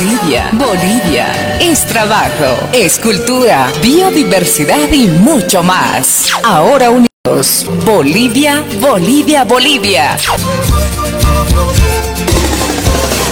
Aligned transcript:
Bolivia, 0.00 0.48
Bolivia. 0.52 1.58
Es 1.60 1.86
trabajo, 1.86 2.70
es 2.72 2.98
cultura, 2.98 3.70
biodiversidad 3.82 4.90
y 4.90 5.08
mucho 5.08 5.62
más. 5.62 6.32
Ahora 6.42 6.88
unidos. 6.88 7.66
Bolivia, 7.84 8.64
Bolivia, 8.80 9.44
Bolivia. 9.44 10.16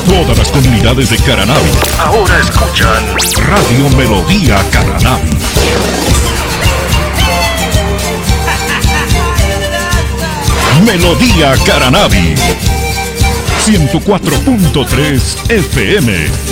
Todas 0.07 0.37
las 0.37 0.49
comunidades 0.51 1.09
de 1.09 1.17
Caranavi 1.17 1.71
ahora 1.99 2.39
escuchan 2.39 3.17
Radio 3.47 3.89
Melodía 3.97 4.63
Caranavi. 4.71 5.39
Melodía 10.85 11.55
Caranavi. 11.65 12.35
104.3 13.65 15.51
FM. 15.51 16.48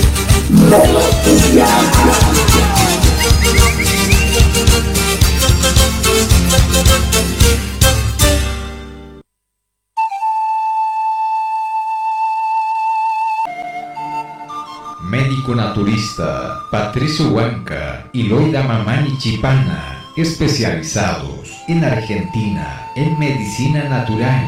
Médico 15.02 15.54
naturista 15.54 16.60
Patricio 16.70 17.28
Huanca 17.28 18.08
y 18.12 18.24
Loida 18.24 18.62
Mamani 18.62 19.16
Chipana, 19.18 20.02
especializados 20.16 21.50
en 21.68 21.84
Argentina 21.84 22.90
en 22.96 23.18
medicina 23.18 23.84
natural. 23.84 24.44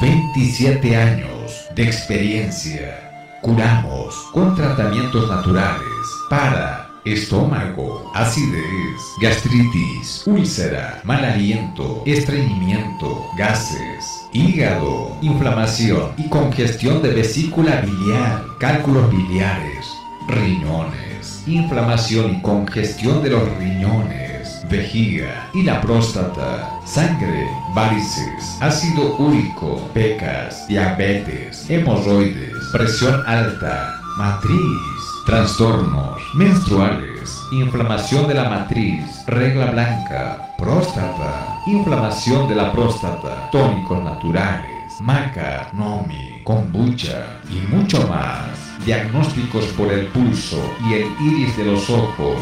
27 0.00 0.96
años 0.96 1.52
de 1.76 1.82
experiencia. 1.82 3.09
Curamos 3.42 4.14
con 4.32 4.54
tratamientos 4.54 5.26
naturales 5.30 5.80
para 6.28 6.90
estómago, 7.06 8.12
acidez, 8.14 9.00
gastritis, 9.22 10.24
úlcera, 10.26 11.00
mal 11.04 11.24
aliento, 11.24 12.02
estreñimiento, 12.04 13.26
gases, 13.38 14.26
hígado, 14.34 15.16
inflamación 15.22 16.12
y 16.18 16.28
congestión 16.28 17.00
de 17.00 17.14
vesícula 17.14 17.80
biliar, 17.80 18.44
cálculos 18.58 19.10
biliares, 19.10 19.86
riñones, 20.28 21.42
inflamación 21.46 22.36
y 22.36 22.42
congestión 22.42 23.22
de 23.22 23.30
los 23.30 23.56
riñones, 23.56 24.66
vejiga 24.70 25.48
y 25.54 25.62
la 25.62 25.80
próstata, 25.80 26.78
sangre, 26.84 27.46
varices, 27.74 28.58
ácido 28.60 29.16
úrico, 29.16 29.88
pecas, 29.94 30.66
diabetes, 30.68 31.68
hemorroides, 31.68 32.49
presión 32.72 33.22
alta, 33.26 34.00
matriz, 34.16 34.80
trastornos 35.26 36.20
menstruales, 36.34 37.42
inflamación 37.50 38.28
de 38.28 38.34
la 38.34 38.48
matriz, 38.48 39.04
regla 39.26 39.72
blanca, 39.72 40.54
próstata, 40.56 41.58
inflamación 41.66 42.48
de 42.48 42.54
la 42.54 42.70
próstata, 42.70 43.50
tónicos 43.50 44.04
naturales, 44.04 45.00
maca, 45.00 45.68
nomi, 45.72 46.42
kombucha 46.44 47.40
y 47.50 47.66
mucho 47.74 48.06
más. 48.06 48.46
Diagnósticos 48.84 49.64
por 49.76 49.92
el 49.92 50.06
pulso 50.06 50.62
y 50.88 50.94
el 50.94 51.06
iris 51.20 51.56
de 51.56 51.64
los 51.64 51.90
ojos. 51.90 52.38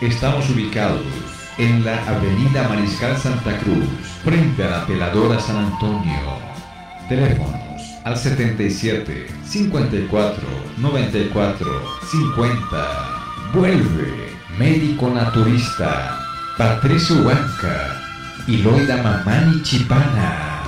Estamos 0.00 0.50
ubicados 0.50 1.02
en 1.58 1.84
la 1.84 2.02
Avenida 2.08 2.68
Mariscal 2.68 3.16
Santa 3.16 3.56
Cruz, 3.58 3.86
frente 4.24 4.64
a 4.64 4.70
la 4.70 4.86
Peladora 4.86 5.38
San 5.38 5.56
Antonio. 5.56 6.20
Teléfonos 7.08 7.61
al 8.04 8.16
77 8.16 9.28
54 9.44 10.42
94 10.78 11.82
50. 12.10 13.52
Vuelve 13.54 14.32
médico 14.58 15.08
naturista 15.10 16.18
Patricio 16.58 17.16
Huanca 17.16 18.02
y 18.46 18.58
Loida 18.58 19.02
Mamani 19.02 19.62
Chipana. 19.62 20.62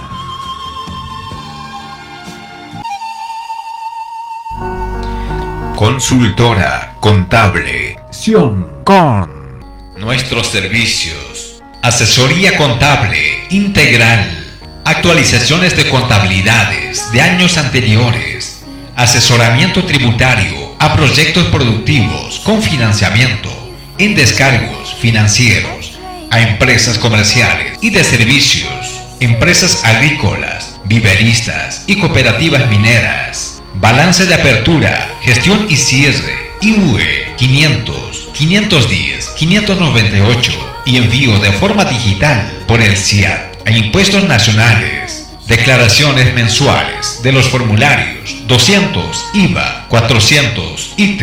Consultora 5.77 6.97
contable 7.01 7.97
Sion 8.11 8.85
con 8.85 9.61
nuestros 9.99 10.47
servicios. 10.47 11.63
Asesoría 11.83 12.57
contable 12.57 13.47
integral. 13.51 14.44
Actualizaciones 14.87 15.75
de 15.79 15.89
contabilidades 15.89 17.11
de 17.11 17.23
años 17.23 17.57
anteriores. 17.57 18.63
Asesoramiento 18.95 19.83
tributario 19.85 20.75
a 20.79 20.95
proyectos 20.95 21.47
productivos 21.47 22.41
con 22.41 22.63
financiamiento 22.63 23.49
en 23.97 24.15
descargos 24.15 24.95
financieros 25.01 25.99
a 26.31 26.43
empresas 26.43 26.99
comerciales 26.99 27.79
y 27.81 27.91
de 27.91 28.05
servicios, 28.05 29.01
empresas 29.21 29.83
agrícolas, 29.85 30.79
viveristas 30.85 31.85
y 31.87 31.99
cooperativas 31.99 32.69
mineras. 32.69 33.63
Balance 33.77 34.27
de 34.27 34.35
apertura, 34.35 35.09
gestión 35.23 35.67
y 35.71 35.77
cierre, 35.77 36.51
IUE 36.61 37.35
500, 37.39 38.29
510, 38.35 39.29
598 39.31 40.53
y 40.85 40.99
envío 40.99 41.39
de 41.39 41.53
forma 41.53 41.87
digital 41.87 42.53
por 42.67 42.83
el 42.83 42.95
CIAT 42.99 43.54
a 43.65 43.71
impuestos 43.71 44.25
nacionales. 44.25 45.27
Declaraciones 45.47 46.33
mensuales 46.35 47.21
de 47.23 47.33
los 47.33 47.49
formularios 47.49 48.47
200 48.47 49.25
IVA, 49.35 49.87
400 49.89 50.95
IT. 50.97 51.23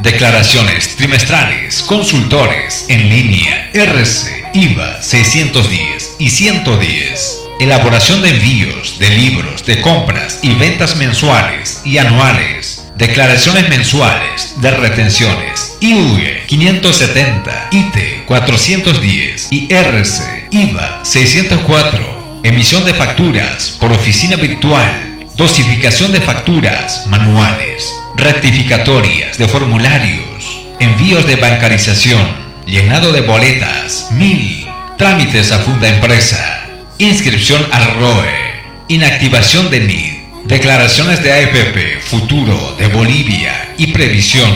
Declaraciones 0.00 0.96
trimestrales, 0.96 1.82
consultores 1.82 2.86
en 2.88 3.08
línea, 3.08 3.70
RC, 3.72 4.50
IVA 4.54 5.00
610 5.00 6.16
y 6.18 6.30
110. 6.30 7.38
Elaboración 7.60 8.20
de 8.22 8.30
envíos 8.30 8.98
de 8.98 9.10
libros 9.10 9.64
de 9.64 9.80
compras 9.80 10.40
y 10.42 10.54
ventas 10.54 10.96
mensuales 10.96 11.82
y 11.84 11.98
anuales. 11.98 12.84
Declaraciones 12.96 13.68
mensuales 13.68 14.54
de 14.60 14.70
retenciones 14.72 15.76
IUE 15.80 16.42
570, 16.46 17.68
IT 17.70 18.24
410 18.26 19.48
y 19.52 19.72
RC 19.72 20.41
IVA 20.52 21.00
604. 21.02 22.40
Emisión 22.42 22.84
de 22.84 22.92
facturas 22.92 23.70
por 23.80 23.90
oficina 23.90 24.36
virtual. 24.36 25.26
Dosificación 25.34 26.12
de 26.12 26.20
facturas 26.20 27.06
manuales. 27.06 27.90
Rectificatorias 28.16 29.38
de 29.38 29.48
formularios. 29.48 30.60
Envíos 30.78 31.26
de 31.26 31.36
bancarización. 31.36 32.20
Llenado 32.66 33.12
de 33.12 33.22
boletas. 33.22 34.08
MIL. 34.10 34.66
Trámites 34.98 35.52
a 35.52 35.58
funda 35.60 35.88
empresa. 35.88 36.66
Inscripción 36.98 37.66
al 37.72 37.94
ROE. 37.94 38.52
Inactivación 38.88 39.70
de 39.70 39.80
NID. 39.80 40.12
Declaraciones 40.44 41.22
de 41.22 41.32
AFP, 41.32 42.00
Futuro 42.00 42.76
de 42.78 42.88
Bolivia 42.88 43.72
y 43.78 43.86
Previsión. 43.86 44.50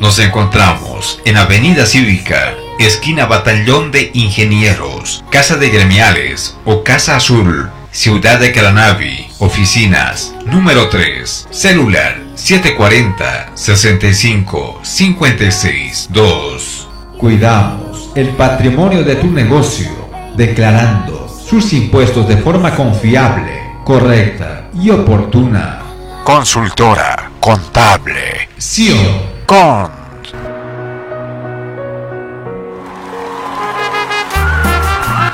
Nos 0.00 0.18
encontramos 0.18 1.20
en 1.24 1.36
Avenida 1.36 1.86
Cívica, 1.86 2.54
esquina 2.86 3.26
Batallón 3.26 3.90
de 3.90 4.10
Ingenieros, 4.14 5.24
Casa 5.30 5.56
de 5.56 5.70
Gremiales 5.70 6.56
o 6.64 6.82
Casa 6.82 7.16
Azul, 7.16 7.70
Ciudad 7.90 8.40
de 8.40 8.52
Caranavi, 8.52 9.28
oficinas, 9.38 10.34
número 10.46 10.88
3, 10.88 11.48
celular 11.50 12.18
740 12.34 13.52
65 13.54 14.80
56 14.82 16.08
2. 16.10 16.88
Cuidamos 17.18 18.10
el 18.14 18.30
patrimonio 18.30 19.04
de 19.04 19.16
tu 19.16 19.28
negocio, 19.28 19.90
declarando 20.36 21.28
sus 21.28 21.72
impuestos 21.72 22.26
de 22.26 22.38
forma 22.38 22.74
confiable, 22.74 23.60
correcta 23.84 24.70
y 24.74 24.90
oportuna. 24.90 25.82
Consultora 26.24 27.30
contable 27.40 28.48
Sion 28.56 28.96
con 29.44 30.01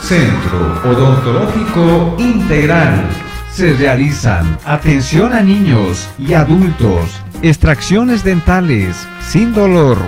Centro 0.09 0.81
Odontológico 0.91 2.17
Integral. 2.19 3.05
Se 3.53 3.75
realizan 3.75 4.59
atención 4.65 5.35
a 5.35 5.43
niños 5.43 6.09
y 6.19 6.33
adultos, 6.33 7.21
extracciones 7.43 8.25
dentales 8.25 9.07
sin 9.21 9.53
dolor, 9.53 9.99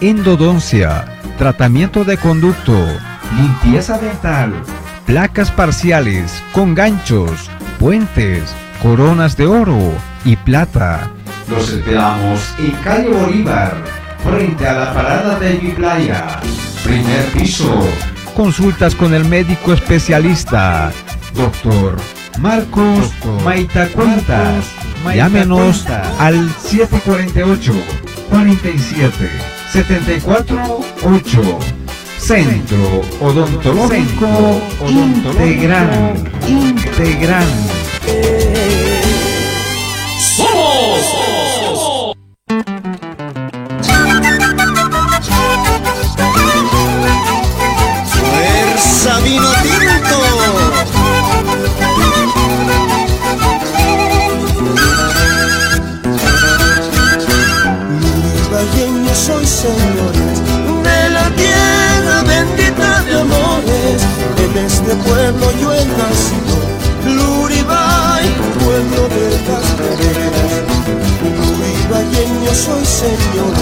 endodoncia, 0.00 1.06
tratamiento 1.38 2.04
de 2.04 2.16
conducto, 2.18 2.72
limpieza 3.36 3.98
dental, 3.98 4.52
placas 5.06 5.50
parciales 5.50 6.40
con 6.52 6.76
ganchos, 6.76 7.50
puentes, 7.80 8.54
coronas 8.80 9.36
de 9.36 9.46
oro 9.46 9.92
y 10.24 10.36
plata. 10.36 11.10
Los 11.50 11.68
esperamos 11.72 12.54
en 12.60 12.70
calle 12.84 13.08
Bolívar, 13.08 13.74
frente 14.22 14.68
a 14.68 14.72
la 14.74 14.94
parada 14.94 15.36
de 15.40 15.54
mi 15.54 15.70
playa, 15.70 16.38
primer 16.84 17.24
piso 17.32 17.84
consultas 18.38 18.94
con 18.94 19.14
el 19.14 19.24
médico 19.24 19.72
especialista, 19.72 20.92
doctor 21.34 21.96
Marcos 22.38 23.10
doctor 23.20 23.42
Maita 23.42 23.88
Cuentas. 23.88 24.64
Llámenos 25.12 25.84
al 26.20 26.48
748 26.56 27.72
47 28.30 29.30
74 29.72 30.80
8. 31.02 31.58
Centro 32.16 33.00
Odontológico 33.20 34.60
Integral. 34.88 36.14
Integral. 36.46 37.48
soy 72.58 72.84
señor 72.84 73.54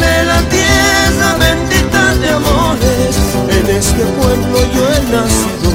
de 0.00 0.24
la 0.24 0.40
tierra 0.48 1.28
bendita 1.38 2.14
de 2.16 2.28
amores. 2.30 3.14
En 3.56 3.66
este 3.76 4.04
pueblo 4.18 4.58
yo 4.74 4.82
he 4.92 5.00
nacido, 5.12 5.70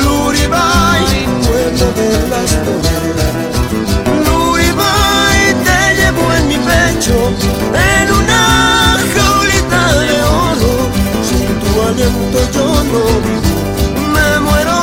Luribay, 0.00 1.04
pueblo 1.46 1.86
de 2.00 2.10
las 2.32 2.50
flores. 2.60 3.20
Luribay, 4.24 5.40
te 5.66 5.80
llevo 5.98 6.24
en 6.38 6.44
mi 6.48 6.58
pecho, 6.70 7.16
en 7.92 8.06
una 8.20 8.42
jaulita 9.14 9.82
de 10.00 10.16
oro. 10.48 10.72
Sin 11.28 11.50
tu 11.60 11.70
aliento 11.88 12.38
yo 12.54 12.66
no 12.92 13.02
vivo, 13.26 13.54
me 14.14 14.30
muero 14.46 14.78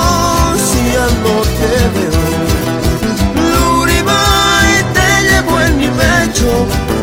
si 0.67 0.83
al 1.03 1.13
no 1.23 1.35
te 1.57 1.73
veo. 1.93 2.25
Luribay, 3.51 4.71
te 4.93 5.09
llevo 5.29 5.53
en 5.61 5.77
mi 5.77 5.87
pecho. 5.87 6.96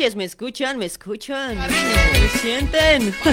¿Me 0.00 0.24
escuchan? 0.24 0.78
¿Me 0.78 0.86
escuchan? 0.86 1.58
¿Me 1.58 2.28
sienten? 2.40 3.14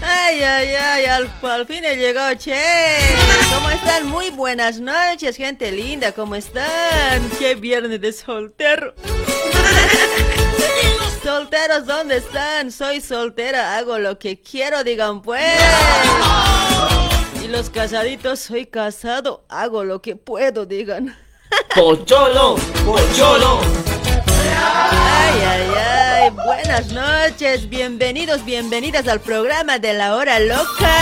Ay, 0.00 0.42
ay, 0.42 0.68
ay, 0.74 1.04
al, 1.06 1.28
al 1.42 1.66
fin 1.66 1.84
he 1.84 1.96
llegado, 1.96 2.32
che. 2.36 2.54
¿Cómo 3.52 3.68
están? 3.70 4.06
Muy 4.06 4.30
buenas 4.30 4.78
noches, 4.78 5.36
gente 5.36 5.72
linda. 5.72 6.12
¿Cómo 6.12 6.36
están? 6.36 7.28
Qué 7.36 7.56
viernes 7.56 8.00
de 8.00 8.12
soltero. 8.12 8.94
Solteros, 11.24 11.86
¿dónde 11.86 12.18
están? 12.18 12.70
Soy 12.70 13.00
soltera, 13.00 13.76
hago 13.76 13.98
lo 13.98 14.20
que 14.20 14.40
quiero, 14.40 14.84
digan 14.84 15.20
pues. 15.20 15.52
Y 17.42 17.48
los 17.48 17.70
casaditos, 17.70 18.38
soy 18.38 18.66
casado, 18.66 19.44
hago 19.48 19.82
lo 19.82 20.00
que 20.00 20.14
puedo, 20.14 20.64
digan. 20.64 21.16
Pocholo, 21.74 22.54
pocholo. 22.84 23.83
Ay, 25.34 25.42
ay, 25.42 25.70
ay, 25.76 26.30
buenas 26.30 26.92
noches, 26.92 27.68
bienvenidos, 27.68 28.44
bienvenidas 28.44 29.08
al 29.08 29.18
programa 29.18 29.80
de 29.80 29.92
la 29.92 30.14
hora 30.14 30.38
loca. 30.38 30.96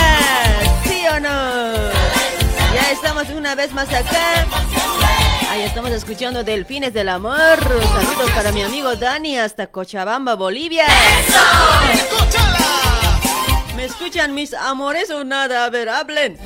¿Sí 0.85 1.03
o 1.07 1.19
no? 1.19 1.73
Ya 2.73 2.91
estamos 2.91 3.29
una 3.29 3.53
vez 3.53 3.71
más 3.73 3.87
acá. 3.93 4.47
Ahí 5.51 5.61
estamos 5.61 5.91
escuchando 5.91 6.43
Delfines 6.43 6.95
del 6.95 7.09
Amor. 7.09 7.59
Saludos 7.59 8.31
para 8.33 8.51
mi 8.51 8.63
amigo 8.63 8.95
Dani 8.95 9.37
hasta 9.37 9.67
Cochabamba, 9.67 10.33
Bolivia. 10.33 10.87
¿Me 13.75 13.85
escuchan 13.85 14.33
mis 14.33 14.55
amores 14.55 15.11
o 15.11 15.23
nada? 15.23 15.65
A 15.65 15.69
ver, 15.69 15.89
hablen. 15.89 16.39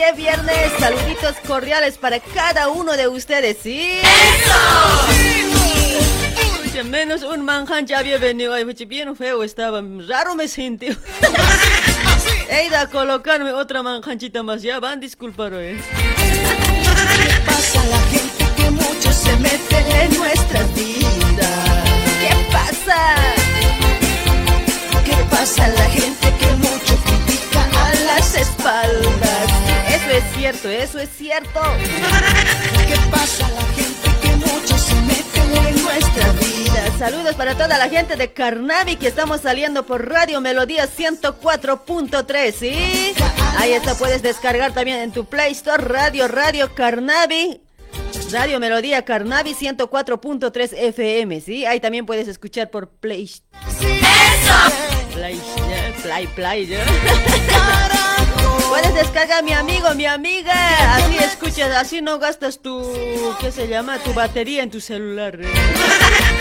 Qué 0.00 0.12
viernes. 0.12 0.72
Saluditos 0.78 1.36
cordiales 1.46 1.98
para 1.98 2.20
cada 2.20 2.68
uno 2.68 2.96
de 2.96 3.08
ustedes, 3.08 3.58
¿sí? 3.62 3.98
Escuchen, 6.62 6.90
menos 6.90 7.22
un 7.22 7.44
manjan 7.44 7.86
ya 7.86 7.98
había 7.98 8.18
venido. 8.18 8.54
Ay, 8.54 8.64
bien 8.86 9.14
feo 9.14 9.42
estaba. 9.42 9.82
Raro 10.08 10.34
me 10.34 10.48
sentí. 10.48 10.86
He 12.50 12.66
ido 12.66 12.78
a 12.78 12.86
colocarme 12.86 13.52
otra 13.52 13.82
manjanchita 13.82 14.42
más. 14.42 14.62
Ya 14.62 14.80
van, 14.80 15.00
disculpar, 15.00 15.52
eh. 15.54 15.78
¿Qué 16.16 17.40
pasa 17.46 17.80
a 17.80 17.86
la 17.86 18.00
gente 18.12 18.44
que 18.56 18.70
mucho 18.70 19.12
se 19.12 19.36
mete 19.36 20.04
en 20.04 20.18
nuestras 20.18 20.74
vidas? 20.74 21.84
¿Qué 22.20 22.34
pasa? 22.50 23.16
¿Qué 25.04 25.16
pasa 25.30 25.64
a 25.64 25.68
la 25.68 25.84
gente 25.84 26.19
cierto, 30.60 30.68
eso 30.70 30.98
es 30.98 31.08
cierto. 31.16 31.60
¿Qué 32.88 32.96
pasa 33.10 33.48
la 33.48 33.62
gente 33.74 34.10
que 34.22 34.36
mucho 34.36 34.78
se 34.78 34.94
mete 35.02 35.68
en 35.68 35.82
nuestras 35.82 36.38
vidas? 36.38 36.90
Saludos 36.98 37.34
para 37.34 37.54
toda 37.54 37.78
la 37.78 37.88
gente 37.88 38.16
de 38.16 38.32
Carnavi 38.32 38.96
que 38.96 39.08
estamos 39.08 39.40
saliendo 39.40 39.86
por 39.86 40.08
Radio 40.08 40.40
Melodía 40.40 40.86
104.3, 40.86 42.52
¿sí? 42.52 43.14
Ahí 43.58 43.72
está, 43.72 43.94
puedes 43.94 44.22
descargar 44.22 44.72
también 44.72 44.98
en 44.98 45.12
tu 45.12 45.24
Play 45.24 45.52
Store 45.52 45.82
Radio 45.82 46.28
Radio 46.28 46.74
Carnavi. 46.74 47.62
Radio 48.30 48.60
Melodía 48.60 49.04
Carnavi 49.04 49.54
104.3 49.54 50.72
FM, 50.72 51.40
¿sí? 51.40 51.66
Ahí 51.66 51.80
también 51.80 52.06
puedes 52.06 52.28
escuchar 52.28 52.70
por 52.70 52.88
Play. 52.88 53.30
Play, 55.14 55.40
Play, 56.02 56.26
Play, 56.28 56.66
¿ya? 56.66 56.84
Puedes 58.70 58.94
descargar 58.94 59.42
mi 59.42 59.52
amigo, 59.52 59.92
mi 59.96 60.06
amiga. 60.06 60.54
Así 60.94 61.16
escuchas, 61.16 61.74
así 61.76 62.00
no 62.02 62.20
gastas 62.20 62.60
tu, 62.60 62.86
¿qué 63.40 63.50
se 63.50 63.66
llama? 63.66 63.98
Tu 63.98 64.14
batería 64.14 64.62
en 64.62 64.70
tu 64.70 64.80
celular. 64.80 65.36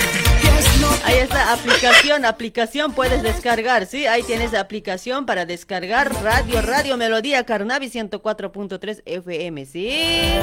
Ahí 1.05 1.17
está, 1.17 1.53
aplicación, 1.53 2.25
aplicación 2.25 2.93
puedes 2.93 3.23
descargar, 3.23 3.85
¿sí? 3.85 4.05
Ahí 4.07 4.23
tienes 4.23 4.51
la 4.51 4.59
aplicación 4.61 5.25
para 5.25 5.45
descargar 5.45 6.13
Radio, 6.23 6.61
Radio 6.61 6.97
Melodía 6.97 7.45
Carnavi 7.45 7.89
104.3 7.89 9.01
FM, 9.05 9.65
¿sí? 9.65 10.39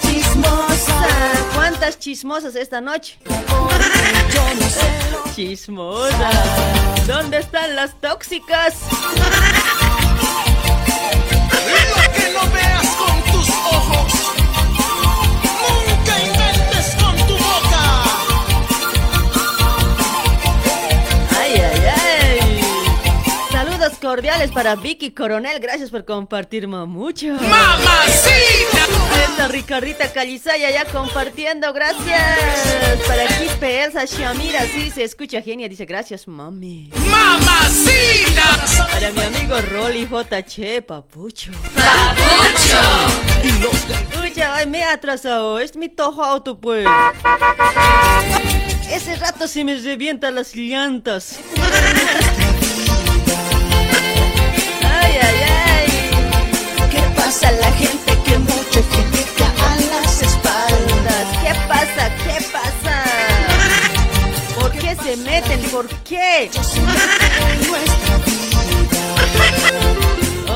Chismosa. 0.00 0.94
¿Cuántas 1.54 1.98
chismosas 1.98 2.54
esta 2.56 2.80
noche? 2.80 3.18
Yo 3.26 4.54
no 4.54 4.68
sé 4.68 5.10
lo 5.10 5.34
Chismosa. 5.34 6.30
¿Dónde 7.06 7.38
están 7.38 7.76
las 7.76 8.00
tóxicas? 8.00 8.74
Lo 11.96 12.12
que 12.12 12.32
no 12.32 12.77
cordiales 23.98 24.50
para 24.50 24.76
Vicky 24.76 25.10
Coronel. 25.10 25.60
Gracias 25.60 25.90
por 25.90 26.04
compartir 26.04 26.66
mucho. 26.68 27.26
¡Mamacita! 27.28 28.86
Esta 29.28 29.48
Ricardita 29.48 30.12
Calizaya 30.12 30.70
ya 30.70 30.84
compartiendo. 30.86 31.72
Gracias. 31.72 32.38
Para 33.06 33.26
Quispe 33.26 33.84
Elsa 33.84 34.04
Shamira. 34.04 34.62
Sí, 34.66 34.90
se 34.90 35.04
escucha 35.04 35.42
genia. 35.42 35.68
Dice 35.68 35.84
gracias, 35.84 36.26
mami. 36.26 36.90
¡Mamacita! 37.10 38.64
Para 38.90 39.10
mi 39.10 39.20
amigo 39.20 39.60
Rolly 39.70 40.06
JH, 40.06 40.82
papucho. 40.82 41.52
Pucha, 44.12 44.54
ay, 44.54 44.66
me 44.66 44.78
he 44.78 44.84
atrasado. 44.84 45.58
Es 45.58 45.76
mi 45.76 45.88
tojo 45.88 46.24
auto, 46.24 46.58
pues. 46.58 46.86
Ese 48.90 49.16
rato 49.16 49.46
se 49.46 49.64
me 49.64 49.76
revientan 49.76 50.34
las 50.34 50.54
llantas. 50.54 51.40
Pasa 57.28 57.48
a 57.48 57.52
la 57.52 57.70
gente 57.72 58.18
que 58.24 58.38
mucho 58.38 58.80
critica 58.88 59.52
a 59.68 59.76
las 59.92 60.22
espaldas? 60.22 61.26
¿Qué 61.42 61.52
pasa? 61.68 62.10
¿Qué 62.24 62.42
pasa? 62.50 63.04
¿Por 64.58 64.72
qué 64.72 64.96
se 64.96 65.14
meten? 65.18 65.60
¿Por 65.64 65.86
qué? 66.04 66.50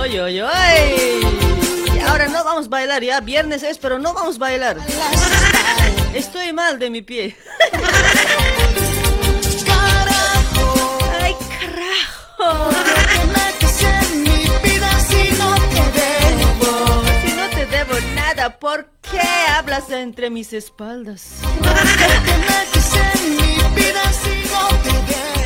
¡Oy, 0.01 0.19
oy, 0.19 0.41
oy! 0.41 0.51
Y 1.95 1.99
ahora 2.01 2.29
no 2.29 2.43
vamos 2.43 2.65
a 2.65 2.71
bailar, 2.71 3.03
ya 3.05 3.21
viernes 3.21 3.63
es, 3.63 3.77
pero 3.77 3.99
no 3.99 4.15
vamos 4.15 4.37
a 4.37 4.39
bailar. 4.39 4.79
Estoy 6.15 6.55
mal 6.55 6.79
de 6.79 6.89
mi 6.89 7.03
pie. 7.03 7.37
Carajo, 9.67 10.99
¡Ay, 11.21 11.37
carajo! 12.39 13.42
¿Por 18.51 18.87
qué 19.03 19.21
hablas 19.57 19.91
entre 19.91 20.31
mis 20.31 20.53
espaldas. 20.53 21.35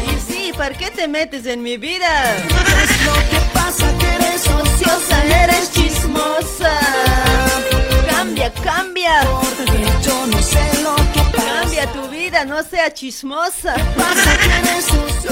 Y 0.06 0.32
sí, 0.32 0.52
¿para 0.56 0.74
qué 0.76 0.90
te 0.90 1.06
metes 1.06 1.46
en 1.46 1.62
mi 1.62 1.76
vida? 1.76 2.36
Es 2.36 3.04
lo 3.04 3.14
que 3.30 3.38
pasa 3.52 3.92
que 3.98 4.06
eres 4.06 4.48
ociosa, 4.48 5.24
eres 5.24 5.70
chismosa. 5.72 6.78
Cambia, 8.08 8.52
cambia. 8.54 9.20
Porque 9.24 9.84
yo 10.02 10.26
no 10.26 10.42
sé 10.42 10.82
lo 10.82 10.96
que. 11.12 11.15
Cambia 11.76 11.92
tu 11.92 12.08
vida, 12.08 12.44
no 12.46 12.62
sea 12.62 12.90
chismosa. 12.90 13.74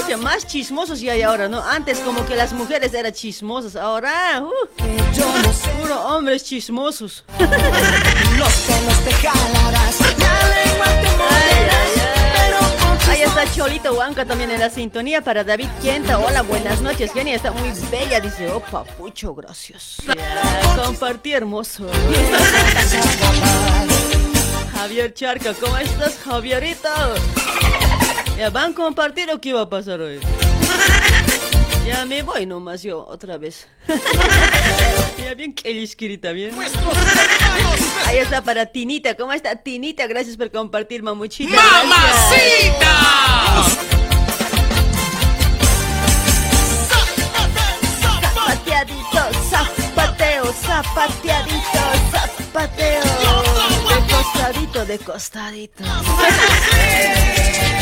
Oye, 0.04 0.14
más 0.18 0.46
chismosos 0.46 1.00
ya 1.00 1.12
hay 1.12 1.22
ahora, 1.22 1.48
¿no? 1.48 1.62
Antes 1.62 2.00
como 2.00 2.26
que 2.26 2.36
las 2.36 2.52
mujeres 2.52 2.92
eran 2.92 3.12
chismosas, 3.12 3.76
ahora, 3.76 4.42
uh, 4.42 4.50
Yo 5.16 5.24
no 5.24 5.52
sé 5.54 5.68
puro 5.80 5.98
hombres 6.02 6.44
chismosos. 6.44 7.24
los 7.38 7.48
pelos 7.48 9.04
te 9.04 9.12
jalarás. 9.14 10.00
Ahí 13.08 13.22
está 13.22 13.50
Cholito 13.50 13.94
Huanca 13.94 14.26
también 14.26 14.50
en 14.50 14.60
la 14.60 14.68
sintonía 14.68 15.22
para 15.22 15.44
David 15.44 15.68
Quienta. 15.80 16.18
Hola, 16.18 16.42
buenas 16.42 16.82
noches. 16.82 17.10
Jenny 17.14 17.32
está 17.32 17.52
muy 17.52 17.70
bella, 17.90 18.20
dice. 18.20 18.50
Oh, 18.50 18.60
papucho, 18.60 19.34
gracias. 19.34 19.96
Compartí 20.76 21.32
hermoso. 21.32 21.86
Javier 24.74 25.14
Charca, 25.14 25.54
¿cómo 25.54 25.76
estás, 25.78 26.18
Javierito? 26.24 26.88
¿Ya 28.36 28.50
van 28.50 28.72
a 28.72 28.74
compartir 28.74 29.30
o 29.30 29.40
qué 29.40 29.52
va 29.52 29.62
a 29.62 29.68
pasar 29.68 30.00
hoy? 30.00 30.20
Ya 31.86 32.04
me 32.06 32.22
voy 32.22 32.46
nomás 32.46 32.82
yo, 32.82 33.06
otra 33.06 33.36
vez. 33.36 33.66
ya 35.18 35.34
bien 35.34 35.54
que 35.54 36.18
también. 36.18 36.52
Ahí 38.06 38.18
está 38.18 38.42
para 38.42 38.66
Tinita. 38.66 39.14
¿Cómo 39.14 39.32
está 39.32 39.54
Tinita? 39.56 40.06
Gracias 40.06 40.36
por 40.36 40.50
compartir, 40.50 41.02
mamuchita. 41.02 41.56
Zapateadito, 48.20 49.22
zapateo, 49.50 50.52
zapateadito, 50.52 51.82
zapateo. 52.10 53.13
De 54.74 54.98
costadito, 54.98 55.84
de 55.84 55.88
costadito. 55.88 56.64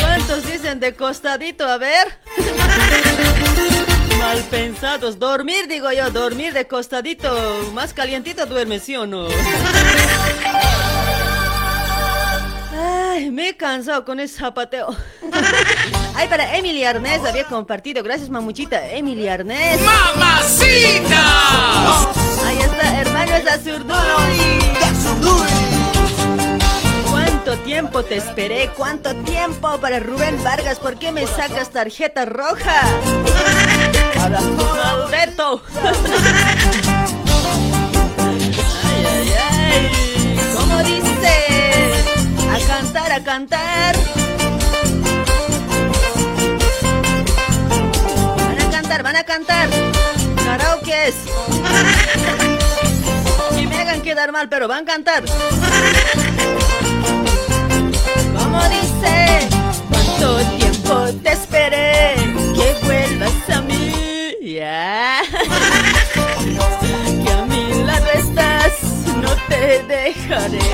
¿Cuántos 0.02 0.46
dicen 0.46 0.78
de 0.78 0.94
costadito? 0.94 1.66
A 1.66 1.78
ver. 1.78 2.18
Mal 4.18 4.38
pensados. 4.50 5.18
Dormir, 5.18 5.68
digo 5.68 5.90
yo, 5.90 6.10
dormir 6.10 6.52
de 6.52 6.66
costadito. 6.66 7.34
Más 7.72 7.94
calientito 7.94 8.44
duerme, 8.44 8.78
¿sí 8.78 8.94
o 8.96 9.06
no? 9.06 9.26
Ay, 12.78 13.30
me 13.30 13.48
he 13.48 13.56
cansado 13.56 14.04
con 14.04 14.20
ese 14.20 14.38
zapateo. 14.40 14.94
Ay, 16.14 16.28
para 16.28 16.56
Emily 16.58 16.84
Arnés 16.84 17.24
había 17.24 17.44
compartido. 17.44 18.02
Gracias, 18.02 18.28
mamuchita. 18.28 18.86
Emily 18.90 19.28
Arnés. 19.28 19.80
¡Mamacita! 19.80 21.22
Ahí 22.46 22.58
está, 22.60 23.00
hermanos 23.00 23.46
Azurduy. 23.50 24.91
¿Cuánto 27.52 27.68
tiempo 27.68 28.02
te 28.02 28.16
esperé? 28.16 28.70
¿Cuánto 28.74 29.14
tiempo 29.14 29.78
para 29.78 30.00
Rubén 30.00 30.42
Vargas? 30.42 30.78
¿Por 30.78 30.98
qué 30.98 31.12
me 31.12 31.26
sacas 31.26 31.68
tarjeta 31.68 32.24
roja? 32.24 32.80
¡Maldito! 34.16 35.62
Ay, 38.84 39.06
ay, 39.06 39.34
ay. 39.52 39.90
¿Cómo 40.56 40.82
dice? 40.82 41.92
A 42.50 42.58
cantar, 42.66 43.12
a 43.12 43.22
cantar. 43.22 43.96
Van 48.38 48.60
a 48.60 48.70
cantar, 48.70 49.02
van 49.02 49.16
a 49.16 49.24
cantar. 49.24 49.68
Karaoke 50.42 51.08
es. 51.08 51.16
Y 53.58 53.66
me 53.66 53.76
hagan 53.76 54.00
quedar 54.00 54.32
mal, 54.32 54.48
pero 54.48 54.68
van 54.68 54.84
a 54.84 54.86
cantar. 54.86 55.24
¿Cómo 58.52 58.68
dice? 58.68 59.48
¿Cuánto 59.88 60.36
tiempo 60.58 60.94
te 61.22 61.32
esperé? 61.32 62.14
Que 62.54 62.76
vuelvas 62.84 63.48
a 63.50 63.62
mí. 63.62 64.34
Ya. 64.42 65.22
Que 67.24 67.30
a 67.32 67.46
mi 67.46 67.84
lado 67.84 68.06
estás, 68.12 68.72
no 69.22 69.30
te 69.48 69.82
dejaré. 69.84 70.68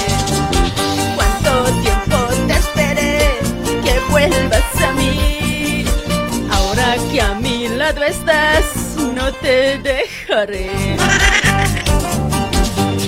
¿Cuánto 1.15 1.53
tiempo 1.83 2.19
te 2.49 2.55
esperé? 2.55 3.39
Que 3.85 4.01
vuelvas 4.11 4.83
a 4.83 4.93
mí. 4.95 5.85
Ahora 6.51 6.97
que 7.13 7.21
a 7.21 7.35
mi 7.35 7.69
lado 7.69 8.03
estás, 8.03 8.65
no 9.15 9.33
te 9.35 9.79
dejaré. 9.79 10.69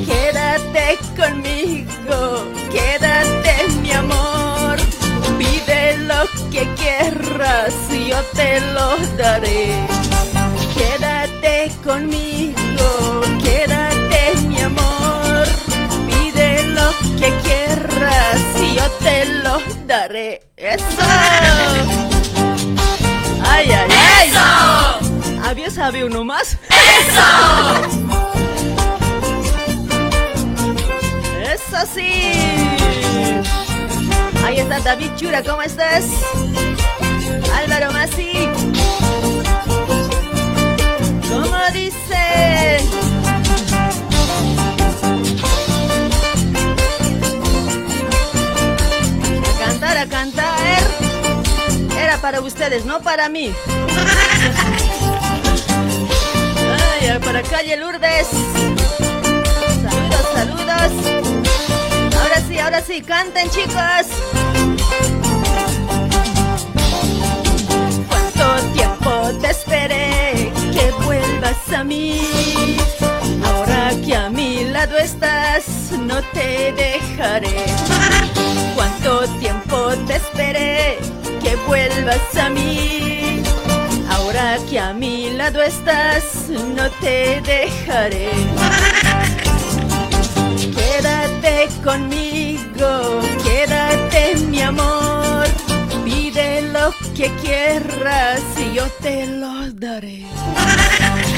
Quédate 0.06 0.98
conmigo, 1.16 2.44
quédate 2.70 3.68
mi 3.83 3.92
amor. 3.92 4.30
Lo 6.20 6.26
que 6.50 6.68
quieras 6.74 7.72
y 7.90 8.09
yo 8.09 8.22
te 8.35 8.61
lo 8.74 8.98
daré. 9.16 9.72
Quédate 10.74 11.72
conmigo, 11.83 13.22
quédate 13.42 14.37
mi 14.46 14.61
amor. 14.61 15.46
Pide 16.06 16.64
lo 16.64 16.90
que 17.18 17.33
quieras 17.42 18.40
y 18.61 18.74
yo 18.74 18.90
te 19.02 19.24
lo 19.42 19.62
daré. 19.87 20.42
Eso. 20.59 20.85
Ay, 23.42 23.72
ay, 23.72 23.90
ay. 23.90 24.30
¿Había 25.42 25.70
sabe 25.70 26.04
uno 26.04 26.22
más? 26.22 26.59
¡Eso 31.42 31.87
sí! 31.94 32.70
Ahí 34.50 34.58
está 34.58 34.80
David 34.80 35.12
Chura, 35.14 35.44
¿cómo 35.44 35.62
estás? 35.62 36.06
Álvaro 37.54 37.92
Masi. 37.92 38.48
¿Cómo 41.28 41.56
dice? 41.72 42.80
A 49.46 49.64
cantar, 49.64 49.98
a 49.98 50.06
cantar. 50.06 50.82
Era 51.96 52.16
para 52.20 52.40
ustedes, 52.40 52.84
no 52.84 53.00
para 53.00 53.28
mí. 53.28 53.54
Ay, 57.00 57.18
para 57.24 57.40
calle 57.42 57.76
Lourdes. 57.76 58.26
Saludos, 59.80 60.26
saludos. 60.34 61.30
Ahora 62.62 62.83
sí, 62.83 63.01
canten 63.01 63.49
chicos. 63.51 64.07
¿Cuánto 68.09 68.73
tiempo 68.75 69.11
te 69.40 69.51
esperé 69.51 70.53
que 70.73 70.92
vuelvas 71.05 71.73
a 71.75 71.83
mí? 71.85 72.77
Ahora 73.44 73.90
que 74.05 74.14
a 74.14 74.29
mi 74.31 74.64
lado 74.64 74.99
estás, 74.99 75.64
no 75.99 76.23
te 76.33 76.73
dejaré. 76.73 77.64
¿Cuánto 78.75 79.27
tiempo 79.40 79.92
te 80.07 80.16
esperé 80.16 80.99
que 81.42 81.57
vuelvas 81.66 82.37
a 82.40 82.49
mí? 82.51 83.42
Ahora 84.11 84.59
que 84.68 84.79
a 84.79 84.92
mi 84.92 85.31
lado 85.31 85.62
estás, 85.62 86.49
no 86.49 86.90
te 87.01 87.40
dejaré. 87.40 88.31
Quédate 90.77 91.68
conmigo, 91.83 92.30
quédate 93.43 94.37
mi 94.49 94.62
amor. 94.62 95.47
Pide 96.05 96.62
lo 96.73 96.93
que 97.14 97.31
quieras 97.43 98.40
y 98.57 98.75
yo 98.75 98.85
te 99.01 99.27
lo 99.27 99.71
daré. 99.73 100.25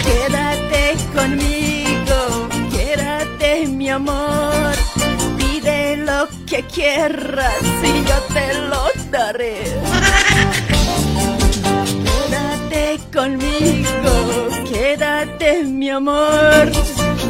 Quédate 0.05 0.97
conmigo, 1.15 2.49
quédate 2.71 3.67
mi 3.67 3.91
amor. 3.91 4.75
Pide 5.37 5.97
lo 5.97 6.29
que 6.47 6.63
quieras 6.65 7.63
y 7.83 8.05
yo 8.09 8.19
te 8.33 8.55
lo 8.71 8.83
daré. 9.11 9.63
Quédate 12.07 13.01
conmigo, 13.13 14.15
quédate 14.71 15.65
mi 15.65 15.91
amor. 15.91 16.71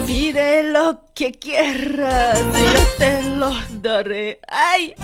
Pide 0.06 0.64
lo 0.64 1.00
que 1.14 1.32
quieras 1.32 2.38
yo 2.38 2.86
te 2.98 3.22
lo 3.22 3.52
daré. 3.80 4.40
¡Ay! 4.48 4.94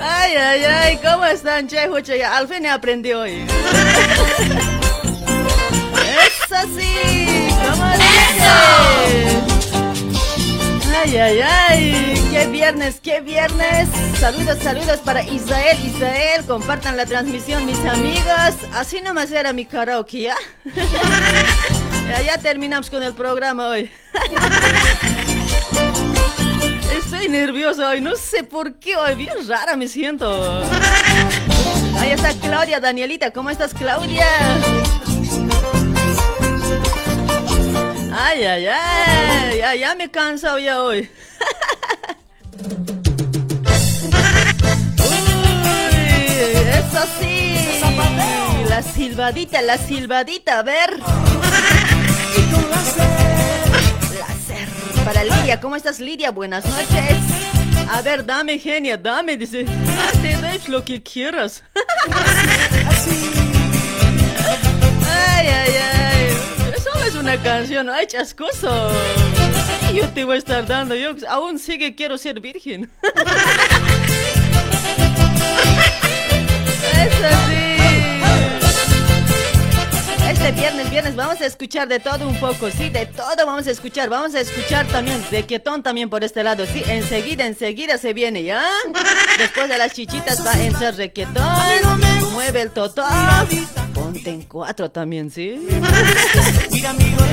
¡Ay, 0.00 0.36
ay, 0.36 0.64
ay! 0.64 0.98
¿Cómo 1.02 1.24
están, 1.24 1.68
che, 1.68 1.78
Al 1.78 2.48
fin 2.48 2.64
he 2.64 2.70
aprendido 2.70 3.20
hoy. 3.22 3.46
¡Es 6.24 6.52
así! 6.52 7.48
¿Cómo 7.50 7.90
dice? 7.92 8.14
Ay, 10.96 11.16
ay, 11.16 11.40
ay, 11.40 12.28
qué 12.32 12.46
viernes, 12.46 13.00
qué 13.02 13.20
viernes. 13.20 13.88
Saludos, 14.18 14.58
saludos 14.62 14.98
para 15.00 15.22
Israel, 15.22 15.78
Israel. 15.84 16.44
Compartan 16.46 16.96
la 16.96 17.04
transmisión, 17.06 17.66
mis 17.66 17.84
amigos. 17.84 18.54
Así 18.74 19.00
nomás 19.00 19.30
era 19.30 19.52
mi 19.52 19.64
karaoke, 19.66 20.22
¿ya? 20.22 20.36
ya, 22.08 22.22
ya 22.22 22.38
terminamos 22.38 22.90
con 22.90 23.02
el 23.02 23.14
programa 23.14 23.68
hoy. 23.68 23.90
Estoy 26.96 27.28
nervioso 27.28 27.86
hoy, 27.88 28.00
no 28.00 28.16
sé 28.16 28.44
por 28.44 28.74
qué 28.74 28.96
hoy, 28.96 29.14
bien 29.14 29.34
rara 29.48 29.76
me 29.76 29.88
siento. 29.88 30.62
Ahí 31.98 32.10
está 32.10 32.32
Claudia, 32.34 32.80
Danielita, 32.80 33.30
¿cómo 33.30 33.50
estás, 33.50 33.72
Claudia? 33.74 34.26
Ay, 38.16 38.44
ay, 38.44 38.66
ay, 38.66 39.58
ya, 39.58 39.74
ya 39.74 39.94
me 39.94 40.04
he 40.04 40.10
cansado 40.10 40.58
ya 40.58 40.82
hoy. 40.82 41.10
Uy, 44.98 46.62
eso 46.78 47.04
sí. 47.20 47.80
La 48.68 48.82
silbadita, 48.82 49.62
la 49.62 49.78
silbadita, 49.78 50.58
a 50.58 50.62
ver. 50.62 50.98
Láser. 52.70 54.68
Para 55.04 55.24
Lidia, 55.24 55.60
¿cómo 55.60 55.76
estás, 55.76 56.00
Lidia? 56.00 56.30
Buenas 56.30 56.64
noches. 56.64 57.18
A 57.90 58.02
ver, 58.02 58.24
dame, 58.24 58.58
genia, 58.58 58.96
dame, 58.96 59.36
dice. 59.36 59.66
Te 60.22 60.36
doy 60.36 60.58
lo 60.68 60.84
que 60.84 61.02
quieras. 61.02 61.62
Ay, 65.06 65.46
ay, 65.46 65.74
ay. 65.76 66.36
Eso 66.76 66.90
es 67.06 67.14
una 67.14 67.36
canción, 67.42 67.88
ay, 67.90 68.06
chascoso. 68.06 68.90
Yo 69.94 70.08
te 70.08 70.24
voy 70.24 70.36
a 70.36 70.38
estar 70.38 70.66
dando, 70.66 70.94
yo 70.96 71.14
aún 71.28 71.58
sigue 71.58 71.94
quiero 71.94 72.18
ser 72.18 72.40
virgen. 72.40 72.90
Es 76.94 77.22
así. 77.22 77.53
Este 80.44 80.60
viernes, 80.60 80.90
viernes 80.90 81.16
vamos 81.16 81.40
a 81.40 81.46
escuchar 81.46 81.88
de 81.88 82.00
todo 82.00 82.28
un 82.28 82.38
poco, 82.38 82.70
sí, 82.70 82.90
de 82.90 83.06
todo 83.06 83.46
vamos 83.46 83.66
a 83.66 83.70
escuchar. 83.70 84.10
Vamos 84.10 84.34
a 84.34 84.40
escuchar 84.40 84.86
también 84.88 85.24
requetón 85.30 85.82
también 85.82 86.10
por 86.10 86.22
este 86.22 86.44
lado, 86.44 86.66
sí. 86.66 86.82
Enseguida, 86.86 87.46
enseguida 87.46 87.96
se 87.96 88.12
viene, 88.12 88.42
¿ya? 88.42 88.62
Después 89.38 89.70
de 89.70 89.78
las 89.78 89.94
chichitas 89.94 90.44
va 90.44 90.52
a 90.52 90.62
entrar 90.62 90.96
requetón. 90.96 91.42
Mueve 92.32 92.60
el 92.60 92.70
totó. 92.72 93.06
Ponte 93.94 94.28
en 94.28 94.42
cuatro 94.42 94.90
también, 94.90 95.30
¿sí? 95.30 95.66
Mira, 96.70 96.90
amigo, 96.90 97.24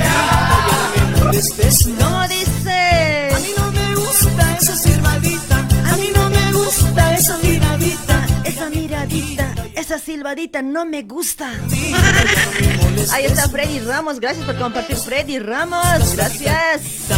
no 1.20 1.32
estés 1.32 1.90
¿Cómo 2.00 2.28
dice? 2.30 3.30
A 3.36 3.40
mí 3.40 3.54
no 3.58 3.72
me 3.74 3.96
gusta 3.96 4.58
esa 4.58 4.78
silbadita. 4.78 5.58
A 5.58 5.98
mí 5.98 6.12
no 6.16 6.30
me 6.30 6.54
gusta 6.54 7.18
esa 7.18 7.38
esa 9.92 10.06
silbadita 10.06 10.62
no 10.62 10.86
me 10.86 11.02
gusta. 11.04 11.52
Ahí 13.12 13.26
está 13.26 13.50
Freddy 13.50 13.80
Ramos, 13.80 14.22
gracias 14.22 14.46
por 14.46 14.58
compartir 14.58 14.96
Freddy 14.96 15.38
Ramos, 15.38 16.16
gracias. 16.16 17.10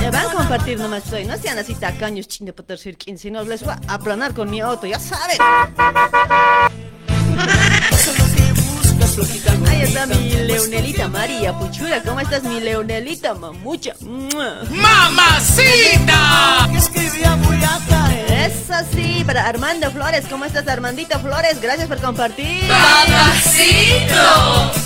Ya 0.00 0.10
van 0.12 0.26
a 0.26 0.32
compartir 0.32 0.78
nomás 0.78 1.12
hoy, 1.12 1.24
no 1.24 1.36
sean 1.36 1.58
así 1.58 1.74
tacaños 1.74 2.28
chin 2.28 2.46
de 2.46 2.52
poder 2.52 2.78
ser 2.78 2.96
15, 2.96 3.20
si 3.20 3.30
no 3.32 3.42
les 3.42 3.64
voy 3.64 3.74
a 3.74 3.94
aplanar 3.94 4.34
con 4.34 4.48
mi 4.48 4.60
auto, 4.60 4.86
ya 4.86 5.00
saben. 5.00 5.36
Ahí 9.18 9.80
está 9.80 10.04
mi 10.04 10.28
Leonelita 10.28 11.08
María 11.08 11.54
Puchura, 11.54 12.02
¿cómo 12.02 12.20
estás 12.20 12.42
mi 12.42 12.60
Leonelita 12.60 13.32
mamucha? 13.32 13.94
¡Mamacita! 14.70 16.68
Que 16.70 16.76
escribía 16.76 17.34
muy 17.36 17.56
acá, 17.56 18.12
eh. 18.12 18.44
Es 18.46 18.70
así, 18.70 19.24
para 19.24 19.46
Armando 19.46 19.90
Flores, 19.90 20.26
¿cómo 20.28 20.44
estás 20.44 20.68
Armandito 20.68 21.18
Flores? 21.18 21.58
Gracias 21.62 21.88
por 21.88 21.98
compartir. 21.98 22.64
¡Mamacito! 22.68 24.20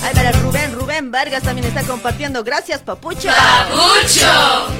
Ay, 0.05 0.15
para 0.15 0.31
Rubén, 0.31 0.77
Rubén 0.77 1.11
Vargas 1.11 1.43
también 1.43 1.67
está 1.67 1.83
compartiendo, 1.83 2.45
gracias 2.45 2.83
papucha. 2.83 3.35
¡Papucho! 3.35 4.31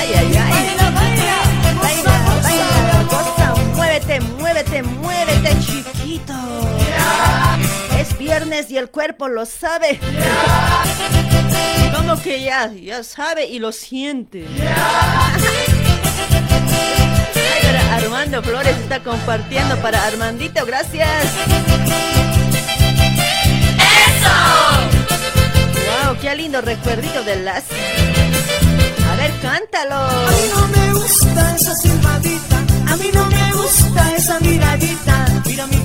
Ay, 0.00 0.12
ay, 0.14 0.36
ay. 0.36 0.37
Es 7.98 8.16
viernes 8.18 8.70
y 8.70 8.76
el 8.76 8.90
cuerpo 8.90 9.28
lo 9.28 9.44
sabe. 9.46 9.98
Como 11.94 12.20
que 12.22 12.42
ya, 12.42 12.72
ya 12.72 13.02
sabe 13.02 13.46
y 13.46 13.58
lo 13.58 13.72
siente. 13.72 14.46
Armando 17.92 18.42
Flores 18.42 18.76
está 18.78 19.00
compartiendo 19.02 19.76
para 19.78 20.04
Armandito, 20.06 20.64
gracias. 20.64 21.24
Wow, 26.04 26.16
qué 26.20 26.34
lindo 26.36 26.60
recuerdito 26.60 27.22
de 27.24 27.36
las. 27.36 27.64
A 29.10 29.16
ver, 29.16 29.32
cántalo. 29.42 29.94
A 29.96 30.30
mí 30.30 30.50
no 30.54 30.68
me 30.68 30.92
gusta 30.94 31.56
esa 31.56 31.74
silbadita. 31.74 32.58
A 32.92 32.96
mí 32.96 33.10
no 33.12 33.26
me 33.26 33.52
gusta 33.52 34.14
esa 34.16 34.40
miradita. 34.40 35.26
Mira 35.46 35.66
mi 35.66 35.76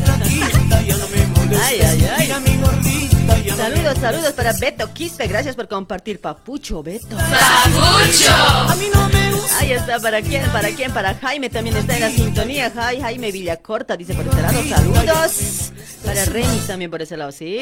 Ay, 1.61 1.81
ay, 1.81 2.09
ay. 2.17 2.27
Mira 2.27 2.39
mi 2.39 2.57
gordita, 2.57 3.37
ya 3.39 3.55
no 3.55 3.57
me 3.57 3.75
Saludos, 3.75 3.97
saludos 3.99 4.33
para 4.33 4.53
Beto 4.53 4.93
Quispe. 4.93 5.27
Gracias 5.27 5.55
por 5.55 5.67
compartir, 5.67 6.19
papucho, 6.19 6.83
Beto. 6.83 7.17
A 7.17 8.75
mí 8.77 8.85
no 8.93 9.09
me 9.09 9.31
gusta. 9.33 9.59
Ahí 9.59 9.71
está, 9.71 9.99
¿para 9.99 10.21
quién? 10.21 10.43
¿Para 10.51 10.69
quién? 10.69 10.91
Para 10.91 11.15
Jaime 11.15 11.49
también 11.49 11.77
está 11.77 11.95
en 11.95 12.01
la 12.01 12.09
sintonía. 12.09 12.71
Jai, 12.71 13.01
Jaime 13.01 13.31
Villacorta 13.31 13.95
dice 13.97 14.13
por 14.13 14.27
ese 14.27 14.41
lado. 14.41 14.63
Saludos. 14.69 15.71
Para 16.03 16.25
Renis 16.25 16.67
también 16.67 16.91
por 16.91 17.01
ese 17.01 17.17
lado, 17.17 17.31
sí. 17.31 17.57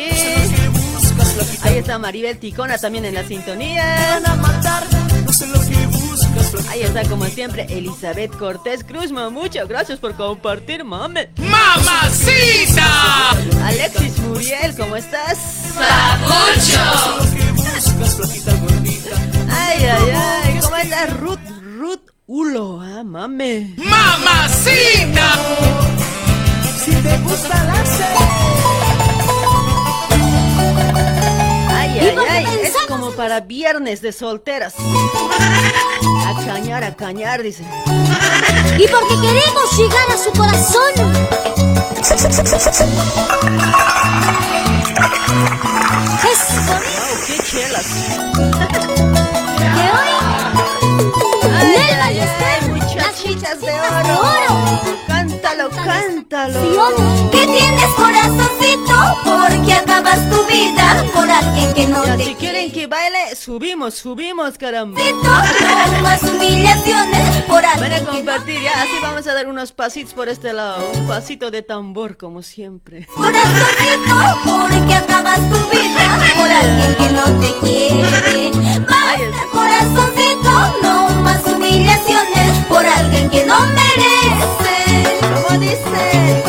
Ahí 1.61 1.77
está 1.77 1.99
Maribel 1.99 2.37
Ticona 2.37 2.77
también 2.77 3.05
en 3.05 3.13
la 3.13 3.27
sintonía. 3.27 4.19
Van 4.23 4.25
a 4.25 4.35
matar, 4.35 4.83
no 5.25 5.31
sé 5.31 5.47
lo 5.47 5.59
que. 5.59 5.80
Ahí 6.69 6.81
está, 6.81 7.03
como 7.07 7.25
siempre, 7.25 7.65
Elizabeth 7.69 8.35
Cortés 8.37 8.83
Cruz. 8.83 9.11
Muchas 9.11 9.67
gracias 9.67 9.99
por 9.99 10.15
compartir, 10.15 10.83
mame. 10.83 11.29
¡Mamacita! 11.37 13.31
Alexis 13.65 14.17
Muriel, 14.19 14.75
¿cómo 14.75 14.95
estás? 14.95 15.37
¡Papucho! 15.75 16.81
Ay, 19.49 19.85
ay, 19.85 20.11
ay. 20.13 20.59
¿Cómo 20.61 20.75
estás, 20.77 21.19
Ruth? 21.19 21.39
Ruth 21.77 22.11
Ulo, 22.27 22.79
ah, 22.81 23.03
mame. 23.03 23.75
¡Mamacita! 23.77 25.33
Si 26.85 26.91
te 26.91 27.17
gusta 27.19 27.63
la 27.65 27.83
Ay, 27.83 28.60
ay, 32.17 32.45
ay. 32.47 32.59
Es 32.63 32.73
como 32.87 33.11
para 33.11 33.41
viernes 33.41 34.01
de 34.01 34.11
solteras. 34.11 34.73
A 34.77 36.45
cañar, 36.45 36.83
a 36.83 36.95
cañar, 36.95 37.41
dice. 37.41 37.63
Y 38.77 38.87
porque 38.87 39.15
queremos 39.21 39.77
llegar 39.77 40.11
a 40.11 40.17
su 40.17 40.31
corazón. 40.31 40.91
Es 46.31 46.41
Wow, 46.67 47.17
qué 47.27 47.37
chelas. 47.43 47.87
Cántalo. 56.31 57.29
¿Qué 57.31 57.45
tienes 57.45 57.89
corazoncito? 57.95 58.95
Porque 59.23 59.73
acabas 59.73 60.29
tu 60.29 60.45
vida 60.45 61.05
por 61.13 61.29
alguien 61.29 61.73
que 61.73 61.87
no 61.87 62.05
Ya, 62.05 62.17
te 62.17 62.23
si 62.23 62.35
quieren 62.35 62.71
que 62.71 62.87
baile, 62.87 63.35
subimos, 63.35 63.95
subimos, 63.95 64.57
caramba. 64.57 64.99
No 65.23 66.01
más 66.01 66.23
humillaciones 66.23 67.43
por 67.43 67.61
Van 67.61 67.65
a 67.65 67.71
alguien 67.73 67.91
que 67.91 67.99
no 68.01 68.11
compartir, 68.11 68.61
ya, 68.61 68.81
así 68.81 68.93
vamos 69.01 69.27
a 69.27 69.33
dar 69.33 69.47
unos 69.47 69.71
pasitos 69.73 70.13
por 70.13 70.29
este 70.29 70.53
lado. 70.53 70.89
Un 70.93 71.07
pasito 71.07 71.51
de 71.51 71.61
tambor, 71.61 72.17
como 72.17 72.41
siempre. 72.41 73.05
Corazoncito, 73.07 74.15
porque 74.45 74.95
acabas 74.95 75.37
tu 75.37 75.69
vida 75.69 76.19
por 76.37 76.49
alguien 76.49 76.95
que 76.95 77.09
no 77.09 77.39
te 77.39 77.59
quiere. 77.59 78.51
Basta, 78.79 79.45
corazoncito, 79.51 80.79
no 80.81 81.09
más 81.21 81.45
humillaciones 81.45 82.65
por 82.69 82.85
alguien 82.85 83.29
que 83.29 83.45
no 83.45 83.59
merece. 83.59 84.80
¿Cómo 85.51 85.63
dice? 85.63 86.43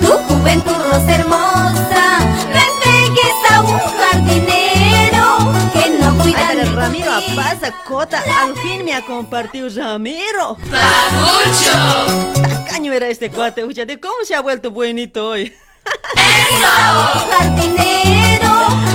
Tu 0.00 0.06
juventud 0.06 0.72
rosa 0.72 1.14
hermosa, 1.16 2.20
no 2.48 2.60
entregues 2.70 3.50
a 3.50 3.60
un 3.60 3.78
jardinero 3.98 5.52
que 5.72 5.90
no 5.98 6.16
cuida 6.22 6.48
Ay, 6.48 6.56
de 6.58 6.64
Ramiro 6.66 7.10
ti. 7.18 7.32
Apaza 7.32 7.72
Cota, 7.84 8.22
al 8.40 8.56
fin 8.58 8.84
me 8.84 8.94
ha 8.94 9.04
compartido 9.04 9.68
Ramiro. 9.68 10.56
¡Papucho! 10.70 12.40
Tacaño 12.42 12.92
era 12.92 13.08
este 13.08 13.30
cuate, 13.30 13.62
escúchate, 13.62 13.98
¿cómo 13.98 14.24
se 14.24 14.36
ha 14.36 14.40
vuelto 14.42 14.70
buenito 14.70 15.30
hoy? 15.30 15.52
Jardinero 17.30 18.48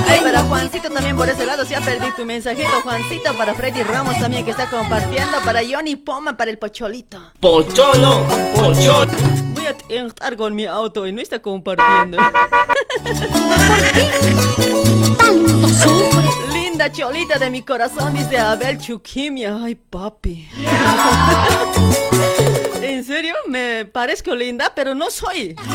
Ay, 0.07 0.21
para 0.21 0.41
Juancito 0.43 0.89
también 0.89 1.15
por 1.15 1.29
ese 1.29 1.45
lado, 1.45 1.65
si 1.65 1.73
ha 1.73 1.81
perdido 1.81 2.13
tu 2.15 2.25
mensajito, 2.25 2.69
Juancito, 2.83 3.33
para 3.37 3.53
Freddy 3.53 3.83
Ramos 3.83 4.17
también 4.19 4.45
que 4.45 4.51
está 4.51 4.69
compartiendo, 4.69 5.39
para 5.43 5.61
Johnny 5.67 5.95
Poma, 5.95 6.37
para 6.37 6.51
el 6.51 6.57
Pocholito. 6.57 7.19
Pocholo, 7.39 8.25
pocholo. 8.55 9.11
Voy 9.53 9.65
a 9.65 9.75
estar 10.05 10.35
con 10.37 10.55
mi 10.55 10.65
auto 10.65 11.05
y 11.07 11.11
no 11.11 11.21
está 11.21 11.39
compartiendo. 11.39 12.17
Linda 16.53 16.91
cholita 16.91 17.39
de 17.39 17.49
mi 17.49 17.61
corazón, 17.63 18.13
dice 18.13 18.37
Abel 18.37 18.79
Chuquimia. 18.79 19.57
Ay, 19.63 19.75
papi. 19.75 20.47
En 22.97 23.05
serio, 23.05 23.35
me 23.47 23.85
parezco 23.85 24.33
linda, 24.33 24.73
pero 24.73 24.95
no 24.95 25.11
soy. 25.11 25.55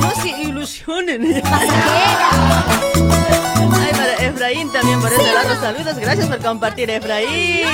No 0.00 0.10
se 0.22 0.28
ilusionen. 0.28 1.42
Ay, 1.42 1.68
para 3.92 4.14
Efraín 4.18 4.70
también 4.70 5.00
por 5.00 5.10
ese 5.10 5.32
lado. 5.32 5.58
Saludos, 5.58 5.96
gracias 5.96 6.26
por 6.26 6.38
compartir, 6.40 6.90
Efraín. 6.90 7.66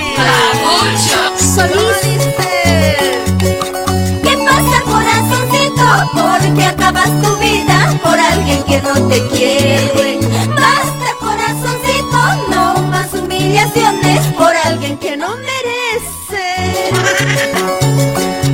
¿Qué 4.23 4.37
pasa, 4.45 4.83
corazoncito? 4.85 5.87
¿Por 6.15 6.55
qué 6.55 6.65
acabas 6.67 7.11
tu 7.21 7.37
vida 7.39 7.99
por 8.03 8.19
alguien 8.19 8.63
que 8.63 8.81
no 8.81 9.09
te 9.09 9.27
quiere? 9.29 10.21
Basta, 10.51 11.15
corazoncito, 11.19 12.19
no 12.49 12.83
más 12.83 13.13
humillaciones 13.13 14.25
por 14.39 14.55
alguien 14.55 14.97
que 14.99 15.17
no 15.17 15.37
merece. 15.37 16.26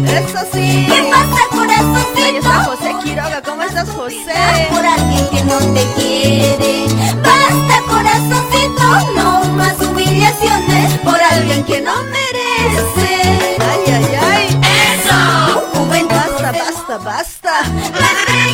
Eso 0.06 0.38
sí. 0.52 0.86
¿Qué 0.88 1.10
pasa, 1.10 1.40
corazoncito? 1.50 2.22
Ahí 2.24 2.36
está 2.36 2.64
José 2.64 2.94
Quiroga. 3.02 3.42
¿Cómo 3.42 3.62
estás, 3.62 3.88
José? 3.90 4.68
Por 4.70 4.84
alguien 4.84 5.28
que 5.30 5.42
no 5.44 5.58
te 5.58 5.84
quiere. 5.94 6.86
Basta, 7.22 7.82
corazoncito, 7.88 9.12
no 9.16 9.44
más 9.54 9.78
humillaciones 9.80 10.98
por 11.04 11.20
alguien 11.20 11.64
que 11.64 11.80
no 11.80 11.92
merece. 12.04 13.22
Ay, 13.60 13.92
ay, 13.92 14.18
ay. 14.20 14.60
¡Eso! 14.94 15.60
Juventud, 15.74 16.16
Basta, 16.16 16.52
basta, 16.52 16.98
basta. 16.98 17.52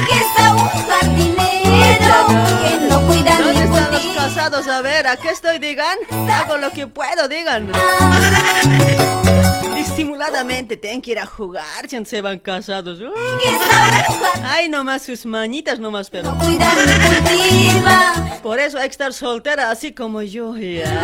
que 0.08 0.42
a 0.42 0.54
un 0.54 0.68
jardinero 0.88 2.16
que 2.62 2.86
no 2.88 3.00
cuida 3.06 3.38
¿Dónde 3.38 3.64
están 3.64 3.90
los 3.92 4.06
casados? 4.16 4.68
A 4.68 4.80
ver, 4.82 5.06
¿a 5.06 5.16
qué 5.16 5.30
estoy? 5.30 5.58
Digan. 5.58 5.98
Hago 6.32 6.56
lo 6.56 6.70
que 6.70 6.86
puedo, 6.86 7.28
digan. 7.28 7.70
Disimuladamente 9.98 10.76
tienen 10.76 11.02
que 11.02 11.10
ir 11.10 11.18
a 11.18 11.26
jugar 11.26 11.88
si 11.88 12.04
se 12.04 12.20
van 12.20 12.38
casados. 12.38 13.00
Ay, 14.44 14.68
nomás 14.68 15.02
sus 15.02 15.26
mañitas, 15.26 15.80
nomás, 15.80 16.08
pero. 16.08 16.38
Por 18.40 18.60
eso 18.60 18.78
hay 18.78 18.84
que 18.84 18.92
estar 18.92 19.12
soltera, 19.12 19.72
así 19.72 19.92
como 19.92 20.22
yo. 20.22 20.56
Ya. 20.56 21.02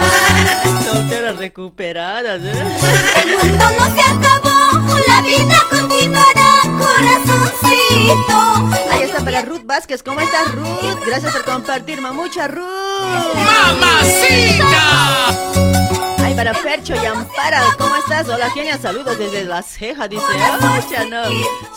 Solteras 0.84 1.38
recuperadas, 1.38 2.40
¿eh? 2.40 2.52
El 3.24 3.36
mundo 3.36 3.64
no 3.76 3.84
se 3.96 4.00
acabó, 4.00 4.78
la 5.08 5.22
vida 5.22 5.60
continuará, 5.68 6.62
corazoncito. 6.78 8.38
Ahí 8.92 9.02
está 9.02 9.24
para 9.24 9.42
Ruth 9.42 9.64
Vázquez. 9.64 10.04
¿Cómo 10.04 10.20
estás, 10.20 10.54
Ruth? 10.54 11.00
Gracias 11.04 11.32
por 11.32 11.44
compartir, 11.44 12.00
mamucha 12.00 12.46
Ruth. 12.46 12.62
¡Mamacita! 13.44 14.84
Ay, 16.34 16.36
para 16.36 16.54
Fercho 16.54 16.94
y 16.96 17.06
Ampara. 17.06 17.62
¿Cómo 17.78 17.94
estás? 17.96 18.28
Hola, 18.28 18.50
genia. 18.50 18.76
Saludos 18.76 19.16
desde 19.18 19.44
la 19.44 19.62
ceja, 19.62 20.08
dice. 20.08 20.24
Mucha 20.60 21.04
no. 21.04 21.22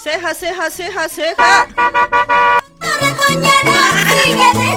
Ceja, 0.02 0.34
ceja, 0.34 0.72
ceja, 0.72 1.10
ceja. 1.10 1.68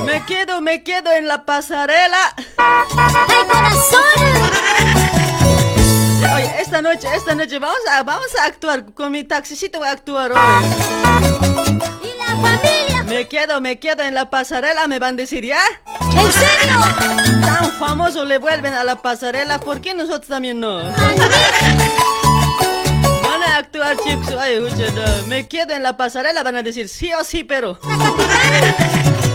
Me 0.04 0.24
quedo, 0.26 0.60
me 0.60 0.82
quedo 0.82 1.10
en 1.12 1.26
la 1.26 1.44
pasarela. 1.44 2.34
¡Ay, 2.58 3.46
corazón! 3.50 4.02
Oye, 6.34 6.60
esta 6.60 6.82
noche, 6.82 7.08
esta 7.14 7.34
noche 7.34 7.58
vamos 7.58 7.80
a, 7.90 8.02
vamos 8.02 8.28
a 8.38 8.44
actuar. 8.44 8.92
Con 8.92 9.12
mi 9.12 9.24
taxicito 9.24 9.78
voy 9.78 9.88
a 9.88 9.92
actuar 9.92 10.32
hoy. 10.32 12.09
Me 13.06 13.26
quedo, 13.28 13.60
me 13.60 13.78
quedo 13.78 14.02
en 14.02 14.14
la 14.14 14.30
pasarela, 14.30 14.86
me 14.86 14.98
van 14.98 15.14
a 15.14 15.16
decir 15.18 15.44
ya. 15.44 15.60
¿En 16.00 16.32
serio? 16.32 16.78
Tan 17.40 17.72
famoso 17.72 18.24
le 18.24 18.38
vuelven 18.38 18.72
a 18.72 18.84
la 18.84 19.02
pasarela, 19.02 19.58
¿por 19.60 19.80
qué 19.80 19.94
nosotros 19.94 20.28
también 20.28 20.60
no? 20.60 20.76
Van 23.22 23.42
a 23.42 23.56
actuar, 23.58 23.96
chicos. 23.98 24.34
Ay, 24.38 24.58
no. 24.60 25.26
Me 25.26 25.48
quedo 25.48 25.74
en 25.74 25.82
la 25.82 25.96
pasarela, 25.96 26.42
van 26.42 26.56
a 26.56 26.62
decir 26.62 26.88
sí 26.88 27.12
o 27.12 27.24
sí, 27.24 27.44
pero. 27.44 27.78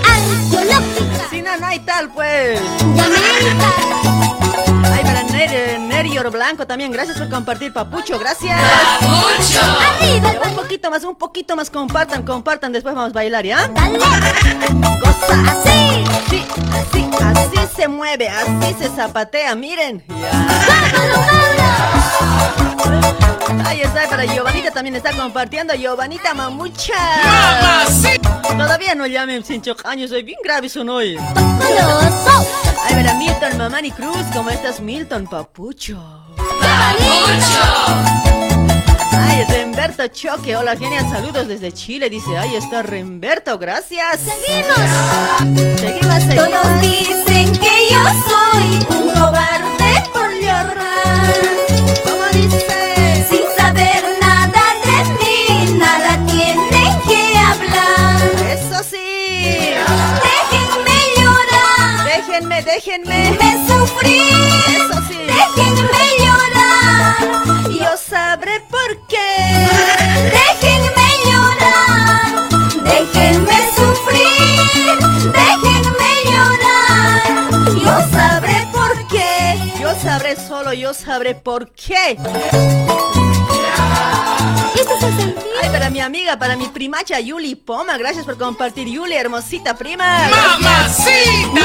Arqueológica. 0.08 1.30
Si 1.30 1.42
no, 1.42 1.52
hay 1.64 1.80
tal, 1.80 2.10
pues. 2.12 2.60
Ay, 4.84 5.04
para 5.04 5.24
Blanco 6.36 6.68
también, 6.68 6.92
gracias 6.92 7.18
por 7.18 7.30
compartir, 7.30 7.72
Papucho, 7.72 8.20
gracias. 8.20 8.60
Arriba 8.60 10.32
el 10.32 10.50
Un 10.50 10.56
poquito 10.56 10.92
más, 10.92 11.04
un 11.04 11.16
poquito 11.16 11.56
más, 11.56 11.70
compartan, 11.70 12.24
compartan, 12.24 12.74
después 12.74 12.94
vamos 12.94 13.12
a 13.12 13.14
bailar, 13.14 13.46
¿ya? 13.46 13.68
Dale. 13.70 13.98
Cosa 13.98 15.52
así, 15.52 16.04
sí, 16.30 16.46
así, 16.74 17.10
así 17.24 17.76
se 17.76 17.88
mueve, 17.88 18.28
así 18.28 18.76
se 18.78 18.90
zapatea, 18.90 19.56
miren. 19.56 20.04
Ahí 23.66 23.82
está, 23.82 24.08
para 24.10 24.26
Giovanita 24.26 24.72
también 24.72 24.96
está 24.96 25.12
compartiendo, 25.14 25.74
Giovanita 25.76 26.34
Mamucha. 26.34 26.94
¡Mamacita! 27.24 28.42
Todavía 28.42 28.96
no 28.96 29.08
llamen 29.08 29.44
sin 29.44 29.62
años, 29.86 30.10
soy 30.10 30.24
bien 30.24 30.40
grave 30.44 30.68
son 30.70 30.90
hoy. 30.90 31.18
Ay, 32.84 32.94
para 32.96 33.14
Milton 33.16 33.58
Mamani 33.58 33.92
Cruz, 33.92 34.26
¿cómo 34.34 34.50
estás, 34.50 34.80
Milton 34.80 35.28
Papucho? 35.28 35.85
Ay, 39.12 39.44
Remberto 39.50 40.08
Choque, 40.08 40.56
hola 40.56 40.76
genia, 40.76 41.02
saludos 41.02 41.48
desde 41.48 41.72
Chile, 41.72 42.10
dice, 42.10 42.36
ay, 42.36 42.56
está 42.56 42.82
Remberto, 42.82 43.60
gracias. 43.60 44.22
Seguimos. 44.22 45.80
Seguimos, 45.80 46.36
Todos 46.36 46.80
seguimos. 46.80 46.82
dicen 46.82 47.52
que 47.60 47.90
yo 47.92 48.00
soy 48.26 48.98
un 48.98 49.10
cobarde 49.14 50.04
por 50.12 50.32
llorar. 50.42 51.34
¿Cómo 52.04 52.26
dice? 52.34 53.28
Sin 53.30 53.44
saber 53.56 54.04
nada 54.20 54.64
de 54.86 54.98
mí, 55.20 55.78
nada 55.78 56.18
tienen 56.26 57.00
que 57.08 57.38
hablar. 57.38 58.32
Eso 58.50 58.82
sí. 58.90 59.76
Déjenme 60.50 60.98
llorar, 61.22 62.06
Déjenme, 62.08 62.64
déjenme. 62.64 63.38
déjenme 63.38 63.68
sufrir. 63.68 64.35
Solo, 80.56 80.72
yo 80.74 80.94
sabré 80.94 81.36
por 81.36 81.72
qué. 81.72 82.18
Este 84.76 85.24
el. 85.24 85.36
Ay, 85.62 85.70
para 85.70 85.90
mi 85.90 86.00
amiga, 86.00 86.38
para 86.38 86.56
mi 86.56 86.68
primacha 86.68 87.20
Yuli 87.20 87.56
Poma, 87.56 87.98
gracias 87.98 88.24
por 88.26 88.38
compartir, 88.38 88.88
Yuli, 88.88 89.16
hermosita 89.16 89.76
prima. 89.76 90.30
¡Mamacita! 90.30 91.62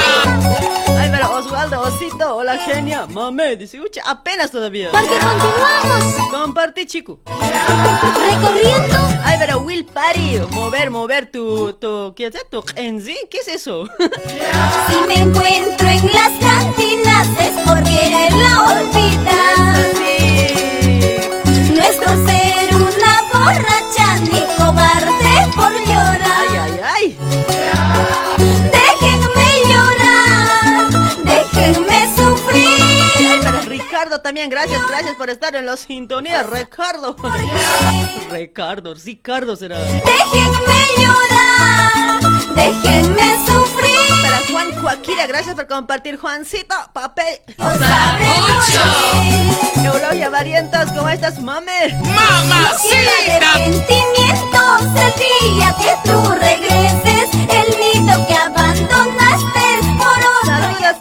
Ay, 0.99 1.11
para 1.11 1.31
Osvaldo 1.31 1.81
Osito, 1.83 2.37
hola 2.37 2.59
genia, 2.59 3.07
mame, 3.07 3.57
dice, 3.57 3.81
ucha, 3.81 4.03
apenas 4.07 4.51
todavía. 4.51 4.91
Porque 4.91 5.09
continuamos 5.09 6.31
Compartí, 6.31 6.87
chico. 6.87 7.21
recorriendo. 7.27 8.99
Ay, 9.25 9.37
pero 9.39 9.59
Will 9.61 9.85
Party, 9.85 10.41
mover, 10.51 10.91
mover 10.91 11.31
tu, 11.31 11.73
tu, 11.75 12.15
¿qué 12.17 12.27
es 12.27 12.35
esto? 12.35 12.65
¿En 12.77 13.01
sí? 13.03 13.17
¿Qué 13.31 13.39
es 13.39 13.49
eso? 13.49 13.85
Si 14.89 14.97
me 15.07 15.15
encuentro 15.15 15.89
en 15.89 16.07
las 16.13 16.33
cantinas 16.41 17.29
es 17.41 17.53
por 17.67 17.83
quererla 17.85 18.63
olvidar. 18.63 18.80
Es 21.91 21.97
por 21.97 22.15
ser 22.27 22.75
una 22.75 23.23
borracha 23.33 24.17
ni 24.23 24.41
cobarde 24.57 25.35
por 25.55 25.73
llorar. 25.87 26.47
Ay, 26.49 26.79
ay, 26.83 26.87
ay. 26.97 27.17
Déjenme 28.71 29.49
llorar, 29.69 30.91
déjenme 31.25 31.99
sufrir. 32.17 33.69
Ricardo 33.69 34.21
también, 34.21 34.49
gracias, 34.51 34.81
gracias 34.89 35.15
por 35.17 35.31
estar 35.31 35.55
en 35.57 35.67
los 35.67 35.81
sintonías, 35.81 36.49
Ricardo. 36.49 37.17
Ricardo, 38.31 38.95
Ricardo 38.95 39.57
será. 39.57 39.79
Déjenme 39.79 40.81
llorar, 40.99 42.21
déjenme 42.55 43.37
sufrir. 43.47 43.80
Para 44.23 44.39
Juan 44.51 44.81
Joaquira, 44.81 45.27
gracias 45.27 45.55
por 45.55 45.67
compartir, 45.67 46.19
Juancito, 46.19 46.75
papel. 46.93 47.41
Morir. 47.59 47.81
Eulogia 49.85 50.31
Varientos, 50.31 50.93
¿cómo 50.93 51.09
estás, 51.09 51.41
mame? 51.41 51.89
¡Mamacita! 52.03 53.51
arrepentimientos 53.53 54.83
el 54.97 55.55
día 55.55 55.75
que 55.79 56.09
tú 56.09 56.31
regreses, 56.33 57.29
el 57.35 57.69
nido 57.81 58.27
que 58.27 58.35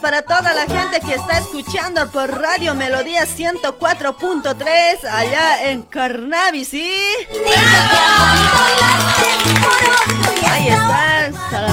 abandonaste. 0.02 1.38
escuchando 1.38 2.10
por 2.10 2.40
Radio 2.40 2.74
Melodía 2.74 3.24
104.3 3.24 5.04
allá 5.04 5.70
en 5.70 5.82
Carnavi, 5.82 6.64
¿sí? 6.64 6.92
Ahí 10.50 10.68
está. 10.68 11.30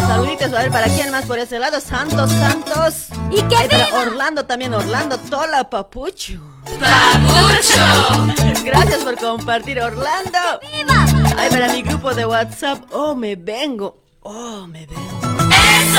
Saluditos, 0.08 0.54
a 0.54 0.60
ver, 0.60 0.72
¿para 0.72 0.88
quién 0.88 1.12
más 1.12 1.26
por 1.26 1.40
ese 1.40 1.60
lado? 1.60 1.80
Santos, 1.80 2.32
Santos. 2.32 3.08
¿Y 3.32 3.42
qué 3.44 3.56
Ay, 3.58 3.68
para? 3.70 4.02
Orlando 4.02 4.46
también, 4.46 4.74
Orlando 4.74 5.18
Tola, 5.18 5.70
Papucho. 5.70 6.42
¡Papucho! 6.80 8.63
Gracias 8.63 9.04
por 9.04 9.18
compartir, 9.18 9.80
Orlando. 9.82 10.40
¡Viva! 10.62 11.06
Ay, 11.38 11.50
para 11.50 11.72
mi 11.72 11.82
grupo 11.82 12.13
de 12.13 12.26
WhatsApp, 12.26 12.84
oh, 12.92 13.16
me 13.16 13.36
vengo. 13.36 13.98
Oh, 14.22 14.68
me 14.68 14.86
vengo. 14.86 15.02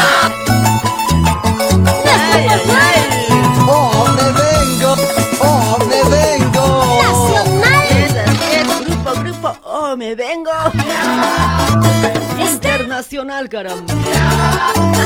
Oh, 0.01 1.08
me 8.89 8.95
vengo, 9.27 9.57
oh, 9.65 9.97
me 9.97 10.15
vengo. 10.15 10.53
Oh. 10.55 12.39
Internacional, 12.39 13.49
caramba. 13.49 13.95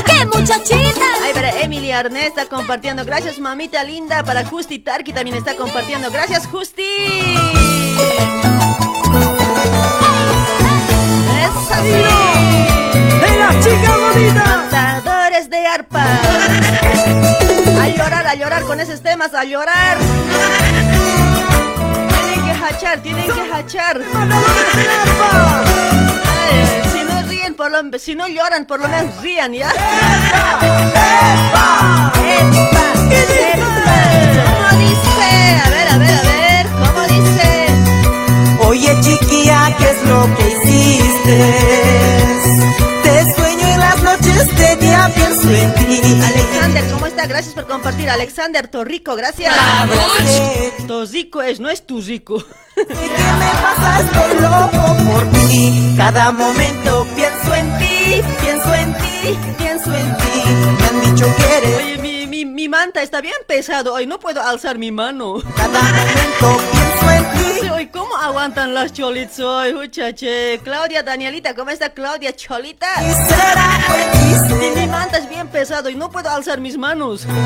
¡Qué 0.05 0.25
muchachita! 0.25 1.05
Ay, 1.23 1.33
para 1.33 1.61
Emily 1.61 1.91
Arnés 1.91 2.27
está 2.27 2.45
compartiendo. 2.45 3.03
Gracias, 3.05 3.39
mamita 3.39 3.83
linda. 3.83 4.23
Para 4.23 4.45
Justi 4.45 4.79
Tarki 4.79 5.13
también 5.13 5.37
está 5.37 5.55
compartiendo. 5.55 6.11
Gracias, 6.11 6.47
Justi. 6.47 6.83
¡Eso 11.41 11.75
sí! 11.81 12.03
¡De 13.21 13.37
la 13.37 13.49
chica 13.61 13.97
bonita! 13.97 14.52
De 15.53 15.61
arpa. 15.67 16.03
A 17.79 17.87
llorar, 17.87 18.25
a 18.25 18.33
llorar 18.33 18.63
con 18.63 18.79
esos 18.79 19.03
temas, 19.03 19.35
a 19.35 19.43
llorar. 19.43 19.99
Tienen 22.09 22.43
que 22.43 22.51
hachar, 22.65 23.03
tienen 23.03 23.31
que 23.31 23.51
hachar. 23.53 24.01
Si 26.91 27.03
no 27.03 27.21
ríen, 27.29 27.53
por 27.53 27.69
lo, 27.69 27.83
si 27.99 28.15
no 28.15 28.27
lloran, 28.27 28.65
por 28.65 28.79
lo 28.79 28.87
menos 28.87 29.15
rían, 29.21 29.53
¿ya? 29.53 29.69
¡Epa! 29.69 32.11
¿Cómo 32.15 32.23
dice? 34.79 35.61
A 35.63 35.69
ver, 35.69 35.87
a 35.87 35.97
ver, 35.99 36.15
a 36.15 36.21
ver, 36.23 36.65
¿cómo 36.67 37.01
dice? 37.07 37.67
Oye 38.69 38.99
chiquilla, 39.01 39.75
¿qué 39.77 39.85
es 39.91 40.01
lo 40.07 40.35
que 40.35 40.49
hiciste? 40.49 41.37
Te 43.03 43.35
sueño 43.35 43.67
en 43.67 43.79
las 43.79 44.01
noches, 44.01 44.47
de 44.57 44.72
pienso 45.47 45.51
en 45.51 45.73
ti. 45.73 46.21
Alexander, 46.21 46.83
¿cómo 46.91 47.05
está? 47.07 47.27
Gracias 47.27 47.53
por 47.53 47.67
compartir. 47.67 48.09
Alexander 48.09 48.67
Torrico, 48.67 49.15
gracias. 49.15 49.55
Tosico 50.87 51.41
es, 51.41 51.59
no 51.59 51.69
es 51.69 51.85
Tuzico. 51.85 52.43
¿Qué 52.75 52.85
me 52.85 53.51
pasa? 53.61 54.01
Estoy 54.01 54.41
loco 54.41 54.95
por 55.11 55.31
ti. 55.31 55.93
Cada 55.97 56.31
momento 56.31 57.07
pienso 57.15 57.55
en 57.55 57.77
ti, 57.77 58.21
pienso 58.41 58.73
en 58.73 58.93
ti, 58.93 59.37
pienso 59.57 59.93
en 59.93 60.17
ti. 60.17 60.43
Me 60.79 60.87
han 60.87 61.15
dicho 61.15 61.35
que 61.35 61.57
eres. 61.57 61.92
Mi, 62.45 62.67
manta 62.67 63.01
está 63.01 63.21
bien 63.21 63.35
pesado. 63.47 63.93
Hoy 63.93 64.05
no 64.05 64.19
puedo 64.19 64.41
alzar 64.41 64.77
mi 64.77 64.91
mano. 64.91 65.35
Cada 65.55 65.81
momento 65.81 66.61
pienso 66.71 67.11
en 67.11 67.31
ti. 67.31 67.69
hoy, 67.69 67.87
¿cómo 67.87 68.15
aguantan 68.15 68.73
las 68.73 68.91
cholitas 68.91 69.39
hoy, 69.39 69.73
muchache? 69.73 70.59
Claudia, 70.63 71.03
Danielita, 71.03 71.55
¿cómo 71.55 71.69
está 71.69 71.93
Claudia 71.93 72.35
Cholita? 72.35 72.87
Mi 74.75 74.87
manta 74.87 75.17
es 75.19 75.29
bien 75.29 75.47
pesado 75.47 75.89
y 75.89 75.95
no 75.95 76.09
puedo 76.11 76.29
alzar 76.29 76.59
mis 76.59 76.77
manos. 76.77 77.25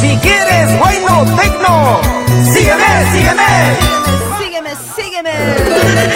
Si 0.00 0.14
quieres, 0.18 0.78
bueno, 0.78 1.24
tecno. 1.40 2.00
Sígueme, 2.52 3.12
sígueme. 3.12 3.76
Sígueme, 4.38 4.70
sígueme. 4.94 6.15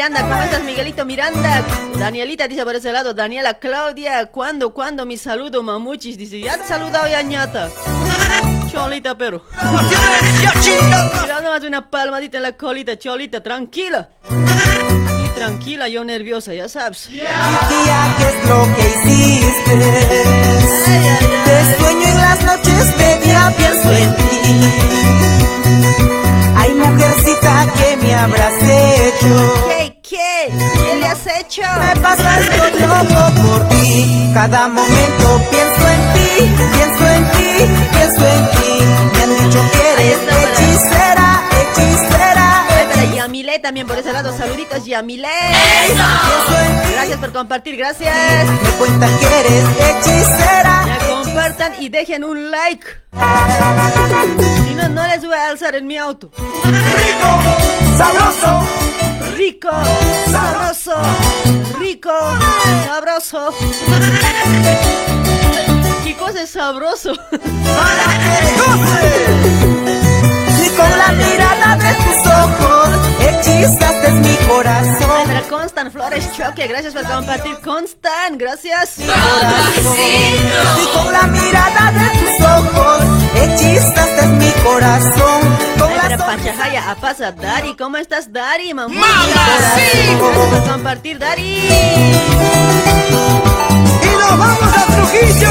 Miranda, 0.00 0.22
¿cómo 0.22 0.42
estás, 0.42 0.62
Miguelito 0.62 1.04
Miranda? 1.04 1.62
Danielita 1.98 2.48
dice 2.48 2.64
por 2.64 2.74
ese 2.74 2.90
lado, 2.90 3.12
Daniela 3.12 3.58
Claudia, 3.58 4.24
¿cuándo, 4.24 4.72
cuándo 4.72 5.04
mi 5.04 5.18
saludo, 5.18 5.62
mamuchis? 5.62 6.16
Dice, 6.16 6.40
ya 6.40 6.56
te 6.56 6.64
saludado 6.66 7.06
ya, 7.06 7.20
ñata. 7.20 7.68
Cholita, 8.72 9.14
pero. 9.18 9.44
Mira 11.20 11.42
nomás 11.42 11.62
una 11.64 11.90
palmadita 11.90 12.38
en 12.38 12.44
la 12.44 12.52
colita, 12.52 12.98
Cholita, 12.98 13.42
tranquila. 13.42 14.08
Y 15.22 15.28
tranquila, 15.38 15.86
yo 15.86 16.02
nerviosa, 16.02 16.54
ya 16.54 16.66
sabes. 16.66 17.02
Chiquilla, 17.02 18.16
¿qué 18.16 18.24
es 18.26 18.48
lo 18.48 18.74
que 18.74 18.80
hiciste? 18.88 19.70
Ay, 19.70 20.96
ay, 20.96 21.08
ay. 21.08 21.26
Te 21.44 21.76
sueño 21.76 22.08
en 22.08 22.16
las 22.16 22.42
noches, 22.42 22.96
de 22.96 23.18
día 23.18 23.54
pienso 23.54 23.92
en 23.92 24.16
ti. 24.16 24.24
Ay, 26.56 26.72
mujercita, 26.72 27.66
¿qué 27.76 27.96
me 27.98 28.14
habrás 28.14 28.62
hecho? 28.62 29.79
¿Qué, 30.10 30.16
qué? 30.16 30.58
¿Qué 30.74 30.96
le 30.96 31.06
has 31.06 31.24
hecho? 31.38 31.62
Me 31.62 32.00
pasa 32.00 32.40
estoy 32.40 32.80
loco 32.80 33.42
por 33.46 33.68
ti. 33.68 34.30
Cada 34.34 34.66
momento 34.66 35.40
pienso 35.50 35.88
en 35.88 36.12
ti, 36.14 36.28
pienso 36.72 37.06
en 37.06 37.30
ti, 37.30 37.50
pienso 37.92 38.26
en 38.26 38.50
ti. 38.50 38.84
Me 39.12 39.22
han 39.22 39.30
dicho 39.36 39.60
que 39.70 39.92
eres 39.92 40.18
hechicera, 40.26 41.42
hechicera. 41.60 42.66
Para 42.92 43.04
Yamile 43.14 43.60
también 43.60 43.86
por 43.86 43.98
ese 43.98 44.12
lado, 44.12 44.36
saluditos 44.36 44.84
Yamile. 44.84 45.28
Ti. 45.28 46.92
Gracias 46.92 47.18
por 47.20 47.32
compartir, 47.32 47.76
gracias. 47.76 48.48
Me 48.64 48.70
cuentan 48.70 49.16
que 49.16 49.26
eres 49.26 49.64
hechicera. 49.78 50.86
Ya 50.86 50.98
compartan 51.06 51.72
y 51.78 51.88
dejen 51.88 52.24
un 52.24 52.50
like. 52.50 52.84
Si 54.66 54.74
no, 54.74 54.88
no 54.88 55.06
les 55.06 55.24
voy 55.24 55.34
a 55.34 55.50
alzar 55.50 55.76
en 55.76 55.86
mi 55.86 55.96
auto. 55.98 56.32
Sabroso. 57.96 58.89
Rico, 59.40 59.70
sabroso, 60.30 60.92
rico, 61.78 62.12
sabroso. 62.84 63.48
¿Qué 66.04 66.14
cosa 66.14 66.42
es 66.42 66.50
sabroso? 66.50 67.12
Y 70.62 70.68
con 70.76 70.98
la 70.98 71.08
mirada 71.12 71.76
de 71.76 71.94
tus 71.94 72.26
ojos 72.26 72.79
hechizaste 73.40 74.10
mi 74.12 74.34
corazón. 74.48 75.26
para 75.26 75.42
Constant 75.42 75.92
Flores 75.92 76.28
Choque, 76.36 76.66
gracias 76.66 76.94
por 76.94 77.04
compartir. 77.04 77.56
Constant, 77.60 78.36
gracias. 78.38 78.98
Y 78.98 79.06
con 80.96 81.12
la 81.12 81.22
mirada 81.26 81.92
de 81.92 82.08
tus 82.18 82.46
ojos 82.46 83.02
hechizaste 83.34 84.26
mi 84.28 84.50
corazón. 84.64 85.40
Con 85.78 85.90
Ay, 85.90 85.98
para 86.00 86.18
Panchajaya, 86.18 86.90
a 86.90 86.94
pasa 86.96 87.32
Dari, 87.32 87.74
¿cómo 87.76 87.96
estás 87.96 88.32
Dari? 88.32 88.74
Mamucha? 88.74 89.00
¡Mamacita! 89.00 89.40
Gracias 89.58 90.20
por 90.20 90.72
compartir, 90.72 91.18
Dari. 91.18 91.68
y 94.02 94.06
nos 94.18 94.38
vamos 94.38 94.76
a 94.76 94.86
Trujillo. 94.86 95.50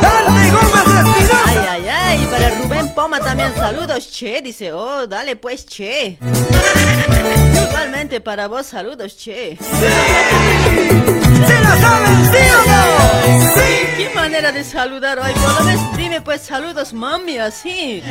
Dale 0.00 0.50
gomas 0.50 0.86
espinosa. 0.86 1.55
Poma 2.96 3.20
también 3.20 3.54
saludos, 3.54 4.10
che, 4.10 4.40
dice, 4.40 4.72
oh, 4.72 5.06
dale 5.06 5.36
pues, 5.36 5.66
che. 5.66 6.16
Igualmente 7.68 8.22
para 8.22 8.48
vos, 8.48 8.64
saludos, 8.64 9.14
che. 9.18 9.58
¿Se 11.46 11.60
la 11.60 11.76
saben? 11.76 12.32
Sí. 12.32 12.40
¿Qué 13.98 14.10
manera 14.14 14.50
de 14.50 14.64
saludar 14.64 15.18
hoy? 15.18 15.30
Por 15.32 15.52
lo 15.52 15.64
menos 15.64 15.96
dime 15.98 16.22
pues 16.22 16.40
saludos, 16.40 16.94
mami, 16.94 17.36
así. 17.36 18.02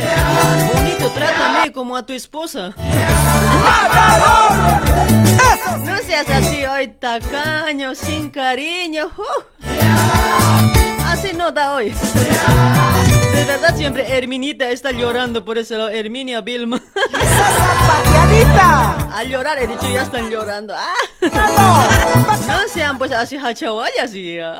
Bonito, 0.75 1.09
trátame 1.09 1.71
como 1.71 1.97
a 1.97 2.05
tu 2.05 2.13
esposa. 2.13 2.75
No 5.79 5.97
seas 6.05 6.29
así 6.29 6.63
hoy, 6.63 6.89
tacaño, 6.99 7.95
sin 7.95 8.29
cariño. 8.29 9.09
uh. 9.17 9.43
Así 11.07 11.33
no 11.33 11.51
da 11.51 11.73
hoy. 11.73 11.91
De 13.35 13.43
verdad 13.43 13.75
siempre 13.75 14.05
Herminita 14.17 14.69
está 14.69 14.91
llorando 14.91 15.43
por 15.43 15.57
ese 15.57 15.77
lado. 15.77 15.89
Herminia 15.89 16.39
Vilma. 16.39 16.81
Pateadita. 17.11 19.09
A 19.13 19.23
llorar 19.27 19.59
he 19.59 19.67
dicho, 19.67 19.89
ya 19.91 20.03
están 20.03 20.29
llorando. 20.29 20.73
Ah. 20.73 20.93
No 22.47 22.67
sean 22.69 22.97
pues 22.97 23.11
así 23.11 23.35
hachawayas 23.35 24.15
y 24.15 24.39
ah. 24.39 24.57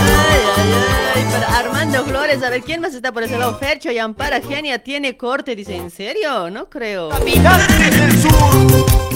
Ay, 0.00 0.40
ay, 0.56 0.72
ay, 1.14 1.24
para 1.30 1.58
Armando 1.58 2.04
Flores, 2.04 2.42
a 2.42 2.48
ver 2.48 2.62
quién 2.62 2.80
más 2.80 2.94
está 2.94 3.12
por 3.12 3.22
ese 3.22 3.36
lado. 3.36 3.58
Fercho 3.58 3.92
y 3.92 3.98
Ampara 3.98 4.40
Genia 4.40 4.78
tiene 4.78 5.18
corte, 5.18 5.54
dice, 5.54 5.76
¿en 5.76 5.90
serio? 5.90 6.48
No 6.48 6.70
creo. 6.70 7.10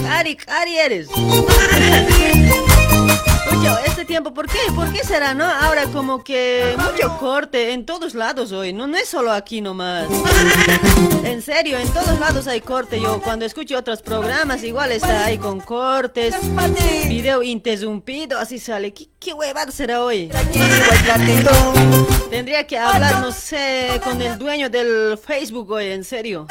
Ari, 0.09 0.37
Ari 0.47 0.77
eres. 0.77 1.07
Escucha, 3.49 3.79
este 3.85 4.05
tiempo. 4.05 4.33
¿Por 4.33 4.47
qué? 4.47 4.59
¿Por 4.75 4.91
qué 4.91 5.03
será, 5.03 5.33
no? 5.33 5.45
Ahora 5.45 5.85
como 5.85 6.23
que 6.23 6.75
mucho 6.77 7.17
corte 7.17 7.71
en 7.73 7.85
todos 7.85 8.13
lados 8.13 8.51
hoy. 8.51 8.73
No, 8.73 8.87
no 8.87 8.97
es 8.97 9.07
solo 9.07 9.31
aquí 9.31 9.61
nomás. 9.61 10.07
En 11.23 11.41
serio, 11.41 11.77
en 11.77 11.87
todos 11.89 12.19
lados 12.19 12.47
hay 12.47 12.61
corte. 12.61 12.99
Yo 13.01 13.21
cuando 13.21 13.45
escucho 13.45 13.77
otros 13.77 14.01
programas 14.01 14.63
igual 14.63 14.91
está 14.93 15.25
ahí 15.25 15.37
con 15.37 15.59
cortes. 15.59 16.33
Video 17.09 17.43
interrumpido, 17.43 18.39
así 18.39 18.59
sale. 18.59 18.93
¿Qué, 18.93 19.09
qué 19.19 19.33
huevada 19.33 19.71
será 19.71 20.03
hoy? 20.03 20.31
Tendría 22.29 22.65
que 22.65 22.77
hablar, 22.77 23.19
no 23.19 23.31
sé, 23.33 23.99
con 24.03 24.21
el 24.21 24.37
dueño 24.39 24.69
del 24.69 25.17
Facebook 25.17 25.69
hoy, 25.69 25.91
en 25.91 26.03
serio. 26.05 26.47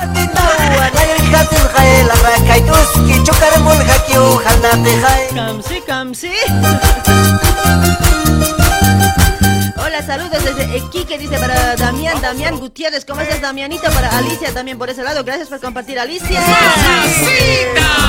Hola, 9.76 10.02
saludos 10.04 10.42
desde 10.44 10.76
Iquique, 10.78 11.18
dice 11.18 11.38
para 11.38 11.76
Damián, 11.76 12.20
Damián 12.20 12.58
Gutiérrez. 12.58 13.04
¿Cómo 13.04 13.20
estás, 13.20 13.40
Damianito? 13.40 13.90
Para 13.90 14.08
Alicia 14.16 14.52
también 14.52 14.78
por 14.78 14.90
ese 14.90 15.02
lado. 15.02 15.24
Gracias 15.24 15.48
por 15.48 15.60
compartir, 15.60 15.98
Alicia. 15.98 16.40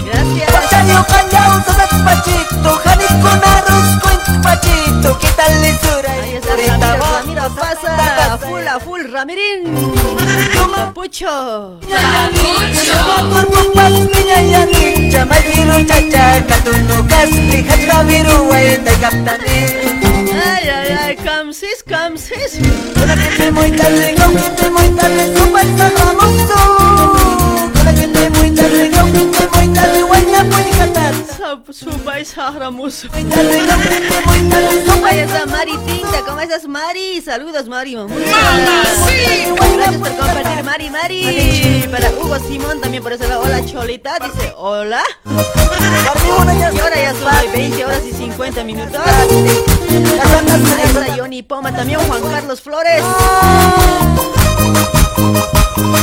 Gracias. 0.05 0.47
Ahí 6.09 6.35
está 6.35 6.55
Ramiro, 6.97 7.15
Ramiro 7.17 7.55
pasa. 7.55 8.37
Full, 8.37 8.67
a 8.67 8.79
full, 8.79 9.01
Ramirín. 9.11 9.93
Papucho. 10.75 11.79
Ay, 20.31 20.69
ay, 20.69 20.97
ay, 20.99 21.15
Camsis, 21.17 21.83
Camsis. 21.83 22.59
Sahramus. 32.37 33.05
Ahí 35.05 35.19
está 35.19 35.45
Mari 35.45 35.77
Tinta, 35.85 36.21
¿cómo 36.25 36.39
estás 36.39 36.67
Mari? 36.67 37.21
Saludos 37.21 37.67
Mari. 37.67 37.95
Gracias 37.95 39.97
por 39.97 40.15
compartir 40.15 40.63
Mari, 40.63 40.89
Mari. 40.89 41.89
Para 41.91 42.11
Hugo 42.11 42.37
Simón 42.47 42.81
también 42.81 43.01
por 43.01 43.13
eso. 43.13 43.23
Hola 43.39 43.65
Cholita, 43.65 44.17
dice 44.19 44.53
hola. 44.57 45.03
Y 46.25 46.29
ahora 46.29 46.95
ya 46.95 47.13
son 47.13 47.51
20 47.53 47.85
horas 47.85 48.01
y 48.05 48.13
50 48.13 48.63
minutos. 48.63 49.01
Ahí 49.05 50.83
está 50.85 51.15
Johnny 51.17 51.43
Poma, 51.43 51.75
también 51.75 51.99
Juan 52.01 52.21
Carlos 52.21 52.61
Flores. 52.61 53.03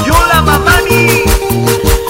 Yola 0.06 0.42
Mamani. 0.42 2.03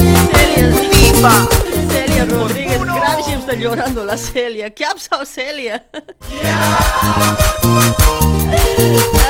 Celia, 0.72 1.48
Celia 1.88 2.24
Rodríguez, 2.24 2.80
Gracias, 3.04 3.40
está 3.40 3.54
llorando 3.54 4.04
la 4.04 4.16
Celia. 4.16 4.70
¿Qué 4.70 4.84
ha 4.84 4.92
pasado 4.92 5.26
Celia? 5.26 5.84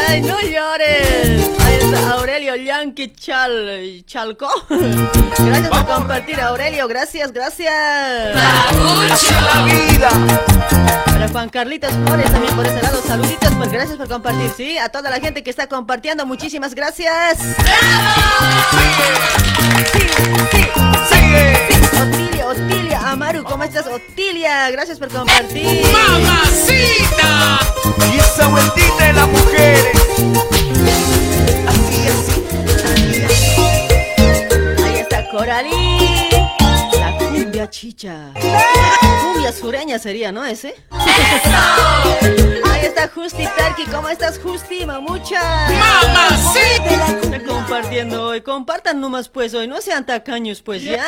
Ay, 0.09 0.21
no 0.23 0.41
llores. 0.41 1.51
Ahí 1.61 1.79
está 1.81 2.13
Aurelio 2.13 2.55
Yankee 2.57 3.13
Chal, 3.15 4.05
Chalco. 4.07 4.49
Gracias 5.39 5.69
por 5.69 5.87
compartir, 5.87 6.41
Aurelio. 6.41 6.87
Gracias, 6.87 7.33
gracias. 7.33 7.75
la 8.35 9.65
vida. 9.65 10.11
Para 11.05 11.29
Juan 11.29 11.49
Carlitos 11.49 11.93
Flores 12.07 12.31
también 12.31 12.55
por 12.55 12.67
ese 12.67 12.81
lado. 12.81 13.03
Saluditos, 13.03 13.53
pues 13.57 13.73
gracias 13.73 13.97
por 13.97 14.09
compartir. 14.09 14.51
Sí, 14.57 14.79
a 14.79 14.89
toda 14.89 15.11
la 15.11 15.21
gente 15.21 15.43
que 15.43 15.51
está 15.51 15.67
compartiendo, 15.67 16.27
muchísimas 16.27 16.75
gracias. 16.75 17.39
Sí, 18.71 18.81
sí, 19.93 20.01
sí. 20.53 20.94
Amaru, 23.15 23.45
¿cómo 23.45 23.63
estás, 23.63 23.87
Otilia? 23.87 24.69
Gracias 24.73 24.99
por 24.99 25.09
compartir. 25.09 25.87
¡Mamacita! 25.93 27.61
Y 28.13 28.19
esa 28.19 28.49
vueltita 28.49 29.07
de 29.07 29.13
las 29.13 29.29
mujeres. 29.29 29.99
Ahí 34.85 34.97
está 34.97 35.31
Coralí. 35.31 36.24
Cumbia 37.65 37.71
chicha. 37.71 38.33
Cumbia 39.23 39.53
sureña 39.53 39.99
sería, 39.99 40.31
¿no? 40.33 40.45
Ese. 40.45 40.75
Ahí 40.91 42.83
está 42.83 43.09
Justi 43.09 43.47
Tarki. 43.57 43.87
¿Cómo 43.87 44.11
estás, 44.11 44.39
Justi, 44.39 44.85
mamucha? 44.85 45.41
¡Mamacita! 45.71 47.21
Está 47.23 47.43
compartiendo 47.43 48.25
hoy. 48.25 48.43
Compartan 48.43 49.01
nomás, 49.01 49.31
pues, 49.31 49.55
hoy. 49.55 49.67
No 49.67 49.81
sean 49.81 50.05
tacaños, 50.05 50.61
pues, 50.61 50.83
¿ya? 50.83 51.07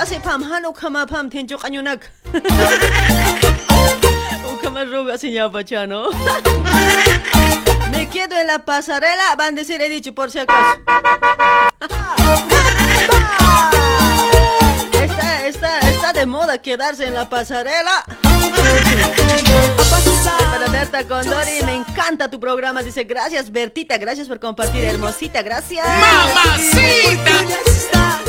Hace 0.00 0.20
pam, 0.20 0.42
hano 0.50 0.72
kama 0.72 1.06
pam, 1.06 1.28
tencho 1.28 1.58
cañonac. 1.58 2.10
Ukama 4.54 4.84
roga, 4.84 5.18
señor 5.18 5.52
Pachano. 5.52 6.08
Me 7.90 8.08
quedo 8.08 8.38
en 8.38 8.46
la 8.46 8.64
pasarela. 8.64 9.34
Van 9.36 9.52
a 9.52 9.56
decir, 9.58 9.82
he 9.82 9.90
dicho, 9.90 10.14
por 10.14 10.30
si 10.30 10.38
acaso. 10.38 10.80
De 16.16 16.24
moda 16.24 16.56
quedarse 16.56 17.06
en 17.06 17.12
la 17.12 17.28
pasarela. 17.28 18.02
Para 20.50 20.66
Berta 20.68 21.06
Condori, 21.06 21.62
me 21.66 21.74
encanta 21.74 22.30
tu 22.30 22.40
programa. 22.40 22.82
Dice, 22.82 23.04
gracias 23.04 23.52
Bertita, 23.52 23.98
gracias 23.98 24.26
por 24.26 24.40
compartir, 24.40 24.82
hermosita, 24.84 25.42
gracias. 25.42 25.86
¡Mamacita! 25.86 27.32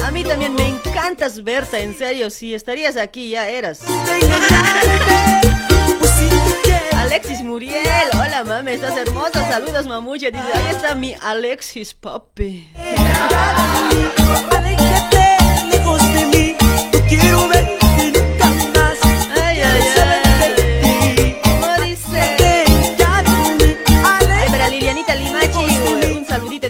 A 0.05 0.11
mí 0.11 0.25
también 0.25 0.53
me 0.53 0.67
encantas, 0.67 1.41
Berta, 1.41 1.79
en 1.79 1.97
serio, 1.97 2.29
si 2.29 2.53
estarías 2.53 2.97
aquí 2.97 3.29
ya 3.29 3.47
eras. 3.47 3.79
Alexis 6.97 7.41
Muriel, 7.41 8.09
hola 8.15 8.43
mami, 8.43 8.71
estás 8.71 8.97
hermosa, 8.97 9.47
saludos 9.49 9.88
mamucha, 9.88 10.29
dice, 10.29 10.43
ahí 10.53 10.75
está 10.75 10.93
mi 10.93 11.15
Alexis 11.21 11.93
papi. 11.93 12.69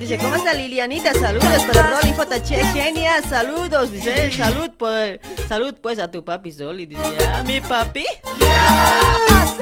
Dice, 0.08 0.24
¿cómo 0.24 0.36
está 0.36 0.54
Lilianita? 0.54 1.14
Saludos 1.14 1.64
para 1.66 2.00
Rolly 2.00 2.14
JC, 2.14 2.56
genia, 2.72 3.22
saludos, 3.22 3.92
dice, 3.92 4.32
salud, 4.32 4.70
pues, 4.78 5.20
salud 5.50 5.76
pues 5.82 6.00
a 6.00 6.10
tu 6.10 6.24
papi 6.24 6.54
Zoli, 6.54 6.86
dice, 6.86 7.02
¿a 7.34 7.44
mi 7.44 7.60
papi? 7.60 8.06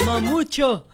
Mamucho. 0.05 0.85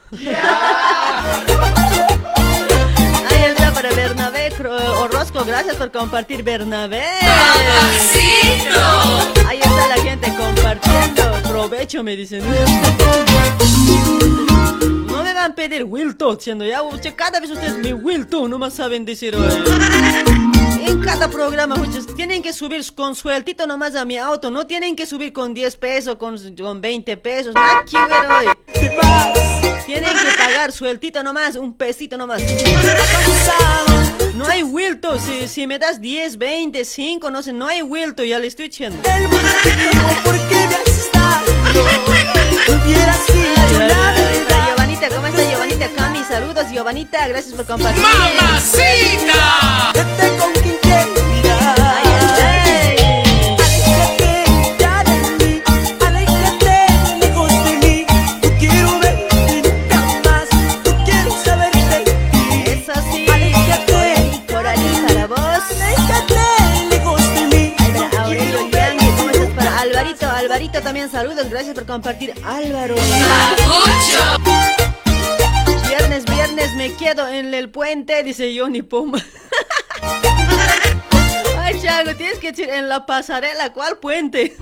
Ahí 3.30 3.44
está 3.46 3.74
para 3.74 3.90
Bernabé 3.92 4.54
Orozco, 5.00 5.44
gracias 5.44 5.76
por 5.76 5.92
compartir 5.92 6.44
Bernabé. 6.44 7.04
Ahí 9.48 9.60
está 9.60 9.88
la 9.88 9.98
gente 10.02 10.34
compartiendo. 10.34 11.50
Provecho, 11.50 12.04
me 12.04 12.16
dicen. 12.16 12.42
A 15.42 15.50
pedir 15.56 15.84
Wilton, 15.86 16.40
siendo 16.40 16.64
ya 16.66 16.84
usted- 16.84 17.16
cada 17.16 17.40
vez 17.40 17.50
ustedes 17.50 17.76
mi 17.80 17.94
Wilton, 17.94 18.48
no 18.50 18.60
más 18.60 18.76
saben 18.76 19.04
decir. 19.06 19.36
En 20.86 21.02
cada 21.02 21.28
programa, 21.30 21.76
muchachos, 21.76 22.16
tienen 22.16 22.44
que 22.44 22.54
subir 22.54 22.84
con 22.94 23.16
sueltito 23.16 23.66
nomás 23.66 23.96
a 23.96 24.06
mi 24.06 24.18
auto. 24.18 24.52
No 24.52 24.68
tienen 24.68 24.96
que 24.96 25.06
subir 25.08 25.34
con 25.34 25.54
10 25.56 25.76
pesos, 25.78 26.16
con, 26.18 26.38
con 26.56 26.80
20 26.82 27.18
pesos. 27.18 27.56
Nada 27.56 27.84
que 27.90 27.98
ver 27.98 28.32
hoy. 28.32 28.46
Tienen 29.88 30.10
que 30.12 30.38
pagar 30.38 30.72
sueltito 30.72 31.24
nomás, 31.24 31.56
un 31.56 31.74
pesito 31.74 32.18
nomás. 32.18 32.42
No 34.36 34.46
hay 34.46 34.62
Wilton. 34.64 35.20
Si, 35.20 35.48
si 35.48 35.66
me 35.66 35.80
das 35.80 36.00
10, 36.00 36.38
20, 36.38 36.86
5, 36.86 37.32
no 37.32 37.42
sé, 37.42 37.52
no 37.52 37.66
hay 37.68 37.82
Wilton, 37.82 38.26
ya 38.28 38.38
le 38.38 38.46
estoy 38.48 38.66
echando. 38.68 39.00
Ay, 39.10 39.26
ay, 43.88 44.46
ay, 44.50 44.74
ay, 44.78 44.81
Giovanita, 45.02 45.16
¿cómo 45.16 45.28
está 45.28 45.44
Giovanita? 45.50 45.90
Cami, 45.96 46.24
saludos, 46.24 46.70
Giovanita, 46.72 47.28
gracias 47.28 47.56
por 47.56 47.66
compartir. 47.66 48.04
¡Mamacita! 48.04 49.94
Ay, 51.84 52.08
ay, 52.38 52.98
ay. 53.00 53.32
Eso 62.68 62.94
sí, 63.12 63.26
Coralí, 63.26 64.44
Coralí, 64.48 64.90
para 65.08 65.26
vos. 65.26 65.64
Ay, 65.82 65.96
para 67.92 68.24
Aurelio 68.24 68.70
Yang, 68.70 68.98
¿cómo 69.18 69.30
estás? 69.32 69.50
Para 69.56 69.80
Alvarito, 69.80 70.30
Alvarito 70.30 70.82
también 70.84 71.10
saludos, 71.10 71.50
gracias 71.50 71.74
por 71.74 71.88
compartir, 71.88 72.36
Álvaro. 72.46 72.96
Viernes 76.56 76.76
me 76.76 76.94
quedo 76.96 77.28
en 77.28 77.54
el 77.54 77.70
puente, 77.70 78.24
dice 78.24 78.54
Johnny 78.58 78.82
Puma. 78.82 79.20
Ay, 81.60 81.80
Chago, 81.82 82.16
tienes 82.16 82.40
que 82.40 82.52
decir 82.52 82.70
en 82.70 82.90
la 82.90 83.06
pasarela, 83.06 83.72
¿cuál 83.74 83.98
puente? 83.98 84.56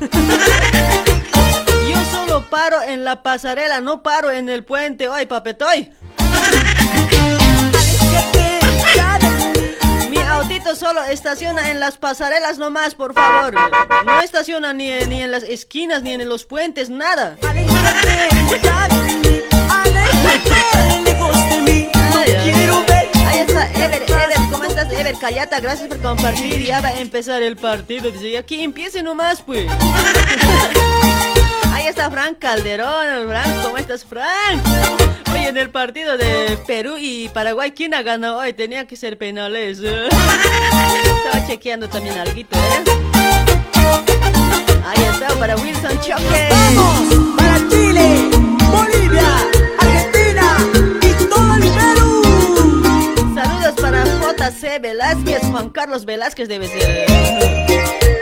Yo 1.89 2.05
solo 2.11 2.47
paro 2.49 2.81
en 2.83 3.03
la 3.03 3.23
pasarela, 3.23 3.81
no 3.81 4.03
paro 4.03 4.29
en 4.31 4.49
el 4.49 4.63
puente. 4.63 5.07
Ay, 5.11 5.25
papetoy. 5.25 5.91
Mi 10.09 10.17
autito 10.17 10.75
solo 10.75 11.03
estaciona 11.05 11.71
en 11.71 11.79
las 11.79 11.97
pasarelas 11.97 12.57
nomás, 12.59 12.93
por 12.95 13.13
favor. 13.13 13.53
No 14.05 14.21
estaciona 14.21 14.73
ni, 14.73 14.91
en- 14.91 15.09
ni 15.09 15.23
en 15.23 15.31
las 15.31 15.43
esquinas, 15.43 16.03
ni 16.03 16.11
en 16.13 16.27
los 16.29 16.45
puentes, 16.45 16.89
nada. 16.89 17.37
Ever, 23.81 24.03
Ever, 24.03 24.37
¿cómo 24.51 24.63
estás, 24.65 24.91
Ever? 24.91 25.15
Callata, 25.17 25.59
gracias 25.59 25.87
por 25.87 25.99
compartir. 26.01 26.61
Ya 26.63 26.81
va 26.81 26.89
a 26.89 26.99
empezar 26.99 27.41
el 27.41 27.55
partido. 27.55 28.11
Dice, 28.11 28.37
aquí 28.37 28.61
empiece 28.61 29.01
nomás, 29.01 29.41
pues. 29.41 29.65
Ahí 31.73 31.87
está 31.87 32.11
Frank 32.11 32.37
Calderón. 32.39 33.29
Frank, 33.29 33.63
¿cómo 33.63 33.77
estás, 33.77 34.03
Frank? 34.03 34.61
Oye, 35.31 35.47
en 35.47 35.55
el 35.57 35.69
partido 35.69 36.17
de 36.17 36.57
Perú 36.67 36.97
y 36.99 37.29
Paraguay, 37.29 37.71
¿quién 37.71 37.93
ha 37.93 38.01
ganado 38.01 38.39
hoy? 38.39 38.51
Tenía 38.51 38.85
que 38.85 38.97
ser 38.97 39.17
penales. 39.17 39.79
Estaba 39.83 41.47
chequeando 41.47 41.87
también 41.87 42.17
algo, 42.17 42.37
¿eh? 42.37 42.45
Ahí 44.85 45.03
está, 45.13 45.27
para 45.39 45.55
Wilson 45.55 45.97
Choque. 46.01 46.49
¡Vamos! 46.49 47.35
Para 47.37 47.57
Chile, 47.69 48.29
Bolivia, 48.71 49.47
JC 54.59 54.81
Velázquez, 54.81 55.41
Juan 55.51 55.69
Carlos 55.69 56.05
Velázquez 56.05 56.47
debe 56.49 56.67
ser. 56.67 57.05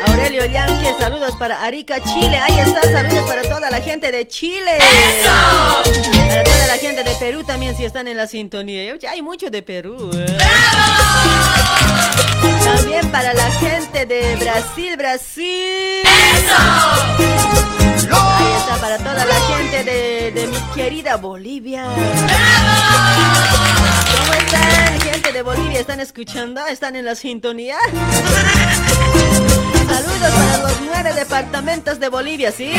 Aurelio 0.07 0.45
Yanque, 0.45 0.93
saludos 0.99 1.35
para 1.37 1.63
Arica, 1.63 1.99
Chile. 2.01 2.37
Ahí 2.37 2.59
está, 2.59 2.81
saludos 2.83 3.27
para 3.27 3.41
toda 3.43 3.71
la 3.71 3.81
gente 3.81 4.11
de 4.11 4.27
Chile. 4.27 4.77
Para 5.23 6.43
toda 6.43 6.67
la 6.67 6.77
gente 6.77 7.03
de 7.03 7.15
Perú 7.15 7.43
también, 7.43 7.75
si 7.75 7.85
están 7.85 8.07
en 8.07 8.17
la 8.17 8.27
sintonía. 8.27 8.95
Hay 9.09 9.21
mucho 9.21 9.49
de 9.49 9.63
Perú. 9.63 10.11
¿eh? 10.13 10.37
También 12.63 13.09
para 13.11 13.33
la 13.33 13.51
gente 13.51 14.05
de 14.05 14.35
Brasil, 14.35 14.95
Brasil. 14.97 16.03
Ahí 18.09 18.53
está 18.59 18.77
para 18.79 18.97
toda 18.97 19.25
la 19.25 19.35
gente 19.55 19.83
de, 19.83 20.31
de 20.31 20.47
mi 20.47 20.57
querida 20.75 21.17
Bolivia. 21.17 21.87
¿Cómo 21.95 22.03
están, 22.03 23.66
gente 25.27 25.39
de 25.39 25.43
Bolivia? 25.43 25.79
¿Están 25.79 25.99
escuchando? 25.99 26.65
¿Están 26.67 26.95
en 26.95 27.03
la 27.05 27.15
sintonía? 27.15 27.77
Saludos 29.89 30.31
para 30.31 30.57
los 30.59 30.81
nueve 30.81 31.13
departamentos 31.13 31.99
de 31.99 32.09
Bolivia, 32.09 32.51
¿sí? 32.51 32.71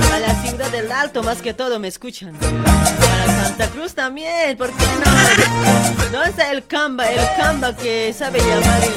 Para 0.00 0.18
la 0.20 0.34
ciudad 0.42 0.70
del 0.70 0.90
Alto, 0.92 1.22
más 1.22 1.40
que 1.42 1.54
todo, 1.54 1.78
me 1.78 1.88
escuchan. 1.88 2.34
Para 2.34 3.44
Santa 3.44 3.68
Cruz 3.68 3.94
también, 3.94 4.56
¿por 4.56 4.70
qué 4.70 4.84
no? 4.84 6.10
¿Dónde 6.12 6.30
está 6.30 6.50
el 6.50 6.66
Camba? 6.66 7.06
El 7.10 7.26
Camba 7.36 7.76
que 7.76 8.12
sabe 8.16 8.40
llamar 8.40 8.82
el 8.82 8.92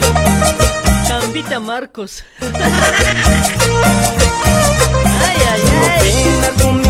Cambita 1.07 1.59
Marcos. 1.59 2.23
Ay, 5.21 5.37
ay, 5.51 5.61
ay. 6.01 6.84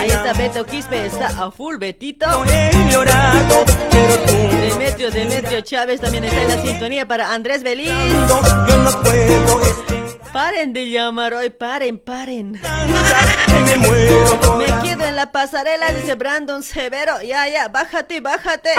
Ahí 0.00 0.08
está 0.08 0.32
Beto 0.32 0.66
Quispe, 0.66 1.06
está 1.06 1.28
a 1.28 1.50
full 1.50 1.76
Betito. 1.76 2.26
Demetrio, 4.60 5.10
Demetrio 5.10 5.60
Chávez 5.60 6.00
también 6.00 6.24
está 6.24 6.42
en 6.42 6.48
la 6.48 6.62
sintonía 6.62 7.06
para 7.06 7.32
Andrés 7.32 7.62
Beliz. 7.62 7.92
Paren 10.32 10.72
de 10.72 10.90
llamar 10.90 11.34
hoy, 11.34 11.50
paren, 11.50 11.98
paren. 11.98 12.52
Me 12.52 12.60
quedo 14.82 15.06
en 15.06 15.16
la 15.16 15.32
pasarela, 15.32 15.92
dice 15.92 16.14
Brandon 16.14 16.62
Severo. 16.62 17.22
Ya, 17.22 17.48
ya, 17.48 17.68
bájate, 17.68 18.20
bájate. 18.20 18.70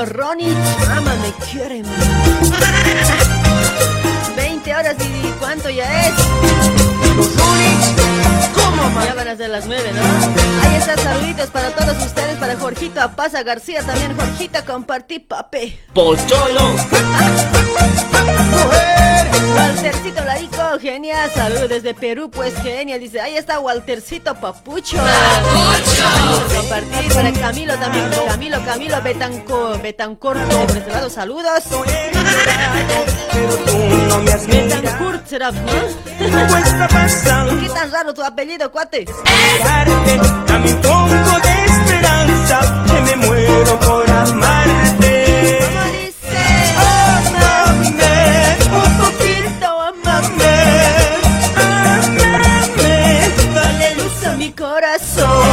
Los 0.00 0.08
Ronnie. 0.10 0.54
Ámame, 0.96 1.32
quiéreme. 1.50 1.88
20 4.36 4.74
horas 4.74 4.96
y 4.98 5.26
¿cuánto 5.38 5.68
ya 5.68 6.06
es? 6.06 6.14
Ya 9.04 9.14
van 9.14 9.28
a 9.28 9.36
ser 9.36 9.50
las 9.50 9.66
9, 9.66 9.92
¿no? 9.92 10.68
Ahí 10.68 10.76
están 10.76 10.98
saluditos 10.98 11.50
para 11.50 11.70
todos 11.70 11.96
ustedes, 12.04 12.36
para 12.38 12.56
Jorgito 12.56 13.00
Apaza 13.00 13.42
García 13.42 13.82
también. 13.82 14.16
Jorgito, 14.16 14.58
compartí 14.66 15.18
pape. 15.20 15.78
Pocholo. 15.94 16.74
Waltercito 19.56 20.24
Larico, 20.24 20.78
genial, 20.80 21.30
saludos 21.34 21.68
desde 21.68 21.94
Perú, 21.94 22.30
pues 22.30 22.54
genial, 22.62 23.00
dice, 23.00 23.20
ahí 23.20 23.36
está 23.36 23.58
Waltercito 23.60 24.34
Papucho. 24.34 24.96
Papucho. 24.96 26.56
Compartir 26.56 27.12
para 27.12 27.32
Camilo 27.32 27.76
también, 27.78 28.10
Camilo, 28.28 28.64
Camilo 28.64 29.02
Betanco, 29.02 29.78
Betancor, 29.82 30.36
este 30.76 30.90
lado, 30.90 31.10
saludos. 31.10 31.64
Betancur 34.46 35.20
será, 35.26 35.50
¿no? 35.50 35.60
¿Qué 37.60 37.68
tan 37.68 37.90
raro 37.90 38.14
tu 38.14 38.22
apellido, 38.22 38.70
cuate? 38.80 39.04
Dame 40.46 40.72
un 40.72 40.80
poco 40.80 41.40
de 41.44 41.64
esperanza, 41.66 42.84
que 42.86 43.00
me 43.02 43.16
muero 43.26 43.78
por 43.80 44.10
amarte. 44.10 45.58
¿Cómo 45.66 45.84
dice? 45.92 46.42
Amame, 47.28 47.90
un 48.72 48.92
poquito, 49.02 49.68
amame. 49.90 50.56
Amame, 51.56 52.88
Dale 53.54 53.94
luz 53.96 54.24
a 54.24 54.32
mi 54.36 54.50
corazón. 54.52 55.49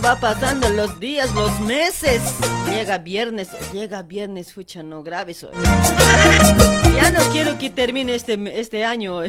Va 0.00 0.18
pasando 0.18 0.68
los 0.68 0.98
días, 0.98 1.32
los 1.34 1.60
meses. 1.60 2.20
Llega 2.68 2.98
viernes, 2.98 3.48
llega 3.72 4.02
viernes, 4.02 4.48
escucha, 4.48 4.82
no 4.82 5.02
grave 5.02 5.34
soy. 5.34 5.50
Ya 6.94 7.10
no 7.10 7.20
quiero 7.32 7.58
que 7.58 7.70
termine 7.70 8.14
este, 8.14 8.38
este 8.58 8.84
año. 8.84 9.22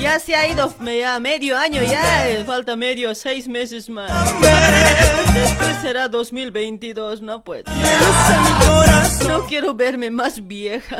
Ya 0.00 0.18
se 0.18 0.34
ha 0.34 0.48
ido 0.48 0.74
ya 0.84 1.20
medio 1.20 1.58
año, 1.58 1.82
ya 1.82 2.28
eh, 2.28 2.44
falta 2.44 2.74
medio, 2.74 3.14
seis 3.14 3.46
meses 3.46 3.90
más. 3.90 4.10
Después 5.34 5.76
será 5.82 6.08
2022, 6.08 7.20
no 7.22 7.42
pues. 7.44 7.64
No 9.28 9.46
quiero 9.46 9.74
verme 9.74 10.10
más 10.10 10.46
vieja. 10.46 10.98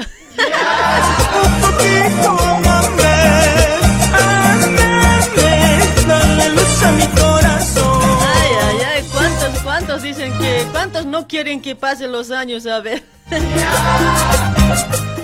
Dale 6.10 6.48
luz 6.50 6.82
a 6.82 6.90
mi 6.92 7.06
corazón. 7.06 8.18
Ay, 8.34 8.50
ay, 8.62 8.78
ay, 8.94 9.04
¿cuántos, 9.12 9.62
cuántos 9.62 10.02
dicen 10.02 10.36
que, 10.38 10.66
cuántos 10.72 11.06
no 11.06 11.28
quieren 11.28 11.62
que 11.62 11.76
pasen 11.76 12.10
los 12.10 12.32
años? 12.32 12.66
A 12.66 12.80
ver. 12.80 13.04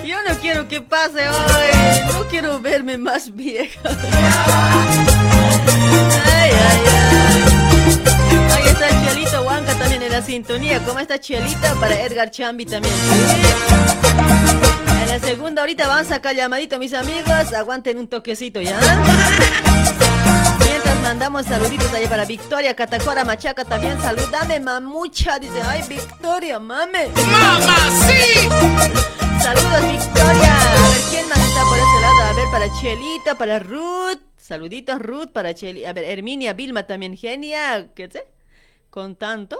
Yo 0.05 0.15
no 0.25 0.33
quiero 0.39 0.69
que 0.69 0.79
pase 0.79 1.27
hoy, 1.27 2.13
no 2.13 2.23
quiero 2.29 2.61
verme 2.61 2.97
más 2.97 3.35
vieja. 3.35 3.77
Ay, 6.25 6.51
ay, 6.51 6.51
ay. 6.53 7.43
Ahí 8.55 8.67
está 8.67 8.87
Chelito 8.87 9.41
Huanca 9.41 9.73
también 9.75 10.03
en 10.03 10.11
la 10.13 10.21
sintonía. 10.21 10.79
¿Cómo 10.85 10.99
está 10.99 11.19
Chelito? 11.19 11.67
Para 11.81 11.99
Edgar 12.01 12.31
Chambi 12.31 12.65
también. 12.65 12.95
En 15.01 15.09
la 15.09 15.19
segunda 15.19 15.63
ahorita 15.63 15.85
van 15.87 15.99
a 15.99 16.03
sacar 16.05 16.33
llamadito 16.33 16.79
mis 16.79 16.93
amigos. 16.93 17.51
Aguanten 17.53 17.97
un 17.97 18.07
toquecito 18.07 18.61
ya. 18.61 18.79
Mandamos 21.01 21.45
saluditos 21.45 21.91
ahí 21.93 22.07
para 22.07 22.25
Victoria, 22.25 22.75
Catacora, 22.75 23.23
Machaca 23.23 23.63
también. 23.65 23.99
Saludame, 24.01 24.59
mamucha. 24.59 25.39
Dice, 25.39 25.61
ay, 25.61 25.83
Victoria, 25.87 26.59
mame. 26.59 27.09
¡Mamá, 27.31 27.77
sí! 28.07 28.47
Saludos, 29.41 29.91
Victoria. 29.91 30.61
A 30.61 30.89
ver, 30.89 31.01
¿quién 31.09 31.29
más 31.29 31.39
está 31.39 31.63
por 31.63 31.77
ese 31.77 32.01
lado? 32.01 32.21
A 32.23 32.33
ver, 32.33 32.45
para 32.51 32.67
Chelita, 32.81 33.35
para 33.35 33.59
Ruth. 33.59 34.19
Saluditos, 34.37 34.99
Ruth, 34.99 35.29
para 35.33 35.53
Cheli. 35.53 35.85
A 35.85 35.93
ver, 35.93 36.05
Herminia, 36.05 36.53
Vilma 36.53 36.83
también, 36.87 37.15
genia. 37.17 37.87
¿Qué 37.95 38.09
sé? 38.09 38.27
Con 38.89 39.15
tanto. 39.15 39.57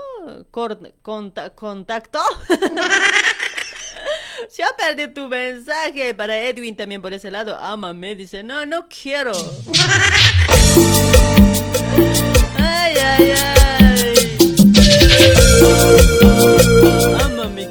Cor- 0.51 0.93
conta- 1.01 1.51
contacto. 1.51 2.19
Se 4.49 4.63
ha 4.63 4.69
perdido 4.77 5.11
tu 5.13 5.27
mensaje. 5.27 6.13
Para 6.13 6.37
Edwin 6.37 6.75
también 6.75 7.01
por 7.01 7.13
ese 7.13 7.31
lado. 7.31 7.57
Ámame. 7.59 8.15
Dice, 8.15 8.43
no, 8.43 8.65
no 8.65 8.87
quiero. 8.87 9.31
Ay, 12.57 12.93
ay, 12.97 13.31
ay. 13.31 14.13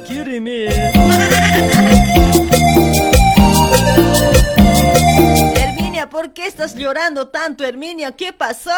Quiéreme. 0.07 0.67
Herminia, 5.55 6.09
¿por 6.09 6.33
qué 6.33 6.47
estás 6.47 6.75
llorando 6.75 7.27
tanto, 7.27 7.65
Herminia? 7.65 8.11
¿Qué 8.13 8.33
pasó? 8.33 8.71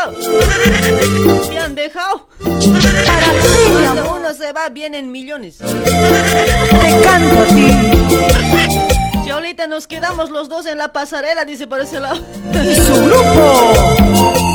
¿Me 1.49 1.59
han 1.59 1.75
dejado? 1.75 2.27
Cuando 2.39 4.15
uno 4.15 4.34
se 4.34 4.51
va, 4.53 4.69
vienen 4.69 5.11
millones. 5.11 5.57
Te 5.57 7.01
canto 7.03 7.39
a 7.41 7.45
ti. 7.45 9.09
Ahorita 9.32 9.67
nos 9.67 9.88
quedamos 9.88 10.30
los 10.32 10.49
dos 10.49 10.65
en 10.65 10.77
la 10.77 10.91
pasarela, 10.91 11.45
dice 11.45 11.67
por 11.67 11.80
ese 11.80 11.99
lado. 11.99 12.19
Y 12.63 12.75
su 12.75 12.93
grupo. 13.05 13.95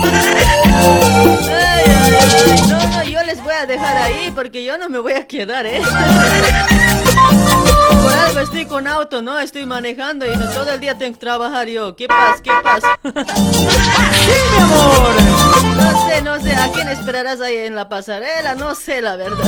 Ay, 0.04 0.34
ay, 0.46 2.16
ay. 2.26 2.68
No, 2.68 2.86
no, 2.88 3.02
yo 3.04 3.22
les 3.22 3.42
voy 3.42 3.52
a 3.54 3.66
dejar 3.66 3.96
ahí 3.96 4.30
porque 4.34 4.64
yo 4.64 4.76
no 4.76 4.88
me 4.88 4.98
voy 4.98 5.12
a 5.12 5.26
quedar, 5.26 5.64
¿eh? 5.66 5.80
Por 8.02 8.12
algo 8.12 8.40
estoy 8.40 8.66
con 8.66 8.86
auto, 8.86 9.22
¿no? 9.22 9.38
Estoy 9.38 9.64
manejando 9.64 10.26
y 10.26 10.36
no, 10.36 10.46
todo 10.50 10.72
el 10.72 10.80
día 10.80 10.98
tengo 10.98 11.14
que 11.14 11.20
trabajar 11.20 11.68
yo. 11.68 11.96
¿Qué 11.96 12.06
pasa? 12.08 12.42
¿Qué 12.42 12.50
pasa? 12.62 12.98
Sí, 14.24 14.32
mi 14.52 14.62
amor. 14.62 15.14
No 15.76 16.08
sé, 16.08 16.22
no 16.22 16.40
sé. 16.40 16.54
¿A 16.54 16.72
quién 16.72 16.88
esperarás 16.88 17.40
ahí 17.40 17.56
en 17.56 17.74
la 17.74 17.88
pasarela? 17.88 18.54
No 18.54 18.74
sé, 18.74 19.00
la 19.02 19.16
verdad. 19.16 19.44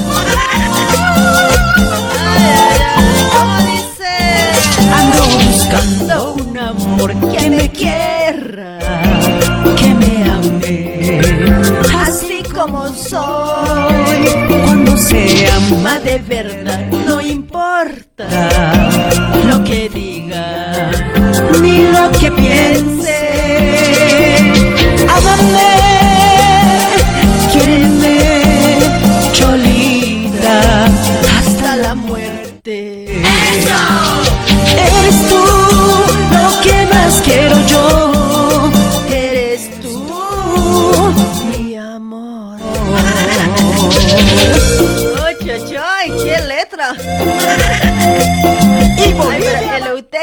Ay, 2.37 2.53
ay, 2.55 2.81
ay. 2.97 3.56
Ando 4.93 5.25
buscando 5.45 6.35
Un 6.35 6.59
amor 6.59 7.15
que 7.33 7.51
me 7.51 7.69
quiera. 7.71 8.79
que 9.77 9.95
me 9.95 10.25
ame. 10.31 11.21
Así 12.07 12.43
como 12.55 12.89
soy. 12.89 13.95
Cuando 14.65 14.97
se 14.97 15.47
Ama 15.51 15.99
de 16.01 16.19
verdad, 16.19 16.87
no 17.07 17.21
importa 17.21 18.27
lo 19.49 19.63
que 19.65 19.89
diga. 19.89 20.91
ni 21.61 21.79
lo 21.89 22.11
que 22.19 22.31
piense. 22.33 22.96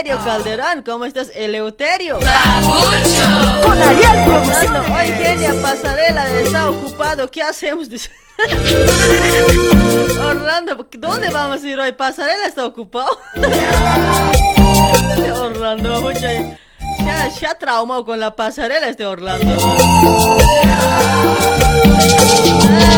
Eleuterio 0.04 0.26
Calderón, 0.26 0.84
¿cómo 0.84 1.06
estás, 1.06 1.32
Eleuterio? 1.34 2.20
con 2.20 3.82
Ariel 3.82 4.26
Producciones. 4.26 4.82
hoy 4.92 5.08
Genia 5.14 5.54
Pasarela 5.62 6.30
está 6.42 6.70
ocupado, 6.70 7.32
¿qué 7.32 7.42
hacemos? 7.42 7.88
Orlando, 10.20 10.86
¿dónde 10.98 11.30
vamos 11.30 11.64
a 11.64 11.68
ir 11.68 11.80
hoy? 11.80 11.94
Pasarela 11.94 12.48
está 12.48 12.66
ocupado. 12.66 13.18
Orlando, 15.40 16.02
mucha, 16.02 16.58
ya, 17.00 17.32
se 17.32 17.56
traumado 17.56 18.06
con 18.06 18.20
la 18.20 18.36
pasarela 18.36 18.90
este 18.90 19.06
Orlando. 19.06 19.54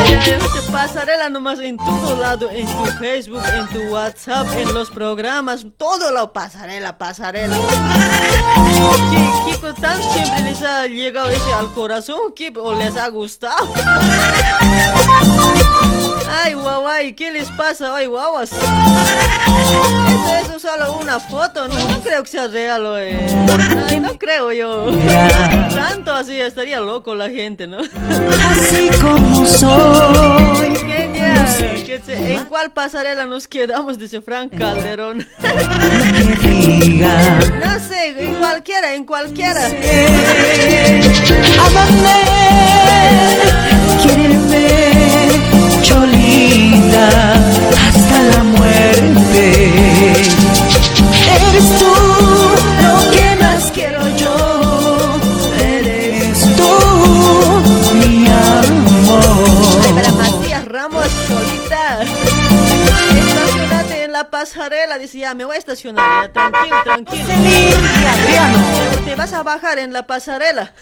Este 0.08 0.46
pasarela 0.72 1.30
nomás 1.30 1.60
en 1.60 1.78
todo 1.78 2.18
lado, 2.18 2.50
en 2.52 2.68
tu 2.68 2.86
Facebook, 3.00 3.42
en 3.54 3.68
tu 3.68 3.94
WhatsApp, 3.94 4.46
en 4.58 4.74
los 4.74 4.90
programas, 4.90 5.66
todo 5.78 6.12
lo 6.12 6.34
pasarela, 6.34 6.98
pasarela. 6.98 7.56
¿Qué, 9.12 9.52
qué 9.52 9.58
con 9.60 9.74
tan 9.76 10.04
siempre 10.04 10.42
les 10.42 10.62
ha 10.64 10.86
llegado 10.88 11.30
ese 11.30 11.54
al 11.54 11.72
corazón? 11.74 12.34
¿Qué, 12.36 12.52
¿O 12.58 12.74
les 12.74 12.98
ha 12.98 13.08
gustado? 13.08 13.74
Ay, 16.44 16.54
guau, 16.54 16.84
¿qué 17.16 17.32
les 17.32 17.50
pasa? 17.52 17.96
Ay, 17.96 18.06
guaguas. 18.08 18.52
Eso 18.52 18.60
es 20.56 20.62
solo 20.62 20.98
una 21.02 21.20
foto, 21.20 21.68
no, 21.68 21.74
no 21.76 22.00
creo 22.02 22.24
que 22.24 22.30
sea 22.30 22.48
real, 22.48 22.86
oye. 22.86 23.18
Ay, 23.90 24.00
no 24.00 24.18
creo 24.18 24.52
yo. 24.52 24.92
Tanto 25.74 26.14
así 26.14 26.40
estaría 26.40 26.80
loco 26.80 27.16
la 27.16 27.30
gente, 27.30 27.68
¿no? 27.68 27.80
Así 27.80 28.90
como 29.02 29.46
soy. 29.46 30.76
Genial. 30.78 31.84
¿Qué 31.86 32.02
se- 32.06 32.34
¿En 32.36 32.46
cuál 32.46 32.72
pasarela 32.72 33.26
nos 33.26 33.48
quedamos? 33.48 33.98
Dice 33.98 34.22
Frank 34.22 34.54
Calderón. 34.58 35.28
No 35.40 35.50
sé, 37.88 38.24
en 38.24 38.36
cualquiera, 38.36 38.94
en 38.94 39.06
cualquiera. 39.06 39.70
Quiéreme, 44.06 44.68
cholita, 45.82 47.34
hasta 47.88 48.22
la 48.22 48.44
muerte. 48.44 49.42
Eres 51.36 51.68
tú 51.80 51.94
lo 52.84 53.12
que 53.12 53.36
más 53.42 53.72
quiero 53.74 54.08
yo. 54.16 54.36
Eres 55.60 56.40
tú, 56.56 56.72
mi 57.96 58.28
amor. 58.28 59.96
para 59.96 60.12
Matías 60.12 60.66
Ramos, 60.66 61.08
solita. 61.28 62.04
Estacionate 63.18 64.04
en 64.04 64.12
la 64.12 64.30
pasarela. 64.30 65.00
Dice, 65.00 65.18
ya, 65.18 65.34
me 65.34 65.46
voy 65.46 65.56
a 65.56 65.60
estacionar. 65.60 66.28
ya, 66.28 66.32
tranquilo, 66.32 66.84
tranquilo. 66.84 67.34
Te 69.04 69.16
vas 69.16 69.34
a 69.34 69.42
bajar 69.42 69.80
en 69.80 69.94
la 69.94 70.06
pasarela. 70.06 70.74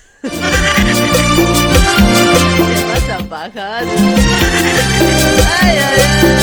A 3.13 3.19
bajar. 3.29 3.83
Ay, 3.83 3.89
ay, 5.61 5.77
ay. 5.79 6.33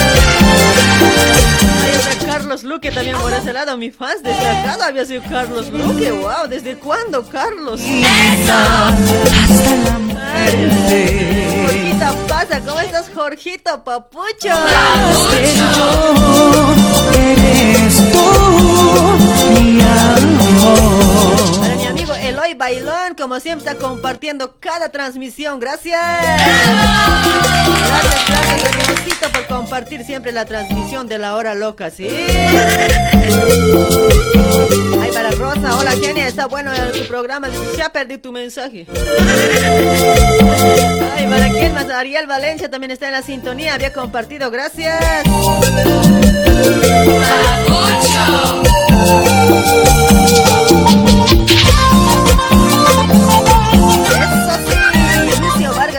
Hay 2.08 2.16
Carlos 2.26 2.62
Luque 2.62 2.92
también 2.92 3.16
por 3.18 3.32
ese 3.32 3.52
lado. 3.52 3.76
Mi 3.76 3.90
fans 3.90 4.20
acá 4.24 4.86
había 4.86 5.04
sido 5.04 5.22
Carlos 5.28 5.68
Luque. 5.70 6.12
Wow, 6.12 6.46
¿desde 6.48 6.76
cuándo, 6.76 7.24
Carlos? 7.28 7.80
Hasta 7.80 8.90
la 9.84 9.98
muerte. 9.98 11.66
Jorgita 11.66 12.14
pasa, 12.28 12.60
¿cómo 12.60 12.78
estás, 12.80 13.10
Jorgito 13.12 13.82
Papucho? 13.82 14.54
Eres 17.12 17.96
tú, 18.12 18.22
mi 19.60 19.80
amor. 19.80 21.29
Eloy 22.40 22.54
Bailón, 22.54 23.14
como 23.18 23.38
siempre, 23.38 23.68
está 23.68 23.78
compartiendo 23.78 24.56
cada 24.60 24.88
transmisión. 24.88 25.60
Gracias. 25.60 26.00
Gracias, 28.26 28.88
gracias, 28.88 29.30
por 29.30 29.46
compartir 29.46 30.04
siempre 30.06 30.32
la 30.32 30.46
transmisión 30.46 31.06
de 31.06 31.18
la 31.18 31.36
hora 31.36 31.54
loca, 31.54 31.90
¿sí? 31.90 32.08
Ay, 35.00 35.10
para 35.12 35.32
Rosa, 35.32 35.76
hola, 35.76 35.90
Genia, 36.00 36.28
está 36.28 36.46
bueno 36.46 36.72
tu 36.92 37.06
programa. 37.06 37.50
Ha 37.84 37.92
perdido 37.92 38.20
tu 38.20 38.32
mensaje. 38.32 38.86
Ay, 41.14 41.26
para 41.26 41.50
quién 41.50 41.74
más, 41.74 41.90
Ariel 41.90 42.26
Valencia 42.26 42.70
también 42.70 42.90
está 42.90 43.08
en 43.08 43.12
la 43.12 43.22
sintonía, 43.22 43.74
había 43.74 43.92
compartido, 43.92 44.50
gracias. 44.50 45.26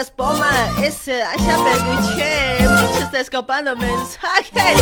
espuma 0.02 0.50
es 0.84 1.08
eh, 1.08 1.22
allá 1.22 1.58
peluche, 1.64 2.68
mucho 2.68 3.00
está 3.04 3.20
escapando 3.20 3.76
mensaje. 3.76 4.52
Ahí 4.60 4.76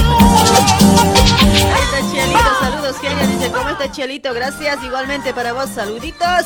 está 1.84 2.00
Chelito, 2.12 2.60
saludos 2.60 2.98
genio, 3.00 3.28
dice 3.28 3.52
cómo 3.52 3.70
está 3.70 3.92
Chelito, 3.92 4.34
gracias, 4.34 4.82
igualmente 4.84 5.34
para 5.34 5.54
vos, 5.54 5.70
saluditos. 5.70 6.46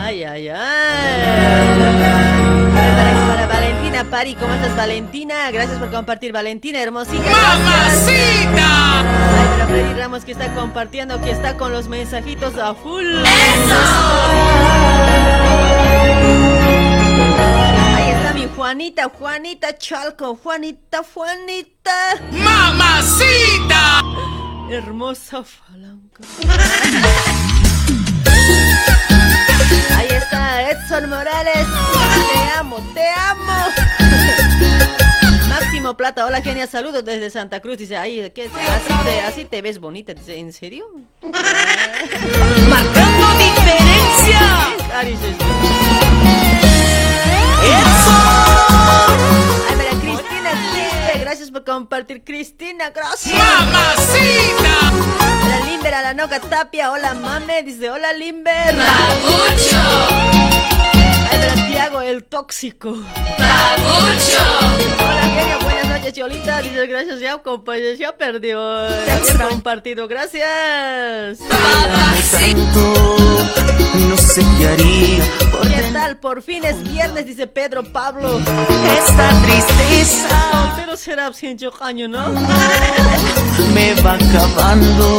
Ay, 0.00 0.24
ay, 0.24 0.48
ay. 0.48 0.81
Gracias 4.12 4.76
Valentina, 4.76 5.50
gracias 5.50 5.78
por 5.78 5.90
compartir 5.90 6.32
Valentina, 6.32 6.82
hermosita. 6.82 7.24
¡Mamacita! 7.30 9.00
Ay, 9.00 9.46
para 9.48 9.66
Freddy 9.66 9.94
Ramos 9.94 10.24
que 10.26 10.32
está 10.32 10.54
compartiendo, 10.54 11.18
que 11.22 11.30
está 11.30 11.56
con 11.56 11.72
los 11.72 11.88
mensajitos 11.88 12.58
a 12.58 12.74
full. 12.74 13.06
Ahí 17.96 18.10
está 18.10 18.34
mi 18.34 18.46
Juanita, 18.54 19.08
Juanita 19.08 19.78
Chalco, 19.78 20.36
Juanita, 20.36 21.00
Juanita. 21.14 22.20
¡Mamacita! 22.32 24.02
Hermosa 24.70 25.42
falanca. 25.42 26.22
Ahí 29.96 30.08
está 30.08 30.70
Edson 30.70 31.08
Morales. 31.08 31.66
Te 32.32 32.58
amo, 32.58 32.76
te 32.94 33.08
amo. 33.08 33.91
Máximo 35.48 35.96
Plata, 35.96 36.26
hola 36.26 36.40
genia, 36.42 36.66
saludos 36.66 37.04
desde 37.04 37.30
Santa 37.30 37.60
Cruz. 37.60 37.78
Dice, 37.78 37.96
ay, 37.96 38.30
¿qué? 38.34 38.46
Así, 38.46 38.94
te, 39.04 39.20
así 39.20 39.44
te 39.44 39.62
ves 39.62 39.78
bonita. 39.78 40.14
Dice, 40.14 40.36
¿en 40.38 40.52
serio? 40.52 40.84
Marcando 41.22 43.26
diferencia. 43.38 44.40
Ah, 44.94 45.04
¡Eso! 47.64 48.12
Ay, 49.68 49.76
mira, 49.76 49.90
Cristina, 50.00 50.50
Quispe, 50.72 51.18
gracias 51.20 51.50
por 51.50 51.64
compartir. 51.64 52.22
Cristina, 52.24 52.90
gracias. 52.90 53.34
¡Mamacita! 53.34 54.92
La 55.48 55.60
Limber 55.64 55.94
a 55.94 56.02
la 56.02 56.14
Noca 56.14 56.40
Tapia, 56.40 56.90
hola 56.92 57.14
mame, 57.14 57.62
dice, 57.62 57.90
hola 57.90 58.12
Limber. 58.12 58.74
Ay, 61.30 61.70
Tiago, 61.70 62.00
el 62.00 62.24
tóxico. 62.24 62.90
Hola, 64.98 65.22
genio, 65.34 65.58
buenas 65.62 65.88
noches, 65.88 66.12
Cholita. 66.12 66.62
Dice, 66.62 66.86
gracias, 66.86 67.20
ya, 67.20 67.38
compañeros, 67.38 67.98
ya 67.98 68.16
perdió. 68.16 68.88
Ya 69.06 69.48
compartido, 69.48 70.08
gracias. 70.08 71.38
No 74.08 74.16
sé 74.16 74.42
qué 74.58 74.68
haría 74.68 75.24
por 75.50 75.68
¿Qué 75.68 75.90
tal? 75.92 76.18
Por 76.18 76.42
fin 76.42 76.64
es 76.64 76.82
viernes, 76.82 77.26
dice 77.26 77.46
Pedro 77.46 77.82
Pablo. 77.84 78.38
esta 78.38 79.30
tristeza. 79.42 80.50
Soltero 80.50 80.96
será 80.96 81.32
sin 81.32 81.58
años, 81.80 82.08
¿no? 82.10 82.28
Me 83.74 83.94
va 84.02 84.14
acabando 84.14 85.18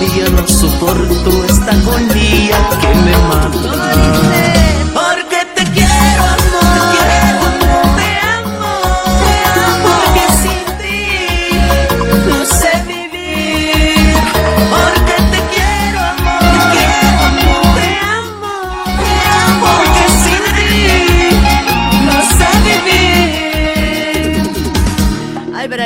y 0.00 0.18
yo 0.18 0.30
no 0.30 0.46
soporto 0.46 1.44
esta 1.44 1.72
agonía 1.72 2.68
que 2.80 2.88
me 2.88 3.16
mata. 3.28 4.65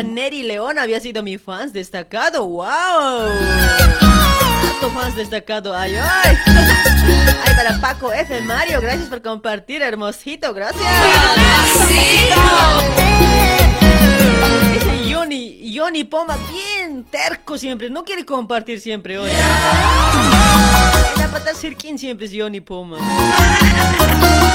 Neri 0.03 0.43
León 0.43 0.79
había 0.79 1.01
sido 1.01 1.23
mi 1.23 1.39
fans 1.39 1.73
destacado. 1.73 2.47
¡Wow! 2.47 3.31
Tanto 4.63 4.91
fans 4.95 5.17
destacado. 5.17 5.77
¡Ay, 5.77 5.97
ay! 5.97 6.37
Ay, 6.47 7.55
para 7.55 7.81
Paco 7.81 8.13
F. 8.13 8.41
Mario, 8.43 8.81
gracias 8.81 9.09
por 9.09 9.23
compartir, 9.23 9.83
hermosito, 9.83 10.55
gracias. 10.55 10.85
Dice 14.73 15.13
Johnny, 15.13 15.75
Johnny 15.77 16.05
Poma, 16.05 16.39
bien 16.51 17.05
terco 17.05 17.59
siempre, 17.59 17.91
no 17.91 18.05
quiere 18.05 18.25
compartir 18.25 18.81
siempre 18.81 19.19
hoy. 19.19 19.31
La 21.17 21.29
pata 21.33 21.55
Sirkin 21.55 21.99
siempre 21.99 22.27
es 22.27 22.33
Johnny 22.35 22.61
Poma. 22.61 22.99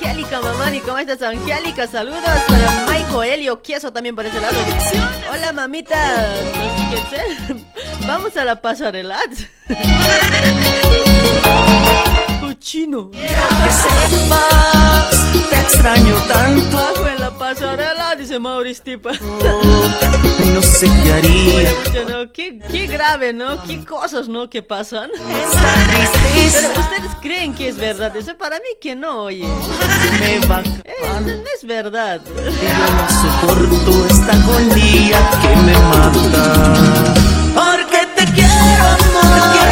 Angélica 0.00 0.40
Mamani, 0.40 0.80
¿cómo 0.80 0.98
estás, 0.98 1.22
Angélica? 1.22 1.86
Saludos 1.88 2.22
para 2.46 2.86
Maiko 2.86 3.22
Helio 3.22 3.60
Queso 3.60 3.92
también 3.92 4.14
por 4.14 4.24
ese 4.26 4.40
lado. 4.40 4.56
Hola, 5.32 5.52
mamita. 5.52 6.36
Vamos 8.06 8.36
a 8.36 8.44
la 8.44 8.60
pasarela. 8.60 9.18
Cochino. 12.68 13.10
Que 13.10 13.28
sepas, 13.72 15.32
te 15.48 15.56
extraño 15.58 16.14
tanto. 16.28 16.76
Bajo 16.76 17.06
en 17.08 17.18
la 17.18 17.30
pasarela, 17.30 18.14
dice 18.14 18.38
Maurice 18.38 18.82
Tipa. 18.82 19.12
No 20.52 20.60
sé 20.60 20.86
qué 21.02 21.12
haría. 21.14 21.72
No, 22.10 22.30
qué, 22.30 22.58
qué 22.70 22.86
grave, 22.86 23.32
¿no? 23.32 23.62
Qué 23.62 23.82
cosas, 23.86 24.28
¿no? 24.28 24.50
Que 24.50 24.62
pasan. 24.62 25.08
Pero 25.16 26.68
ustedes 26.68 27.10
creen 27.22 27.54
que 27.54 27.68
es 27.68 27.78
verdad. 27.78 28.14
Eso 28.14 28.36
para 28.36 28.56
mí 28.56 28.68
que 28.78 28.94
no, 28.94 29.22
oye. 29.22 29.48
me 30.20 30.38
va 30.46 30.60
Eh, 30.84 30.92
no, 31.22 31.32
es 31.56 31.64
verdad. 31.64 32.20
yo 32.26 32.34
no 32.34 33.08
soporto 33.08 34.06
esta 34.10 34.32
agonía 34.34 35.30
que 35.40 35.56
me 35.62 35.72
mata. 35.72 37.14
Porque 37.54 38.06
te 38.14 38.24
quiero, 38.34 38.84
amor. 38.84 39.67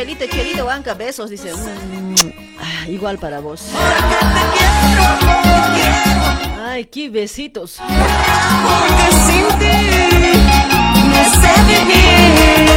Chelito, 0.00 0.24
Chelito, 0.28 0.64
banca, 0.64 0.94
besos, 0.94 1.28
dice. 1.28 1.52
Mm, 1.52 2.14
ah, 2.58 2.88
igual 2.88 3.18
para 3.18 3.40
vos. 3.40 3.64
Ay, 6.58 6.86
qué 6.86 7.10
besitos. 7.10 7.76
Porque 7.76 9.12
sin 9.26 9.46
ti 9.58 9.66
no 11.06 11.22
sé 11.38 11.52
vivir. 11.68 12.70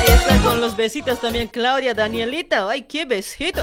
Ahí 0.00 0.12
está 0.14 0.38
con 0.38 0.62
los 0.62 0.74
besitos 0.74 1.20
también 1.20 1.48
Claudia, 1.48 1.92
Danielita. 1.92 2.66
Ay, 2.70 2.86
qué 2.88 3.04
besito. 3.04 3.62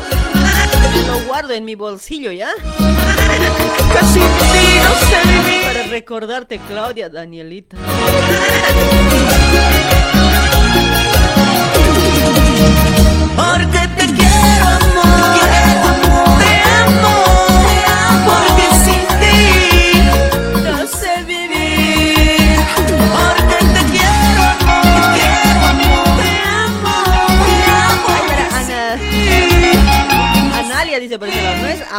Lo 1.08 1.20
guardo 1.26 1.54
en 1.54 1.66
mi 1.66 1.74
bolsillo, 1.74 2.32
¿ya? 2.32 2.52
Que 2.54 4.06
sin 4.06 4.22
ti 4.22 4.80
no 4.84 4.94
sé 5.00 5.20
vivir. 5.28 5.64
Para 5.64 5.82
recordarte, 5.88 6.60
Claudia, 6.68 7.10
Danielita. 7.10 7.76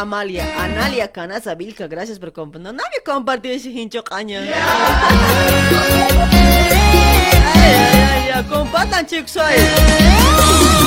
Amalia. 0.03 0.45
Analia 0.59 1.11
Canaza 1.11 1.55
Vilca, 1.55 1.87
gracias 1.87 2.19
por 2.19 2.33
compartir. 2.33 2.63
No, 2.63 2.73
nadie 2.73 3.01
compartió 3.05 3.51
ese 3.51 3.69
hincho 3.69 4.03
caña. 4.03 4.41
Ay, 7.55 7.73
ay, 7.73 8.29
ay, 8.35 8.43
compartan 8.45 9.05
chicos 9.05 9.35
hoy. 9.37 9.53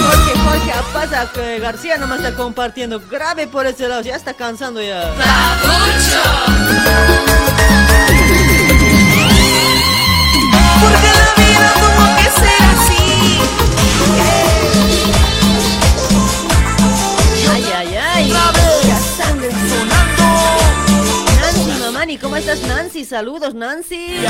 Jorge, 0.06 0.32
Jorge 0.44 0.72
Apaza 0.72 1.30
que 1.32 1.58
García 1.58 1.96
nomás 1.96 2.18
está 2.20 2.34
compartiendo. 2.34 3.00
Grave 3.10 3.46
por 3.46 3.66
ese 3.66 3.88
lado, 3.88 4.02
ya 4.02 4.16
está 4.16 4.34
cansando 4.34 4.82
ya. 4.82 5.12
Porque 10.80 11.08
la 11.18 11.34
vida 11.36 11.72
que 12.22 12.45
¿cómo 22.20 22.36
estás, 22.36 22.60
Nancy? 22.62 23.04
Saludos, 23.04 23.54
Nancy. 23.54 24.24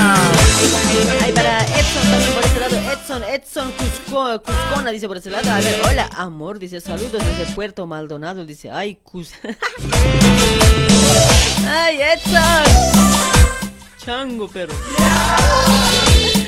Ay, 1.23 1.33
para 1.33 1.59
Edson 1.61 2.03
también 2.11 2.33
por 2.33 2.45
ese 2.45 2.61
lado. 2.61 2.77
Edson, 2.93 3.23
Edson 3.25 3.73
Cusco, 3.73 4.43
Cuscona 4.43 4.91
dice 4.91 5.09
por 5.09 5.17
ese 5.17 5.31
lado. 5.31 5.51
A 5.51 5.61
ver, 5.61 5.81
hola, 5.85 6.09
amor, 6.17 6.59
dice 6.59 6.81
saludos 6.81 7.23
desde 7.25 7.53
Puerto 7.55 7.87
Maldonado. 7.87 8.45
Dice, 8.45 8.71
ay, 8.71 8.99
Cus. 9.03 9.31
ay, 11.69 12.01
Edson. 12.01 12.65
Chango, 14.05 14.49
pero. 14.49 14.75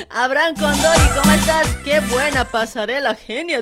Abraham 0.09 0.55
Condori, 0.55 1.09
¿cómo 1.19 1.31
estás? 1.33 1.67
Qué 1.83 1.99
buena 2.01 2.45
pasarela, 2.45 3.15
genia. 3.15 3.59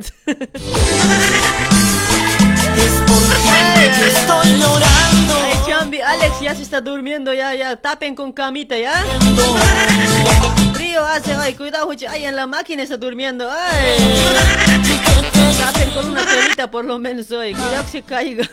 Estoy 3.78 4.60
llorando. 4.60 5.17
Ay, 5.44 5.54
Chambi, 5.68 6.02
Alex 6.02 6.40
ya 6.42 6.56
se 6.56 6.62
está 6.64 6.82
durmiendo, 6.82 7.34
ya, 7.34 7.54
ya. 7.56 7.76
Tapen 7.76 8.16
con 8.16 8.32
camita, 8.32 8.78
¿ya? 8.78 9.04
Frío 10.74 11.06
hace, 11.06 11.34
ay, 11.34 11.54
cuidado. 11.54 11.90
Ay, 12.10 12.26
en 12.26 12.36
la 12.36 12.48
máquina 12.48 12.84
está 12.84 12.98
durmiendo, 12.98 13.50
ay. 13.52 13.98
Tapen 15.60 15.90
con 15.92 16.10
una 16.12 16.26
telita 16.26 16.70
por 16.70 16.86
lo 16.86 17.00
menos 17.00 17.32
hoy. 17.32 17.54
Cuidado 17.54 17.84
que 17.86 17.92
se 17.92 18.02
caiga. 18.02 18.44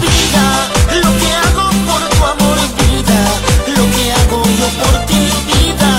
Vida, 0.00 0.68
lo 0.94 1.10
que 1.18 1.32
hago 1.32 1.70
por 1.86 2.02
tu 2.08 2.24
amor, 2.24 2.58
vida, 2.76 3.20
lo 3.68 3.84
que 3.94 4.12
hago 4.12 4.42
yo 4.44 4.68
por 4.82 5.06
ti, 5.06 5.22
vida, 5.46 5.90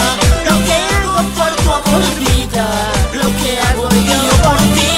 lo 0.50 0.56
que 0.66 0.74
hago 0.74 1.14
por 1.36 1.52
tu 1.56 1.70
amor, 1.72 2.04
vida, 2.20 2.66
lo 3.14 3.28
que 3.42 3.52
hago 3.60 3.90
yo 3.90 4.22
por 4.44 4.58
ti, 4.76 4.92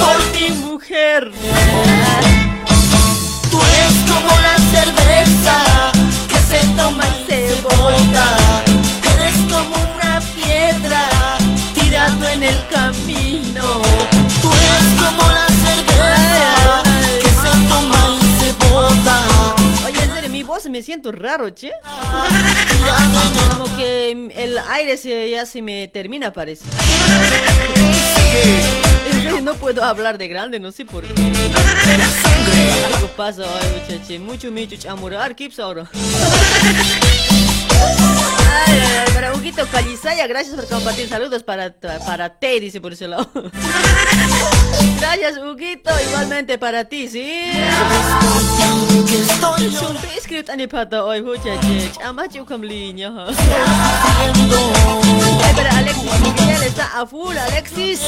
por 0.00 0.18
ti, 0.32 0.44
mujer. 0.52 1.22
Me 20.68 20.82
siento 20.82 21.12
raro, 21.12 21.50
che. 21.50 21.72
Como 23.50 23.76
que 23.76 24.10
el 24.36 24.58
aire 24.58 24.96
se, 24.96 25.30
ya 25.30 25.46
se 25.46 25.62
me 25.62 25.88
termina, 25.88 26.32
parece. 26.32 26.64
No 29.42 29.54
puedo 29.54 29.82
hablar 29.84 30.18
de 30.18 30.28
grande, 30.28 30.60
no 30.60 30.72
sé 30.72 30.84
por 30.84 31.04
qué. 31.04 31.14
Algo 32.94 33.08
pasa 33.16 33.42
hoy, 33.42 33.80
muchacho. 33.80 34.20
Mucho, 34.20 34.50
mucho 34.50 34.76
chamurar, 34.76 35.34
kips 35.34 35.58
ahora. 35.58 35.88
Para 39.14 39.34
Huguito 39.34 39.66
Calizaya, 39.66 40.26
gracias 40.26 40.54
por 40.54 40.66
compartir. 40.66 41.08
Saludos 41.08 41.42
para, 41.42 41.72
para 42.06 42.28
T, 42.38 42.60
dice 42.60 42.80
por 42.80 42.92
ese 42.92 43.08
lado. 43.08 43.28
Gracias, 45.00 45.38
Huguito. 45.38 45.90
Igualmente 46.08 46.58
para 46.58 46.84
ti, 46.84 47.08
¿sí? 47.08 47.50
Sumpi 49.78 50.20
script 50.20 50.50
ani 50.50 50.66
pata 50.66 51.04
hoy, 51.04 51.22
muchacho. 51.22 51.68
Chama 51.98 52.28
chukam 52.28 52.62
linya, 52.62 53.08
ha. 53.08 53.28
Ay, 55.44 55.54
para 55.54 55.78
Alexis 55.78 56.62
está 56.66 57.00
a 57.00 57.06
full, 57.06 57.36
Alexis. 57.36 58.00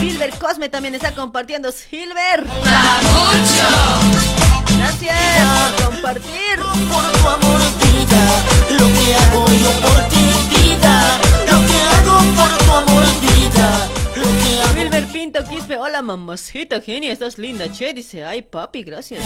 Silver 0.00 0.30
Cosme 0.38 0.68
también 0.68 0.94
está 0.94 1.12
compartiendo. 1.12 1.70
Silver. 1.72 2.46
Gracias 4.76 5.16
por 5.76 5.92
compartir. 5.92 6.60
Por 8.10 8.18
tu 8.18 8.32
amor, 8.32 8.66
vida, 8.66 8.78
lo 8.78 8.86
que 8.86 9.14
hago 9.14 9.46
yo 9.62 9.70
por 9.80 10.08
ti, 10.08 10.24
vida, 10.50 10.94
lo 11.50 11.56
que 11.66 11.78
hago 11.92 12.16
por 12.36 12.52
tu 12.58 12.70
amor, 12.72 13.04
vida. 13.20 13.66
Wilmer 14.76 15.06
Pinto 15.06 15.44
Quispe, 15.44 15.76
hola 15.76 16.02
mamacita, 16.02 16.80
genia, 16.80 17.12
estás 17.12 17.38
linda, 17.38 17.70
che, 17.70 17.92
dice, 17.94 18.24
ay 18.24 18.42
papi, 18.42 18.82
gracias. 18.82 19.22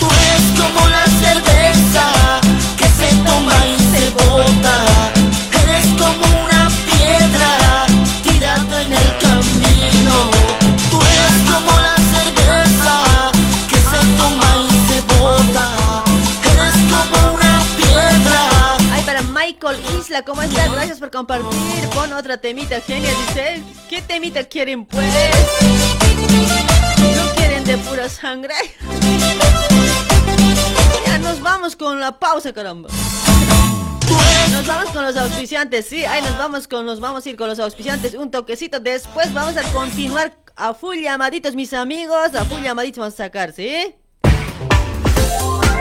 Tú 0.00 0.06
eres 0.06 0.44
como 0.58 0.88
la 0.88 1.04
cerveza 1.04 2.40
que 2.76 2.88
se 2.88 3.14
toma 3.24 3.56
y 3.66 3.76
se 3.92 4.10
bota. 4.10 4.76
Eres 5.62 5.86
como 5.98 6.44
una 6.44 6.70
¿cómo 20.22 20.42
estás? 20.42 20.70
Gracias 20.70 20.98
por 21.00 21.10
compartir. 21.10 21.88
Pon 21.92 22.12
otra 22.12 22.36
temita, 22.36 22.80
genia, 22.80 23.10
dice, 23.10 23.62
¿qué 23.88 24.00
temita 24.02 24.44
quieren, 24.44 24.86
pues? 24.86 25.04
¿No 27.16 27.34
quieren 27.34 27.64
de 27.64 27.78
pura 27.78 28.08
sangre? 28.08 28.54
Ya 31.06 31.18
nos 31.18 31.40
vamos 31.40 31.74
con 31.74 31.98
la 31.98 32.18
pausa, 32.18 32.52
caramba. 32.52 32.88
Nos 34.52 34.66
vamos 34.66 34.90
con 34.90 35.02
los 35.02 35.16
auspiciantes, 35.16 35.86
sí, 35.86 36.04
ahí 36.04 36.22
nos 36.22 36.38
vamos 36.38 36.68
con, 36.68 36.86
nos 36.86 37.00
vamos 37.00 37.26
a 37.26 37.30
ir 37.30 37.36
con 37.36 37.48
los 37.48 37.58
auspiciantes 37.58 38.14
un 38.14 38.30
toquecito. 38.30 38.78
Después 38.78 39.32
vamos 39.34 39.56
a 39.56 39.62
continuar 39.72 40.36
a 40.54 40.74
full 40.74 40.98
llamaditos, 40.98 41.56
mis 41.56 41.72
amigos, 41.72 42.34
a 42.34 42.44
full 42.44 42.62
llamaditos 42.62 42.98
vamos 42.98 43.14
a 43.14 43.16
sacar, 43.16 43.52
¿sí? 43.52 43.96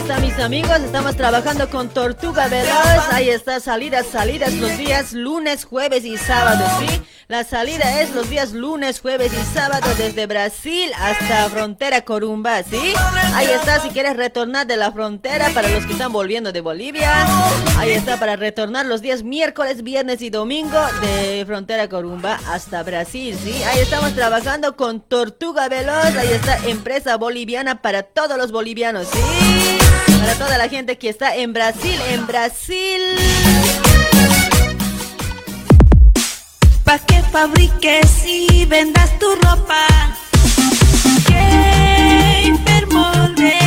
Ahí 0.00 0.06
está, 0.08 0.18
mis 0.18 0.38
amigos. 0.38 0.80
Estamos 0.80 1.14
trabajando 1.14 1.68
con 1.68 1.90
Tortuga 1.90 2.48
Veloz. 2.48 3.12
Ahí 3.12 3.28
está, 3.28 3.60
salidas, 3.60 4.06
salidas 4.06 4.54
los 4.54 4.78
días 4.78 5.12
lunes, 5.12 5.66
jueves 5.66 6.06
y 6.06 6.16
sábado, 6.16 6.64
¿sí? 6.78 7.02
La 7.28 7.44
salida 7.44 8.00
es 8.00 8.10
los 8.14 8.30
días 8.30 8.52
lunes, 8.52 8.98
jueves 8.98 9.30
y 9.32 9.54
sábado 9.54 9.86
desde 9.98 10.26
Brasil 10.26 10.90
hasta 10.98 11.50
frontera 11.50 12.00
Corumbá, 12.00 12.62
¿sí? 12.62 12.94
Ahí 13.34 13.46
está, 13.48 13.78
si 13.80 13.90
quieres 13.90 14.16
retornar 14.16 14.66
de 14.66 14.78
la 14.78 14.90
frontera 14.90 15.50
para 15.50 15.68
los 15.68 15.84
que 15.84 15.92
están 15.92 16.12
volviendo 16.12 16.50
de 16.50 16.62
Bolivia. 16.62 17.26
Ahí 17.78 17.90
está, 17.90 18.18
para 18.18 18.36
retornar 18.36 18.86
los 18.86 19.02
días 19.02 19.22
miércoles, 19.22 19.82
viernes 19.82 20.22
y 20.22 20.30
domingo 20.30 20.80
de 21.02 21.44
frontera 21.46 21.90
Corumbá 21.90 22.40
hasta 22.48 22.82
Brasil, 22.82 23.38
¿sí? 23.44 23.62
Ahí 23.64 23.80
estamos 23.80 24.14
trabajando 24.14 24.76
con 24.76 25.02
Tortuga 25.02 25.68
Veloz. 25.68 26.16
Ahí 26.16 26.32
está, 26.32 26.56
empresa 26.66 27.18
boliviana 27.18 27.82
para 27.82 28.02
todos 28.02 28.38
los 28.38 28.50
bolivianos, 28.50 29.06
¿sí? 29.06 29.89
Para 30.20 30.34
toda 30.34 30.58
la 30.58 30.68
gente 30.68 30.98
que 30.98 31.08
está 31.08 31.34
en 31.34 31.52
Brasil, 31.52 31.98
en 32.10 32.26
Brasil. 32.26 33.00
Pa' 36.84 36.98
que 36.98 37.22
fabriques 37.32 38.24
y 38.26 38.66
vendas 38.66 39.18
tu 39.18 39.34
ropa. 39.36 39.86
Molde. 42.92 43.59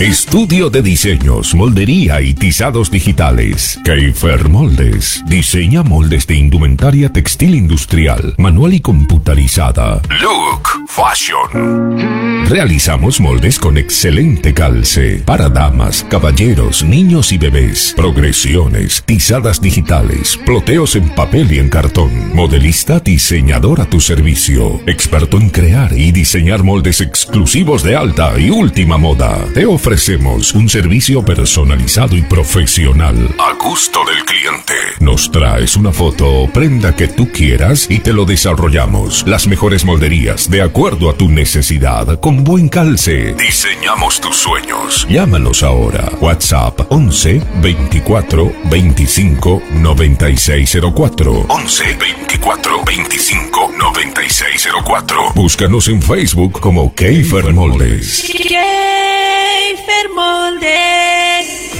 Estudio 0.00 0.70
de 0.70 0.82
diseños, 0.82 1.54
moldería 1.54 2.20
y 2.20 2.34
tizados 2.34 2.90
digitales. 2.90 3.78
Keifer 3.84 4.48
Moldes. 4.48 5.22
Diseña 5.24 5.84
moldes 5.84 6.26
de 6.26 6.34
indumentaria 6.34 7.12
textil 7.12 7.54
industrial, 7.54 8.34
manual 8.36 8.74
y 8.74 8.80
computarizada. 8.80 10.02
Look, 10.20 10.68
Fashion. 10.88 12.24
Realizamos 12.48 13.20
moldes 13.20 13.58
con 13.58 13.78
excelente 13.78 14.52
calce 14.52 15.22
para 15.24 15.48
damas, 15.48 16.04
caballeros, 16.10 16.82
niños 16.82 17.32
y 17.32 17.38
bebés. 17.38 17.94
Progresiones, 17.96 19.02
tizadas 19.04 19.60
digitales, 19.60 20.36
ploteos 20.44 20.96
en 20.96 21.08
papel 21.10 21.52
y 21.52 21.58
en 21.60 21.70
cartón. 21.70 22.34
Modelista 22.34 22.98
diseñador 22.98 23.80
a 23.80 23.86
tu 23.86 24.00
servicio. 24.00 24.80
Experto 24.86 25.38
en 25.38 25.50
crear 25.50 25.92
y 25.96 26.10
diseñar 26.10 26.64
moldes 26.64 27.00
exclusivos 27.00 27.84
de 27.84 27.96
alta 27.96 28.38
y 28.38 28.50
última 28.50 28.98
moda. 28.98 29.38
Te 29.54 29.64
ofrecemos 29.84 30.54
un 30.54 30.66
servicio 30.66 31.22
personalizado 31.22 32.16
y 32.16 32.22
profesional. 32.22 33.34
A 33.38 33.52
gusto 33.62 34.02
del 34.06 34.24
cliente. 34.24 34.72
Nos 34.98 35.30
traes 35.30 35.76
una 35.76 35.92
foto 35.92 36.26
o 36.26 36.48
prenda 36.48 36.96
que 36.96 37.06
tú 37.06 37.30
quieras 37.30 37.86
y 37.90 37.98
te 37.98 38.14
lo 38.14 38.24
desarrollamos. 38.24 39.26
Las 39.26 39.46
mejores 39.46 39.84
molderías 39.84 40.48
de 40.48 40.62
acuerdo 40.62 41.10
a 41.10 41.14
tu 41.18 41.28
necesidad 41.28 42.18
con 42.20 42.44
buen 42.44 42.70
calce. 42.70 43.34
Diseñamos 43.34 44.22
tus 44.22 44.36
sueños. 44.36 45.06
Llámanos 45.06 45.62
ahora. 45.62 46.10
WhatsApp 46.18 46.90
11 46.90 47.42
24 47.60 48.52
25 48.70 49.62
9604. 49.74 51.46
11 51.46 51.84
24 52.00 52.84
25 52.86 53.72
9604. 53.78 55.32
Búscanos 55.34 55.88
en 55.88 56.00
Facebook 56.00 56.58
como 56.58 56.94
Keifer 56.94 57.52
Moldes. 57.52 58.32
Keifer 58.32 59.73
Moldes. 60.14 61.70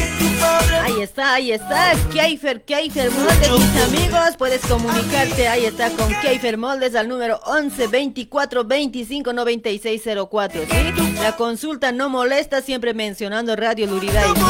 Ahí 0.83 1.03
está, 1.03 1.35
ahí 1.35 1.53
está. 1.53 1.93
Keifer, 2.13 2.63
Keifer 2.63 3.11
Moldes, 3.11 3.51
mis 3.51 3.83
amigos. 3.83 4.37
Puedes 4.37 4.61
comunicarte, 4.63 5.49
ahí 5.49 5.65
está, 5.65 5.91
con 5.91 6.13
Keifer 6.21 6.59
Moldes 6.59 6.95
al 6.95 7.09
número 7.09 7.41
11 7.47 7.87
24 7.87 8.65
25 8.65 9.33
96 9.33 10.03
04. 10.31 10.63
¿sí? 10.63 11.15
La 11.23 11.37
consulta 11.37 11.93
no 11.93 12.09
molesta, 12.09 12.61
siempre 12.61 12.95
mencionando 12.95 13.57
Radio 13.57 13.87
Luriday. 13.87 14.29
¿sí? 14.35 14.41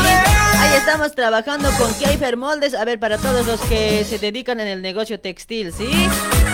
Ahí 0.58 0.76
estamos 0.78 1.14
trabajando 1.14 1.70
con 1.78 1.92
Keifer 1.94 2.36
Moldes. 2.36 2.74
A 2.74 2.84
ver, 2.84 2.98
para 2.98 3.18
todos 3.18 3.46
los 3.46 3.60
que 3.62 4.04
se 4.04 4.18
dedican 4.18 4.60
en 4.60 4.68
el 4.68 4.82
negocio 4.82 5.20
textil, 5.20 5.72
¿sí? 5.72 5.88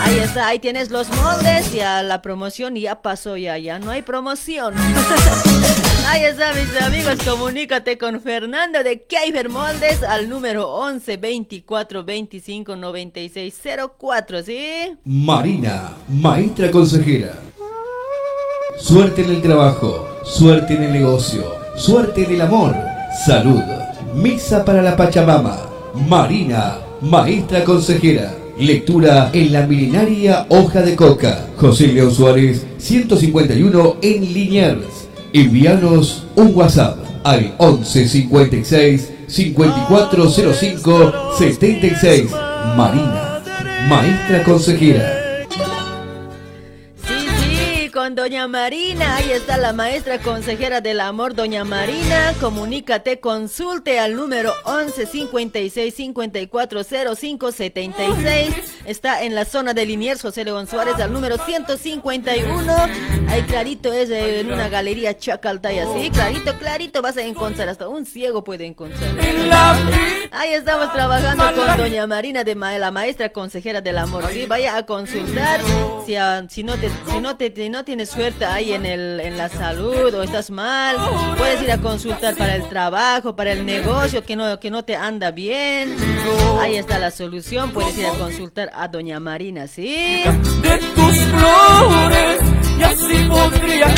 Ahí 0.01 0.19
está, 0.19 0.49
ahí 0.49 0.59
tienes 0.59 0.91
los 0.91 1.09
moldes. 1.11 1.73
Ya 1.73 2.03
la 2.03 2.21
promoción 2.21 2.75
ya 2.75 3.01
pasó, 3.01 3.37
ya, 3.37 3.57
ya 3.59 3.79
no 3.79 3.91
hay 3.91 4.03
promoción. 4.03 4.75
Ahí 6.13 6.25
está, 6.25 6.53
mis 6.55 6.83
amigos. 6.83 7.25
Comunícate 7.25 7.97
con 7.97 8.21
Fernando 8.21 8.83
de 8.83 9.05
Keifer 9.05 9.49
Moldes 9.49 10.03
al 10.03 10.29
número 10.29 10.69
11 10.69 11.19
24 11.19 12.03
25 12.03 12.75
96 12.75 13.61
04, 13.97 14.43
¿sí? 14.43 14.59
Marina, 15.05 15.93
maestra 16.09 16.69
consejera. 16.73 17.39
Suerte 18.77 19.23
en 19.23 19.31
el 19.31 19.41
trabajo, 19.41 20.09
suerte 20.25 20.75
en 20.75 20.83
el 20.83 20.93
negocio, 20.95 21.45
suerte 21.77 22.25
en 22.25 22.33
el 22.33 22.41
amor, 22.41 22.75
salud. 23.25 23.63
Misa 24.13 24.65
para 24.65 24.83
la 24.83 24.97
Pachamama. 24.97 25.61
Marina, 26.09 26.79
maestra 27.03 27.63
consejera. 27.63 28.35
Lectura 28.59 29.31
en 29.33 29.53
la 29.53 29.65
milenaria 29.65 30.45
hoja 30.49 30.83
de 30.83 30.97
coca. 30.97 31.47
José 31.57 31.87
León 31.87 32.13
Suárez, 32.13 32.67
151 32.79 33.99
en 34.03 34.35
Liniers. 34.35 35.10
Envíanos 35.33 36.27
un 36.35 36.53
WhatsApp 36.57 36.99
al 37.23 37.55
11 37.59 38.09
56 38.09 39.13
5405 39.29 41.13
76. 41.39 42.31
Marina, 42.77 43.41
maestra 43.89 44.43
consejera. 44.43 45.20
Con 48.01 48.15
Doña 48.15 48.49
Marina. 48.49 49.17
Ahí 49.17 49.31
está 49.31 49.59
la 49.59 49.75
maestra 49.75 50.19
consejera 50.19 50.81
del 50.81 51.01
amor, 51.01 51.35
Doña 51.35 51.65
Marina. 51.65 52.33
Comunícate, 52.41 53.21
consulte 53.21 53.99
al 54.01 54.17
número 54.17 54.55
11 54.65 55.05
56 55.05 55.95
54 55.95 56.81
05 57.15 57.53
76. 57.53 58.55
Está 58.87 59.23
en 59.23 59.35
la 59.35 59.45
zona 59.45 59.75
de 59.75 59.85
Liniers, 59.85 60.23
José 60.23 60.47
León 60.47 60.67
Suárez, 60.67 60.95
al 60.95 61.13
número 61.13 61.37
151. 61.37 62.75
Ahí 63.29 63.43
clarito 63.43 63.93
es 63.93 64.09
en 64.09 64.51
una 64.51 64.71
galería 64.71 65.19
Chacaltaya. 65.19 65.87
Sí, 65.95 66.09
clarito, 66.11 66.59
clarito 66.59 67.03
vas 67.03 67.19
a 67.19 67.23
encontrar. 67.23 67.69
Hasta 67.69 67.87
un 67.87 68.07
ciego 68.07 68.43
puede 68.43 68.65
encontrar. 68.65 69.11
Ahí 70.33 70.55
estamos 70.55 70.91
trabajando 70.95 71.45
con 71.55 71.77
Doña 71.77 72.07
Marina 72.07 72.45
de 72.45 72.55
la 72.55 72.91
maestra 72.91 73.29
consejera 73.29 73.83
del 73.83 73.99
amor. 73.99 74.25
Sí, 74.33 74.47
vaya 74.47 74.79
a 74.79 74.87
consultar. 74.87 75.61
Si, 76.07 76.17
ah, 76.17 76.47
si 76.49 76.65
no 76.65 76.79
te, 76.79 76.89
si 77.11 77.21
no 77.21 77.37
te, 77.37 77.69
no 77.69 77.85
tienes 77.91 78.11
suerte 78.11 78.45
ahí 78.45 78.73
en 78.73 78.87
el, 78.87 79.19
en 79.19 79.37
la 79.37 79.49
salud 79.49 80.15
o 80.15 80.23
estás 80.23 80.49
mal, 80.49 80.97
puedes 81.37 81.61
ir 81.61 81.73
a 81.73 81.79
consultar 81.79 82.37
para 82.37 82.55
el 82.55 82.69
trabajo, 82.69 83.35
para 83.35 83.51
el 83.51 83.67
negocio 83.67 84.23
que 84.25 84.37
no, 84.37 84.61
que 84.61 84.71
no 84.71 84.85
te 84.85 84.95
anda 84.95 85.33
bien. 85.33 85.97
Ahí 86.61 86.77
está 86.77 87.01
la 87.01 87.11
solución. 87.11 87.73
Puedes 87.73 87.99
ir 87.99 88.07
a 88.07 88.11
consultar 88.11 88.71
a 88.77 88.87
Doña 88.87 89.19
Marina, 89.19 89.67
¿sí? 89.67 90.23
de 90.63 90.79
tus 90.95 91.17
flores 91.19 92.41
y 92.79 92.83
así 92.85 93.29
podría 93.29 93.93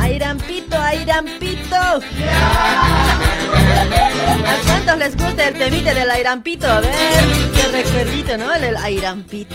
Airampito, 0.00 0.76
Airampito. 0.80 2.00
¿A 4.42 4.56
cuántos 4.66 4.98
les 4.98 5.16
gusta 5.16 5.48
el 5.48 5.54
temite 5.54 5.94
del 5.94 6.10
Airampito? 6.10 6.66
A 6.66 6.80
ver, 6.80 6.92
qué 7.54 7.68
recuerdito, 7.70 8.36
¿no? 8.36 8.52
El 8.54 8.60
del 8.62 8.76
Airampito. 8.76 9.54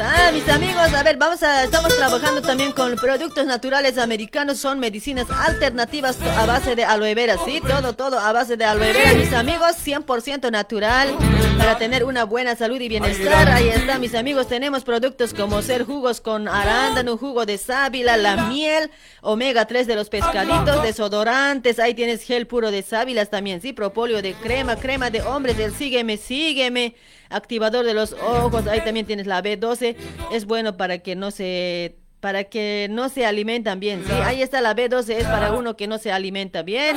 Está, 0.00 0.32
mis 0.32 0.48
amigos. 0.48 0.92
A 0.94 1.02
ver, 1.02 1.16
vamos 1.16 1.42
a. 1.42 1.64
Estamos 1.64 1.96
trabajando 1.96 2.42
también 2.42 2.72
con 2.72 2.96
productos 2.96 3.46
naturales 3.46 3.98
americanos. 3.98 4.58
Son 4.58 4.78
medicinas 4.78 5.26
alternativas 5.30 6.18
a 6.38 6.46
base 6.46 6.74
de 6.74 6.84
aloe 6.84 7.14
vera, 7.14 7.36
¿sí? 7.44 7.60
Todo, 7.60 7.94
todo 7.94 8.18
a 8.18 8.32
base 8.32 8.56
de 8.56 8.64
aloe 8.64 8.92
vera, 8.92 9.14
mis 9.14 9.32
amigos. 9.32 9.76
100% 9.84 10.50
natural 10.50 11.16
para 11.58 11.78
tener 11.78 12.04
una 12.04 12.24
buena 12.24 12.56
salud 12.56 12.80
y 12.80 12.88
bienestar. 12.88 13.48
Ahí 13.48 13.68
está, 13.68 13.98
mis 13.98 14.14
amigos. 14.14 14.48
Tenemos 14.48 14.84
productos 14.84 15.34
como 15.34 15.62
ser 15.62 15.84
jugos 15.84 16.20
con 16.20 16.48
arándano, 16.48 17.16
jugo 17.16 17.46
de 17.46 17.58
sábila, 17.58 18.16
la 18.16 18.44
miel, 18.48 18.90
omega 19.20 19.66
3 19.66 19.86
de 19.86 19.96
los 19.96 20.08
pescaditos, 20.08 20.82
desodorantes. 20.82 21.78
Ahí 21.78 21.94
tienes 21.94 22.22
gel 22.22 22.46
puro 22.46 22.70
de 22.70 22.82
sábilas 22.82 23.30
también, 23.30 23.60
¿sí? 23.60 23.72
Propóleo 23.72 24.22
de 24.22 24.34
crema, 24.34 24.76
crema 24.76 25.10
de 25.10 25.22
hombres, 25.22 25.58
el 25.58 25.74
sígueme, 25.74 26.16
sígueme 26.16 26.94
activador 27.30 27.86
de 27.86 27.94
los 27.94 28.12
ojos, 28.12 28.66
ahí 28.66 28.80
también 28.82 29.06
tienes 29.06 29.26
la 29.26 29.42
B12, 29.42 29.96
es 30.32 30.44
bueno 30.44 30.76
para 30.76 30.98
que 30.98 31.16
no 31.16 31.30
se 31.30 31.96
para 32.20 32.44
que 32.44 32.86
no 32.90 33.08
se 33.08 33.24
alimentan 33.24 33.80
bien, 33.80 34.04
sí, 34.06 34.12
ahí 34.12 34.42
está 34.42 34.60
la 34.60 34.76
B12, 34.76 35.08
es 35.14 35.24
para 35.24 35.52
uno 35.52 35.74
que 35.74 35.86
no 35.86 35.96
se 35.96 36.12
alimenta 36.12 36.62
bien. 36.62 36.96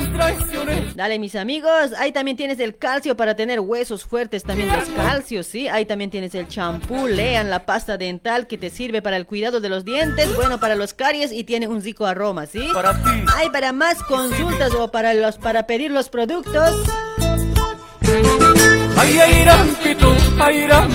Dale, 0.94 1.18
mis 1.18 1.34
amigos, 1.34 1.92
ahí 1.96 2.12
también 2.12 2.36
tienes 2.36 2.60
el 2.60 2.76
calcio 2.76 3.16
para 3.16 3.34
tener 3.34 3.58
huesos 3.60 4.04
fuertes, 4.04 4.42
también 4.42 4.68
los 4.68 4.86
calcios, 4.90 5.46
sí, 5.46 5.66
ahí 5.66 5.86
también 5.86 6.10
tienes 6.10 6.34
el 6.34 6.46
champú, 6.46 7.06
lean 7.06 7.48
la 7.48 7.64
pasta 7.64 7.96
dental 7.96 8.46
que 8.46 8.58
te 8.58 8.68
sirve 8.68 9.00
para 9.00 9.16
el 9.16 9.24
cuidado 9.24 9.60
de 9.60 9.70
los 9.70 9.86
dientes, 9.86 10.36
bueno 10.36 10.60
para 10.60 10.74
los 10.76 10.92
caries 10.92 11.32
y 11.32 11.44
tiene 11.44 11.68
un 11.68 11.82
rico 11.82 12.04
aroma, 12.04 12.44
sí. 12.44 12.68
Hay 13.34 13.48
para 13.48 13.72
más 13.72 14.02
consultas 14.02 14.74
o 14.74 14.90
para 14.90 15.14
los 15.14 15.38
para 15.38 15.66
pedir 15.66 15.90
los 15.90 16.10
productos. 16.10 16.70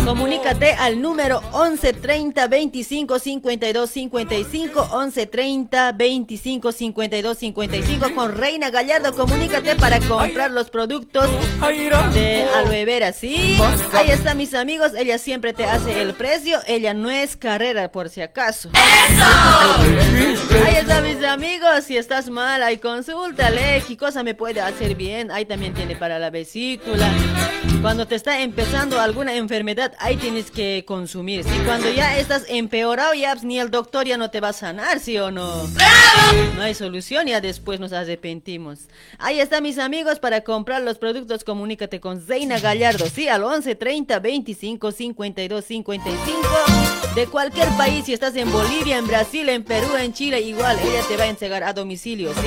Comunícate 0.05 0.73
al 0.73 1.01
número 1.01 1.41
11 1.51 1.93
30 1.93 2.47
25 2.47 3.19
52 3.19 3.89
55 3.89 4.89
11 4.91 5.25
30 5.27 5.91
25 5.93 6.71
52 6.71 7.37
55 7.37 8.15
con 8.15 8.35
Reina 8.35 8.69
Gallardo. 8.69 9.13
Comunícate 9.13 9.75
para 9.75 9.99
comprar 9.99 10.51
los 10.51 10.69
productos 10.69 11.27
de 12.13 12.43
aloe 12.55 12.85
vera, 12.85 13.11
¿sí? 13.11 13.57
Ahí 13.93 14.09
está, 14.11 14.33
mis 14.33 14.53
amigos. 14.53 14.93
Ella 14.97 15.17
siempre 15.17 15.53
te 15.53 15.65
hace 15.65 16.01
el 16.01 16.13
precio. 16.13 16.59
Ella 16.67 16.93
no 16.93 17.09
es 17.09 17.35
carrera, 17.37 17.91
por 17.91 18.09
si 18.09 18.21
acaso. 18.21 18.69
Ahí 20.65 20.75
está, 20.77 21.01
mis 21.01 21.23
amigos. 21.23 21.83
Si 21.85 21.97
estás 21.97 22.29
mal, 22.29 22.63
ahí 22.63 22.77
consúltale. 22.77 23.83
¿Qué 23.87 23.97
cosa 23.97 24.23
me 24.23 24.35
puede 24.35 24.61
hacer 24.61 24.95
bien? 24.95 25.31
Ahí 25.31 25.45
también 25.45 25.73
tiene 25.73 25.95
para 25.95 26.19
la 26.19 26.29
vesícula. 26.29 27.11
Cuando 27.89 28.05
te 28.05 28.13
está 28.13 28.39
empezando 28.41 29.01
alguna 29.01 29.33
enfermedad, 29.33 29.93
ahí 29.97 30.15
tienes 30.15 30.51
que 30.51 30.85
consumir. 30.85 31.43
Y 31.43 31.65
cuando 31.65 31.89
ya 31.89 32.19
estás 32.19 32.43
empeorado, 32.47 33.15
ya 33.15 33.33
ni 33.41 33.57
el 33.57 33.71
doctor 33.71 34.05
ya 34.05 34.15
no 34.15 34.29
te 34.29 34.39
va 34.39 34.49
a 34.49 34.53
sanar, 34.53 34.99
¿sí 34.99 35.17
o 35.17 35.31
no? 35.31 35.67
No 36.55 36.61
hay 36.61 36.75
solución, 36.75 37.25
ya 37.25 37.41
después 37.41 37.79
nos 37.79 37.91
arrepentimos. 37.91 38.81
Ahí 39.17 39.39
está, 39.39 39.59
mis 39.59 39.79
amigos, 39.79 40.19
para 40.19 40.41
comprar 40.41 40.83
los 40.83 40.99
productos, 40.99 41.43
comunícate 41.43 41.99
con 41.99 42.21
Zeina 42.21 42.59
Gallardo, 42.59 43.07
sí, 43.07 43.27
al 43.27 43.43
11 43.43 43.73
30 43.73 44.19
25 44.19 44.91
52 44.91 45.65
55 45.65 46.47
de 47.15 47.25
cualquier 47.25 47.69
país, 47.69 48.05
si 48.05 48.13
estás 48.13 48.35
en 48.35 48.51
Bolivia, 48.51 48.99
en 48.99 49.07
Brasil, 49.07 49.49
en 49.49 49.63
Perú, 49.63 49.95
en 49.99 50.13
Chile, 50.13 50.41
igual, 50.41 50.77
ella 50.77 51.01
te 51.07 51.17
va 51.17 51.23
a 51.23 51.27
entregar 51.27 51.63
a 51.63 51.73
domicilio, 51.73 52.35
¿sí? 52.35 52.41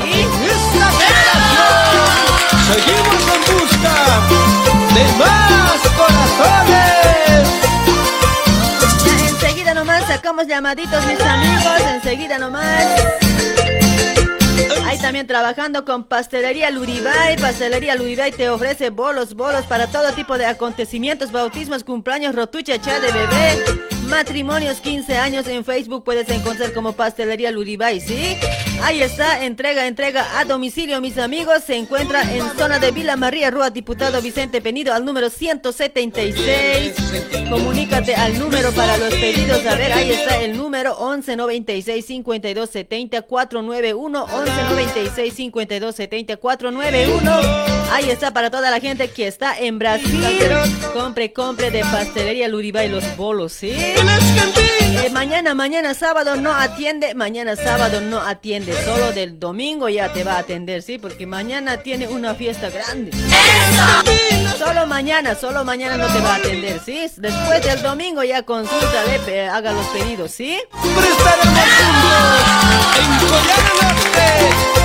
Seguimos 2.68 3.22
en 3.34 3.58
busca 3.58 4.71
de 4.94 5.04
más 5.18 5.80
corazones. 5.96 7.48
Enseguida 9.28 9.74
nomás 9.74 10.06
sacamos 10.06 10.46
llamaditos, 10.46 11.04
mis 11.06 11.20
amigos, 11.20 11.80
enseguida 11.94 12.38
nomás. 12.38 12.86
Ahí 14.86 14.98
también 14.98 15.26
trabajando 15.26 15.84
con 15.84 16.04
Pastelería 16.04 16.70
Luribay. 16.70 17.36
Pastelería 17.38 17.94
Luribay 17.94 18.32
te 18.32 18.50
ofrece 18.50 18.90
bolos, 18.90 19.34
bolos 19.34 19.64
para 19.64 19.86
todo 19.86 20.12
tipo 20.12 20.36
de 20.36 20.46
acontecimientos, 20.46 21.32
bautismos, 21.32 21.84
cumpleaños, 21.84 22.34
rotucha, 22.34 22.78
cha 22.80 23.00
de 23.00 23.12
bebé, 23.12 23.91
matrimonios, 24.12 24.80
15 24.80 25.16
años. 25.16 25.46
En 25.48 25.64
Facebook 25.64 26.04
puedes 26.04 26.28
encontrar 26.28 26.74
como 26.74 26.92
Pastelería 26.92 27.50
Luribay, 27.50 27.98
¿sí? 27.98 28.36
Ahí 28.82 29.02
está, 29.02 29.44
entrega, 29.44 29.86
entrega 29.86 30.38
a 30.38 30.44
domicilio, 30.44 31.00
mis 31.00 31.16
amigos. 31.16 31.64
Se 31.66 31.76
encuentra 31.76 32.22
en 32.22 32.42
zona 32.58 32.78
de 32.78 32.90
Vila 32.90 33.16
María, 33.16 33.50
Rúa, 33.50 33.70
Diputado 33.70 34.20
Vicente 34.20 34.60
Penido, 34.60 34.92
al 34.92 35.04
número 35.04 35.30
176. 35.30 36.94
Comunícate 37.48 38.14
al 38.14 38.38
número 38.38 38.70
para 38.72 38.98
los 38.98 39.14
pedidos. 39.14 39.64
A 39.64 39.76
ver, 39.76 39.92
ahí 39.92 40.10
está 40.10 40.42
el 40.42 40.58
número 40.58 40.90
1196 40.90 42.04
52 42.04 42.68
70 42.68 43.22
491 43.22 44.26
1196 44.26 45.34
52 45.34 45.94
70 45.94 46.36
491. 46.36 47.72
Ahí 47.92 48.10
está 48.10 48.32
para 48.32 48.50
toda 48.50 48.70
la 48.70 48.80
gente 48.80 49.08
que 49.08 49.26
está 49.26 49.58
en 49.58 49.78
Brasil. 49.78 50.22
Compre, 50.92 51.32
compre 51.32 51.70
de 51.70 51.80
pastelería 51.80 52.48
Luribay 52.48 52.88
los 52.88 53.16
bolos, 53.16 53.52
¿sí? 53.52 53.72
Eh, 55.04 55.10
mañana, 55.10 55.54
mañana 55.54 55.94
sábado 55.94 56.36
no 56.36 56.52
atiende. 56.54 57.14
Mañana 57.14 57.56
sábado 57.56 58.00
no 58.00 58.20
atiende. 58.20 58.72
Solo 58.84 59.12
del 59.12 59.38
domingo 59.38 59.88
ya 59.88 60.12
te 60.12 60.24
va 60.24 60.34
a 60.34 60.38
atender, 60.38 60.82
¿sí? 60.82 60.98
Porque 60.98 61.26
mañana 61.26 61.78
tiene 61.78 62.08
una 62.08 62.34
fiesta 62.34 62.68
grande. 62.70 63.10
Solo 64.58 64.86
mañana, 64.86 65.34
solo 65.34 65.64
mañana 65.64 65.96
no 65.96 66.06
te 66.12 66.20
va 66.20 66.34
a 66.34 66.36
atender, 66.36 66.80
¿sí? 66.84 67.06
Después 67.16 67.62
del 67.64 67.82
domingo 67.82 68.22
ya 68.22 68.42
consúltale, 68.42 69.18
pe- 69.24 69.48
haga 69.48 69.72
los 69.72 69.86
pedidos, 69.88 70.30
¿sí? 70.30 70.58
En 72.98 73.10
Norte, 73.30 74.28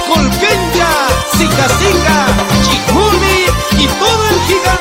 Colqueña, 0.07 0.89
Sica 1.38 1.68
Sica, 1.78 2.26
y 3.80 3.88
todo 3.88 4.24
el 4.30 4.39
gigante 4.47 4.76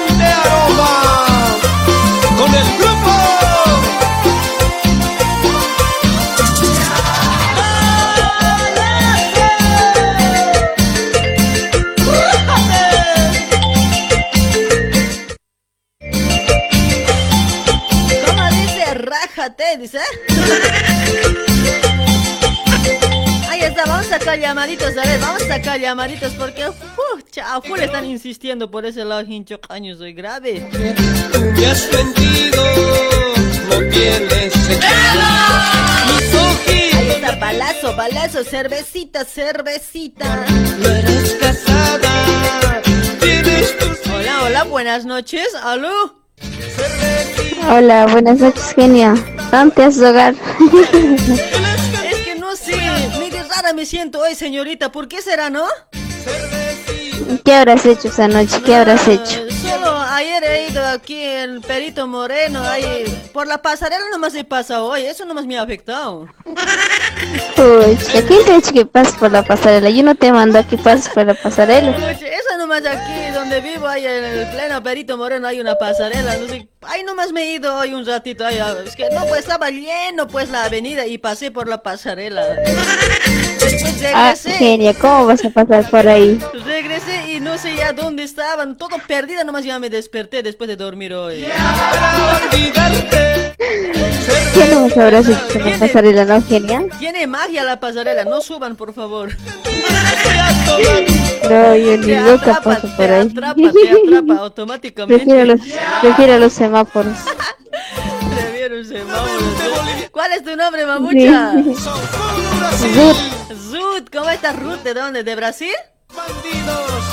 dice? 19.36 19.36
Rájate, 19.36 19.76
dice. 19.78 19.98
Ahí 23.48 23.60
está, 23.60 23.84
vamos 23.86 24.06
a 24.06 24.18
sacar 24.18 24.38
llamaditos, 24.38 24.96
a 24.96 25.04
ver, 25.04 25.20
vamos 25.20 25.42
a 25.42 25.46
sacar 25.46 25.78
llamaditos 25.78 26.32
porque, 26.34 26.66
uh, 26.68 27.20
chao, 27.30 27.62
full 27.62 27.80
están 27.80 28.06
insistiendo 28.06 28.70
por 28.70 28.86
ese 28.86 29.04
lado, 29.04 29.22
hincho 29.22 29.60
caño, 29.60 29.96
soy 29.96 30.12
grave. 30.12 30.68
Me 30.72 31.66
has 31.66 31.92
mentido, 31.92 32.62
no 33.68 33.78
tienes 33.90 34.54
Ahí 36.94 37.08
está, 37.10 37.36
balazo, 37.36 37.94
balazo, 37.94 38.44
cervecita, 38.44 39.24
cervecita. 39.24 40.46
No 40.78 40.88
eres 40.88 41.36
casada, 41.40 42.82
tienes 43.20 43.76
tus 43.78 44.06
Hola, 44.06 44.44
hola, 44.44 44.64
buenas 44.64 45.04
noches, 45.04 45.54
aló. 45.54 46.25
Hola, 47.68 48.06
buenas 48.06 48.38
noches, 48.38 48.74
genia. 48.74 49.14
¿Dónde 49.50 49.84
has 49.84 49.98
hogar? 49.98 50.34
Es 52.10 52.16
que 52.24 52.36
no 52.38 52.54
sé, 52.54 52.76
medio 53.18 53.42
rara 53.54 53.72
me 53.74 53.84
siento 53.84 54.20
hoy, 54.20 54.34
señorita, 54.34 54.92
¿por 54.92 55.08
qué 55.08 55.20
será, 55.20 55.50
no? 55.50 55.64
¿Qué 57.44 57.54
habrás 57.54 57.84
hecho 57.86 58.08
esa 58.08 58.28
noche? 58.28 58.62
¿Qué 58.64 58.74
habrás 58.74 59.06
hecho? 59.08 59.55
Ayer 60.16 60.44
he 60.44 60.70
ido 60.70 60.82
aquí 60.86 61.20
el 61.20 61.60
Perito 61.60 62.06
Moreno, 62.06 62.62
ahí 62.66 63.04
por 63.34 63.46
la 63.46 63.60
pasarela 63.60 64.06
nomás 64.10 64.34
he 64.34 64.44
pasado 64.44 64.86
hoy, 64.86 65.02
eso 65.02 65.26
nomás 65.26 65.44
me 65.44 65.58
ha 65.58 65.62
afectado. 65.62 66.26
Pucha, 67.54 68.22
¿quién 68.26 68.44
te 68.46 68.52
ha 68.52 68.56
dicho 68.56 68.72
que 68.72 68.86
pases 68.86 69.14
por 69.16 69.30
la 69.30 69.42
pasarela? 69.42 69.90
Yo 69.90 70.02
no 70.02 70.14
te 70.14 70.32
mando 70.32 70.58
a 70.58 70.62
que 70.62 70.78
pases 70.78 71.10
por 71.10 71.26
la 71.26 71.34
pasarela. 71.34 71.92
Pucha, 71.94 72.12
Eso 72.12 72.56
nomás 72.56 72.86
aquí 72.86 73.30
donde 73.34 73.60
vivo, 73.60 73.86
ahí 73.86 74.06
en 74.06 74.24
el 74.24 74.48
pleno 74.48 74.82
Perito 74.82 75.18
Moreno 75.18 75.48
hay 75.48 75.60
una 75.60 75.76
pasarela, 75.76 76.34
no 76.38 76.48
sé, 76.48 76.66
ahí 76.80 77.02
nomás 77.04 77.32
me 77.32 77.42
he 77.42 77.52
ido 77.56 77.76
hoy 77.76 77.92
un 77.92 78.06
ratito, 78.06 78.46
ahí, 78.46 78.58
ah, 78.58 78.74
es 78.86 78.96
que 78.96 79.10
no, 79.10 79.26
pues 79.26 79.40
estaba 79.40 79.68
lleno 79.68 80.26
pues 80.28 80.48
la 80.48 80.64
avenida 80.64 81.04
y 81.04 81.18
pasé 81.18 81.50
por 81.50 81.68
la 81.68 81.82
pasarela. 81.82 82.42
Después 83.60 83.96
Ah, 84.14 84.34
genia, 84.34 84.94
¿cómo 84.94 85.26
vas 85.26 85.44
a 85.44 85.50
pasar 85.50 85.90
por 85.90 86.08
ahí? 86.08 86.38
Regresé 86.64 87.15
y 87.36 87.40
no 87.40 87.58
sé 87.58 87.76
ya 87.76 87.92
dónde 87.92 88.22
estaban, 88.22 88.76
todo 88.78 88.96
perdida, 89.06 89.44
nomás 89.44 89.64
ya 89.64 89.78
me 89.78 89.90
desperté 89.90 90.42
después 90.42 90.68
de 90.68 90.76
dormir 90.76 91.12
hoy. 91.12 91.46
¿Qué 94.54 94.64
no 94.70 95.02
habrás 95.02 95.28
hecho 95.28 95.58
la 95.58 95.78
pasarela, 95.78 96.24
no, 96.24 96.42
genia? 96.42 96.84
Tiene 96.98 97.26
magia 97.26 97.62
la 97.62 97.78
pasarela, 97.78 98.24
no 98.24 98.40
suban 98.40 98.76
por 98.76 98.94
favor. 98.94 99.36
No, 101.48 101.76
yo 101.76 101.96
ni 101.98 102.06
Te 102.06 102.20
loca 102.20 102.50
atrapa, 102.56 102.62
paso 102.62 102.88
por 102.88 102.96
te 102.96 103.14
ahí. 103.14 103.28
atrapa, 103.28 103.54
te 103.54 103.90
atrapa 103.90 104.34
automáticamente. 104.42 105.24
Prefiero 105.24 105.44
los, 105.54 105.60
prefiero 106.00 106.38
los 106.38 106.52
semáforos. 106.52 107.16
Prefiero 108.34 108.78
un 108.78 108.84
semáforo. 108.84 109.40
¿Cuál 110.10 110.32
es 110.32 110.42
tu 110.42 110.56
nombre, 110.56 110.86
mamucha? 110.86 111.52
Zut. 112.78 113.16
Zut, 113.70 114.10
¿cómo 114.10 114.30
estás, 114.30 114.58
Ruth? 114.58 114.78
¿De 114.82 114.94
dónde? 114.94 115.22
¿De 115.22 115.36
Brasil? 115.36 115.74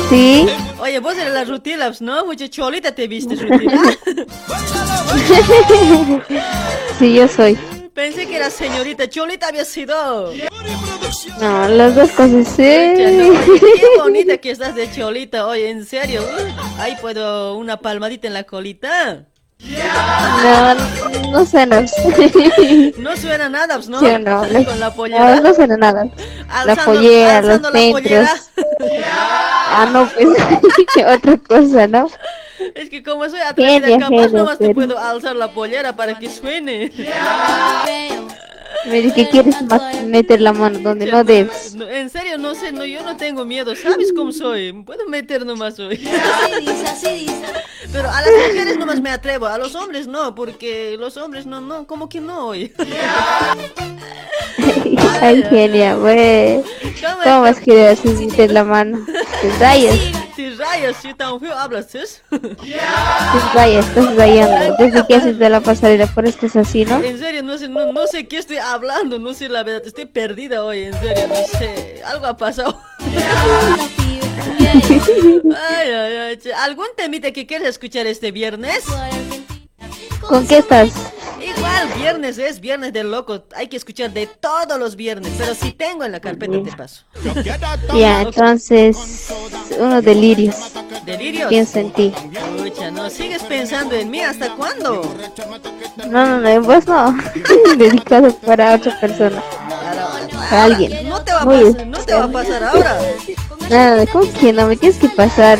Sí. 0.09 0.47
Oye, 0.79 0.99
vos 0.99 1.17
eres 1.17 1.33
la 1.33 1.45
Rutilaps, 1.45 2.01
¿no? 2.01 2.25
Mucha 2.25 2.49
cholita 2.49 2.93
te 2.93 3.07
viste, 3.07 3.35
Rutila. 3.35 3.81
Sí, 6.99 7.15
yo 7.15 7.27
soy. 7.27 7.57
Pensé 7.93 8.27
que 8.27 8.35
era 8.35 8.49
señorita. 8.49 9.09
Cholita 9.09 9.47
había 9.47 9.65
sido. 9.65 10.31
No, 11.39 11.67
las 11.67 11.95
dos 11.95 12.11
cosas 12.11 12.47
sí. 12.47 12.63
Qué 12.63 13.87
bonita 13.99 14.37
que 14.37 14.51
estás 14.51 14.75
de 14.75 14.91
cholita, 14.91 15.47
oye, 15.47 15.69
en 15.69 15.85
serio. 15.85 16.23
Ahí 16.77 16.95
puedo 17.01 17.57
una 17.57 17.77
palmadita 17.77 18.27
en 18.27 18.33
la 18.33 18.43
colita. 18.43 19.25
No, 20.43 20.75
no 21.31 21.45
suena. 21.45 21.85
No 22.97 23.15
suena 23.17 23.49
nada, 23.49 23.75
pues, 23.75 23.87
¿no? 23.89 23.99
Sí 23.99 24.05
no, 24.19 24.41
Con 24.65 24.79
la 24.79 24.93
pollera. 24.93 25.35
No, 25.35 25.41
no 25.41 25.53
suena 25.53 25.77
nada. 25.77 26.05
La 26.65 26.73
Alzando- 26.73 26.85
pollera, 26.85 27.41
los 27.41 27.61
la 27.61 27.69
pollera. 27.71 28.27
centros. 28.27 28.49
Ah, 29.75 29.89
no, 29.91 30.07
pues 30.09 30.27
otra 31.17 31.37
cosa, 31.37 31.87
¿no? 31.87 32.07
Es 32.75 32.89
que 32.89 33.03
como 33.03 33.27
soy 33.29 33.39
atrevida, 33.39 33.99
capaz 33.99 34.27
nomás 34.31 34.57
te 34.57 34.73
puedo 34.73 34.97
alzar 34.99 35.35
la 35.35 35.51
pollera 35.51 35.95
para 35.95 36.17
que 36.19 36.29
suene. 36.29 36.91
Me 38.85 39.01
dice 39.01 39.15
que 39.15 39.29
quieres 39.29 39.55
meter 40.05 40.41
la 40.41 40.53
mano 40.53 40.79
donde 40.79 41.05
no 41.05 41.23
debes. 41.23 41.75
No, 41.75 41.87
en 41.87 42.09
serio, 42.09 42.37
no 42.37 42.53
sé, 42.55 42.71
no, 42.71 42.85
yo 42.85 43.03
no 43.03 43.15
tengo 43.17 43.45
miedo. 43.45 43.75
¿Sabes 43.75 44.11
cómo 44.13 44.31
soy? 44.31 44.73
Puedo 44.73 45.07
meter 45.07 45.45
nomás 45.45 45.79
hoy. 45.79 45.97
Pero 47.91 48.09
a 48.09 48.21
las 48.21 48.31
mujeres 48.47 48.77
nomás 48.77 49.01
me 49.01 49.11
atrevo, 49.11 49.45
a 49.45 49.57
los 49.57 49.75
hombres 49.75 50.07
no, 50.07 50.33
porque 50.33 50.95
los 50.97 51.15
hombres 51.17 51.45
no, 51.45 51.61
no, 51.61 51.85
como 51.85 52.09
que 52.09 52.19
no 52.19 52.47
hoy. 52.47 52.73
Ay, 55.21 55.43
genia, 55.49 55.95
güey. 55.95 56.61
¿Cómo 57.23 57.41
vas 57.41 57.57
a 57.57 57.61
querer 57.61 57.97
meter 58.05 58.51
la 58.51 58.63
mano? 58.63 59.05
Te 59.41 59.49
rayas, 59.59 59.95
Si 60.35 60.49
rayas, 60.55 60.97
si 61.01 61.13
tan 61.13 61.39
feo 61.39 61.53
hablas, 61.57 61.93
¿es? 61.95 62.21
te 62.29 62.39
rayas, 63.53 63.87
estás 63.87 64.15
rayando. 64.15 64.75
Desde 64.77 65.05
que 65.07 65.15
haces 65.15 65.37
de 65.39 65.49
la 65.49 65.61
pasarela, 65.61 66.07
por 66.07 66.25
esto 66.25 66.45
es 66.45 66.55
así, 66.55 66.85
¿no? 66.85 67.01
En 67.01 67.17
serio, 67.19 67.43
no 67.43 67.57
sé, 67.57 67.69
no, 67.69 67.91
no 67.93 68.07
sé 68.07 68.27
qué 68.27 68.37
estoy 68.37 68.57
hablando, 68.63 69.19
no 69.19 69.33
sé 69.33 69.49
la 69.49 69.63
verdad, 69.63 69.85
estoy 69.85 70.05
perdida 70.05 70.63
hoy, 70.63 70.83
en 70.83 70.93
serio, 70.99 71.27
no 71.27 71.59
sé, 71.59 72.01
algo 72.05 72.25
ha 72.25 72.37
pasado. 72.37 72.81
Ay, 75.55 75.89
ay, 75.89 76.15
ay, 76.15 76.39
¿Algún 76.61 76.87
temita 76.95 77.31
que 77.31 77.45
quieres 77.45 77.67
escuchar 77.67 78.07
este 78.07 78.31
viernes? 78.31 78.83
¿Con 80.27 80.47
qué 80.47 80.57
estás? 80.59 80.91
Igual, 81.63 81.93
viernes 81.97 82.37
es 82.37 82.59
viernes 82.59 82.91
de 82.91 83.05
loco. 83.05 83.45
Hay 83.55 83.67
que 83.67 83.77
escuchar 83.77 84.11
de 84.11 84.27
todos 84.27 84.77
los 84.77 84.97
viernes. 84.97 85.31
Pero 85.37 85.55
si 85.55 85.71
tengo 85.71 86.03
en 86.03 86.11
la 86.11 86.19
carpeta, 86.19 86.61
te 86.61 86.71
paso. 86.73 87.03
Ya, 87.95 88.21
entonces, 88.21 89.31
unos 89.79 90.03
delirios. 90.03 90.55
¿Delirios? 91.05 91.47
Pienso 91.47 91.79
en 91.79 91.91
ti. 91.93 92.13
Escucha, 92.57 92.91
no 92.91 93.09
sigues 93.09 93.43
pensando 93.43 93.95
en 93.95 94.11
mí. 94.11 94.19
¿Hasta 94.19 94.53
cuándo? 94.55 95.03
No, 96.09 96.25
no, 96.25 96.39
no, 96.41 96.49
en 96.49 96.63
vos 96.63 96.85
no. 96.85 97.15
Dedicado 97.77 98.35
para 98.35 98.75
otra 98.75 98.99
persona. 98.99 99.41
Para 100.49 100.63
alguien. 100.65 101.07
No 101.07 101.21
te 101.21 101.31
va 101.31 101.41
a 101.41 101.45
Muy 101.45 101.71
pasar, 101.71 101.87
no 101.87 101.99
te 101.99 102.13
va 102.13 102.23
a 102.25 102.27
pasar 102.27 102.63
ahora. 102.63 102.99
Nada, 103.69 104.05
¿cómo 104.07 104.33
que 104.33 104.51
no? 104.51 104.67
Me 104.67 104.75
tienes 104.75 104.99
que 104.99 105.07
pasar. 105.07 105.57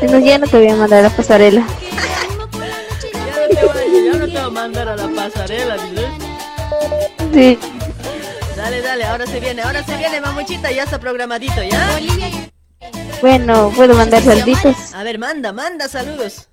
No, 0.00 0.18
ya 0.18 0.38
no 0.38 0.46
te 0.46 0.56
voy 0.56 0.68
a 0.68 0.76
mandar 0.76 1.00
a 1.00 1.08
la 1.08 1.10
pasarela. 1.10 1.66
Mandar 4.50 4.88
a 4.88 4.96
la 4.96 5.08
pasarela, 5.08 5.76
dices. 5.76 6.06
Sí. 7.32 7.58
Dale, 8.56 8.82
dale, 8.82 9.04
ahora 9.04 9.26
se 9.26 9.40
viene, 9.40 9.62
ahora 9.62 9.82
se 9.84 9.96
viene, 9.96 10.20
mamuchita, 10.20 10.70
ya 10.70 10.84
está 10.84 10.98
programadito, 10.98 11.62
¿ya? 11.62 11.98
Bueno, 13.20 13.72
puedo 13.74 13.94
mandar 13.94 14.22
saluditos. 14.22 14.94
A 14.94 15.02
ver, 15.02 15.18
manda, 15.18 15.52
manda 15.52 15.88
saludos. 15.88 16.48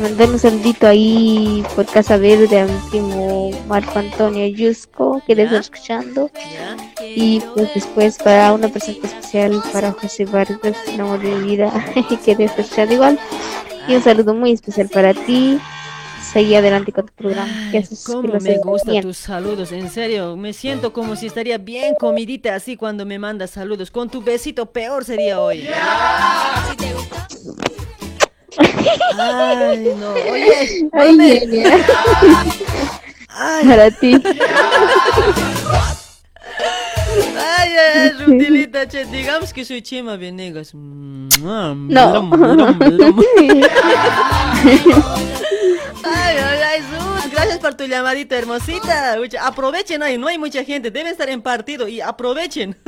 Mandar 0.00 0.28
un 0.28 0.38
saludito 0.38 0.86
ahí 0.86 1.64
por 1.74 1.86
Casa 1.86 2.18
Verde 2.18 2.60
a 2.60 2.66
mi 2.66 2.78
primo 2.90 3.50
Marco 3.66 3.98
Antonio 3.98 4.46
Yusco, 4.46 5.22
que 5.26 5.34
le 5.34 5.44
está 5.44 5.58
escuchando. 5.58 6.30
Y 7.02 7.40
pues 7.54 7.72
después 7.74 8.18
para 8.18 8.52
una 8.52 8.68
persona 8.68 8.98
especial, 9.02 9.62
para 9.72 9.92
José 9.92 10.26
Vargas, 10.26 10.76
el 10.86 11.00
amor 11.00 11.20
de 11.20 11.30
mi 11.30 11.56
vida, 11.56 11.72
que 12.24 12.34
le 12.34 12.44
está 12.44 12.62
escuchando 12.62 12.94
igual. 12.94 13.18
Y 13.88 13.94
un 13.94 14.02
saludo 14.02 14.34
muy 14.34 14.52
especial 14.52 14.88
para 14.88 15.14
ti. 15.14 15.58
Seguí 16.36 16.54
adelante 16.54 16.92
con 16.92 17.06
tu 17.06 17.14
programa. 17.14 17.70
Que 17.72 17.82
me 18.42 18.58
gustan 18.58 18.92
bien. 18.92 19.02
tus 19.02 19.16
saludos, 19.16 19.72
en 19.72 19.88
serio, 19.88 20.36
me 20.36 20.52
siento 20.52 20.92
como 20.92 21.16
si 21.16 21.28
estaría 21.28 21.56
bien 21.56 21.94
comidita 21.98 22.54
así 22.54 22.76
cuando 22.76 23.06
me 23.06 23.18
mandas 23.18 23.52
saludos. 23.52 23.90
Con 23.90 24.10
tu 24.10 24.20
besito 24.20 24.66
peor 24.66 25.06
sería 25.06 25.40
hoy. 25.40 25.66
Ay, 29.18 29.94
no, 29.98 30.12
oye, 30.30 30.90
Ay, 30.92 31.12
mame. 31.16 31.40
genial. 31.40 31.82
Ay. 33.30 33.66
Para 33.66 33.90
ti. 33.92 34.20
Ay, 37.38 37.70
ay, 37.70 37.70
ay, 37.94 38.10
Rutilita, 38.26 38.86
che, 38.86 39.06
digamos 39.06 39.54
que 39.54 39.64
soy 39.64 39.80
Chema 39.80 40.18
Venegas. 40.18 40.74
No. 40.74 41.74
No. 46.02 46.10
Ay, 46.10 46.36
ay, 46.36 46.62
ay, 46.62 46.82
Sus, 46.82 46.98
gracias 46.98 47.15
por 47.66 47.74
tu 47.74 47.84
llamadita 47.84 48.36
hermosita. 48.36 49.18
Uy, 49.20 49.28
aprovechen 49.42 50.00
hoy, 50.00 50.16
no 50.16 50.28
hay 50.28 50.38
mucha 50.38 50.62
gente, 50.62 50.92
deben 50.92 51.10
estar 51.10 51.28
en 51.28 51.42
partido 51.42 51.88
y 51.88 52.00
aprovechen. 52.00 52.76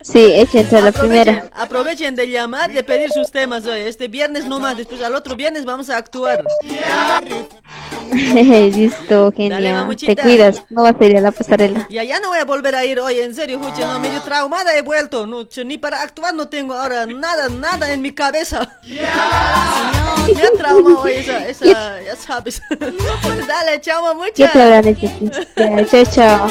Sí, 0.00 0.32
échense 0.32 0.78
a 0.78 0.80
la 0.80 0.92
primera. 0.92 1.50
Aprovechen 1.52 2.14
de 2.14 2.28
llamar 2.28 2.70
y 2.70 2.74
de 2.74 2.84
pedir 2.84 3.10
sus 3.10 3.30
temas 3.30 3.66
hoy. 3.66 3.80
Este 3.80 4.08
viernes 4.08 4.46
nomás, 4.46 4.76
después 4.76 5.02
al 5.02 5.14
otro 5.14 5.36
viernes 5.36 5.64
vamos 5.64 5.90
a 5.90 5.98
actuar. 5.98 6.44
Listo, 8.12 9.32
genial. 9.36 9.96
Te 9.96 10.16
cuidas, 10.16 10.62
no 10.70 10.84
vas 10.84 10.94
a 10.98 11.04
ir 11.04 11.16
a 11.16 11.20
la 11.20 11.30
pasarela. 11.32 11.86
Y 11.90 11.98
allá 11.98 12.20
no 12.20 12.28
voy 12.28 12.38
a 12.38 12.44
volver 12.44 12.74
a 12.74 12.84
ir 12.84 13.00
hoy, 13.00 13.18
en 13.18 13.34
serio, 13.34 13.58
Jucha, 13.58 13.92
no, 13.92 13.98
medio 13.98 14.22
traumada 14.22 14.74
he 14.76 14.82
vuelto. 14.82 15.26
No, 15.26 15.46
che, 15.46 15.64
ni 15.64 15.78
para 15.78 16.00
actuar 16.02 16.32
no 16.32 16.48
tengo 16.48 16.74
ahora 16.74 17.04
nada, 17.04 17.48
nada 17.48 17.92
en 17.92 18.00
mi 18.00 18.12
cabeza. 18.12 18.78
Me 18.86 19.00
ha 19.00 20.50
traumado 20.56 21.00
hoy 21.00 21.12
esa, 21.14 21.48
esa, 21.48 22.02
ya 22.02 22.16
sabes. 22.16 22.62
Dale, 23.48 23.80
chao, 23.80 24.02
¿Qué 24.34 24.46
mamucha. 24.46 24.52
te 24.52 24.82
necesitado? 24.82 25.30
Ya, 25.56 25.86
Chao, 25.86 26.04
chao. 26.04 26.48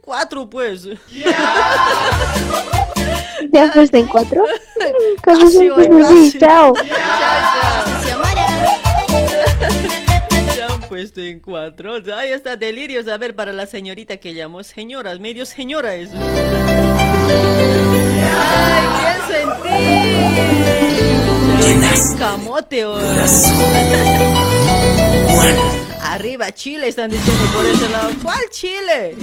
Cuatro, 0.00 0.48
pues. 0.48 0.88
¿Te 3.52 3.60
has 3.60 3.70
puesto 3.72 3.96
en 3.96 4.06
cuatro? 4.06 4.44
¿Cómo 5.24 5.40
Casi, 5.40 5.68
hoy, 5.70 5.88
casi. 5.88 6.38
Chao. 6.38 6.74
Se 10.54 10.62
han 10.62 10.80
puesto 10.88 11.20
en 11.20 11.40
cuatro. 11.40 11.94
Ahí 12.16 12.30
está 12.30 12.56
delirios. 12.56 13.06
A 13.08 13.18
ver, 13.18 13.34
para 13.36 13.52
la 13.52 13.66
señorita 13.66 14.16
que 14.16 14.32
llamó. 14.34 14.62
Señora, 14.62 15.14
medio 15.18 15.44
señora 15.44 15.94
eso. 15.94 16.14
Ay, 18.40 18.86
pienso 19.26 19.34
en 19.42 19.48
ti. 19.62 19.68
Camote, 22.18 22.84
oh. 22.86 22.98
Arriba 26.18 26.50
Chile 26.50 26.88
están 26.88 27.12
diciendo 27.12 27.44
por 27.54 27.64
ese 27.64 27.88
lado. 27.90 28.10
¿Cuál 28.20 28.40
Chile? 28.50 29.14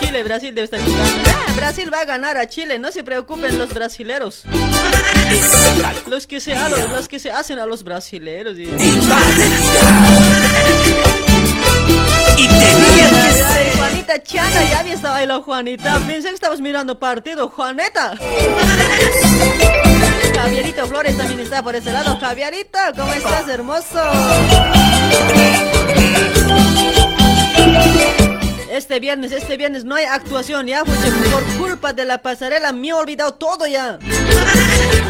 Chile, 0.00 0.24
Brasil 0.24 0.52
debe 0.52 0.64
estar 0.64 0.80
jugando. 0.80 1.30
Ah, 1.30 1.52
Brasil 1.54 1.94
va 1.94 2.00
a 2.00 2.04
ganar 2.04 2.36
a 2.36 2.48
Chile, 2.48 2.76
no 2.80 2.90
se 2.90 3.04
preocupen 3.04 3.56
los 3.56 3.72
brasileros. 3.72 4.42
Los 6.08 6.26
que 6.26 6.40
se, 6.40 6.54
a 6.54 6.68
los, 6.68 6.90
los 6.90 7.06
que 7.06 7.20
se 7.20 7.30
hacen 7.30 7.60
a 7.60 7.66
los 7.66 7.84
brasileros. 7.84 8.58
Y... 8.58 8.68
Ay, 13.46 13.70
Juanita 13.76 14.20
Chana, 14.24 14.70
ya 14.70 14.80
había 14.80 14.94
estado 14.94 15.24
la 15.24 15.38
Juanita. 15.40 16.00
Pensé 16.04 16.30
que 16.30 16.34
estabas 16.34 16.60
mirando 16.60 16.98
partido, 16.98 17.48
Juaneta. 17.48 18.18
Javierito 20.34 20.84
Flores 20.88 21.16
también 21.16 21.38
está 21.38 21.62
por 21.62 21.76
ese 21.76 21.92
lado. 21.92 22.18
Javierito, 22.18 22.78
¿cómo 22.96 23.12
estás, 23.12 23.46
hermoso? 23.46 24.00
Este 28.70 29.00
viernes, 29.00 29.32
este 29.32 29.56
viernes 29.56 29.84
no 29.84 29.94
hay 29.94 30.04
actuación 30.06 30.66
ya, 30.66 30.82
pues 30.84 30.98
por 31.30 31.42
culpa 31.58 31.92
de 31.92 32.04
la 32.04 32.22
pasarela 32.22 32.72
me 32.72 32.88
he 32.88 32.92
olvidado 32.94 33.34
todo 33.34 33.66
ya. 33.66 33.98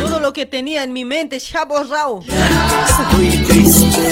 Todo 0.01 0.18
lo 0.20 0.32
que 0.32 0.47
tenía 0.47 0.82
en 0.82 0.93
mi 0.93 1.05
mente 1.05 1.39
se 1.39 1.56
ha 1.56 1.64
borrado. 1.64 2.24
Estoy 2.28 3.28
triste, 3.44 4.09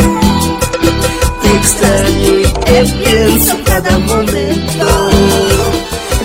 te 1.42 1.56
extraño 1.56 2.38
y 2.38 2.44
te 2.64 2.84
pienso 3.04 3.58
cada 3.64 3.98
momento 3.98 5.10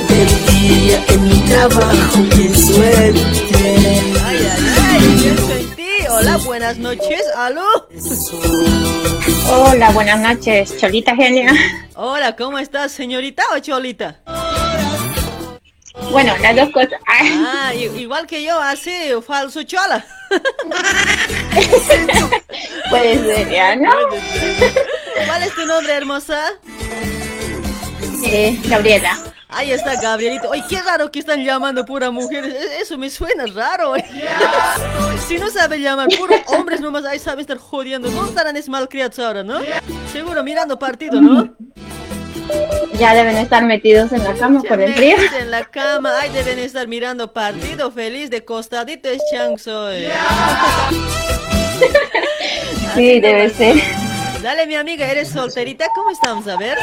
del 0.08 0.46
día 0.48 1.04
en 1.10 1.24
mi 1.24 1.40
trabajo 1.50 2.20
pienso 2.36 2.84
en 2.84 3.14
ti. 3.14 3.56
Ay, 4.24 4.50
ay, 4.52 5.38
ay. 5.52 5.85
Hola, 6.18 6.38
buenas 6.46 6.78
noches, 6.78 7.22
aló. 7.36 7.68
Hola, 9.52 9.92
buenas 9.92 10.22
noches, 10.22 10.78
Cholita 10.78 11.14
Genia. 11.14 11.52
Hola, 11.94 12.38
¿cómo 12.38 12.58
estás, 12.58 12.94
señorita 12.94 13.44
o 13.54 13.60
cholita? 13.60 14.22
Bueno, 16.12 16.34
las 16.42 16.56
dos 16.56 16.70
cosas. 16.70 16.94
Ah, 17.06 17.74
igual 17.74 18.28
que 18.28 18.44
yo, 18.44 18.58
así, 18.62 18.94
falso 19.28 19.64
chola. 19.64 20.06
Puede 22.90 23.36
ser, 23.36 23.82
¿no? 23.82 23.92
¿Cuál 25.28 25.44
es 25.44 25.54
tu 25.54 25.66
nombre, 25.66 25.94
hermosa? 25.94 26.46
Gabriela. 28.68 29.18
Ahí 29.48 29.72
está 29.72 30.00
Gabrielito. 30.02 30.52
Ay, 30.52 30.64
qué 30.70 30.82
raro 30.82 31.12
que 31.12 31.20
están 31.20 31.44
llamando 31.44 31.86
pura 31.86 32.12
mujeres. 32.12 32.54
E- 32.54 32.82
Eso 32.82 32.98
me 32.98 33.10
suena 33.10 33.46
raro. 33.48 33.94
Si 35.28 35.38
no 35.40 35.50
sabe 35.50 35.80
llamar 35.80 36.08
puro 36.20 36.36
hombres 36.48 36.82
nomás, 36.82 37.04
ahí 37.06 37.18
sabe 37.18 37.42
estar 37.42 37.58
jodiendo. 37.58 38.10
¿Dónde 38.12 38.30
estarán 38.30 38.58
es 38.58 38.70
malcriados 38.70 39.18
ahora, 39.18 39.44
no? 39.44 39.60
Seguro 40.14 40.44
mirando 40.44 40.78
partido, 40.78 41.20
¿no? 41.20 41.56
Ya 43.00 43.16
deben 43.16 43.36
estar 43.38 43.64
metidos 43.64 44.12
en 44.12 44.24
la 44.24 44.34
cama 44.36 44.62
por 44.62 44.80
el 44.80 44.94
frío. 44.94 45.18
En 45.40 45.50
la 45.50 45.66
cama, 45.66 46.20
ahí 46.20 46.30
deben 46.32 46.60
estar 46.60 46.88
mirando 46.88 47.34
partido 47.34 47.92
feliz 47.92 48.30
de 48.30 48.46
costadito 48.46 49.10
es 49.10 49.20
chanzo. 49.32 49.92
eh. 49.92 50.12
Sí, 52.94 53.20
debe 53.20 53.50
ser. 53.50 53.76
Dale, 54.44 54.68
mi 54.68 54.76
amiga, 54.76 55.08
¿eres 55.10 55.30
solterita? 55.30 55.88
¿Cómo 55.96 56.12
estamos? 56.12 56.48
A 56.48 56.56
ver. 56.58 56.78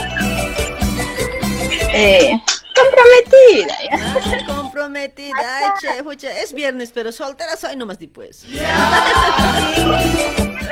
Eh, 1.95 2.31
comprometida. 2.75 3.77
ya. 3.91 3.99
Ah, 4.15 4.55
comprometida, 4.55 5.57
ay, 5.59 5.71
che, 5.81 6.03
pucha, 6.03 6.31
es 6.41 6.53
viernes, 6.53 6.91
pero 6.93 7.13
soltera 7.13 7.57
soy 7.57 7.77
nomás 7.77 7.99
después. 7.99 8.45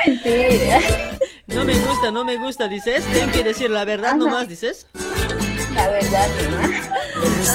Mentira. 0.07 0.81
No 1.47 1.65
me 1.65 1.75
gusta, 1.79 2.11
no 2.11 2.25
me 2.25 2.37
gusta, 2.37 2.69
dices. 2.69 3.05
Tengo 3.13 3.31
que 3.33 3.43
decir 3.45 3.71
la 3.71 3.85
verdad 3.85 4.15
nomás, 4.15 4.49
dices. 4.49 4.87
La 5.75 5.89
verdad, 5.89 6.29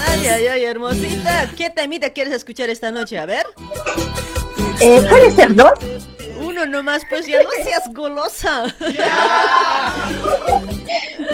Ay, 0.07 0.27
ay, 0.27 0.47
ay, 0.47 0.63
hermosita. 0.65 1.49
¿Qué 1.57 1.69
temita 1.69 2.09
quieres 2.11 2.33
escuchar 2.33 2.69
esta 2.69 2.91
noche? 2.91 3.17
A 3.17 3.25
ver. 3.25 3.45
Eh, 4.79 5.05
¿Puede 5.09 5.31
ser 5.31 5.55
dos? 5.55 5.71
Uno 6.55 6.65
nomás, 6.67 7.03
pues 7.09 7.27
ya 7.27 7.43
no 7.43 7.49
seas 7.63 7.83
golosa. 7.93 8.73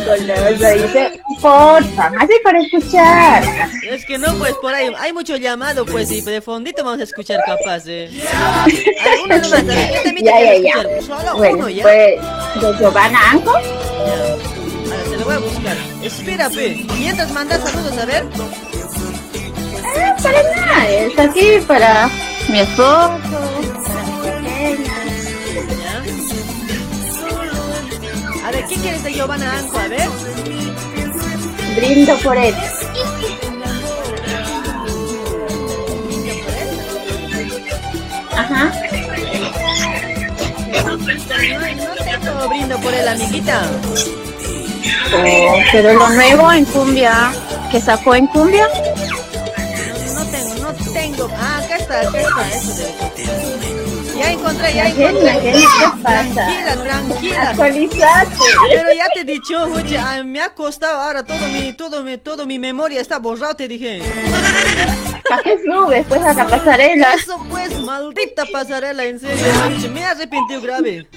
Golosa, 0.05 0.69
dice, 0.71 1.21
porfa, 1.39 2.09
más 2.09 2.27
de 2.27 2.35
para 2.43 2.59
escuchar. 2.59 3.43
Es 3.87 4.03
que 4.05 4.17
no, 4.17 4.33
pues 4.35 4.53
por 4.55 4.73
ahí 4.73 4.91
hay 4.97 5.13
mucho 5.13 5.35
llamado, 5.37 5.85
pues, 5.85 6.09
y 6.11 6.21
de 6.21 6.41
fondito 6.41 6.83
vamos 6.83 7.01
a 7.01 7.03
escuchar 7.03 7.39
capaz, 7.45 7.83
eh. 7.87 8.09
Uno 9.23 9.37
nomás, 9.37 9.53
a 9.59 9.61
ver, 9.63 9.91
¿qué 9.91 9.99
temita 10.03 10.31
Ya, 10.31 10.55
ya, 10.55 10.61
ya. 10.61 10.81
escuchar? 10.81 11.19
Solo 11.19 11.37
Bueno, 11.37 11.57
uno, 11.57 11.69
¿ya? 11.69 11.83
pues, 11.83 12.61
de 12.61 12.77
Giovanna 12.79 13.19
Anco. 13.31 13.51
Ahora 13.51 15.03
se 15.09 15.17
lo 15.17 15.25
voy 15.25 15.35
a 15.35 15.39
buscar. 15.39 15.77
Espera, 16.01 16.49
pe. 16.49 16.85
Mientras 16.97 17.31
mandas 17.31 17.61
saludos, 17.69 17.95
a 17.97 18.05
ver. 18.05 18.25
Ah, 19.85 20.15
para 20.23 20.43
nada, 20.55 20.89
es 20.89 21.19
aquí 21.19 21.59
para 21.67 22.09
mi 22.49 22.59
esposo, 22.61 23.11
A 28.51 28.53
ver, 28.53 28.65
¿qué 28.65 28.75
quieres 28.75 29.01
de 29.01 29.13
Giovanna 29.13 29.59
Anco? 29.59 29.77
A 29.77 29.87
ver. 29.87 30.09
Brindo 31.77 32.17
por 32.17 32.35
él. 32.35 32.53
Ajá. 38.35 38.73
No, 40.83 40.97
no 40.97 41.05
tengo 42.03 42.49
brindo 42.49 42.77
por 42.79 42.93
él, 42.93 43.07
amiguita. 43.07 43.61
Oh, 45.15 45.57
pero 45.71 45.93
lo 45.93 46.09
nuevo 46.09 46.51
en 46.51 46.65
cumbia, 46.65 47.31
que 47.71 47.79
sacó 47.79 48.15
en 48.15 48.27
cumbia. 48.27 48.67
No 50.13 50.25
tengo, 50.25 50.55
no 50.55 50.73
tengo. 50.91 51.29
Ah, 51.39 51.61
acá 51.63 51.77
está, 51.77 52.01
acá 52.01 52.19
está. 52.19 52.49
Eso. 52.49 53.10
Ya 54.21 54.31
encontré, 54.31 54.73
ya 54.73 54.87
encontré. 54.87 55.63
Tranquila, 56.03 56.75
tranquila. 56.83 57.49
Actualizate. 57.49 58.29
Pero 58.69 58.93
ya 58.93 59.07
te 59.13 59.21
he 59.21 59.23
dicho, 59.23 59.63
oye, 59.63 59.97
ah, 59.97 60.21
me 60.23 60.41
ha 60.41 60.53
costado 60.53 60.99
ahora 61.01 61.23
todo 61.23 61.47
mi, 61.47 61.73
todo 61.73 62.03
mi, 62.03 62.17
todo 62.17 62.45
mi 62.45 62.59
memoria 62.59 63.01
está 63.01 63.17
borrado, 63.17 63.55
te 63.55 63.67
dije. 63.67 64.01
¿Para 65.27 65.41
qué 65.43 65.57
subes 65.65 66.05
pues 66.07 66.21
a 66.21 66.33
la 66.33 66.47
pasarela? 66.47 67.13
Eso 67.13 67.43
pues, 67.49 67.79
maldita 67.81 68.45
pasarela, 68.51 69.03
en 69.05 69.19
serio. 69.19 69.43
Me 69.91 70.01
he 70.01 70.05
arrepentido 70.05 70.61
grave. 70.61 71.07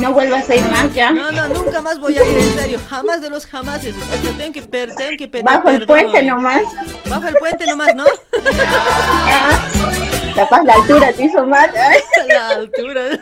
No 0.00 0.12
vuelvas 0.12 0.50
a 0.50 0.54
ir 0.54 0.64
más 0.68 0.92
ya. 0.92 1.12
No, 1.12 1.32
no, 1.32 1.48
nunca 1.48 1.80
más 1.80 1.98
voy 1.98 2.18
a 2.18 2.24
ir, 2.24 2.38
en 2.38 2.54
serio. 2.58 2.80
Jamás 2.90 3.22
de 3.22 3.30
los 3.30 3.46
jamases. 3.46 3.94
Tengo 4.36 4.52
que, 4.52 4.62
per- 4.62 4.94
tengo 4.96 5.16
que 5.16 5.28
pedir 5.28 5.44
Bajo 5.44 5.68
el 5.70 5.86
perdón. 5.86 5.88
puente 6.10 6.22
nomás. 6.24 6.62
Bajo 7.08 7.28
el 7.28 7.34
puente 7.36 7.66
nomás, 7.66 7.94
¿no? 7.94 8.04
Capaz 10.34 10.62
la 10.64 10.74
altura 10.74 11.12
te 11.12 11.24
hizo 11.24 11.46
mal. 11.46 11.70
La 12.28 12.48
altura. 12.48 13.02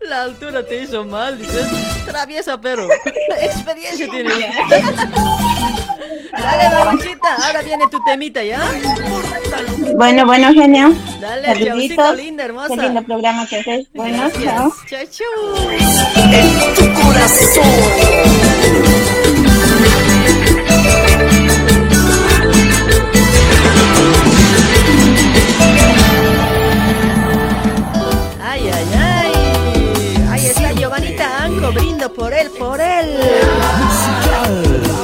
La 0.00 0.22
altura 0.22 0.64
te 0.64 0.82
hizo 0.82 1.04
mal, 1.04 1.38
dices. 1.38 1.66
Traviesa, 2.06 2.60
pero. 2.60 2.86
Experiencia 3.40 4.08
tienes. 4.08 4.34
Dale, 6.32 6.74
babuchita. 6.74 7.34
Ahora 7.46 7.62
viene 7.62 7.88
tu 7.88 7.98
temita, 8.04 8.44
¿ya? 8.44 8.60
Bueno, 9.96 10.26
bueno, 10.26 10.52
genio. 10.52 10.94
Dale, 11.20 11.64
chaucito, 11.64 12.14
linda, 12.14 12.44
hermosa. 12.44 12.74
Qué 12.76 12.82
lindo 12.82 13.02
programa 13.02 13.46
que 13.46 13.56
haces. 13.60 13.86
Bueno, 13.94 14.28
Gracias. 14.28 14.44
chao. 14.44 14.72
Chao, 14.88 15.06
chao. 15.10 15.70
En 16.32 16.74
tu 16.74 16.84
corazón. 17.02 17.62
Por 32.14 32.32
él, 32.32 32.50
por 32.58 32.80
él. 32.80 33.18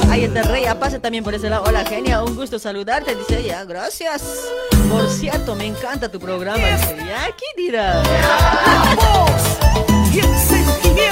Ahí 0.09 0.23
está 0.23 0.39
el 0.41 0.47
Rey 0.47 0.65
Apace 0.65 0.99
también 0.99 1.23
por 1.23 1.33
ese 1.33 1.49
lado. 1.49 1.63
Hola, 1.67 1.83
genia, 1.85 2.23
un 2.23 2.35
gusto 2.35 2.57
saludarte. 2.57 3.15
Dice 3.15 3.39
ella, 3.39 3.63
gracias. 3.65 4.23
Por 4.89 5.09
cierto, 5.09 5.55
me 5.55 5.65
encanta 5.65 6.09
tu 6.09 6.19
programa. 6.19 6.57
Dice, 6.57 6.95
ya, 6.97 7.27
¿qué 7.35 7.45
dirá? 7.61 8.01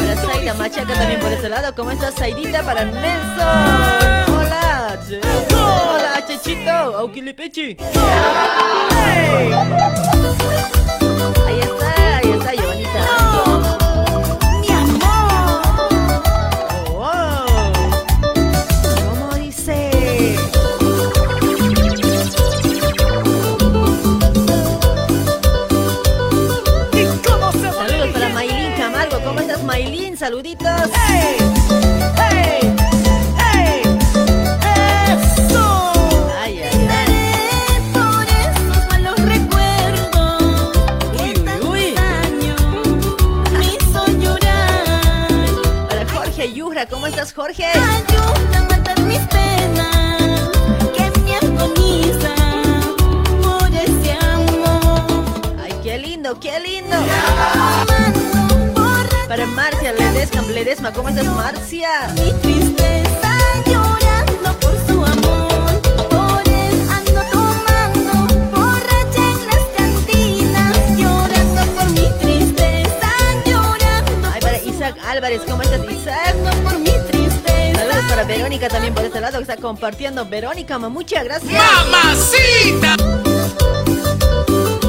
La 0.08 0.16
Zaida 0.16 0.54
Machaca 0.54 0.94
también 0.94 1.20
por 1.20 1.32
ese 1.32 1.50
lado. 1.50 1.74
¿Cómo 1.76 1.92
estás, 1.92 2.16
Zaidita? 2.16 2.64
Para 2.64 2.86
Nelson. 2.86 4.36
Hola. 4.38 5.00
Hola, 5.54 6.26
Chechito. 6.28 6.72
Auquilipechi. 6.72 7.78
Ahí 11.48 11.60
está, 11.60 11.71
Saluditos. 30.32 30.90
Ay, 30.96 31.36
ay, 32.18 32.62
ay. 33.38 33.82
Por 37.94 38.24
esos 38.24 38.80
malos 38.90 39.20
recuerdos 39.20 40.72
que 41.18 41.34
tantos 41.42 41.76
daño 41.96 42.56
me 43.60 43.66
hizo 43.76 44.08
llorar. 44.22 44.86
Para 45.90 46.04
Jorge 46.14 46.54
Yura, 46.54 46.86
¿cómo 46.86 47.08
estás, 47.08 47.34
Jorge? 47.34 47.66
Ayuda 47.66 48.58
a 48.58 48.64
matar 48.70 49.02
mis 49.02 49.20
penas 49.28 50.50
que 50.96 51.12
me 51.26 51.36
agoniza 51.36 52.34
por 53.44 53.70
ese 53.74 54.14
amor. 54.32 55.26
Ay, 55.62 55.74
qué 55.84 55.98
lindo, 55.98 56.40
qué 56.40 56.58
lindo. 56.62 56.96
Para 59.28 59.46
Marcia 59.46 59.81
¿cómo 60.94 61.10
estás, 61.10 61.26
Marcia? 61.26 61.90
Mi 62.16 62.32
tristeza 62.42 63.34
llorando 63.66 64.60
por 64.60 64.74
su 64.88 65.06
amor. 65.06 65.82
Por 66.10 66.48
él 66.48 66.88
ando 66.90 67.22
tomando 67.32 68.36
borracha 68.52 69.24
en 69.32 69.48
las 69.48 69.66
cantinas. 69.78 70.98
Llorando 70.98 71.62
por 71.76 71.90
mi 71.92 72.10
tristeza, 72.20 73.10
llorando 73.46 74.30
Ay, 74.34 74.42
para 74.42 74.58
Isaac 74.60 74.96
Álvarez, 75.06 75.42
¿cómo 75.48 75.62
estás, 75.62 75.82
Isaac? 75.92 76.36
por 76.64 76.80
mi 76.80 76.92
tristeza. 77.12 77.80
Saludos 77.80 78.06
para 78.10 78.24
Verónica 78.24 78.68
también 78.70 78.94
por 78.94 79.06
este 79.06 79.22
lado 79.22 79.38
que 79.38 79.44
está 79.44 79.58
compartiendo. 79.58 80.26
Verónica, 80.26 80.78
muchas 80.80 81.24
gracias. 81.24 81.52
¡Mamacita! 81.54 82.96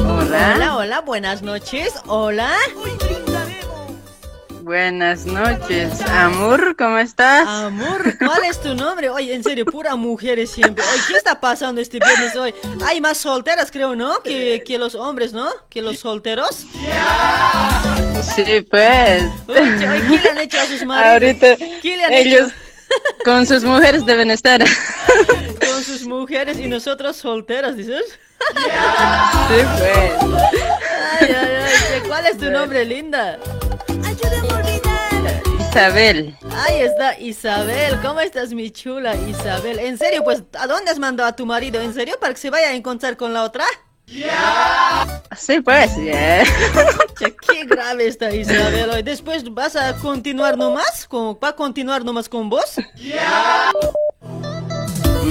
Hola, 0.05 0.53
Hola, 0.55 0.77
hola, 0.77 1.01
buenas 1.01 1.41
noches. 1.41 1.93
Hola. 2.07 2.49
Buenas 4.63 5.25
noches. 5.25 6.01
Amor, 6.09 6.75
¿cómo 6.77 6.97
estás? 6.97 7.47
Amor, 7.47 8.17
¿cuál 8.17 8.45
es 8.45 8.61
tu 8.61 8.73
nombre? 8.73 9.09
Oye, 9.09 9.33
en 9.33 9.43
serio, 9.43 9.65
pura 9.65 9.95
mujeres 9.95 10.51
siempre. 10.51 10.83
Oye, 10.91 11.01
¿qué 11.09 11.17
está 11.17 11.39
pasando 11.39 11.81
este 11.81 11.99
viernes 11.99 12.35
hoy? 12.35 12.53
Hay 12.85 13.01
más 13.01 13.17
solteras, 13.17 13.69
creo, 13.71 13.95
¿no? 13.95 14.21
Que, 14.21 14.63
que 14.65 14.77
los 14.77 14.95
hombres, 14.95 15.33
¿no? 15.33 15.49
Que 15.69 15.81
los 15.81 15.99
solteros. 15.99 16.65
Sí, 18.35 18.61
pues. 18.69 19.23
Oye, 19.47 19.89
oye, 19.89 20.01
¿qué 20.07 20.19
le 20.23 20.29
han 20.29 20.37
hecho 20.39 20.59
a 20.59 20.65
sus 20.65 20.85
maridos? 20.85 21.13
Ahorita 21.13 21.55
¿Qué 21.81 21.97
le 21.97 22.05
han 22.05 22.13
ellos 22.13 22.47
hecho 22.47 22.55
con 23.25 23.45
sus 23.45 23.63
mujeres 23.63 24.05
deben 24.05 24.31
estar. 24.31 24.63
con 25.59 25.83
sus 25.83 26.05
mujeres 26.05 26.57
y 26.59 26.67
nosotros 26.67 27.17
solteras, 27.17 27.75
dices? 27.75 28.03
Sí, 28.39 29.55
pues. 29.77 30.11
Ay, 31.19 31.35
ay, 31.35 31.55
ay. 31.95 32.01
¿Cuál 32.07 32.25
es 32.27 32.37
tu 32.37 32.49
nombre, 32.49 32.85
linda? 32.85 33.39
Isabel. 35.73 36.37
Ahí 36.67 36.81
está 36.81 37.17
Isabel. 37.19 37.99
¿Cómo 38.03 38.19
estás, 38.19 38.53
mi 38.53 38.69
chula 38.69 39.15
Isabel? 39.15 39.79
En 39.79 39.97
serio, 39.97 40.23
pues, 40.23 40.43
¿a 40.59 40.67
dónde 40.67 40.91
has 40.91 40.99
mandado 40.99 41.27
a 41.27 41.35
tu 41.35 41.47
marido? 41.47 41.81
¿En 41.81 41.95
serio? 41.95 42.15
¿Para 42.21 42.35
que 42.35 42.39
se 42.39 42.51
vaya 42.51 42.67
a 42.67 42.73
encontrar 42.75 43.17
con 43.17 43.33
la 43.33 43.41
otra? 43.41 43.65
Sí, 45.35 45.61
pues. 45.61 45.95
yeah. 45.95 46.43
Qué 47.49 47.65
grave 47.65 48.05
está 48.05 48.31
Isabel 48.31 48.87
hoy. 48.91 49.01
Después 49.01 49.51
vas 49.51 49.75
a 49.75 49.95
continuar 49.95 50.59
nomás, 50.59 51.07
con, 51.07 51.39
va 51.43 51.47
a 51.49 51.55
continuar 51.55 52.05
nomás 52.05 52.29
con 52.29 52.51
vos. 52.51 52.75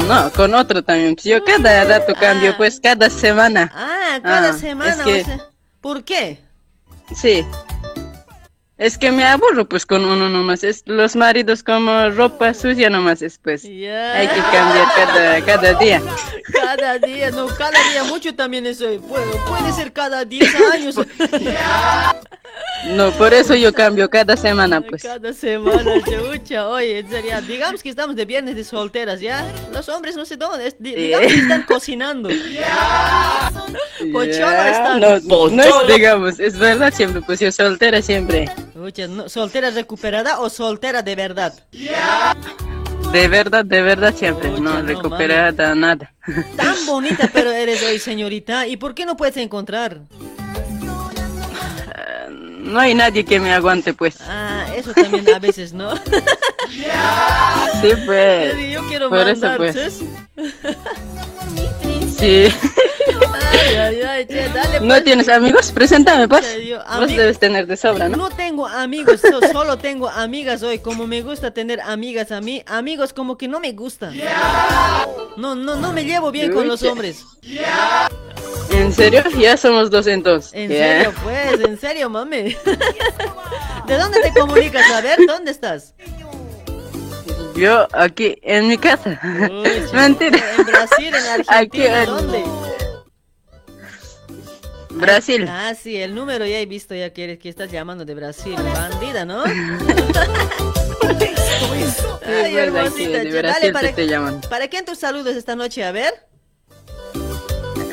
No, 0.09 0.33
con 0.33 0.55
otro 0.55 0.83
también. 0.83 1.15
Yo 1.23 1.45
cada 1.45 1.85
rato 1.85 2.15
cambio, 2.19 2.57
pues 2.57 2.81
cada 2.81 3.09
semana. 3.11 3.71
Ah, 3.73 4.19
cada 4.21 4.49
Ah, 4.51 4.53
semana. 4.55 4.91
es 4.91 5.03
que- 5.03 5.21
o 5.21 5.25
sea, 5.25 5.47
¿Por 5.81 6.03
qué? 6.03 6.41
Sí. 7.15 7.47
Es 8.83 8.99
que 8.99 9.13
me 9.13 9.25
aburro 9.25 9.69
pues 9.69 9.87
con 9.87 10.05
uno 10.05 10.29
nomás. 10.29 10.65
Es 10.65 10.83
los 10.87 11.15
maridos 11.15 11.63
como 11.63 12.11
ropa 12.11 12.53
sucia 12.53 12.91
nomás 12.91 13.23
es 13.23 13.39
pues. 13.39 13.63
Ya. 13.63 14.15
Hay 14.15 14.27
que 14.27 14.41
cambiar 14.41 14.87
cada, 14.97 15.45
cada 15.45 15.75
día. 15.79 16.03
Cada 16.53 16.99
día, 16.99 17.31
no, 17.31 17.47
cada 17.47 17.79
día 17.93 18.03
mucho 18.05 18.35
también 18.35 18.67
eso. 18.67 18.87
Puede, 19.09 19.27
puede 19.49 19.73
ser 19.73 19.93
cada 19.93 20.25
10 20.25 20.55
años. 20.75 20.97
No, 22.89 23.13
por 23.13 23.33
eso 23.33 23.55
yo 23.55 23.73
cambio 23.73 24.11
cada 24.11 24.37
semana 24.37 24.81
pues. 24.81 25.03
Cada 25.05 25.33
semana, 25.33 25.93
chucha. 26.05 26.69
Oye, 26.69 26.99
en 26.99 27.09
serio, 27.09 27.41
digamos 27.43 27.81
que 27.83 27.89
estamos 27.89 28.17
de 28.17 28.25
viernes 28.25 28.57
de 28.57 28.65
solteras, 28.65 29.21
¿ya? 29.21 29.47
Los 29.73 29.89
hombres 29.89 30.17
no 30.17 30.25
sé 30.25 30.37
dónde, 30.37 30.67
es- 30.67 30.77
di- 30.81 30.95
digamos 30.95 31.29
que 31.33 31.39
están 31.39 31.63
cocinando. 31.63 32.29
Pocholo 34.13 34.27
Ya, 34.27 34.71
están. 34.71 35.01
No, 35.01 35.49
no 35.49 35.63
es, 35.63 35.73
digamos, 35.95 36.41
es 36.41 36.59
verdad 36.59 36.93
siempre, 36.93 37.23
pues 37.23 37.39
yo 37.39 37.53
soltera 37.53 38.03
siempre. 38.03 38.51
No, 38.75 39.29
¿soltera 39.29 39.71
recuperada 39.71 40.41
o 40.41 40.49
soltera 40.49 41.03
de 41.03 41.15
verdad? 41.15 41.53
De 43.13 43.29
verdad, 43.29 43.65
de 43.65 43.83
verdad 43.83 44.15
siempre. 44.15 44.51
No 44.59 44.81
recuperada 44.83 45.75
nada. 45.75 46.13
Tan 46.57 46.75
bonita 46.87 47.29
pero 47.33 47.51
eres 47.51 47.83
hoy, 47.83 47.99
señorita. 47.99 48.67
¿Y 48.67 48.77
por 48.79 48.95
qué 48.95 49.05
no 49.05 49.17
puedes 49.17 49.37
encontrar? 49.37 50.01
No 52.31 52.81
hay 52.81 52.95
nadie 52.95 53.25
que 53.25 53.39
me 53.39 53.53
aguante 53.53 53.93
pues. 53.93 54.17
Ah, 54.23 54.65
eso 54.75 54.95
también 54.95 55.29
a 55.35 55.39
veces, 55.39 55.75
¿no? 55.75 55.95
Sí, 57.83 57.91
pues. 58.07 58.55
Yo 58.71 58.83
quiero 58.89 59.11
Por 59.11 59.29
eso, 59.29 59.47
mandar, 59.47 59.59
pues. 59.59 60.01
¿Sabes? 62.23 62.53
Sí. 62.53 62.69
Ay, 63.53 63.75
ay, 63.77 64.01
ay, 64.03 64.27
che, 64.27 64.49
dale, 64.49 64.81
¿No 64.81 64.87
pues. 64.89 65.05
tienes 65.05 65.29
amigos? 65.29 65.73
Preséntame 65.73 66.27
pues. 66.29 66.45
Yo, 66.67 66.79
Vos 66.99 67.09
debes 67.09 67.39
tener 67.39 67.67
de 67.67 67.77
sobra, 67.77 68.09
¿no? 68.09 68.17
No 68.17 68.31
tengo 68.31 68.67
amigos, 68.67 69.21
so- 69.21 69.41
solo 69.53 69.77
tengo 69.79 70.09
amigas 70.09 70.63
hoy. 70.63 70.79
Como 70.79 71.07
me 71.07 71.21
gusta 71.23 71.51
tener 71.53 71.81
amigas 71.81 72.33
a 72.33 72.41
mí, 72.41 72.63
amigos 72.67 73.13
como 73.13 73.37
que 73.37 73.49
no 73.49 73.61
me 73.61 73.73
gustan. 73.73 74.15
No, 75.37 75.55
no, 75.55 75.77
no 75.77 75.93
me 75.93 76.05
llevo 76.05 76.31
bien 76.31 76.53
con 76.53 76.67
los 76.69 76.83
hombres. 76.83 77.25
¿En 78.71 78.93
serio? 78.93 79.23
Ya 79.39 79.57
somos 79.57 79.91
dos 79.91 80.07
entonces. 80.07 80.53
En 80.55 80.69
serio, 80.69 81.13
pues, 81.23 81.61
en 81.61 81.79
serio, 81.79 82.09
mami. 82.09 82.57
¿De 83.87 83.99
dónde 83.99 84.21
te 84.21 84.33
comunicas? 84.33 84.91
A 84.91 85.01
ver, 85.03 85.19
¿dónde 85.27 85.51
estás? 85.51 85.95
Yo 87.55 87.87
aquí 87.93 88.37
en 88.43 88.69
mi 88.69 88.79
casa. 88.79 89.21
Mentira. 89.93 90.39
En 90.59 90.65
Brasil, 90.67 91.15
en 91.15 91.15
Argentina, 91.49 91.59
Aquí 91.59 91.83
en- 91.87 92.07
¿dónde? 92.07 92.45
Brasil. 94.91 95.47
Ah, 95.49 95.73
sí, 95.75 95.97
el 95.97 96.15
número 96.15 96.45
ya 96.47 96.59
he 96.59 96.67
visto 96.67 96.95
ya 96.95 97.11
que, 97.13 97.25
eres- 97.25 97.39
que 97.39 97.49
estás 97.49 97.71
llamando 97.71 98.05
de 98.05 98.15
Brasil. 98.15 98.55
Bandida, 98.57 99.25
¿no? 99.25 99.43
Ay, 102.25 102.57
hermosita, 102.57 103.19
de 103.19 103.31
Brasil 103.31 103.43
dale, 103.43 103.73
para, 103.73 103.93
te, 103.95 104.07
llaman. 104.07 104.41
¿para 104.49 104.69
quién 104.69 104.85
tus 104.85 104.99
saludos 104.99 105.35
esta 105.37 105.57
noche? 105.57 105.85
A 105.85 105.93
ver. 105.93 106.13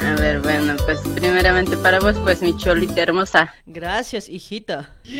A 0.01 0.13
ver, 0.19 0.39
bueno, 0.41 0.75
pues 0.85 0.99
primeramente 1.15 1.75
para 1.77 1.99
vos, 1.99 2.15
pues 2.23 2.41
mi 2.41 2.55
cholita 2.57 3.01
hermosa. 3.01 3.53
Gracias, 3.65 4.27
hijita. 4.29 4.89
Y 5.03 5.19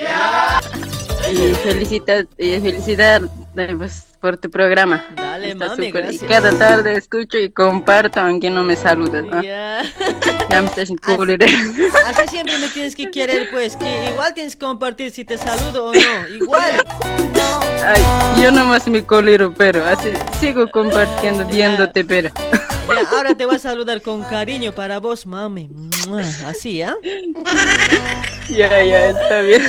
felicita, 1.63 2.25
y 2.37 2.59
felicidad 2.59 3.21
eh, 3.23 3.29
pues, 3.53 4.05
por 4.19 4.37
tu 4.37 4.49
programa. 4.49 5.05
Dale, 5.15 5.51
Está 5.51 5.67
mami. 5.69 5.87
Y 5.87 6.19
cada 6.19 6.57
tarde 6.57 6.93
escucho 6.93 7.37
y 7.37 7.49
comparto, 7.51 8.19
aunque 8.19 8.49
no 8.49 8.63
me 8.63 8.75
saludas, 8.75 9.23
¿no? 9.23 9.41
Ya. 9.41 9.83
Ya 10.49 10.61
me 10.61 10.67
estás. 10.67 10.89
Así 10.89 12.27
siempre 12.29 12.57
me 12.57 12.67
tienes 12.69 12.95
que 12.95 13.09
querer, 13.11 13.49
pues, 13.51 13.75
que 13.75 14.09
igual 14.11 14.33
tienes 14.33 14.55
que 14.55 14.65
compartir 14.65 15.11
si 15.11 15.25
te 15.25 15.37
saludo 15.37 15.87
o 15.87 15.93
no. 15.93 16.27
Igual. 16.35 16.71
Ay, 17.85 18.41
yo 18.41 18.51
nomás 18.51 18.87
me 18.87 19.05
colero, 19.05 19.53
pero 19.53 19.85
así 19.85 20.09
sigo 20.39 20.69
compartiendo, 20.69 21.45
viéndote, 21.45 22.03
pero. 22.03 22.29
Ya, 22.89 23.07
ahora 23.11 23.35
te 23.35 23.45
voy 23.45 23.55
a 23.55 23.59
saludar 23.59 24.01
con 24.01 24.23
cariño 24.23 24.73
para 24.73 24.99
vos, 24.99 25.25
mami. 25.25 25.69
Así, 26.45 26.81
¿ah? 26.81 26.95
Ya, 28.49 28.83
ya, 28.83 29.09
está 29.09 29.41
bien. 29.41 29.61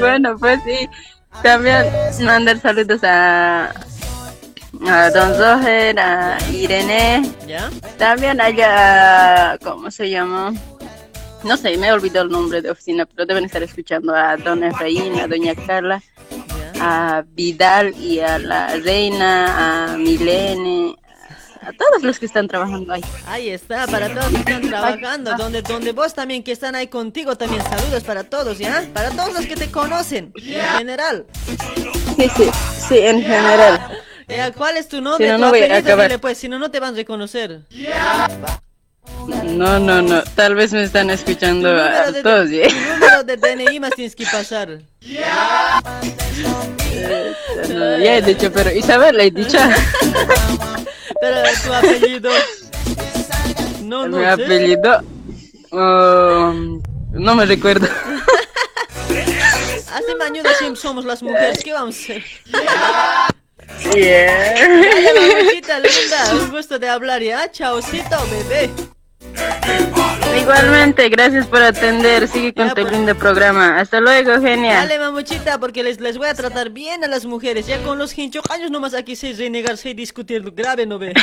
bueno, 0.00 0.36
pues 0.38 0.60
sí. 0.64 0.88
También 1.42 1.86
mandar 2.20 2.60
saludos 2.60 3.02
a, 3.04 3.72
a 4.86 5.10
Don 5.10 5.34
Zoher, 5.34 5.98
a 5.98 6.38
Irene. 6.50 7.30
¿Ya? 7.46 7.70
También 7.98 8.40
allá, 8.40 9.58
¿cómo 9.62 9.90
se 9.90 10.10
llama? 10.10 10.52
No 11.44 11.56
sé, 11.56 11.76
me 11.76 11.88
he 11.88 11.92
olvidado 11.92 12.26
el 12.26 12.32
nombre 12.32 12.62
de 12.62 12.70
oficina, 12.70 13.06
pero 13.06 13.26
deben 13.26 13.44
estar 13.44 13.62
escuchando 13.62 14.14
a 14.14 14.36
Don 14.36 14.62
Efraín, 14.62 15.18
a 15.18 15.26
Doña 15.26 15.54
Carla, 15.54 16.00
a 16.80 17.24
Vidal 17.34 17.94
y 17.96 18.20
a 18.20 18.38
la 18.38 18.76
Reina, 18.76 19.92
a 19.92 19.96
Milene, 19.96 20.96
a 21.62 21.72
todos 21.72 22.02
los 22.02 22.18
que 22.18 22.26
están 22.26 22.48
trabajando 22.48 22.92
ahí. 22.92 23.02
Ahí 23.26 23.48
está, 23.50 23.86
para 23.86 24.12
todos 24.12 24.28
que 24.30 24.38
están 24.38 24.62
trabajando, 24.62 25.36
donde, 25.36 25.62
donde 25.62 25.92
vos 25.92 26.14
también 26.14 26.42
que 26.42 26.52
están 26.52 26.74
ahí 26.74 26.88
contigo, 26.88 27.36
también 27.36 27.62
saludos 27.62 28.02
para 28.02 28.24
todos, 28.24 28.58
¿ya? 28.58 28.84
Para 28.92 29.10
todos 29.10 29.32
los 29.32 29.46
que 29.46 29.56
te 29.56 29.70
conocen, 29.70 30.32
en 30.36 30.78
general. 30.78 31.26
Sí, 32.16 32.30
sí, 32.36 32.50
sí, 32.88 32.98
en 32.98 33.22
general. 33.22 33.98
Ya, 34.28 34.52
¿Cuál 34.52 34.76
es 34.76 34.88
tu 34.88 35.00
nombre? 35.00 35.26
Si 35.26 35.32
no, 35.32 35.38
no 35.38 35.50
voy 35.50 35.62
a 35.62 35.76
acabar. 35.76 36.08
Dile, 36.08 36.18
pues, 36.18 36.38
si 36.38 36.48
no, 36.48 36.58
no 36.58 36.70
te 36.70 36.80
van 36.80 36.94
a 36.94 36.96
reconocer. 36.96 37.60
No, 39.44 39.78
no, 39.78 40.02
no, 40.02 40.22
tal 40.34 40.54
vez 40.54 40.72
me 40.72 40.82
están 40.82 41.10
escuchando 41.10 41.68
a 41.70 42.10
de- 42.10 42.22
todos, 42.22 42.50
¿eh? 42.50 42.66
tu 42.68 42.94
número 42.94 43.24
de 43.24 43.36
DNI 43.36 43.80
más 43.80 43.92
tienes 43.92 44.16
que 44.16 44.24
pasar. 44.26 44.80
Ya 45.00 45.80
he 48.16 48.22
dicho, 48.22 48.50
pero 48.52 48.70
Isabel, 48.72 49.20
he 49.20 49.30
dicho. 49.30 49.58
Pero 51.22 51.38
tu 51.64 51.72
apellido. 51.72 52.30
No, 53.82 54.08
no 54.08 54.16
Mi 54.18 54.24
sé. 54.24 54.30
apellido. 54.30 55.02
um, 55.70 56.82
no 57.12 57.34
me 57.36 57.46
recuerdo. 57.46 57.86
Hace 59.94 60.14
mañana 60.18 60.50
siempre 60.58 60.80
somos 60.80 61.04
las 61.04 61.22
mujeres. 61.22 61.62
¿Qué 61.62 61.72
vamos 61.72 61.94
a 61.94 61.98
hacer? 62.00 62.24
Yeah. 63.94 64.54
Dale, 64.54 65.12
mamachita 65.14 65.78
linda. 65.78 66.34
Un 66.34 66.50
gusto 66.50 66.78
de 66.80 66.88
hablar 66.88 67.22
ya. 67.22 67.48
Chaucito, 67.52 68.16
bebé. 68.30 68.68
Igualmente, 70.40 71.08
gracias 71.08 71.46
por 71.46 71.62
atender. 71.62 72.26
Sigue 72.26 72.52
con 72.52 72.70
tu 72.74 72.86
lindo 72.88 73.14
programa. 73.14 73.78
Hasta 73.78 74.00
luego, 74.00 74.40
genia. 74.40 74.76
Dale, 74.76 74.98
mamuchita, 74.98 75.58
porque 75.58 75.82
les, 75.82 76.00
les 76.00 76.18
voy 76.18 76.28
a 76.28 76.34
tratar 76.34 76.70
bien 76.70 77.04
a 77.04 77.06
las 77.06 77.24
mujeres. 77.26 77.66
Ya 77.66 77.82
con 77.82 77.98
los 77.98 78.16
hinchocaños 78.16 78.70
nomás 78.70 78.94
aquí 78.94 79.14
se 79.14 79.32
renegar, 79.34 79.76
se 79.76 79.94
discutir 79.94 80.50
grave, 80.52 80.86
¿no 80.86 80.98
ve? 80.98 81.14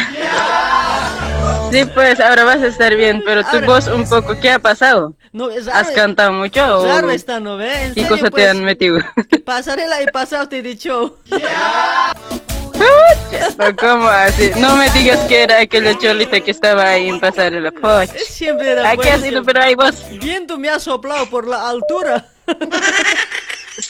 Sí, 1.71 1.85
pues 1.93 2.19
ahora 2.19 2.43
vas 2.45 2.61
a 2.63 2.67
estar 2.67 2.95
bien, 2.95 3.21
pero 3.23 3.43
tu 3.43 3.57
Ahora- 3.57 3.67
voz 3.67 3.87
un 3.87 4.07
poco, 4.09 4.39
¿qué 4.39 4.49
ha 4.51 4.59
pasado? 4.59 5.13
No, 5.31 5.51
es 5.51 5.67
¿Has 5.67 5.91
cantado 5.91 6.31
mucho 6.31 6.79
o 6.79 6.85
Raro 6.85 7.11
está, 7.11 7.39
¿no 7.39 7.57
ve? 7.57 7.91
Qué 7.93 8.07
cosa 8.07 8.25
te 8.25 8.31
pues, 8.31 8.47
han 8.49 8.63
metido? 8.63 8.97
Pasarela 9.45 10.01
y 10.01 10.07
pasado 10.07 10.49
te 10.49 10.57
he 10.57 10.61
dicho. 10.63 11.19
¿O 11.29 12.48
¿Cómo 13.79 14.07
así? 14.07 14.51
No 14.57 14.75
me 14.75 14.89
digas 14.91 15.19
que 15.27 15.43
era 15.43 15.59
aquella 15.59 15.97
cholita 15.97 16.39
que 16.39 16.51
estaba 16.51 16.89
ahí 16.89 17.09
en 17.09 17.19
pasarela. 17.19 17.71
Poch. 17.71 18.09
Siempre 18.27 18.71
era 18.71 18.89
¿A 18.89 18.97
qué 18.97 19.11
has 19.11 19.25
ido? 19.25 19.43
Pero 19.43 19.61
hay 19.61 19.75
vos. 19.75 19.95
Viento 20.19 20.57
me 20.57 20.69
ha 20.69 20.79
soplado 20.79 21.29
por 21.29 21.47
la 21.47 21.69
altura. 21.69 22.25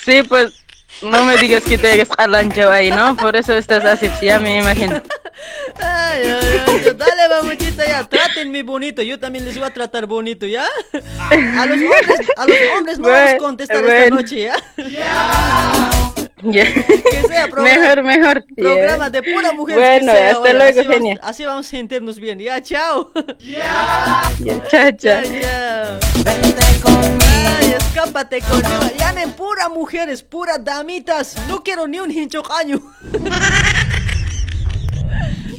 Sí, 0.06 0.22
pues 0.22 0.54
no 1.02 1.24
me 1.26 1.38
digas 1.38 1.64
que 1.64 1.78
te 1.78 1.92
hayas 1.92 2.10
alanchado 2.18 2.72
ahí, 2.72 2.92
¿no? 2.92 3.16
Por 3.16 3.36
eso 3.36 3.56
estás 3.56 3.84
así, 3.86 4.10
ya 4.22 4.40
me 4.40 4.60
imagino. 4.60 5.02
Ay, 5.82 6.24
ay, 6.24 6.62
ay, 6.68 6.94
dale, 6.98 7.30
mamuchita, 7.30 7.88
ya, 7.88 8.04
trátenme 8.04 8.62
bonito, 8.62 9.02
yo 9.02 9.18
también 9.18 9.46
les 9.46 9.58
voy 9.58 9.66
a 9.66 9.74
tratar 9.74 10.06
bonito, 10.06 10.46
¿ya? 10.46 10.66
A 11.32 11.66
los 11.66 11.78
hombres, 11.78 12.30
a 12.36 12.46
los 12.46 12.58
hombres 12.76 13.00
no 13.00 13.08
vamos 13.08 13.20
a 13.20 13.24
Bueno, 13.24 13.44
contestar 13.44 13.86
esta 13.86 14.16
noche, 14.16 14.42
¿ya? 14.42 14.56
Ya. 16.44 16.64
Que 16.64 17.24
sea 17.28 17.48
programa, 17.48 17.80
Mejor, 17.80 18.04
mejor. 18.04 18.46
de 19.10 19.24
pura 19.24 19.52
mujer. 19.52 19.78
Bueno, 19.78 20.12
sea 20.14 20.32
hasta 20.32 20.54
luego, 20.54 20.70
así 20.70 20.80
vamos- 20.88 20.94
genia. 20.94 21.20
Así 21.22 21.46
vamos 21.46 21.68
a 21.68 21.70
sentirnos 21.70 22.20
bien, 22.20 22.40
ya, 22.40 22.62
chao. 22.62 23.12
Ya, 23.40 24.24
chao, 24.70 24.92
chao. 24.98 25.22
Ay, 27.60 27.76
escápate 27.78 28.42
conmigo. 28.42 28.80
Pura 29.38 29.70
mujeres, 29.70 30.24
pura 30.24 30.58
damitas. 30.58 31.36
No 31.48 31.62
quiero 31.64 31.88
ni 31.88 32.00
un 32.00 32.12
hinchocaño. 32.12 32.80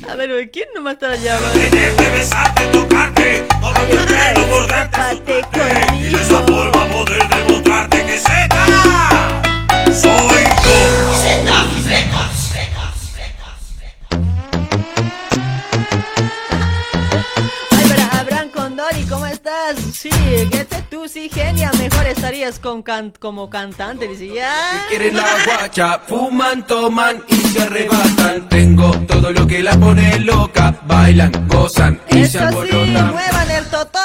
A 0.09 0.15
ver, 0.17 0.51
¿quién 0.51 0.67
está 0.93 1.15
llamando? 1.15 1.61
besarte, 2.11 2.63
tocarte, 2.73 3.47
conmigo. 3.61 4.03
esa 6.15 6.41
forma 6.47 6.87
poder 6.87 7.29
soy 9.95 10.45
Condori, 18.53 19.05
¿cómo 19.09 19.27
estás? 19.27 19.77
Sí, 19.93 20.11
que 20.51 20.65
te 20.65 20.83
tú 20.91 21.07
sí, 21.09 21.31
genia, 21.33 21.71
mejor 21.79 22.07
estarías 22.07 22.59
con 22.59 22.83
can- 22.83 23.13
como 23.19 23.49
cantante, 23.49 24.09
dice, 24.09 24.29
ya. 24.35 24.87
Quieren 24.89 25.17
la 25.17 25.25
guacha, 25.47 26.01
fuman, 26.07 26.67
toman 26.67 27.23
y 27.29 27.37
se 27.37 27.63
arrebatan. 27.63 28.49
Tengo 28.49 28.91
todo 29.07 29.31
lo 29.33 29.47
que 29.47 29.63
la 29.63 29.73
pone 29.79 30.19
loca. 30.21 30.75
Bailan, 30.87 31.47
gozan 31.49 32.01
y 32.11 32.27
se 32.27 32.39
Eso 32.39 32.39
sí, 32.39 32.45
alborotan. 32.45 33.13
muevan 33.13 33.51
el 33.51 33.65
totó. 33.67 33.99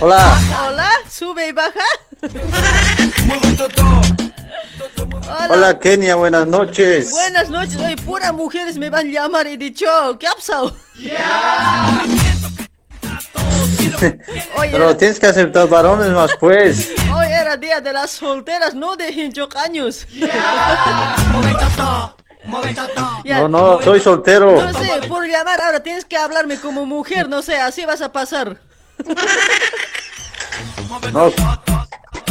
Hola. 0.00 0.38
Hola, 0.68 0.90
sube 1.10 1.48
y 1.48 1.52
baja. 1.52 1.70
Hola. 5.22 5.48
Hola 5.50 5.78
Kenia, 5.78 6.14
buenas 6.16 6.46
noches. 6.46 7.10
Buenas 7.10 7.48
noches, 7.50 7.76
hoy 7.76 7.96
puras 7.96 8.32
mujeres 8.32 8.76
me 8.78 8.90
van 8.90 9.08
a 9.08 9.10
llamar 9.10 9.46
y 9.46 9.56
dicho, 9.56 9.86
¿qué 10.18 10.26
ha 10.26 10.34
pasado? 10.34 10.76
Oye, 14.56 14.70
Pero 14.72 14.96
tienes 14.96 15.18
que 15.18 15.26
aceptar 15.26 15.68
varones 15.68 16.10
más 16.10 16.30
pues. 16.38 16.90
hoy 17.14 17.26
era 17.26 17.56
día 17.56 17.80
de 17.80 17.92
las 17.92 18.10
solteras, 18.10 18.74
no 18.74 18.96
de 18.96 19.10
hincho 19.10 19.48
años. 19.56 20.06
Ya, 23.24 23.40
No, 23.40 23.48
no, 23.48 23.82
soy 23.82 23.98
soltero. 23.98 24.62
No 24.62 24.72
sé, 24.72 25.08
por 25.08 25.26
llamar 25.26 25.60
ahora 25.60 25.80
tienes 25.82 26.04
que 26.04 26.16
hablarme 26.16 26.60
como 26.60 26.86
mujer, 26.86 27.28
no 27.28 27.42
sé, 27.42 27.56
así 27.56 27.84
vas 27.84 28.00
a 28.02 28.12
pasar. 28.12 28.60
No. 31.12 31.32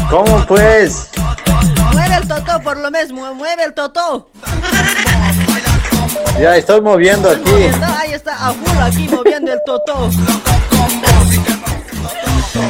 ¿Cómo 0.10 0.46
pues? 0.46 1.10
Mueve 1.94 2.16
el 2.16 2.28
totó 2.28 2.62
por 2.62 2.78
lo 2.78 2.92
mismo, 2.92 3.34
mueve 3.34 3.64
el 3.64 3.74
totó. 3.74 4.30
Ya 6.40 6.58
estoy 6.58 6.82
moviendo 6.82 7.30
aquí. 7.30 7.50
Moviendo, 7.50 7.86
ahí 7.98 8.14
está, 8.14 8.48
a 8.48 8.54
full 8.54 8.78
aquí 8.82 9.08
moviendo 9.10 9.54
el 9.54 9.60
totó. 9.66 10.10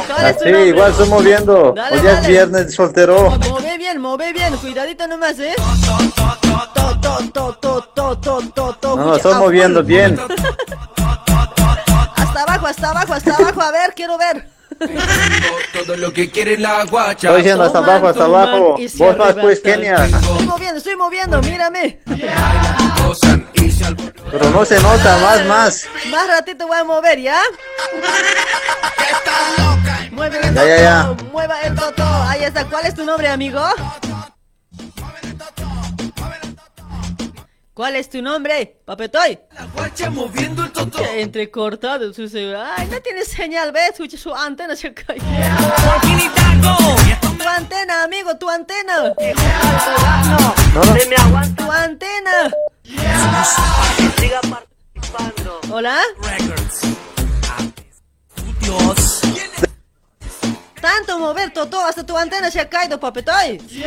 ¿Cuál 0.06 0.26
es 0.26 0.38
tu 0.38 0.44
Así, 0.44 0.50
igual 0.50 0.90
estoy 0.92 1.08
moviendo. 1.08 1.72
Dale, 1.76 2.00
Hoy 2.00 2.06
es 2.06 2.26
viernes 2.26 2.74
soltero. 2.74 3.30
Move 3.30 3.78
bien, 3.78 4.00
move 4.00 4.32
bien, 4.32 4.56
cuidadito 4.56 5.06
nomás, 5.06 5.38
¿eh? 5.38 5.54
To. 8.80 8.96
No, 8.96 9.16
estoy 9.16 9.34
moviendo 9.34 9.82
bien. 9.82 10.18
Hasta 12.16 12.42
abajo, 12.42 12.66
hasta 12.66 12.90
abajo, 12.90 13.12
hasta 13.14 13.34
abajo, 13.36 13.60
a 13.60 13.70
ver, 13.70 13.94
quiero 13.94 14.18
ver. 14.18 14.48
Todo 15.72 15.96
lo 15.96 16.12
que 16.12 16.30
quiere 16.30 16.58
la 16.58 16.84
guacha. 16.84 17.28
Estoy 17.28 17.42
yendo 17.44 17.64
hasta 17.64 17.78
abajo, 17.78 18.08
hasta 18.08 18.24
abajo. 18.24 18.76
Vos 18.96 19.16
más 19.16 19.34
pues. 19.34 19.60
Kenia. 19.60 20.04
Estoy 20.06 20.46
moviendo, 20.46 20.78
estoy 20.78 20.96
moviendo, 20.96 21.40
mírame. 21.42 22.00
Pero 24.30 24.50
no 24.50 24.64
se 24.64 24.80
nota, 24.80 25.18
más, 25.18 25.46
más. 25.46 25.86
Más 26.10 26.26
ratito 26.28 26.66
voy 26.66 26.78
a 26.78 26.84
mover, 26.84 27.20
¿ya? 27.20 27.40
Mueve 30.10 30.38
el 30.42 30.54
Ya, 30.54 30.64
ya, 30.64 30.76
ya. 30.80 31.06
totó, 31.08 31.24
mueva 31.26 31.60
el 31.62 31.74
totó. 31.74 32.04
Ahí 32.04 32.42
está, 32.44 32.64
¿cuál 32.64 32.86
es 32.86 32.94
tu 32.94 33.04
nombre, 33.04 33.28
amigo? 33.28 33.62
¿Cuál 37.76 37.94
es 37.96 38.08
tu 38.08 38.22
nombre, 38.22 38.78
papetoy? 38.86 39.38
moviendo 40.10 40.64
el 40.64 40.72
totó. 40.72 40.98
Entrecortado, 41.14 42.10
su 42.14 42.26
se- 42.26 42.56
Ay, 42.56 42.88
no 42.90 42.98
tiene 43.02 43.22
señal, 43.22 43.70
¿ves? 43.70 43.98
Su, 43.98 44.06
su 44.16 44.34
antena 44.34 44.74
se 44.74 44.94
cayó. 44.94 45.20
Tu 47.36 47.46
antena, 47.46 48.02
amigo, 48.02 48.34
tu 48.38 48.48
antena. 48.48 49.12
No, 50.74 50.84
No, 50.84 51.54
tu 51.54 51.70
antena. 51.70 52.50
Hola. 55.70 56.00
Tanto 60.80 61.18
mover, 61.18 61.52
Totó, 61.52 61.84
hasta 61.84 62.06
tu 62.06 62.16
antena 62.16 62.50
se 62.50 62.58
ha 62.58 62.70
caído, 62.70 62.98
papetoy. 62.98 63.60
Sí 63.68 63.84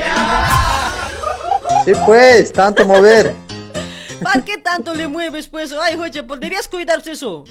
pues, 2.05 2.53
tanto 2.53 2.85
mover. 2.85 3.33
¿Para 4.23 4.41
qué 4.43 4.57
tanto 4.57 4.93
le 4.93 5.07
mueves, 5.07 5.47
pues? 5.47 5.71
Ay, 5.73 5.95
oye, 5.95 6.23
pues 6.23 6.39
debías 6.39 6.67
cuidarse 6.67 7.11
eso. 7.11 7.43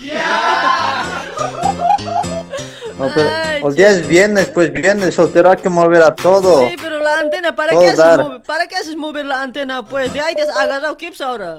No, 2.98 3.08
pero 3.14 3.30
Ay, 3.44 3.60
hoy 3.62 3.74
día 3.74 3.90
es 3.90 4.06
viernes, 4.08 4.46
pues 4.46 4.72
viernes 4.72 5.14
soltero 5.14 5.50
hay 5.50 5.56
que 5.56 5.68
mover 5.68 6.02
a 6.02 6.14
todo. 6.14 6.66
Sí, 6.66 6.76
pero 6.80 6.98
la 6.98 7.20
antena, 7.20 7.54
¿para 7.54 7.70
Todo 7.70 7.80
qué, 7.80 7.86
haces 7.86 7.98
dar. 7.98 8.20
mover, 8.20 8.42
¿para 8.42 8.66
qué 8.66 8.76
haces 8.76 8.96
mover 8.96 9.26
la 9.26 9.42
antena, 9.42 9.84
pues? 9.84 10.12
De 10.12 10.20
ahí 10.20 10.34
te 10.34 10.42
has 10.42 10.48
agarrado 10.56 10.96
kips 10.96 11.20
ahora. 11.20 11.58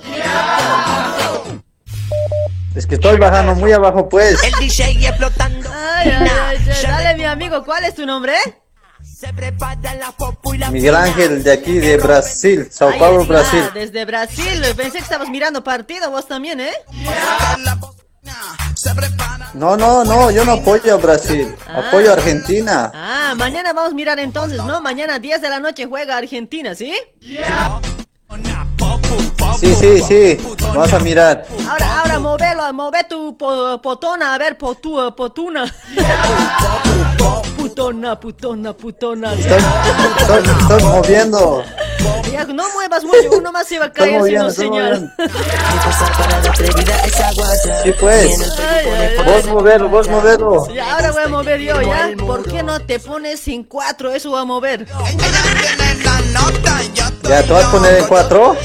Es 2.75 2.85
que 2.85 2.95
estoy 2.95 3.17
bajando 3.17 3.55
muy 3.55 3.71
abajo, 3.71 4.07
pues. 4.09 4.43
El 4.43 4.53
DJ 4.59 5.07
explotando. 5.07 5.69
Ay, 5.73 6.09
ay, 6.11 6.29
ay, 6.29 6.57
ay, 6.67 6.83
dale, 6.83 7.15
mi 7.17 7.25
amigo, 7.25 7.63
¿cuál 7.63 7.85
es 7.85 7.95
tu 7.95 8.05
nombre? 8.05 8.33
Miguel 10.71 10.95
Ángel 10.95 11.43
de 11.43 11.51
aquí, 11.51 11.73
de 11.73 11.97
Brasil, 11.97 12.67
Sao 12.71 12.97
Paulo, 12.97 13.25
Brasil. 13.25 13.63
Desde 13.73 14.05
Brasil, 14.05 14.61
pensé 14.75 14.93
que 14.99 15.03
estabas 15.03 15.27
mirando 15.29 15.63
partido, 15.63 16.09
vos 16.09 16.27
también, 16.27 16.59
¿eh? 16.61 16.71
No, 19.53 19.75
no, 19.75 20.03
no, 20.05 20.31
yo 20.31 20.45
no 20.45 20.53
apoyo 20.53 20.93
a 20.93 20.97
Brasil, 20.97 21.53
apoyo 21.67 22.11
a 22.11 22.13
Argentina. 22.13 22.91
Ah, 22.93 23.33
mañana 23.35 23.73
vamos 23.73 23.91
a 23.91 23.95
mirar 23.95 24.19
entonces, 24.19 24.63
¿no? 24.63 24.79
Mañana 24.81 25.19
10 25.19 25.41
de 25.41 25.49
la 25.49 25.59
noche 25.59 25.85
juega 25.85 26.15
Argentina, 26.17 26.75
¿sí? 26.75 26.93
Sí, 29.59 29.75
sí, 29.75 30.01
sí, 30.01 30.37
vas 30.75 30.93
a 30.93 30.99
mirar. 30.99 31.45
Ahora, 31.69 31.99
ahora, 32.01 32.19
movelo, 32.19 32.71
move 32.73 33.03
tu 33.09 33.35
po- 33.37 33.81
potona, 33.81 34.33
a 34.35 34.37
ver, 34.37 34.57
potu, 34.57 35.13
potuna. 35.15 35.65
Putona, 37.73 38.19
putona, 38.19 38.73
putona. 38.73 39.33
Estoy, 39.33 40.43
estoy 40.59 40.83
moviendo. 40.83 41.63
Ya, 42.31 42.43
no 42.45 42.63
muevas 42.73 43.03
mucho, 43.03 43.37
uno 43.37 43.51
más 43.51 43.67
se 43.67 43.77
va 43.77 43.85
a 43.85 43.91
caer 43.91 44.23
si 44.23 44.33
no 44.33 44.49
señal. 44.49 45.13
Sí, 47.83 47.93
pues. 47.99 48.37
Vos 49.25 49.45
moverlo, 49.45 49.89
vos 49.89 50.07
moverlo. 50.07 50.67
Ya, 50.73 50.95
ahora 50.95 51.11
voy 51.11 51.23
a 51.23 51.27
mover 51.27 51.59
yo, 51.61 51.81
¿ya? 51.81 52.09
¿Por 52.17 52.43
qué 52.49 52.63
no 52.63 52.79
te 52.79 52.99
pones 52.99 53.39
sin 53.39 53.63
cuatro? 53.63 54.11
Eso 54.11 54.29
voy 54.31 54.41
a 54.41 54.45
mover. 54.45 54.85
Ya, 57.23 57.43
¿te 57.43 57.51
vas 57.53 57.65
a 57.65 57.71
poner 57.71 57.97
en 57.99 58.05
cuatro? 58.07 58.55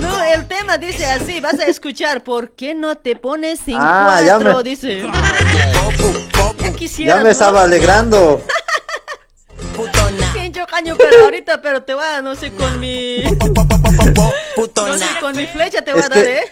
No, 0.00 0.22
el 0.24 0.46
tema 0.46 0.78
dice 0.78 1.04
así, 1.06 1.40
vas 1.40 1.58
a 1.58 1.64
escuchar. 1.66 2.22
¿Por 2.24 2.50
qué 2.52 2.74
no 2.74 2.96
te 2.96 3.16
pones 3.16 3.60
sin 3.60 3.76
Ah, 3.78 4.20
ya 4.24 4.34
cuatro? 4.36 4.56
me- 4.58 4.62
Dice. 4.64 5.02
Ya 6.88 7.16
me 7.16 7.24
¿no? 7.24 7.28
estaba 7.30 7.62
alegrando. 7.62 8.42
Pincho 10.32 10.66
caño, 10.66 10.94
pero 10.96 11.24
ahorita, 11.24 11.60
pero 11.62 11.82
te 11.82 11.94
voy 11.94 12.04
a, 12.04 12.20
no 12.22 12.34
sé, 12.34 12.52
con 12.52 12.78
mi... 12.80 13.22
No 13.22 14.98
sé, 14.98 15.06
con 15.20 15.36
mi 15.36 15.46
flecha 15.46 15.82
te 15.82 15.92
voy 15.92 16.00
Es 16.00 16.06
a 16.06 16.08
dar, 16.10 16.22
que- 16.22 16.38
¿eh? 16.38 16.44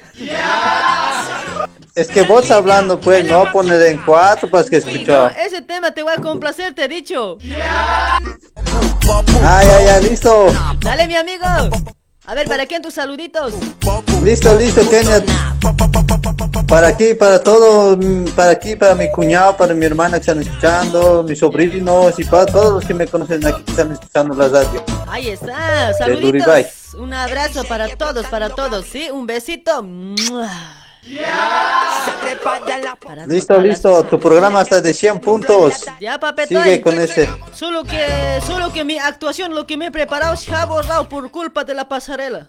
Es 1.95 2.09
que 2.09 2.23
vos 2.23 2.51
hablando, 2.51 2.99
pues, 3.01 3.25
no 3.27 3.51
poner 3.53 3.83
en 3.83 3.99
cuatro 3.99 4.49
para 4.49 4.65
que 4.65 4.81
No, 4.81 4.89
escuchar. 4.89 5.37
ese 5.39 5.61
tema 5.63 5.91
te 5.93 6.03
voy 6.03 6.15
a 6.17 6.21
complacer, 6.21 6.75
te 6.75 6.85
he 6.85 6.89
dicho. 6.89 7.37
Ah, 9.45 9.63
ya, 9.63 9.83
ya, 9.85 10.01
listo. 10.01 10.47
Dale, 10.81 11.07
mi 11.07 11.17
amigo. 11.17 11.45
A 12.25 12.35
ver, 12.35 12.47
¿para 12.47 12.67
quién 12.67 12.81
tus 12.83 12.95
saluditos? 12.95 13.53
Listo, 14.23 14.55
listo, 14.57 14.89
Kenia. 14.89 15.25
Para 16.69 16.89
aquí, 16.89 17.15
para 17.15 17.43
todo, 17.43 17.97
mm, 17.97 18.27
para 18.37 18.53
aquí, 18.53 18.77
para 18.77 18.95
mi 18.95 19.11
cuñado, 19.11 19.57
para 19.57 19.75
mi 19.75 19.85
hermana 19.85 20.19
que 20.19 20.21
están 20.21 20.41
escuchando, 20.41 21.25
mis 21.25 21.41
sobrinos 21.41 22.19
y 22.19 22.25
para 22.25 22.47
todos 22.47 22.75
los 22.75 22.85
que 22.85 22.95
me 22.95 23.09
conocen 23.09 23.45
aquí 23.45 23.63
que 23.65 23.73
están 23.73 23.93
escuchando 23.93 24.35
la 24.37 24.49
radio. 24.49 24.85
Ahí 25.09 25.31
está, 25.31 25.93
saluditos. 25.95 26.95
Un 26.95 27.13
abrazo 27.13 27.65
para 27.65 27.89
todos, 27.97 28.27
para 28.27 28.51
todos, 28.51 28.87
¿sí? 28.87 29.11
Un 29.11 29.27
besito. 29.27 29.85
Listo, 33.27 33.59
listo, 33.59 34.05
tu 34.05 34.19
programa 34.21 34.63
está 34.63 34.81
de 34.81 34.95
100 34.95 35.21
puntos. 35.21 35.85
Ya, 36.01 36.19
papetoy. 36.19 36.63
Sigue 36.63 36.81
con 36.81 36.99
ese. 37.01 37.29
Solo 37.53 37.85
que, 37.85 38.41
solo 38.47 38.73
que 38.73 38.85
mi 38.85 38.99
actuación, 38.99 39.55
lo 39.55 39.67
que 39.67 39.77
me 39.77 39.87
he 39.87 39.91
preparado, 39.91 40.37
se 40.37 40.55
ha 40.55 40.65
borrado 40.65 41.09
por 41.09 41.31
culpa 41.31 41.65
de 41.65 41.75
la 41.75 41.89
pasarela. 41.89 42.49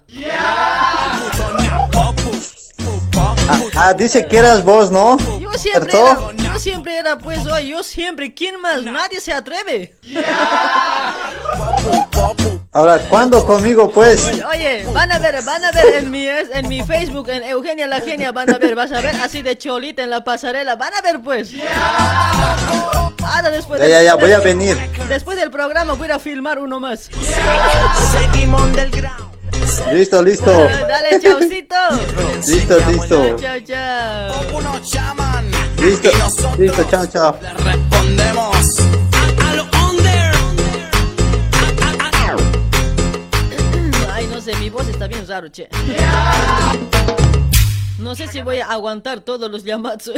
Ah, 3.50 3.60
ah, 3.76 3.94
dice 3.94 4.26
que 4.26 4.38
eras 4.38 4.64
vos, 4.64 4.90
¿no? 4.92 5.18
Yo 5.40 5.52
siempre 5.54 5.92
¿Cierto? 5.92 6.32
era, 6.32 6.54
yo 6.54 6.60
siempre 6.60 6.98
era, 6.98 7.18
pues, 7.18 7.46
oye, 7.46 7.68
yo 7.68 7.84
siempre, 7.84 8.34
¿quién 8.34 8.60
más? 8.62 8.84
Nadie 8.84 9.20
se 9.20 9.34
atreve. 9.34 9.96
Ahora, 12.72 12.98
¿cuándo 13.10 13.46
conmigo 13.46 13.92
pues? 13.92 14.32
Oye, 14.52 14.84
van 14.94 15.12
a 15.12 15.20
ver, 15.20 15.44
van 15.44 15.64
a 15.64 15.72
ver 15.72 15.94
en 15.96 16.10
mi, 16.10 16.26
es- 16.26 16.50
en 16.52 16.68
mi 16.68 16.82
Facebook, 16.84 17.30
en 17.30 17.44
Eugenia 17.44 17.86
la 17.86 18.02
Genia, 18.02 18.32
van 18.32 18.50
a 18.52 18.58
ver, 18.58 18.74
vas 18.76 18.92
a 18.92 19.00
ver 19.02 19.16
así 19.18 19.44
de 19.44 19.56
cholita 19.58 20.02
en 20.04 20.10
la 20.10 20.24
pasarela, 20.24 20.76
van 20.76 20.94
a 20.96 21.02
ver 21.02 21.22
pues. 21.22 21.52
Ahora 23.24 23.52
después 23.52 23.80
Ya, 23.80 23.88
ya, 23.88 24.02
ya, 24.04 24.16
voy 24.16 24.32
a 24.32 24.40
venir. 24.40 24.76
Después 25.08 25.38
del 25.38 25.52
programa 25.52 25.94
voy 25.94 26.04
a 26.04 26.06
ir 26.06 26.12
a 26.14 26.20
filmar 26.20 26.58
uno 26.60 26.80
más. 26.80 27.10
Listo, 29.92 30.22
listo. 30.22 30.52
Dale, 30.52 31.20
chaucito. 31.22 31.76
Listo, 32.46 32.78
listo. 32.90 33.36
Chao, 33.40 33.60
chao. 33.66 34.44
Listo, 35.78 36.10
listo, 36.58 36.84
chao, 36.90 37.06
chao. 37.08 37.38
Ay, 44.14 44.28
no 44.28 44.40
sé, 44.42 44.56
mi 44.56 44.70
voz 44.70 44.88
está 44.88 45.08
bien 45.08 45.28
raro, 45.28 45.50
che. 45.52 45.68
No 48.00 48.16
sé 48.16 48.28
si 48.28 48.42
voy 48.42 48.60
a 48.60 48.68
aguantar 48.68 49.22
todos 49.22 49.50
los 49.50 49.64
llamados. 49.64 50.12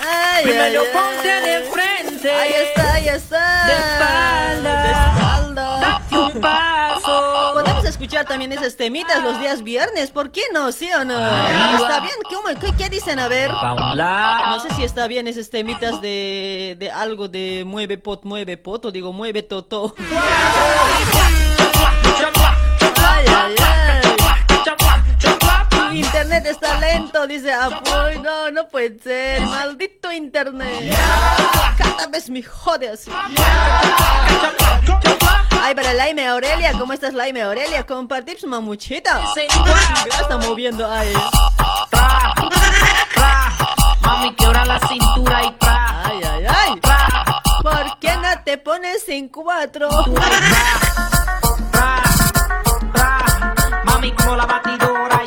Ay, 0.00 0.44
Primero 0.44 0.80
ay, 0.82 0.86
ponte 0.92 1.30
ay. 1.30 1.42
de 1.50 1.70
frente. 1.70 2.30
Ahí 2.32 2.52
está, 2.68 2.94
ahí 2.94 3.08
está. 3.08 3.66
De 3.66 3.72
espalda. 3.72 4.82
De 4.82 4.88
espalda. 4.90 5.17
Paso. 6.40 7.50
Podemos 7.54 7.84
escuchar 7.84 8.24
también 8.26 8.52
esas 8.52 8.76
temitas 8.76 9.22
los 9.22 9.38
días 9.40 9.62
viernes, 9.62 10.10
¿por 10.10 10.30
qué 10.30 10.42
no? 10.52 10.72
¿Sí 10.72 10.88
o 10.92 11.04
no? 11.04 11.14
¿Está 11.18 12.00
bien? 12.00 12.14
¿Cómo- 12.24 12.58
qué, 12.60 12.72
qué 12.76 12.88
dicen? 12.88 13.18
A 13.18 13.28
ver. 13.28 13.50
No 14.50 14.60
sé 14.60 14.74
si 14.74 14.84
está 14.84 15.06
bien 15.06 15.26
esas 15.28 15.50
temitas 15.50 16.00
de, 16.00 16.76
de 16.78 16.90
algo 16.90 17.28
de 17.28 17.64
mueve 17.66 17.98
pot, 17.98 18.24
mueve 18.24 18.56
pot, 18.56 18.84
o 18.86 18.90
digo 18.90 19.12
mueve 19.12 19.42
toto. 19.42 19.94
Ay, 23.08 23.24
ay, 23.26 23.54
ay. 23.58 24.02
Tu 25.70 25.94
internet 25.94 26.46
está 26.46 26.78
lento, 26.78 27.26
dice 27.26 27.52
Apoy. 27.52 28.18
No, 28.22 28.50
no 28.50 28.68
puede 28.68 28.98
ser. 29.00 29.40
Maldito 29.42 30.12
internet. 30.12 30.94
Cada 31.76 32.06
vez 32.08 32.28
me 32.30 32.42
jode 32.42 32.90
así. 32.90 33.10
Ay, 35.60 35.74
para 35.74 35.92
Laime 35.92 36.26
Aurelia, 36.26 36.72
¿cómo 36.78 36.92
estás, 36.92 37.12
Laime 37.14 37.42
Aurelia? 37.42 37.84
Compartir 37.84 38.38
su 38.38 38.46
mamuchita. 38.46 39.20
Ya 39.34 40.20
está 40.20 40.38
moviendo 40.38 40.90
ahí. 40.90 41.12
Mami, 44.00 44.34
quebra 44.34 44.64
la 44.64 44.80
cintura 44.88 45.44
y 45.44 45.50
tra. 45.52 46.02
Ay, 46.04 46.20
ay, 46.24 46.44
ay. 46.48 46.80
¿Por 47.62 47.98
qué 47.98 48.16
no 48.16 48.42
te 48.44 48.58
pones 48.58 49.08
en 49.08 49.28
cuatro? 49.28 49.88
Mami, 53.84 54.12
como 54.12 54.36
la 54.36 54.46
batidora 54.46 55.24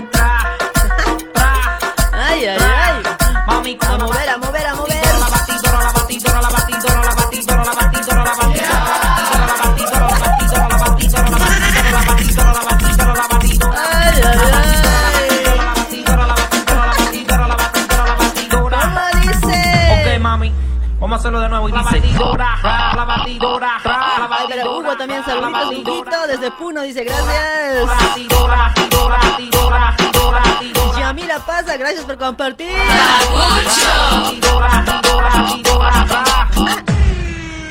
Vamos 21.12 21.26
a 21.26 21.28
hacerlo 21.28 21.42
de 21.42 21.50
nuevo 21.50 21.68
y 21.68 21.72
dice 21.74 21.84
batidora, 21.84 22.58
la 22.96 23.04
batidora, 23.04 23.82
la 23.84 24.16
Ay, 24.16 24.22
batidora. 24.30 24.48
pero 24.48 24.78
Hugo 24.78 24.96
también 24.96 25.26
saluditos, 25.26 25.68
Huguito, 25.68 26.28
desde 26.28 26.52
Puno, 26.52 26.82
dice 26.84 27.04
gracias. 27.04 27.86
Batidora, 27.86 28.56
batidora, 28.56 29.18
batidora, 29.18 29.80
batidora, 29.98 30.40
batidora. 30.40 31.00
Yamila 31.00 31.40
Pasa, 31.40 31.76
gracias 31.76 32.06
por 32.06 32.18
compartir. 32.18 32.78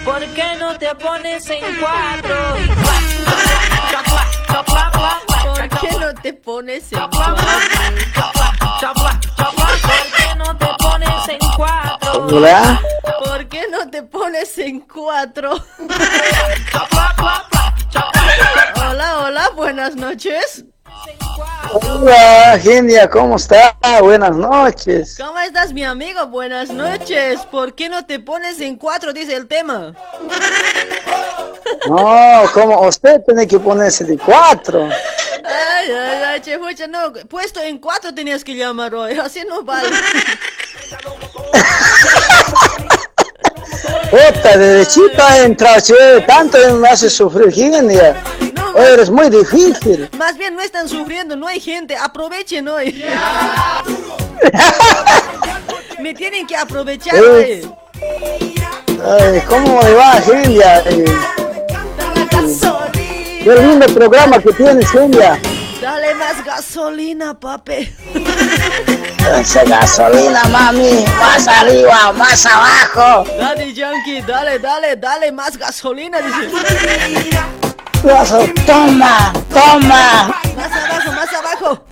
¿Por 0.04 0.20
qué 0.34 0.56
no 0.58 0.76
te 0.76 0.94
pones 0.96 1.48
en 1.48 1.76
cuatro? 1.80 2.36
¿Por 5.54 5.68
qué 5.80 5.98
no 5.98 6.14
te 6.20 6.32
pones 6.34 6.92
en 6.92 7.08
cuatro? 7.08 7.46
Hola. 12.32 12.80
¿Por 13.24 13.48
qué 13.48 13.66
no 13.68 13.90
te 13.90 14.04
pones 14.04 14.56
en 14.58 14.80
cuatro? 14.80 15.52
Hola, 18.76 19.20
hola, 19.20 19.50
buenas 19.56 19.96
noches. 19.96 20.64
Hola, 21.72 22.56
genia, 22.62 23.10
¿cómo 23.10 23.34
está? 23.34 23.76
Buenas 24.00 24.36
noches. 24.36 25.16
¿Cómo 25.18 25.38
estás, 25.40 25.72
mi 25.72 25.82
amigo? 25.84 26.26
Buenas 26.28 26.70
noches. 26.70 27.40
¿Por 27.50 27.74
qué 27.74 27.88
no 27.88 28.06
te 28.06 28.20
pones 28.20 28.60
en 28.60 28.76
cuatro? 28.76 29.12
Dice 29.12 29.34
el 29.34 29.48
tema. 29.48 29.92
No, 31.88 32.44
como 32.54 32.80
usted 32.86 33.22
tiene 33.26 33.48
que 33.48 33.58
ponerse 33.58 34.04
de 34.04 34.16
cuatro. 34.18 34.88
Ay, 35.44 35.90
ay, 35.90 36.22
ay, 36.26 36.40
chefucha, 36.40 36.86
no. 36.86 37.12
Puesto 37.28 37.60
en 37.60 37.78
cuatro 37.78 38.14
tenías 38.14 38.44
que 38.44 38.54
llamar 38.54 38.94
hoy. 38.94 39.18
Así 39.18 39.42
no 39.48 39.62
vale. 39.62 39.88
Puta, 44.10 44.56
desde 44.56 44.86
chica 44.86 45.38
entra, 45.44 45.80
che, 45.80 46.24
tanto 46.26 46.58
me 46.74 46.88
hace 46.88 47.08
sufrir, 47.08 47.52
genia. 47.52 48.16
Eres 48.76 49.10
muy 49.10 49.30
difícil. 49.30 50.08
Más 50.16 50.36
bien 50.36 50.54
no 50.54 50.62
están 50.62 50.88
sufriendo, 50.88 51.36
no 51.36 51.46
hay 51.46 51.60
gente. 51.60 51.96
Aprovechen 51.96 52.68
hoy. 52.68 53.04
Me 56.00 56.14
tienen 56.14 56.46
que 56.46 56.56
aprovechar 56.56 57.14
Eh. 57.16 57.62
Ay, 58.02 59.42
¿Cómo 59.48 59.82
me 59.82 59.92
va, 59.92 60.20
genia? 60.20 60.82
Eh, 60.86 61.04
Qué 63.42 63.54
lindo 63.54 63.86
programa 63.86 64.38
que 64.38 64.52
tienes, 64.52 64.90
genia. 64.90 65.38
Dale 65.80 66.14
más 66.14 66.44
gasolina, 66.44 67.38
papi. 67.38 67.92
Esa 69.40 69.64
gasolina, 69.64 70.44
mami. 70.44 71.04
Más 71.18 71.48
arriba, 71.48 72.12
más 72.12 72.44
abajo. 72.46 73.24
Daddy 73.38 73.72
Yankee, 73.72 74.20
dale, 74.22 74.58
dale, 74.58 74.96
dale 74.96 75.32
más 75.32 75.56
gasolina. 75.56 76.18
Dice. 76.20 76.50
Toma, 78.66 79.32
toma. 79.52 80.34
Más 80.56 80.72
abajo, 80.72 81.12
más 81.12 81.32
abajo. 81.34 81.84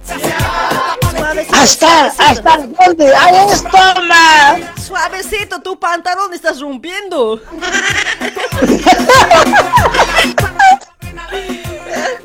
Suavecito, 1.18 1.56
Hasta, 1.56 2.10
suavecito. 2.10 2.48
hasta 2.48 2.56
dónde. 2.86 3.14
Ahí 3.14 3.36
es, 3.52 3.62
toma. 3.62 4.56
Suavecito, 4.86 5.60
tu 5.60 5.78
pantalón 5.78 6.32
estás 6.34 6.60
rompiendo. 6.60 7.40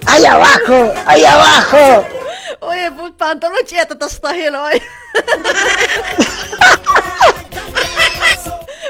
Ahí 0.05 0.25
abajo, 0.25 0.93
ahí 1.05 1.25
abajo. 1.25 2.05
Oye, 2.59 2.91
pues 2.91 3.13
pantalón 3.17 3.59
cheta, 3.65 3.97
te 3.97 4.05
está 4.05 4.29
hoy. 4.29 4.81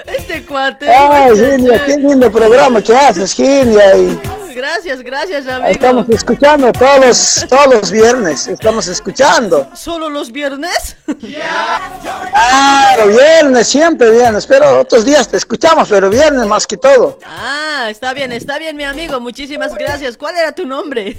Este 0.05 0.45
cuate. 0.45 0.89
Ay, 0.89 1.35
genia, 1.35 1.85
qué 1.85 1.97
lindo 1.97 2.31
programa 2.31 2.81
que 2.81 2.95
haces, 2.95 3.33
genia. 3.33 3.95
Y 3.95 4.19
Gracias, 4.55 5.01
gracias, 5.01 5.47
amigo. 5.47 5.69
estamos 5.69 6.09
escuchando 6.09 6.71
todos 6.71 7.05
los, 7.05 7.45
todos 7.49 7.67
los 7.73 7.91
viernes. 7.91 8.47
Estamos 8.47 8.87
escuchando. 8.87 9.67
¿Solo 9.75 10.09
los 10.09 10.31
viernes? 10.31 10.95
Claro, 11.19 13.07
viernes, 13.07 13.67
siempre 13.67 14.11
viernes. 14.11 14.45
Pero 14.45 14.79
otros 14.81 15.05
días 15.05 15.27
te 15.27 15.37
escuchamos, 15.37 15.89
pero 15.89 16.09
viernes 16.09 16.45
más 16.45 16.67
que 16.67 16.77
todo. 16.77 17.19
Ah, 17.25 17.87
está 17.89 18.13
bien, 18.13 18.31
está 18.31 18.57
bien, 18.59 18.75
mi 18.75 18.83
amigo. 18.83 19.19
Muchísimas 19.19 19.73
gracias. 19.75 20.17
¿Cuál 20.17 20.35
era 20.37 20.51
tu 20.53 20.65
nombre? 20.65 21.17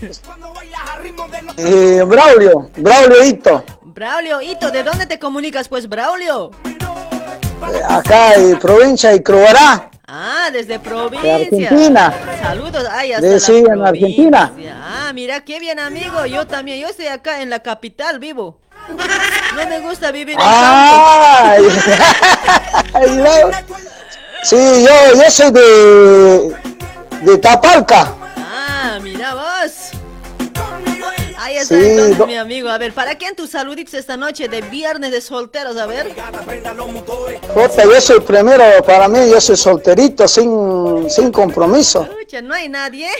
Eh, 1.56 2.02
Braulio, 2.06 2.70
Braulio 2.76 3.24
Hito. 3.24 3.64
Braulio 3.82 4.40
Hito, 4.40 4.70
¿de 4.70 4.82
dónde 4.82 5.06
te 5.06 5.18
comunicas, 5.18 5.68
pues, 5.68 5.88
Braulio? 5.88 6.50
eh, 6.64 7.80
acá 7.88 8.34
en 8.34 8.58
provincia 8.58 9.10
de 9.10 9.22
Cruará, 9.22 9.90
Ah, 10.16 10.48
desde 10.52 10.74
de 10.74 10.78
provincia. 10.78 11.34
Argentina. 11.34 12.14
Saludos, 12.40 12.86
ay, 12.88 13.14
hasta 13.14 13.26
De, 13.26 13.32
la 13.34 13.40
sí, 13.40 13.64
en. 13.66 13.84
Argentina. 13.84 14.52
Ah, 14.80 15.10
mira, 15.12 15.44
qué 15.44 15.58
bien, 15.58 15.80
amigo. 15.80 16.24
Yo 16.26 16.46
también, 16.46 16.78
yo 16.78 16.86
estoy 16.86 17.08
acá 17.08 17.42
en 17.42 17.50
la 17.50 17.58
capital, 17.58 18.20
vivo. 18.20 18.60
No 19.56 19.66
me 19.66 19.80
gusta 19.80 20.12
vivir 20.12 20.38
en 20.38 20.40
no. 23.16 23.50
Sí, 24.44 24.84
yo, 24.84 24.92
yo 25.20 25.30
soy 25.30 25.50
de, 25.50 26.54
de 27.22 27.38
Tapalca. 27.38 28.14
Ah, 28.36 29.00
mira 29.02 29.34
vos. 29.34 29.90
Ahí 31.44 31.58
está 31.58 31.74
Sí, 31.74 31.84
entonces, 31.84 32.26
mi 32.26 32.36
amigo. 32.36 32.70
A 32.70 32.78
ver, 32.78 32.94
¿para 32.94 33.16
quién 33.16 33.36
tus 33.36 33.50
saluditos 33.50 33.92
esta 33.92 34.16
noche 34.16 34.48
de 34.48 34.62
viernes 34.62 35.10
de 35.10 35.20
solteros? 35.20 35.76
A 35.76 35.84
ver. 35.84 36.08
Puta, 37.52 37.84
yo 37.84 38.00
soy 38.00 38.20
primero, 38.20 38.64
para 38.82 39.08
mí, 39.08 39.18
yo 39.30 39.38
soy 39.42 39.58
solterito, 39.58 40.26
sin, 40.26 41.10
sin 41.10 41.30
compromiso. 41.30 42.04
Escucha, 42.04 42.40
no 42.40 42.54
hay 42.54 42.70
nadie. 42.70 43.10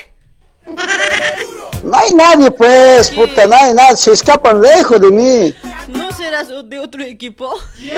No 1.82 1.98
hay 1.98 2.14
nadie, 2.14 2.50
pues, 2.50 3.10
puta, 3.10 3.46
no 3.46 3.56
hay 3.56 3.74
nadie, 3.74 3.98
se 3.98 4.12
escapan 4.12 4.58
lejos 4.62 4.98
de 5.02 5.10
mí. 5.10 5.54
¿No 5.88 6.10
serás 6.12 6.48
de 6.48 6.78
otro 6.78 7.02
equipo? 7.02 7.54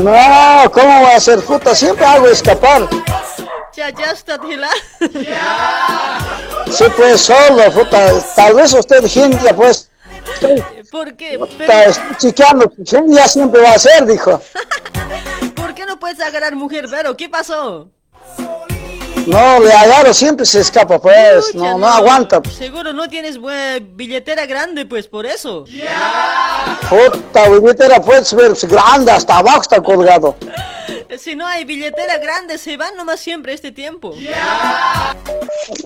No, 0.00 0.70
¿cómo 0.72 1.00
voy 1.00 1.10
a 1.10 1.16
hacer, 1.16 1.40
puta? 1.40 1.74
Siempre 1.74 2.04
hago 2.04 2.26
escapar. 2.28 2.86
Ya, 3.74 3.88
ya 3.90 4.10
está, 4.10 4.38
Tila. 4.38 4.68
Sí, 6.70 6.84
pues, 6.96 7.20
solo, 7.20 7.70
puta, 7.72 8.12
tal 8.34 8.54
vez 8.54 8.74
usted, 8.74 9.06
gente, 9.06 9.54
pues, 9.54 9.90
¿Por 10.90 11.16
qué? 11.16 11.38
Pero, 11.58 11.92
chiqueando, 12.18 12.72
siempre 13.26 13.62
va 13.62 13.72
a 13.72 13.78
ser, 13.78 14.06
dijo. 14.06 14.40
¿Por 15.54 15.74
qué 15.74 15.86
no 15.86 15.98
puedes 15.98 16.20
agarrar 16.20 16.54
mujer, 16.54 16.88
Vero? 16.88 17.16
¿Qué 17.16 17.28
pasó? 17.28 17.90
No, 19.26 19.60
le 19.60 19.72
agarro, 19.72 20.14
siempre 20.14 20.46
se 20.46 20.60
escapa, 20.60 21.00
pues, 21.00 21.54
no, 21.54 21.76
no 21.78 21.86
aguanta. 21.86 22.40
Seguro 22.56 22.92
no 22.92 23.08
tienes 23.08 23.38
billetera 23.96 24.46
grande, 24.46 24.86
pues, 24.86 25.08
por 25.08 25.26
eso. 25.26 25.64
Puta, 26.88 27.48
billetera 27.48 28.00
puedes 28.00 28.32
ver 28.34 28.52
grande, 28.62 29.10
hasta 29.10 29.38
abajo 29.38 29.62
está 29.62 29.82
colgado. 29.82 30.36
Si 31.18 31.34
no 31.36 31.46
hay 31.46 31.64
billetera 31.64 32.18
grande, 32.18 32.58
se 32.58 32.76
van 32.76 32.96
nomás 32.96 33.20
siempre 33.20 33.54
este 33.54 33.70
tiempo. 33.70 34.12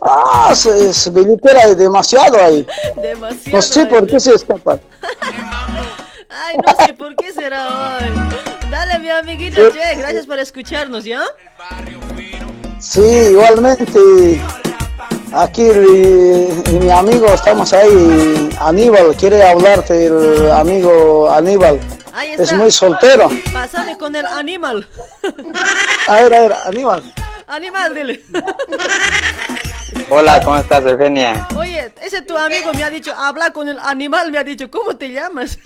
Ah, 0.02 0.52
se, 0.54 0.92
se 0.92 1.10
billetera 1.10 1.74
demasiado 1.74 2.42
ahí. 2.42 2.66
Demasiado. 2.96 3.56
No 3.56 3.62
sé 3.62 3.86
por 3.86 4.06
qué 4.06 4.18
se 4.18 4.34
escapa. 4.34 4.80
Ay, 6.28 6.56
no 6.64 6.86
sé 6.86 6.94
por 6.94 7.14
qué 7.16 7.32
será 7.32 7.98
hoy. 7.98 8.70
Dale, 8.70 8.98
mi 9.00 9.10
amiguito 9.10 9.70
Che, 9.72 9.94
gracias 9.96 10.26
por 10.26 10.38
escucharnos, 10.38 11.04
¿ya? 11.04 11.22
Sí, 12.80 13.00
igualmente. 13.30 14.40
Aquí 15.32 15.62
y 15.62 16.72
mi 16.78 16.90
amigo, 16.90 17.26
estamos 17.28 17.72
ahí, 17.72 18.48
Aníbal, 18.60 19.14
quiere 19.16 19.42
hablarte 19.48 20.06
el 20.06 20.50
amigo 20.50 21.30
Aníbal. 21.30 21.78
Ahí 22.12 22.32
Es 22.32 22.40
está. 22.40 22.56
muy 22.56 22.70
soltero. 22.72 23.30
Pásame 23.52 23.96
con 23.96 24.16
el 24.16 24.26
animal. 24.26 24.88
A 26.08 26.14
ver, 26.22 26.34
a 26.34 26.40
ver, 26.40 26.52
Aníbal. 26.66 27.14
Animal, 27.46 27.94
dile. 27.94 28.24
Hola, 30.08 30.40
¿cómo 30.42 30.56
estás, 30.56 30.84
Eugenia? 30.84 31.46
Oye, 31.56 31.92
ese 32.02 32.22
tu 32.22 32.36
amigo 32.36 32.72
me 32.74 32.82
ha 32.82 32.90
dicho, 32.90 33.12
habla 33.14 33.52
con 33.52 33.68
el 33.68 33.78
animal, 33.78 34.32
me 34.32 34.38
ha 34.38 34.44
dicho, 34.44 34.68
¿cómo 34.68 34.96
te 34.96 35.12
llamas? 35.12 35.58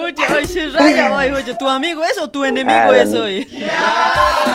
Oye, 0.00 0.14
hoy 0.34 0.46
se 0.46 0.68
raya 0.70 1.12
hoy, 1.12 1.30
oye, 1.30 1.54
¿tu 1.54 1.68
amigo 1.68 2.02
es 2.04 2.18
o 2.18 2.28
tu 2.28 2.44
enemigo 2.44 2.78
Ah, 2.78 2.96
es 2.96 3.10
no. 3.10 3.22
hoy? 3.22 3.46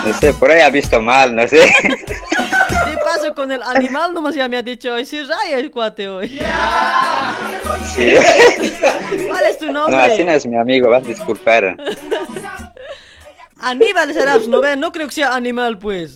No 0.06 0.14
sé, 0.20 0.34
por 0.34 0.52
ahí 0.52 0.62
ha 0.62 0.70
visto 0.70 1.02
mal, 1.02 1.36
no 1.36 1.48
sé. 1.48 1.60
¿Qué 1.82 2.98
pasa 3.04 3.32
con 3.36 3.52
el 3.52 3.62
animal? 3.64 4.14
Nomás 4.14 4.36
ya 4.36 4.48
me 4.48 4.58
ha 4.58 4.62
dicho 4.64 4.94
hoy, 4.94 5.06
se 5.06 5.24
raya 5.24 5.58
el 5.58 5.72
cuate 5.72 6.08
hoy. 6.08 6.40
Sí. 7.96 8.14
¿Cuál 9.28 9.44
es 9.46 9.58
tu 9.58 9.72
No, 9.72 9.86
así 9.86 9.92
no 9.92 10.08
nombre? 10.18 10.36
es 10.36 10.46
mi 10.46 10.58
amigo, 10.58 10.90
vas 10.90 11.04
a 11.04 11.08
disculpar. 11.08 11.76
Aníbal 13.60 14.14
será, 14.14 14.36
pues, 14.36 14.48
no 14.48 14.60
ve, 14.62 14.76
no 14.76 14.92
creo 14.92 15.08
que 15.08 15.14
sea 15.14 15.36
animal, 15.36 15.78
pues. 15.78 16.16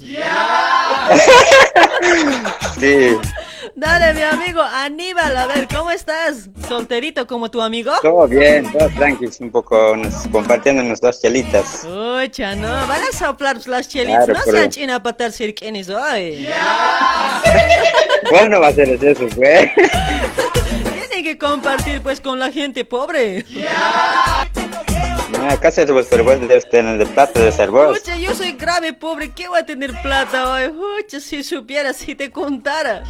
Sí, 2.80 3.18
Dale, 3.77 4.14
mi 4.14 4.22
amigo, 4.22 4.61
Aníbal, 4.61 5.35
a 5.35 5.47
ver, 5.47 5.68
¿cómo 5.68 5.91
estás? 5.91 6.49
¿Solterito 6.65 7.27
como 7.27 7.52
tu 7.52 7.61
amigo? 7.61 7.91
todo 8.02 8.26
bien, 8.26 8.72
todo 8.72 8.88
tranquilo, 8.91 9.31
un 9.41 9.52
poco 9.52 9.97
nos, 9.97 10.14
compartiendo 10.31 10.81
dos 11.02 11.22
chelitas. 11.22 11.84
Ocha, 11.84 12.56
no, 12.56 12.69
van 12.69 13.02
a 13.03 13.18
soplar 13.18 13.57
las 13.68 13.89
chelitas, 13.89 14.26
Claro, 14.27 14.39
no 14.39 14.45
pero- 14.45 14.57
sean 14.57 14.69
china 14.69 15.03
para 15.03 15.11
estar 15.11 15.31
cirquenis 15.34 15.89
hoy. 15.89 16.47
¿Cuál 18.30 18.49
no 18.49 18.61
va 18.61 18.68
a 18.69 18.73
ser 18.73 18.89
eso, 18.91 19.27
pues? 19.35 19.69
Tienen 21.10 21.23
que 21.26 21.38
compartir 21.38 22.02
pues 22.02 22.22
con 22.22 22.39
la 22.39 22.52
gente 22.53 22.85
pobre. 22.85 23.45
Acá 25.49 25.72
se 25.72 25.85
debes 25.85 26.10
tener 26.69 26.97
de 26.97 27.06
plata 27.06 27.39
de 27.39 27.52
ser 27.52 27.72
vos. 27.72 27.97
Ocha, 27.97 28.15
yo 28.15 28.34
soy 28.35 28.53
grave 28.53 28.93
pobre, 28.93 29.31
¿qué 29.31 29.47
voy 29.47 29.60
a 29.60 29.65
tener 29.65 29.93
plata 30.02 30.52
hoy? 30.52 30.73
Ocha, 30.99 31.19
si 31.19 31.43
supiera, 31.43 31.93
si 31.93 32.15
te 32.15 32.31
contara. 32.31 33.03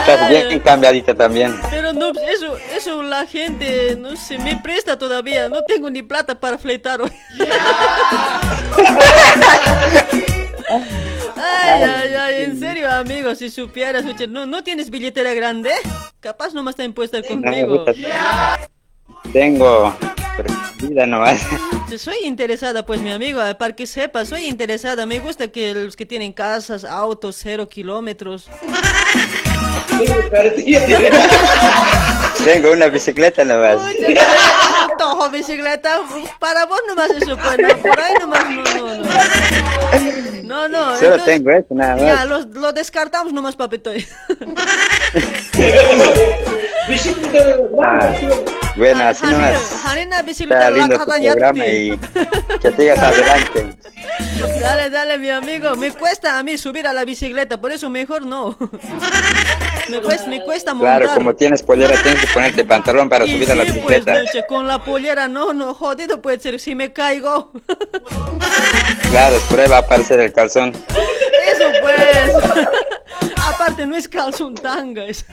Estás 0.00 0.28
bien 0.28 0.60
cambiadita 0.60 1.14
también. 1.14 1.58
Pero 1.70 1.92
no, 1.92 2.10
eso, 2.10 2.56
eso 2.74 3.02
la 3.02 3.26
gente, 3.26 3.96
no 3.96 4.16
sé, 4.16 4.38
me 4.38 4.56
presta 4.56 4.98
todavía, 4.98 5.48
no 5.48 5.62
tengo 5.64 5.90
ni 5.90 6.02
plata 6.02 6.38
para 6.38 6.58
fletar 6.58 7.00
hoy. 7.00 7.12
Ay, 11.42 11.82
ay, 11.82 12.14
ay, 12.14 12.44
en 12.44 12.60
serio, 12.60 12.90
amigo, 12.90 13.34
si 13.34 13.48
supieras, 13.48 14.04
no, 14.28 14.44
no 14.44 14.62
tienes 14.62 14.90
billetera 14.90 15.32
grande, 15.32 15.70
capaz 16.20 16.52
nomás 16.52 16.72
está 16.72 16.84
impuesta 16.84 17.22
conmigo. 17.22 17.86
Tengo, 19.32 19.94
vida 20.82 21.06
nomás. 21.06 21.40
Soy 21.98 22.16
interesada, 22.24 22.84
pues, 22.84 23.00
mi 23.00 23.12
amigo, 23.12 23.40
para 23.58 23.74
que 23.76 23.86
sepas, 23.86 24.28
soy 24.28 24.46
interesada. 24.46 25.06
Me 25.06 25.18
gusta 25.20 25.48
que 25.48 25.72
los 25.74 25.96
que 25.96 26.06
tienen 26.06 26.32
casas, 26.32 26.84
autos, 26.84 27.36
cero 27.40 27.68
kilómetros. 27.68 28.48
Tengo 32.44 32.72
una 32.72 32.86
bicicleta 32.88 33.44
nomás. 33.44 33.76
Tojo 34.98 35.30
bicicleta, 35.30 36.00
para 36.38 36.66
vos 36.66 36.80
nomás 36.88 37.10
eso, 37.10 37.36
pues, 37.36 37.58
no, 37.58 37.76
por 37.78 38.00
ahí 38.00 38.14
nomás, 38.20 38.44
no, 38.50 38.62
no, 38.62 38.94
no. 38.96 39.10
No, 40.42 40.68
no, 40.68 40.96
Solo 40.96 41.14
entonces- 41.14 41.24
tengo 41.26 41.50
eso, 41.52 41.66
nada 41.70 41.96
Ya, 41.98 42.16
más. 42.16 42.26
lo, 42.26 42.60
lo 42.60 42.72
descartamos 42.72 43.32
nomás, 43.32 43.54
papito. 43.54 43.92
Ah, 47.82 48.12
bueno, 48.76 49.02
así 49.04 49.26
nomás. 49.26 49.84
Harina 49.84 50.16
Está 50.16 50.22
bicicleta 50.22 50.70
lindo 50.70 50.98
tu 50.98 51.06
caja 51.06 51.20
programa 51.20 51.66
y 51.66 51.98
que 52.60 52.72
sigas 52.72 52.98
adelante. 52.98 53.76
Dale, 54.60 54.90
dale, 54.90 55.18
mi 55.18 55.30
amigo. 55.30 55.76
Me 55.76 55.92
cuesta 55.92 56.38
a 56.38 56.42
mí 56.42 56.58
subir 56.58 56.86
a 56.86 56.92
la 56.92 57.04
bicicleta, 57.04 57.60
por 57.60 57.72
eso 57.72 57.90
mejor 57.90 58.26
no. 58.26 58.56
Me 59.88 60.00
cuesta, 60.00 60.26
me 60.28 60.44
cuesta 60.44 60.74
montar. 60.74 61.02
Claro, 61.02 61.14
como 61.14 61.34
tienes 61.34 61.62
pollera, 61.62 62.00
tienes 62.02 62.20
que 62.20 62.26
ponerte 62.28 62.64
pantalón 62.64 63.08
para 63.08 63.24
Y 63.24 63.32
subir 63.32 63.50
a 63.50 63.54
la 63.54 63.64
bicicleta. 63.64 64.12
Pues, 64.12 64.24
noche, 64.24 64.46
con 64.46 64.66
la 64.68 64.84
pollera, 64.84 65.26
no, 65.26 65.52
no, 65.52 65.74
jodido 65.74 66.20
puede 66.22 66.38
ser 66.38 66.60
si 66.60 66.74
me 66.74 66.92
caigo. 66.92 67.52
Claro, 69.10 69.36
va 69.70 69.76
a 69.76 69.80
aparecer 69.80 70.20
el 70.20 70.32
calzón. 70.32 70.72
Eso 70.72 71.64
pues. 71.82 72.68
Aparte 73.46 73.86
no 73.86 73.96
es 73.96 74.08
calzón 74.08 74.54
tanga. 74.54 75.04
es- 75.04 75.24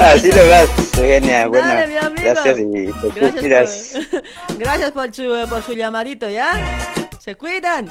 Así 0.00 0.30
lo 0.32 0.48
vas, 0.48 0.68
Eugenia. 0.96 1.46
Bueno, 1.48 1.66
Dale, 1.68 1.86
mi 1.86 1.96
amigo. 1.96 2.22
gracias 2.34 2.58
y 2.58 2.64
te 3.32 3.40
Gracias 3.48 4.06
por, 4.48 4.58
gracias 4.58 4.92
por 4.92 5.14
su, 5.14 5.46
por 5.48 5.62
su 5.62 5.72
llamadito, 5.72 6.28
¿ya? 6.28 6.52
Se 7.18 7.34
cuidan. 7.36 7.88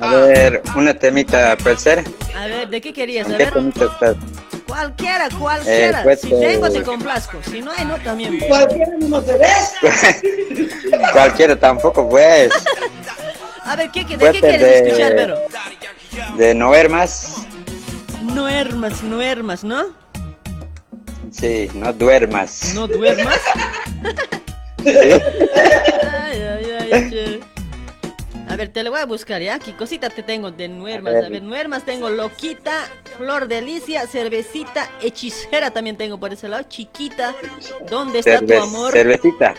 A 0.00 0.14
ver, 0.14 0.62
una 0.74 0.94
temita 0.94 1.56
puede 1.56 1.76
ser. 1.78 2.04
A 2.36 2.46
ver, 2.46 2.68
¿de 2.68 2.80
qué 2.80 2.92
querías? 2.92 3.26
A 3.26 3.30
¿Qué 3.30 3.44
ver, 3.44 3.52
temita 3.52 3.84
estás? 3.86 4.16
cualquiera, 4.66 5.28
cualquiera. 5.38 6.00
Eh, 6.00 6.04
pues, 6.04 6.20
si 6.20 6.30
tengo, 6.30 6.66
eh, 6.66 6.70
te 6.70 6.82
complazco. 6.82 7.38
Si 7.50 7.62
no 7.62 7.70
hay, 7.76 7.84
no 7.86 7.96
también. 7.98 8.38
Cualquiera 8.40 8.92
no 8.98 9.22
te 9.22 9.38
ves. 9.38 9.72
Cualquiera 11.12 11.56
tampoco, 11.56 12.08
pues. 12.08 12.50
A 13.66 13.76
ver, 13.76 13.90
¿qué, 13.90 14.04
¿de 14.04 14.16
qué 14.16 14.40
quieres 14.40 14.60
de- 14.60 14.88
escuchar, 14.88 15.14
Vero? 15.14 15.38
De 16.36 16.54
no 16.54 16.70
más. 16.88 17.46
No 18.22 18.48
hermas, 18.48 19.02
no 19.02 19.20
hermas, 19.20 19.64
¿no? 19.64 19.86
Sí, 21.32 21.68
no 21.74 21.92
duermas. 21.92 22.72
¿No 22.74 22.86
duermas? 22.86 23.40
Ay, 24.86 26.40
ay, 26.42 26.70
ay, 26.92 27.10
che. 27.10 27.40
A 28.48 28.54
ver, 28.54 28.68
te 28.68 28.84
lo 28.84 28.92
voy 28.92 29.00
a 29.00 29.06
buscar, 29.06 29.42
¿ya? 29.42 29.58
¿Qué 29.58 29.74
cosita 29.74 30.08
te 30.08 30.22
tengo 30.22 30.52
de 30.52 30.68
nuermas? 30.68 31.14
A 31.14 31.16
ver. 31.16 31.24
A 31.24 31.28
ver, 31.28 31.42
nuermas 31.42 31.84
tengo 31.84 32.08
loquita, 32.08 32.84
flor 33.18 33.48
delicia, 33.48 34.06
cervecita, 34.06 34.88
hechicera 35.02 35.72
también 35.72 35.96
tengo 35.96 36.18
por 36.18 36.32
ese 36.32 36.48
lado, 36.48 36.62
chiquita. 36.68 37.34
¿Dónde 37.90 38.20
está 38.20 38.40
tu 38.40 38.54
amor? 38.54 38.92
Cervecita. 38.92 39.54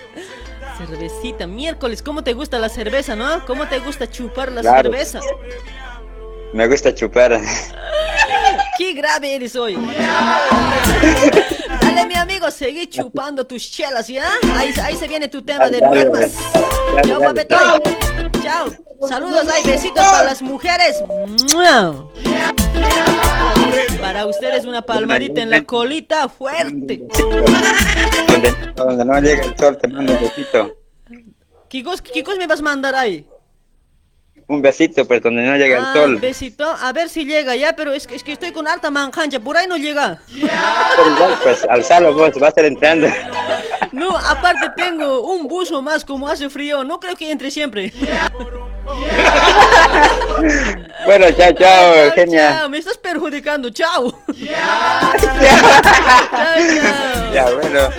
Cervecita, 0.78 1.48
miércoles, 1.48 2.04
¿cómo 2.04 2.24
te 2.24 2.34
gusta 2.34 2.60
la 2.60 2.70
cerveza, 2.70 3.16
no? 3.16 3.46
¿Cómo 3.46 3.68
te 3.68 3.80
gusta 3.80 4.10
chupar 4.10 4.52
la 4.52 4.62
Claro. 4.62 4.92
cerveza? 4.92 5.20
Me 6.54 6.68
gusta 6.68 6.94
chupar. 6.94 7.42
¡Qué 8.78 8.94
grave 8.94 9.36
eres 9.36 9.56
hoy! 9.56 9.76
Dale, 11.82 12.06
mi 12.06 12.14
amigo, 12.16 12.52
seguí 12.52 12.88
chupando 12.88 13.46
tus 13.48 13.72
chelas, 13.72 14.08
¿ya? 14.08 14.30
Ahí, 14.56 14.72
ahí 14.84 14.96
se 14.96 15.08
viene 15.08 15.28
tu 15.28 15.42
tema 15.42 15.68
de 15.70 15.80
Dale, 15.80 16.06
dale, 16.06 16.32
Chao, 17.08 17.20
dale. 17.34 18.07
Chao. 18.42 18.70
Saludos, 19.08 19.48
hay 19.50 19.64
besitos 19.64 20.04
para 20.04 20.24
las 20.24 20.42
mujeres. 20.42 21.04
Para 24.02 24.26
ustedes 24.26 24.66
una 24.66 24.82
palmadita 24.82 25.42
en 25.42 25.50
la 25.50 25.64
colita 25.64 26.30
fuerte. 26.30 27.04
Donde, 28.76 29.06
no 29.06 29.20
llega 29.20 29.44
el 29.44 29.58
sol, 29.58 29.78
te 29.78 29.88
mando 29.88 30.14
un 30.14 30.20
besito. 30.20 30.76
¿Qué 31.70 31.84
cos, 31.84 32.02
qué 32.02 32.24
cos 32.24 32.38
me 32.38 32.48
vas 32.48 32.60
a 32.60 32.64
mandar 32.64 32.96
ahí? 32.96 33.28
Un 34.50 34.62
besito, 34.62 35.06
pues 35.06 35.22
donde 35.22 35.42
no 35.44 35.58
llega 35.58 35.78
el 35.80 35.84
Ah, 35.86 35.94
sol. 35.94 36.18
besito. 36.20 36.64
A 36.82 36.94
ver 36.94 37.10
si 37.10 37.26
llega 37.26 37.54
ya, 37.58 37.76
pero 37.76 37.92
es 37.94 38.08
que, 38.08 38.16
es 38.16 38.24
que 38.24 38.32
estoy 38.32 38.52
con 38.54 38.66
alta 38.68 38.90
manjancha. 38.90 39.42
Por 39.42 39.58
ahí 39.58 39.68
no 39.68 39.76
llega. 39.76 40.20
Pero 40.32 41.10
igual, 41.16 41.38
pues 41.44 41.66
alzalo 41.70 42.14
vos, 42.14 42.32
va 42.42 42.46
a 42.46 42.50
estar 42.50 42.64
entrando. 42.64 43.08
No, 43.92 44.18
aparte 44.18 44.70
tengo 44.78 45.22
un 45.34 45.48
buzo 45.48 45.82
más 45.82 46.06
como 46.06 46.30
hace 46.30 46.50
frío. 46.50 46.84
No 46.86 46.98
creo 47.00 47.16
que 47.18 47.30
entre 47.30 47.52
siempre. 47.52 47.92
Bueno, 51.06 51.26
chao, 51.38 51.52
chao, 51.54 51.94
Eugenia. 51.96 52.60
Chao, 52.60 52.70
me 52.70 52.78
estás 52.78 52.98
perjudicando. 52.98 53.70
Chao. 53.70 54.18
Ya, 57.34 57.46
bueno. 57.52 57.90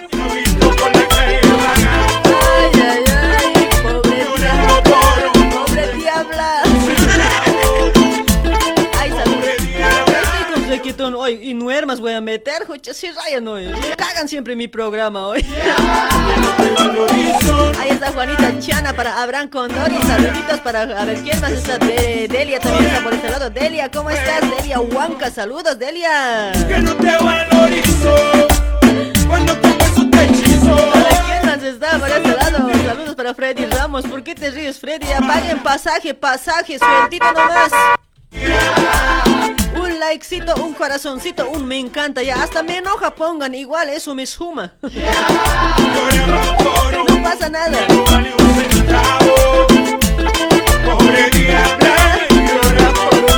Hoy 10.97 11.39
y 11.43 11.53
nuermas 11.53 12.01
voy 12.01 12.15
a 12.15 12.21
meter, 12.23 12.67
jocha, 12.67 12.95
si 12.95 13.11
rayan 13.11 13.47
hoy. 13.47 13.71
Cagan 13.97 14.27
siempre 14.27 14.57
mi 14.57 14.69
programa 14.69 15.27
hoy. 15.27 15.45
Ahí 17.79 17.91
está 17.91 18.11
Juanita 18.11 18.59
Chana 18.59 18.95
para 18.95 19.23
Abraham 19.23 19.49
Condori. 19.51 19.97
Saluditos 20.07 20.61
para, 20.61 20.83
a 20.83 21.05
ver, 21.05 21.19
¿quién 21.23 21.39
más 21.43 21.53
está? 21.53 21.77
De- 21.79 22.27
Delia 22.31 22.59
también 22.59 22.87
está 22.87 23.03
por 23.03 23.13
este 23.13 23.29
lado. 23.29 23.51
Delia, 23.51 23.91
¿cómo 23.91 24.09
estás? 24.09 24.41
Delia 24.57 24.81
Huanca, 24.81 25.31
saludos, 25.31 25.79
Delia. 25.79 26.53
Que 26.67 26.79
no 26.79 26.95
te 26.97 27.17
valorizo 27.23 28.15
cuando 29.29 29.53
su 29.95 30.09
techizo. 30.11 30.75
¿Quién 31.27 31.45
más 31.47 31.63
está 31.63 31.99
por 31.99 32.09
este 32.09 32.35
lado? 32.35 32.71
Saludos 32.87 33.15
para 33.15 33.35
Freddy 33.35 33.67
Ramos. 33.67 34.07
¿Por 34.07 34.23
qué 34.23 34.35
te 34.35 34.51
ríes, 34.51 34.81
Freddy? 34.81 35.13
Apaguen 35.13 35.59
pasaje, 35.63 36.15
pasaje, 36.15 36.79
sueltito 36.79 37.27
nomás. 37.33 37.71
Un 39.99 40.05
likecito, 40.05 40.55
un 40.63 40.75
corazoncito, 40.75 41.51
un 41.51 41.67
me 41.67 41.77
encanta. 41.77 42.23
Ya, 42.23 42.41
hasta 42.41 42.63
me 42.63 42.77
enoja, 42.77 43.13
pongan 43.17 43.53
igual, 43.53 43.89
eso 43.91 44.15
me 44.15 44.27
suma. 44.27 44.75
No 47.09 47.23
pasa 47.23 47.49
nada. 47.49 47.85
Por 47.89 47.97
un 47.97 48.39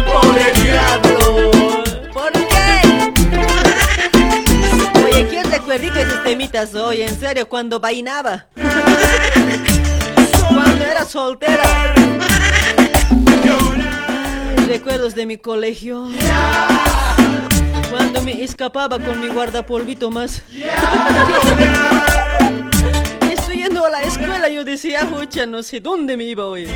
pobre 0.05 0.53
diablo. 0.53 1.51
¿Por 2.13 2.33
qué? 2.33 2.81
Oye, 5.03 5.27
¿quién 5.31 5.51
recuerdita 5.51 6.03
esos 6.03 6.23
temitas 6.25 6.75
hoy? 6.75 7.01
En 7.03 7.19
serio, 7.19 7.49
cuando 7.49 7.81
bailaba. 7.81 8.49
Cuando 10.47 10.85
era 10.85 11.07
soltera. 11.07 11.65
Recuerdos 14.71 15.17
de 15.17 15.27
mi 15.27 15.37
colegio. 15.37 16.07
Cuando 17.91 18.23
me 18.23 18.45
escapaba 18.45 19.01
con 19.01 19.21
mi 19.21 19.27
guardapolvito 19.27 20.13
más. 20.13 20.45
Estoy 23.33 23.57
yendo 23.57 23.85
a 23.85 23.91
la 23.91 24.03
escuela, 24.03 24.49
yo 24.49 24.63
decía, 24.63 25.09
jocha, 25.11 25.45
no 25.45 25.65
sé 25.65 25.81
dónde 25.81 26.17
me 26.17 26.23
iba 26.23 26.47
hoy. 26.47 26.69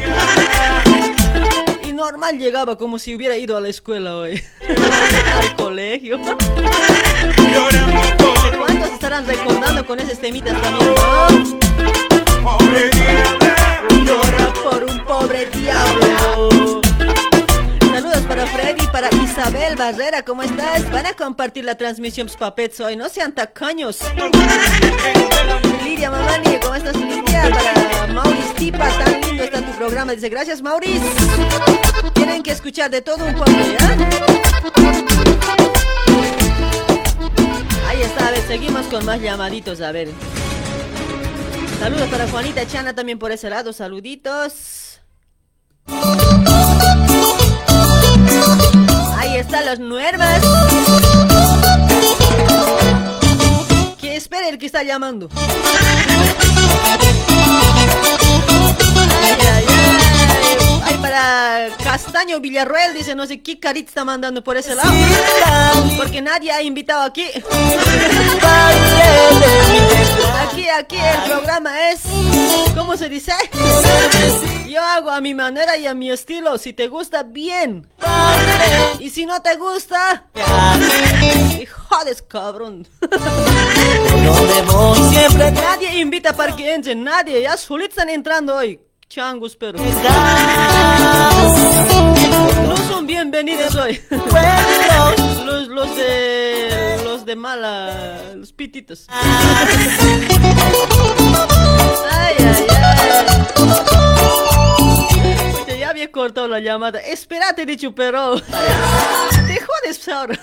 Y 1.84 1.92
normal 1.92 2.36
llegaba 2.36 2.76
como 2.76 2.98
si 2.98 3.14
hubiera 3.14 3.36
ido 3.36 3.56
a 3.56 3.60
la 3.60 3.68
escuela 3.68 4.16
hoy. 4.16 4.42
Al 5.40 5.54
colegio. 5.54 6.18
¿Cuántos 8.58 8.90
estarán 8.90 9.24
recordando 9.24 9.86
con 9.86 10.00
esos 10.00 10.18
temitas 10.18 10.60
también? 10.60 10.94
Pobre 12.42 12.90
diablo, 12.90 14.04
llora 14.04 14.52
por 14.64 14.82
un 14.82 15.04
pobre 15.04 15.46
diablo. 15.46 16.73
Freddy, 18.46 18.86
para 18.88 19.08
Isabel 19.14 19.76
Barrera, 19.76 20.22
¿cómo 20.22 20.42
estás? 20.42 20.90
Van 20.90 21.06
a 21.06 21.14
compartir 21.14 21.64
la 21.64 21.76
transmisión 21.76 22.28
papets 22.38 22.80
hoy, 22.80 22.96
no 22.96 23.08
sean 23.08 23.32
tacaños. 23.32 23.98
Lidia 25.82 26.10
Mamani, 26.10 26.58
¿cómo 26.60 26.74
estás 26.74 26.96
Lidia? 26.96 27.50
Para 27.50 28.12
Maurice 28.12 28.54
Tipa, 28.56 28.88
tan 28.98 29.20
lindo 29.20 29.44
está 29.44 29.60
tu 29.60 29.72
programa. 29.72 30.12
Dice, 30.12 30.28
gracias 30.28 30.62
Maurice. 30.62 31.04
Tienen 32.14 32.42
que 32.42 32.50
escuchar 32.50 32.90
de 32.90 33.00
todo 33.02 33.24
un 33.24 33.34
poco, 33.34 33.50
¿ya? 33.50 33.96
Ahí 37.88 38.02
está, 38.02 38.28
a 38.28 38.30
ver, 38.30 38.42
seguimos 38.46 38.86
con 38.86 39.04
más 39.04 39.20
llamaditos, 39.20 39.80
a 39.80 39.92
ver. 39.92 40.08
Saludos 41.78 42.08
para 42.08 42.28
Juanita 42.28 42.66
Chana 42.66 42.94
también 42.94 43.18
por 43.18 43.32
ese 43.32 43.48
lado, 43.50 43.72
saluditos. 43.72 45.00
Están 49.34 49.66
los 49.66 49.80
nuevas. 49.80 50.40
Que 54.00 54.14
espere 54.14 54.48
el 54.48 54.58
que 54.58 54.66
está 54.66 54.84
llamando. 54.84 55.28
Ay, 60.84 60.94
para 61.00 61.68
Castaño 61.82 62.38
Villarroel, 62.38 62.94
dice, 62.94 63.16
no 63.16 63.26
sé 63.26 63.42
qué 63.42 63.58
carita 63.58 63.88
está 63.88 64.04
mandando 64.04 64.44
por 64.44 64.56
ese 64.56 64.76
lado. 64.76 64.92
Porque 65.96 66.22
nadie 66.22 66.52
ha 66.52 66.62
invitado 66.62 67.02
aquí. 67.02 67.26
Aquí, 70.48 70.68
aquí 70.68 70.96
el 70.96 71.30
programa 71.30 71.90
es, 71.90 72.00
¿cómo 72.76 72.96
se 72.96 73.08
dice? 73.08 73.32
Yo 74.74 74.82
hago 74.82 75.08
a 75.12 75.20
mi 75.20 75.34
manera 75.34 75.76
y 75.76 75.86
a 75.86 75.94
mi 75.94 76.10
estilo. 76.10 76.58
Si 76.58 76.72
te 76.72 76.88
gusta, 76.88 77.22
bien. 77.22 77.86
Y 78.98 79.08
si 79.10 79.24
no 79.24 79.40
te 79.40 79.54
gusta, 79.54 80.26
y 81.60 81.64
jodes, 81.64 82.20
cabrón. 82.22 82.84
Nadie 85.54 86.00
invita 86.00 86.32
para 86.32 86.56
que 86.56 86.74
entren, 86.74 87.04
nadie. 87.04 87.42
Ya 87.42 87.56
solitos 87.56 87.98
están 87.98 88.10
entrando 88.10 88.56
hoy. 88.56 88.80
Changos, 89.08 89.54
pero. 89.54 89.78
No 92.66 92.76
son 92.88 93.06
bienvenidos 93.06 93.76
hoy. 93.76 94.02
Los, 95.46 95.68
los 95.68 95.94
de. 95.96 97.00
Los 97.04 97.24
de 97.24 97.36
mala. 97.36 98.34
Los 98.34 98.52
pititos. 98.52 99.06
Ay, 99.08 99.24
ay, 102.40 102.66
ay. 102.70 104.53
Había 106.04 106.12
cortado 106.12 106.48
la 106.48 106.60
llamada. 106.60 106.98
Espérate, 107.00 107.64
dicho, 107.64 107.94
pero. 107.94 108.38
Te 108.38 109.58
jodes 109.58 110.06
ahora. 110.06 110.38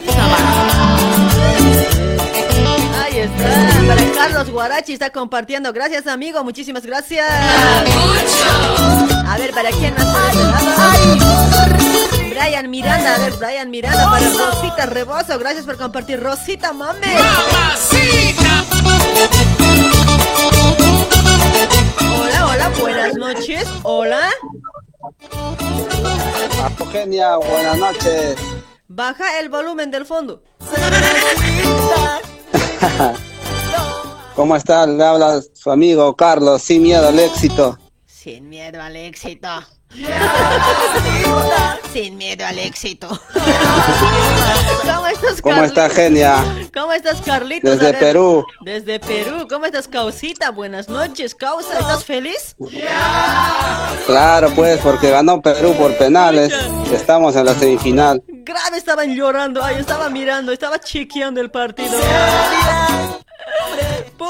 Ahí 3.00 3.20
está. 3.20 3.70
Para 3.88 4.12
Carlos 4.12 4.50
Guarachi 4.50 4.94
está 4.94 5.12
compartiendo. 5.12 5.72
Gracias, 5.72 6.08
amigo. 6.08 6.44
Muchísimas 6.44 6.84
gracias. 6.84 7.30
A 9.28 9.38
ver, 9.38 9.52
¿para 9.52 9.70
quién 9.70 9.94
más? 9.94 10.36
Brian 12.32 12.68
Miranda, 12.72 13.16
a 13.16 13.20
ver, 13.20 13.34
Brian 13.34 13.70
Miranda 13.70 14.10
para 14.10 14.30
Rosita 14.30 14.88
Rebozo. 14.88 15.38
Gracias 15.38 15.64
por 15.64 15.78
compartir. 15.78 16.20
Rosita, 16.20 16.74
mame. 16.74 17.18
Hola, 22.18 22.48
hola, 22.48 22.70
buenas 22.80 23.14
noches. 23.14 23.68
Hola. 23.84 24.28
Eugenia, 26.80 27.38
buenas 27.38 27.78
noches. 27.78 28.36
Baja 28.88 29.40
el 29.40 29.50
volumen 29.50 29.92
del 29.92 30.06
fondo. 30.06 30.44
¿Cómo 34.36 34.56
está? 34.56 34.88
Le 34.88 35.04
habla 35.04 35.42
su 35.54 35.72
amigo 35.72 36.16
Carlos, 36.16 36.62
sin 36.62 36.84
miedo 36.84 37.08
al 37.08 37.20
éxito. 37.20 37.78
Sin 38.06 38.50
miedo 38.50 38.82
al 38.82 38.96
éxito. 38.96 39.50
Sin 41.94 42.18
miedo 42.18 42.46
al 42.46 42.58
éxito. 42.60 43.08
¿Cómo 44.84 45.08
estás, 45.08 45.42
¿Cómo 45.42 45.64
está, 45.64 45.90
Carlitos? 45.90 45.96
Genia? 45.96 46.70
¿Cómo 46.74 46.94
estás, 46.94 47.22
Carlitos? 47.22 47.78
Desde 47.80 47.94
Perú. 47.96 48.46
Desde 48.62 49.00
Perú. 49.00 49.48
¿Cómo 49.50 49.66
estás, 49.66 49.90
Causita? 49.90 50.52
Buenas 50.52 50.88
noches, 50.88 51.36
Causa. 51.36 51.80
¿Estás 51.80 52.06
feliz? 52.06 52.56
Claro, 54.06 54.52
pues, 54.56 54.80
porque 54.80 55.10
ganó 55.10 55.42
Perú 55.42 55.76
por 55.78 55.98
penales. 55.98 56.54
Estamos 56.94 57.36
en 57.36 57.46
la 57.46 57.54
semifinal. 57.54 58.24
Grave 58.28 58.78
estaban 58.78 59.14
llorando. 59.14 59.62
Ay, 59.64 59.76
estaba 59.80 60.10
mirando, 60.10 60.54
estaba 60.54 60.80
chequeando 60.80 61.42
el 61.42 61.52
partido. 61.52 61.92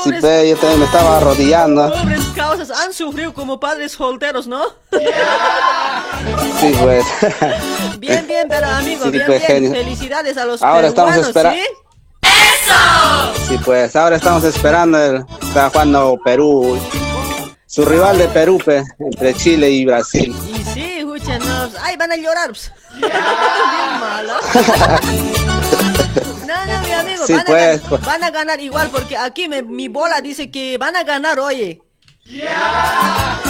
Sí, 0.03 0.11
pe, 0.21 0.49
yo 0.49 0.55
también 0.57 0.79
me 0.79 0.85
estaba 0.85 1.17
arrodillando. 1.17 1.91
Pobres 1.93 2.25
causas 2.35 2.71
han 2.71 2.93
sufrido 2.93 3.33
como 3.33 3.59
padres 3.59 3.91
solteros, 3.93 4.47
¿no? 4.47 4.63
Sí, 6.59 6.71
pues. 6.81 7.05
Bien, 7.99 8.27
bien, 8.27 8.45
pero 8.47 8.67
amigo, 8.67 9.05
Sí, 9.05 9.11
bien, 9.11 9.25
pues, 9.25 9.39
bien. 9.39 9.51
genio. 9.51 9.71
Felicidades 9.71 10.37
a 10.37 10.45
los 10.45 10.61
Ahora 10.61 10.87
estamos 10.87 11.11
peruanos, 11.11 11.27
espera- 11.35 11.53
¿sí? 11.53 13.47
Sí, 13.47 13.59
pues 13.65 13.95
ahora 13.95 14.15
estamos 14.17 14.43
esperando, 14.43 14.97
el, 14.97 15.25
está 15.41 15.69
jugando 15.69 16.17
Perú, 16.23 16.79
su 17.65 17.83
rival 17.85 18.17
de 18.17 18.27
Perú, 18.27 18.59
pe, 18.63 18.83
entre 18.99 19.33
Chile 19.33 19.69
y 19.71 19.85
Brasil. 19.85 20.35
Y 20.55 20.63
sí, 20.73 20.93
escucha, 20.99 21.37
no, 21.39 21.69
ay, 21.81 21.97
van 21.97 22.11
a 22.11 22.15
llorar. 22.17 22.51
bien 22.99 23.99
mala. 23.99 24.39
No, 27.03 27.09
no, 27.09 27.09
mi 27.09 27.11
amigo, 27.11 27.27
Sí, 27.27 27.33
van, 27.33 27.41
a 27.41 27.45
pues, 27.45 27.83
gan- 27.83 27.89
pues. 27.89 28.01
van 28.05 28.23
a 28.23 28.29
ganar 28.31 28.59
igual 28.59 28.89
porque 28.91 29.17
aquí 29.17 29.47
me- 29.47 29.61
mi 29.63 29.87
bola 29.87 30.21
dice 30.21 30.49
que 30.51 30.77
van 30.77 30.95
a 30.95 31.03
ganar, 31.03 31.39
oye. 31.39 31.81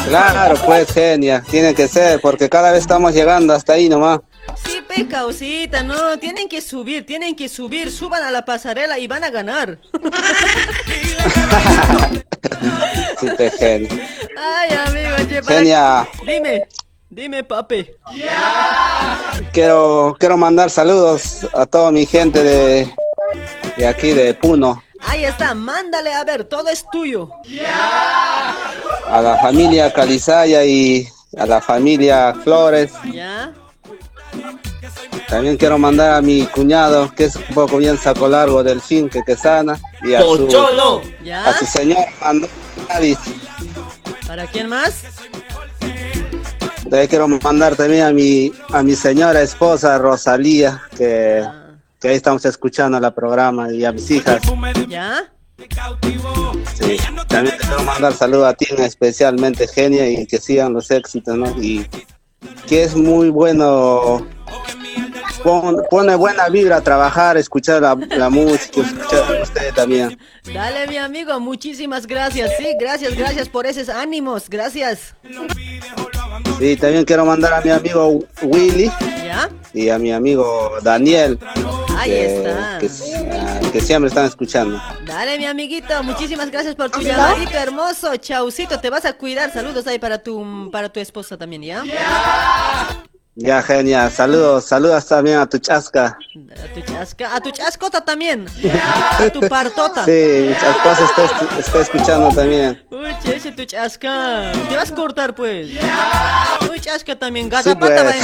Claro, 0.08 0.56
pues 0.66 0.92
genia, 0.92 1.44
tiene 1.50 1.76
que 1.76 1.88
ser, 1.88 2.20
porque 2.22 2.50
cada 2.50 2.72
vez 2.72 2.82
estamos 2.82 3.14
llegando 3.14 3.54
hasta 3.54 3.74
ahí 3.74 3.88
nomás. 3.90 4.22
Sí, 4.66 4.82
pecausita, 4.88 5.84
no, 5.84 6.18
tienen 6.18 6.50
que 6.50 6.62
subir, 6.62 7.06
tienen 7.06 7.36
que 7.36 7.48
subir, 7.48 7.92
suban 7.92 8.24
a 8.24 8.32
la 8.32 8.44
pasarela 8.44 8.98
y 8.98 9.08
van 9.08 9.24
a 9.24 9.30
ganar. 9.30 9.80
Sí, 13.20 13.28
pe, 13.38 13.52
genia. 13.52 13.90
Ay, 14.38 14.70
amigo, 14.88 15.44
Genia. 15.48 16.08
Dime, 16.26 16.68
dime, 17.10 17.44
papi. 17.44 17.88
Quiero, 19.54 20.16
quiero 20.20 20.38
mandar 20.38 20.70
saludos 20.70 21.48
a 21.54 21.66
toda 21.66 21.92
mi 21.92 22.06
gente 22.06 22.42
de, 22.44 22.92
de 23.78 23.88
aquí 23.88 24.12
de 24.12 24.34
Puno, 24.34 24.84
Ahí 25.04 25.26
está, 25.26 25.54
mándale 25.54 26.14
a 26.14 26.24
ver, 26.24 26.44
todo 26.46 26.70
es 26.70 26.86
tuyo. 26.92 27.30
a 29.08 29.22
la 29.22 29.38
familia 29.40 29.92
Calizaya 29.92 30.64
y 30.64 31.08
a 31.38 31.46
la 31.46 31.62
familia 31.62 32.34
Flores. 32.44 32.92
También 35.28 35.58
quiero 35.58 35.78
mandar 35.78 36.14
a 36.14 36.22
mi 36.22 36.46
cuñado, 36.46 37.12
que 37.16 37.26
es 37.26 37.36
un 37.36 37.56
poco 37.56 37.78
bien 37.78 37.98
saco 37.98 38.28
largo 38.28 38.64
del 38.64 38.82
fin, 38.82 39.10
que 39.10 39.24
que 39.24 39.36
sana, 39.36 39.80
y 40.04 40.14
a 40.14 40.22
su, 40.22 41.66
señor 41.66 42.06
David. 42.90 43.18
¿Para 44.28 44.46
quién 44.48 44.68
más? 44.68 45.04
También 46.82 47.08
quiero 47.08 47.28
mandar 47.28 47.76
también 47.78 48.04
a 48.04 48.12
mi, 48.12 48.52
a 48.74 48.84
mi 48.84 48.96
señora 48.96 49.42
esposa 49.42 49.98
Rosalía, 49.98 50.82
que, 50.98 51.46
que 52.02 52.10
ahí 52.10 52.16
estamos 52.16 52.44
escuchando 52.44 53.00
la 53.00 53.14
programa, 53.14 53.72
y 53.72 53.86
a 53.86 53.92
mis 53.94 54.10
hijas. 54.12 54.42
¿Ya? 54.90 55.32
Sí. 56.76 56.98
También 57.28 57.56
te 57.56 57.64
quiero 57.64 57.84
mandar 57.84 58.14
saludos 58.14 58.48
a 58.48 58.54
ti, 58.56 58.66
especialmente 58.80 59.68
Genia, 59.68 60.10
y 60.10 60.26
que 60.26 60.40
sigan 60.40 60.74
los 60.74 60.90
éxitos, 60.90 61.38
¿no? 61.38 61.46
Y 61.62 61.86
que 62.68 62.84
es 62.84 62.96
muy 62.96 63.30
bueno, 63.30 64.26
pon- 65.44 65.84
pone 65.92 66.16
buena 66.16 66.50
vibra 66.50 66.78
a 66.78 66.82
trabajar, 66.82 67.38
escuchar 67.38 67.84
la, 67.84 67.96
la 68.18 68.30
música, 68.32 68.82
escuchar 68.82 69.36
a 69.38 69.44
ustedes 69.44 69.76
también. 69.76 70.18
Dale, 70.52 70.88
mi 70.88 70.98
amigo, 70.98 71.40
muchísimas 71.40 72.08
gracias. 72.08 72.52
Sí, 72.58 72.76
gracias, 72.80 73.16
gracias 73.16 73.48
por 73.48 73.68
esos 73.68 73.90
ánimos. 73.90 74.50
Gracias. 74.50 75.14
Sí, 76.62 76.78
también 76.78 77.06
quiero 77.06 77.26
mandar 77.26 77.54
a 77.54 77.62
mi 77.62 77.72
amigo 77.72 78.24
Willy 78.44 78.92
¿Ya? 79.26 79.50
y 79.74 79.90
a 79.90 79.98
mi 79.98 80.12
amigo 80.12 80.74
Daniel, 80.84 81.40
Ahí 81.98 82.12
que, 82.12 82.36
está. 82.38 82.78
que, 82.78 82.88
ah, 83.32 83.60
que 83.74 83.82
siempre 83.82 84.10
están 84.10 84.26
escuchando. 84.26 84.80
Dale, 85.04 85.40
mi 85.40 85.46
amiguito, 85.48 86.04
muchísimas 86.04 86.52
gracias 86.52 86.76
por 86.76 86.92
tu 86.92 87.02
llamadito 87.02 87.58
hermoso. 87.58 88.16
Chaucito, 88.18 88.80
te 88.80 88.92
vas 88.92 89.06
a 89.06 89.14
cuidar. 89.14 89.52
Saludos 89.52 89.88
ahí 89.88 89.98
para 89.98 90.20
tu, 90.20 90.70
para 90.72 90.90
tu 90.90 91.00
esposa 91.00 91.36
también, 91.36 91.64
¿ya? 91.64 91.84
Ya, 93.36 93.62
genial. 93.64 94.12
Saludos, 94.12 94.66
saludos 94.66 95.06
también 95.08 95.38
a 95.38 95.46
tu 95.48 95.58
chasca. 95.58 96.18
A 96.52 96.74
tu 96.74 96.82
chasca, 96.82 97.36
a 97.36 97.40
tu 97.40 97.50
chascota 97.52 98.02
también. 98.02 98.46
A 99.20 99.30
tu 99.30 99.40
partota. 99.48 100.04
Sí, 100.04 100.12
mi 100.12 100.52
esposa 100.52 101.06
está, 101.06 101.26
escu- 101.26 101.60
está 101.60 101.80
escuchando 101.80 102.30
también. 102.36 102.84
Uy, 102.92 103.16
ese 103.34 103.54
tu 103.54 103.64
chasca. 103.64 104.52
Te 104.70 104.76
vas 104.76 104.92
a 104.92 104.96
cortar, 104.96 105.34
pues. 105.34 105.70
Uy, 106.70 106.80
chasca 106.82 107.16
también. 107.18 107.48
Gata 107.50 107.70
Sí, 107.70 107.76
pata 107.76 108.04
va 108.04 108.10
a 108.10 108.14
pues. 108.14 108.22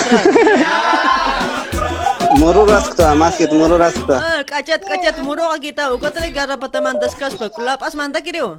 Entrar. 2.38 2.56
Mururasca, 2.56 3.16
más 3.16 3.36
que 3.36 3.48
mururasca. 3.48 4.18
Ah, 4.18 4.44
kachat, 4.44 4.84
kachat, 4.84 5.18
muro 5.20 5.44
kita. 5.60 5.94
Ukotre 5.94 6.32
gara 6.32 6.58
pata 6.58 6.82
mandas 6.82 7.16
kaspa. 7.16 7.50
Kulapas 7.50 7.96
manda 7.96 8.22
kireo. 8.22 8.58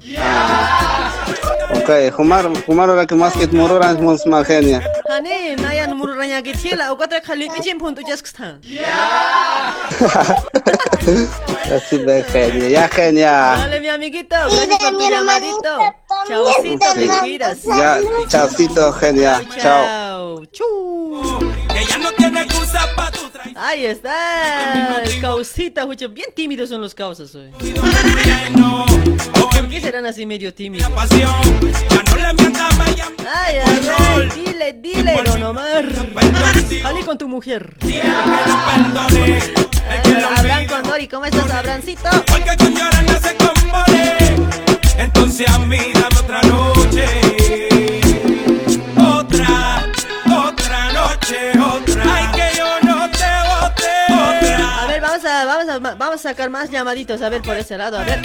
Ok, 1.75 2.13
fumar, 2.17 2.45
fumar 2.67 2.89
ahora 2.91 3.07
que 3.07 3.15
más 3.15 3.33
que 3.35 3.47
mururas 3.49 3.97
es 3.97 4.27
más 4.27 4.47
genia. 4.47 4.83
Hani, 5.09 5.57
nayan 5.57 5.97
muro 5.97 6.15
ranya 6.15 6.43
kitila. 6.43 6.93
Ukotre 6.93 7.21
khali 7.21 7.49
kichim 7.49 7.79
pun 7.79 7.95
tu 7.95 8.03
chasksta. 8.03 8.59
Así 11.75 11.99
de 11.99 12.25
genia, 12.25 12.69
ya 12.69 12.89
genia. 12.89 13.57
Dale, 13.57 13.81
mi 13.81 13.89
amiguito. 13.89 14.37
Gracias 14.37 14.79
por 14.79 14.93
tu 14.99 15.11
llamadito. 15.11 15.79
Chaucito, 16.29 16.87
te 16.95 17.01
Sí. 17.01 17.09
cuidas. 17.21 17.59
Ya, 17.65 18.01
chaucito, 18.29 18.93
genia. 18.93 19.43
Chao. 19.61 19.63
Chao. 19.63 20.47
Chu. 20.53 21.39
Ahí 23.69 23.85
está. 23.85 25.03
Causita, 25.21 25.83
escucha, 25.83 26.07
bien 26.07 26.29
tímidos 26.35 26.71
son 26.71 26.81
los 26.81 26.95
causas 26.95 27.35
hoy. 27.35 27.51
¿Por 29.51 29.69
qué 29.69 29.81
serán 29.83 30.07
así 30.07 30.25
medio 30.25 30.55
tímidos? 30.55 30.91
Ay, 33.31 33.57
ay, 33.63 33.91
ay, 33.99 34.29
dile, 34.35 34.73
dile, 34.73 35.23
Don 35.23 35.43
Omar. 35.43 35.85
Salí 36.83 37.03
con 37.03 37.19
tu 37.19 37.29
mujer. 37.29 37.77
Abraham 40.39 40.67
Condori, 40.67 41.07
¿cómo 41.07 41.27
estás, 41.27 41.51
Abrancito? 41.51 42.09
Entonces 44.97 45.47
a 45.47 45.59
mí 45.59 45.79
dame 45.93 46.17
otra 46.19 46.41
noche. 46.41 47.05
Otra, 48.97 49.93
otra 50.25 50.93
noche, 50.93 51.53
otra. 51.61 52.15
Ay, 52.15 52.29
que 52.35 52.48
vamos 55.81 55.93
a, 55.93 55.95
vamos 55.97 56.15
a 56.17 56.31
sacar 56.31 56.51
más 56.51 56.71
llamaditos, 56.71 57.23
a 57.23 57.29
ver, 57.29 57.43
por 57.43 57.57
ese 57.57 57.77
lado, 57.77 57.99
a 57.99 58.05
ver. 58.05 58.21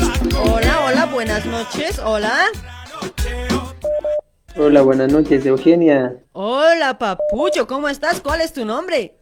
Hola, 0.45 0.85
hola, 0.85 1.05
buenas 1.05 1.45
noches, 1.45 1.99
hola. 1.99 2.47
Hola, 4.55 4.81
buenas 4.81 5.11
noches, 5.11 5.45
Eugenia. 5.45 6.15
Hola, 6.31 6.97
papucho, 6.97 7.67
¿cómo 7.67 7.89
estás? 7.89 8.21
¿Cuál 8.21 8.41
es 8.41 8.53
tu 8.53 8.65
nombre? 8.65 9.15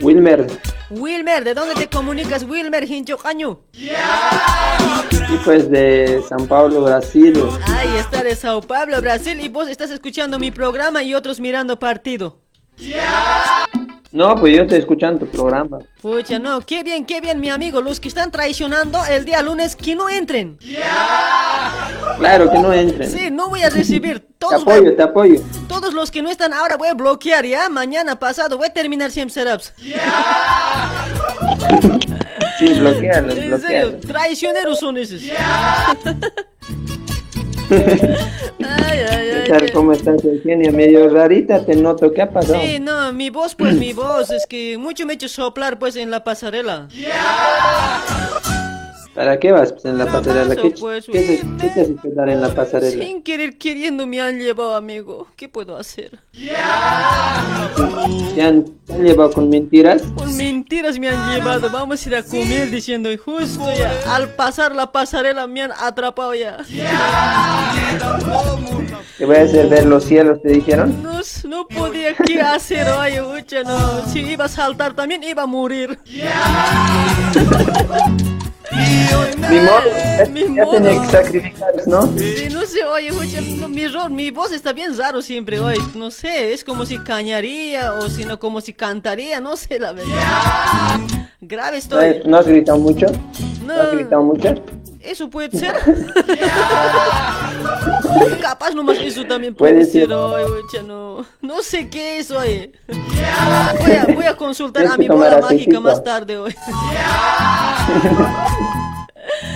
Wilmer, 0.00 0.46
Wilmer, 0.90 1.42
¿de 1.44 1.54
dónde 1.54 1.74
te 1.74 1.88
comunicas, 1.88 2.44
Wilmer 2.44 2.84
Hincho 2.84 3.16
Caño? 3.16 3.60
y 3.72 5.36
pues 5.44 5.70
de 5.70 6.22
San 6.28 6.46
Pablo, 6.46 6.82
Brasil. 6.82 7.42
Ahí 7.66 7.96
está 7.96 8.22
de 8.22 8.36
Sao 8.36 8.60
Paulo, 8.60 9.00
Brasil, 9.00 9.40
y 9.40 9.48
vos 9.48 9.68
estás 9.68 9.90
escuchando 9.90 10.38
mi 10.38 10.50
programa 10.50 11.02
y 11.02 11.14
otros 11.14 11.40
mirando 11.40 11.78
partido. 11.78 12.38
No, 14.16 14.34
pues 14.34 14.56
yo 14.56 14.62
estoy 14.62 14.78
escuchando 14.78 15.26
tu 15.26 15.26
programa. 15.30 15.78
Pucha, 16.00 16.38
no, 16.38 16.62
qué 16.62 16.82
bien, 16.82 17.04
qué 17.04 17.20
bien, 17.20 17.38
mi 17.38 17.50
amigo. 17.50 17.82
Los 17.82 18.00
que 18.00 18.08
están 18.08 18.30
traicionando 18.30 18.98
el 19.10 19.26
día 19.26 19.42
lunes, 19.42 19.76
que 19.76 19.94
no 19.94 20.08
entren. 20.08 20.58
Claro 22.18 22.50
que 22.50 22.58
no 22.58 22.72
entren. 22.72 23.10
Sí, 23.10 23.30
no 23.30 23.50
voy 23.50 23.60
a 23.62 23.68
recibir. 23.68 24.20
Te 24.20 24.26
Todos, 24.38 24.62
apoyo, 24.62 24.96
te 24.96 25.02
apoyo. 25.02 25.40
todos 25.68 25.92
los 25.92 26.10
que 26.10 26.22
no 26.22 26.30
están 26.30 26.54
ahora 26.54 26.78
voy 26.78 26.88
a 26.88 26.94
bloquear, 26.94 27.44
¿ya? 27.44 27.68
Mañana 27.68 28.18
pasado 28.18 28.56
voy 28.56 28.68
a 28.68 28.72
terminar 28.72 29.10
siempre 29.10 29.34
setups. 29.34 29.74
Sí, 32.58 32.72
bloquearlos, 32.72 33.36
En 33.36 33.60
serio, 33.60 33.98
traicioneros 33.98 34.78
son 34.78 34.96
esos. 34.96 35.20
Ay, 37.70 37.78
ay, 38.60 39.06
¿Qué 39.08 39.42
ay. 39.42 39.48
tal? 39.48 39.72
¿Cómo 39.72 39.92
estás, 39.92 40.24
Eugenia? 40.24 40.70
Medio 40.70 41.08
rarita 41.08 41.64
te 41.64 41.76
noto. 41.76 42.12
¿Qué 42.12 42.22
ha 42.22 42.30
pasado? 42.30 42.60
Sí, 42.60 42.78
no, 42.80 43.12
mi 43.12 43.30
voz, 43.30 43.54
pues 43.54 43.74
mi 43.74 43.92
voz, 43.92 44.30
es 44.30 44.46
que 44.46 44.78
mucho 44.78 45.06
me 45.06 45.12
he 45.12 45.16
hecho 45.16 45.28
soplar, 45.28 45.78
pues, 45.78 45.96
en 45.96 46.10
la 46.10 46.24
pasarela. 46.24 46.88
¿Para 49.16 49.38
qué 49.38 49.50
vas 49.50 49.74
en 49.82 49.96
la 49.96 50.04
pasarela? 50.04 50.54
¿Qué, 50.54 50.74
pues, 50.78 51.06
qué 51.06 51.22
te, 51.22 51.40
qué 51.58 51.68
te 51.70 51.80
hace 51.80 51.96
dar 52.14 52.28
en 52.28 52.42
la 52.42 52.54
pasarela? 52.54 53.02
Sin 53.02 53.22
querer 53.22 53.56
queriendo 53.56 54.06
me 54.06 54.20
han 54.20 54.38
llevado, 54.38 54.76
amigo. 54.76 55.26
¿Qué 55.36 55.48
puedo 55.48 55.78
hacer? 55.78 56.20
¿Te 58.34 58.42
han, 58.42 58.64
te 58.84 58.92
han 58.92 59.02
llevado 59.02 59.32
con 59.32 59.48
mentiras? 59.48 60.02
Con 60.14 60.36
mentiras 60.36 60.98
me 60.98 61.08
han 61.08 61.34
llevado. 61.34 61.70
Vamos 61.70 62.04
a 62.04 62.08
ir 62.10 62.16
a 62.16 62.22
comer 62.22 62.70
diciendo, 62.70 63.08
justo 63.24 63.64
ya, 63.74 63.90
al 64.14 64.34
pasar 64.34 64.74
la 64.74 64.92
pasarela 64.92 65.46
me 65.46 65.62
han 65.62 65.72
atrapado 65.72 66.34
ya. 66.34 66.58
¿Te 69.16 69.24
voy 69.24 69.36
a 69.36 69.42
hacer 69.44 69.68
ver 69.68 69.86
los 69.86 70.04
cielos, 70.04 70.42
te 70.42 70.50
dijeron? 70.50 71.02
No, 71.02 71.20
no 71.48 71.66
podía 71.66 72.14
qué 72.14 72.42
hacer, 72.42 72.86
oye, 72.90 73.22
ucha, 73.22 73.62
no. 73.62 74.04
Si 74.08 74.20
iba 74.20 74.44
a 74.44 74.48
saltar 74.48 74.94
también 74.94 75.22
iba 75.22 75.44
a 75.44 75.46
morir. 75.46 75.98
Modo, 78.72 79.84
ya, 79.94 80.24
ya 80.26 80.70
tenía 80.70 81.02
que 81.22 81.54
¿no? 81.86 82.06
Sí, 82.18 82.48
no 82.50 82.66
sé, 82.66 82.84
oye, 82.84 83.10
no, 83.58 83.68
mi, 83.68 83.84
mi 84.10 84.30
voz 84.30 84.52
está 84.52 84.72
bien 84.72 84.96
raro 84.96 85.22
siempre, 85.22 85.60
oye, 85.60 85.78
no 85.94 86.10
sé, 86.10 86.52
es 86.52 86.64
como 86.64 86.84
si 86.84 86.98
cañaría 86.98 87.94
o 87.94 88.08
si 88.08 88.24
no 88.24 88.38
como 88.38 88.60
si 88.60 88.72
cantaría, 88.72 89.40
no 89.40 89.56
sé 89.56 89.78
la 89.78 89.92
verdad. 89.92 90.98
Grave 91.40 91.72
¿No, 91.72 91.78
estoy. 91.78 92.22
no 92.24 92.38
has 92.38 92.46
gritado 92.46 92.78
mucho? 92.78 93.06
No. 93.64 93.74
¿No 93.74 93.82
has 93.82 93.92
gritado 93.92 94.22
mucho? 94.22 94.54
Eso 95.06 95.30
puede 95.30 95.56
ser. 95.56 95.74
Capaz 98.40 98.70
nomás 98.74 98.98
eso 98.98 99.24
también 99.24 99.54
puede, 99.54 99.74
Puede 99.74 99.86
ser, 99.86 100.08
ser. 100.08 100.12
oye, 100.12 100.82
no. 100.86 101.24
No 101.40 101.62
sé 101.62 101.88
qué 101.88 102.18
es, 102.18 102.30
oye. 102.30 102.72
Voy 102.88 103.92
a, 103.92 104.06
voy 104.14 104.24
a 104.24 104.36
consultar 104.36 104.86
a 104.86 104.96
mi 104.96 105.08
bola 105.08 105.40
mágica 105.40 105.80
más 105.80 106.02
tarde, 106.02 106.36
hoy. 106.38 106.54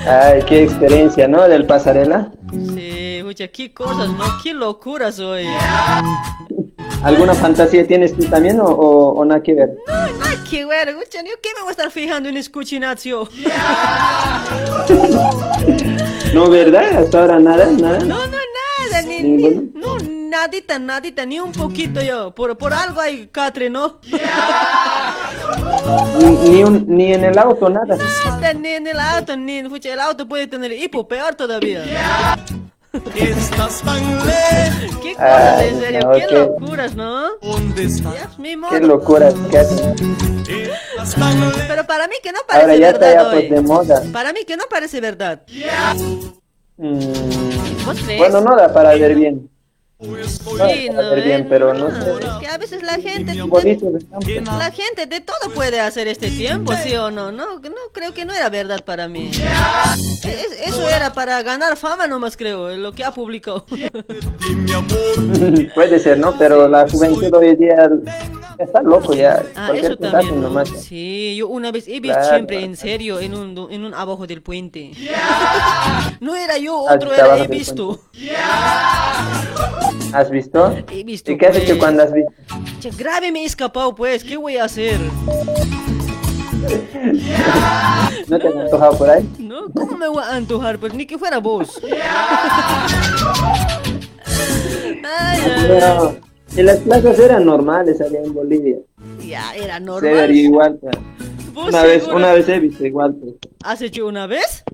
Ay, 0.07 0.43
qué 0.47 0.65
experiencia, 0.65 1.29
¿no? 1.29 1.47
Del 1.49 1.67
pasarela. 1.67 2.31
Sí, 2.53 3.17
escucha, 3.19 3.49
qué 3.49 3.73
cosas, 3.73 4.09
¿no? 4.11 4.25
Qué 4.43 4.53
locuras, 4.55 5.19
oye. 5.21 5.49
¿Alguna 7.03 7.35
fantasía 7.35 7.87
tienes 7.87 8.15
tú 8.15 8.25
también 8.27 8.61
o, 8.61 8.65
o, 8.67 9.13
o 9.15 9.25
nada 9.25 9.43
que 9.43 9.55
ver? 9.55 9.71
Ay, 9.89 10.37
qué 10.51 10.65
bueno, 10.65 10.91
escucha, 10.91 11.19
yo 11.25 11.33
qué 11.43 11.49
me 11.57 11.61
voy 11.63 11.69
a 11.69 11.73
estar 11.73 11.91
fijando 11.91 12.29
en 12.29 12.37
escuchinazio. 12.37 13.29
No, 16.33 16.49
¿verdad? 16.49 16.97
Hasta 17.03 17.23
ahora 17.23 17.41
nada, 17.41 17.67
nada. 17.73 17.99
No, 17.99 18.25
no, 18.27 18.39
nada, 18.89 19.03
ni, 19.03 19.21
ni- 19.21 19.73
no, 19.75 19.97
nadita, 20.31 20.79
nadita, 20.79 21.27
ni 21.27 21.41
un 21.41 21.51
poquito 21.51 22.01
yo. 22.03 22.33
Por, 22.33 22.57
por 22.57 22.73
algo 22.73 23.01
hay 23.01 23.27
catre, 23.27 23.69
¿no? 23.69 23.99
Ni, 26.21 26.51
ni, 26.51 26.63
un- 26.63 26.85
ni 26.87 27.13
en 27.15 27.25
el 27.25 27.37
auto, 27.37 27.69
nada. 27.69 27.97
Está 27.97 28.53
Ni 28.55 28.69
en 28.69 28.87
el 28.87 29.01
auto, 29.01 29.37
ni 29.37 29.59
en 29.59 29.67
el 29.75 30.01
auto 30.01 30.29
puede 30.29 30.47
tener 30.47 30.71
hipo, 30.73 31.09
peor 31.09 31.35
todavía. 31.35 31.83
Estás 32.93 33.83
tan 33.83 34.03
lejos. 34.27 34.97
Qué 35.03 35.15
cosas, 35.15 35.59
Ay, 35.59 35.69
en 35.69 35.81
serio, 35.81 36.01
no, 36.01 36.13
qué 36.13 36.27
qué- 36.29 36.35
locuras, 36.35 36.95
¿no? 36.97 37.29
Qué 38.71 38.81
locura 38.81 39.33
que 39.51 39.59
hacen. 39.59 39.95
Pero 41.69 41.87
para 41.87 42.09
mí 42.09 42.15
que 42.23 42.33
no 42.33 42.41
parece 42.47 42.63
Ahora 42.65 42.77
ya 42.77 42.89
está 42.91 43.07
verdad 43.07 43.23
ya 43.23 43.29
hoy. 43.29 43.35
pues 43.49 43.51
de 43.51 43.61
moda. 43.69 44.03
Para 44.13 44.33
mí 44.33 44.45
que 44.45 44.57
no 44.57 44.65
parece 44.69 45.01
verdad. 45.01 45.43
Mm, 46.77 47.85
¿Vos 47.87 47.99
crees? 48.05 48.19
bueno, 48.19 48.41
no 48.41 48.57
da 48.57 48.73
para 48.73 48.95
ver 48.95 49.15
bien. 49.15 49.49
Sí, 50.01 50.89
no, 50.91 51.15
bien, 51.15 51.43
eh, 51.43 51.47
pero 51.49 51.75
no 51.75 51.91
no, 51.91 52.05
sé. 52.05 52.11
es 52.25 52.31
que 52.41 52.47
a 52.47 52.57
veces 52.57 52.83
la 52.83 52.95
gente, 52.95 53.37
campo. 53.37 53.61
la 53.61 54.71
gente 54.71 55.05
de 55.07 55.21
todo 55.21 55.51
puede 55.55 55.79
hacer 55.79 56.09
este 56.09 56.31
tiempo, 56.31 56.73
¿sí 56.83 56.95
o 56.97 57.11
no? 57.11 57.31
No, 57.31 57.57
no 57.59 57.77
creo 57.93 58.15
que 58.15 58.25
no 58.25 58.33
era 58.33 58.49
verdad 58.49 58.83
para 58.83 59.09
mí. 59.09 59.31
Es- 59.31 60.69
eso 60.69 60.89
era 60.89 61.13
para 61.13 61.43
ganar 61.43 61.77
fama 61.77 62.07
nomás 62.07 62.35
creo, 62.37 62.75
lo 62.79 62.93
que 62.93 63.05
ha 63.05 63.13
publicado. 63.13 63.67
Puede 65.75 65.99
ser, 65.99 66.19
¿no? 66.19 66.35
Pero 66.39 66.67
la 66.67 66.89
juventud 66.89 67.33
hoy 67.35 67.57
día 67.57 67.91
está 68.59 68.83
loco 68.83 69.13
ya. 69.15 69.43
Ah, 69.55 69.71
eso 69.75 69.97
también, 69.97 70.37
¿no? 70.41 70.49
nomás. 70.49 70.69
Sí, 70.69 71.37
yo 71.37 71.49
una 71.49 71.71
vez 71.73 71.87
he 71.89 72.01
visto 72.01 72.17
Claro. 72.19 72.35
siempre 72.37 72.63
en 72.65 72.77
serio 72.77 73.21
en 73.21 73.35
un, 73.35 73.69
en 73.71 73.85
un 73.85 73.95
abajo 73.95 74.27
del 74.27 74.43
puente. 74.43 74.93
No 76.21 76.37
era 76.37 76.59
yo, 76.59 76.81
otro 76.83 77.15
era, 77.15 77.39
he 77.39 77.47
visto. 77.49 77.99
¿Has 80.13 80.31
visto? 80.31 80.77
He 80.91 81.05
visto. 81.05 81.31
¿Y 81.33 81.39
qué 81.39 81.47
has 81.47 81.57
hecho 81.57 81.67
pues. 81.69 81.79
cuando 81.79 82.03
has 82.03 82.13
visto? 82.13 82.33
Che, 82.81 82.91
grave 82.91 83.31
me 83.33 83.43
he 83.43 83.47
escapado, 83.47 83.95
pues, 83.95 84.25
¿qué 84.25 84.37
voy 84.37 84.57
a 84.57 84.65
hacer? 84.65 84.99
¿No 88.29 88.39
te 88.39 88.49
has 88.49 88.57
antojado 88.57 88.99
por 88.99 89.11
ahí? 89.11 89.29
No, 89.39 89.69
¿cómo 89.75 89.97
me 89.97 90.09
voy 90.09 90.23
a 90.23 90.35
antojar? 90.37 90.79
Pues 90.79 90.95
ni 90.95 91.07
que 91.07 91.19
fuera 91.19 91.39
vos. 91.39 91.81
Ay, 95.03 95.41
Pero, 95.67 96.17
y 96.57 96.63
las 96.63 96.79
plazas 96.79 97.19
eran 97.19 97.45
normales 97.45 98.01
allá 98.01 98.19
en 98.23 98.33
Bolivia. 98.35 98.77
ya, 99.27 99.55
era 99.55 99.75
Se 99.79 99.81
normal. 99.81 100.31
igual. 100.35 100.79
pues. 100.81 100.97
¿Vos 101.61 101.69
Una 101.69 101.83
vez, 101.83 102.03
seguro? 102.03 102.17
una 102.17 102.33
vez 102.33 102.49
he 102.49 102.59
visto 102.61 102.87
igual. 102.87 103.15
pues. 103.17 103.35
¿Has 103.65 103.83
hecho 103.83 104.07
una 104.07 104.27
vez? 104.27 104.65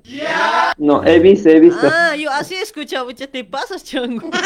No, 0.77 1.03
he 1.03 1.19
visto, 1.19 1.49
he 1.49 1.59
visto. 1.59 1.85
Ah, 1.91 2.15
yo 2.15 2.31
así 2.31 2.55
he 2.55 2.61
escuchado, 2.61 3.09
ya 3.11 3.27
te 3.27 3.43
pasas, 3.43 3.83
chongo. 3.83 4.29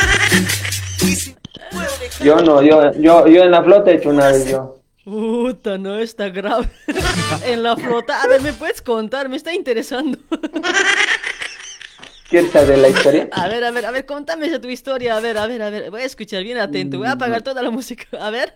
Yo 2.24 2.36
no, 2.42 2.62
yo, 2.62 2.92
yo, 2.94 3.28
yo 3.28 3.44
en 3.44 3.52
la 3.52 3.64
flota 3.64 3.92
he 3.92 3.96
hecho 3.96 4.10
una 4.10 4.28
vez 4.28 4.48
yo. 4.50 4.80
Puta, 5.06 5.78
no 5.78 5.98
está 5.98 6.30
grave. 6.30 6.68
en 7.46 7.64
la 7.64 7.76
flota. 7.78 8.22
A 8.22 8.28
ver, 8.28 8.42
¿me 8.42 8.52
puedes 8.54 8.82
contar? 8.82 9.30
Me 9.30 9.38
está 9.38 9.54
interesando. 9.54 10.18
¿Quieres 12.30 12.52
saber 12.52 12.78
la 12.78 12.90
historia? 12.90 13.30
A 13.32 13.48
ver, 13.48 13.64
a 13.64 13.72
ver, 13.72 13.86
a 13.86 13.92
ver, 13.92 14.06
contame 14.06 14.48
esa 14.48 14.60
tu 14.62 14.68
historia. 14.70 15.18
A 15.18 15.20
ver, 15.22 15.38
a 15.38 15.48
ver, 15.48 15.62
a 15.62 15.70
ver. 15.70 15.92
Voy 15.92 16.02
a 16.02 16.06
escuchar 16.06 16.44
bien 16.44 16.58
atento. 16.60 16.98
Voy 16.98 17.08
a 17.08 17.14
apagar 17.14 17.42
toda 17.42 17.62
la 17.62 17.72
música. 17.72 18.06
A 18.20 18.30
ver. 18.30 18.54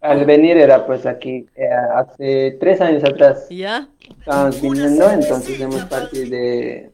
Al 0.00 0.24
venir 0.24 0.56
era 0.56 0.86
pues 0.86 1.04
aquí, 1.04 1.46
eh, 1.56 1.68
hace 1.94 2.56
tres 2.58 2.80
años 2.80 3.04
atrás. 3.04 3.46
¿Ya? 3.50 3.86
Estábamos 4.18 4.60
viniendo, 4.60 5.10
entonces 5.10 5.60
hemos 5.60 5.84
partido 5.84 6.30
de, 6.30 6.90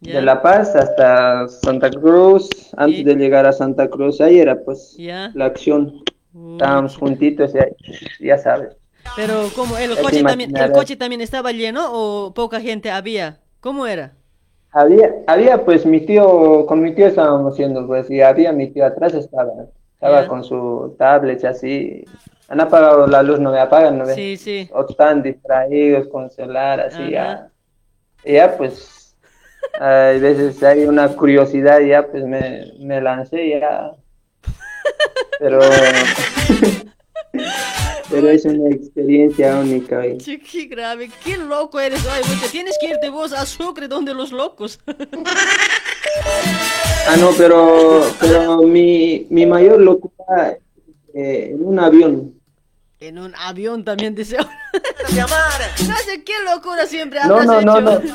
Ya. 0.00 0.16
de 0.16 0.22
La 0.22 0.42
Paz 0.42 0.74
hasta 0.74 1.46
Santa 1.48 1.90
Cruz. 1.90 2.50
Antes 2.76 3.04
de 3.04 3.14
llegar 3.14 3.46
a 3.46 3.52
Santa 3.52 3.88
Cruz, 3.88 4.20
ahí 4.20 4.40
era 4.40 4.56
pues 4.64 4.96
Ya. 4.98 5.30
la 5.34 5.46
acción. 5.46 6.02
Estábamos 6.52 6.96
juntitos 6.96 7.54
y 7.54 7.58
ahí, 7.58 7.70
ya 8.20 8.36
sabes. 8.38 8.76
Pero, 9.14 9.48
¿cómo? 9.54 9.76
¿El 9.78 9.94
Ya 9.94 10.02
coche, 10.02 10.22
también, 10.24 10.56
¿El 10.56 10.72
coche 10.72 10.96
también 10.96 11.20
estaba 11.20 11.52
lleno 11.52 11.86
o 11.92 12.34
poca 12.34 12.60
gente 12.60 12.90
había? 12.90 13.38
¿Cómo 13.60 13.86
era? 13.86 14.12
Había, 14.72 15.14
había 15.28 15.64
pues 15.64 15.86
mi 15.86 16.00
tío, 16.00 16.66
con 16.66 16.82
mi 16.82 16.92
tío 16.96 17.06
estábamos 17.06 17.52
haciendo 17.52 17.86
pues, 17.86 18.10
y 18.10 18.20
había 18.22 18.50
mi 18.52 18.70
tío 18.72 18.84
atrás 18.84 19.14
estaba, 19.14 19.52
estaba 20.04 20.22
Ya. 20.22 20.28
con 20.28 20.44
su 20.44 20.94
tablet 20.98 21.42
y 21.42 21.46
así. 21.46 22.04
Han 22.48 22.60
apagado 22.60 23.06
la 23.06 23.22
luz, 23.22 23.40
no 23.40 23.50
me 23.50 23.58
apagan, 23.58 23.96
¿no 23.98 24.04
ves? 24.04 24.16
Sí, 24.16 24.36
sí. 24.36 24.68
O 24.74 24.84
están 24.86 25.22
distraídos 25.22 26.08
con 26.08 26.30
celular, 26.30 26.78
así 26.78 27.10
ya. 27.10 27.48
Ya 28.22 28.54
pues, 28.56 29.16
hay 29.80 30.20
veces 30.20 30.62
hay 30.62 30.84
una 30.84 31.08
curiosidad 31.08 31.80
ya 31.80 32.06
pues 32.06 32.22
me, 32.24 32.70
me 32.80 33.00
lancé 33.00 33.60
ya. 33.60 33.92
Pero, 35.38 35.58
pero 38.10 38.28
es 38.28 38.44
una 38.44 38.74
experiencia 38.74 39.56
única. 39.56 40.02
Che, 40.18 40.38
qué 40.38 40.66
grave, 40.66 41.08
qué 41.24 41.38
loco 41.38 41.80
eres. 41.80 42.06
Ay, 42.06 42.22
mucha, 42.28 42.46
tienes 42.52 42.76
que 42.78 42.88
irte 42.88 43.08
vos 43.08 43.32
a 43.32 43.46
Sucre, 43.46 43.88
donde 43.88 44.12
los 44.12 44.32
locos. 44.32 44.78
Ah, 47.06 47.16
no, 47.18 47.30
pero, 47.36 48.02
pero 48.20 48.62
mi, 48.62 49.26
mi 49.30 49.46
mayor 49.46 49.80
locura 49.80 50.56
eh, 51.14 51.50
en 51.52 51.64
un 51.64 51.78
avión. 51.78 52.34
en 53.00 53.18
un 53.18 53.34
avión 53.36 53.84
también 53.84 54.14
deseo. 54.14 54.40
no 54.42 55.96
sé 56.04 56.24
qué 56.24 56.32
locura 56.44 56.86
siempre 56.86 57.20
No, 57.26 57.36
habrás 57.36 57.46
no, 57.46 57.60
no, 57.80 57.90
hecho. 57.90 58.00
no. 58.08 58.14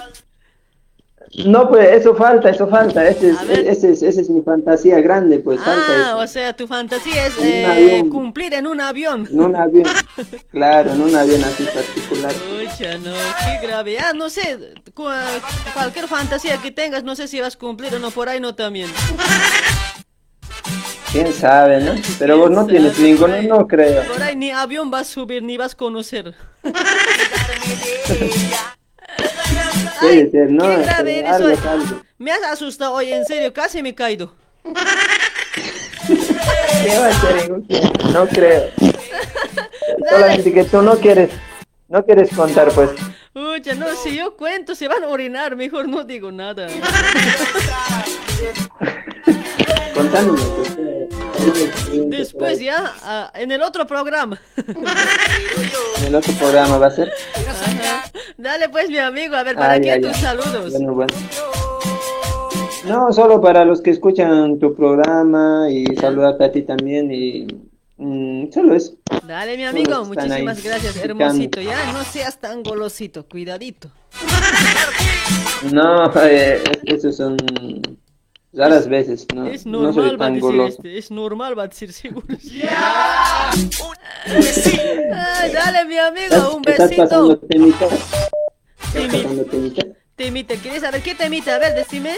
No, 1.45 1.69
pues 1.69 1.88
eso 1.91 2.15
falta, 2.15 2.49
eso 2.49 2.68
falta. 2.68 3.07
Ese 3.07 3.30
es, 3.30 3.38
ese 3.49 3.91
es, 3.91 4.01
esa 4.01 4.22
es 4.22 4.30
mi 4.30 4.41
fantasía 4.41 4.99
grande, 4.99 5.39
pues 5.39 5.60
falta 5.61 5.85
Ah, 5.88 6.07
eso. 6.10 6.18
o 6.18 6.27
sea, 6.27 6.53
tu 6.53 6.68
fantasía 6.68 7.27
es 7.27 7.38
En 7.38 7.43
un 7.43 7.47
eh, 7.47 7.65
avión. 7.65 8.10
cumplir 8.10 8.53
en 8.56 8.65
un 8.65 8.81
avión. 8.81 9.27
En 9.31 9.39
un 9.39 9.56
avión, 9.56 9.85
claro, 10.51 10.91
en 10.91 11.01
un 11.01 11.15
avión 11.15 11.43
así 11.43 11.64
particular. 11.65 12.34
Pucha, 12.34 12.97
no, 12.97 13.14
qué 13.14 13.68
grave. 13.68 13.99
Ah, 13.99 14.14
no 14.15 14.30
sé, 14.30 14.57
cu- 14.95 15.03
cualquier 15.73 16.07
fantasía 16.07 16.57
que 16.57 16.72
tengas, 16.72 17.03
no 17.03 17.15
sé 17.15 17.27
si 17.27 17.39
vas 17.39 17.56
a 17.56 17.60
cumplir 17.60 17.93
o 17.93 17.99
no, 17.99 18.10
por 18.10 18.27
ahí 18.27 18.39
no 18.39 18.56
también. 18.56 18.89
Quién 21.11 21.31
sabe, 21.34 21.80
¿no? 21.81 21.93
Pero 22.19 22.38
vos 22.38 22.51
no 22.51 22.65
tienes 22.65 22.97
ninguno, 22.99 23.41
no 23.43 23.68
creo. 23.68 24.03
Por 24.03 24.22
ahí 24.22 24.35
ni 24.35 24.51
avión 24.51 24.91
vas 24.91 25.10
a 25.10 25.14
subir, 25.14 25.41
ni 25.43 25.57
vas 25.57 25.73
a 25.73 25.77
conocer. 25.77 26.34
Ser, 29.99 30.49
¿no? 30.51 30.63
qué 30.65 30.77
grave 30.84 31.03
Pero 31.03 31.09
eres 31.09 31.31
algo, 31.31 31.47
hoy. 31.47 31.57
algo. 31.67 32.01
Me 32.17 32.31
has 32.31 32.43
asustado 32.43 32.93
hoy, 32.93 33.11
en 33.13 33.26
serio, 33.26 33.53
casi 33.53 33.81
me 33.84 33.89
he 33.89 33.95
caído. 33.95 34.34
¿Qué 34.63 34.71
va 36.97 37.07
a 37.07 37.21
ser 37.21 37.38
en 37.45 37.51
un 37.53 37.67
tiempo? 37.67 38.07
No 38.09 38.27
creo. 38.27 38.69
Solamente 40.09 40.53
que 40.53 40.63
tú 40.63 40.81
no 40.81 40.95
quieres, 40.97 41.30
no 41.88 42.03
quieres 42.05 42.30
contar, 42.35 42.71
pues. 42.71 42.89
Pucha, 43.34 43.76
no, 43.76 43.85
si 43.95 44.15
yo 44.17 44.35
cuento, 44.35 44.73
se 44.76 44.88
van 44.88 45.03
a 45.03 45.07
orinar, 45.07 45.55
mejor 45.55 45.88
no 45.88 46.03
digo 46.03 46.31
nada. 46.31 46.67
Contándome. 49.93 50.41
pues, 50.41 50.69
Después 52.07 52.59
ya, 52.59 52.93
ah, 53.03 53.31
en 53.35 53.51
el 53.51 53.61
otro 53.61 53.85
programa. 53.87 54.39
En 55.99 56.05
el 56.07 56.15
otro 56.15 56.33
programa 56.33 56.77
va 56.77 56.87
a 56.87 56.91
ser. 56.91 57.11
Ajá. 57.35 58.09
Dale 58.37 58.69
pues, 58.69 58.89
mi 58.89 58.97
amigo, 58.97 59.35
a 59.35 59.43
ver, 59.43 59.55
¿para 59.55 59.79
qué 59.81 59.91
ay, 59.91 60.01
tus 60.01 60.15
saludos? 60.15 60.71
Bueno, 60.71 60.93
bueno. 60.93 61.13
No, 62.85 63.11
solo 63.11 63.41
para 63.41 63.65
los 63.65 63.81
que 63.81 63.89
escuchan 63.89 64.57
tu 64.59 64.73
programa 64.73 65.67
y 65.69 65.85
saludarte 65.97 66.45
a 66.45 66.51
ti 66.51 66.61
también 66.61 67.11
y 67.11 67.47
Mm, 67.99 68.49
solo 68.53 68.75
eso. 68.75 68.93
Dale, 69.27 69.57
mi 69.57 69.65
amigo, 69.65 70.05
muchísimas 70.05 70.63
gracias, 70.63 70.95
hermosito. 71.03 71.59
Ya 71.59 71.91
no 71.91 72.01
seas 72.05 72.39
tan 72.39 72.63
golosito, 72.63 73.27
cuidadito. 73.27 73.91
No, 75.73 76.09
eh, 76.23 76.63
esos 76.85 77.17
son 77.17 77.35
raras 78.53 78.88
veces, 78.88 79.26
no, 79.34 79.45
Es 79.47 79.65
no 79.65 79.81
normal, 79.84 79.93
soy 79.93 80.09
va 80.09 80.15
a 80.15 80.17
tan 80.17 80.34
decir 80.34 80.41
goloso. 80.41 80.76
este, 80.77 80.97
es 80.97 81.11
normal, 81.11 81.57
va 81.57 81.63
a 81.63 81.67
decir 81.67 81.93
seguro. 81.93 82.26
Ay, 84.26 85.51
dale, 85.51 85.85
mi 85.85 85.97
amigo, 85.97 86.55
un 86.55 86.63
¿Estás 86.67 86.91
pasando 86.93 87.27
besito. 87.30 87.47
temita? 87.47 87.85
¿Estás 87.85 89.07
pasando 89.21 89.45
temita? 89.45 89.85
Temita, 90.15 90.55
¿quieres 90.55 90.81
saber 90.81 91.01
qué 91.01 91.15
temita? 91.15 91.55
A 91.55 91.59
ver, 91.59 91.76
decime. 91.76 92.15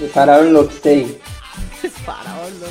De 0.00 0.08
Faraón 0.08 0.52
lo 0.52 0.68
que 0.68 0.74
sé. 0.74 1.18
Es 1.82 1.92
faraón, 1.92 2.52
no, 2.60 2.66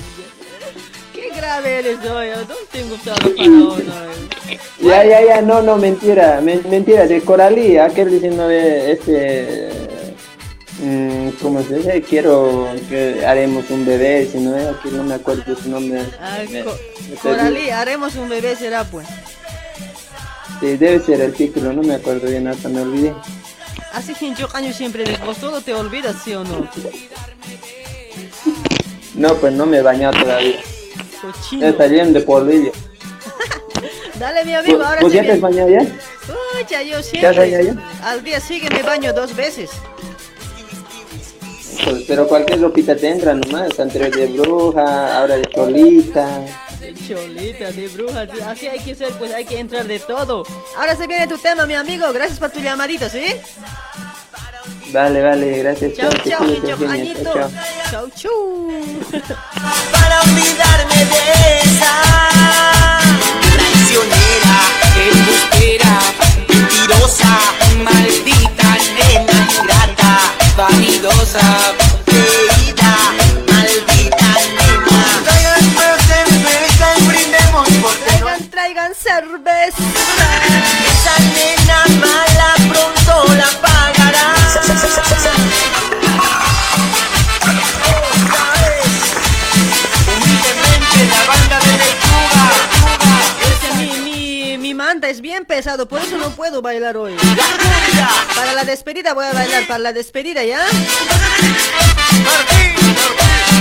Qué 1.13 1.29
grave 1.35 1.79
eres 1.79 1.99
hoy, 2.05 2.27
no 2.49 2.55
tengo 2.71 2.95
usado 2.95 3.17
faraón. 3.21 3.83
Ya, 4.81 5.05
ya, 5.05 5.25
ya, 5.25 5.41
no, 5.41 5.61
no, 5.61 5.77
mentira, 5.77 6.41
men- 6.41 6.63
mentira, 6.69 7.05
de 7.07 7.21
Coralí, 7.21 7.77
aquel 7.77 8.09
diciendo 8.11 8.47
de 8.47 8.91
este, 8.91 9.69
mm, 10.79 11.29
¿cómo 11.41 11.61
se 11.63 11.75
dice? 11.77 12.01
Quiero 12.01 12.67
que 12.89 13.25
haremos 13.25 13.69
un 13.69 13.85
bebé, 13.85 14.27
si 14.31 14.37
no, 14.39 14.55
aquí 14.55 14.89
no 14.91 15.03
me 15.03 15.15
acuerdo 15.15 15.55
su 15.55 15.69
nombre. 15.69 16.03
Ah, 16.19 16.39
Me- 16.49 16.63
Co- 16.63 16.71
me 17.09 17.15
perdí. 17.15 17.17
Coralí, 17.21 17.69
haremos 17.69 18.15
un 18.15 18.29
bebé, 18.29 18.55
será 18.55 18.83
pues. 18.83 19.07
Sí, 20.59 20.77
debe 20.77 20.99
ser 20.99 21.19
el 21.21 21.33
título, 21.33 21.73
no 21.73 21.81
me 21.83 21.95
acuerdo 21.95 22.29
bien, 22.29 22.47
hasta 22.47 22.69
me 22.69 22.81
olvidé. 22.81 23.13
Hace 23.93 24.13
15 24.13 24.45
años 24.53 24.75
siempre 24.75 25.03
de 25.03 25.17
vos 25.17 25.37
todo 25.37 25.61
te 25.61 25.73
olvidas, 25.73 26.15
¿sí 26.23 26.33
o 26.33 26.43
no? 26.43 26.67
No, 29.15 29.35
pues 29.35 29.53
no 29.53 29.65
me 29.65 29.77
he 29.77 29.81
bañado 29.81 30.19
todavía. 30.19 30.59
Cochino. 31.21 31.67
Está 31.67 31.87
lleno 31.87 32.11
de 32.11 32.21
polvillo. 32.21 32.71
Dale, 34.19 34.43
mi 34.45 34.55
amigo, 34.55 34.77
¿Vos, 34.79 34.87
ahora 34.87 35.01
vos 35.01 35.11
sí 35.11 35.17
ya 35.17 35.23
te 35.23 35.31
has 35.33 35.39
bañado 35.41 35.69
ya? 35.69 35.79
Pucha, 35.79 36.81
yo 36.81 37.01
¿Te 37.01 37.27
has 37.27 37.37
bañado 37.37 37.63
siempre. 37.63 37.85
Al 38.03 38.23
día 38.23 38.39
sigue 38.39 38.69
me 38.69 38.81
baño 38.83 39.13
dos 39.13 39.35
veces. 39.35 39.69
Pues, 41.83 42.03
pero 42.07 42.27
cualquier 42.27 42.61
ropita 42.61 42.95
te 42.95 43.09
entra 43.09 43.33
nomás, 43.33 43.79
anterior 43.79 44.15
de 44.15 44.27
bruja, 44.27 45.17
ahora 45.17 45.35
de 45.35 45.45
cholita. 45.45 46.41
De 46.79 46.93
cholita, 46.93 47.71
de 47.71 47.87
bruja, 47.89 48.25
sí, 48.25 48.41
así 48.41 48.67
hay 48.67 48.79
que 48.79 48.95
ser, 48.95 49.11
pues 49.13 49.33
hay 49.33 49.45
que 49.45 49.59
entrar 49.59 49.85
de 49.85 49.99
todo. 49.99 50.43
Ahora 50.77 50.95
se 50.95 51.07
viene 51.07 51.27
tu 51.27 51.37
tema, 51.37 51.65
mi 51.65 51.73
amigo. 51.73 52.11
Gracias 52.13 52.39
por 52.39 52.51
tu 52.51 52.59
llamadito, 52.59 53.09
¿sí? 53.09 53.25
Vale, 54.91 55.21
vale, 55.21 55.57
gracias. 55.57 55.93
Chau, 55.93 56.11
chau, 56.23 56.45
chao. 56.61 57.49
Chau, 57.89 58.09
chau. 58.15 58.69
para 59.91 60.21
olvidarme 60.21 61.05
de 61.05 61.59
esa 61.63 62.72
cerveza 79.03 80.12
bien 95.23 95.45
pesado, 95.45 95.87
por 95.87 96.01
eso 96.01 96.17
no 96.17 96.31
puedo 96.31 96.61
bailar 96.61 96.97
hoy. 96.97 97.15
Para 98.35 98.53
la 98.53 98.65
despedida 98.65 99.13
voy 99.13 99.25
a 99.25 99.31
bailar, 99.31 99.65
para 99.65 99.79
la 99.79 99.93
despedida, 99.93 100.43
¿ya? 100.43 100.59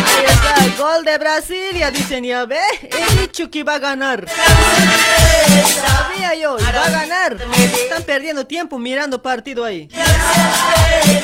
Ahí 0.04 0.24
está, 0.26 0.64
el 0.64 0.76
gol 0.76 1.04
de 1.04 1.18
Brasilia, 1.18 1.92
dicen, 1.92 2.24
ya 2.24 2.46
ve, 2.46 2.58
he 2.82 3.20
dicho 3.20 3.48
que 3.48 3.60
iba 3.60 3.76
a 3.76 3.78
ganar. 3.78 4.26
Sabía 4.28 6.34
yo, 6.34 6.56
iba 6.58 6.84
a 6.84 6.90
ganar. 6.90 7.36
Están 7.80 8.02
perdiendo 8.02 8.44
tiempo 8.44 8.80
mirando 8.80 9.22
partido 9.22 9.64
ahí. 9.64 9.88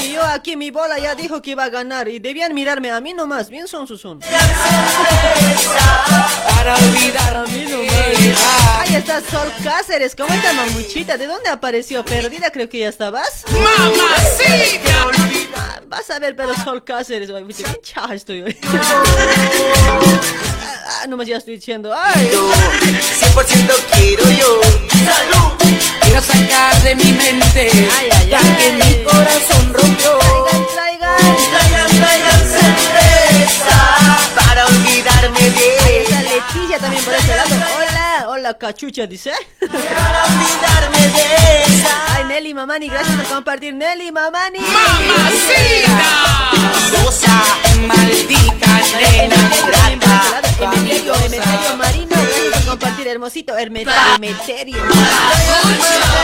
Y 0.01 0.13
yo 0.13 0.23
aquí 0.23 0.55
mi 0.57 0.71
bola 0.71 1.01
ya 1.01 1.17
dijo 1.17 1.43
que 1.43 1.51
iba 1.51 1.65
a 1.65 1.69
ganar 1.69 2.07
y 2.07 2.21
debían 2.21 2.55
mirarme 2.55 2.93
a 2.93 3.01
mí 3.01 3.13
nomás, 3.13 3.51
bien 3.51 3.67
son 3.67 3.89
sus 3.89 4.01
son. 4.01 4.21
Para 6.61 6.77
olvidar 6.77 7.37
a 7.39 7.43
mí 7.43 7.67
nomás. 7.69 7.89
Ahí 8.79 8.95
está 8.95 9.21
Sol 9.21 9.53
Cáceres, 9.63 10.15
¿cómo 10.15 10.28
está 10.35 10.53
mamuchita? 10.53 11.17
¿De 11.17 11.27
dónde 11.27 11.49
apareció? 11.51 12.05
Perdida 12.05 12.51
creo 12.51 12.69
que 12.69 12.79
ya 12.81 12.89
estabas. 12.89 13.45
¡Mamacita! 13.51 15.07
Ah, 15.57 15.81
Vas 15.87 16.11
a 16.11 16.19
ver, 16.19 16.37
pero 16.37 16.55
Sol 16.55 16.85
Cáceres, 16.85 17.31
viste, 17.47 17.63
bien 17.65 17.77
chaja 17.83 18.15
estoy 18.15 18.43
hoy. 18.43 18.57
Ah, 21.01 21.07
nomás 21.09 21.27
ya 21.27 21.37
estoy 21.37 21.55
diciendo, 21.57 21.95
ay. 21.97 22.31
100% 22.31 23.75
quiero 23.93 24.25
yo. 24.31 24.61
¡Salud! 25.05 25.53
Quiero 26.03 26.21
sacar 26.23 26.83
de 26.83 26.95
mi 26.97 27.13
mente 27.13 27.71
la 28.29 28.39
que 28.57 28.73
mi 28.73 29.05
corazón 29.05 29.73
rompió. 29.73 30.19
Traigan, 30.19 30.67
traigan, 30.67 30.67
traigan 30.75 30.88
cerveza 32.49 33.79
para 34.35 34.67
olvidarme 34.67 35.39
de 35.51 36.03
Esa 36.03 36.23
Leticia 36.23 36.79
también 36.79 37.05
por 37.05 37.15
ese 37.15 37.37
lado. 37.37 37.51
Hola, 37.77 38.25
hola 38.29 38.55
cachucha, 38.59 39.07
dice. 39.07 39.33
Para 39.61 40.25
olvidarme 40.25 40.99
de 41.09 41.63
esa 41.65 42.15
Ay, 42.17 42.25
Nelly 42.25 42.55
Mamani, 42.55 42.89
gracias 42.89 43.15
por 43.17 43.27
compartir. 43.27 43.75
Nelly 43.75 44.11
Mamani. 44.13 44.59
Mentirosa, 46.59 47.43
maldita 47.87 48.81
nena. 48.99 49.37
Emeterio, 50.61 51.15
Emeterio 51.15 51.77
Marino, 51.77 52.17
gracias 52.17 52.63
por 52.65 52.71
compartir, 52.71 53.07
hermosito. 53.07 53.55
Herme- 53.57 53.87
Emeterio. 54.17 54.79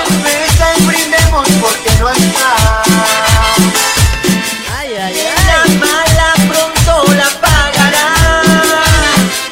Cerveza 0.09 0.67
y 0.79 0.83
brindemos 0.87 1.49
porque 1.61 1.91
no 2.01 2.09
está. 2.11 2.83
Ay, 4.97 5.01
ay, 5.01 5.15
La 5.47 5.65
mala 5.87 6.29
pronto 6.49 6.93
la 7.15 7.29
pagará. 7.41 8.09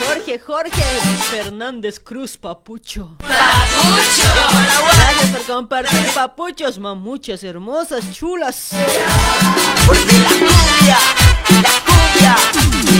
Jorge, 0.06 0.35
Jorge 0.39 0.85
Fernández 1.31 1.98
Cruz, 1.98 2.36
papucho. 2.36 3.16
Gracias 3.19 5.31
por 5.32 5.43
compartir, 5.55 6.06
papuchos, 6.14 6.78
mamuchas 6.78 7.43
hermosas, 7.43 8.05
chulas. 8.12 8.70
Porque 9.85 10.16
la 10.19 10.28
cumbia, 10.28 10.98
la 11.60 11.74
cumbia, 11.86 12.36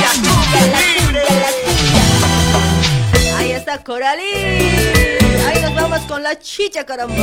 la 0.01 0.11
cumbia 0.29 0.63
libre. 0.81 1.23
Ahí 3.39 3.51
está 3.53 3.79
Coralí. 3.85 4.35
Ahí 5.47 5.59
nos 5.63 5.75
vamos 5.77 6.01
con 6.09 6.21
la 6.25 6.37
chicha, 6.41 6.85
caramba. 6.85 7.15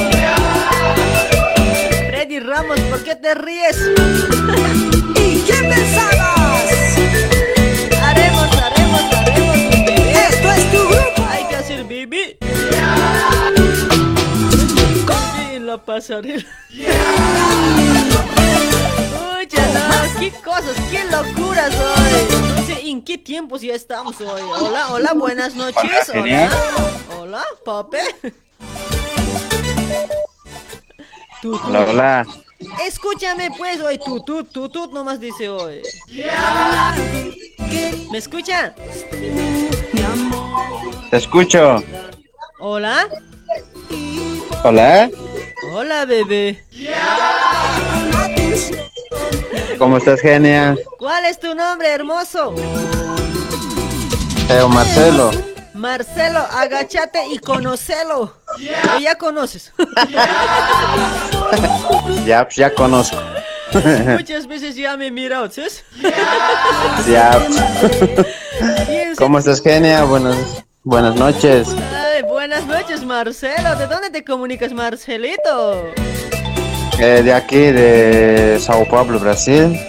Freddy 2.07 2.39
Ramos, 2.39 2.79
¿por 2.81 3.03
qué 3.03 3.15
te 3.15 3.33
ríes? 3.35 3.77
¿Y 5.49 5.51
qué 5.51 5.63
pensabas? 5.63 6.69
Haremos, 8.03 8.57
haremos, 8.57 9.01
haremos. 9.13 9.55
Esto 10.29 10.51
es 10.51 10.71
tu 10.71 10.77
grupo. 10.87 11.27
Hay 11.27 11.43
que 11.45 11.55
hacer 11.55 11.83
bebé. 11.85 12.37
En 15.51 15.65
la 15.65 15.83
pasarela. 15.83 16.45
No, 19.11 20.19
qué 20.19 20.31
cosas, 20.43 20.75
qué 20.91 21.03
locuras 21.05 21.73
hoy. 21.73 22.27
No 22.55 22.65
sé 22.65 22.89
en 22.89 23.01
qué 23.01 23.17
tiempos 23.17 23.61
ya 23.61 23.73
estamos 23.73 24.21
hoy. 24.21 24.41
Hola, 24.41 24.91
hola, 24.91 25.13
buenas 25.13 25.55
noches. 25.55 26.09
Hola, 26.13 26.51
Hola, 27.17 27.43
tú. 31.41 31.59
Hola, 31.65 31.85
hola. 31.89 32.25
Escúchame 32.85 33.49
pues 33.57 33.79
hoy, 33.81 33.97
tú, 33.97 34.21
tú, 34.21 34.43
tú, 34.43 34.69
tú 34.69 34.89
nomás 34.91 35.19
dice 35.19 35.49
hoy. 35.49 35.81
¿Me 38.11 38.17
escucha? 38.17 38.75
Te 41.09 41.17
escucho. 41.17 41.83
Hola. 42.59 43.07
Hola. 44.63 45.09
Hola, 45.73 46.05
bebé. 46.05 46.63
¿Cómo 49.77 49.97
estás, 49.97 50.19
genia? 50.19 50.75
¿Cuál 50.97 51.25
es 51.25 51.39
tu 51.39 51.55
nombre, 51.55 51.87
hermoso? 51.89 52.53
Teo 54.47 54.67
Marcelo. 54.67 55.31
Marcelo, 55.79 56.39
agachate 56.51 57.19
y 57.31 57.39
conocelo. 57.39 58.33
¿O 58.95 58.99
ya 58.99 59.15
conoces? 59.15 59.71
Ya, 62.25 62.43
pues, 62.43 62.57
ya 62.57 62.73
conozco. 62.73 63.17
Muchas 64.07 64.45
veces 64.45 64.75
ya 64.75 64.95
me 64.97 65.07
he 65.07 65.11
mirado, 65.11 65.49
¿sabes? 65.49 65.83
ya. 67.07 67.39
¿Cómo 69.17 69.39
estás, 69.39 69.61
Genia? 69.61 70.03
Buenas, 70.03 70.63
buenas 70.83 71.15
noches. 71.15 71.69
Ay, 71.95 72.23
buenas 72.23 72.65
noches, 72.67 73.03
Marcelo. 73.03 73.75
¿De 73.77 73.87
dónde 73.87 74.09
te 74.11 74.23
comunicas, 74.23 74.73
Marcelito? 74.73 75.91
Eh, 76.99 77.21
de 77.23 77.33
aquí, 77.33 77.71
de 77.71 78.59
Sao 78.61 78.85
Paulo, 78.87 79.19
Brasil. 79.19 79.79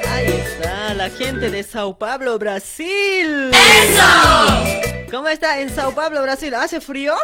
Gente 1.19 1.51
de 1.51 1.63
Sao 1.63 1.97
Paulo, 1.97 2.39
Brasil. 2.39 3.51
¡Eso! 3.53 5.11
¿Cómo 5.11 5.29
está 5.29 5.61
en 5.61 5.71
Sao 5.75 5.93
Paulo, 5.95 6.23
Brasil? 6.23 6.55
¿Hace 6.55 6.81
frío? 6.81 7.15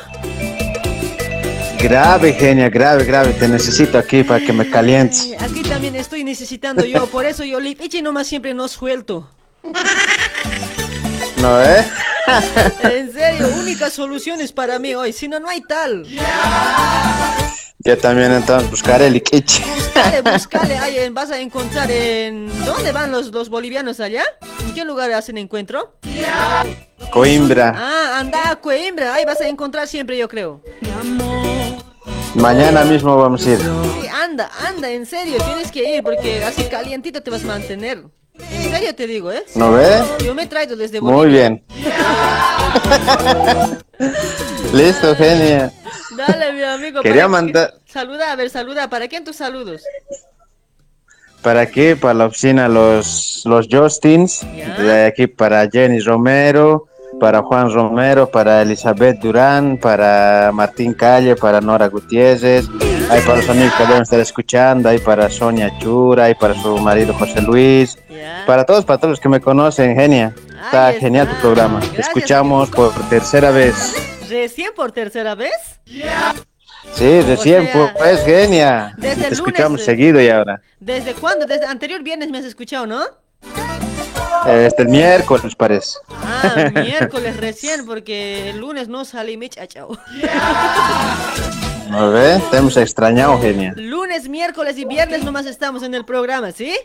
Grave, 1.78 2.32
Genia, 2.32 2.68
grave, 2.68 3.04
grave. 3.04 3.32
Te 3.34 3.48
necesito 3.48 3.98
aquí 3.98 4.22
para 4.24 4.44
que 4.44 4.52
me 4.52 4.68
calientes. 4.68 5.34
Ay, 5.38 5.48
Aquí 5.50 5.62
también 5.62 5.94
estoy 5.94 6.24
necesitando 6.24 6.84
yo, 6.84 7.06
por 7.06 7.24
eso 7.24 7.44
yo 7.44 7.60
lipiche 7.60 8.02
nomás 8.02 8.26
siempre 8.26 8.54
no 8.54 8.68
suelto. 8.68 9.30
¿No, 11.40 11.62
eh? 11.62 11.84
En 12.82 13.12
serio, 13.12 13.48
únicas 13.56 13.92
soluciones 13.92 14.52
para 14.52 14.80
mí 14.80 14.94
hoy, 14.94 15.12
si 15.12 15.28
no, 15.28 15.38
no 15.38 15.48
hay 15.48 15.60
tal. 15.60 16.04
Yo 17.86 17.96
también 17.96 18.32
entonces 18.32 18.68
buscaré 18.68 19.06
el 19.06 19.14
iquiche. 19.14 19.62
Buscale, 19.76 20.20
buscale, 20.20 20.76
ahí 20.76 21.08
vas 21.10 21.30
a 21.30 21.38
encontrar 21.38 21.88
en... 21.88 22.48
¿Dónde 22.64 22.90
van 22.90 23.12
los, 23.12 23.28
los 23.28 23.48
bolivianos 23.48 24.00
allá? 24.00 24.24
¿En 24.66 24.74
qué 24.74 24.84
lugar 24.84 25.12
hacen 25.12 25.38
encuentro? 25.38 25.94
Coimbra. 27.12 27.72
Ah, 27.76 28.18
anda 28.18 28.50
a 28.50 28.56
Coimbra, 28.56 29.14
ahí 29.14 29.24
vas 29.24 29.40
a 29.40 29.46
encontrar 29.46 29.86
siempre 29.86 30.18
yo 30.18 30.28
creo. 30.28 30.60
Mañana 32.34 32.82
mismo 32.84 33.16
vamos 33.16 33.46
a 33.46 33.50
ir. 33.52 33.60
Sí, 33.60 34.08
anda, 34.08 34.50
anda, 34.66 34.90
en 34.90 35.06
serio, 35.06 35.38
tienes 35.44 35.70
que 35.70 35.96
ir 35.96 36.02
porque 36.02 36.42
así 36.42 36.64
calientito 36.64 37.22
te 37.22 37.30
vas 37.30 37.44
a 37.44 37.46
mantener. 37.46 38.02
En 38.38 38.70
serio 38.70 38.94
te 38.94 39.06
digo, 39.06 39.32
¿eh? 39.32 39.44
¿No 39.54 39.72
ve? 39.72 40.02
Yo 40.24 40.34
me 40.34 40.42
he 40.44 40.46
traído 40.46 40.76
desde 40.76 41.00
Bolivia. 41.00 41.22
Muy 41.22 41.30
bien. 41.32 41.64
Listo, 44.72 45.14
Genia. 45.16 45.72
Dale, 46.16 46.52
mi 46.52 46.62
amigo. 46.62 47.02
Quería 47.02 47.28
mandar- 47.28 47.74
Saluda, 47.86 48.32
a 48.32 48.36
ver, 48.36 48.50
saluda. 48.50 48.88
¿Para 48.90 49.08
quién 49.08 49.24
tus 49.24 49.36
saludos? 49.36 49.82
Para 51.42 51.60
aquí, 51.62 51.94
para 51.94 52.14
la 52.14 52.26
oficina, 52.26 52.68
los, 52.68 53.42
los 53.46 53.66
Justins. 53.70 54.40
De 54.78 55.06
aquí 55.06 55.26
para 55.26 55.68
Jenny 55.70 56.00
Romero, 56.00 56.86
para 57.18 57.42
Juan 57.42 57.72
Romero, 57.72 58.28
para 58.28 58.62
Elizabeth 58.62 59.18
Durán, 59.20 59.78
para 59.78 60.50
Martín 60.52 60.94
Calle, 60.94 61.36
para 61.36 61.60
Nora 61.60 61.88
Gutiérrez. 61.88 62.68
Hay 63.10 63.20
para 63.22 63.36
los 63.38 63.48
amigos 63.48 63.72
que 63.74 63.86
deben 63.86 64.02
estar 64.02 64.20
escuchando, 64.20 64.88
hay 64.88 64.98
para 64.98 65.30
Sonia 65.30 65.72
Chura, 65.78 66.24
hay 66.24 66.34
para 66.34 66.54
su 66.54 66.76
marido 66.78 67.14
José 67.14 67.40
Luis. 67.42 67.98
Para 68.46 68.64
todos, 68.64 68.84
para 68.84 68.98
todos 68.98 69.12
los 69.12 69.20
que 69.20 69.28
me 69.28 69.40
conocen, 69.40 69.94
genia. 69.96 70.34
Está 70.64 70.92
genial 70.92 71.28
tu 71.28 71.36
programa. 71.36 71.80
Te 71.80 72.00
escuchamos 72.00 72.70
por 72.70 72.92
tercera 73.08 73.50
vez. 73.50 73.94
¿Recién 74.28 74.72
por 74.74 74.92
tercera 74.92 75.34
vez? 75.34 75.80
Sí, 76.94 77.20
recién, 77.22 77.68
O 77.68 77.72
sea, 77.72 77.94
pues, 77.96 78.24
genia. 78.24 78.94
desde 78.96 79.22
Te 79.22 79.26
el 79.28 79.32
escuchamos 79.34 79.72
lunes, 79.72 79.84
seguido 79.84 80.20
y 80.20 80.28
ahora. 80.28 80.60
¿Desde 80.80 81.14
cuándo? 81.14 81.46
Desde 81.46 81.66
anterior 81.66 82.02
viernes 82.02 82.30
me 82.30 82.38
has 82.38 82.44
escuchado, 82.44 82.86
¿no? 82.86 83.00
Este 84.46 84.82
el 84.82 84.88
miércoles, 84.88 85.54
parece. 85.56 85.98
Ah, 86.10 86.70
miércoles 86.74 87.36
recién, 87.36 87.86
porque 87.86 88.50
el 88.50 88.58
lunes 88.58 88.88
no 88.88 89.04
salí, 89.04 89.36
mi 89.36 89.48
chachao. 89.48 89.96
¿No 91.90 92.10
ve? 92.10 92.40
Te 92.50 92.58
hemos 92.58 92.76
extrañado, 92.76 93.40
genia. 93.40 93.72
Lunes, 93.76 94.28
miércoles 94.28 94.76
y 94.78 94.84
viernes 94.84 95.24
nomás 95.24 95.46
estamos 95.46 95.82
en 95.82 95.94
el 95.94 96.04
programa, 96.04 96.52
¿sí? 96.52 96.76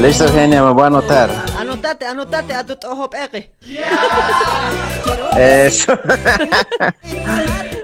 Listo, 0.00 0.28
genia, 0.30 0.62
me 0.62 0.72
voy 0.72 0.82
a 0.84 0.86
anotar. 0.86 1.30
Anotate, 1.58 2.06
anotate 2.06 2.52
a 2.52 2.64
tu 2.64 2.74
ojo 2.86 3.08
peque. 3.08 3.50
Eso. 5.38 5.98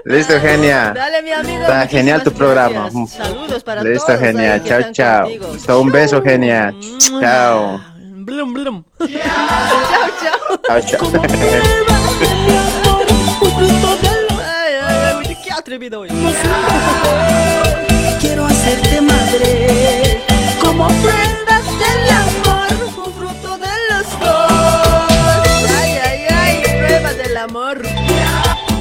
Listo, 0.05 0.39
genia. 0.39 0.91
Dale, 0.95 1.21
mi 1.23 1.31
amigo. 1.31 1.61
Está 1.61 1.87
genial 1.87 2.23
tu 2.23 2.31
programa. 2.31 2.89
gracias. 2.91 3.09
Saludos 3.11 3.63
para 3.63 3.83
Listo, 3.83 4.05
todos. 4.07 4.19
genia. 4.19 4.53
ahí 4.53 4.59
que 4.61 4.69
Chao, 4.69 4.91
chao. 4.91 5.21
contigo. 5.23 5.53
Listo, 5.53 5.81
un 5.81 5.91
beso, 5.91 6.21
genia. 6.21 6.73
Chao. 7.19 7.92
Blum, 8.23 8.53
blum. 8.53 8.85
chao, 8.99 9.07
chao. 10.21 10.39
Chao, 10.65 10.79
chao. 10.81 11.11
Ay, 14.39 14.73
ay, 14.81 15.25
ay, 15.27 15.37
qué 15.43 15.51
atrevido 15.51 15.99
hoy. 16.01 16.09
Quiero 18.21 18.45
hacerte 18.45 19.01
madre 19.01 20.21
como 20.61 20.87
prendas 20.87 21.65
del 21.83 22.09
amor, 22.23 22.69
un 23.05 23.13
fruto 23.13 23.57
de 23.57 23.73
los 23.89 24.07
dos. 24.19 25.69
Ay, 25.81 25.91
ay, 26.03 26.25
ay, 26.29 26.63
prueba 26.85 27.13
del 27.13 27.37
amor. 27.37 27.81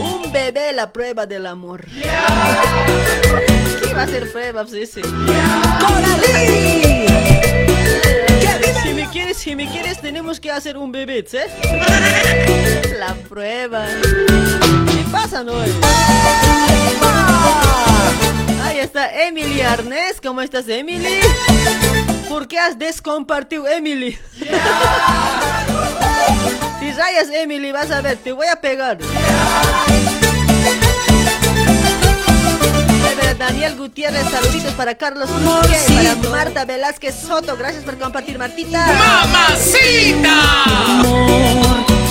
Un 0.01 0.31
bebé, 0.32 0.73
la 0.73 0.93
prueba 0.93 1.27
del 1.27 1.47
amor. 1.47 1.85
¿Qué 3.83 3.95
va 3.95 4.03
a 4.03 4.07
ser 4.07 4.31
prueba, 4.31 4.65
pues, 4.65 4.75
ese? 4.75 5.03
Si 8.83 8.95
me 8.95 9.09
quieres, 9.11 9.37
si 9.37 9.57
me 9.57 9.69
quieres, 9.71 10.01
tenemos 10.01 10.41
que 10.41 10.51
hacer 10.51 10.77
un 10.77 10.93
bebé, 10.93 11.25
¿sí? 11.29 11.39
La 12.99 13.15
prueba. 13.29 13.87
¿Qué 13.87 15.05
pasa, 15.11 15.43
no? 15.43 15.55
Ahí 18.65 18.79
está 18.79 19.11
Emily 19.25 19.61
Arnés. 19.61 20.21
¿Cómo 20.23 20.41
estás, 20.41 20.69
Emily? 20.69 21.21
¿Por 22.29 22.49
qué 22.49 22.59
has 22.59 22.79
descompartido, 22.79 23.67
Emily? 23.69 24.19
Si 26.81 26.93
rayas, 26.93 27.29
Emily, 27.33 27.73
vas 27.73 27.91
a 27.91 28.01
ver, 28.01 28.17
te 28.17 28.33
voy 28.33 28.47
a 28.47 28.61
pegar. 28.61 28.99
Para 33.35 33.51
Daniel 33.51 33.77
Gutiérrez, 33.77 34.25
saluditos 34.31 34.73
para 34.75 34.95
Carlos 34.95 35.29
Luque, 35.31 35.77
para 35.95 36.15
Marta 36.31 36.65
Velázquez 36.65 37.15
Soto, 37.15 37.57
gracias 37.57 37.85
por 37.85 37.99
compartir, 37.99 38.39
Martita. 38.39 38.87
¡Mamacita! 38.87 40.65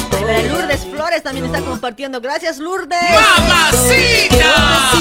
Para 0.09 0.41
Lourdes 0.43 0.81
Flores 0.91 1.23
también 1.23 1.45
está 1.45 1.61
compartiendo, 1.61 2.21
gracias 2.21 2.57
Lourdes. 2.57 2.97
¡Mamacita! 3.11 4.93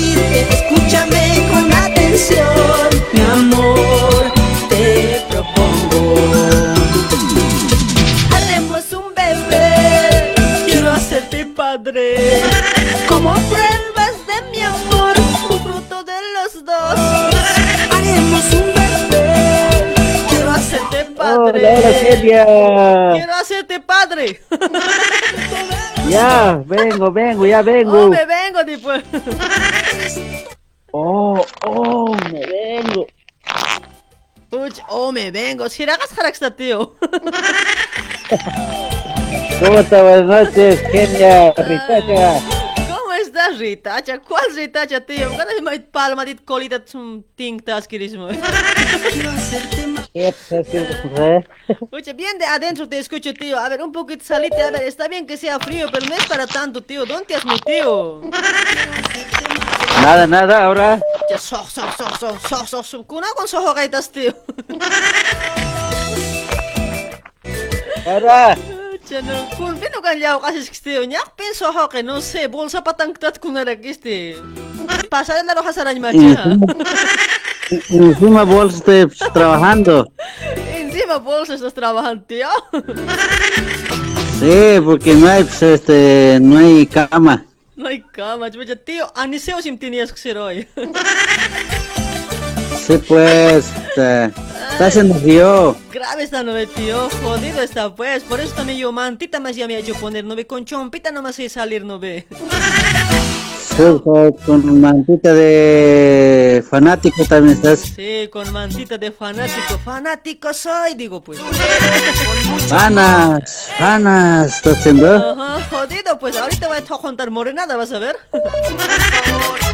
Escúchame 0.50 1.48
con 1.50 1.72
atención, 1.72 2.88
mi 3.12 3.20
amor, 3.20 4.32
te 4.68 5.24
propongo. 5.28 6.14
Haremos 8.34 8.92
un 8.92 9.14
bebé, 9.14 10.34
quiero 10.66 10.92
hacerte 10.92 11.46
padre. 11.46 12.42
Como 13.08 13.34
padre. 21.36 22.44
Hola. 22.46 23.12
Quiero 23.14 23.32
hacerte 23.34 23.80
padre. 23.80 24.40
Ya, 26.10 26.60
vengo, 26.66 27.12
vengo, 27.12 27.46
ya 27.46 27.62
vengo. 27.62 28.06
Oh, 28.06 28.08
me 28.08 28.26
vengo, 28.26 28.64
tipo. 28.64 28.90
Oh, 30.90 31.40
oh, 31.64 32.16
me 32.32 32.44
vengo. 32.44 33.06
Uy, 34.50 34.72
oh, 34.88 35.12
me 35.12 35.30
vengo. 35.30 35.68
Si 35.68 35.84
hagas 35.84 36.18
haraksta, 36.18 36.50
tío. 36.50 36.96
¿Cómo 39.60 39.78
estás? 39.78 40.02
Buenas 40.02 40.24
noches, 40.26 40.80
Kenia, 40.90 41.52
Ritacha. 41.52 42.40
¿Cómo 42.88 43.12
estás, 43.12 43.56
Ritacha? 43.58 44.18
¿Cuál 44.18 44.46
Ritacha, 44.56 45.00
tío? 45.00 45.32
¿Cuál 45.32 45.46
es 45.56 45.62
mi 45.62 45.78
palma 45.78 46.24
de 46.24 46.34
colita 46.36 46.84
zum 46.84 47.22
ting 47.36 47.60
taskirismo? 47.62 48.26
¿Qué 48.28 48.34
estás 48.34 49.99
Oye, 51.90 52.12
bien 52.14 52.36
de 52.36 52.44
adentro 52.44 52.88
te 52.88 52.98
escucho, 52.98 53.32
tío. 53.32 53.56
A 53.58 53.68
ver, 53.68 53.80
un 53.80 53.92
poquito 53.92 54.24
salite. 54.24 54.60
A 54.60 54.72
ver, 54.72 54.82
está 54.82 55.06
bien 55.06 55.24
que 55.24 55.36
sea 55.36 55.60
frío, 55.60 55.86
pero 55.92 56.06
no 56.06 56.16
es 56.16 56.26
para 56.26 56.48
tanto, 56.48 56.82
tío. 56.82 57.06
¿Dónde 57.06 57.34
has 57.36 57.44
metido? 57.44 58.22
Nada, 60.02 60.26
nada, 60.26 60.64
ahora. 60.64 61.00
Ya, 61.30 61.38
so, 61.38 61.64
so, 61.64 61.82
so, 61.96 62.08
so, 62.18 62.66
so, 62.66 62.82
so. 62.82 63.04
Kuna 63.04 63.28
con 63.36 63.46
soho 63.46 63.72
gaitas, 63.72 64.10
tío. 64.10 64.34
Ahora. 68.04 68.56
Oye, 68.56 69.22
no. 69.22 69.48
Kun 69.56 69.78
pino 69.78 70.02
kan 70.02 70.18
yaw 70.18 70.40
kasi 70.40 70.70
tío. 70.82 71.04
Nyak 71.06 71.36
pin 71.36 71.52
que 71.90 72.02
no 72.02 72.20
sé. 72.20 72.48
Bolsa 72.48 72.82
patangtat 72.82 73.38
kuna 73.38 73.64
rakiste. 73.64 74.34
Pasar 75.08 75.44
la 75.44 75.54
roja 75.54 75.72
sarañ 75.72 76.00
macha. 76.00 76.56
Encima 77.70 78.44
vos 78.44 78.74
estoy 78.74 79.08
trabajando. 79.32 80.10
Encima 80.74 81.18
bolsa 81.18 81.54
estás 81.54 81.74
trabajando, 81.74 82.24
tío. 82.24 82.48
Sí, 84.40 84.80
porque 84.84 85.14
no 85.14 85.28
hay, 85.28 85.44
pues, 85.44 85.62
este, 85.62 86.38
no 86.40 86.58
hay 86.58 86.86
cama. 86.86 87.44
No 87.76 87.88
hay 87.88 88.00
cama, 88.02 88.50
chucha, 88.50 88.74
tío. 88.76 89.12
Aniseo 89.14 89.60
sim 89.62 89.78
tenías 89.78 90.12
que 90.12 90.18
ser 90.18 90.38
hoy. 90.38 90.66
Sí, 92.86 92.98
pues, 93.06 93.66
este, 93.88 94.24
está 94.24 94.86
haciendo 94.86 95.14
frío. 95.16 95.76
grave 95.92 96.22
está, 96.22 96.42
no 96.42 96.54
ve, 96.54 96.66
tío. 96.66 97.08
Jodido 97.22 97.60
está, 97.60 97.94
pues. 97.94 98.22
Por 98.22 98.40
eso 98.40 98.54
también 98.54 98.78
yo 98.78 98.90
mantita 98.90 99.38
más 99.38 99.54
ya 99.54 99.66
me 99.66 99.76
ha 99.76 99.78
hecho 99.78 99.94
poner, 99.94 100.24
no 100.24 100.34
ve, 100.34 100.46
con 100.46 100.64
chompita 100.64 101.12
nomás 101.12 101.36
sé 101.36 101.48
salir, 101.48 101.84
no 101.84 101.98
ve. 101.98 102.26
Con- 103.80 104.80
mantita 104.80 105.32
de 105.32 106.62
fanático 106.68 107.24
también 107.24 107.56
estás. 107.56 107.80
Sí, 107.80 108.28
con 108.30 108.52
mantita 108.52 108.98
de 108.98 109.10
fanático. 109.10 109.78
Fanático 109.82 110.52
soy, 110.52 110.94
digo, 110.94 111.22
pues. 111.22 111.38
Fanas, 112.68 113.68
fanas, 113.78 114.56
estás 114.56 114.78
haciendo. 114.78 115.14
Ajá, 115.16 115.66
jodido, 115.70 116.18
pues. 116.18 116.36
Ahorita 116.36 116.68
voy 116.68 116.76
a 116.76 116.82
contar 116.84 117.30
morenada, 117.30 117.76
vas 117.76 117.90
a 117.92 117.98
ver. 117.98 118.16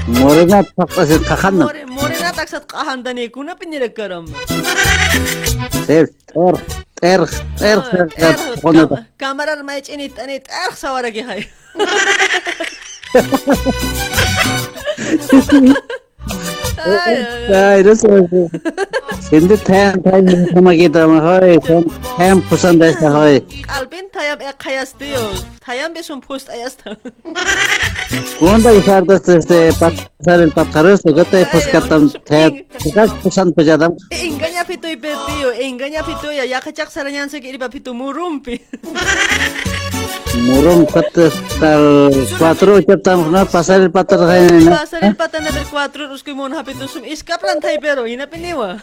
Morena, 0.06 0.62
papas, 0.62 1.08
cajando. 1.26 1.64
More- 1.64 1.86
Morenada, 1.86 2.42
aksat 2.42 2.64
qahandani, 2.66 3.28
kuna 3.30 3.56
pinire 3.56 3.92
karam. 3.92 4.26
Ter, 5.86 6.10
ter, 6.32 6.54
ter, 7.00 7.26
ter, 7.58 7.82
ter, 7.82 8.08
ter. 8.14 9.06
Kamarar 9.16 9.64
ma 9.64 9.78
ini 9.78 10.08
tani 10.10 10.38
tarx 10.40 10.78
sawara 10.78 11.10
ki 11.10 11.22
hay. 11.22 11.48
hindi 19.30 19.56
tem 19.58 19.94
tem 20.02 20.62
makita 20.62 21.06
mo 21.06 21.18
hoy 21.18 21.58
tem 21.58 21.82
tem 22.18 22.40
pusan 22.46 22.78
desta 22.78 23.10
hoy 23.10 23.42
alpin 23.68 24.06
tayam 24.10 24.38
eh, 24.42 24.50
ek 24.50 24.62
hayas 24.66 24.94
diyo 24.98 25.22
tayam 25.62 25.90
besun 25.94 26.20
post 26.20 26.50
ayas 26.50 26.78
ta 26.78 26.94
kunda 28.38 28.70
isar 28.74 29.02
desta 29.02 29.38
este 29.38 29.74
pasar 29.78 30.38
el 30.42 30.52
pataros 30.52 31.02
to 31.02 31.10
gata 31.14 31.42
pus 31.50 31.66
katam 31.70 32.10
tayam 32.26 32.52
kas 32.94 33.10
pusan 33.22 33.50
pujadam 33.54 33.94
engaña 34.10 34.62
pitu 34.66 34.86
ipe 34.90 35.10
diyo 35.10 35.50
ya 36.34 36.44
ya 36.44 36.58
kachak 36.60 36.90
saranyan 36.90 37.30
se 37.30 37.40
kiriba 37.40 37.70
pitu 37.70 37.94
murumpi 37.94 38.62
Murong 40.36 40.84
cuatro 42.36 42.80
chatamos 42.84 43.30
na 43.32 43.44
pasar 43.44 43.80
el 43.80 43.90
patar 43.90 44.20
na 44.20 44.84
pasar 44.84 45.04
el 45.04 45.16
patar 45.16 45.42
na 45.42 45.50
del 45.50 45.64
cuatro 45.64 46.08
rusko 46.08 46.34
mo 46.36 46.48
iskap 47.08 47.40
lang 47.42 47.60
thai 47.60 47.78
pero 47.80 48.04
hinapiniwa 48.04 48.76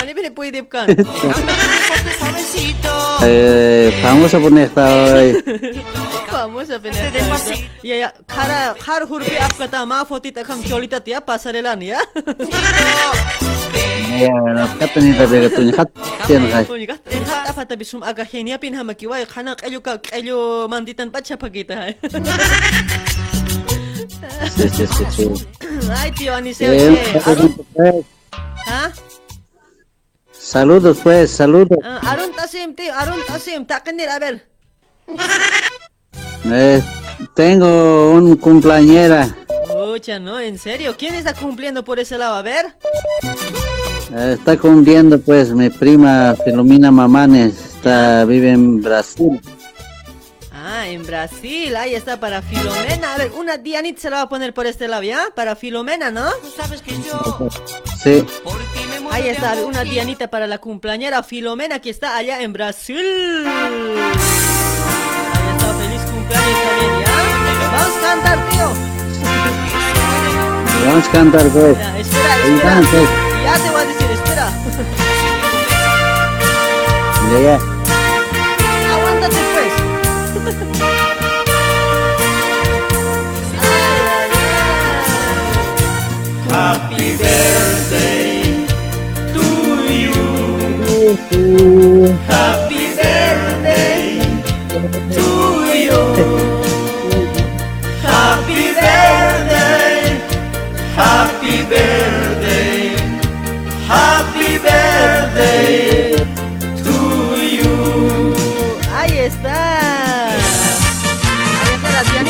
ani 0.00 0.14
bini 0.16 0.30
pwede 0.36 0.64
kan 0.64 0.88
eh 3.22 3.92
vamos 4.02 4.32
a 4.32 4.38
poner 4.40 4.64
esta 4.72 4.88
hoy 4.88 5.36
vamos 6.32 6.70
a 6.70 6.78
poner 6.80 7.12
ya 7.82 7.96
ya. 7.96 8.12
Khara 8.26 8.74
khar 8.80 9.04
cholita 10.64 11.00
tia 11.00 11.20
ya 11.80 12.00
Ya, 14.18 14.34
tapi 17.68 17.84
pacha 21.10 21.36
pagita 21.36 21.74
hai. 21.74 21.96
Sí, 24.56 24.68
sí, 24.70 24.86
sí, 24.86 25.04
sí. 25.10 25.24
Ay 25.90 26.10
tío 26.12 26.34
Aniseo. 26.34 26.72
Eh, 26.72 26.98
che, 27.12 27.30
Arun, 27.30 27.66
pues, 27.74 27.94
¿ah? 28.66 28.90
Saludos 30.32 30.98
pues, 31.02 31.30
saludos. 31.30 31.78
Ah, 31.84 32.00
Arun 32.02 32.32
Tasim, 32.34 32.74
tío, 32.74 32.92
Arun 32.94 33.20
Tasim, 33.26 33.66
takenir, 33.66 34.08
a 34.08 34.18
ver. 34.18 34.48
Eh, 36.44 36.82
tengo 37.34 38.12
un 38.12 38.36
cumpleañera. 38.36 39.36
Pucha, 39.68 40.18
no, 40.18 40.40
en 40.40 40.58
serio, 40.58 40.94
¿quién 40.98 41.14
está 41.14 41.34
cumpliendo 41.34 41.84
por 41.84 41.98
ese 41.98 42.16
lado? 42.18 42.36
A 42.36 42.42
ver. 42.42 42.76
Eh, 44.14 44.36
está 44.38 44.56
cumpliendo 44.56 45.20
pues 45.20 45.52
mi 45.52 45.68
prima 45.70 46.34
Filomena 46.44 46.90
Mamanes. 46.90 47.76
Está, 47.76 48.24
vive 48.24 48.50
en 48.50 48.80
Brasil. 48.82 49.40
Ah, 50.60 50.88
en 50.88 51.06
Brasil, 51.06 51.76
ahí 51.76 51.94
está 51.94 52.18
para 52.18 52.42
Filomena. 52.42 53.14
A 53.14 53.18
ver, 53.18 53.30
una 53.36 53.58
Dianita 53.58 54.00
se 54.00 54.10
la 54.10 54.16
va 54.16 54.22
a 54.22 54.28
poner 54.28 54.52
por 54.52 54.66
este 54.66 54.88
lado, 54.88 55.04
¿ya? 55.04 55.28
Para 55.34 55.54
Filomena, 55.54 56.10
¿no? 56.10 56.28
sabes 56.56 56.82
que 56.82 56.90
yo... 57.02 57.48
Sí. 58.02 58.26
Ahí 59.12 59.28
está, 59.28 59.54
una 59.64 59.84
Dianita 59.84 60.28
para 60.28 60.48
la 60.48 60.58
cumpleañera 60.58 61.22
Filomena 61.22 61.78
que 61.78 61.90
está 61.90 62.16
allá 62.16 62.42
en 62.42 62.52
Brasil. 62.52 62.98
Ahí 63.46 63.68
está, 65.52 65.74
feliz 65.74 66.02
cumpleaños 66.10 66.58
también, 66.66 67.00
¿ya? 67.06 67.12
Vamos 67.76 67.96
a 67.96 68.00
cantar, 68.02 68.38
tío. 68.50 68.68
Vamos 70.86 71.06
a 71.06 71.12
cantar 71.12 71.48
pues. 71.50 71.78
Ya, 71.78 71.98
espera, 71.98 72.34
espera. 72.36 72.80
Ya 73.44 73.54
te 73.54 73.70
voy 73.70 73.80
a 73.80 73.84
decir, 73.86 74.10
espera. 74.10 74.52
Ya, 77.30 77.40
ya. 77.40 77.58
Happy 86.48 87.18
birthday. 87.18 87.57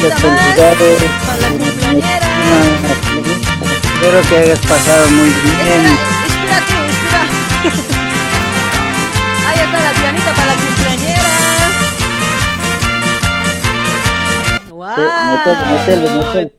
Muchas 0.01 0.20
felicidades. 0.20 1.03
Espero 3.95 4.23
que 4.29 4.37
hayas 4.37 4.59
pasado 4.61 5.09
muy 5.11 5.29
bien. 5.29 5.99
Ahí 9.49 9.59
está 9.59 9.81
la 9.81 9.93
Dianita 10.01 10.33
para 10.35 10.47
la 10.47 10.55
cumpleañera. 10.55 11.23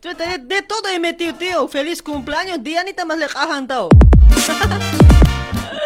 te- 0.01 0.37
De, 0.39 0.61
todo 0.63 0.89
he 0.93 0.99
metido, 0.99 1.33
tío. 1.35 1.67
Feliz 1.69 2.01
cumpleaños, 2.01 2.61
Dianita 2.61 3.05
más 3.05 3.17
le 3.17 3.27
cajan, 3.27 3.67
tao. 3.67 3.87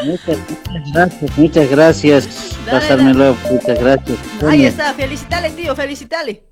Muchas, 0.03 0.37
muchas 0.37 0.91
gracias, 0.91 1.37
muchas 1.37 1.69
gracias. 1.69 2.27
Dale, 2.65 2.79
Pasármelo, 2.79 3.37
muchas 3.51 3.79
gracias. 3.79 4.17
Ahí 4.49 4.65
está, 4.65 4.93
felicitale, 4.93 5.51
tío, 5.51 5.75
felicitale. 5.75 6.43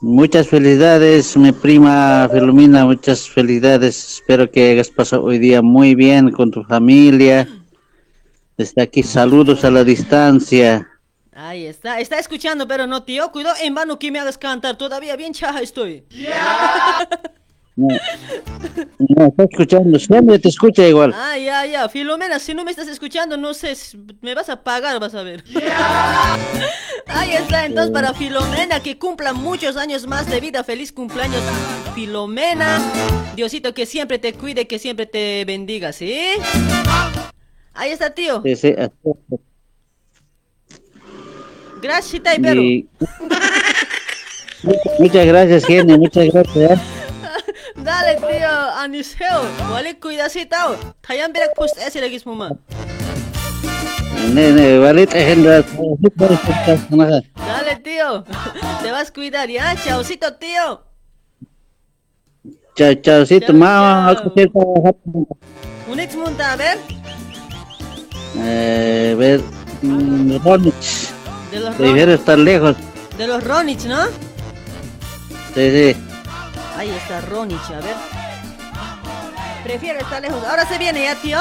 Muchas 0.00 0.46
felicidades, 0.46 1.36
mi 1.36 1.50
prima 1.50 2.28
Filomena, 2.32 2.84
muchas 2.84 3.28
felicidades. 3.28 4.14
Espero 4.14 4.48
que 4.48 4.70
hayas 4.70 4.90
pasado 4.90 5.24
hoy 5.24 5.40
día 5.40 5.60
muy 5.60 5.96
bien 5.96 6.30
con 6.30 6.52
tu 6.52 6.62
familia. 6.62 7.48
Desde 8.56 8.82
aquí 8.82 9.02
saludos 9.02 9.64
a 9.64 9.72
la 9.72 9.82
distancia. 9.82 10.88
Ahí 11.32 11.66
está, 11.66 11.98
está 11.98 12.18
escuchando, 12.18 12.68
pero 12.68 12.86
no, 12.86 13.02
tío. 13.02 13.32
Cuidado, 13.32 13.56
en 13.60 13.74
vano 13.74 13.98
que 13.98 14.12
me 14.12 14.20
hagas 14.20 14.38
cantar. 14.38 14.78
Todavía 14.78 15.16
bien 15.16 15.32
chaja 15.32 15.62
estoy. 15.62 16.04
No, 17.78 17.86
no, 18.98 19.26
está 19.28 19.44
escuchando, 19.44 19.98
siempre 20.00 20.36
te 20.40 20.48
escucha 20.48 20.84
igual. 20.88 21.14
Ah, 21.14 21.38
ya, 21.38 21.64
ya. 21.64 21.88
Filomena, 21.88 22.40
si 22.40 22.52
no 22.52 22.64
me 22.64 22.72
estás 22.72 22.88
escuchando, 22.88 23.36
no 23.36 23.54
sé, 23.54 23.76
si 23.76 23.96
me 24.20 24.34
vas 24.34 24.48
a 24.48 24.64
pagar, 24.64 24.98
vas 24.98 25.14
a 25.14 25.22
ver. 25.22 25.44
Ahí 27.06 27.34
está, 27.34 27.66
entonces 27.66 27.92
para 27.92 28.14
Filomena, 28.14 28.80
que 28.80 28.98
cumpla 28.98 29.32
muchos 29.32 29.76
años 29.76 30.08
más 30.08 30.28
de 30.28 30.40
vida. 30.40 30.64
Feliz 30.64 30.90
cumpleaños, 30.90 31.40
Filomena. 31.94 32.80
Diosito, 33.36 33.72
que 33.74 33.86
siempre 33.86 34.18
te 34.18 34.32
cuide, 34.32 34.66
que 34.66 34.80
siempre 34.80 35.06
te 35.06 35.44
bendiga, 35.44 35.92
¿sí? 35.92 36.20
Ahí 37.74 37.90
está, 37.90 38.10
tío. 38.10 38.42
Sí, 38.44 38.56
sí. 38.56 38.74
Gracias, 41.80 42.22
Tai 42.24 42.40
Perú. 42.40 42.60
Y- 42.62 42.88
Muchas 44.98 45.26
gracias, 45.26 45.64
Genia, 45.64 45.96
muchas 45.96 46.26
gracias. 46.32 46.80
¿Eh? 48.94 48.98
Dale, 49.02 49.04
tío, 49.14 49.38
Aniseo. 49.38 49.42
Vale, 49.70 49.98
cuidacito. 49.98 50.56
Tayan 51.00 51.32
berak 51.32 51.54
post 51.54 51.76
ese 51.78 52.00
lagi 52.00 52.18
semua. 52.20 52.50
Ne, 54.32 54.52
ne, 54.52 54.78
vale, 54.78 55.06
tejen 55.06 55.44
Dale, 55.44 55.64
tío. 57.82 58.24
Te 58.82 58.90
vas 58.90 59.08
a 59.08 59.12
cuidar, 59.12 59.48
¿ya? 59.48 59.74
Chaucito, 59.76 60.34
tío. 60.34 60.82
Chao, 62.74 62.94
chao, 62.94 63.24
mamá, 63.54 64.14
Un 65.88 66.00
ex 66.00 66.14
monta, 66.14 66.52
a 66.52 66.56
ver. 66.56 66.78
Eh, 68.36 69.14
ver, 69.18 69.40
mm, 69.82 70.36
Ronich. 70.44 71.10
De 71.50 71.60
los 71.60 71.78
Ronich. 71.78 72.08
estar 72.08 72.38
lejos. 72.38 72.76
De 73.16 73.26
los 73.26 73.42
Ronich, 73.42 73.84
¿no? 73.86 74.04
Sí, 75.54 75.70
sí. 75.70 75.96
Ahí 76.76 76.90
está 76.90 77.20
Ronich, 77.22 77.70
a 77.70 77.80
ver. 77.80 78.17
Prefiero 79.68 79.98
estar 80.00 80.22
lejos. 80.22 80.42
Ahora 80.44 80.66
se 80.66 80.78
viene 80.78 81.02
ya, 81.04 81.14
tío. 81.16 81.38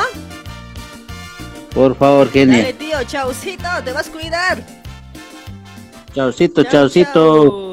Por 1.73 1.95
favor, 1.95 2.27
Dale, 2.27 2.31
Kenia. 2.33 2.77
tío, 2.77 3.03
chaucito, 3.05 3.63
te 3.85 3.93
vas 3.93 4.09
a 4.09 4.11
cuidar. 4.11 4.61
Chaucito, 6.13 6.61
chaucito. 6.65 7.66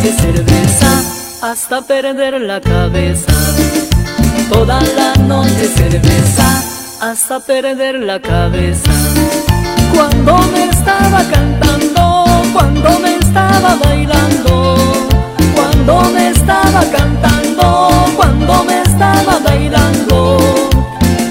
Noche 0.00 0.12
cerveza 0.12 1.02
hasta 1.42 1.82
perder 1.82 2.40
la 2.40 2.58
cabeza. 2.60 3.32
Toda 4.50 4.80
la 4.96 5.14
noche 5.24 5.68
cerveza 5.76 6.62
hasta 7.00 7.38
perder 7.40 7.96
la 8.00 8.18
cabeza. 8.18 8.90
Cuando 9.94 10.38
me 10.52 10.64
estaba 10.70 11.22
cantando, 11.30 12.24
cuando 12.54 12.98
me 13.00 13.16
estaba 13.16 13.76
bailando, 13.84 14.76
cuando 15.54 16.02
me 16.14 16.30
estaba 16.30 16.82
cantando, 16.96 17.90
cuando 18.16 18.64
me 18.64 18.80
estaba 18.80 19.38
bailando, 19.44 20.38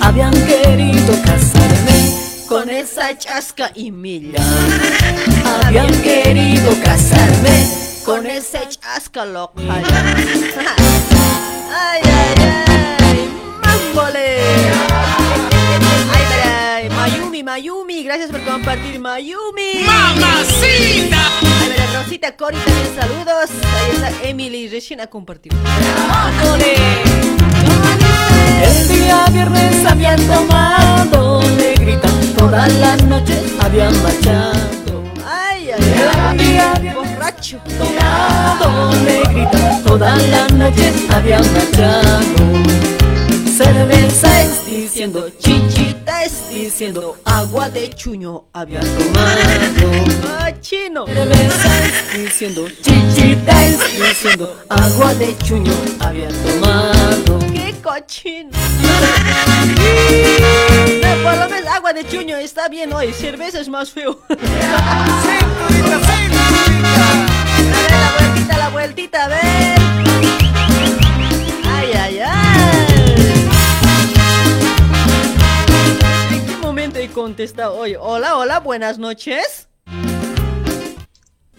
habían 0.02 0.34
querido 0.46 1.14
casarme 1.24 1.99
Con 2.80 2.88
esa 2.88 3.18
chasca 3.18 3.72
y 3.76 3.92
milla. 3.92 4.40
habían 5.66 5.92
querido 6.02 6.72
casarme 6.82 7.68
Con 8.06 8.26
ese 8.26 8.60
chasca 8.70 9.26
local. 9.26 9.84
ay, 11.76 12.02
ay, 12.02 12.36
ay. 13.02 13.30
Mámbole. 13.66 14.38
Ay, 16.14 16.24
ay, 16.32 16.86
ay. 16.86 16.90
Mayumi, 16.90 17.44
Mayumi. 17.44 18.04
Gracias 18.04 18.30
por 18.32 18.42
compartir, 18.46 18.98
Mayumi. 18.98 19.84
¡Mamacita! 19.86 21.18
Ay, 21.42 21.70
mira, 21.72 21.86
Rosita 22.02 22.38
Cori 22.38 22.56
también 22.60 22.96
saludos. 22.98 23.50
Ahí 23.76 23.92
está 23.96 24.10
Emily 24.24 24.70
recién 24.70 25.02
ha 25.02 25.08
compartido. 25.08 25.58
El 28.64 28.88
día 28.88 29.26
viernes 29.34 29.86
habían 29.86 30.18
tomado 30.28 31.42
negrita, 31.58 32.08
toda 32.40 32.68
la 32.68 32.96
noche 32.98 33.38
habían 33.60 33.94
marchado. 34.02 35.04
Ay, 35.26 35.72
ay, 35.72 36.58
ay. 36.58 36.94
Borracho. 36.94 37.58
tomado 37.78 38.92
negrita, 39.04 39.82
toda 39.86 40.16
la 40.16 40.48
noche 40.48 40.94
habían 41.10 41.44
marchado. 41.54 42.20
Cerveza 43.58 44.42
es 44.42 44.66
diciendo 44.66 45.30
Chichita 45.38 46.24
es 46.24 46.50
diciendo 46.50 47.18
agua 47.26 47.70
de 47.70 47.90
chuño 47.90 48.46
había 48.54 48.80
tomado. 48.80 49.90
Ah, 50.40 50.52
chino. 50.62 51.06
Cerveza 51.06 51.86
es 51.86 52.22
diciendo 52.24 52.68
chichita 52.82 53.66
es 53.66 53.80
diciendo 54.00 54.56
agua 54.70 55.14
de 55.16 55.38
chuño 55.40 55.74
había 56.00 56.30
tomado. 56.30 57.49
¡Qué 57.80 57.84
cochino! 57.84 58.50
No, 61.02 61.24
por 61.24 61.38
lo 61.38 61.50
menos 61.50 61.72
agua 61.72 61.94
de 61.94 62.06
chuño 62.06 62.36
está 62.36 62.68
bien 62.68 62.92
hoy. 62.92 63.14
Cerveza 63.14 63.62
es 63.62 63.70
más 63.70 63.92
feo. 63.92 64.20
La 64.28 64.36
vueltita, 68.20 68.58
la 68.58 68.70
vueltita, 68.70 69.24
a 69.24 69.28
ver. 69.30 69.80
Ay, 71.66 71.92
ay, 71.94 72.20
ay. 72.20 73.40
¿En 76.34 76.46
qué 76.46 76.58
momento 76.58 77.00
he 77.00 77.08
contestado 77.08 77.76
hoy? 77.78 77.96
Hola, 77.98 78.36
hola, 78.36 78.60
buenas 78.60 78.98
noches. 78.98 79.69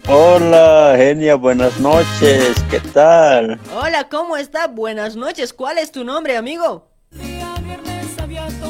Hola, 0.07 0.95
Genia, 0.97 1.35
buenas 1.35 1.79
noches. 1.79 2.55
¿Qué 2.69 2.79
tal? 2.79 3.59
Hola, 3.75 4.07
¿cómo 4.09 4.35
está? 4.35 4.67
Buenas 4.67 5.15
noches. 5.15 5.53
¿Cuál 5.53 5.77
es 5.77 5.91
tu 5.91 6.03
nombre, 6.03 6.37
amigo? 6.37 6.87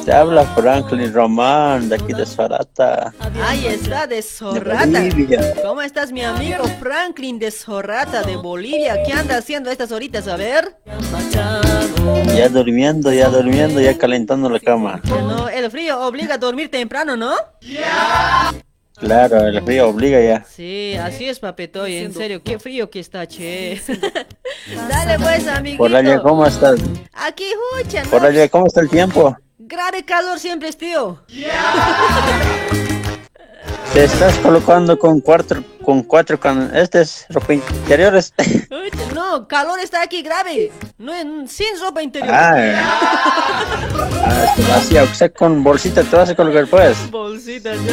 Te 0.06 0.12
habla 0.12 0.44
Franklin 0.56 1.14
Román, 1.14 1.88
de 1.88 1.96
aquí 1.96 2.12
de 2.14 2.26
Sarata. 2.26 3.14
Ahí 3.44 3.68
está, 3.68 4.08
de 4.08 4.22
Zorrata. 4.24 4.86
Bolivia. 4.86 5.54
¿Cómo 5.64 5.82
estás, 5.82 6.12
mi 6.12 6.24
amigo 6.24 6.64
Franklin 6.80 7.38
de 7.38 7.52
Zorrata, 7.52 8.24
de 8.24 8.36
Bolivia? 8.36 9.04
¿Qué 9.04 9.14
anda 9.14 9.38
haciendo 9.38 9.70
a 9.70 9.74
estas 9.74 9.92
horitas? 9.92 10.28
A 10.28 10.38
ver. 10.38 10.76
Ya 12.36 12.50
durmiendo, 12.50 13.14
ya 13.14 13.30
durmiendo, 13.30 13.80
ya 13.80 13.96
calentando 13.96 14.50
la 14.50 14.60
cama. 14.60 15.00
No, 15.06 15.48
el 15.48 15.70
frío 15.70 16.00
obliga 16.02 16.36
a 16.36 16.38
dormir 16.40 16.72
temprano, 16.72 17.16
¿no? 17.16 17.36
Claro, 19.02 19.48
el 19.48 19.62
frío 19.64 19.90
obliga 19.90 20.22
ya. 20.22 20.46
Sí, 20.46 20.94
así 20.94 21.28
es, 21.28 21.40
papetoy. 21.40 21.98
En 21.98 22.14
serio, 22.14 22.42
qué 22.44 22.60
frío 22.60 22.90
que 22.92 23.00
está, 23.00 23.28
che. 23.28 23.82
Dale, 24.90 25.18
pues, 25.18 25.48
amiguito. 25.48 25.84
Por 25.84 25.96
allá, 25.96 26.22
¿cómo 26.22 26.46
estás? 26.46 26.80
Aquí, 27.12 27.46
hucha, 27.80 28.04
¿no? 28.04 28.12
Por 28.12 28.24
allá, 28.24 28.48
¿cómo 28.48 28.68
está 28.68 28.82
el 28.82 28.90
tiempo? 28.90 29.36
Grave 29.58 30.06
calor 30.06 30.40
siempre 30.40 30.70
es, 30.70 30.78
tío. 30.78 31.20
Te 33.94 34.06
estás 34.06 34.38
colocando 34.38 34.98
con 34.98 35.20
cuatro, 35.20 35.64
con 35.84 36.04
cuatro, 36.04 36.40
con 36.40 36.74
estas 36.76 37.26
ropa 37.30 37.54
interiores. 37.54 38.34
Hucha, 38.38 39.14
No, 39.14 39.48
calor 39.48 39.80
está 39.82 40.02
aquí 40.02 40.22
grave. 40.22 40.72
No, 40.98 41.14
en- 41.14 41.48
sin 41.50 41.68
ropa 41.82 42.02
interior. 42.02 42.34
Ah, 42.34 42.56
ah, 44.26 44.54
te 44.56 44.62
vas 44.64 44.92
a- 44.94 45.04
o 45.12 45.14
sea, 45.14 45.30
con 45.30 45.62
bolsita 45.62 46.04
te 46.04 46.16
vas 46.16 46.30
a 46.30 46.36
colocar 46.36 46.68
pues. 46.68 47.12
Bolsitas, 47.12 47.78
ya. 47.84 47.92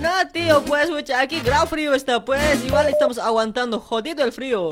No, 0.00 0.30
tío, 0.32 0.62
pues, 0.64 0.88
aquí 1.14 1.40
grave 1.40 1.66
frío 1.68 1.92
está, 1.94 2.24
pues. 2.24 2.64
Igual 2.64 2.88
estamos 2.88 3.18
aguantando, 3.18 3.80
jodido 3.80 4.24
el 4.24 4.32
frío. 4.32 4.70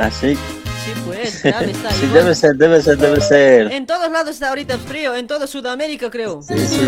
Así. 0.00 0.36
Sí, 0.36 0.92
pues, 1.04 1.42
grave 1.42 1.72
está. 1.72 1.90
Sí, 1.90 2.04
igual. 2.04 2.22
debe 2.22 2.34
ser, 2.36 2.54
debe 2.56 2.82
ser, 2.82 2.98
debe 2.98 3.20
ser. 3.20 3.72
En 3.72 3.84
todos 3.86 4.10
lados 4.12 4.30
está 4.30 4.50
ahorita 4.50 4.78
frío, 4.78 5.14
en 5.16 5.26
toda 5.26 5.48
Sudamérica, 5.48 6.08
creo. 6.08 6.40
Sí, 6.42 6.54
sí, 6.56 6.66
sí. 6.66 6.86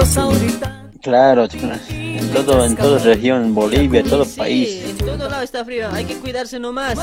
Claro, 1.04 1.46
en 1.90 2.30
todo, 2.32 2.64
en 2.64 2.74
toda 2.76 2.98
región, 2.98 3.54
Bolivia, 3.54 4.00
en 4.00 4.08
todo 4.08 4.24
Sí, 4.24 4.38
país. 4.38 4.84
en 4.88 4.96
todo 4.96 5.28
lado 5.28 5.42
está 5.42 5.62
frío, 5.62 5.90
hay 5.92 6.06
que 6.06 6.14
cuidarse 6.14 6.58
nomás. 6.58 6.98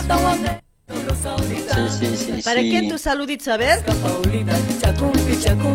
Sí, 2.00 2.08
sí, 2.08 2.18
sí, 2.18 2.42
¿Para 2.44 2.62
sí. 2.62 2.72
qué 2.72 2.90
tu 2.90 2.98
saludito, 2.98 3.46
saber? 3.46 3.84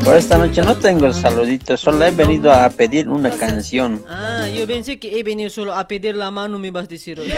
Por 0.05 0.17
esta 0.17 0.39
noche 0.39 0.61
no 0.63 0.77
tengo 0.77 1.13
saluditos, 1.13 1.79
solo 1.81 2.05
he 2.05 2.11
venido 2.11 2.53
a 2.53 2.69
pedir 2.69 3.09
una 3.09 3.31
canción. 3.31 4.03
Ah, 4.09 4.49
yo 4.53 4.67
pensé 4.67 4.99
que 4.99 5.21
he 5.21 5.23
venido 5.23 5.49
solo 5.49 5.73
a 5.73 5.87
pedir 5.87 6.17
la 6.17 6.33
mano, 6.33 6.59
me 6.59 6.73
vas 6.73 6.87
a 6.87 6.89
decir 6.89 7.21
hoy. 7.21 7.33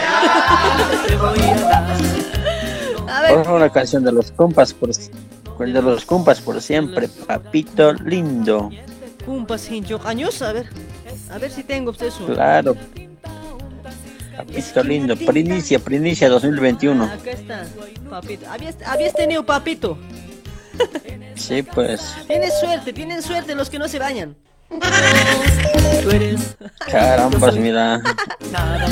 A 3.11 3.23
ver, 3.23 3.35
Por 3.35 3.45
favor, 3.45 3.61
una 3.61 3.71
canción 3.71 4.05
de 4.05 4.13
los 4.13 4.33
compas 4.33 4.73
por, 4.73 4.91
de 4.95 5.83
los 5.83 6.05
compas 6.07 6.41
por 6.41 6.63
siempre, 6.63 7.09
papito 7.09 7.93
lindo. 7.93 8.71
Cumpas 9.29 9.61
sin 9.61 9.85
años, 10.07 10.41
a 10.41 10.55
ver. 10.55 10.71
A 11.31 11.37
ver 11.37 11.51
si 11.51 11.63
tengo 11.63 11.93
pues, 11.93 12.15
eso. 12.15 12.25
Claro. 12.25 12.75
Papito 14.35 14.83
lindo, 14.83 15.15
primicia, 15.17 15.79
primicia 15.79 16.31
2021. 16.31 17.05
Acá 17.05 17.31
está, 17.33 17.67
papito. 18.09 18.49
¿Habías, 18.49 18.77
habías 18.87 19.13
tenido 19.13 19.45
papito? 19.45 19.99
Sí, 21.35 21.63
pues, 21.63 22.15
Tienes 22.27 22.59
suerte, 22.59 22.93
tienen 22.95 23.23
suerte 23.23 23.55
los 23.55 23.69
que 23.69 23.79
no 23.79 23.87
se 23.87 23.99
bañan. 23.99 24.35
carambas, 26.91 27.57
mira. 27.57 28.01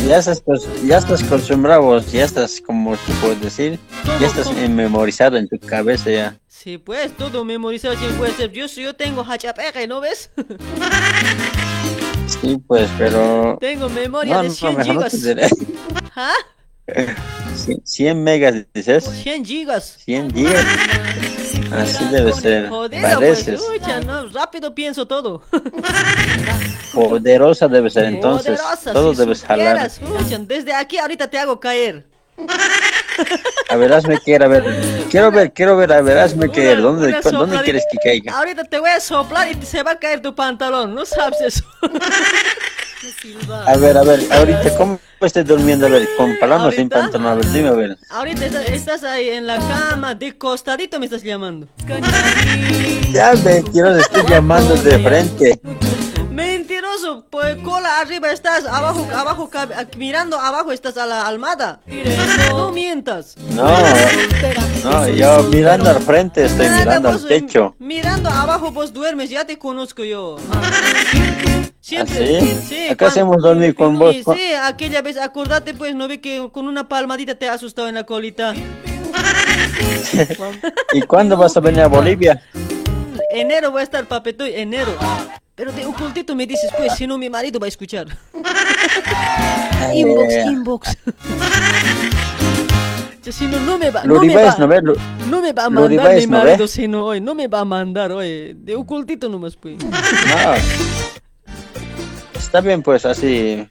Ya 0.06 0.18
estás, 0.18 0.42
pues, 0.42 0.68
ya 0.84 0.98
estás 0.98 1.22
acostumbrado, 1.22 1.98
ya 2.00 2.24
estás, 2.24 2.60
como 2.60 2.94
te 2.94 3.12
puedo 3.22 3.34
decir, 3.36 3.78
ya 4.20 4.26
estás 4.26 4.52
memorizado 4.52 5.38
en 5.38 5.48
tu 5.48 5.58
cabeza 5.58 6.10
ya. 6.10 6.38
Sí, 6.58 6.78
pues, 6.78 7.12
todo 7.16 7.44
memorizado 7.44 7.94
puede 8.16 8.32
ser. 8.32 8.50
Yo, 8.50 8.66
yo 8.66 8.94
tengo 8.94 9.22
hachapeje, 9.22 9.86
¿no 9.86 10.00
ves? 10.00 10.30
Sí, 12.40 12.58
pues, 12.66 12.88
pero... 12.98 13.56
tengo 13.60 13.88
memoria 13.88 14.34
No, 14.36 14.42
de 14.42 14.48
no, 14.48 14.54
100 14.54 14.76
mejor 14.76 14.94
no 14.96 15.00
gigas. 15.04 15.22
diré. 15.22 15.48
¿Ah? 16.16 16.32
Cien- 17.54 17.80
100 17.84 18.24
megas, 18.24 18.54
dices. 18.74 19.04
100 19.04 19.44
gigas. 19.44 19.96
100 20.04 20.34
gigas. 20.34 20.64
Así 21.70 22.04
debe 22.06 22.32
ser. 22.32 22.68
Jodido, 22.68 23.02
Pareces. 23.02 23.60
pues, 23.64 23.80
ucha, 23.80 24.00
no, 24.00 24.26
rápido 24.28 24.74
pienso 24.74 25.06
todo. 25.06 25.42
Poderosa 26.92 27.68
debe 27.68 27.90
ser 27.90 28.06
entonces. 28.06 28.60
Poderosa, 28.60 28.92
Todo 28.92 29.12
si 29.14 29.20
debes 29.20 29.44
jalar. 29.44 29.88
supieras, 29.90 30.26
ucha, 30.26 30.38
desde 30.38 30.74
aquí 30.74 30.98
ahorita 30.98 31.28
te 31.30 31.38
hago 31.38 31.60
caer. 31.60 32.06
A 33.68 33.76
ver, 33.76 33.92
hazme 33.92 34.18
querer, 34.24 34.42
a 34.44 34.48
ver. 34.48 34.64
Quiero 35.10 35.30
ver, 35.30 35.52
quiero 35.52 35.76
ver, 35.76 35.92
a 35.92 36.02
ver, 36.02 36.18
hazme 36.18 36.50
querer. 36.50 36.80
¿Dónde, 36.82 37.12
¿dónde 37.22 37.58
quieres 37.62 37.84
que 37.90 37.96
caiga? 37.98 38.36
Ahorita 38.38 38.64
te 38.64 38.78
voy 38.78 38.90
a 38.90 39.00
soplar 39.00 39.48
y 39.50 39.64
se 39.64 39.82
va 39.82 39.92
a 39.92 39.98
caer 39.98 40.20
tu 40.20 40.34
pantalón, 40.34 40.94
¿no 40.94 41.04
sabes 41.06 41.40
eso? 41.40 41.64
A 43.66 43.76
ver, 43.76 43.96
a 43.96 44.02
ver, 44.02 44.20
ahorita, 44.32 44.76
¿cómo 44.76 44.98
estoy 45.20 45.44
durmiendo? 45.44 45.86
A 45.86 45.90
ver, 45.90 46.08
con 46.16 46.36
palabras 46.38 46.74
sin 46.74 46.88
pantalón, 46.88 47.26
a 47.28 47.34
ver, 47.36 47.46
dime, 47.52 47.68
a 47.68 47.72
ver. 47.72 47.96
Ahorita 48.10 48.46
está- 48.46 48.64
estás 48.64 49.04
ahí 49.04 49.28
en 49.30 49.46
la 49.46 49.58
cama, 49.58 50.14
de 50.14 50.36
costadito 50.36 50.98
me 50.98 51.06
estás 51.06 51.22
llamando. 51.22 51.68
Ya, 53.12 53.32
mentiroso, 53.44 54.00
estoy 54.00 54.22
llamando 54.28 54.74
de 54.74 54.98
frente. 54.98 55.60
Mentiroso, 57.06 57.24
pues 57.30 57.56
cola 57.62 58.00
arriba 58.00 58.30
estás, 58.32 58.64
abajo, 58.66 59.06
abajo, 59.14 59.48
cab- 59.50 59.72
aquí, 59.76 59.98
mirando 59.98 60.38
abajo 60.38 60.72
estás 60.72 60.96
a 60.96 61.06
la 61.06 61.26
almada. 61.26 61.80
No 62.50 62.72
mientas. 62.72 63.36
No, 63.54 63.68
no, 64.84 65.08
yo 65.08 65.42
mirando 65.44 65.90
al 65.90 66.00
frente, 66.02 66.44
estoy 66.46 66.66
Nada, 66.66 66.78
mirando 66.80 67.08
al 67.10 67.14
vos, 67.18 67.26
techo. 67.28 67.74
Mirando 67.78 68.28
abajo 68.28 68.72
vos 68.72 68.92
duermes, 68.92 69.30
ya 69.30 69.44
te 69.44 69.56
conozco 69.58 70.02
yo. 70.04 70.36
Siempre. 71.80 72.38
¿Así? 72.38 72.58
Sí, 72.68 72.86
¿Ah, 72.88 72.92
Acá 72.92 73.06
hacemos 73.08 73.40
dormir 73.42 73.74
con 73.76 73.96
vos. 73.98 74.14
Sí, 74.14 74.24
sí, 74.34 74.52
aquella 74.54 75.02
vez, 75.02 75.16
acordate 75.18 75.74
pues, 75.74 75.94
no 75.94 76.08
ve 76.08 76.20
que 76.20 76.48
con 76.52 76.66
una 76.66 76.88
palmadita 76.88 77.36
te 77.36 77.48
ha 77.48 77.52
asustado 77.54 77.88
en 77.88 77.94
la 77.94 78.04
colita. 78.04 78.54
¿Y 80.92 81.02
cuándo 81.02 81.36
vas 81.36 81.56
a 81.56 81.60
venir 81.60 81.82
a 81.82 81.86
Bolivia? 81.88 82.42
Enero 83.36 83.70
voy 83.70 83.80
a 83.80 83.84
estar 83.84 84.06
papetoy, 84.06 84.54
enero. 84.54 84.94
Pero 85.54 85.70
de 85.72 85.84
ocultito 85.84 86.34
me 86.34 86.46
dices 86.46 86.70
pues, 86.76 86.94
si 86.94 87.06
no 87.06 87.18
mi 87.18 87.28
marido 87.28 87.60
va 87.60 87.66
a 87.66 87.68
escuchar. 87.68 88.06
inbox, 89.94 90.34
inbox. 90.46 90.98
Si 93.28 93.44
no, 93.48 93.58
no 93.58 93.76
me 93.76 93.90
va, 93.90 94.04
no 94.04 94.20
me 94.20 94.36
va, 94.36 94.56
¿no? 94.56 94.80
Lu- 94.82 94.96
no 95.28 95.42
me 95.42 95.52
va 95.52 95.64
a 95.64 95.70
mandar 95.70 96.14
mi 96.14 96.26
¿no 96.26 96.38
marido 96.38 96.64
no 96.88 97.06
hoy, 97.06 97.20
no 97.20 97.34
me 97.34 97.48
va 97.48 97.58
a 97.58 97.64
mandar 97.64 98.12
hoy, 98.12 98.52
de 98.54 98.76
ocultito 98.76 99.28
nomás 99.28 99.56
pues. 99.56 99.82
No. 99.82 99.90
Está 102.38 102.60
bien, 102.60 102.84
pues, 102.84 103.04
así. 103.04 103.68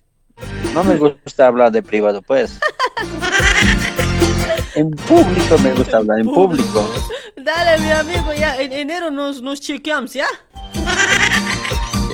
No 0.74 0.84
me 0.84 0.98
gusta 0.98 1.48
hablar 1.48 1.72
de 1.72 1.82
privado, 1.82 2.22
pues. 2.22 2.60
En 4.76 4.92
público 4.92 5.58
me 5.60 5.72
gusta 5.74 5.98
hablar, 5.98 6.20
en 6.20 6.26
público. 6.28 6.90
Dale 7.38 7.82
mi 7.82 7.92
amigo, 7.92 8.34
ya 8.34 8.58
en 8.58 8.74
enero 8.74 9.10
nos, 9.10 9.42
nos 9.42 9.62
chequeamos, 9.62 10.14
¿ya? 10.14 10.28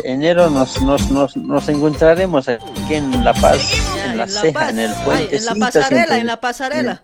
Enero 0.04 0.50
nos, 0.50 0.82
nos, 0.82 1.10
nos, 1.10 1.36
nos 1.38 1.70
encontraremos 1.70 2.48
aquí 2.48 2.94
en 2.94 3.24
La 3.24 3.34
Paz, 3.34 3.62
en 4.06 4.06
la 4.06 4.12
en 4.12 4.18
La 4.18 4.28
ceja, 4.28 4.60
Paz. 4.60 4.70
en 4.70 4.80
el 4.80 4.94
puente. 5.04 5.38
en 5.38 5.46
la 5.46 5.56
pasarela, 5.56 6.18
en 6.18 6.28
la 6.28 6.42
pasarela. 6.42 7.04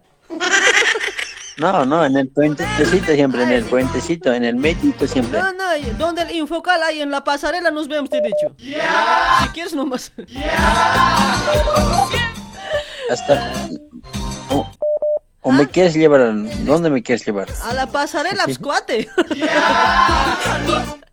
No, 1.58 1.86
no, 1.86 2.06
en 2.06 2.16
el 2.18 2.28
puentecito 2.28 3.14
siempre, 3.14 3.42
en 3.42 3.52
el 3.52 3.66
puentecito, 3.66 4.32
en 4.32 4.44
el 4.44 4.56
medito 4.56 5.08
siempre. 5.08 5.40
No, 5.40 5.54
no, 5.54 5.64
donde 5.98 6.22
el 6.22 6.36
infocal 6.36 6.84
hay 6.84 7.02
en 7.02 7.10
la 7.10 7.24
pasarela 7.24 7.72
nos 7.72 7.88
vemos, 7.88 8.12
te 8.12 8.18
he 8.18 8.22
dicho. 8.22 8.56
Si 8.60 9.50
quieres 9.54 9.74
nomás. 9.74 10.12
Hasta. 13.10 13.70
O, 15.48 15.50
o 15.50 15.54
me 15.54 15.66
quieres 15.66 15.94
llevar, 15.94 16.34
¿dónde 16.66 16.90
me 16.90 17.02
quieres 17.02 17.26
llevar? 17.26 17.48
A 17.64 17.74
la 17.74 17.88
pasarela, 17.88 18.44
pues, 18.44 18.60
cuate. 18.60 19.08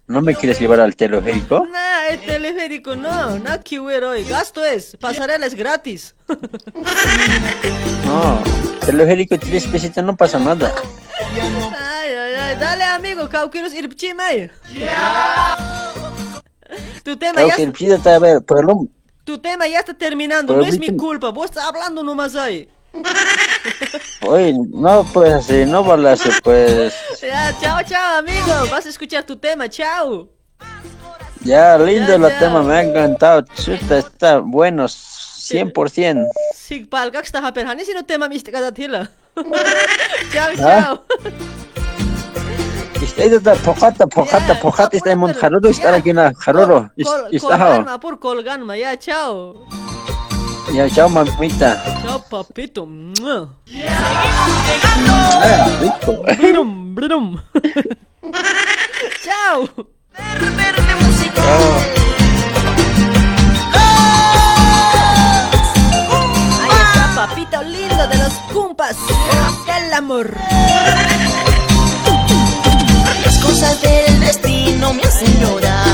¿No 0.08 0.20
me 0.22 0.34
quieres 0.34 0.58
llevar 0.58 0.80
al 0.80 0.96
teleférico? 0.96 1.64
Nah, 1.72 2.08
el 2.10 2.20
teleférico 2.20 2.96
no, 2.96 3.40
que 3.62 3.78
ver 3.78 4.02
hoy. 4.02 4.24
Gasto 4.24 4.64
es, 4.64 4.96
pasarela 4.96 5.46
es 5.46 5.54
gratis. 5.54 6.16
No, 8.04 8.42
teleférico 8.84 9.38
tres 9.38 9.66
pesitos 9.66 10.04
no 10.04 10.16
pasa 10.16 10.38
nada. 10.38 10.72
Ay, 11.30 12.10
ay, 12.10 12.34
ay, 12.34 12.56
dale 12.58 12.84
amigo, 12.84 13.28
cau 13.28 13.50
quieres 13.50 13.72
ir 13.72 13.88
chimay. 13.94 14.50
Tu 17.02 17.16
tema 17.16 17.40
ya, 17.46 17.56
no, 17.56 18.88
tu 19.24 19.38
tema 19.38 19.66
ya 19.66 19.78
está 19.78 19.94
terminando, 19.94 20.56
no 20.56 20.64
es 20.64 20.78
mi 20.78 20.94
culpa, 20.96 21.30
vos 21.30 21.46
estás 21.46 21.64
hablando 21.64 22.02
nomás 22.02 22.36
ahí. 22.36 22.68
Oye, 24.26 24.54
no 24.70 25.04
pues 25.12 25.32
así, 25.32 25.64
no 25.66 25.84
balazo, 25.84 26.30
pues. 26.42 26.94
Ya, 27.20 27.54
chao, 27.60 27.78
chao 27.88 28.18
amigo, 28.18 28.52
vas 28.70 28.86
a 28.86 28.88
escuchar 28.88 29.24
tu 29.24 29.36
tema, 29.36 29.68
chao. 29.68 30.28
Ya, 31.42 31.76
lindo 31.78 32.14
el 32.14 32.38
tema, 32.38 32.62
me 32.62 32.74
ha 32.74 32.82
encantado. 32.82 33.42
Chuta, 33.54 33.98
está 33.98 34.38
bueno, 34.38 34.86
100%. 34.86 36.26
Si 36.54 36.80
palgak 36.80 37.24
está 37.26 37.46
haperhani, 37.46 37.84
si 37.84 37.92
no 37.92 38.04
tema 38.04 38.28
miste 38.28 38.50
cada 38.50 38.72
tila. 38.72 39.10
Chao, 40.32 40.50
Ah. 40.52 40.56
chao. 40.56 41.04
Está 43.02 43.22
ahí, 43.22 43.34
está 43.34 43.54
pojata, 43.56 44.06
pojata, 44.06 44.58
pojata, 44.60 44.96
está 44.96 45.12
en 45.12 45.18
Monjaroro, 45.18 45.68
está 45.68 45.94
aquí 45.94 46.10
en 46.10 46.32
Jaroro. 46.34 46.90
Está, 46.96 47.28
colganma, 47.38 48.00
por 48.00 48.18
colganma, 48.18 48.76
ya, 48.78 48.96
chao. 48.98 49.66
Ya, 50.74 50.90
chao, 50.90 51.08
mamita. 51.08 51.78
Chao, 52.02 52.18
papito. 52.28 52.82
Mua. 52.86 53.48
Ah, 55.38 55.70
brum. 56.94 57.38
Chao. 59.22 59.68
Ahí 66.62 66.70
está, 66.70 67.12
papito 67.14 67.62
lindo 67.62 68.06
de 68.08 68.16
los 68.18 68.32
cumpas 68.52 68.96
del 69.66 69.92
amor. 69.94 70.34
Las 73.24 73.38
cosas 73.38 73.80
del 73.80 74.20
destino 74.20 74.92
me 74.92 75.02
hacen 75.02 75.40
llorar. 75.40 75.93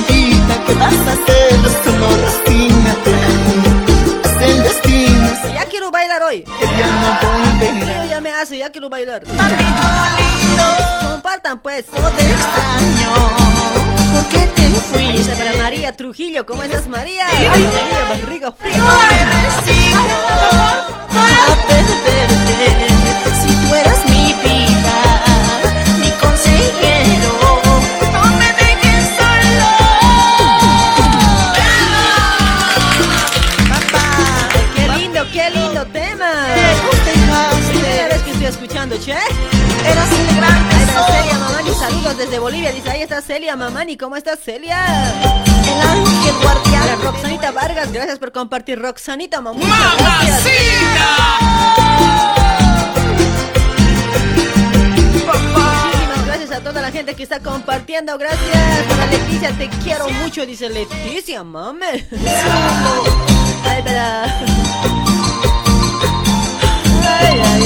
Vida 0.00 0.64
que 0.66 0.74
vas 0.74 0.94
a 0.94 1.12
hacer, 1.12 1.52
solo 1.84 2.08
resígnate. 2.24 3.14
Es 4.24 4.42
el 4.50 4.62
destino, 4.62 5.28
Ya 5.54 5.64
quiero 5.66 5.90
bailar 5.90 6.22
hoy. 6.22 6.42
que 6.42 6.66
ya 6.78 6.86
no 6.86 7.18
volverá. 7.60 8.04
Yo 8.04 8.10
ya 8.10 8.20
me 8.20 8.30
hace, 8.32 8.58
ya 8.58 8.70
quiero 8.70 8.88
bailar. 8.88 9.22
Compartan 11.12 11.58
pues. 11.60 11.86
Te 11.86 11.96
extraño, 11.98 13.12
¿por 14.12 14.24
qué 14.28 14.46
te 14.54 14.68
fuiste? 14.70 15.34
para 15.36 15.52
María 15.62 15.96
Trujillo, 15.96 16.46
¿cómo 16.46 16.62
estás 16.62 16.86
María? 16.88 17.26
María 17.26 17.68
Barriga 18.08 18.52
Fría. 18.52 18.76
a 21.10 21.66
perderte. 21.66 22.87
Estoy 38.98 39.12
escuchando, 39.12 39.28
che. 39.84 39.88
Eras 39.88 40.08
gran 40.36 40.66
Ahí 40.70 40.82
está 40.82 41.06
tesoro. 41.06 41.12
Celia 41.12 41.38
Mamani, 41.38 41.74
saludos 41.74 42.18
desde 42.18 42.38
Bolivia. 42.38 42.72
Dice, 42.72 42.90
ahí 42.90 43.02
está 43.02 43.22
Celia 43.22 43.56
Mamani, 43.56 43.96
¿cómo 43.96 44.16
estás 44.16 44.40
Celia? 44.40 44.78
El 45.64 45.80
ángel 45.80 46.34
guardián. 46.42 47.02
Roxanita 47.02 47.50
Vargas, 47.52 47.92
gracias 47.92 48.18
por 48.18 48.32
compartir. 48.32 48.78
Roxanita. 48.80 49.40
Muchas 49.40 49.68
gracias. 49.98 50.44
Muchísimas 55.52 56.26
gracias 56.26 56.52
a 56.52 56.60
toda 56.60 56.80
la 56.80 56.90
gente 56.90 57.14
que 57.14 57.22
está 57.22 57.40
compartiendo. 57.40 58.18
Gracias. 58.18 58.84
Para 58.88 59.06
Leticia, 59.06 59.52
te 59.52 59.68
quiero 59.82 60.08
mucho. 60.10 60.44
Dice 60.44 60.68
Leticia, 60.68 61.44
mame. 61.44 62.06
Ay, 63.64 63.82
para. 63.82 64.24
Ay, 67.20 67.40
ay. 67.44 67.57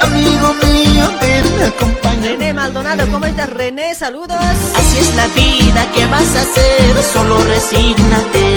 Amigo 0.00 0.54
mío, 0.54 1.04
ven, 1.20 1.44
acompáñame. 1.66 2.28
René 2.28 2.52
Maldonado, 2.54 3.06
¿cómo 3.10 3.26
estás, 3.26 3.50
René? 3.50 3.94
Saludos. 3.94 4.36
Así 4.76 4.98
es 4.98 5.14
la 5.16 5.26
vida 5.28 5.90
que 5.92 6.06
vas 6.06 6.36
a 6.36 6.40
hacer, 6.42 7.02
solo 7.12 7.42
resígnate. 7.44 8.54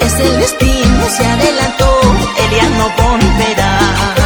Es 0.00 0.14
el 0.20 0.38
destino, 0.38 1.08
se 1.16 1.26
adelantó, 1.26 2.00
él 2.38 2.56
ya 2.56 2.68
no 2.70 2.90
volverá. 3.02 4.23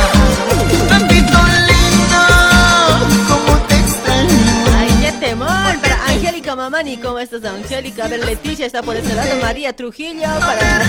Mamani, 6.71 6.99
¿cómo 6.99 7.19
estás, 7.19 7.43
Angélica? 7.47 8.05
A 8.05 8.09
ver, 8.09 8.23
Leticia 8.27 8.67
está 8.67 8.83
por 8.83 8.95
este 8.95 9.15
lado. 9.15 9.41
María 9.41 9.75
Trujillo, 9.75 10.21
para, 10.21 10.83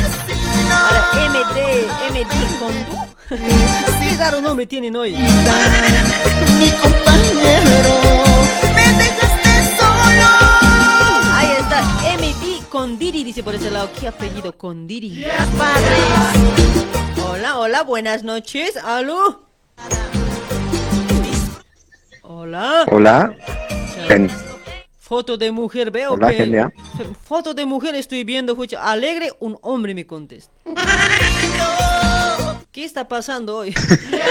para 0.68 1.30
MD, 1.30 1.88
MD 2.12 2.60
Condú. 2.60 2.98
Qué 3.30 4.18
raro 4.18 4.42
nombre 4.42 4.66
tienen 4.68 4.94
hoy. 4.98 5.12
Mi 5.14 6.70
compañero, 6.72 7.94
me 8.76 8.88
dejaste 8.92 9.78
solo. 9.80 10.28
Ahí 11.34 11.48
está, 11.58 11.82
MD 12.18 12.68
Condiri, 12.68 13.24
dice 13.24 13.28
dice 13.28 13.44
por 13.44 13.56
ese 13.56 13.72
lado? 13.72 13.90
¿Qué 13.98 14.10
apellido 14.10 14.58
Condiri? 14.58 15.26
Hola, 17.26 17.58
hola, 17.58 17.84
buenas 17.84 18.24
noches. 18.24 18.76
¿Aló? 18.76 19.46
Hola. 22.24 22.84
Hola. 22.92 23.34
Foto 25.10 25.38
de 25.38 25.52
mujer, 25.52 25.90
veo 25.90 26.14
Hola, 26.14 26.30
que... 26.30 26.36
Genia. 26.36 26.72
Foto 27.24 27.56
de 27.56 27.66
mujer 27.66 27.96
estoy 27.96 28.24
viendo, 28.24 28.52
escucha. 28.52 28.84
Alegre, 28.84 29.32
un 29.40 29.58
hombre 29.64 29.96
me 29.96 30.06
contesta. 30.06 30.54
¿Qué 32.72 32.86
está 32.86 33.08
pasando 33.08 33.58
hoy? 33.58 33.74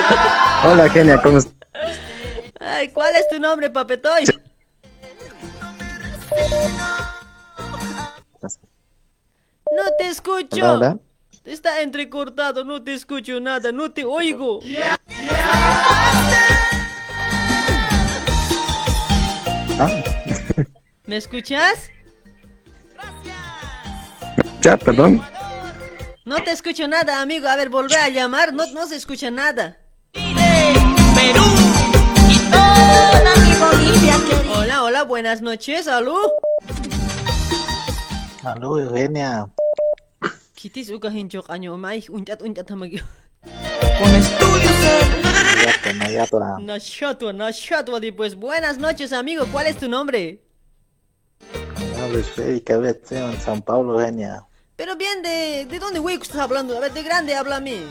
Hola, 0.64 0.88
Genia, 0.88 1.20
¿cómo 1.20 1.38
estás? 1.38 1.52
Ay, 2.60 2.90
¿cuál 2.90 3.12
es 3.16 3.28
tu 3.28 3.40
nombre, 3.40 3.68
papetoy? 3.70 4.24
No 9.72 9.82
te 9.98 10.06
escucho. 10.06 10.58
Hola, 10.58 10.72
hola. 10.74 10.98
Está 11.44 11.82
entrecortado, 11.82 12.62
no 12.62 12.84
te 12.84 12.94
escucho 12.94 13.40
nada, 13.40 13.72
no 13.72 13.90
te 13.90 14.04
oigo. 14.04 14.60
Ah, 19.80 20.17
¿Me 21.06 21.16
escuchas? 21.16 21.90
ya, 24.60 24.76
perdón. 24.76 25.22
No 26.24 26.42
te 26.42 26.50
escucho 26.52 26.86
nada, 26.86 27.22
amigo. 27.22 27.48
A 27.48 27.56
ver, 27.56 27.70
volvé 27.70 27.96
a 27.96 28.08
llamar. 28.10 28.52
No, 28.52 28.66
no 28.72 28.86
se 28.86 28.96
escucha 28.96 29.30
nada. 29.30 29.78
Hola, 34.54 34.82
hola, 34.82 35.04
buenas 35.04 35.40
noches. 35.40 35.88
¿Aló? 35.88 36.18
Aló, 38.44 38.78
Eugenia. 38.78 39.46
Kitis 40.54 40.90
uka 40.90 41.08
hinchok 41.10 41.50
año 41.50 41.78
mai 41.78 42.04
uncat 42.10 42.42
uncat 42.42 42.70
hamagyo. 42.70 43.04
Ya, 43.44 43.52
no, 45.94 46.10
ya, 46.10 46.26
toda. 46.26 46.58
Nashatua, 46.60 47.32
nashatua, 47.32 48.00
di 48.00 48.12
pues. 48.12 48.34
Buenas 48.34 48.78
noches, 48.78 49.12
amigo. 49.12 49.46
¿Cuál 49.50 49.66
es 49.66 49.76
tu 49.76 49.88
nombre? 49.88 50.42
En 53.10 53.40
San 53.40 53.62
Pablo, 53.62 54.00
Eugenia. 54.00 54.44
Pero 54.76 54.96
bien, 54.96 55.22
¿de, 55.22 55.66
de 55.68 55.78
dónde 55.78 55.98
güey 55.98 56.16
estás 56.16 56.38
hablando? 56.38 56.76
A 56.76 56.80
ver, 56.80 56.92
de 56.92 57.02
grande 57.02 57.34
háblame. 57.34 57.82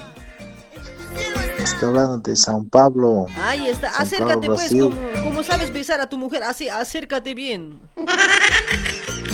Estoy 1.59 1.89
hablando 1.89 2.17
de 2.17 2.35
San 2.35 2.69
Pablo. 2.69 3.27
Ahí 3.41 3.67
está, 3.67 3.91
San 3.91 4.03
acércate 4.03 4.47
Pablo, 4.47 4.55
pues, 4.55 4.69
como, 4.69 5.23
como 5.23 5.43
sabes 5.43 5.73
besar 5.73 5.99
a 5.99 6.07
tu 6.07 6.17
mujer, 6.17 6.43
así, 6.43 6.69
acércate 6.69 7.33
bien. 7.33 7.79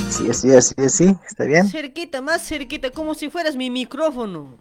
Sí, 0.09 0.33
sí, 0.33 0.49
sí, 0.61 0.89
sí, 0.89 1.15
¿está 1.27 1.45
bien? 1.45 1.69
Cerquita, 1.69 2.21
más 2.21 2.47
cerquita, 2.47 2.91
como 2.91 3.13
si 3.13 3.29
fueras 3.29 3.55
mi 3.55 3.69
micrófono. 3.69 4.57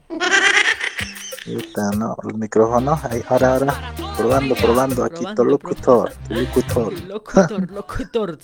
No, 1.96 2.16
el 2.28 2.34
micrófono, 2.34 3.00
ahí, 3.02 3.22
ahora, 3.28 3.54
ahora, 3.54 3.94
probando, 4.16 4.54
probando, 4.54 5.04
aquí, 5.04 5.24
tu 5.34 5.44
locutor, 5.44 6.12
locutor. 6.28 6.92
Locutor, 7.02 7.70
locutor. 7.70 8.38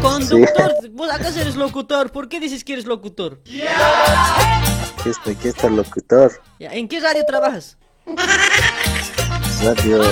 Conductor, 0.00 0.72
vos 0.92 1.10
acaso 1.10 1.40
eres 1.40 1.56
locutor, 1.56 2.12
¿por 2.12 2.28
qué 2.28 2.38
dices 2.38 2.62
que 2.62 2.74
eres 2.74 2.86
locutor? 2.86 3.40
Aquí 3.44 5.08
está, 5.08 5.30
aquí 5.30 5.48
está 5.48 5.66
el 5.66 5.76
locutor, 5.76 6.40
¿En 6.60 6.86
qué 6.88 7.00
radio 7.00 7.24
trabajas? 7.26 7.78
radio 9.62 10.02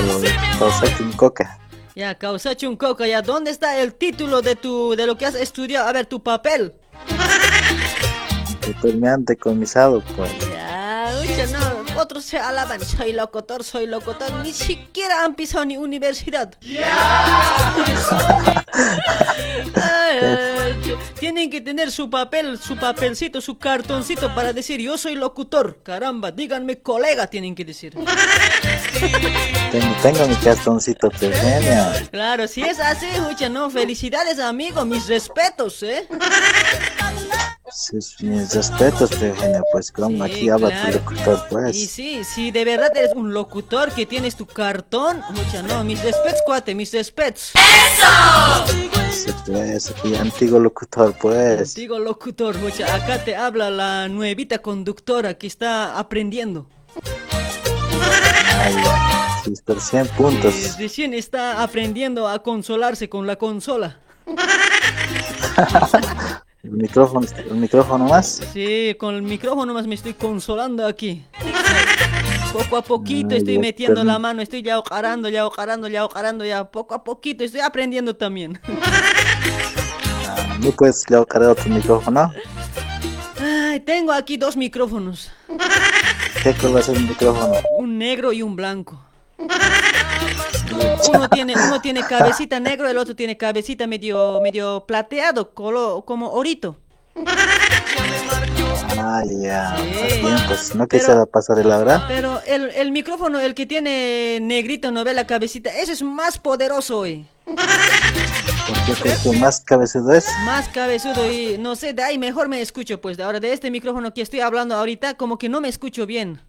Kawasaki 0.58 1.04
Coca. 1.16 1.58
Ya, 1.94 2.14
Causachi 2.14 2.66
un 2.66 2.76
coca, 2.76 3.06
ya, 3.06 3.20
¿dónde 3.20 3.50
está 3.50 3.78
el 3.78 3.92
título 3.92 4.40
de 4.40 4.56
tu, 4.56 4.96
de 4.96 5.06
lo 5.06 5.18
que 5.18 5.26
has 5.26 5.34
estudiado? 5.34 5.86
A 5.86 5.92
ver, 5.92 6.06
tu 6.06 6.22
papel. 6.22 6.72
Estoy 8.66 8.94
me 8.94 9.10
han 9.10 9.26
decomisado, 9.26 10.02
pues. 10.16 10.51
No, 11.22 12.00
otros 12.00 12.24
se 12.24 12.36
alaban, 12.38 12.84
soy 12.84 13.12
locutor, 13.12 13.62
soy 13.62 13.86
locutor, 13.86 14.32
ni 14.42 14.52
siquiera 14.52 15.24
han 15.24 15.34
pisado 15.36 15.64
ni 15.64 15.76
universidad. 15.76 16.52
Tienen 21.18 21.48
que 21.50 21.60
tener 21.60 21.92
su 21.92 22.10
papel, 22.10 22.58
su 22.58 22.76
papelcito, 22.76 23.40
su 23.40 23.56
cartoncito 23.56 24.34
para 24.34 24.52
decir 24.52 24.80
yo 24.80 24.98
soy 24.98 25.14
locutor. 25.14 25.78
Caramba, 25.82 26.32
díganme 26.32 26.80
colega, 26.80 27.28
tienen 27.28 27.54
que 27.54 27.64
decir. 27.64 27.94
Tengo, 29.70 29.96
tengo 30.02 30.26
mi 30.26 30.34
cartoncito, 30.36 31.08
pues. 31.10 31.38
Claro, 32.10 32.48
si 32.48 32.62
es 32.62 32.80
así, 32.80 33.06
ucha, 33.30 33.48
no, 33.48 33.70
felicidades 33.70 34.40
amigo, 34.40 34.84
mis 34.84 35.06
respetos, 35.06 35.82
¿eh? 35.84 36.08
Sí, 37.74 38.00
sí, 38.00 38.26
mis 38.26 38.54
respetos, 38.54 39.10
pues, 39.10 39.22
Eugenia, 39.22 39.62
pues, 39.72 39.90
como 39.90 40.22
aquí 40.22 40.50
habla 40.50 40.68
claro. 40.68 40.92
tu 40.92 40.98
locutor, 40.98 41.38
Y 41.38 41.50
pues. 41.50 41.90
sí, 41.90 42.22
si 42.22 42.50
de 42.50 42.64
verdad 42.64 42.90
eres 42.94 43.12
un 43.14 43.32
locutor 43.32 43.90
que 43.92 44.04
tienes 44.04 44.36
tu 44.36 44.46
cartón, 44.46 45.22
mucha 45.30 45.62
no, 45.62 45.82
mis 45.82 46.02
respetos, 46.02 46.40
cuate, 46.44 46.74
mis 46.74 46.92
respetos. 46.92 47.52
Sí, 49.12 49.30
pues, 49.46 49.90
aquí, 49.90 50.14
antiguo 50.16 50.58
locutor, 50.58 51.14
pues. 51.20 51.74
Digo 51.74 51.98
locutor, 51.98 52.56
mucha, 52.58 52.94
acá 52.94 53.24
te 53.24 53.36
habla 53.36 53.70
la 53.70 54.08
nuevita 54.08 54.58
conductora 54.58 55.34
que 55.34 55.46
está 55.46 55.98
aprendiendo. 55.98 56.68
Ay, 58.60 58.74
sí, 59.44 59.54
pero 59.64 59.80
100 59.80 60.08
puntos. 60.08 60.54
Y 60.54 60.82
recién 60.82 61.14
está 61.14 61.62
aprendiendo 61.62 62.28
a 62.28 62.42
consolarse 62.42 63.08
con 63.08 63.26
la 63.26 63.36
consola. 63.36 63.98
Micrófono, 66.82 67.24
el 67.36 67.54
micrófono 67.58 68.06
más. 68.06 68.40
Sí, 68.52 68.96
con 68.98 69.14
el 69.14 69.22
micrófono 69.22 69.72
más 69.72 69.86
me 69.86 69.94
estoy 69.94 70.14
consolando 70.14 70.84
aquí. 70.84 71.24
Poco 72.52 72.76
a 72.76 72.82
poquito 72.82 73.36
estoy 73.36 73.54
ya, 73.54 73.60
metiendo 73.60 74.02
la 74.02 74.18
mano, 74.18 74.42
estoy 74.42 74.62
ya 74.62 74.80
ocarando, 74.80 75.28
ya 75.28 75.46
ocarando, 75.46 75.86
ya 75.86 76.04
ocarando, 76.04 76.44
ya 76.44 76.64
poco 76.64 76.96
a 76.96 77.04
poquito, 77.04 77.44
estoy 77.44 77.60
aprendiendo 77.60 78.16
también. 78.16 78.60
No 80.58 80.72
puedes 80.72 81.04
colocar 81.04 81.44
otro 81.44 81.70
micrófono. 81.70 82.32
Ay, 83.40 83.78
tengo 83.78 84.10
aquí 84.10 84.36
dos 84.36 84.56
micrófonos, 84.56 85.30
¿Qué 86.42 86.52
color 86.54 86.80
es 86.80 86.88
el 86.88 87.06
micrófono? 87.06 87.54
un 87.78 87.96
negro 87.96 88.32
y 88.32 88.42
un 88.42 88.56
blanco. 88.56 89.00
Uno 91.14 91.28
tiene, 91.28 91.54
uno 91.54 91.80
tiene 91.80 92.02
cabecita 92.06 92.60
negro, 92.60 92.88
el 92.88 92.96
otro 92.98 93.14
tiene 93.14 93.36
cabecita 93.36 93.86
medio, 93.86 94.40
medio 94.40 94.84
plateado, 94.86 95.52
colo- 95.54 96.04
como 96.04 96.30
orito. 96.32 96.76
Ah, 98.96 99.22
ya. 99.28 99.76
Sí. 99.76 99.82
Está 99.98 100.16
bien, 100.28 100.38
pues 100.46 100.74
no 100.74 100.86
quisiera 100.88 101.26
pasar 101.26 101.64
la 101.64 101.78
hora. 101.78 102.04
Pero 102.08 102.40
el, 102.46 102.70
el 102.70 102.92
micrófono, 102.92 103.38
el 103.40 103.54
que 103.54 103.66
tiene 103.66 104.38
negrito, 104.40 104.90
no 104.92 105.04
ve 105.04 105.12
la 105.12 105.26
cabecita, 105.26 105.70
ese 105.70 105.92
es 105.92 106.02
más 106.02 106.38
poderoso 106.38 106.98
hoy. 107.00 107.26
Creo 109.02 109.16
que 109.22 109.38
más 109.38 109.60
cabezudo 109.60 110.12
es. 110.14 110.24
Más 110.44 110.68
cabezudo 110.68 111.30
y 111.30 111.58
no 111.58 111.74
sé, 111.76 111.92
de 111.92 112.02
ahí 112.02 112.18
mejor 112.18 112.48
me 112.48 112.60
escucho, 112.62 113.00
pues 113.00 113.16
de 113.16 113.24
ahora 113.24 113.40
de 113.40 113.52
este 113.52 113.70
micrófono 113.70 114.14
que 114.14 114.22
estoy 114.22 114.40
hablando 114.40 114.74
ahorita, 114.76 115.14
como 115.14 115.36
que 115.38 115.48
no 115.48 115.60
me 115.60 115.68
escucho 115.68 116.06
bien. 116.06 116.40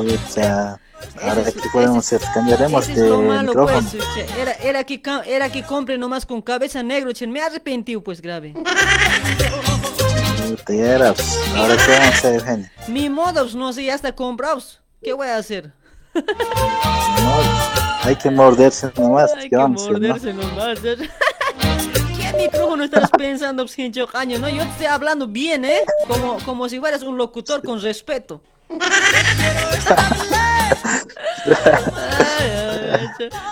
Ahorita, 0.00 0.80
ahora 1.22 1.42
aquí 1.46 1.68
podemos 1.72 1.98
hacer, 1.98 2.20
cambiaremos 2.32 2.86
de 2.86 2.92
es 2.94 2.98
malo, 3.00 3.48
micrófono. 3.48 3.86
pues. 3.90 4.30
Era, 4.38 4.52
era, 4.54 4.84
que, 4.84 5.02
era 5.26 5.50
que 5.50 5.62
compre 5.62 5.98
nomás 5.98 6.24
con 6.24 6.40
cabeza 6.40 6.82
negro, 6.82 7.12
che, 7.12 7.26
me 7.26 7.42
arrepentí, 7.42 7.96
pues 7.98 8.22
grave. 8.22 8.54
Era, 10.68 11.12
pues, 11.12 11.38
Ahora 11.54 11.76
qué 11.76 11.92
vamos 11.92 12.06
a 12.06 12.08
hacer, 12.18 12.34
Eugenio. 12.34 12.70
Ni 12.88 13.10
modos, 13.10 13.54
no 13.54 13.72
sé, 13.74 13.84
ya 13.84 13.94
está 13.94 14.12
comprados. 14.14 14.80
¿Qué 15.02 15.12
voy 15.12 15.28
a 15.28 15.36
hacer? 15.36 15.72
No, 16.14 16.22
hay 18.02 18.16
que 18.16 18.30
morderse 18.30 18.90
nomás. 18.96 19.30
Hay 19.34 19.42
¿Qué 19.44 19.50
que 19.50 19.56
vamos 19.56 19.82
hacer, 19.82 19.92
no? 19.92 20.08
morderse 20.08 20.32
nomás. 20.32 20.78
¿Qué 22.18 22.36
micrófono 22.36 22.84
estás 22.84 23.10
pensando, 23.10 23.68
Sincho 23.68 24.06
Caño? 24.06 24.38
No, 24.38 24.48
yo 24.48 24.62
te 24.62 24.70
estoy 24.70 24.86
hablando 24.86 25.28
bien, 25.28 25.64
¿eh? 25.64 25.82
Como, 26.08 26.38
como 26.44 26.68
si 26.68 26.80
fueras 26.80 27.02
un 27.02 27.16
locutor 27.18 27.62
con 27.62 27.80
respeto. 27.80 28.40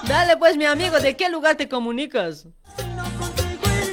Dale 0.06 0.36
pues, 0.36 0.56
mi 0.56 0.64
amigo, 0.64 0.98
¿de 1.00 1.16
qué 1.16 1.28
lugar 1.28 1.56
te 1.56 1.68
comunicas? 1.68 2.46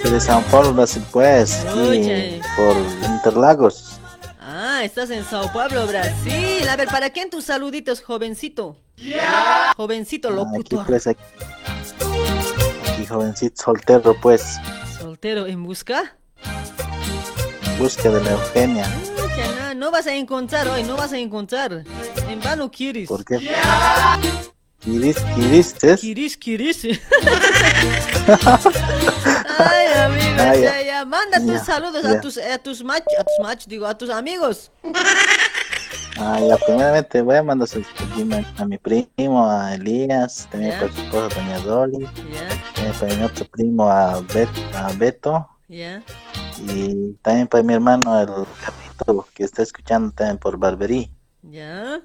De 0.03 0.19
San 0.19 0.43
Paulo, 0.45 0.73
Brasil, 0.73 1.03
pues. 1.11 1.65
por 1.65 2.77
Interlagos. 3.09 3.99
Ah, 4.39 4.81
estás 4.83 5.09
en 5.09 5.25
Sao 5.25 5.51
Paulo, 5.51 5.87
Brasil. 5.87 6.67
A 6.69 6.75
ver, 6.75 6.87
¿para 6.87 7.09
quién 7.09 7.29
tus 7.29 7.45
saluditos, 7.45 8.01
jovencito? 8.01 8.77
Jovencito 9.75 10.27
Aquí, 10.29 10.35
locutor. 10.37 10.85
pues, 10.85 11.07
aquí. 11.07 11.23
Aquí, 12.93 13.05
jovencito 13.07 13.63
soltero, 13.63 14.15
pues. 14.21 14.57
Soltero 14.99 15.47
en 15.47 15.63
busca. 15.63 16.15
Busca 17.79 18.09
de 18.09 18.23
la 18.23 18.31
Eugenia. 18.31 18.85
Ya, 19.37 19.64
no, 19.75 19.91
vas 19.91 20.07
a 20.07 20.15
encontrar 20.15 20.67
hoy, 20.67 20.83
no 20.83 20.95
vas 20.95 21.11
a 21.13 21.17
encontrar. 21.17 21.83
En 22.29 22.39
vano 22.41 22.71
quieres. 22.71 23.07
¿Por 23.07 23.23
qué? 23.25 23.37
¿Quiris, 24.79 25.17
quiristes? 25.35 25.99
Kiris, 26.01 26.37
kiris. 26.37 26.83
Ay, 29.57 29.87
amigo. 30.03 30.35
ya, 30.37 30.51
Ah, 30.51 30.55
ya, 30.55 30.81
ya. 30.81 31.05
Manda 31.05 31.39
tus 31.39 31.47
Ya, 31.53 31.63
saludos 31.65 32.05
a 32.05 32.19
tus, 32.21 32.37
a 32.37 32.57
tus 32.57 32.83
machos, 32.83 33.13
a 33.19 33.23
tus 33.23 33.39
machos, 33.41 33.67
digo, 33.67 33.85
a 33.87 33.97
tus 33.97 34.09
amigos. 34.09 34.71
Ah, 36.17 36.39
ya, 36.39 36.55
primeramente 36.57 37.21
voy 37.21 37.35
a 37.35 37.43
mandar 37.43 37.67
saludos 37.67 38.45
a 38.57 38.65
mi 38.65 38.77
primo, 38.77 39.49
a 39.49 39.75
Elías, 39.75 40.47
también 40.51 40.71
para 40.79 40.91
su 40.91 41.01
esposa, 41.01 41.35
doña 41.35 41.59
Dolly, 41.59 42.05
también 42.75 42.93
para 42.99 43.15
mi 43.15 43.23
otro 43.23 43.45
primo, 43.45 43.89
a, 43.89 44.21
Bet- 44.21 44.75
a 44.75 44.91
Beto, 44.93 45.47
ya. 45.67 46.01
y 46.67 47.13
también 47.21 47.47
para 47.47 47.63
mi 47.63 47.73
hermano, 47.73 48.21
el 48.21 48.27
Carlito, 48.97 49.27
que 49.33 49.43
está 49.43 49.61
escuchando 49.63 50.11
también 50.11 50.37
por 50.37 50.57
Barberí. 50.57 51.11
Ya. 51.43 52.01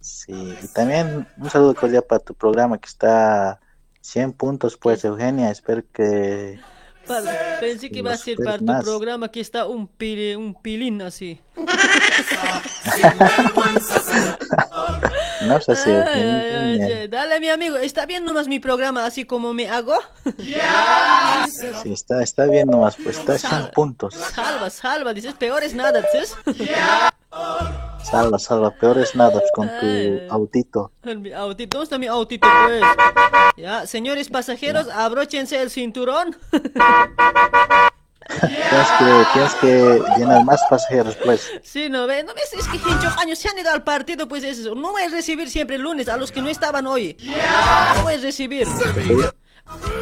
Sí, 0.00 0.54
y 0.62 0.66
también 0.68 1.26
un 1.38 1.50
saludo 1.50 1.74
cordial 1.74 2.04
para 2.04 2.20
tu 2.20 2.34
programa 2.34 2.78
que 2.78 2.88
está 2.88 3.58
100 4.00 4.32
puntos, 4.32 4.76
pues, 4.76 5.04
Eugenia, 5.04 5.50
espero 5.50 5.82
que... 5.92 6.58
Para- 7.06 7.58
pensé 7.58 7.90
que 7.90 7.98
iba 8.00 8.12
a 8.12 8.16
ser 8.16 8.36
para 8.36 8.58
tu 8.58 8.64
más. 8.64 8.84
programa 8.84 9.30
que 9.30 9.40
está 9.40 9.66
un, 9.66 9.88
pili- 9.88 10.36
un 10.36 10.54
pilín 10.60 11.00
así. 11.02 11.40
No 15.48 15.60
sé 15.60 15.76
si 15.76 15.90
Ay, 15.90 16.80
ay. 16.82 17.08
Dale, 17.08 17.40
mi 17.40 17.48
amigo, 17.48 17.76
¿está 17.76 18.06
bien 18.06 18.24
nomás 18.24 18.48
mi 18.48 18.60
programa 18.60 19.04
así 19.06 19.24
como 19.24 19.54
me 19.54 19.68
hago? 19.68 19.94
Sí, 21.82 21.92
está, 21.92 22.22
está 22.22 22.44
bien 22.46 22.68
nomás, 22.68 22.96
pues, 23.02 23.18
está 23.18 23.38
100 23.38 23.70
puntos. 23.72 24.14
Salva, 24.14 24.70
salva, 24.70 25.14
dices, 25.14 25.34
peor 25.34 25.62
es 25.62 25.74
nada, 25.74 26.02
¿sí? 26.12 26.54
Salva, 28.02 28.38
salva, 28.38 28.70
peor 28.70 28.98
es 28.98 29.14
nada 29.14 29.32
pues, 29.32 29.50
con 29.54 29.68
tu 29.80 30.20
autito. 30.30 30.92
Mi 31.02 31.32
autito, 31.32 31.78
¿dónde 31.78 31.84
está 31.84 31.98
mi 31.98 32.06
autito, 32.06 32.46
pues? 32.66 32.82
Ya, 33.56 33.86
señores 33.86 34.28
pasajeros, 34.28 34.88
abróchense 34.88 35.60
el 35.60 35.70
cinturón. 35.70 36.36
Tienes 38.28 38.88
que, 38.98 39.26
tienes 39.32 39.54
que 39.54 40.02
llenar 40.18 40.44
más 40.44 40.60
pasajeros, 40.68 41.16
pues. 41.24 41.50
Sí, 41.62 41.88
no 41.88 42.06
ve, 42.06 42.22
no 42.22 42.34
ves, 42.34 42.52
es 42.52 42.68
que 42.68 42.76
hinchos 42.76 43.16
años 43.18 43.38
se 43.38 43.48
han 43.48 43.58
ido 43.58 43.70
al 43.70 43.82
partido, 43.82 44.28
pues 44.28 44.44
es 44.44 44.58
eso. 44.58 44.74
No 44.74 44.92
voy 44.92 45.02
a 45.02 45.08
recibir 45.08 45.48
siempre 45.50 45.76
el 45.76 45.82
lunes 45.82 46.08
a 46.08 46.16
los 46.16 46.30
que 46.30 46.42
no 46.42 46.48
estaban 46.48 46.86
hoy. 46.86 47.16
No 47.96 48.02
voy 48.02 48.14
a 48.14 48.18
recibir. 48.18 48.68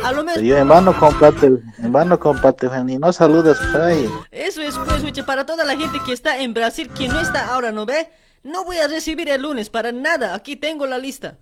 A 0.05 0.13
lo 0.13 0.23
menos. 0.23 0.43
yo 0.43 0.57
en 0.57 0.69
vano 0.69 0.97
comparte, 0.99 1.47
en 1.47 1.93
vano 1.93 2.19
comparte, 2.21 2.69
y 2.89 2.99
no 2.99 3.13
saludas, 3.13 3.59
pues. 3.73 4.09
Eso 4.31 4.63
es, 4.63 4.77
pues, 4.79 5.03
oye, 5.03 5.23
para 5.25 5.47
toda 5.47 5.65
la 5.65 5.77
gente 5.77 5.99
que 6.05 6.13
está 6.13 6.39
en 6.39 6.55
Brasil, 6.55 6.91
que 6.97 7.09
no 7.09 7.21
está 7.21 7.53
ahora, 7.53 7.73
¿no 7.73 7.87
ve? 7.87 8.11
No 8.43 8.65
voy 8.65 8.79
a 8.79 8.87
recibir 8.87 9.29
el 9.29 9.43
lunes, 9.43 9.71
para 9.71 9.91
nada. 9.91 10.35
Aquí 10.35 10.57
tengo 10.57 10.87
la 10.87 10.99
lista. 10.99 11.37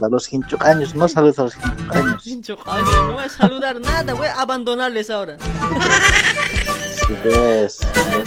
A 0.00 0.08
los 0.08 0.32
hinchocaños, 0.32 0.94
no 0.94 1.08
saludas 1.08 1.38
a 1.38 1.42
los 1.44 1.56
hinchocaños. 1.56 2.26
Hincho 2.26 2.58
años, 2.66 2.90
no 2.94 3.12
voy 3.12 3.24
a 3.24 3.28
saludar 3.28 3.80
nada, 3.80 4.14
voy 4.14 4.26
a 4.26 4.40
abandonarles 4.40 5.10
ahora. 5.10 5.36
Ves. 7.24 7.80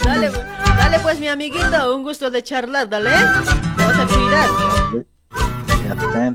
Dale, 0.04 0.30
dale 0.30 0.98
pues, 1.00 1.18
mi 1.18 1.28
amiguito, 1.28 1.94
un 1.94 2.02
gusto 2.02 2.30
de 2.30 2.42
charlar, 2.42 2.88
dale. 2.88 3.10
Te 3.10 3.84
vas 3.84 3.98
a 3.98 4.06
cuidar. 4.06 5.06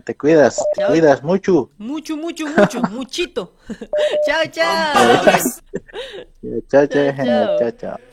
Te 0.06 0.16
cuidas, 0.16 0.56
te 0.56 0.82
Chao. 0.82 0.90
cuidas 0.90 1.24
mucho. 1.24 1.70
Mucho, 1.78 2.16
mucho, 2.18 2.48
mucho, 2.48 2.82
muchito. 2.92 3.54
chao, 4.26 4.46
chao. 4.52 4.94
Chao, 6.70 6.88
chao, 6.88 7.12
chao, 7.60 7.72
chao. 7.72 8.11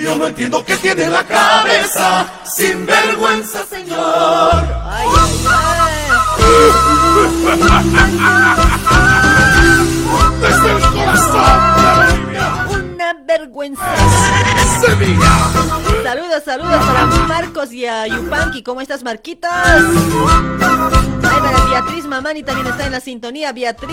Yo 0.00 0.16
no 0.16 0.26
entiendo 0.26 0.64
qué 0.64 0.76
tiene 0.78 1.04
en 1.04 1.12
la 1.12 1.22
cabeza, 1.24 2.26
sin 2.44 2.86
vergüenza, 2.86 3.64
señor. 3.66 4.64
Ay, 4.86 5.06
Desde 10.40 10.72
el 10.72 10.82
corazón 10.82 11.76
de. 11.76 12.74
Una 12.74 13.12
vergüenza. 13.26 13.94
Sevilla. 14.80 15.30
Saludos, 16.02 16.42
saludos 16.44 16.86
para 16.86 17.06
Marcos 17.28 17.72
y 17.72 17.86
a 17.86 18.06
Yupanqui. 18.06 18.62
¿Cómo 18.62 18.80
estás, 18.80 19.04
Marquitos? 19.04 19.50
Ay, 19.52 19.82
para 21.20 21.64
Beatriz 21.66 22.06
Mamani 22.06 22.42
también 22.42 22.66
está 22.66 22.86
en 22.86 22.92
la 22.92 23.00
sintonía. 23.00 23.52
Beatriz. 23.52 23.92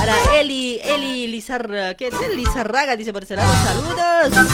Para 0.00 0.40
Eli, 0.40 0.80
Eli 0.82 1.26
Lizarra. 1.26 1.92
¿Qué 1.92 2.08
es? 2.08 2.14
Lizarraga, 2.34 2.96
dice 2.96 3.12
por 3.12 3.22
ese 3.22 3.36
lado. 3.36 3.52
Saludos. 3.66 4.48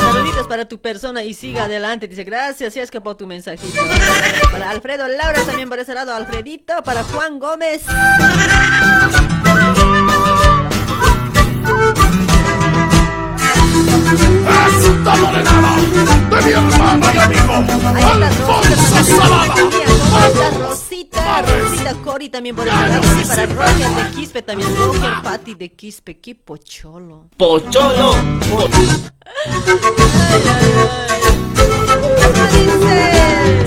Saluditos 0.00 0.48
para 0.48 0.64
tu 0.66 0.80
persona 0.80 1.22
y 1.22 1.32
siga 1.32 1.66
adelante. 1.66 2.08
Dice, 2.08 2.24
gracias, 2.24 2.74
ya 2.74 2.82
escapó 2.82 3.16
tu 3.16 3.28
mensajito. 3.28 3.80
Para 4.50 4.70
Alfredo 4.70 5.06
Laura 5.06 5.40
también 5.44 5.68
por 5.68 5.78
ese 5.78 5.94
lado. 5.94 6.12
Alfredito. 6.12 6.82
Para 6.82 7.04
Juan 7.04 7.38
Gómez. 7.38 7.82
Es 14.04 14.88
un 14.88 15.04
tamo 15.04 15.32
de 15.32 15.42
nada 15.42 15.76
de 16.30 16.42
mi 16.42 16.52
hermano 16.52 17.06
y 17.14 17.18
amigo 17.18 17.54
Alfonso 17.54 19.04
Salada. 19.04 19.54
Rosita, 20.58 21.42
Rosita, 21.42 21.94
Cori 22.04 22.28
también 22.28 22.54
por 22.54 22.68
el. 22.68 22.74
Sí, 22.74 23.24
para 23.26 23.46
Roger 23.46 23.90
de 23.90 24.10
Quispe 24.14 24.42
también. 24.42 24.76
Roger 24.76 25.22
Patti 25.22 25.54
de 25.54 25.72
Quispe. 25.72 26.20
Qué 26.20 26.34
pocholo. 26.34 27.28
Pocholo. 27.36 28.14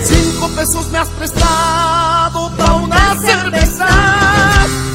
Cinco 0.03 0.49
pesos 0.55 0.87
me 0.91 0.97
has 0.99 1.09
prestado 1.09 2.51
pa' 2.57 2.73
una 2.75 3.15
cerveza 3.15 3.87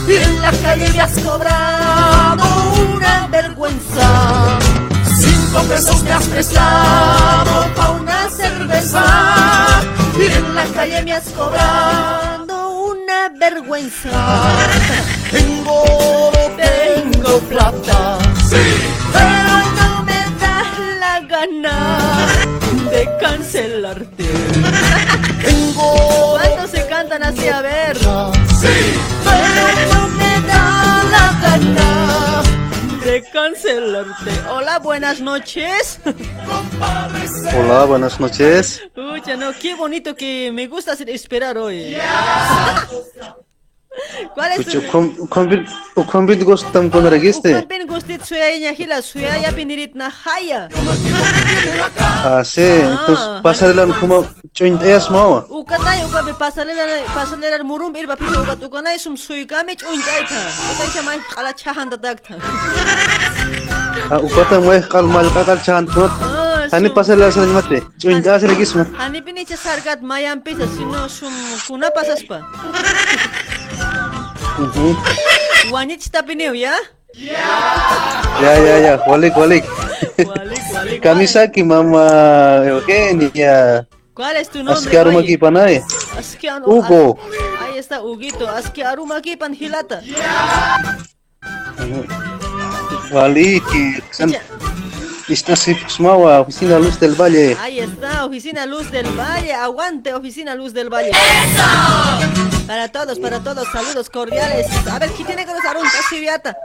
y 0.08 0.14
en 0.14 0.42
la 0.42 0.52
calle 0.52 0.88
me 0.92 1.00
has 1.00 1.18
cobrado 1.20 2.44
una 2.94 3.26
vergüenza. 3.28 4.58
Cinco 5.52 5.68
pesos 5.68 6.02
me 6.02 6.12
has 6.12 6.26
prestado 6.28 7.66
pa' 7.76 7.90
una 7.90 8.30
cerveza 8.30 9.04
y 10.18 10.32
en 10.32 10.54
la 10.54 10.64
calle 10.64 11.02
me 11.02 11.12
has 11.12 11.24
cobrado 11.24 12.70
una 12.70 13.28
vergüenza. 13.38 14.08
Tengo 15.30 16.32
tengo 16.56 17.38
plata. 17.50 18.18
Pero 19.12 19.54
no 19.76 20.02
me 20.04 20.24
da 20.40 20.64
la 20.98 21.20
gana 21.20 21.76
de 22.90 23.10
cancelarte. 23.20 24.30
¿Cuántos 25.74 26.70
se 26.70 26.86
cantan 26.86 27.24
así? 27.24 27.46
A 27.48 27.60
ver. 27.60 27.98
Pero 27.98 29.92
no 29.92 30.08
me 30.08 30.40
da 30.48 31.04
la 31.10 31.40
gana 31.42 32.41
de 33.22 33.30
cancelarte. 33.30 34.30
Hola, 34.50 34.78
buenas 34.78 35.20
noches. 35.20 36.00
Hola, 37.56 37.84
buenas 37.84 38.18
noches. 38.20 38.82
Uy, 38.96 39.22
no, 39.38 39.52
qué 39.52 39.74
bonito 39.74 40.14
que 40.14 40.50
me 40.52 40.66
gusta 40.66 40.92
hacer 40.92 41.10
esperar 41.10 41.58
hoy. 41.58 41.96
¿Cuál 44.34 44.52
es 44.52 44.66
su...? 44.66 44.82
¿Cuántos 45.28 46.44
gustan 46.44 46.90
con 46.90 47.10
registe? 47.10 47.52
¿Cuántos 47.52 47.86
gustan 47.88 48.24
suya 48.24 48.54
y 48.54 48.60
ñajila? 48.60 49.02
Suya 49.02 49.38
ya 49.38 49.52
pinirit 49.52 49.94
na 49.94 50.10
haya. 50.24 50.68
Ah, 51.98 52.42
sí. 52.44 52.62
Entonces, 52.62 53.42
pásale 53.42 53.74
la 53.74 53.86
como 54.00 54.26
chuinteas 54.54 55.10
mawa. 55.10 55.46
Ukanay, 55.48 56.04
ukabe, 56.06 56.34
pásale 56.34 56.74
la, 56.74 57.04
pásale 57.14 57.50
la 57.50 57.62
murum 57.64 57.94
irba 57.96 58.16
pito 58.16 58.42
ukat 58.42 58.62
ukanay 58.62 58.98
sum 58.98 59.16
suikamech 59.16 59.82
uintaita. 59.84 60.40
Ukay 60.72 60.88
chamay 60.94 61.18
kala 61.34 61.52
chahanda 61.52 61.96
dagta. 61.96 62.36
Ah, 64.10 64.18
ukata 64.18 64.60
mway 64.60 64.80
kalmal 64.88 65.28
kakal 65.34 65.58
chahantunot. 65.62 66.10
Ah, 66.22 66.68
hani 66.72 66.88
pasala 66.88 67.30
sa 67.30 67.44
mate. 67.46 67.82
Chuintas 68.00 68.42
regisma. 68.42 68.86
Hani 68.96 69.20
pinicha 69.20 69.56
sargat 69.56 70.00
mayan 70.00 70.40
pisa 70.40 70.66
sino 70.66 71.08
sum 71.08 71.32
kuna 71.68 71.90
pasaspa. 71.90 72.40
pa. 74.56 74.62
Mhm. 74.62 74.96
Wanich 75.72 76.10
tapineo 76.10 76.54
ya? 76.54 76.74
Ya, 78.42 78.52
ya, 78.58 78.74
ya. 78.78 78.92
Walik, 79.06 79.36
walik. 79.36 79.64
Kamisa 81.04 81.46
ki 81.48 81.62
mama 81.62 82.04
Eugenia. 82.66 83.86
¿Cuál 84.14 84.36
es 84.36 84.48
tu 84.52 84.58
nombre? 84.60 84.76
Aski 84.76 84.96
aruma 84.96 85.18
oye? 85.18 85.26
ki 85.26 85.36
panay. 85.38 85.74
Aski 86.18 86.46
anu- 86.48 86.66
Hugo. 86.68 87.16
ah, 87.16 87.64
Ahí 87.64 87.78
está 87.78 88.00
Huguito. 88.02 88.44
Aski 88.48 88.82
aruma 88.82 89.16
aquí 89.16 89.36
pan 89.36 89.54
hilata. 89.56 90.00
Walik. 93.12 93.64
Si 95.26 95.74
smawa, 95.88 96.40
oficina 96.40 96.78
Luz 96.78 96.98
del 96.98 97.14
Valle. 97.14 97.56
Ahí 97.60 97.78
está, 97.78 98.24
Oficina 98.24 98.66
Luz 98.66 98.90
del 98.90 99.06
Valle. 99.18 99.54
Aguante, 99.54 100.12
Oficina 100.14 100.54
Luz 100.54 100.72
del 100.72 100.90
Valle. 100.90 101.12
Para 102.66 102.88
todos, 102.88 103.18
para 103.18 103.40
todos, 103.40 103.68
saludos 103.72 104.10
cordiales. 104.10 104.66
A 104.88 104.98
ver, 104.98 105.10
¿quién 105.10 105.26
tiene 105.26 105.46
que 105.46 105.52
nos 105.52 105.62
dar 105.62 105.76
un 105.76 105.84
casiviata? 105.84 106.56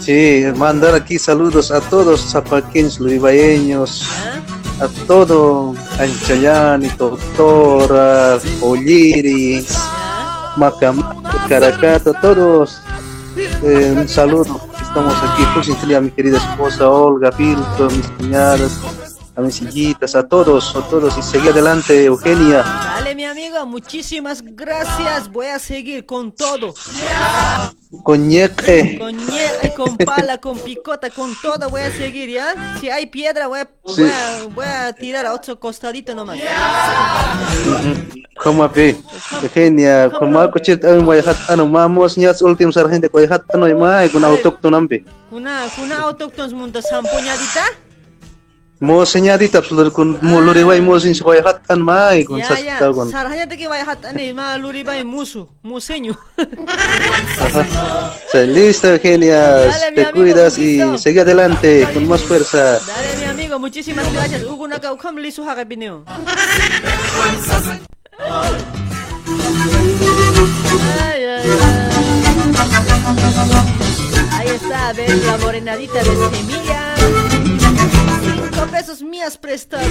Sí, 0.00 0.44
mandar 0.56 0.94
aquí 0.94 1.18
saludos 1.18 1.70
a 1.70 1.80
todos 1.80 2.20
zapaqueños, 2.30 2.98
luribaeños, 3.00 4.06
a 4.80 4.88
todo 5.06 5.74
Anchayani, 5.98 6.88
Doctora, 6.96 8.38
Olliri, 8.60 9.66
Macam, 10.56 11.22
Caracato, 11.48 12.14
todos. 12.22 12.80
Eh, 13.62 13.94
un 13.96 14.08
saludo. 14.08 14.67
Estamos 14.88 15.14
aquí, 15.22 15.42
pues, 15.52 15.94
a 15.94 16.00
mi 16.00 16.10
querida 16.10 16.38
esposa 16.38 16.88
Olga, 16.88 17.30
Filtro, 17.30 17.90
mis 17.90 18.08
cuñadas, 18.08 18.80
a 19.36 19.40
mis 19.42 19.60
hijitas, 19.60 20.14
a 20.16 20.26
todos, 20.26 20.74
a 20.74 20.80
todos. 20.88 21.16
Y 21.18 21.22
seguí 21.22 21.48
adelante, 21.48 22.06
Eugenia. 22.06 22.62
Dale, 22.62 23.14
mi 23.14 23.26
amigo, 23.26 23.66
muchísimas 23.66 24.42
gracias. 24.42 25.30
Voy 25.30 25.46
a 25.46 25.58
seguir 25.58 26.06
con 26.06 26.32
todo. 26.32 26.72
Con 26.72 27.77
ñeque. 28.28 28.98
Con 28.98 29.16
ñeque, 29.16 29.72
con 29.74 29.96
pala, 29.96 30.38
con 30.38 30.58
picota, 30.58 31.08
con 31.10 31.34
todo 31.40 31.70
voy 31.70 31.82
a 31.82 31.90
seguir, 31.90 32.28
¿ya? 32.30 32.76
Si 32.80 32.90
hay 32.90 33.06
piedra, 33.06 33.46
voy 33.46 33.60
a, 33.60 33.68
Sí. 33.86 34.02
voy 34.02 34.10
a, 34.10 34.46
voy 34.54 34.66
a 34.66 34.92
tirar 34.92 35.24
a 35.26 35.32
otro 35.32 35.58
costadito 35.58 36.14
nomás. 36.14 36.38
¿Cómo 38.42 38.62
api? 38.64 38.94
Eugenia, 39.42 40.10
como 40.10 40.38
aku 40.38 40.60
cerita 40.62 40.94
ang 40.94 41.02
may 41.02 41.18
hat 41.18 41.36
ano 41.50 41.66
mamos 41.66 42.14
niya 42.14 42.30
sa 42.30 42.46
ultim 42.46 42.70
sargente 42.70 43.10
ko 43.10 43.18
hat 43.18 43.42
ano 43.50 43.66
may 43.66 44.06
kun 44.12 44.22
autóctono 44.22 44.76
ampi. 44.76 45.02
Una, 45.32 45.66
una 45.82 46.06
muntas 46.54 46.86
sampuñadita. 46.88 47.87
Mo 48.80 49.02
señadita 49.02 49.58
sul 49.58 49.90
kun 49.90 50.18
mo 50.22 50.38
luriway 50.38 50.78
mo 50.80 50.94
sin 51.02 51.10
ko 51.18 51.34
hat 51.34 51.66
an 51.66 51.82
may 51.82 52.22
kun 52.22 52.38
sa 52.46 52.54
Ya, 52.54 52.78
ya. 52.78 52.78
tagon. 52.78 53.10
Sarhanya 53.10 53.42
te 53.50 53.58
que 53.58 53.66
vaya 53.66 53.82
hat 53.82 54.04
ane, 54.06 54.30
ma 54.32 54.54
luri 54.54 54.86
bay 54.86 55.02
musu, 55.02 55.50
museño. 55.66 56.14
Sa 58.30 58.38
listo 58.46 58.86
Eugenia, 58.94 59.66
te 59.94 60.04
cuidas 60.14 60.58
y 60.62 60.78
sigue 60.94 61.22
adelante 61.26 61.88
con 61.92 62.06
más 62.06 62.22
fuerza. 62.22 62.78
Dale, 62.78 63.10
mi 63.18 63.24
amigo, 63.26 63.58
muchísimas 63.58 64.06
gracias. 64.14 64.44
Hugo 64.46 64.68
Naka, 64.68 64.92
ukam 64.94 65.18
lisu 65.18 65.42
haga 65.42 65.64
pineo. 65.66 66.04
Ay, 71.02 71.24
ay, 71.24 71.24
ay. 71.24 71.50
Ahí 74.38 74.48
está, 74.54 74.92
ven 74.92 75.26
la 75.26 75.36
morenadita 75.38 75.98
de 75.98 76.04
semilla. 76.04 76.87
Cinco 78.58 78.70
pesos 78.72 79.02
mías 79.02 79.38
prestados. 79.38 79.88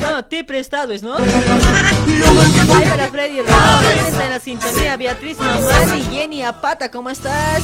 No, 0.00 0.24
te 0.24 0.42
prestados, 0.42 1.02
¿no? 1.02 1.16
Ahí 1.16 2.88
para 2.88 3.08
Freddy 3.08 3.38
en 3.38 3.46
la 4.30 4.40
sintonía. 4.40 4.96
Beatriz 4.96 5.38
Mamani, 5.38 6.02
Jenny 6.10 6.42
Apata, 6.42 6.90
¿cómo 6.90 7.10
estás? 7.10 7.62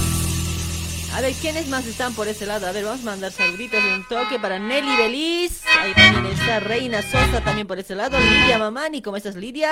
A 1.16 1.20
ver, 1.20 1.32
¿quiénes 1.34 1.66
más 1.68 1.86
están 1.86 2.14
por 2.14 2.28
ese 2.28 2.46
lado? 2.46 2.68
A 2.68 2.72
ver, 2.72 2.84
vamos 2.84 3.02
a 3.02 3.06
mandar 3.06 3.32
saluditos 3.32 3.82
de 3.82 3.94
un 3.94 4.06
toque 4.08 4.38
para 4.38 4.60
Nelly 4.60 4.96
Beliz. 4.96 5.62
Ahí 5.80 5.92
también 5.94 6.26
está 6.26 6.60
Reina 6.60 7.02
Sosa 7.02 7.40
también 7.44 7.66
por 7.66 7.78
ese 7.80 7.96
lado. 7.96 8.16
Lidia 8.18 8.58
Mamani, 8.58 9.02
¿cómo 9.02 9.16
estás, 9.16 9.34
Lidia? 9.34 9.70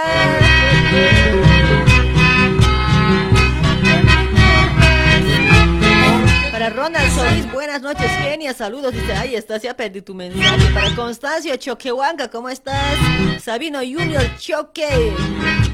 Para 6.53 6.69
Ronald 6.69 7.11
Solís, 7.15 7.51
buenas 7.51 7.81
noches, 7.81 8.11
genia, 8.21 8.53
saludos. 8.53 8.93
Dice, 8.93 9.15
ahí 9.15 9.35
está, 9.35 9.59
se 9.59 9.71
ha 9.71 9.75
perdido 9.75 10.05
tu 10.05 10.15
mensaje. 10.15 10.71
Para 10.75 10.95
Constancio 10.95 11.57
Choquehuanca, 11.57 12.29
¿cómo 12.29 12.51
estás? 12.51 12.77
Sabino 13.43 13.79
Junior 13.79 14.23
Choque. 14.39 15.15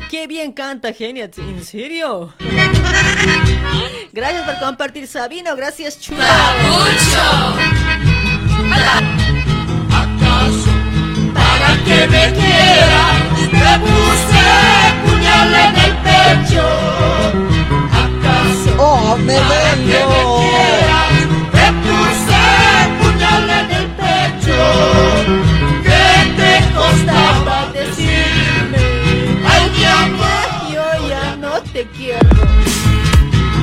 Qué 0.08 0.28
bien 0.28 0.52
canta, 0.52 0.92
genia, 0.92 1.28
¿en 1.36 1.64
serio? 1.64 2.32
Gracias 4.12 4.44
por 4.48 4.58
compartir, 4.60 5.08
Sabino. 5.08 5.56
Gracias, 5.56 6.00
chulo. 6.00 6.22
Para 11.34 11.84
que 11.84 12.06
me 12.06 12.32
quieras, 12.38 13.16
te 13.50 13.78
puse 13.80 14.44
puñal 15.04 15.54
en 15.54 15.76
el 15.76 15.92
pecho. 16.04 17.57
Oh, 18.80 19.16
me 19.18 19.34
vengo. 19.34 20.40
te 21.52 21.66
puse 21.82 22.44
puñal 23.00 23.50
en 23.50 23.70
el 23.72 23.86
pecho. 24.00 24.58
¿Qué 25.82 26.34
te 26.36 26.74
costaba 26.74 27.66
decirme? 27.72 28.78
Ay, 29.46 29.70
mi 29.76 29.84
amor, 29.84 30.48
Yo 30.72 31.08
ya 31.08 31.36
no 31.36 31.60
te 31.72 31.86
quiero. 31.96 32.28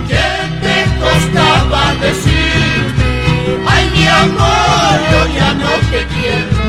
¿qué 0.10 0.28
te 0.62 0.78
costaba 1.00 1.94
decirme? 2.02 3.66
Ay, 3.68 3.90
mi 3.96 4.08
amor, 4.08 5.00
yo 5.12 5.22
ya 5.34 5.54
no 5.54 5.70
te 5.92 6.06
quiero. 6.14 6.62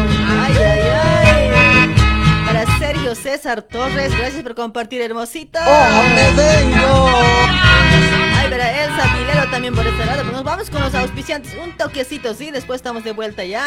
Ay, 0.42 0.54
ay, 0.56 0.82
ay. 1.02 1.94
Para 2.46 2.78
Sergio 2.78 3.14
César 3.14 3.62
Torres, 3.62 4.16
gracias 4.16 4.42
por 4.42 4.54
compartir, 4.54 5.00
hermosito. 5.02 5.58
Oh, 5.66 6.02
me 6.14 6.30
vengo. 6.42 7.10
Ay, 8.56 8.62
para 8.62 8.84
Elsa 8.84 9.16
Vilero 9.18 9.50
también 9.50 9.74
por 9.74 9.86
este 9.86 10.06
lado. 10.06 10.22
Pues 10.22 10.32
nos 10.32 10.44
vamos 10.44 10.70
con 10.70 10.80
los 10.80 10.94
auspiciantes. 10.94 11.54
Un 11.62 11.76
toquecito, 11.76 12.32
¿sí? 12.32 12.50
Después 12.50 12.78
estamos 12.78 13.04
de 13.04 13.12
vuelta 13.12 13.44
ya. 13.44 13.66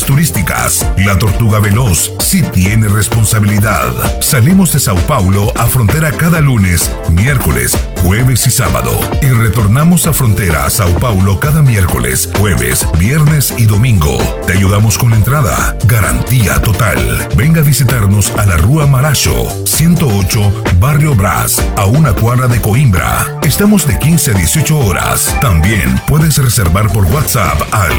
turísticas. 0.00 0.86
La 0.96 1.18
Tortuga 1.18 1.58
Veloz 1.60 2.12
sí 2.20 2.42
tiene 2.42 2.88
responsabilidad. 2.88 3.92
Salimos 4.22 4.72
de 4.72 4.80
Sao 4.80 4.96
Paulo 5.06 5.52
a 5.56 5.66
frontera 5.66 6.10
cada 6.12 6.40
lunes, 6.40 6.90
miércoles, 7.10 7.76
jueves 8.02 8.46
y 8.46 8.50
sábado. 8.50 8.98
Y 9.20 9.26
retornamos 9.26 10.06
a 10.06 10.14
frontera 10.14 10.64
a 10.64 10.70
Sao 10.70 10.92
Paulo 10.98 11.38
cada 11.38 11.60
miércoles, 11.62 12.30
jueves, 12.38 12.86
viernes 12.98 13.52
y 13.58 13.66
domingo. 13.66 14.16
Te 14.46 14.54
ayudamos 14.54 14.96
con 14.96 15.10
la 15.10 15.16
entrada. 15.16 15.76
Garantía 15.84 16.60
total. 16.62 17.28
Venga 17.36 17.60
a 17.60 17.64
visitarnos 17.64 18.30
a 18.38 18.46
la 18.46 18.56
Rúa 18.56 18.86
Maracho, 18.86 19.46
108, 19.66 20.71
Barrio 20.82 21.14
Brás, 21.14 21.64
a 21.76 21.86
una 21.86 22.12
cuadra 22.12 22.48
de 22.48 22.60
Coimbra. 22.60 23.38
Estamos 23.42 23.86
de 23.86 23.96
15 24.00 24.32
a 24.32 24.34
18 24.34 24.78
horas. 24.80 25.32
También 25.40 25.94
puedes 26.08 26.36
reservar 26.38 26.88
por 26.92 27.04
WhatsApp 27.04 27.56
al 27.70 27.94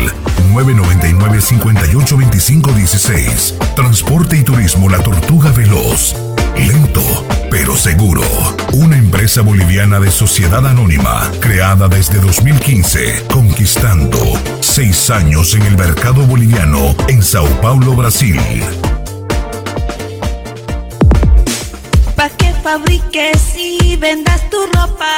999 0.52 1.40
58 1.40 2.18
25 2.18 2.72
16. 2.74 3.56
Transporte 3.78 4.36
y 4.36 4.44
turismo 4.44 4.90
La 4.90 5.00
Tortuga 5.00 5.50
Veloz. 5.54 6.14
Lento, 6.58 7.26
pero 7.50 7.78
seguro. 7.78 8.22
Una 8.74 8.98
empresa 8.98 9.42
boliviana 9.42 10.02
de 10.02 10.12
sociedad 10.12 10.68
anónima, 10.68 11.32
creada 11.40 11.88
desde 11.88 12.20
2015, 12.20 13.28
conquistando 13.32 14.20
seis 14.60 15.10
años 15.10 15.56
en 15.56 15.62
el 15.62 15.78
mercado 15.78 16.26
boliviano 16.28 16.94
en 17.08 17.24
Sao 17.24 17.48
Paulo, 17.62 17.94
Brasil. 17.96 18.38
Fabriques 22.64 23.58
y 23.58 23.98
vendas 23.98 24.50
tu 24.50 24.58
ropa. 24.68 25.18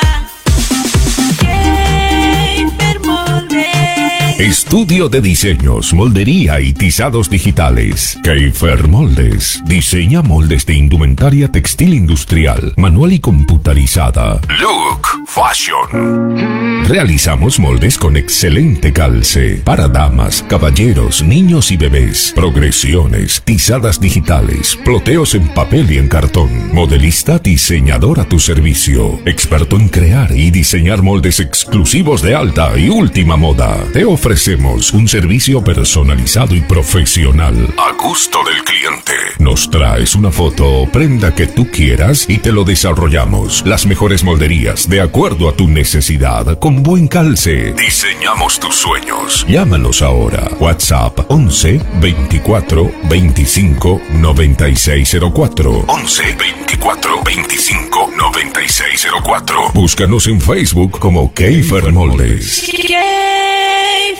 Estudio 4.39 5.07
de 5.07 5.21
diseños, 5.21 5.93
moldería 5.93 6.59
y 6.59 6.73
tizados 6.73 7.29
digitales. 7.29 8.19
Keifer 8.21 8.85
Moldes. 8.85 9.61
Diseña 9.63 10.21
moldes 10.21 10.65
de 10.65 10.73
indumentaria 10.73 11.49
textil 11.49 11.93
industrial, 11.93 12.73
manual 12.75 13.13
y 13.13 13.19
computarizada. 13.19 14.41
Look 14.59 15.07
Fashion. 15.25 16.83
Realizamos 16.85 17.59
moldes 17.59 17.97
con 17.97 18.17
excelente 18.17 18.91
calce 18.91 19.61
para 19.63 19.87
damas, 19.87 20.43
caballeros, 20.49 21.23
niños 21.23 21.71
y 21.71 21.77
bebés. 21.77 22.33
Progresiones, 22.35 23.41
tizadas 23.41 24.01
digitales, 24.01 24.77
ploteos 24.83 25.33
en 25.33 25.47
papel 25.47 25.89
y 25.91 25.97
en 25.97 26.09
cartón. 26.09 26.73
Modelista 26.73 27.39
diseñador 27.39 28.19
a 28.19 28.25
tu 28.25 28.39
servicio. 28.39 29.17
Experto 29.25 29.77
en 29.77 29.87
crear 29.87 30.35
y 30.35 30.51
diseñar 30.51 31.01
moldes 31.01 31.39
exclusivos 31.39 32.21
de 32.21 32.35
alta 32.35 32.77
y 32.77 32.89
última 32.89 33.37
moda. 33.37 33.77
Te 33.93 34.03
ofrecemos 34.25 34.91
un 34.91 35.07
servicio 35.07 35.63
personalizado 35.63 36.55
y 36.55 36.61
profesional 36.61 37.71
a 37.77 37.91
gusto 37.91 38.39
del 38.43 38.63
cliente. 38.63 39.13
Nos 39.37 39.69
traes 39.69 40.15
una 40.15 40.31
foto 40.31 40.81
o 40.81 40.89
prenda 40.89 41.35
que 41.35 41.45
tú 41.45 41.69
quieras 41.69 42.25
y 42.27 42.39
te 42.39 42.51
lo 42.51 42.63
desarrollamos. 42.63 43.63
Las 43.67 43.85
mejores 43.85 44.23
molderías 44.23 44.89
de 44.89 45.01
acuerdo 45.01 45.47
a 45.47 45.55
tu 45.55 45.67
necesidad 45.67 46.57
con 46.57 46.81
buen 46.81 47.07
calce. 47.07 47.73
Diseñamos 47.73 48.59
tus 48.59 48.73
sueños. 48.73 49.45
Llámanos 49.47 50.01
ahora. 50.01 50.49
WhatsApp 50.59 51.19
11 51.29 51.81
24 52.01 52.91
25 53.07 54.01
9604. 54.11 55.85
11 55.87 56.23
24 56.35 57.21
25 57.23 58.11
9604. 58.17 59.71
Búscanos 59.75 60.25
en 60.25 60.41
Facebook 60.41 60.97
como 60.97 61.31
Keifer 61.31 61.93
Moldes. 61.93 62.71
Keifer 62.71 64.14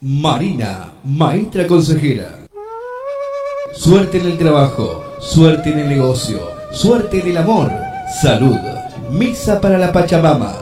Marina, 0.00 0.92
maestra 1.04 1.66
consejera. 1.66 2.38
Suerte 3.74 4.18
en 4.18 4.26
el 4.26 4.38
trabajo, 4.38 5.04
suerte 5.20 5.70
en 5.70 5.80
el 5.80 5.88
negocio, 5.88 6.40
suerte 6.72 7.20
en 7.20 7.28
el 7.28 7.36
amor, 7.36 7.70
salud. 8.22 8.56
Misa 9.10 9.60
para 9.60 9.78
la 9.78 9.92
Pachamama. 9.92 10.54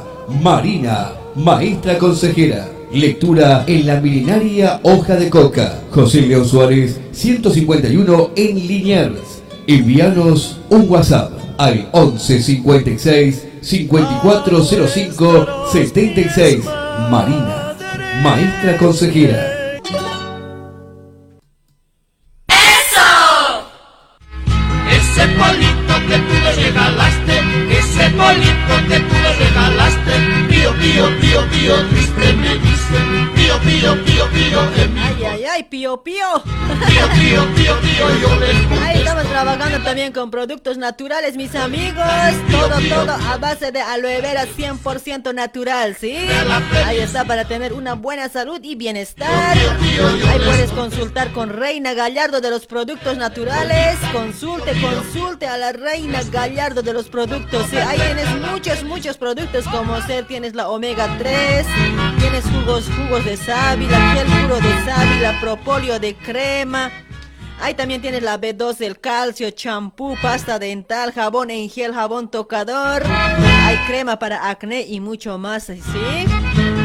Marina, 0.43 1.13
maestra 1.35 1.99
consejera. 1.99 2.69
Lectura 2.93 3.65
en 3.67 3.87
la 3.87 4.01
milenaria 4.01 4.81
hoja 4.83 5.17
de 5.17 5.29
coca. 5.29 5.81
José 5.91 6.23
León 6.23 6.47
Suárez, 6.47 6.99
151 7.13 8.31
en 8.37 8.67
Liniers. 8.67 9.43
Envíanos 9.67 10.59
un 10.71 10.89
WhatsApp 10.89 11.33
al 11.59 11.89
11 11.93 12.43
56 12.43 13.46
5405 13.67 15.47
76. 15.73 16.65
Marina, 17.11 17.75
maestra 18.23 18.77
consejera. 18.79 19.56
También 40.07 40.13
con 40.13 40.31
productos 40.31 40.77
naturales, 40.77 41.37
mis 41.37 41.55
amigos. 41.55 42.05
Todo, 42.51 42.79
todo 42.89 43.13
a 43.13 43.39
base 43.39 43.73
de 43.73 43.81
aloe 43.81 44.21
vera 44.21 44.45
100% 44.45 45.35
natural, 45.35 45.97
¿sí? 45.99 46.17
Ahí 46.85 46.99
está 46.99 47.25
para 47.25 47.47
tener 47.47 47.73
una 47.73 47.95
buena 47.95 48.29
salud 48.29 48.61
y 48.63 48.75
bienestar. 48.75 49.57
Ahí 49.57 50.39
puedes 50.45 50.71
consultar 50.73 51.33
con 51.33 51.49
Reina 51.49 51.95
Gallardo 51.95 52.41
de 52.41 52.51
los 52.51 52.67
productos 52.67 53.17
naturales. 53.17 53.97
Consulte, 54.13 54.73
consulte 54.81 55.47
a 55.47 55.57
la 55.57 55.73
Reina 55.73 56.21
Gallardo 56.31 56.83
de 56.83 56.93
los 56.93 57.09
productos. 57.09 57.67
Sí, 57.71 57.77
ahí 57.77 57.99
tienes 57.99 58.29
muchos, 58.51 58.85
muchos 58.85 59.17
productos 59.17 59.65
como 59.69 60.01
ser, 60.03 60.27
tienes 60.27 60.55
la 60.55 60.69
omega 60.69 61.17
3, 61.19 61.67
tienes 62.19 62.45
jugos, 62.45 62.85
jugos 62.97 63.25
de 63.25 63.37
sábila, 63.37 64.15
gel 64.15 64.27
puro 64.27 64.57
de 64.57 64.85
sábila, 64.85 65.41
propóleo 65.41 65.99
de 65.99 66.15
crema. 66.15 66.93
Ahí 67.61 67.75
también 67.75 68.01
tienes 68.03 68.23
la 68.23 68.39
B2, 68.41 68.81
el 68.83 69.01
calcio, 69.01 69.51
champú, 69.51 70.15
pasta 70.21 70.59
dental, 70.59 71.13
jabón 71.13 71.51
en 71.51 71.69
gel, 71.69 71.95
jabón 71.95 72.31
tocador. 72.31 73.03
Hay 73.07 73.77
crema 73.87 74.19
para 74.19 74.51
acné 74.51 74.83
y 74.83 75.01
mucho 75.01 75.39
más, 75.39 75.65
¿sí? 75.65 75.77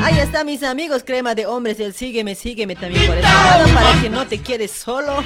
Ahí 0.03 0.17
está, 0.19 0.43
mis 0.43 0.63
amigos, 0.63 1.03
crema 1.03 1.35
de 1.35 1.45
hombres, 1.45 1.79
el 1.79 1.93
sígueme, 1.93 2.33
sígueme 2.33 2.75
también 2.75 3.05
por 3.05 3.15
este 3.15 3.29
lado, 3.29 3.73
para 3.73 4.01
que 4.01 4.09
no 4.09 4.25
te 4.25 4.39
quedes 4.39 4.71
solo. 4.71 5.23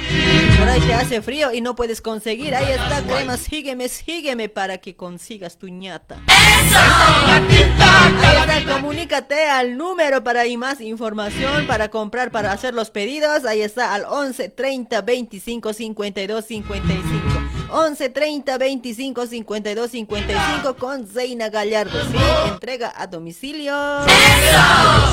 Por 0.58 0.68
ahí 0.68 0.80
te 0.80 0.92
hace 0.92 1.22
frío 1.22 1.52
y 1.52 1.60
no 1.60 1.74
puedes 1.74 2.02
conseguir. 2.02 2.54
Ahí 2.54 2.72
está, 2.72 3.02
crema, 3.02 3.36
sígueme, 3.36 3.88
sígueme 3.88 4.48
para 4.48 4.78
que 4.78 4.94
consigas 4.94 5.56
tu 5.56 5.68
ñata. 5.68 6.20
Ahí 6.28 7.56
está, 7.56 8.74
comunícate 8.74 9.46
al 9.46 9.76
número 9.78 10.22
para 10.22 10.40
ahí 10.40 10.56
más 10.56 10.80
información, 10.80 11.66
para 11.66 11.88
comprar, 11.88 12.30
para 12.30 12.52
hacer 12.52 12.74
los 12.74 12.90
pedidos. 12.90 13.44
Ahí 13.44 13.62
está, 13.62 13.94
al 13.94 14.04
11 14.04 14.50
30 14.50 15.00
25 15.00 15.72
52 15.72 16.44
55. 16.44 17.25
11 17.76 18.08
30 18.08 18.56
25 18.56 19.26
52 19.26 19.90
55 19.90 20.76
con 20.76 21.06
Zeina 21.06 21.50
Gallardo. 21.50 22.02
Sí, 22.10 22.16
entrega 22.48 22.90
a 22.96 23.06
domicilio. 23.06 23.74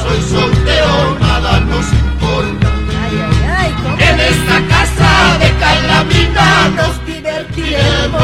Soy 0.04 0.22
soltero, 0.22 1.20
nada 1.20 1.60
nos 1.60 1.86
importa. 1.92 2.72
Ay, 3.02 3.20
ay, 3.58 3.76
¿cómo? 3.84 3.98
En 3.98 4.18
esta 4.18 4.66
casa 4.70 5.38
de 5.40 5.52
Calamina 5.60 6.70
nos 6.70 7.06
divertiremos. 7.06 8.22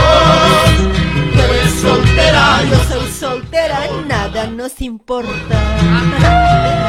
Tú 1.34 1.40
eres 1.42 1.74
soltera, 1.82 2.64
Yo 2.64 2.82
soy 2.86 3.12
soltera, 3.12 3.90
nada 4.08 4.48
nos 4.48 4.80
importa. 4.80 6.89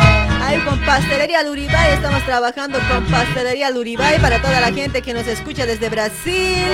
Con 0.58 0.80
Pastelería 0.84 1.44
Luribay 1.44 1.92
estamos 1.92 2.24
trabajando 2.24 2.78
con 2.90 3.04
Pastelería 3.06 3.70
Luribay 3.70 4.20
para 4.20 4.42
toda 4.42 4.60
la 4.60 4.72
gente 4.72 5.00
que 5.00 5.14
nos 5.14 5.26
escucha 5.28 5.64
desde 5.64 5.88
Brasil. 5.88 6.66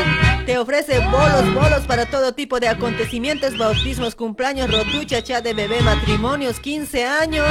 Te 0.46 0.56
ofrece 0.56 0.98
bolos, 1.00 1.54
bolos 1.54 1.86
para 1.86 2.06
todo 2.06 2.32
tipo 2.32 2.58
de 2.58 2.68
acontecimientos, 2.68 3.58
bautismos, 3.58 4.14
cumpleaños, 4.14 4.72
rotucha, 4.72 5.22
chat 5.22 5.44
de 5.44 5.52
bebé, 5.52 5.82
matrimonios, 5.82 6.58
15 6.58 7.04
años. 7.04 7.46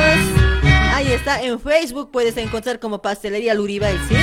Ahí 0.93 1.11
está 1.11 1.43
en 1.43 1.59
Facebook, 1.59 2.09
puedes 2.11 2.35
encontrar 2.37 2.79
como 2.79 3.03
Pastelería 3.03 3.53
Luribay, 3.53 3.95
¿sí? 4.09 4.15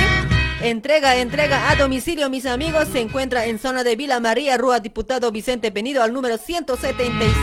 Entrega, 0.63 1.17
entrega 1.17 1.69
a 1.69 1.75
domicilio, 1.75 2.29
mis 2.29 2.45
amigos. 2.45 2.87
Se 2.87 3.01
encuentra 3.01 3.47
en 3.47 3.59
zona 3.59 3.83
de 3.83 3.97
Vila 3.97 4.21
María, 4.21 4.55
Rúa 4.57 4.79
Diputado 4.79 5.29
Vicente 5.29 5.73
Penido, 5.73 6.01
al 6.01 6.13
número 6.13 6.37
176. 6.37 7.33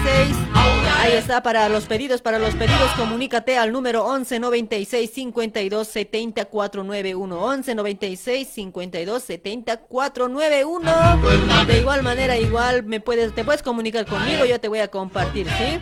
Ahí 1.03 1.13
está 1.13 1.43
para 1.43 1.69
los 1.69 1.85
pedidos, 1.85 2.23
para 2.23 2.39
los 2.39 2.55
pedidos. 2.55 2.91
Comunícate 2.97 3.59
al 3.59 3.73
número 3.73 4.07
11 4.07 4.41
96 4.41 5.11
52 5.13 5.87
70 5.87 6.45
491. 6.47 7.43
11 7.43 7.75
96 7.75 8.49
52 8.49 9.23
70 9.23 9.77
491. 9.77 11.67
De 11.67 11.79
igual 11.79 12.03
manera, 12.03 12.39
igual 12.39 12.85
me 12.85 13.01
puedes, 13.01 13.35
te 13.35 13.45
puedes 13.45 13.63
comunicar 13.63 14.07
conmigo. 14.07 14.47
Yo 14.47 14.59
te 14.61 14.69
voy 14.69 14.79
a 14.79 14.89
compartir, 14.89 15.47
¿sí? 15.47 15.79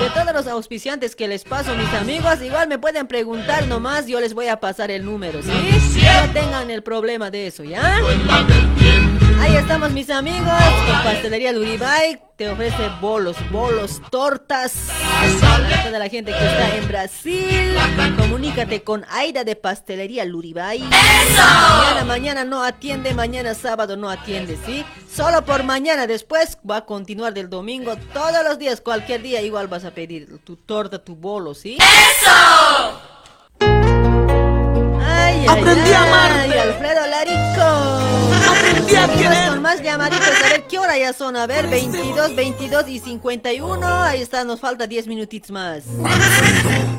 De 0.00 0.10
todos 0.10 0.32
los 0.32 0.46
auspiciantes 0.46 1.16
que 1.16 1.26
les 1.26 1.42
paso, 1.42 1.74
mis 1.74 1.92
amigos, 1.94 2.40
igual 2.40 2.68
me 2.68 2.78
pueden 2.78 3.08
preguntar 3.08 3.66
nomás. 3.66 4.06
Yo 4.06 4.20
les 4.20 4.32
voy 4.32 4.46
a 4.46 4.60
pasar 4.60 4.92
el 4.92 5.04
número, 5.04 5.42
¿sí? 5.42 5.50
No 5.50 6.32
tengan 6.32 6.67
el 6.70 6.82
problema 6.82 7.30
de 7.30 7.46
eso, 7.46 7.64
¿ya? 7.64 7.98
Ahí 9.40 9.56
estamos 9.56 9.90
mis 9.92 10.10
amigos, 10.10 10.52
con 10.86 11.02
Pastelería 11.04 11.52
Luribay 11.52 12.20
te 12.38 12.48
ofrece 12.48 12.88
bolos, 13.00 13.36
bolos, 13.50 14.00
tortas. 14.12 14.72
Para 15.40 15.82
toda 15.82 15.98
la 15.98 16.08
gente 16.08 16.30
que 16.30 16.38
está 16.38 16.76
en 16.76 16.86
Brasil, 16.86 17.76
comunícate 18.16 18.84
con 18.84 19.04
Aida 19.10 19.42
de 19.42 19.56
Pastelería 19.56 20.24
Luribay. 20.24 20.78
Mañana, 20.78 22.04
mañana 22.06 22.44
no 22.44 22.62
atiende, 22.62 23.12
mañana 23.12 23.54
sábado 23.54 23.96
no 23.96 24.08
atiende, 24.08 24.56
¿sí? 24.64 24.84
Solo 25.12 25.44
por 25.44 25.64
mañana, 25.64 26.06
después 26.06 26.58
va 26.68 26.76
a 26.76 26.84
continuar 26.84 27.34
del 27.34 27.50
domingo, 27.50 27.96
todos 28.14 28.44
los 28.44 28.56
días, 28.56 28.80
cualquier 28.80 29.22
día 29.22 29.42
igual 29.42 29.66
vas 29.66 29.84
a 29.84 29.90
pedir 29.90 30.38
tu 30.44 30.54
torta, 30.54 31.02
tu 31.02 31.16
bolo, 31.16 31.54
¿sí? 31.54 31.76
¡Eso! 31.80 33.17
Ay, 35.38 35.46
ay, 35.46 35.60
Aprendí 35.60 35.92
a 35.92 36.02
ay, 36.02 36.08
amarte. 36.08 36.60
Alfredo 36.60 37.06
Larico. 37.06 37.62
Aprendí 38.50 38.96
a 38.96 39.08
querer. 39.08 39.50
Con 39.50 39.62
más 39.62 39.82
llamaditos, 39.82 40.28
a 40.44 40.48
ver 40.48 40.64
qué 40.66 40.78
hora 40.78 40.98
ya 40.98 41.12
son. 41.12 41.36
A 41.36 41.46
ver, 41.46 41.68
22, 41.68 42.34
22 42.34 42.88
y 42.88 42.98
51. 42.98 43.86
Ahí 43.86 44.22
está, 44.22 44.44
nos 44.44 44.60
falta 44.60 44.86
10 44.86 45.06
minutitos 45.06 45.50
más. 45.50 45.84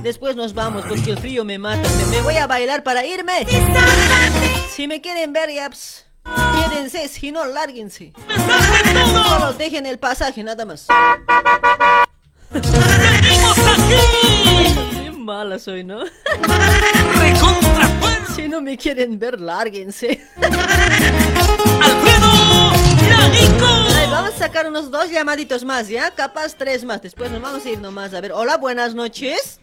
Después 0.03 0.35
nos 0.35 0.53
vamos 0.53 0.85
porque 0.87 1.11
el 1.11 1.17
frío 1.17 1.43
me 1.43 1.57
mata. 1.57 1.87
Me, 2.09 2.21
voy 2.21 2.37
a 2.37 2.47
bailar 2.47 2.83
para 2.83 3.05
irme. 3.05 3.45
Si 4.73 4.87
me 4.87 5.01
quieren 5.01 5.33
ver, 5.33 5.51
ya, 5.51 5.67
pues, 5.69 6.05
quédense. 6.23 7.07
Si 7.09 7.31
no, 7.31 7.45
lárguense. 7.45 8.13
Solo 9.27 9.53
dejen 9.53 9.85
el 9.85 9.99
pasaje, 9.99 10.43
nada 10.43 10.65
más. 10.65 10.87
Qué 14.93 15.11
mala 15.11 15.59
soy, 15.59 15.83
¿no? 15.83 15.99
Si 18.39 18.47
no 18.47 18.61
me 18.61 18.77
quieren 18.77 19.19
ver, 19.19 19.37
lárguense. 19.41 20.21
Ay, 23.97 24.07
vamos 24.09 24.33
a 24.33 24.37
sacar 24.37 24.65
unos 24.65 24.89
dos 24.89 25.11
llamaditos 25.11 25.65
más, 25.65 25.89
¿ya? 25.89 26.09
Capaz 26.11 26.55
tres 26.55 26.85
más. 26.85 27.01
Después 27.01 27.29
nos 27.31 27.41
vamos 27.41 27.65
a 27.65 27.69
ir 27.69 27.81
nomás. 27.81 28.13
A 28.13 28.21
ver, 28.21 28.31
hola, 28.31 28.55
buenas 28.55 28.95
noches. 28.95 29.59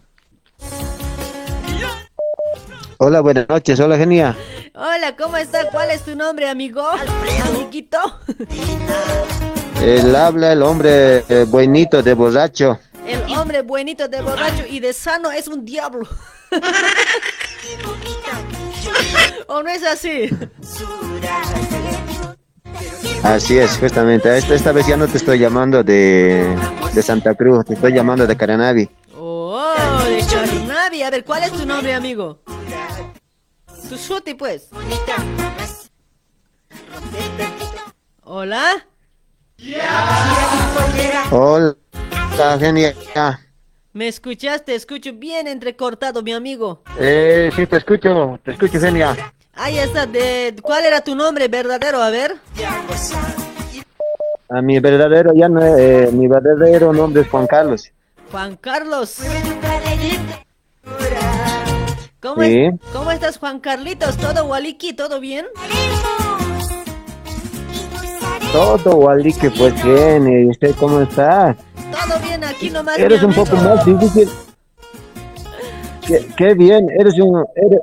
Hola, 2.98 3.22
buenas 3.22 3.48
noches. 3.48 3.80
Hola, 3.80 3.96
genia. 3.96 4.36
Hola, 4.74 5.16
¿cómo 5.16 5.38
está? 5.38 5.70
¿Cuál 5.70 5.90
es 5.90 6.02
tu 6.02 6.14
nombre, 6.14 6.46
amigo? 6.46 6.82
Amiguito. 7.46 7.98
Él 9.82 10.14
habla 10.14 10.52
el 10.52 10.62
hombre 10.62 11.24
eh, 11.30 11.46
buenito 11.48 12.02
de 12.02 12.12
borracho. 12.12 12.78
El 13.06 13.22
hombre 13.38 13.62
buenito 13.62 14.06
de 14.06 14.20
borracho 14.20 14.64
y 14.68 14.80
de 14.80 14.92
sano 14.92 15.30
es 15.30 15.48
un 15.48 15.64
diablo. 15.64 16.06
¿O 19.48 19.62
no 19.62 19.68
es 19.70 19.82
así? 19.84 20.30
Así 23.22 23.58
es, 23.58 23.78
justamente. 23.78 24.36
Esta, 24.36 24.54
esta 24.54 24.72
vez 24.72 24.86
ya 24.86 24.96
no 24.96 25.06
te 25.08 25.16
estoy 25.16 25.38
llamando 25.38 25.82
de, 25.82 26.56
de 26.92 27.02
Santa 27.02 27.34
Cruz, 27.34 27.64
te 27.64 27.74
estoy 27.74 27.92
llamando 27.92 28.26
de 28.26 28.36
Caranavi. 28.36 28.88
Oh, 29.18 29.64
de 30.04 30.24
Carnavi. 30.26 31.02
A 31.02 31.10
ver, 31.10 31.24
¿cuál 31.24 31.44
es 31.44 31.52
tu 31.52 31.66
nombre, 31.66 31.94
amigo? 31.94 32.40
Tu 33.88 34.36
pues. 34.36 34.68
Hola. 38.24 38.86
Hola, 41.30 41.76
genia. 42.58 42.94
¿Me 43.96 44.08
escuchaste? 44.08 44.74
Escucho 44.74 45.14
bien 45.14 45.48
entrecortado, 45.48 46.22
mi 46.22 46.34
amigo. 46.34 46.82
Eh, 47.00 47.50
sí, 47.56 47.66
te 47.66 47.78
escucho, 47.78 48.38
te 48.44 48.50
escucho, 48.52 48.78
genia. 48.78 49.16
Ahí 49.54 49.78
está. 49.78 50.04
De... 50.04 50.54
¿Cuál 50.60 50.84
era 50.84 51.00
tu 51.00 51.14
nombre 51.16 51.48
verdadero? 51.48 52.02
A 52.02 52.10
ver. 52.10 52.36
A 54.50 54.60
mi 54.60 54.78
verdadero, 54.80 55.32
ya 55.34 55.48
no, 55.48 55.64
eh, 55.64 56.10
mi 56.12 56.28
verdadero 56.28 56.92
nombre 56.92 57.22
es 57.22 57.28
Juan 57.30 57.46
Carlos. 57.46 57.90
Juan 58.30 58.56
Carlos. 58.56 59.16
¿Cómo, 62.20 62.42
Sí. 62.42 62.64
es- 62.66 62.74
¿Cómo 62.92 63.10
estás, 63.12 63.38
Juan 63.38 63.60
Carlitos? 63.60 64.18
¿Todo 64.18 64.44
Waliki? 64.44 64.92
¿Todo 64.92 65.20
bien? 65.20 65.46
Todo, 68.52 68.76
que 69.40 69.50
pues 69.52 69.72
genia. 69.82 70.40
¿Y 70.42 70.50
usted 70.50 70.74
cómo 70.78 71.00
está? 71.00 71.56
Todo 71.90 72.18
bien 72.20 72.25
aquí 72.44 72.70
nomás. 72.70 72.98
Eres 72.98 73.22
un 73.22 73.32
poco 73.34 73.56
más 73.56 73.84
difícil. 73.84 74.28
Qué, 76.06 76.26
qué 76.36 76.54
bien, 76.54 76.88
eres 76.98 77.14
un... 77.18 77.44
eres- 77.56 77.80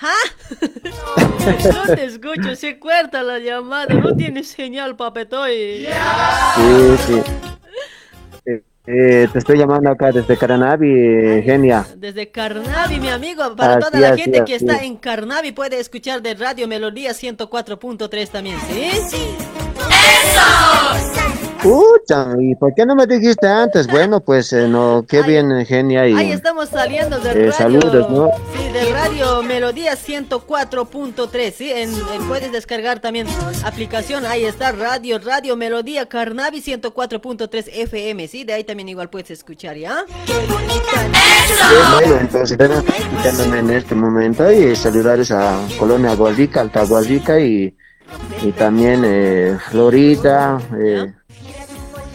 No 1.74 1.94
te 1.94 2.04
escucho, 2.04 2.56
se 2.56 2.78
corta 2.78 3.22
la 3.22 3.38
llamada, 3.38 3.94
no 3.94 4.14
tienes 4.16 4.48
señal, 4.48 4.96
papetoy. 4.96 5.86
Sí, 6.56 6.96
sí. 7.06 7.22
Eh, 8.46 8.62
eh, 8.86 9.28
te 9.32 9.38
estoy 9.38 9.58
llamando 9.58 9.90
acá 9.90 10.10
desde 10.10 10.36
Caranavi, 10.36 10.88
eh, 10.90 11.42
genia. 11.44 11.86
Desde 11.96 12.30
Carnavi, 12.30 12.98
mi 12.98 13.08
amigo, 13.08 13.54
para 13.54 13.74
Así, 13.74 13.80
toda 13.84 14.00
la 14.00 14.08
así, 14.10 14.22
gente 14.22 14.44
que 14.44 14.54
está 14.54 14.82
en 14.82 14.96
Carnavi 14.96 15.52
puede 15.52 15.78
escuchar 15.78 16.22
de 16.22 16.34
Radio 16.34 16.66
Melodía 16.66 17.12
104.3 17.12 18.28
también, 18.28 18.56
¿sí? 18.68 19.36
Pucha, 21.62 22.28
¿y 22.40 22.54
por 22.54 22.72
qué 22.74 22.86
no 22.86 22.94
me 22.96 23.06
dijiste 23.06 23.46
antes? 23.46 23.86
Bueno, 23.86 24.20
pues 24.20 24.50
eh, 24.54 24.66
no, 24.66 25.04
qué 25.06 25.22
bien, 25.22 25.52
eh, 25.52 25.66
genia. 25.66 26.08
Y, 26.08 26.14
Ahí 26.14 26.32
estamos 26.32 26.70
saliendo 26.70 27.18
de 27.18 27.30
eh, 27.30 27.34
radio. 27.34 27.52
saludos, 27.52 28.10
¿no? 28.10 28.30
Sí, 28.56 28.72
de 28.72 28.90
Radio 28.92 29.42
Melodía 29.42 29.92
104.3, 29.94 31.52
sí, 31.52 31.70
en, 31.70 31.90
en- 32.14 32.28
puedes 32.28 32.50
descargar 32.50 33.00
también 33.00 33.26
aplicación, 33.64 34.24
ahí 34.24 34.46
está 34.46 34.72
Radio, 34.72 35.18
Radio 35.18 35.54
Melodía 35.56 36.06
Carnavi 36.08 36.62
104.3 36.62 37.64
FM, 37.70 38.26
sí, 38.28 38.44
de 38.44 38.54
ahí 38.54 38.64
también 38.64 38.88
igual 38.88 39.10
puedes 39.10 39.30
escuchar, 39.30 39.76
¿ya? 39.76 40.04
Qué 40.26 40.32
bueno, 41.94 42.20
entonces 42.22 42.58
escuchándome 42.58 43.58
en 43.58 43.70
este 43.70 43.94
momento 43.94 44.50
y 44.50 44.74
saludarles 44.74 45.30
a 45.30 45.60
Colonia 45.78 46.14
Guadica, 46.14 46.62
Alta 46.62 46.84
Guadica 46.86 47.38
y, 47.38 47.76
y 48.42 48.52
también 48.52 49.02
eh, 49.04 49.58
Florida, 49.70 50.58
eh, 50.78 51.12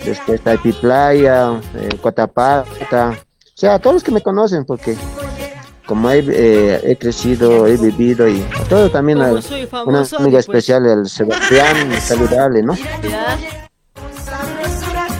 después 0.06 0.42
Taipi 0.42 0.72
Playa, 0.74 1.60
eh, 1.76 1.90
Coatapata, 2.02 3.12
o 3.12 3.58
sea, 3.58 3.76
a 3.76 3.80
todos 3.80 3.96
los 3.96 4.04
que 4.04 4.12
me 4.12 4.22
conocen 4.22 4.66
porque 4.66 4.96
como 5.86 6.10
he, 6.10 6.20
eh, 6.20 6.82
he 6.84 6.96
crecido, 6.98 7.68
he 7.68 7.78
vivido 7.78 8.28
y 8.28 8.42
a 8.42 8.64
todo 8.68 8.90
también 8.90 9.22
a 9.22 9.32
una 9.86 10.00
amiga 10.02 10.38
pues. 10.38 10.48
especial, 10.48 10.86
el 10.86 11.08
Sebastián, 11.08 11.92
saludarle, 12.02 12.64
¿no? 12.64 12.76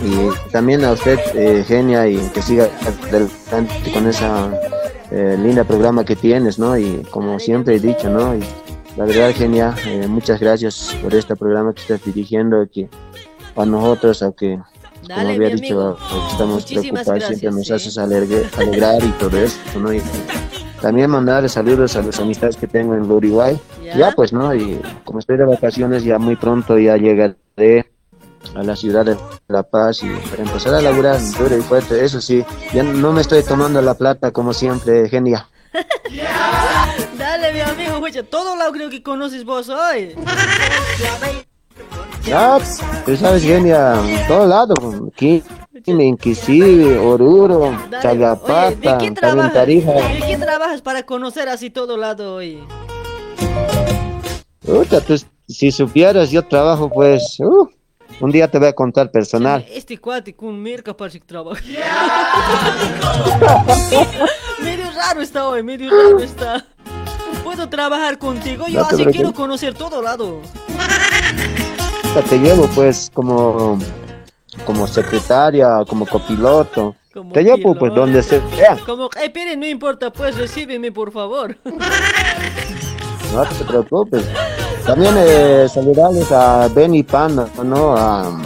Y 0.02 0.50
también 0.50 0.84
a 0.84 0.92
usted, 0.92 1.18
eh, 1.34 1.64
Genia, 1.66 2.06
y 2.08 2.18
que 2.30 2.42
siga 2.42 2.68
adelante 3.10 3.92
con 3.92 4.06
esa 4.06 4.50
eh, 5.10 5.36
linda 5.40 5.64
programa 5.64 6.04
que 6.04 6.16
tienes, 6.16 6.58
¿no? 6.58 6.76
Y 6.76 7.02
como 7.10 7.38
siempre 7.38 7.76
he 7.76 7.80
dicho, 7.80 8.08
¿no? 8.10 8.36
Y 8.36 8.40
la 8.96 9.04
verdad, 9.04 9.32
Genia, 9.34 9.74
eh, 9.86 10.06
muchas 10.06 10.40
gracias 10.40 10.94
por 11.02 11.14
este 11.14 11.34
programa 11.36 11.72
que 11.72 11.80
estás 11.80 12.04
dirigiendo, 12.04 12.68
que 12.72 12.88
a 13.56 13.64
nosotros, 13.64 14.22
aunque, 14.22 14.60
como 15.14 15.28
había 15.28 15.48
dicho, 15.50 15.80
amigo. 15.80 15.96
que 15.96 16.32
estamos 16.32 16.54
Muchísimas 16.54 17.04
preocupados, 17.04 17.24
siempre 17.38 17.46
nos 17.50 17.68
gracias, 17.68 17.82
haces 17.82 17.98
alegre- 17.98 18.48
alegrar 18.56 19.04
y 19.04 19.08
todo 19.12 19.36
eso, 19.38 19.58
¿no? 19.80 19.92
Y 19.92 20.02
también 20.80 21.10
mandar 21.10 21.48
saludos 21.48 21.96
a 21.96 22.02
las 22.02 22.18
amistades 22.20 22.56
que 22.56 22.66
tengo 22.66 22.94
en 22.94 23.04
el 23.04 23.10
Uruguay. 23.10 23.58
¿Ya? 23.82 23.96
Ya, 23.96 24.10
pues, 24.12 24.32
¿no? 24.32 24.54
Y 24.54 24.80
como 25.04 25.18
estoy 25.20 25.36
de 25.38 25.44
vacaciones, 25.44 26.04
ya 26.04 26.18
muy 26.18 26.36
pronto 26.36 26.78
ya 26.78 26.96
llegaré 26.96 27.90
a 28.54 28.62
la 28.62 28.76
ciudad 28.76 29.04
de 29.04 29.16
La 29.48 29.62
Paz 29.62 30.02
y 30.02 30.08
para 30.30 30.42
empezar 30.42 30.74
a 30.74 30.80
laburar 30.80 31.18
duro 31.38 31.56
y 31.56 31.62
fuerte, 31.62 32.04
eso 32.04 32.20
sí, 32.20 32.44
ya 32.72 32.82
no 32.82 33.12
me 33.12 33.20
estoy 33.22 33.42
tomando 33.42 33.80
la 33.82 33.94
plata 33.94 34.30
como 34.30 34.52
siempre, 34.52 35.08
genia. 35.08 35.48
Dale, 37.18 37.52
mi 37.52 37.60
amigo, 37.60 37.94
escucha, 37.94 38.22
todo 38.22 38.56
lado 38.56 38.72
creo 38.72 38.88
que 38.88 39.02
conoces 39.02 39.44
vos 39.44 39.68
hoy. 39.68 40.14
Ya, 42.26 42.58
tú 43.04 43.16
sabes, 43.16 43.42
genia, 43.44 43.94
en 44.04 44.26
todo 44.26 44.46
lado, 44.46 44.74
aquí, 45.12 45.44
Inquisive, 45.86 46.98
Oruro, 46.98 47.72
Chagapata, 48.02 48.70
¿de 48.70 48.80
qué 48.80 48.88
también 48.88 49.14
trabajas? 49.14 49.52
Tarija. 49.52 49.92
¿De 49.92 50.22
qué 50.26 50.36
trabajas 50.36 50.82
para 50.82 51.04
conocer 51.04 51.48
así 51.48 51.70
todo 51.70 51.96
lado 51.96 52.34
hoy? 52.34 52.66
Puta, 54.60 55.00
tú, 55.00 55.14
si 55.46 55.70
supieras, 55.70 56.32
yo 56.32 56.42
trabajo 56.44 56.90
pues, 56.90 57.38
uh, 57.38 57.68
un 58.18 58.32
día 58.32 58.50
te 58.50 58.58
voy 58.58 58.66
a 58.68 58.72
contar 58.72 59.08
personal. 59.12 59.64
Este 59.70 59.96
cuate 59.98 60.34
con 60.34 60.60
Mirka 60.60 60.96
parece 60.96 61.20
que 61.20 61.26
trabaja. 61.26 61.62
medio 64.64 64.90
raro 64.96 65.20
está 65.20 65.48
hoy, 65.48 65.62
medio 65.62 65.90
raro 65.90 66.18
está. 66.18 66.66
Puedo 67.44 67.68
trabajar 67.68 68.18
contigo, 68.18 68.66
yo 68.66 68.80
No 68.80 68.86
así 68.86 69.04
quiero 69.06 69.32
conocer 69.32 69.74
todo 69.74 70.02
lado. 70.02 70.40
Te 72.28 72.38
llevo 72.38 72.66
pues 72.74 73.10
como, 73.12 73.78
como 74.64 74.86
secretaria, 74.86 75.84
como 75.88 76.06
copiloto. 76.06 76.94
te 77.32 77.42
llevo 77.42 77.74
pues 77.74 77.94
donde 77.94 78.22
sea. 78.22 78.76
Como, 78.84 79.10
eh, 79.22 79.30
Pérez, 79.30 79.56
no 79.58 79.66
importa, 79.66 80.10
pues 80.10 80.36
recíbeme 80.36 80.90
por 80.92 81.12
favor. 81.12 81.56
No 83.34 83.42
te 83.44 83.64
preocupes. 83.64 84.24
También 84.86 85.12
eh, 85.18 85.66
saludarles 85.68 86.30
a 86.32 86.68
Benny 86.68 87.02
Panda, 87.02 87.48
¿no? 87.62 87.94
A, 87.96 88.40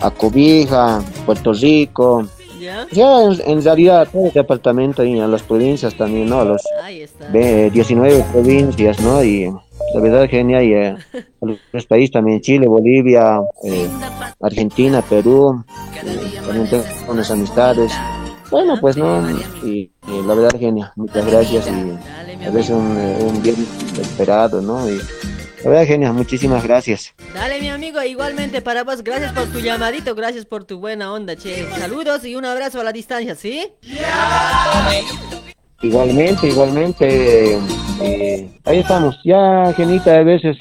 a 0.00 0.10
Cobija, 0.10 1.00
Puerto 1.26 1.52
Rico. 1.52 2.26
¿Ya? 2.58 2.86
Ya, 2.90 3.22
en, 3.22 3.40
en 3.44 3.62
realidad, 3.62 4.00
a 4.00 4.06
todo 4.06 4.26
el 4.26 4.32
departamento 4.32 5.04
y 5.04 5.20
a 5.20 5.28
las 5.28 5.42
provincias 5.42 5.94
también, 5.94 6.30
¿no? 6.30 6.40
A 6.40 6.44
los 6.46 6.62
Ahí 6.82 7.02
está. 7.02 7.28
ve- 7.28 7.70
19 7.70 8.24
provincias, 8.32 8.98
¿no? 9.00 9.22
Y 9.22 9.52
la 9.96 10.02
verdad, 10.02 10.28
genial. 10.28 10.62
Y 10.62 10.74
eh, 10.74 10.88
a 11.42 11.46
los 11.72 11.86
países 11.86 12.12
también, 12.12 12.40
Chile, 12.40 12.66
Bolivia, 12.66 13.40
eh, 13.64 13.88
Argentina, 14.40 15.00
Perú. 15.02 15.64
eh, 16.04 16.40
también 16.46 16.68
tengo 16.68 16.84
unas 17.08 17.30
amistades. 17.30 17.92
Bueno, 18.50 18.76
pues, 18.80 18.96
¿no? 18.96 19.28
Y, 19.64 19.90
y 20.06 20.22
la 20.26 20.34
verdad, 20.34 20.58
genial. 20.58 20.92
Muchas 20.96 21.26
gracias 21.26 21.66
y 21.66 22.44
a 22.44 22.50
veces 22.50 22.70
un, 22.70 22.96
eh, 22.98 23.18
un 23.20 23.42
bien 23.42 23.56
esperado, 24.00 24.60
¿no? 24.62 24.88
Y 24.88 24.98
la 25.64 25.70
verdad, 25.70 25.86
genial. 25.86 26.12
Muchísimas 26.12 26.62
gracias. 26.62 27.14
Dale, 27.34 27.60
mi 27.60 27.70
amigo, 27.70 28.02
igualmente 28.02 28.60
para 28.60 28.84
vos, 28.84 29.02
gracias 29.02 29.32
por 29.32 29.46
tu 29.46 29.58
llamadito, 29.58 30.14
gracias 30.14 30.44
por 30.44 30.64
tu 30.64 30.78
buena 30.78 31.12
onda, 31.12 31.34
che. 31.34 31.66
Saludos 31.78 32.24
y 32.24 32.36
un 32.36 32.44
abrazo 32.44 32.80
a 32.80 32.84
la 32.84 32.92
distancia, 32.92 33.34
¿sí? 33.34 33.66
Igualmente, 35.82 36.48
igualmente. 36.48 37.58
Eh, 38.00 38.48
ahí 38.64 38.78
estamos. 38.78 39.18
Ya, 39.24 39.72
Genita, 39.76 40.16
a 40.16 40.22
veces 40.22 40.56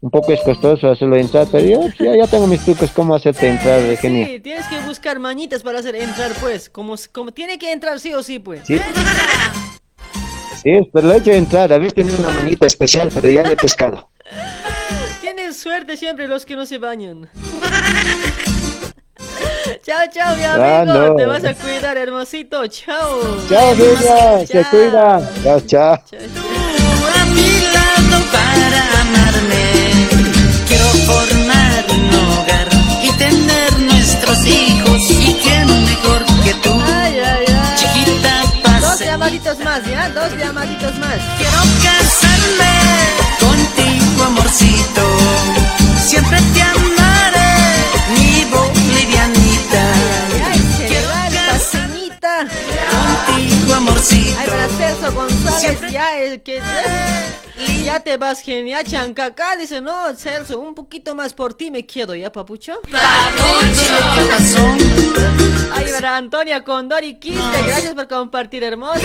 un 0.00 0.10
poco 0.10 0.32
es 0.32 0.40
costoso 0.42 0.90
hacerlo 0.90 1.16
entrar, 1.16 1.46
pero 1.50 1.66
yo 1.66 1.88
ya, 1.98 2.14
ya 2.16 2.26
tengo 2.26 2.46
mis 2.46 2.62
trucos 2.62 2.90
cómo 2.90 3.14
hacerte 3.14 3.48
entrar, 3.48 3.80
de 3.80 3.96
genia. 3.96 4.26
Sí, 4.26 4.40
tienes 4.40 4.66
que 4.66 4.78
buscar 4.80 5.18
mañitas 5.18 5.62
para 5.62 5.78
hacer 5.78 5.96
entrar, 5.96 6.32
pues. 6.40 6.68
Como, 6.68 6.94
como 7.10 7.32
tiene 7.32 7.58
que 7.58 7.72
entrar 7.72 7.98
sí 8.00 8.12
o 8.12 8.22
sí, 8.22 8.38
pues. 8.38 8.66
Sí. 8.66 8.78
Sí, 10.62 10.90
pero 10.92 11.08
lo 11.08 11.14
he 11.14 11.18
hecho 11.18 11.32
entrar. 11.32 11.72
A 11.72 11.78
veces 11.78 12.18
una 12.18 12.30
manita 12.30 12.66
especial, 12.66 13.10
pero 13.14 13.30
ya 13.30 13.42
le 13.42 13.52
he 13.52 13.56
pescado. 13.56 14.10
Tienes 15.20 15.56
suerte 15.56 15.96
siempre 15.96 16.28
los 16.28 16.44
que 16.44 16.56
no 16.56 16.66
se 16.66 16.78
bañan. 16.78 17.30
Chao, 19.84 20.06
chao, 20.12 20.36
mi 20.36 20.44
amigo. 20.44 20.64
Ah, 20.64 20.84
no. 20.84 21.16
Te 21.16 21.26
vas 21.26 21.44
a 21.44 21.54
cuidar, 21.54 21.96
hermosito. 21.96 22.66
Chao. 22.66 23.20
Chao, 23.48 23.74
niña. 23.74 24.46
Se 24.46 24.62
cuida. 24.70 25.20
Chao, 25.42 25.60
chao. 25.60 25.92
A 25.94 27.24
mi 27.26 27.60
lado 27.74 28.24
para 28.32 29.00
amarme. 29.00 29.64
Quiero 30.68 30.84
formar 31.08 31.84
un 31.90 32.14
hogar 32.14 32.68
y 33.02 33.10
tener 33.12 33.78
nuestros 33.78 34.46
hijos. 34.46 35.10
Y 35.10 35.34
quiero 35.42 35.74
mejor 35.90 36.24
que 36.44 36.54
tú. 36.62 36.70
Ay, 36.86 37.20
ay, 37.20 37.44
ay. 37.48 37.76
Chiquita, 37.76 38.42
pasa. 38.62 38.88
Dos 38.88 39.00
llamaditos 39.00 39.58
más, 39.60 39.80
¿ya? 39.86 40.08
Dos 40.10 40.36
llamaditos 40.38 40.94
más. 40.98 41.18
Quiero 41.38 41.60
casarme 41.82 42.74
contigo, 43.40 44.24
amorcito. 44.24 45.04
Siempre 46.06 46.38
te 46.52 46.62
amo. 46.62 47.03
Amorcito. 53.88 54.38
Ay, 54.38 54.46
para 54.46 54.68
Celso 54.68 55.12
González, 55.12 55.80
ya 55.90 56.18
el 56.18 56.42
que 56.42 56.60
ya 57.84 58.00
te 58.00 58.16
vas 58.16 58.40
genial, 58.40 58.84
chancacá, 58.84 59.56
dice, 59.56 59.80
no, 59.80 60.14
Celso, 60.16 60.58
un 60.58 60.74
poquito 60.74 61.14
más 61.14 61.32
por 61.34 61.54
ti 61.54 61.70
me 61.70 61.86
quedo, 61.86 62.14
¿ya, 62.14 62.32
papucho? 62.32 62.80
Ay, 65.72 65.86
para 65.92 66.16
Antonia 66.16 66.64
Condori 66.64 67.18
Quiste, 67.18 67.62
gracias 67.66 67.94
por 67.94 68.08
compartir, 68.08 68.64
hermosa. 68.64 69.00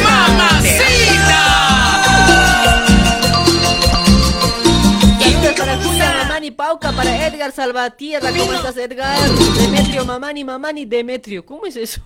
Saludos 5.40 5.54
para 5.58 5.78
Julia 5.78 6.14
Mamani 6.24 6.52
Pauca, 6.52 6.92
para 6.92 7.28
Edgar 7.28 7.52
Salvatierra, 7.52 8.30
¿cómo 8.32 8.54
estás 8.54 8.78
Edgar? 8.78 9.18
Demetrio 9.58 10.06
Mamani 10.06 10.44
Mamani 10.44 10.86
Demetrio, 10.86 11.46
¿cómo 11.46 11.66
es 11.66 11.76
eso? 11.76 12.02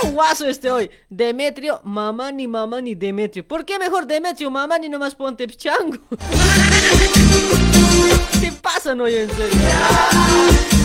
Qué 0.00 0.08
guaso 0.08 0.46
este 0.46 0.70
hoy. 0.70 0.90
Demetrio 1.08 1.80
Mamani 1.84 2.46
Mamani 2.46 2.94
Demetrio. 2.94 3.46
¿Por 3.46 3.64
qué 3.64 3.78
mejor 3.78 4.06
Demetrio 4.06 4.50
Mamani 4.50 4.88
nomás 4.88 5.14
ponte 5.14 5.46
chango? 5.46 5.98
¿Qué 8.40 8.52
pasa 8.60 8.94
no 8.94 9.06
en 9.06 9.30
serio? 9.30 9.60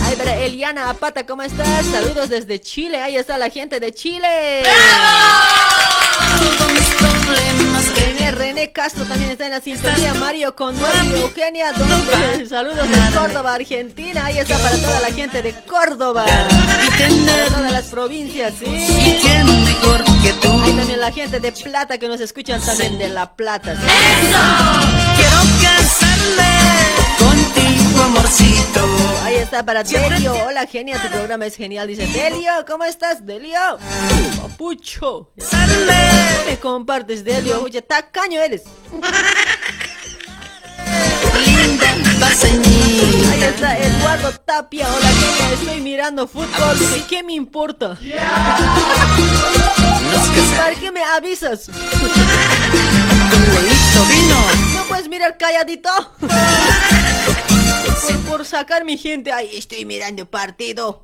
Ay, 0.04 0.16
para 0.16 0.36
Eliana 0.36 0.90
Apata, 0.90 1.26
¿cómo 1.26 1.42
estás? 1.42 1.86
Saludos 1.86 2.28
desde 2.28 2.60
Chile, 2.60 3.00
ahí 3.00 3.16
está 3.16 3.38
la 3.38 3.50
gente 3.50 3.80
de 3.80 3.92
Chile. 3.92 4.62
René, 8.30 8.52
René 8.52 8.72
Castro 8.72 9.04
también 9.04 9.30
está 9.30 9.46
en 9.46 9.52
la 9.52 9.60
sintonía. 9.60 10.14
Mario 10.14 10.54
Condori, 10.54 11.20
Eugenia. 11.20 11.72
Saludos 12.48 12.88
de 12.88 13.18
Córdoba, 13.18 13.54
Argentina. 13.54 14.26
Ahí 14.26 14.38
está 14.38 14.56
para 14.58 14.76
toda 14.76 15.00
la 15.00 15.12
gente 15.12 15.42
de 15.42 15.52
Córdoba. 15.64 16.24
Para 16.24 17.46
todas 17.48 17.72
las 17.72 17.86
provincias, 17.86 18.54
sí. 18.58 18.66
Ahí 18.66 19.18
también 20.76 21.00
la 21.00 21.12
gente 21.12 21.40
de 21.40 21.52
Plata 21.52 21.98
que 21.98 22.08
nos 22.08 22.20
escuchan 22.20 22.60
también 22.60 22.98
de 22.98 23.08
La 23.08 23.34
Plata. 23.34 23.74
¿sí? 23.74 23.80
Quiero 25.16 25.38
casarme 25.62 27.09
amorcito. 28.02 28.80
Ahí 29.24 29.36
está 29.36 29.64
para 29.64 29.82
Delio. 29.82 30.34
Hola, 30.46 30.66
genia, 30.66 31.00
tu 31.00 31.08
programa 31.08 31.46
es 31.46 31.56
genial. 31.56 31.88
Dice 31.88 32.06
Delio, 32.06 32.52
¿cómo 32.66 32.84
estás, 32.84 33.24
Delio? 33.24 33.58
Papucho. 34.40 35.30
Me 36.46 36.58
compartes, 36.58 37.24
Delio. 37.24 37.62
Oye, 37.62 37.82
tacaño 37.82 38.40
eres. 38.40 38.62
Ahí 43.30 43.42
está 43.42 43.78
Eduardo 43.78 44.32
Tapia. 44.44 44.86
Hola, 44.88 45.08
genia, 45.08 45.52
estoy 45.54 45.80
mirando 45.80 46.26
fútbol. 46.26 46.76
¿Y 46.96 47.00
qué 47.02 47.22
me 47.22 47.34
importa? 47.34 47.96
¿Para 50.56 50.74
qué 50.74 50.90
me 50.92 51.02
avisas? 51.02 51.68
No 54.74 54.84
puedes 54.88 55.08
mirar 55.08 55.36
calladito. 55.38 55.90
Por, 58.28 58.44
sacar 58.44 58.84
mi 58.84 58.96
gente. 58.96 59.32
Ay, 59.32 59.50
estoy 59.54 59.84
mirando 59.84 60.28
partido. 60.28 61.02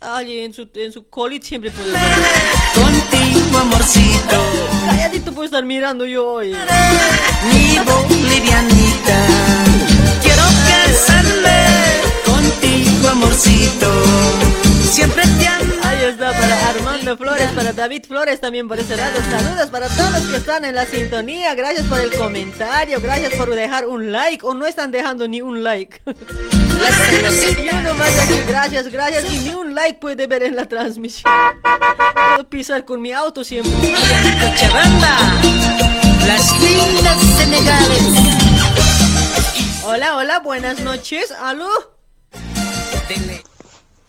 Ay, 0.00 0.40
en 0.40 0.52
su, 0.52 0.68
en 0.74 0.92
su 0.92 1.08
colit 1.08 1.42
siempre 1.42 1.70
puede 1.70 1.92
Contigo, 2.74 3.58
amorcito. 3.58 4.42
Calladito 4.86 5.32
puedo 5.32 5.44
estar 5.44 5.64
mirando 5.64 6.04
yo 6.04 6.26
hoy. 6.26 6.54
Mi 7.52 7.78
bolivianita. 7.78 9.26
Quiero 10.22 10.42
casarme 10.66 11.64
contigo, 12.24 13.08
amorcito. 13.08 14.63
Siempre 14.94 15.24
te 15.40 15.48
amo. 15.48 15.74
Ahí 15.82 16.04
está 16.04 16.30
para 16.30 16.68
Armando 16.68 17.16
Flores, 17.16 17.50
para 17.56 17.72
David 17.72 18.04
Flores 18.06 18.40
también 18.40 18.68
por 18.68 18.78
ese 18.78 18.96
lado. 18.96 19.18
Saludos 19.28 19.68
para 19.68 19.88
todos 19.88 20.12
los 20.12 20.22
que 20.22 20.36
están 20.36 20.64
en 20.64 20.76
la 20.76 20.86
sintonía. 20.86 21.52
Gracias 21.56 21.84
por 21.88 21.98
el 21.98 22.12
comentario, 22.12 23.00
gracias 23.00 23.34
por 23.34 23.52
dejar 23.52 23.88
un 23.88 24.12
like 24.12 24.46
o 24.46 24.54
no 24.54 24.66
están 24.66 24.92
dejando 24.92 25.26
ni 25.26 25.42
un 25.42 25.64
like. 25.64 26.00
Y 26.14 27.68
uno 27.74 27.94
más 27.94 28.18
aquí, 28.20 28.40
gracias, 28.46 28.88
gracias. 28.88 29.24
Y 29.32 29.38
ni 29.38 29.54
un 29.54 29.74
like 29.74 29.98
puede 29.98 30.28
ver 30.28 30.44
en 30.44 30.54
la 30.54 30.66
transmisión. 30.66 31.32
Puedo 32.36 32.48
pisar 32.48 32.84
con 32.84 33.02
mi 33.02 33.12
auto 33.12 33.42
siempre. 33.42 33.72
Cochabamba, 33.72 35.18
las 36.24 36.60
lindas 36.60 37.20
senegales. 37.36 38.02
Hola, 39.84 40.16
hola, 40.16 40.38
buenas 40.38 40.78
noches. 40.80 41.32
¿Aló? 41.32 41.68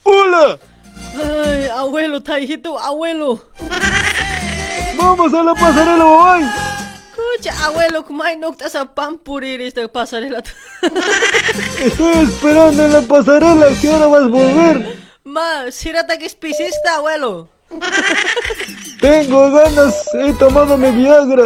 ¡Hola! 0.04 0.60
Ay, 1.18 1.68
abuelo, 1.68 2.22
taijito, 2.22 2.78
abuelo. 2.78 3.42
¡Vamos 4.98 5.34
a 5.34 5.44
la 5.44 5.54
pasarela 5.54 6.06
hoy! 6.06 6.44
Escucha, 7.12 7.66
abuelo, 7.66 8.06
hay 8.24 8.38
noctas 8.38 8.76
a 8.76 8.94
pan 8.94 9.18
purir 9.18 9.62
esta 9.62 9.88
pasarela. 9.88 10.44
Estoy 11.80 12.24
esperando 12.24 12.86
en 12.86 12.94
la 12.94 13.02
pasarela, 13.02 13.68
¿qué 13.82 13.90
hora 13.90 14.08
vas 14.08 14.24
a 14.24 14.28
volver? 14.28 14.98
Ma, 15.24 15.72
sirata 15.72 16.18
que 16.18 16.26
es 16.26 16.36
pisista, 16.36 16.96
abuelo. 16.96 17.50
Tengo 19.00 19.52
ganas, 19.52 20.10
he 20.14 20.34
tomado 20.34 20.78
mi 20.78 20.92
Viagra. 20.92 21.46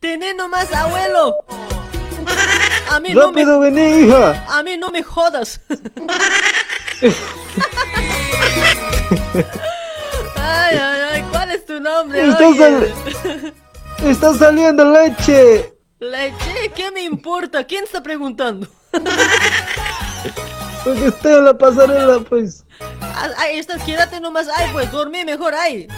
Tené 0.00 0.34
nomás, 0.34 0.72
abuelo. 0.72 1.36
A 2.90 3.00
mí 3.00 3.10
no 3.14 3.32
me... 3.32 3.42
Rápido 3.42 3.60
vení, 3.60 4.06
hija. 4.06 4.44
A 4.48 4.62
mí 4.62 4.76
no 4.76 4.90
me 4.90 5.02
jodas. 5.02 5.60
ay, 10.36 10.76
ay, 10.76 11.00
ay, 11.12 11.22
¿cuál 11.30 11.50
es 11.50 11.64
tu 11.66 11.80
nombre? 11.80 12.28
Está, 12.28 12.48
oye? 12.48 12.58
sal- 12.58 13.54
está 14.04 14.34
saliendo 14.34 14.84
leche. 14.90 15.74
Leche, 16.00 16.70
¿qué 16.74 16.90
me 16.90 17.02
importa? 17.02 17.64
¿Quién 17.64 17.84
está 17.84 18.02
preguntando? 18.02 18.66
Porque 20.84 21.06
estoy 21.06 21.32
en 21.34 21.44
la 21.44 21.56
pasarela, 21.58 22.20
pues. 22.20 22.64
Ah, 23.00 23.28
Ahí 23.38 23.58
estás, 23.58 23.82
quédate 23.82 24.20
nomás 24.20 24.48
ahí, 24.48 24.68
pues 24.72 24.90
dormí 24.92 25.24
mejor 25.24 25.54
ahí. 25.54 25.88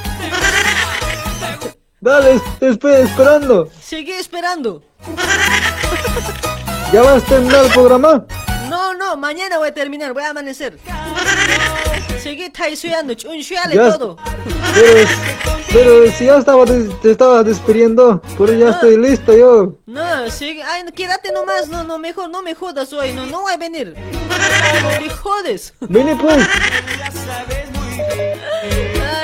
Dale, 2.01 2.41
te 2.59 2.69
estoy 2.71 2.95
esperando. 3.03 3.69
Sigue 3.83 4.19
esperando. 4.19 4.83
¿Ya 6.93 7.03
vas 7.03 7.23
a 7.23 7.27
terminar 7.27 7.65
el 7.67 7.73
programa? 7.73 8.25
No, 8.69 8.95
no, 8.95 9.17
mañana 9.17 9.59
voy 9.59 9.69
a 9.69 9.75
terminar, 9.75 10.13
voy 10.13 10.23
a 10.25 10.31
amanecer. 10.31 10.77
Seguí 12.21 12.51
taisueando, 12.51 13.15
chunchuale 13.15 13.77
todo. 13.77 14.17
Pero, 14.75 15.09
pero 15.73 16.13
si 16.13 16.27
ya 16.27 16.37
estaba 16.39 16.65
des- 16.65 17.01
te 17.01 17.13
estaba 17.13 17.43
despidiendo, 17.45 18.21
pero 18.37 18.53
ya 18.53 18.71
estoy 18.71 18.97
listo 18.97 19.35
yo. 19.37 19.75
No, 19.87 20.31
sigue, 20.31 20.63
ay, 20.63 20.83
no, 20.85 20.93
quédate 20.93 21.33
nomás, 21.33 21.69
no, 21.69 21.85
no, 21.85 21.99
mejor 21.99 22.29
no 22.29 22.43
me 22.43 22.55
jodas 22.55 22.93
hoy, 22.93 23.13
no, 23.13 23.25
no 23.27 23.43
voy 23.43 23.53
a 23.53 23.57
venir. 23.57 23.95
Me 25.01 25.09
jodes. 25.11 25.73
Vení 25.81 26.15
pues, 26.17 26.45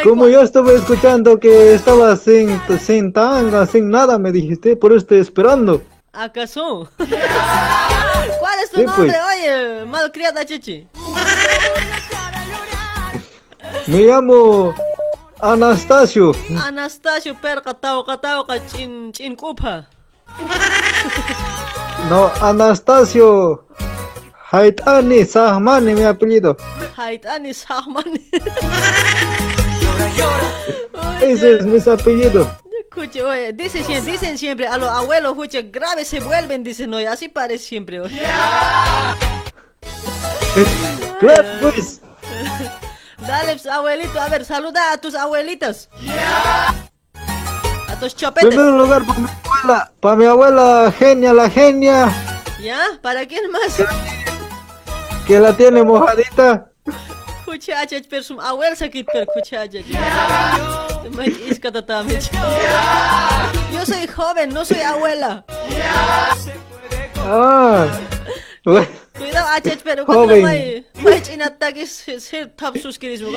como 0.05 0.29
yo 0.29 0.41
estaba 0.43 0.73
escuchando 0.73 1.39
que 1.39 1.75
estaba 1.75 2.17
sin, 2.17 2.61
sin 2.81 3.13
tanga, 3.13 3.67
sin 3.67 3.91
nada, 3.91 4.19
me 4.19 4.31
dijiste, 4.33 4.77
por 4.77 4.93
eso 4.93 4.99
estoy 4.99 5.19
esperando. 5.19 5.83
¿Acaso? 6.17 6.89
¿Cuál 6.97 8.59
es 8.65 8.71
tu 8.71 8.77
Sí, 8.81 8.85
nombre? 8.87 9.13
pues. 9.13 9.17
Oye, 9.37 9.85
malcriada 9.85 10.45
chichi. 10.47 10.89
Me 13.87 13.99
llamo 14.01 14.75
Anastasio. 15.41 16.33
Anastasio 16.65 17.35
per 17.35 17.61
katao 17.63 18.03
katao 18.05 18.47
ka 18.47 18.59
chin 18.67 19.13
chin 19.13 19.37
kupa. 19.37 19.87
No, 22.11 22.31
Anastasio 22.41 23.65
Haitani 24.53 25.25
Sahmani, 25.27 25.95
mi 25.95 26.05
apellido. 26.05 26.57
Haitani 26.97 27.53
Sahman. 27.53 28.05
Ese 31.21 31.57
es 31.57 31.67
mi 31.67 31.79
apellido. 31.93 32.47
Escuche, 32.97 33.23
oye, 33.23 33.53
dicen 33.53 33.85
siempre, 33.85 34.13
dicen 34.13 34.39
siempre 34.39 34.67
a 34.67 34.79
los 34.79 34.89
abuelos, 34.89 35.33
escuche, 35.33 35.65
graves 35.65 36.09
se 36.09 36.19
vuelven, 36.19 36.65
dicen, 36.65 36.95
oye, 36.95 37.07
así 37.07 37.29
parece 37.29 37.63
siempre, 37.63 38.01
oye. 38.01 38.23
Claro, 41.21 41.45
pues. 41.61 42.01
Dale, 43.19 43.53
pues, 43.53 43.67
abuelito, 43.67 44.19
a 44.19 44.31
ver, 44.31 44.47
saluda 44.47 44.93
a 44.93 44.97
tus 44.97 45.15
abuelitas. 45.15 45.91
A 47.13 48.01
tus 48.01 48.17
chopetes. 48.17 48.49
Primero 48.49 48.79
lugar 48.79 49.05
para 49.05 49.19
mi 49.19 49.29
abuela, 49.29 49.93
para 50.01 50.17
mi 50.17 50.25
abuela 50.25 50.95
Genia, 50.99 51.35
la 51.35 51.51
genia, 51.51 52.11
¿Ya? 52.63 52.81
¿Para 53.03 53.27
quién 53.27 53.51
más? 53.51 53.77
que 55.27 55.39
la 55.39 55.55
tiene 55.55 55.83
mojadita. 55.83 56.71
Kuchacha 57.47 58.03
persum 58.11 58.39
awel 58.41 58.75
sakit 58.75 59.07
per 59.07 59.25
kuchacha. 59.27 59.81
Mai 61.17 61.31
iskata 61.51 61.81
tamit. 61.87 62.27
Yo 63.73 63.85
soy 63.85 64.07
joven, 64.07 64.51
no 64.53 64.65
soy 64.65 64.83
abuela. 64.83 65.45
Ah, 67.19 67.87
Cuidado, 68.65 69.47
achach, 69.57 69.81
pero 69.85 70.05
Joven. 70.05 70.43
mai 70.43 71.21
chinatagis 71.23 72.05
ser 72.19 72.49
tapsus 72.57 72.99
kirismo. 72.99 73.31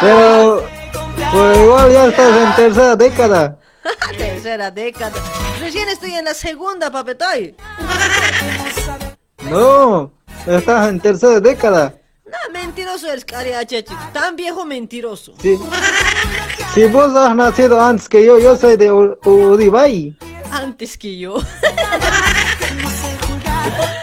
pero 0.00 0.62
pues 1.32 1.58
igual 1.58 1.92
ya 1.92 2.06
estás 2.06 2.36
en 2.36 2.54
tercera 2.56 2.96
década. 2.96 3.58
Tercera 4.18 4.70
década. 4.70 5.20
Recién 5.60 5.88
estoy 5.88 6.12
en 6.14 6.24
la 6.24 6.34
segunda, 6.34 6.90
papetoy. 6.90 7.56
No, 9.50 10.12
estás 10.46 10.88
en 10.88 11.00
tercera 11.00 11.40
década. 11.40 11.94
Mentiroso 13.02 13.12
eres. 13.12 13.84
Tan 14.12 14.36
viejo 14.36 14.64
mentiroso. 14.64 15.34
Sí. 15.40 15.58
Si 16.74 16.84
vos 16.84 17.14
has 17.14 17.34
nacido 17.34 17.80
antes 17.80 18.08
que 18.08 18.24
yo, 18.24 18.38
yo 18.38 18.56
soy 18.56 18.76
de 18.76 18.90
U-. 18.90 19.18
Antes 20.50 20.96
que 20.96 21.18
yo. 21.18 21.36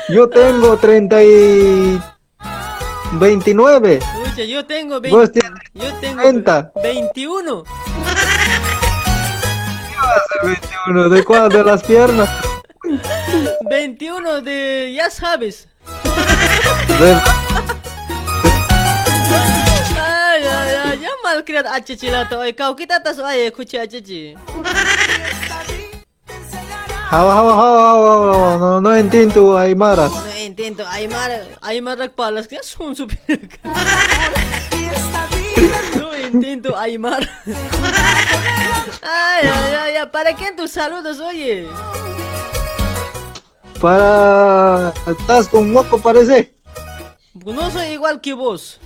Yo 0.09 0.29
tengo 0.29 0.77
30 0.77 1.23
y 1.23 2.01
29. 3.13 3.95
Escucha, 3.95 4.43
yo 4.43 4.65
tengo 4.65 4.95
Vos 5.01 5.31
20. 5.31 5.39
tienes 5.39 5.59
Yo 5.73 5.93
tengo 5.99 6.21
30. 6.21 6.71
21. 6.83 7.63
21, 10.43 11.09
¿de 11.09 11.23
cuál? 11.23 11.49
De 11.49 11.63
las 11.63 11.83
piernas. 11.83 12.29
21 13.69 14.41
de. 14.41 14.93
Ya 14.95 15.09
sabes. 15.09 15.67
De- 16.99 17.52
Hawa, 27.13 27.35
hawa, 27.35 27.53
hawa, 27.53 27.81
hawa, 27.81 28.33
hawa, 28.33 28.57
no, 28.57 28.81
no 28.81 28.95
entiendo 28.95 29.55
Aymara. 29.57 30.09
No 30.09 30.25
entiendo. 30.31 30.83
Aymar. 30.87 31.59
Aymar 31.61 32.11
palas. 32.11 32.47
¿Qué 32.47 32.57
son 32.63 32.95
su 32.95 33.07
No 35.95 36.13
entiendo, 36.13 36.75
Aymar. 36.77 37.29
Ay, 39.03 39.47
ay, 39.47 39.75
ay, 39.79 39.95
ay. 39.97 40.07
¿Para 40.11 40.33
quién 40.33 40.55
tus 40.55 40.71
saludos, 40.71 41.19
oye? 41.19 41.67
Para... 43.79 44.93
Estás 45.05 45.47
con 45.47 45.71
moco 45.71 46.01
parece. 46.01 46.55
No 47.45 47.69
soy 47.69 47.89
igual 47.89 48.21
que 48.21 48.33
vos. 48.33 48.79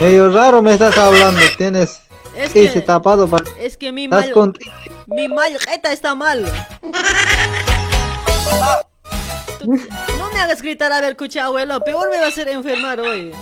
Medio 0.00 0.30
raro 0.32 0.62
me 0.62 0.72
estás 0.72 0.96
hablando. 0.96 1.40
Tienes 1.58 2.00
Es 2.36 2.54
ese 2.56 2.72
que- 2.74 2.80
tapado 2.80 3.28
para... 3.28 3.44
Es 3.58 3.76
que 3.76 3.92
mi 3.92 4.08
mal. 4.08 4.30
con... 4.32 4.56
Mi 5.06 5.28
maleta 5.28 5.92
está 5.92 6.14
mal. 6.14 6.50
Tú- 9.58 9.78
No 10.18 10.30
me 10.32 10.40
hagas 10.40 10.62
gritar 10.62 10.90
a 10.92 11.00
ver, 11.00 11.10
escucha, 11.10 11.44
abuelo. 11.44 11.80
Peor 11.80 12.08
me 12.10 12.18
va 12.18 12.26
a 12.26 12.28
hacer 12.28 12.48
enfermar 12.48 13.00
hoy. 13.00 13.32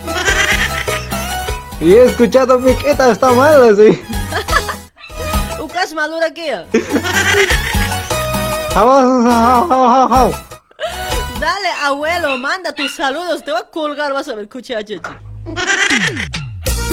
Y 1.81 1.93
he 1.93 2.05
escuchado 2.07 2.59
mi 2.59 2.75
queta 2.75 3.13
está 3.13 3.31
mal 3.33 3.63
así. 3.73 4.03
Ucas 5.61 5.93
malura 5.95 6.27
hawa. 8.75 10.31
Dale, 11.41 11.69
abuelo, 11.85 12.37
manda 12.39 12.73
tus 12.73 12.97
saludos. 12.97 13.45
Te 13.45 13.53
voy 13.53 13.61
a 13.61 13.71
colgar, 13.71 14.13
vas 14.13 14.29
a 14.29 14.35
ver, 14.35 14.45
escucha. 14.45 14.79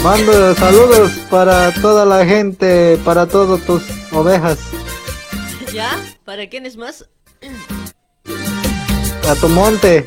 Mando 0.05 0.53
saludos 0.53 1.13
para 1.31 1.71
toda 1.81 2.05
la 2.05 2.23
gente, 2.23 2.95
para 3.03 3.25
todas 3.25 3.59
tus 3.65 3.81
ovejas, 4.11 4.59
¿Ya? 5.73 5.89
¿Para 6.23 6.47
quiénes 6.47 6.77
más? 6.77 7.05
a 9.27 9.33
tu 9.41 9.49
monte, 9.49 10.05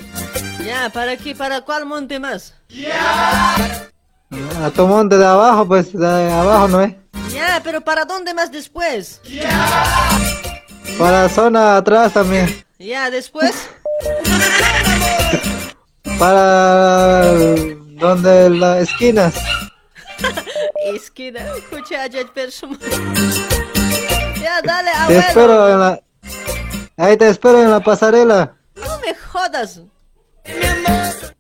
Ya, 0.65 0.89
¿para 0.91 1.17
qué? 1.17 1.35
¿Para 1.35 1.63
cuál 1.63 1.85
monte 1.85 2.21
más? 2.21 2.55
a 4.63 4.71
tu 4.71 4.87
monte 4.87 5.19
de 5.19 5.27
abajo, 5.27 5.67
pues 5.67 5.93
de 5.93 6.31
abajo 6.33 6.69
no 6.69 6.81
es. 6.83 6.95
Ya, 7.35 7.61
pero 7.65 7.81
¿para 7.81 8.05
dónde 8.05 8.33
más 8.35 8.53
después? 8.53 9.21
Para 10.97 11.29
zona 11.29 11.77
atrás 11.77 12.13
también, 12.13 12.65
Ya, 12.79 13.11
después. 13.11 13.69
para 16.21 17.33
donde 17.99 18.51
las 18.51 18.83
esquinas. 18.83 19.35
Esquina, 20.95 21.41
escucha, 21.57 22.07
ya, 22.07 22.25
persona. 22.27 22.79
Ya, 24.41 24.63
dale, 24.63 24.91
Te 24.93 24.97
abuelo. 24.97 25.21
espero 25.21 25.69
en 25.69 25.81
la, 25.81 26.01
ahí 26.97 27.17
te 27.17 27.29
espero 27.29 27.61
en 27.61 27.71
la 27.73 27.81
pasarela. 27.81 28.55
No 28.77 28.99
me 29.01 29.13
jodas. 29.15 29.81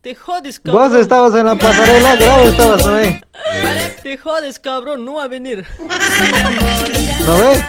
Te 0.00 0.14
jodes, 0.16 0.60
Vos 0.64 0.74
cabrón. 0.74 1.00
estabas 1.00 1.34
en 1.34 1.46
la 1.46 1.54
pasarela, 1.54 2.16
grave 2.16 2.48
estabas 2.48 2.86
ahí. 2.86 3.20
Te 4.02 4.18
jodes, 4.18 4.58
cabrón, 4.58 5.04
no 5.04 5.14
va 5.14 5.24
a 5.24 5.28
venir. 5.28 5.64
¿No 5.78 7.38
ves? 7.38 7.64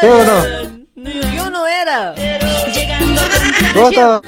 ¿Sí 0.00 0.06
o 0.06 0.24
no? 0.24 0.44
Yo 1.34 1.50
no 1.50 1.66
era. 1.66 2.14
Vos 3.74 3.90
estabas, 3.90 4.20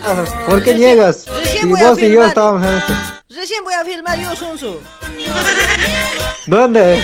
¿por 0.48 0.62
qué 0.62 0.72
recién 0.72 1.12
Si 1.60 1.66
vos 1.66 1.98
y 2.02 2.10
yo 2.12 2.24
estábamos 2.24 2.66
en 2.66 2.78
esto. 2.78 2.92
Recién 3.36 3.62
voy 3.64 3.74
a 3.74 3.84
filmar 3.84 4.18
yo, 4.18 4.34
Sonso. 4.34 4.80
¿Dónde? 6.46 7.00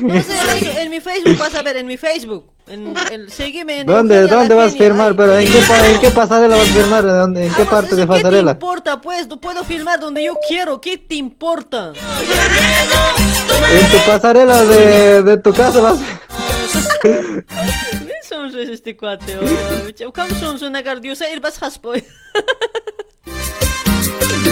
No 0.00 0.22
sé, 0.22 0.32
en, 0.58 0.76
en 0.78 0.90
mi 0.90 1.00
Facebook 1.00 1.36
vas 1.36 1.54
a 1.54 1.62
ver, 1.62 1.76
en 1.76 1.86
mi 1.86 1.96
Facebook. 1.96 2.50
En, 2.66 2.94
en- 3.10 3.28
seguime 3.30 3.80
en 3.80 3.86
¿Dónde, 3.86 4.14
Eugenia 4.20 4.36
dónde 4.38 4.54
vas 4.54 4.72
a 4.74 4.76
firmar? 4.76 5.14
Pero 5.14 5.36
¿en 5.38 5.46
qué, 5.46 5.58
en 5.58 6.00
qué 6.00 6.10
pasarela 6.10 6.56
vas 6.56 6.70
a 6.70 6.72
firmar? 6.72 7.04
¿En, 7.04 7.36
en 7.36 7.52
qué 7.54 7.64
parte 7.66 7.94
de 7.94 8.02
¿Qué 8.02 8.06
te 8.06 8.06
pasarela? 8.06 8.52
importa, 8.52 9.00
pues? 9.00 9.28
No 9.28 9.38
puedo 9.40 9.62
filmar 9.64 10.00
donde 10.00 10.24
yo 10.24 10.34
quiero. 10.48 10.80
¿Qué 10.80 10.96
te 10.96 11.16
importa? 11.16 11.92
En 13.70 13.86
tu 13.90 13.98
pasarela 14.06 14.62
de, 14.64 15.22
de 15.22 15.36
tu 15.38 15.52
casa 15.52 15.80
vas. 15.80 15.98
¿Qué 17.02 17.44
es 18.62 18.68
este 18.70 18.96
cuate? 18.96 19.36
¿Cómo 20.14 20.34
Sonso 20.40 20.70
nagardiosa? 20.70 21.28
Ir 21.30 21.40
vas 21.40 21.62
haspoy. 21.62 22.04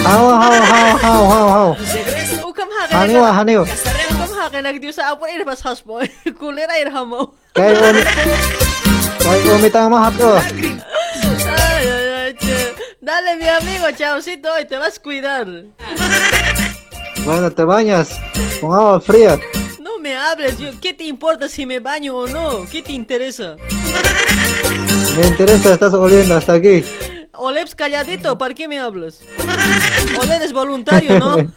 Hau, 0.03 0.25
hau, 0.35 0.97
hau, 0.99 1.45
hau. 1.47 1.69
Ukam 2.43 2.67
Haniwa, 2.91 3.33
haniwa. 3.33 3.63
Ukam 3.63 4.31
hake 4.39 4.61
nagdiosa. 4.61 5.07
Apo 5.11 5.27
ir 5.27 5.43
vas 5.45 5.61
haspoy. 5.63 6.07
Kulera 6.39 6.75
ir 6.79 6.91
hamo. 6.91 7.33
Kay 7.55 7.71
umi. 7.71 8.01
Kay 9.23 9.39
umitang 9.55 9.89
mahato. 9.89 10.37
Ay, 10.37 11.83
ay, 11.87 12.07
ay, 12.19 12.31
che. 12.35 12.75
Dale, 13.01 13.35
mi 13.35 13.47
amigo, 13.47 13.91
chaucito, 13.97 14.51
hoy 14.53 14.65
te 14.65 14.77
vas 14.77 14.97
a 14.97 15.01
cuidar. 15.01 15.47
Bueno, 17.25 17.51
te 17.51 17.63
bañas 17.63 18.19
con 18.59 18.73
agua 18.73 18.99
fría. 18.99 19.39
No 19.79 19.99
me 19.99 20.15
hables, 20.15 20.57
yo, 20.57 20.71
¿qué 20.81 20.93
te 20.93 21.05
importa 21.05 21.47
si 21.47 21.65
me 21.65 21.79
baño 21.79 22.15
o 22.15 22.27
no? 22.27 22.65
¿Qué 22.71 22.81
te 22.81 22.91
interesa? 22.91 23.55
Me 25.17 25.27
interesa, 25.27 25.73
estás 25.73 25.93
oliendo 25.93 26.35
hasta 26.35 26.53
aquí. 26.53 26.83
Oleps 27.35 27.73
calladito, 27.73 28.37
¿para 28.37 28.53
qué 28.53 28.67
me 28.67 28.79
hablas? 28.79 29.21
Oler 30.21 30.43
es 30.43 30.53
voluntario, 30.53 31.17
¿no? 31.17 31.37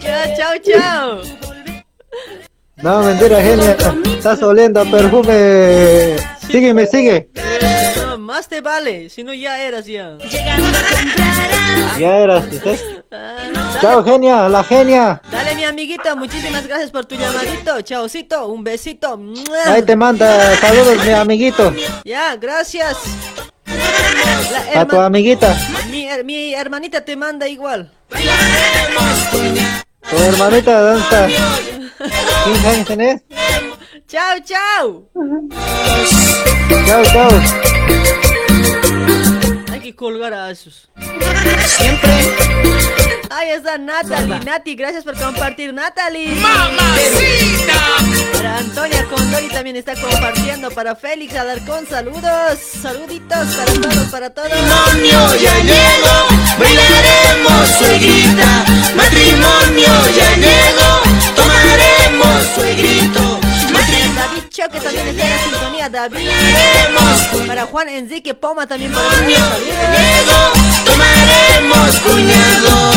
ya, 0.00 0.36
chao, 0.36 0.52
chao. 0.62 1.22
No, 2.76 3.00
mentira, 3.00 3.40
genia. 3.40 3.76
Estás 4.04 4.42
oliendo 4.42 4.82
a 4.82 4.84
perfume. 4.84 6.16
Sígueme, 6.46 6.86
sigue. 6.86 7.30
No, 7.96 8.13
más 8.24 8.48
te 8.48 8.60
vale, 8.60 9.08
si 9.10 9.22
no 9.22 9.32
ya 9.32 9.60
eras 9.62 9.86
ya. 9.86 10.16
Ya 11.98 12.16
eras, 12.18 12.44
¿ves? 12.64 12.82
Chao, 13.80 14.02
genia, 14.02 14.48
la 14.48 14.64
genia. 14.64 15.20
Dale, 15.30 15.54
mi 15.54 15.64
amiguita, 15.64 16.14
muchísimas 16.16 16.66
gracias 16.66 16.90
por 16.90 17.04
tu 17.04 17.14
llamadito. 17.14 17.80
Chaucito, 17.82 18.48
un 18.48 18.64
besito. 18.64 19.20
Ahí 19.66 19.82
te 19.82 19.94
manda 19.94 20.56
saludos, 20.56 21.04
mi 21.04 21.12
amiguito. 21.12 21.72
Ya, 22.04 22.34
gracias. 22.36 22.96
La 24.74 24.80
A 24.80 24.86
tu 24.86 24.98
amiguita. 25.00 25.56
mi, 25.90 26.08
mi 26.24 26.54
hermanita 26.54 27.04
te 27.04 27.14
manda 27.16 27.46
igual. 27.48 27.90
Tu 30.10 30.16
hermanita, 30.16 30.80
¿dónde 30.80 31.00
está? 31.02 31.28
¿15 31.28 32.66
años 32.66 32.86
tenés? 32.86 33.22
Chao, 34.06 34.38
chao. 34.44 35.08
Chao, 36.86 37.02
chao. 37.04 37.30
Hay 39.72 39.80
que 39.80 39.94
colgar 39.96 40.32
a 40.32 40.50
esos. 40.50 40.88
Siempre. 41.66 42.10
Ahí 43.30 43.50
está 43.50 43.78
Natalie. 43.78 44.40
Nati, 44.40 44.74
gracias 44.76 45.04
por 45.04 45.16
compartir, 45.18 45.72
Natalie. 45.72 46.34
¡Mamacita! 46.36 47.72
Para 48.32 48.58
Antonia 48.58 49.04
Condori 49.06 49.48
también 49.48 49.76
está 49.76 49.94
compartiendo 49.96 50.70
para 50.70 50.94
Félix 50.94 51.34
Alarcón. 51.34 51.86
Saludos, 51.88 52.58
saluditos 52.82 53.54
para 53.56 53.72
todos, 53.72 54.08
para 54.10 54.30
todos. 54.30 54.50
Matrimonio 54.50 55.36
ya 55.36 55.58
llegó, 55.60 56.28
bailaremos 56.58 57.68
suegrita. 57.78 58.64
Matrimonio 58.94 59.92
ya 60.14 60.36
llegó, 60.36 61.02
tomaremos 61.34 62.46
suegrito. 62.54 63.33
David 64.34 64.48
Choque 64.48 64.80
también 64.80 65.06
está 65.08 65.24
en 65.24 65.30
la 65.30 65.38
sintonía, 65.44 65.88
David. 65.88 66.28
Para 67.46 67.66
Juan 67.66 67.88
Enrique 67.88 68.34
Poma 68.34 68.66
también. 68.66 68.92
Para 68.92 69.06
tomaremos 70.84 71.96
cuñados. 72.00 72.96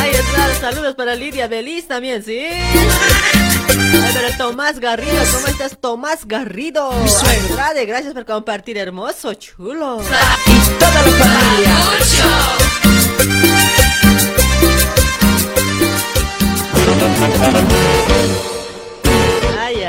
Ahí 0.00 0.10
está, 0.10 0.54
saludos 0.60 0.96
para 0.96 1.14
Lidia 1.14 1.46
Belis 1.46 1.86
también, 1.86 2.24
¿sí? 2.24 2.44
Ay, 2.44 4.12
para 4.14 4.36
Tomás 4.36 4.80
Garrido, 4.80 5.22
¿cómo 5.32 5.46
estás, 5.46 5.78
Tomás 5.80 6.26
Garrido? 6.26 6.90
Andrade, 6.90 7.86
gracias 7.86 8.12
por 8.14 8.24
compartir, 8.24 8.78
hermoso, 8.78 9.34
chulo. 9.34 10.00
Y 10.46 10.58
toda 10.80 11.02
la 11.02 11.12
familia. 11.12 11.76
Ay, 17.24 18.51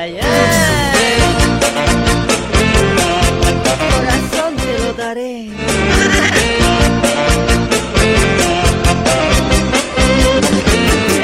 ay, 0.03 0.19
ay. 0.19 1.21
Corazón 3.95 4.55
te 4.57 4.79
lo 4.79 4.93
daré. 4.93 5.45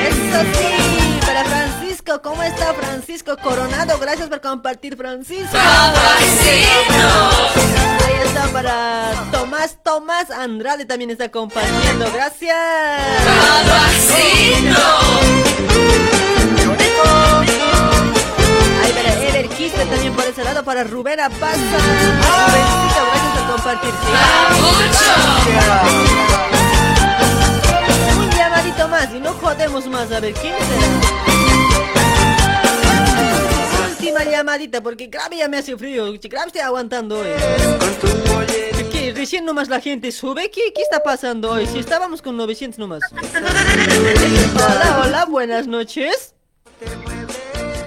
Eso 0.08 0.40
sí, 0.54 1.20
para 1.26 1.44
Francisco, 1.44 2.22
¿cómo 2.22 2.42
está 2.44 2.74
Francisco 2.74 3.36
Coronado? 3.44 3.98
Gracias 4.00 4.30
por 4.30 4.40
compartir, 4.42 4.96
Francisco. 4.96 5.58
Ahí 8.06 8.16
está 8.26 8.48
para 8.48 9.12
Tomás, 9.32 9.78
Tomás 9.84 10.32
Andrade 10.32 10.86
también 10.86 11.12
está 11.12 11.30
compartiendo. 11.30 12.10
Gracias. 12.14 12.56
Quispe 19.60 19.86
también 19.88 20.14
por 20.14 20.24
ese 20.24 20.42
lado, 20.42 20.64
para 20.64 20.86
Rubén. 20.86 21.20
Rubencito, 21.20 21.52
gracias 23.12 23.34
por 23.36 23.52
compartir. 23.52 23.94
Un 28.18 28.30
llamadito 28.30 28.88
más 28.88 29.14
y 29.14 29.20
no 29.20 29.34
jodemos 29.34 29.86
más. 29.88 30.10
A 30.14 30.22
ver, 30.22 30.34
¿quién? 30.36 30.56
Última 33.90 34.24
llamadita, 34.24 34.82
porque 34.82 35.08
grave 35.08 35.40
ya 35.40 35.50
me 35.50 35.58
hace 35.58 35.76
frío. 35.76 36.06
Grave 36.24 36.48
estoy 36.48 36.62
aguantando 36.62 37.20
hoy. 37.20 37.28
¿Qué? 38.94 39.12
Recién 39.14 39.44
nomás 39.44 39.68
la 39.68 39.82
gente 39.82 40.14
sube. 40.14 40.50
¿Qué, 40.50 40.72
¿Qué 40.74 40.84
está 40.84 41.04
pasando 41.04 41.52
hoy? 41.52 41.68
Si 41.68 41.80
estábamos 41.80 42.22
con 42.22 42.38
900 42.38 42.80
nomás. 42.80 43.02
Hola, 44.56 45.02
hola, 45.04 45.26
buenas 45.26 45.68
noches. 45.68 46.34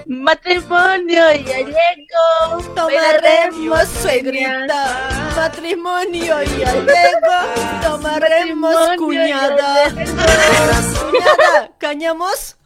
Matrimonio 0.05 1.33
ya 1.33 1.57
llegó. 1.57 2.73
Tomaremos 2.75 3.87
suegrita. 4.01 5.09
Matrimonio 5.35 6.43
ya 6.43 6.73
llegó. 6.73 7.39
Tomaremos 7.81 8.97
cuñada. 8.97 9.89
Cuñada, 9.91 11.71
¿cañamos? 11.77 12.57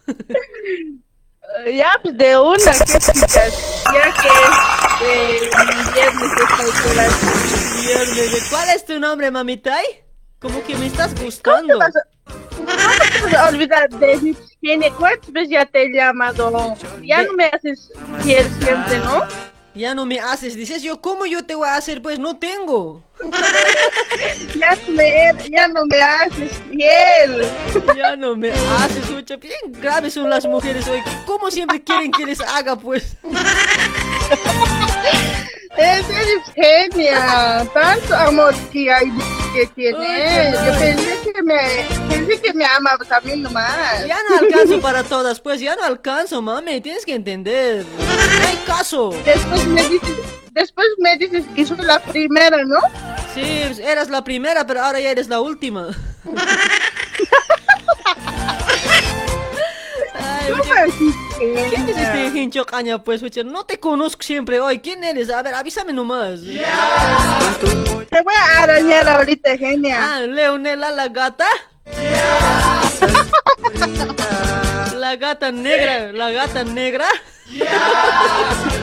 Ya, 1.74 1.92
pues 2.02 2.18
de 2.18 2.38
una, 2.38 2.72
¿qué 2.72 3.00
chicas? 3.00 3.84
Ya 3.94 4.14
que 4.14 4.28
eh, 5.06 5.50
viernes. 5.94 6.32
Viernes, 8.14 8.48
¿cuál 8.50 8.70
es 8.70 8.86
tu 8.86 9.00
nombre, 9.00 9.32
mamitay? 9.32 10.04
Como 10.40 10.64
que 10.64 10.76
me 10.76 10.88
estás 10.88 11.16
gustando. 11.22 11.74
¿Cómo 11.74 11.86
te 11.86 11.92
vas 11.92 11.96
a 11.96 12.17
olvidar 13.50 13.90
de 13.90 14.18
mi 14.18 14.36
higiene? 14.61 14.92
¿Cuántas 14.92 15.32
veces 15.32 15.50
ya 15.50 15.66
te 15.66 15.84
he 15.84 15.94
llamado? 15.94 16.76
Ya 17.03 17.24
no 17.24 17.34
me 17.34 17.45
haces 17.45 17.92
fiel 18.24 18.45
siempre, 18.60 19.00
¿no? 19.00 19.24
Ya 19.74 19.94
no 19.94 20.06
me 20.08 20.19
haces, 20.19 20.56
dices 20.56 20.82
yo, 20.82 21.02
¿cómo 21.02 21.27
yo 21.27 21.45
te 21.45 21.53
voy 21.53 21.68
a 21.68 21.76
hacer? 21.76 22.02
Pues 22.02 22.18
no 22.18 22.38
tengo. 22.38 23.03
ya, 24.60 24.76
me, 24.88 25.34
ya 25.52 25.68
no 25.68 25.86
me 25.86 26.02
haces 26.02 26.52
fiel. 26.69 27.45
Ya 27.95 28.16
no 28.16 28.36
me 28.36 28.52
haces, 28.52 29.03
escucha, 29.03 29.36
bien 29.36 29.60
graves 29.68 30.16
son 30.16 30.32
las 30.32 30.48
mujeres 30.48 30.88
hoy. 30.88 31.02
¿Cómo 31.27 31.52
siempre 31.52 31.84
quieren 31.84 32.11
que 32.11 32.26
les 32.26 32.42
haga, 32.42 32.76
pues? 32.76 33.18
Es 35.78 36.06
genia, 36.56 37.68
tanto 37.72 38.16
amor 38.16 38.56
que 38.72 38.92
hay 38.92 39.12
que 39.54 39.68
tiene. 39.68 40.52
Yo 40.52 40.80
pensé 40.80 41.32
que 41.32 41.44
me, 41.44 41.86
pensé 42.10 42.42
que 42.42 42.54
me 42.54 42.66
amabas 42.66 43.12
a 43.12 43.22
mí 43.22 43.36
nomás. 43.40 44.08
Ya 44.08 44.18
no 44.28 44.40
alcanzo 44.40 44.82
para 44.82 45.04
todas, 45.04 45.40
pues 45.40 45.62
ya 45.62 45.76
no 45.76 45.84
alcanzo, 45.84 46.42
mami, 46.42 46.82
tienes 46.82 47.06
que 47.06 47.14
entender. 47.14 47.86
No 47.98 48.48
hay 48.48 48.58
caso. 48.66 49.12
Después 49.24 49.68
me 49.68 49.88
dices, 49.88 50.18
después 50.52 50.88
me 50.98 51.16
dices 51.18 51.46
que 51.56 51.64
soy 51.66 51.78
la 51.78 52.00
primera, 52.00 52.58
¿no? 52.66 52.80
Sí, 53.36 53.64
eras 53.84 54.10
la 54.10 54.24
primera, 54.24 54.66
pero 54.66 54.82
ahora 54.82 55.00
ya 55.00 55.12
eres 55.12 55.28
la 55.28 55.42
última. 55.42 55.90
Ay. 60.20 60.54
¿Quién 61.38 61.90
es 61.90 61.98
este 61.98 62.40
hincho 62.40 62.66
caña, 62.66 63.04
pues? 63.04 63.22
No 63.46 63.66
te 63.66 63.80
conozco 63.80 64.24
siempre 64.24 64.60
hoy. 64.60 64.80
¿Quién 64.80 65.04
eres? 65.04 65.30
A 65.30 65.42
ver, 65.42 65.54
avísame 65.54 65.94
nomás. 65.94 66.42
Te 66.42 68.22
voy 68.22 68.34
a 68.36 68.64
arañar 68.64 69.08
ahorita, 69.08 69.58
genia. 69.58 69.98
Ah, 70.16 70.20
Leonela 70.22 70.92
la 70.92 71.08
gata. 71.10 71.48
La 74.96 75.16
gata 75.16 75.52
negra, 75.52 76.12
la 76.12 76.32
gata 76.32 76.64
negra. 76.64 77.06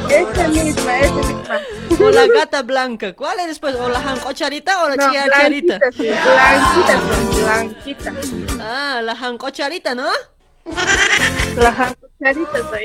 Esa 0.09 0.49
misma, 0.49 1.01
esa 1.01 1.13
misma. 1.15 1.61
O 2.01 2.11
la 2.11 2.27
gata 2.29 2.63
blanca. 2.63 3.13
¿Cuál 3.15 3.41
eres 3.41 3.59
pues? 3.59 3.75
¿O 3.75 3.89
la 3.89 4.01
jancocharita 4.01 4.85
o 4.85 4.89
la 4.91 4.97
No, 4.97 5.11
chiacharita? 5.11 5.79
blanquita, 5.79 6.99
blanquita, 7.41 8.11
blanquita. 8.11 8.13
Ah, 8.61 9.01
la 9.03 9.17
jancocharita, 9.17 9.95
¿no? 9.95 10.09
La 11.57 11.73
jancocharita 11.73 12.59
soy. 12.71 12.85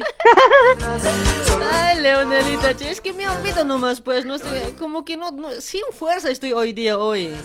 Ay, 1.71 1.99
Leonelita, 2.01 2.71
es 2.71 3.01
que 3.01 3.13
me 3.13 3.27
olvido 3.27 3.63
nomás, 3.63 4.01
pues, 4.01 4.25
no 4.25 4.35
estoy, 4.35 4.59
como 4.77 5.03
que 5.05 5.17
no, 5.17 5.31
no- 5.31 5.51
sin 5.59 5.81
fuerza 5.91 6.29
estoy 6.29 6.53
hoy 6.53 6.73
día, 6.73 6.97
hoy. 6.97 7.35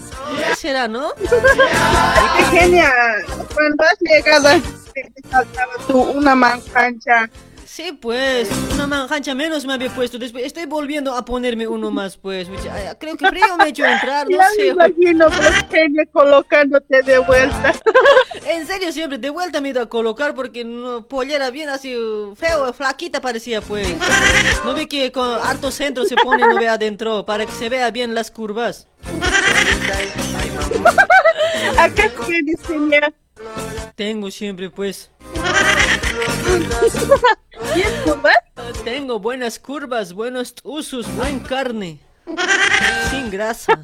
¿Qué 0.49 0.55
será, 0.57 0.86
no? 0.89 1.12
Qué 1.15 2.44
genia. 2.59 2.93
Cuando 3.55 3.85
has 3.85 3.99
llegado, 4.01 4.49
te 4.93 5.12
faltaba 5.28 5.73
tú 5.86 6.01
una 6.03 6.35
mancancha. 6.35 7.31
Sí, 7.75 7.91
pues, 7.91 8.49
una 8.73 8.86
manjancha 8.86 9.35
menos 9.35 9.67
me 9.67 9.73
había 9.73 9.93
puesto, 9.93 10.17
después 10.17 10.44
estoy 10.44 10.65
volviendo 10.65 11.12
a 11.12 11.25
ponerme 11.25 11.67
uno 11.67 11.91
más, 11.91 12.17
pues, 12.17 12.49
ay, 12.70 12.85
creo 13.01 13.17
que 13.17 13.27
frío 13.27 13.57
me 13.59 13.65
ha 13.65 13.67
hecho 13.67 13.85
entrar, 13.85 14.31
no 14.31 14.36
Ya 14.39 14.49
me 14.51 14.55
sé. 14.55 14.67
imagino, 14.69 15.27
pues, 15.27 15.67
genia, 15.73 16.07
colocándote 16.12 17.03
de 17.03 17.19
vuelta. 17.19 17.75
En 18.47 18.65
serio, 18.69 18.93
siempre 18.93 19.19
de 19.19 19.28
vuelta 19.31 19.61
me 19.61 19.69
he 19.69 19.70
ido 19.73 19.83
a 19.83 19.89
colocar 19.89 20.36
porque 20.36 20.65
no, 20.65 21.09
pollera 21.09 21.51
bien 21.51 21.69
así, 21.69 21.97
uh, 21.97 22.36
feo, 22.36 22.73
flaquita 22.73 23.20
parecía, 23.20 23.61
pues. 23.61 23.89
No 24.65 24.73
ve 24.73 24.86
que 24.86 25.11
con 25.11 25.28
harto 25.43 25.73
centro 25.73 26.05
se 26.05 26.15
pone, 26.15 26.47
no 26.47 26.57
ve 26.57 26.69
adentro, 26.69 27.27
para 27.27 27.44
que 27.44 27.53
se 27.53 27.69
vea 27.69 27.91
bien 27.91 28.15
las 28.15 28.31
curvas. 28.31 28.86
Acá 31.77 32.09
tienes, 32.25 32.61
genia. 32.65 33.12
Tengo 33.97 34.31
siempre, 34.31 34.70
pues. 34.70 35.11
¿Tienes 37.75 38.01
curvas? 38.05 38.36
Tengo 38.84 39.18
buenas 39.18 39.59
curvas, 39.59 40.12
buenos 40.12 40.55
usos, 40.62 41.07
buen 41.17 41.41
carne. 41.41 42.01
Sin 43.10 43.31
grasa. 43.31 43.81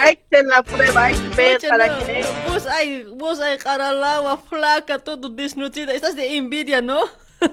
Hay 0.00 0.16
que 0.16 0.36
hacer 0.36 0.46
la 0.46 0.62
prueba, 0.62 1.08
que 1.08 1.28
ver 1.36 1.58
para 1.68 1.86
no, 1.88 1.98
que... 1.98 2.24
Vos 2.48 2.66
hay, 2.66 3.04
vos 3.04 3.40
hay 3.40 3.58
cara 3.58 3.88
al 3.90 4.04
agua, 4.04 4.38
flaca, 4.48 4.98
todo 4.98 5.28
desnutrida. 5.28 5.92
Estás 5.92 6.14
de 6.14 6.36
envidia, 6.36 6.82
¿no? 6.82 7.00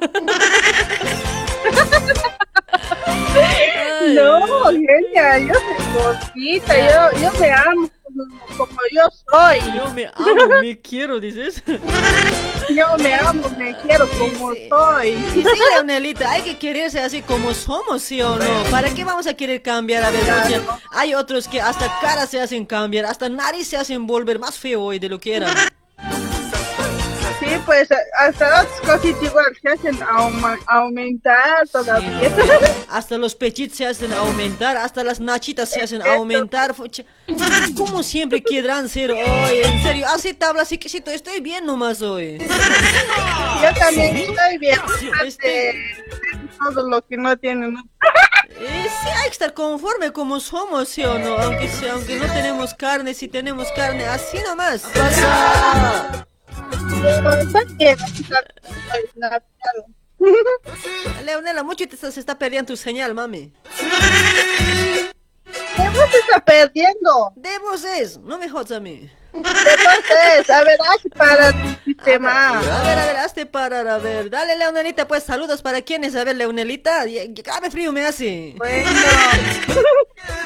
Ay, 3.36 4.16
No, 4.16 4.66
genia, 4.72 5.40
yo 5.40 5.54
soy 5.54 5.86
gordita, 5.94 7.12
yo, 7.12 7.20
yo 7.20 7.32
me 7.40 7.52
amo 7.52 7.90
como, 8.58 8.72
yo 8.92 9.02
soy. 9.30 9.60
Yo 9.76 9.94
me 9.94 10.06
amo, 10.08 10.62
me 10.62 10.80
quiero, 10.82 11.20
dices. 11.20 11.64
Yo 12.70 12.98
me 12.98 13.16
amo, 13.16 13.50
me 13.58 13.76
quiero 13.78 14.08
como 14.18 14.54
soy. 14.70 15.10
Y 15.10 15.44
sí, 15.44 15.60
Leonelita, 15.74 16.32
hay 16.32 16.42
que 16.44 16.58
quererse 16.58 17.00
así 17.00 17.22
como 17.22 17.54
somos, 17.54 18.02
¿sí 18.02 18.22
o 18.22 18.38
no? 18.38 18.64
¿Para 18.72 18.94
qué 18.94 19.04
vamos 19.04 19.28
a 19.28 19.34
querer 19.34 19.62
cambiar? 19.62 20.04
A 20.04 20.12
ver, 20.12 20.24
oye, 20.46 20.62
hay 20.92 21.14
otros 21.14 21.48
que 21.48 21.62
hasta 21.62 22.00
cara 22.02 22.26
se 22.28 22.40
hacen 22.40 22.66
cambiar, 22.66 23.06
hasta 23.06 23.30
nariz 23.30 23.68
se 23.68 23.78
hacen 23.78 24.08
volver 24.08 24.40
más 24.40 24.58
feo 24.58 24.84
hoy 24.84 25.00
de 25.00 25.10
lo 25.10 25.20
que 25.20 25.36
eran. 25.36 25.56
Sí, 27.44 27.62
pues 27.66 27.90
hasta 28.18 28.50
las 28.50 28.68
igual 29.22 29.46
se 29.62 29.70
hacen 29.70 30.00
auma- 30.04 30.60
aumentar 30.68 31.68
todavía. 31.70 32.32
Hasta 32.90 33.18
los 33.18 33.36
pechitos 33.36 33.78
se 33.78 33.86
hacen 33.86 34.14
aumentar, 34.14 34.78
hasta 34.78 35.04
las 35.04 35.20
nachitas 35.20 35.70
se 35.70 35.82
hacen 35.82 36.02
aumentar. 36.02 36.74
Como 37.76 38.02
siempre 38.04 38.42
quieran 38.42 38.88
ser 38.88 39.12
hoy, 39.12 39.58
en 39.64 39.84
serio. 39.84 40.08
Hace 40.08 40.34
tabla, 40.34 40.62
así 40.62 40.78
que 40.78 40.88
sí, 40.90 41.04
estoy 41.06 41.42
bien 41.42 41.66
nomás 41.66 42.02
hoy. 42.02 42.38
Yo 42.40 43.74
también 43.80 44.16
estoy 44.18 44.58
bien. 44.60 44.80
Este, 45.26 45.76
todo 46.60 46.88
lo 46.88 47.06
que 47.06 47.18
no 47.18 47.36
tienen. 47.38 47.74
¿no? 47.74 47.82
Eh, 48.60 48.88
sí, 49.02 49.10
hay 49.10 49.24
que 49.26 49.32
estar 49.32 49.54
conforme 49.54 50.12
como 50.14 50.40
somos, 50.40 50.88
¿sí 50.90 51.04
o 51.04 51.18
no? 51.18 51.36
Aunque, 51.38 51.70
aunque 51.92 52.16
no 52.18 52.26
tenemos 52.32 52.74
carne, 52.76 53.14
si 53.14 53.28
tenemos 53.28 53.68
carne, 53.76 54.06
así 54.06 54.38
nomás. 54.48 54.82
Pasa. 54.84 56.28
Leonela, 61.24 61.64
mucho 61.64 61.88
te 61.88 61.98
se 61.98 62.20
está 62.20 62.38
perdiendo 62.38 62.74
tu 62.74 62.78
señal, 62.78 63.14
mami. 63.14 63.54
Debos 65.78 66.14
está 66.14 66.44
perdiendo. 66.46 67.34
Debos 67.36 67.84
es, 67.84 68.18
no 68.20 68.38
me 68.38 68.50
jodas 68.50 68.72
a 68.72 68.80
mí. 68.80 69.10
Entonces, 69.34 70.50
a 70.50 70.64
ver, 70.64 70.78
para 71.18 71.52
tu 71.52 71.84
sistema. 71.86 72.60
A 72.60 72.84
ver, 72.84 73.00
a 73.00 73.06
ver, 73.06 73.18
hazte 73.18 73.46
parar, 73.46 73.88
a 73.88 73.98
ver. 73.98 74.30
Dale, 74.30 74.56
Leonelita, 74.58 75.08
pues 75.08 75.24
saludos 75.24 75.62
para 75.62 75.82
quienes. 75.82 76.16
A 76.16 76.24
ver, 76.24 76.36
Leonelita, 76.36 77.04
cabe 77.44 77.72
frío 77.72 77.92
me 77.92 78.06
hace. 78.06 78.54
Bueno, 78.58 78.90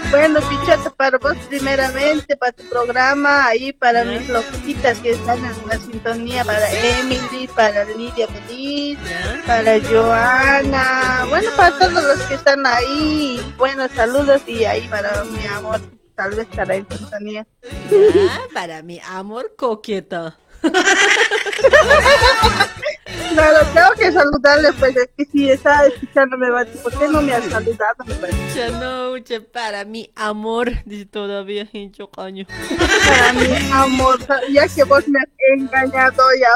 bueno, 0.09 0.39
Pichota, 0.41 0.89
para 0.91 1.17
vos 1.17 1.35
primeramente, 1.49 2.37
para 2.37 2.51
tu 2.51 2.63
programa, 2.69 3.47
ahí 3.47 3.73
para 3.73 4.03
mis 4.03 4.27
loquitas 4.29 4.97
que 4.99 5.11
están 5.11 5.37
en 5.37 5.67
la 5.67 5.77
sintonía, 5.77 6.43
para 6.45 6.71
Emily, 6.71 7.47
para 7.53 7.83
Lidia 7.83 8.27
Feliz, 8.27 8.97
para 9.45 9.79
Joana, 9.81 11.25
bueno, 11.29 11.51
para 11.57 11.77
todos 11.77 12.03
los 12.03 12.21
que 12.21 12.35
están 12.35 12.65
ahí, 12.65 13.53
buenos 13.57 13.91
saludos 13.91 14.41
y 14.47 14.63
ahí 14.65 14.87
para 14.87 15.23
mi 15.25 15.45
amor, 15.47 15.81
tal 16.17 16.31
vez 16.31 16.47
estará 16.49 16.75
en 16.75 16.87
sintonía. 16.89 17.47
Ah, 18.29 18.41
para 18.53 18.81
mi 18.81 18.99
amor 19.07 19.53
coqueta. 19.55 20.35
Claro, 23.33 23.59
tengo 23.73 23.91
que 23.99 24.11
saludarle, 24.11 24.73
pues, 24.73 24.95
es 24.97 25.09
que 25.15 25.25
si 25.25 25.51
está 25.51 25.85
escuchándome, 25.85 26.49
va, 26.49 26.65
¿por 26.81 26.97
qué 26.97 27.07
no 27.07 27.21
me 27.21 27.33
has 27.33 27.45
saludado? 27.45 27.95
Pues? 28.19 28.35
Para 29.53 29.85
mi 29.85 30.11
amor, 30.15 30.71
dice 30.85 31.05
todavía 31.05 31.67
hincho 31.71 32.09
caño. 32.09 32.47
Para 33.07 33.33
mi 33.33 33.71
amor, 33.71 34.17
ya 34.51 34.67
que 34.67 34.83
vos 34.83 35.07
me 35.07 35.19
has 35.19 35.29
engañado, 35.59 36.23
ya 36.39 36.49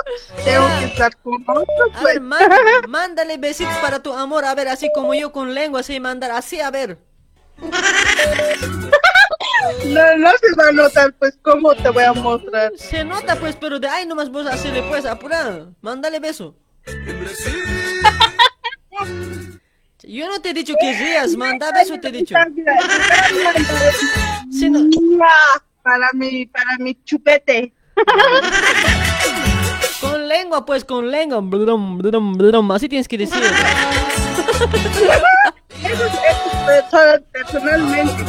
tengo 0.43 0.67
que 0.79 0.85
estar 0.85 1.15
con 1.17 1.35
A 1.47 1.53
pues. 1.53 2.03
ver, 2.03 2.21
má- 2.21 2.39
mándale 2.87 3.37
besitos 3.37 3.77
para 3.77 4.01
tu 4.01 4.11
amor, 4.13 4.43
a 4.45 4.55
ver, 4.55 4.67
así 4.67 4.89
como 4.95 5.13
yo 5.13 5.31
con 5.31 5.53
lengua, 5.53 5.81
así 5.81 5.99
mandar, 5.99 6.31
así, 6.31 6.59
a 6.59 6.71
ver. 6.71 6.97
No, 9.85 10.17
no 10.17 10.29
se 10.31 10.55
va 10.57 10.69
a 10.69 10.71
notar, 10.71 11.13
pues, 11.19 11.37
¿cómo 11.41 11.73
te 11.75 11.89
voy 11.89 12.03
a 12.03 12.13
mostrar? 12.13 12.71
Se 12.75 13.03
nota, 13.03 13.35
pues, 13.35 13.55
pero 13.55 13.79
de 13.79 13.87
ahí 13.87 14.05
nomás 14.05 14.29
vos 14.29 14.45
hacerle, 14.47 14.83
pues, 14.83 15.05
apura, 15.05 15.67
mándale 15.81 16.19
beso. 16.19 16.55
Yo 20.03 20.27
no 20.27 20.41
te 20.41 20.49
he 20.49 20.53
dicho 20.53 20.73
que 20.79 20.93
rías, 20.97 21.35
manda 21.35 21.71
beso, 21.71 21.99
te 21.99 22.07
he 22.09 22.11
dicho. 22.11 22.35
Sí, 24.51 24.69
no. 24.69 24.81
Para 25.83 26.09
mi, 26.13 26.45
para 26.45 26.77
mi 26.77 26.93
chupete. 27.03 27.73
Con 30.01 30.27
lengua, 30.27 30.65
pues, 30.65 30.83
con 30.83 31.09
lengua. 31.09 31.39
Brum, 31.41 31.97
brum, 31.99 32.33
brum, 32.37 32.71
Así 32.71 32.89
tienes 32.89 33.07
que 33.07 33.17
decir. 33.19 33.41
Eso 35.83 36.05
es 36.05 36.11
perso- 36.67 37.23
personalmente. 37.31 38.23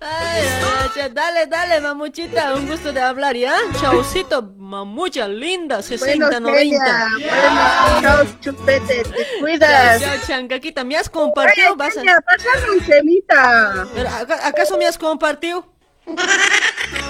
Ay, 0.00 1.10
dale, 1.12 1.46
dale, 1.46 1.80
mamuchita. 1.80 2.54
Un 2.54 2.66
gusto 2.68 2.92
de 2.92 3.00
hablar, 3.00 3.34
¿ya? 3.36 3.54
Chaucito, 3.80 4.42
mamucha, 4.56 5.26
linda, 5.28 5.82
60, 5.82 6.26
Bueno, 6.28 6.40
90. 6.40 6.84
Kenia, 6.84 7.08
bueno, 7.18 8.00
chao, 8.02 8.24
chupete, 8.40 9.02
te 9.04 9.26
cuidas. 9.40 10.00
Chao, 10.02 10.16
chancaquita, 10.26 10.84
¿me 10.84 10.96
has 10.96 11.08
compartido? 11.08 11.68
Oye, 11.72 11.76
Vas 11.76 11.96
a- 11.96 12.72
un 12.72 12.80
temita. 12.80 13.86
Pero, 13.94 14.08
¿aca- 14.08 14.46
¿Acaso 14.46 14.76
me 14.78 14.86
has 14.86 14.98
compartido? 14.98 15.75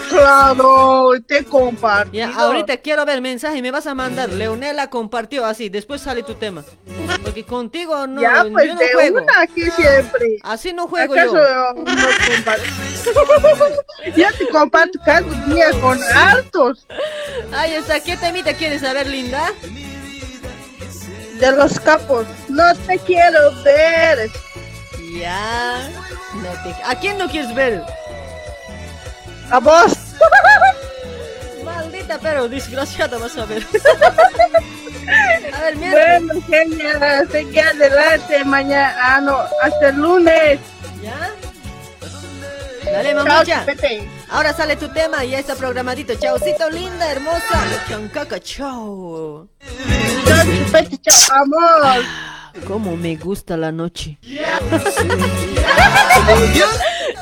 Claro, 0.09 1.11
te 1.27 1.45
comparto. 1.45 2.13
Ya, 2.13 2.31
ahorita 2.35 2.77
quiero 2.79 3.05
ver 3.05 3.21
mensaje, 3.21 3.61
me 3.61 3.71
vas 3.71 3.87
a 3.87 3.95
mandar. 3.95 4.31
Leonela 4.31 4.89
compartió 4.89 5.45
así, 5.45 5.69
después 5.69 6.01
sale 6.01 6.23
tu 6.23 6.35
tema. 6.35 6.65
Porque 7.23 7.45
contigo 7.45 8.07
no, 8.07 8.23
Ya, 8.23 8.47
pues, 8.51 8.67
yo 8.69 8.75
no 8.75 8.81
juego. 8.95 9.19
una 9.23 9.41
aquí 9.43 9.63
siempre. 9.73 10.39
Así 10.43 10.73
no 10.73 10.87
juego 10.89 11.13
¿Acaso 11.13 11.35
yo. 11.35 11.73
no 11.75 11.85
yo 14.17 14.27
te 14.39 14.49
comparto 14.49 14.99
cada 15.05 15.21
día 15.21 15.71
con 15.81 16.01
hartos. 16.15 16.87
Ay, 17.53 17.75
está, 17.75 18.01
¿qué 18.01 18.17
temita 18.17 18.55
quieres 18.55 18.81
saber, 18.83 19.07
linda? 19.09 19.53
De 21.41 21.53
los 21.53 21.79
capos. 21.81 22.27
No 22.49 22.75
te 22.87 22.99
quiero 23.01 23.53
ver. 23.63 24.31
Ya. 25.21 25.91
No 26.35 26.51
te- 26.63 26.83
¿A 26.85 26.95
quién 26.99 27.19
no 27.19 27.29
quieres 27.29 27.55
ver? 27.55 27.83
A 29.51 29.59
vos. 29.61 29.93
Maldita, 31.65 32.19
pero 32.21 32.49
desgraciada 32.49 33.19
vas 33.19 33.37
a 33.37 33.45
ver. 33.45 33.65
a 35.53 35.61
ver, 35.61 35.77
mira. 35.77 36.19
Bueno, 36.19 36.43
genial. 36.47 37.29
Sé 37.31 37.49
que 37.51 37.61
adelante 37.61 38.45
mañana. 38.45 38.97
Ah, 39.01 39.21
no, 39.21 39.39
hasta 39.63 39.89
el 39.89 39.97
lunes. 39.97 40.61
¿Ya? 41.03 41.31
Dale, 42.85 43.15
mamucha. 43.15 43.67
Ahora 44.31 44.53
sale 44.53 44.77
tu 44.77 44.89
tema 44.89 45.25
y 45.25 45.31
ya 45.31 45.39
está 45.39 45.55
programadito. 45.55 46.15
Chaucito, 46.15 46.71
linda, 46.71 47.11
hermosa. 47.11 47.65
Chancaca. 47.89 48.41
Chao, 48.41 49.49
chupete, 50.25 50.99
chao, 50.99 51.43
amor. 51.43 52.05
Cómo 52.65 52.97
me 52.97 53.17
gusta 53.17 53.57
la 53.57 53.73
noche. 53.73 54.19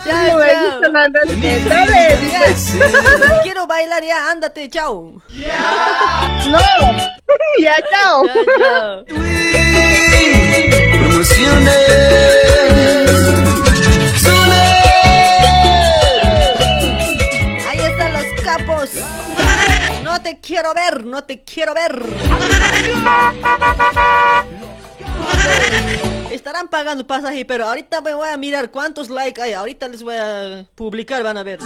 Ya, 0.06 0.22
me 0.22 0.30
gusta 0.34 0.88
la 0.92 1.08
noche. 1.08 1.60
Dale, 1.66 2.16
dices. 2.18 2.74
Ya. 2.78 3.42
Quiero 3.42 3.66
bailar 3.66 4.04
ya, 4.04 4.30
ándate, 4.30 4.68
chao. 4.68 5.22
No. 6.50 6.58
Ya, 7.58 7.74
chao. 7.90 8.26
Chao, 8.26 8.44
chao. 8.58 10.04
Ahí 17.68 17.78
están 17.80 18.12
los 18.12 18.42
capos. 18.42 18.90
No 20.02 20.20
te 20.20 20.38
quiero 20.40 20.74
ver, 20.74 21.04
no 21.04 21.24
te 21.24 21.42
quiero 21.42 21.74
ver. 21.74 22.02
Estarán 26.30 26.68
pagando 26.68 27.06
pasaje, 27.06 27.44
pero 27.44 27.66
ahorita 27.66 28.00
me 28.00 28.14
voy 28.14 28.28
a 28.28 28.36
mirar 28.36 28.70
cuántos 28.70 29.08
likes 29.08 29.40
hay. 29.40 29.52
Ahorita 29.52 29.88
les 29.88 30.02
voy 30.02 30.16
a 30.16 30.66
publicar, 30.74 31.22
van 31.22 31.38
a 31.38 31.42
ver. 31.42 31.60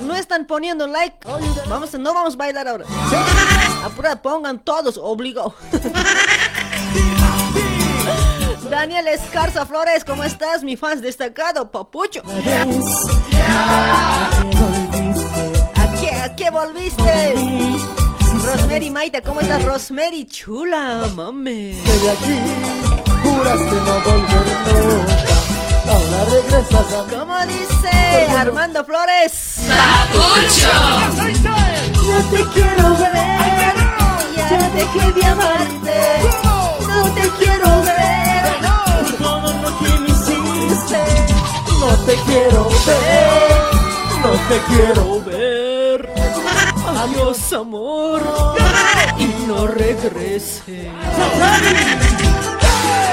No 0.00 0.14
están 0.14 0.46
poniendo 0.46 0.86
like. 0.86 1.16
Vamos, 1.68 1.94
no 1.94 2.12
vamos 2.12 2.34
a 2.34 2.36
bailar 2.36 2.68
ahora. 2.68 2.84
Apura, 3.84 4.20
pongan 4.20 4.58
todos, 4.58 4.98
obligado. 4.98 5.54
Daniel 8.70 9.08
Escarza 9.08 9.64
Flores, 9.64 10.04
¿cómo 10.04 10.24
estás? 10.24 10.62
Mi 10.62 10.76
fans 10.76 11.00
destacado, 11.00 11.70
papucho. 11.70 12.22
¿A 15.74 16.00
qué, 16.00 16.10
a 16.10 16.36
qué 16.36 16.50
volviste? 16.50 17.34
Rosemary 18.44 18.90
Maita, 18.90 19.22
¿cómo 19.22 19.40
estás? 19.40 19.64
Rosemary, 19.64 20.26
chula, 20.26 21.08
mame. 21.14 21.76
Ahora 25.88 26.24
regresas 26.30 26.92
a 26.92 27.02
¿Cómo 27.18 27.36
dice 27.46 27.90
Armando 28.36 28.84
Flores? 28.84 29.58
No 32.08 32.18
te 32.30 32.42
quiero 32.52 32.96
ver. 32.96 33.74
Ya 34.50 34.70
dejé 34.70 35.12
de 35.12 35.26
amarte. 35.26 35.98
No 36.86 37.00
te 37.14 37.28
quiero 37.38 37.82
ver. 37.82 38.60
Todo 39.18 39.52
lo 39.62 39.78
que 39.78 39.90
me 40.00 40.08
hiciste. 40.08 41.00
No 41.80 41.90
te 42.06 42.14
quiero 42.26 42.68
ver, 42.86 43.50
no 44.22 44.32
te 44.48 44.56
quiero 44.68 45.20
ver. 45.24 46.12
Adiós, 46.86 47.52
amor. 47.52 48.22
Y 49.18 49.26
no 49.46 49.66
regrese. 49.66 50.90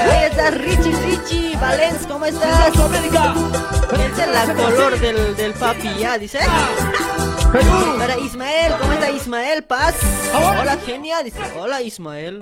Ahí 0.04 0.26
está 0.30 0.52
Richie, 0.52 0.94
Richie, 1.06 1.56
Valens, 1.58 2.06
¿cómo 2.08 2.26
estás? 2.26 2.68
Es 2.68 4.28
la 4.28 4.54
color 4.54 5.00
del, 5.00 5.36
del 5.36 5.54
papi, 5.54 5.90
ya, 6.00 6.18
dice. 6.18 6.40
Para 7.98 8.18
Ismael, 8.18 8.74
¿cómo 8.80 8.94
está 8.94 9.10
Ismael? 9.10 9.64
Paz. 9.64 9.96
Hola, 10.34 10.78
genia, 10.86 11.24
dice. 11.24 11.40
Hola, 11.58 11.82
Ismael. 11.82 12.42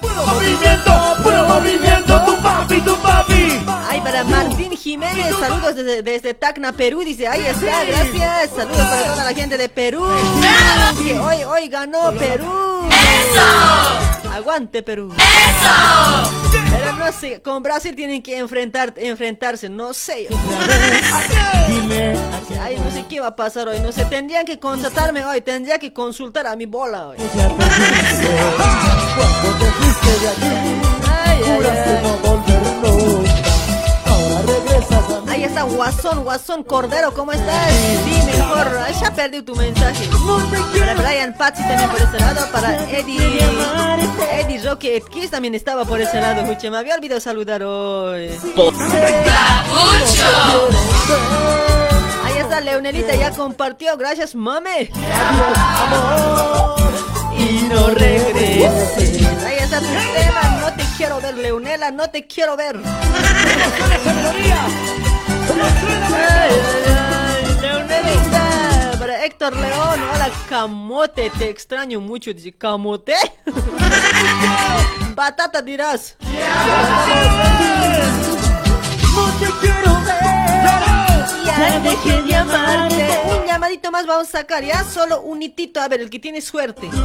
Puro 0.00 0.26
movimiento, 0.26 1.16
puro 1.22 1.44
movimiento, 1.48 2.22
tu 2.24 2.36
papi, 2.42 2.80
tu 2.80 2.96
papi. 2.96 3.60
Ay, 3.88 4.00
para 4.00 4.24
Martín 4.24 4.76
Jiménez, 4.76 5.34
saludos 5.38 5.74
desde, 5.76 6.02
desde 6.02 6.34
Tacna, 6.34 6.72
Perú, 6.72 7.00
dice, 7.00 7.28
ahí 7.28 7.44
está, 7.44 7.84
gracias. 7.84 8.50
Saludos 8.56 8.86
para 8.86 9.02
toda 9.04 9.24
la 9.24 9.34
gente 9.34 9.58
de 9.58 9.68
Perú. 9.68 10.04
Hoy, 11.22 11.44
hoy 11.44 11.68
ganó 11.68 12.12
Perú. 12.12 12.88
¡Eso! 12.88 14.21
Aguante 14.32 14.82
Perú. 14.82 15.12
¡Eso! 15.14 16.30
Pero 16.70 16.92
no 16.96 17.12
sé, 17.12 17.42
con 17.42 17.62
Brasil 17.62 17.94
tienen 17.94 18.22
que 18.22 18.38
enfrentar, 18.38 18.94
enfrentarse, 18.96 19.68
no 19.68 19.92
sé. 19.92 20.28
Ay, 22.60 22.76
no 22.78 22.90
sé 22.90 23.04
qué 23.08 23.20
va 23.20 23.28
a 23.28 23.36
pasar 23.36 23.68
hoy, 23.68 23.80
no 23.80 23.92
sé, 23.92 24.04
tendrían 24.06 24.44
que 24.46 24.58
contratarme 24.58 25.24
hoy, 25.24 25.40
tendría 25.42 25.78
que 25.78 25.92
consultar 25.92 26.46
a 26.46 26.56
mi 26.56 26.66
bola 26.66 27.08
hoy. 27.08 27.18
Ay, 31.08 31.42
ay, 31.44 31.66
ay. 31.66 32.31
Ahí 35.42 35.48
está 35.48 35.62
Guasón, 35.64 36.22
Guasón 36.22 36.62
Cordero, 36.62 37.12
¿cómo 37.12 37.32
estás? 37.32 37.72
Mejor, 38.26 38.78
Ay, 38.86 38.94
ya 39.00 39.12
perdí 39.12 39.42
tu 39.42 39.56
mensaje. 39.56 40.08
Para 40.78 40.94
Brian 40.94 41.34
Patsy 41.36 41.64
también 41.66 41.90
por 41.90 42.00
ese 42.00 42.20
lado, 42.20 42.46
para 42.52 42.88
Eddie, 42.88 43.40
Eddie 44.38 44.62
Rocket 44.62 45.02
Kiss 45.08 45.32
también 45.32 45.56
estaba 45.56 45.84
por 45.84 46.00
ese 46.00 46.20
lado, 46.20 46.42
escuche, 46.42 46.70
me 46.70 46.78
había 46.78 46.94
olvidado 46.94 47.20
saludar 47.20 47.64
hoy. 47.64 48.30
Ahí 52.24 52.38
está 52.38 52.60
Leonelita, 52.60 53.16
ya 53.16 53.32
compartió, 53.32 53.96
gracias 53.96 54.36
mame. 54.36 54.92
Y 57.36 57.62
no 57.68 57.88
regreses. 57.88 59.26
Ahí 59.44 59.56
está 59.58 59.80
tu 59.80 59.86
tema, 59.86 60.60
no 60.60 60.72
te 60.76 60.84
quiero 60.96 61.20
ver, 61.20 61.36
Leonela, 61.36 61.90
no 61.90 62.08
te 62.10 62.28
quiero 62.28 62.56
ver. 62.56 62.80
Leonelita, 67.60 68.96
para 68.98 69.24
Héctor 69.24 69.56
León, 69.56 70.00
hola 70.14 70.30
Camote, 70.48 71.30
te 71.30 71.48
extraño 71.48 72.00
mucho, 72.00 72.32
dice 72.32 72.52
Camote. 72.52 73.14
Batata 75.14 75.62
dirás. 75.62 76.16
No 79.14 79.26
te 79.38 79.46
quiero 79.60 79.94
ver. 80.04 80.22
Ya 81.44 81.80
dejé 81.80 82.22
de 82.22 82.34
amarte. 82.34 83.20
Un 83.26 83.46
llamadito 83.46 83.90
más 83.90 84.06
vamos 84.06 84.28
a 84.28 84.38
sacar, 84.38 84.64
ya 84.64 84.84
solo 84.84 85.20
un 85.20 85.42
hitito, 85.42 85.80
a 85.80 85.88
ver, 85.88 86.00
el 86.00 86.10
que 86.10 86.18
tiene 86.18 86.40
suerte. 86.40 86.88
No 86.88 87.04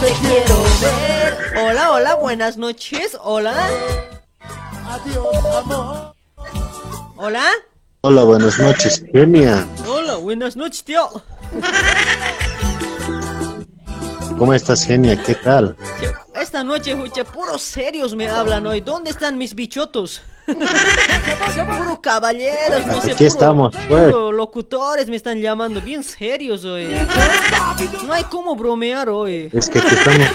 te 0.00 0.12
quiero 0.22 0.62
ver. 0.80 1.38
Hola, 1.56 1.90
hola, 1.90 2.14
buenas 2.14 2.56
noches. 2.56 3.16
Hola. 3.20 3.54
Adiós, 4.88 5.44
amor. 5.56 6.14
Hola. 7.16 7.44
Hola, 8.02 8.24
buenas 8.24 8.58
noches, 8.58 9.04
Genia. 9.12 9.66
Hola, 9.86 10.16
buenas 10.16 10.56
noches, 10.56 10.82
tío. 10.84 11.06
¿Cómo 14.38 14.54
estás, 14.54 14.86
Genia? 14.86 15.22
¿Qué 15.22 15.34
tal? 15.34 15.76
Esta 16.34 16.64
noche, 16.64 16.96
puros 17.32 17.60
serios 17.60 18.14
me 18.14 18.28
hablan 18.28 18.66
hoy. 18.66 18.80
¿Dónde 18.80 19.10
están 19.10 19.36
mis 19.36 19.54
bichotos? 19.54 20.22
Puro 20.46 22.00
caballeros, 22.00 22.86
no 22.86 23.02
sé, 23.02 23.12
Aquí 23.12 23.26
estamos, 23.26 23.76
pues. 23.88 24.04
puro 24.10 24.32
locutores 24.32 25.08
me 25.08 25.16
están 25.16 25.40
llamando, 25.40 25.80
bien 25.80 26.02
serios 26.02 26.64
hoy. 26.64 26.88
No 28.06 28.12
hay 28.14 28.24
cómo 28.24 28.56
bromear 28.56 29.10
hoy. 29.10 29.50
Es 29.52 29.68
que 29.68 29.80
te 29.80 29.94
estamos... 29.94 30.28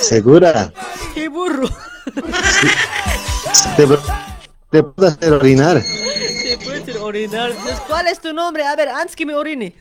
¿Segura? 0.00 0.72
¡Qué 1.14 1.28
burro! 1.28 1.68
Te, 3.76 3.86
te 4.70 4.82
puedo 4.82 5.08
hacer 5.08 5.32
orinar. 5.32 5.82
Se 5.82 6.58
puede 6.64 6.82
hacer 6.82 6.98
orinar. 6.98 7.52
¿Cuál 7.88 8.06
es 8.08 8.20
tu 8.20 8.32
nombre? 8.32 8.64
A 8.66 8.74
ver, 8.76 8.88
antes 8.88 9.14
que 9.16 9.26
me 9.26 9.34
orine. 9.34 9.74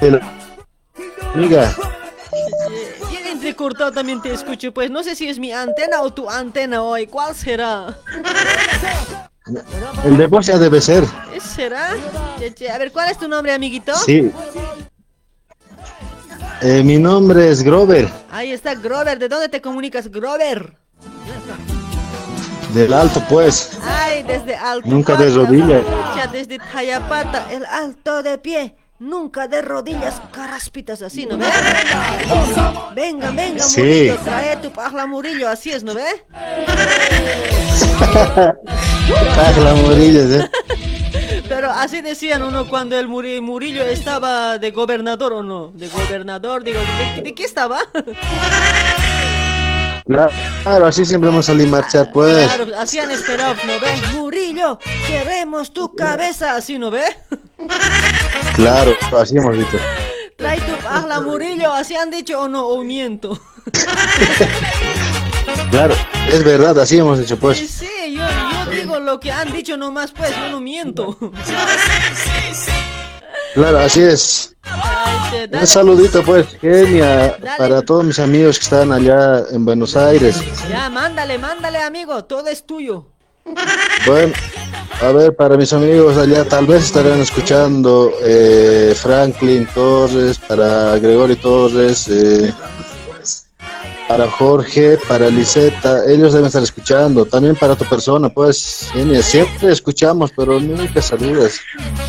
En- 0.00 0.20
Amiga, 1.34 1.74
Bien 3.10 3.26
entrecortado 3.26 3.92
también 3.92 4.22
te 4.22 4.32
escucho, 4.32 4.72
pues 4.72 4.90
no 4.90 5.02
sé 5.02 5.14
si 5.16 5.28
es 5.28 5.38
mi 5.38 5.52
antena 5.52 6.02
o 6.02 6.12
tu 6.12 6.28
antena 6.30 6.82
hoy. 6.82 7.06
¿Cuál 7.06 7.34
será? 7.34 7.96
el 10.04 10.16
de 10.16 10.26
vos 10.26 10.46
ya 10.46 10.58
debe 10.58 10.80
ser. 10.80 11.04
¿Ese 11.34 11.48
¿Será? 11.48 11.90
Che, 12.38 12.54
che, 12.54 12.70
A 12.70 12.78
ver, 12.78 12.92
¿cuál 12.92 13.10
es 13.10 13.18
tu 13.18 13.28
nombre, 13.28 13.52
amiguito? 13.52 13.94
Sí. 13.96 14.30
Eh, 16.60 16.82
mi 16.82 16.98
nombre 16.98 17.50
es 17.50 17.62
Grover, 17.62 18.08
Ahí 18.30 18.52
está 18.52 18.74
Grover. 18.74 19.18
¿De 19.18 19.28
dónde 19.28 19.48
te 19.48 19.60
comunicas, 19.60 20.08
Grover? 20.08 20.76
del 22.74 22.92
Alto, 22.92 23.22
pues. 23.30 23.78
Ay, 23.82 24.22
desde 24.24 24.54
Alto. 24.54 24.86
Nunca 24.88 25.16
de 25.16 25.30
rodillas. 25.30 25.82
Ya 26.16 26.26
desde 26.26 26.58
Tayapata, 26.58 27.46
el 27.50 27.64
alto 27.64 28.22
de 28.22 28.36
pie. 28.38 28.74
Nunca 28.98 29.46
de 29.48 29.62
rodillas, 29.62 30.20
caraspitas 30.32 31.00
así, 31.02 31.24
¿no 31.24 31.38
ves? 31.38 31.48
Venga, 32.96 33.30
venga, 33.30 33.62
Sí. 33.62 33.80
Murillo, 33.80 34.16
trae 34.24 34.56
tu 34.56 34.70
pajla 34.72 35.06
Murillo, 35.06 35.48
así 35.48 35.70
es, 35.70 35.84
¿no 35.84 35.94
ves? 35.94 36.24
Pajla 39.36 39.74
Murillo, 39.86 40.22
¿eh? 40.40 40.50
Pero 41.48 41.70
así 41.70 42.00
decían 42.02 42.42
uno 42.42 42.68
cuando 42.68 42.98
el 42.98 43.08
Muri- 43.08 43.40
Murillo 43.40 43.82
estaba 43.84 44.58
de 44.58 44.70
gobernador 44.70 45.32
o 45.32 45.42
no. 45.42 45.72
De 45.74 45.88
gobernador, 45.88 46.62
digo, 46.62 46.78
¿de, 47.16 47.22
de 47.22 47.34
qué 47.34 47.44
estaba? 47.44 47.80
Claro, 50.06 50.86
así 50.86 51.04
siempre 51.04 51.28
hemos 51.30 51.46
salido 51.46 51.68
a 51.68 51.80
marchar, 51.80 52.10
pues. 52.12 52.46
Claro, 52.46 52.66
hacían 52.78 53.10
esperar, 53.10 53.56
¿no 53.66 53.72
ves? 53.80 54.12
Murillo, 54.14 54.78
queremos 55.06 55.72
tu 55.72 55.94
cabeza, 55.94 56.54
así, 56.56 56.78
¿no 56.78 56.90
ves? 56.90 57.14
Claro, 58.54 58.96
así 59.18 59.36
hemos 59.36 59.56
dicho. 59.56 59.78
Trae 60.36 60.60
tu 60.60 60.72
pajla 60.82 61.20
Murillo, 61.20 61.72
así 61.72 61.94
han 61.96 62.10
dicho 62.10 62.40
o 62.40 62.48
no, 62.48 62.66
o 62.66 62.82
miento. 62.84 63.38
Claro, 65.70 65.94
es 66.32 66.42
verdad, 66.44 66.78
así 66.78 66.96
hemos 66.98 67.18
dicho, 67.18 67.36
pues. 67.38 67.58
sí, 67.58 67.86
yo, 68.14 68.22
yo 68.22 68.67
digo 68.80 68.98
lo 68.98 69.20
que 69.20 69.32
han 69.32 69.52
dicho 69.52 69.76
nomás, 69.76 70.12
pues, 70.12 70.30
yo 70.36 70.50
no 70.50 70.60
miento. 70.60 71.16
Claro, 73.54 73.78
así 73.78 74.02
es. 74.02 74.54
Un 75.52 75.66
saludito, 75.66 76.22
pues, 76.22 76.46
genia, 76.60 77.36
para 77.56 77.82
todos 77.82 78.04
mis 78.04 78.18
amigos 78.18 78.58
que 78.58 78.64
están 78.64 78.92
allá 78.92 79.42
en 79.50 79.64
Buenos 79.64 79.96
Aires. 79.96 80.40
Ya, 80.68 80.88
mándale, 80.90 81.38
mándale, 81.38 81.78
amigo, 81.78 82.24
todo 82.24 82.48
es 82.48 82.64
tuyo. 82.64 83.06
Bueno, 84.06 84.32
a 85.00 85.12
ver, 85.12 85.34
para 85.34 85.56
mis 85.56 85.72
amigos 85.72 86.16
allá, 86.18 86.44
tal 86.44 86.66
vez 86.66 86.84
estarán 86.84 87.20
escuchando 87.20 88.12
eh, 88.22 88.94
Franklin 88.94 89.66
Torres, 89.74 90.38
para 90.38 90.98
Gregorio 90.98 91.38
Torres, 91.38 92.08
eh, 92.08 92.52
para 94.08 94.30
Jorge, 94.30 94.98
para 95.06 95.28
Liseta, 95.28 96.02
ellos 96.06 96.32
deben 96.32 96.46
estar 96.46 96.62
escuchando. 96.62 97.26
También 97.26 97.54
para 97.54 97.76
tu 97.76 97.84
persona, 97.84 98.30
pues, 98.30 98.88
genia, 98.92 99.22
siempre 99.22 99.70
escuchamos, 99.70 100.32
pero 100.34 100.58
nunca 100.58 101.02
saludas. 101.02 101.60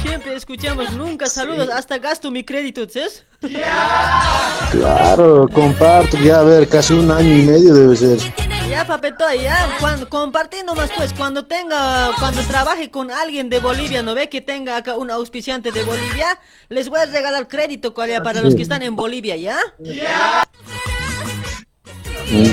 Siempre 0.02 0.34
escuchamos, 0.36 0.94
nunca 0.94 1.28
saludos, 1.28 1.70
hasta 1.70 1.98
gasto 1.98 2.32
mi 2.32 2.46
crédito, 2.46 2.88
¿sabes? 2.88 3.26
Claro, 4.72 5.48
comparto, 5.54 6.18
ya 6.20 6.40
a 6.40 6.44
ver, 6.44 6.70
casi 6.70 6.94
un 6.94 7.12
año 7.12 7.36
y 7.36 7.42
medio 7.44 7.74
debe 7.74 7.96
ser. 7.96 8.18
Ya, 8.70 8.86
papeto, 8.86 9.26
ya, 9.34 9.68
cuando, 9.80 10.08
compartí 10.08 10.58
nomás, 10.66 10.92
pues, 10.96 11.12
cuando 11.12 11.46
tenga, 11.46 12.12
cuando 12.20 12.42
trabaje 12.44 12.90
con 12.90 13.12
alguien 13.12 13.50
de 13.50 13.60
Bolivia, 13.60 14.04
¿no 14.04 14.16
ve? 14.16 14.30
Que 14.30 14.42
tenga 14.42 14.78
acá 14.78 14.96
un 14.96 15.12
auspiciante 15.12 15.72
de 15.72 15.84
Bolivia, 15.84 16.40
les 16.70 16.88
voy 16.88 17.00
a 17.00 17.06
regalar 17.08 17.48
crédito, 17.48 17.94
¿cuál 17.94 18.10
ya? 18.10 18.24
Para 18.24 18.42
los 18.42 18.56
que 18.56 18.62
están 18.62 18.84
en 18.84 18.96
Bolivia, 18.96 19.36
¿ya? 19.36 19.58
Mm, 19.80 20.99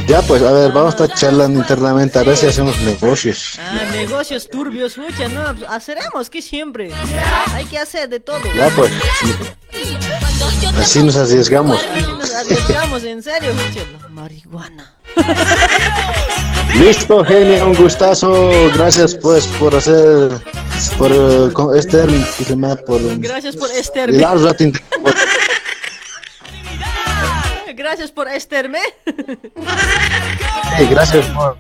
Ya, 0.07 0.23
pues, 0.23 0.43
a 0.43 0.53
ver, 0.53 0.73
vamos 0.73 0.95
a 0.95 1.05
estar 1.05 1.19
charlando 1.19 1.61
internamente, 1.61 2.19
a 2.19 2.23
ver 2.23 2.37
si 2.37 2.47
hacemos 2.47 2.79
negocios. 2.81 3.59
Ah, 3.61 3.85
negocios 3.93 4.49
turbios, 4.49 4.97
mucha, 4.97 5.29
no, 5.29 5.55
haceremos 5.69 6.31
que 6.31 6.41
siempre. 6.41 6.91
Hay 7.53 7.67
que 7.67 7.79
hacer 7.79 8.09
de 8.09 8.21
todo. 8.21 8.41
Ya, 8.57 8.71
pues, 8.71 8.91
así 10.79 11.03
nos 11.03 11.17
arriesgamos. 11.17 11.79
Así 11.79 12.13
nos 12.13 12.35
arriesgamos, 12.35 13.05
en 13.05 13.23
serio, 13.23 13.53
la 14.01 14.09
marihuana. 14.09 14.95
Listo, 16.75 17.25
genio, 17.25 17.69
un 17.69 17.75
gustazo. 17.75 18.51
Gracias 18.75 19.15
pues 19.15 19.47
por 19.59 19.75
hacer, 19.75 20.31
por 20.99 21.13
eh, 21.13 21.53
con 21.53 21.77
Esther, 21.77 22.09
por 22.87 23.19
Gracias 23.19 23.57
por 23.57 23.71
Esther. 23.71 24.11
rato 24.21 24.65
Gracias 27.77 28.11
por 28.11 28.27
Esterme. 28.29 28.81
Sí, 30.79 30.87
gracias 30.91 31.27
por... 31.27 31.57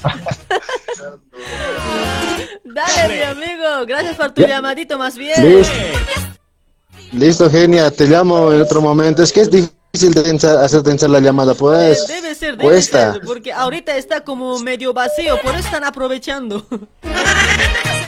Dale, 2.64 3.14
mi 3.14 3.22
amigo. 3.22 3.86
Gracias 3.86 4.16
por 4.16 4.32
tu 4.32 4.40
Ya. 4.42 4.48
llamadito 4.48 4.98
más 4.98 5.16
bien. 5.16 5.56
Listo. 5.58 5.74
Listo, 7.12 7.50
genia, 7.50 7.90
te 7.90 8.06
llamo 8.06 8.52
en 8.52 8.62
otro 8.62 8.80
momento. 8.80 9.22
Es 9.22 9.32
que 9.32 9.42
es 9.42 9.50
difícil 9.50 10.12
de 10.12 10.48
hacer 10.58 10.82
tensar 10.82 11.10
la 11.10 11.20
llamada, 11.20 11.54
pues. 11.54 12.06
Debe 12.08 12.34
ser, 12.34 12.56
debe 12.56 12.64
Cuesta. 12.64 13.12
ser, 13.14 13.22
porque 13.22 13.52
ahorita 13.52 13.96
está 13.96 14.22
como 14.22 14.58
medio 14.58 14.92
vacío, 14.92 15.38
por 15.42 15.54
eso 15.54 15.64
están 15.66 15.84
aprovechando. 15.84 16.66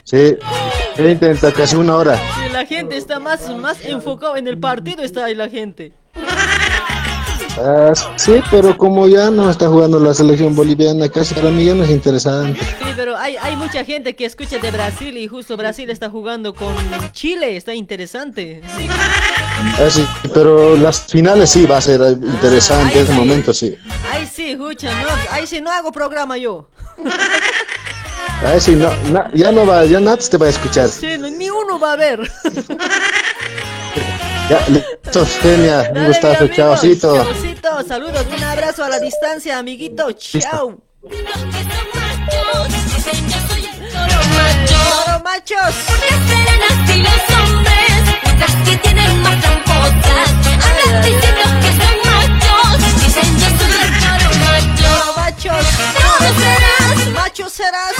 Sí, 0.05 0.37
he 0.97 1.11
intentado 1.11 1.53
casi 1.53 1.77
una 1.77 1.95
hora. 1.97 2.17
Sí, 2.17 2.49
la 2.51 2.65
gente 2.65 2.97
está 2.97 3.19
más, 3.21 3.49
más 3.57 3.85
enfocado 3.85 4.37
en 4.37 4.49
el 4.49 4.59
partido, 4.59 5.03
está 5.03 5.27
ahí 5.27 5.35
la 5.35 5.49
gente. 5.49 5.93
Ah, 7.61 7.93
sí, 8.17 8.41
pero 8.51 8.77
como 8.77 9.09
ya 9.09 9.31
no 9.31 9.51
está 9.51 9.69
jugando 9.69 9.99
la 9.99 10.15
selección 10.15 10.55
boliviana, 10.55 11.09
casi 11.09 11.35
para 11.35 11.51
mí 11.51 11.65
ya 11.65 11.75
no 11.75 11.83
es 11.85 11.91
interesante. 11.91 12.61
Sí, 12.61 12.85
pero 12.95 13.17
hay, 13.17 13.37
hay 13.37 13.57
mucha 13.57 13.85
gente 13.85 14.15
que 14.15 14.25
escucha 14.27 14.59
de 14.59 14.71
Brasil 14.71 15.17
y 15.17 15.27
justo 15.27 15.57
Brasil 15.57 15.91
está 15.91 16.09
jugando 16.09 16.55
con 16.55 16.75
Chile, 17.13 17.57
está 17.57 17.75
interesante. 17.75 18.61
Ah, 19.79 19.91
sí, 19.91 20.07
pero 20.33 20.77
las 20.77 21.01
finales 21.03 21.51
sí 21.51 21.67
va 21.67 21.79
a 21.79 21.81
ser 21.81 22.01
interesante 22.13 22.99
en 22.99 23.05
ese 23.05 23.13
momento, 23.13 23.53
sí. 23.53 23.77
Ahí 24.13 24.27
sí, 24.27 24.51
escucha, 24.53 24.91
no, 25.03 25.09
ahí 25.33 25.47
sí 25.47 25.61
no 25.61 25.71
hago 25.73 25.91
programa 25.91 26.37
yo. 26.39 26.69
Ah, 28.45 28.61
sí, 28.61 28.77
no, 28.77 28.89
na- 29.11 29.31
ya 29.35 29.51
no 29.51 29.67
va, 29.67 29.85
ya 29.85 29.99
nadie 29.99 30.29
te 30.29 30.37
va 30.37 30.47
a 30.47 30.51
escuchar. 30.51 30.89
Sí, 30.89 31.19
no, 31.19 31.29
ni 31.29 31.51
uno 31.51 31.79
va 31.81 31.95
a 31.95 31.97
ver. 31.97 32.21
Ya, 34.49 34.65
listo, 34.69 35.27
genia, 35.43 35.91
un 35.95 36.07
gustazo, 36.07 36.49
chaucito. 36.49 37.15
chaucito, 37.23 37.83
saludos, 37.87 38.25
un 38.35 38.43
abrazo 38.43 38.83
a 38.83 38.89
la 38.89 38.99
distancia, 38.99 39.59
amiguito. 39.59 40.11
Chao. 40.13 40.81
Toro 44.69 45.21
machos. 45.23 45.75
esperan 46.09 46.63
así 46.71 47.03
los 47.03 47.25
hombres? 47.37 48.03
Las 48.41 48.55
que 48.65 48.77
tienen 48.79 49.23
más 49.23 49.39
tramposas. 49.43 50.31
Hablan 50.65 51.03
diciendo 51.05 51.45
que 51.61 51.71
son 51.79 51.97
machos. 52.09 52.79
Dicen 53.05 53.31
yo 53.39 53.49
soy 53.59 53.75
el 53.85 53.93
toro 54.01 54.29
macho. 54.47 54.93
machos. 55.17 55.67
Toro 55.95 56.31
serás. 56.41 56.97
Macho 57.13 57.47
serás. 57.51 57.98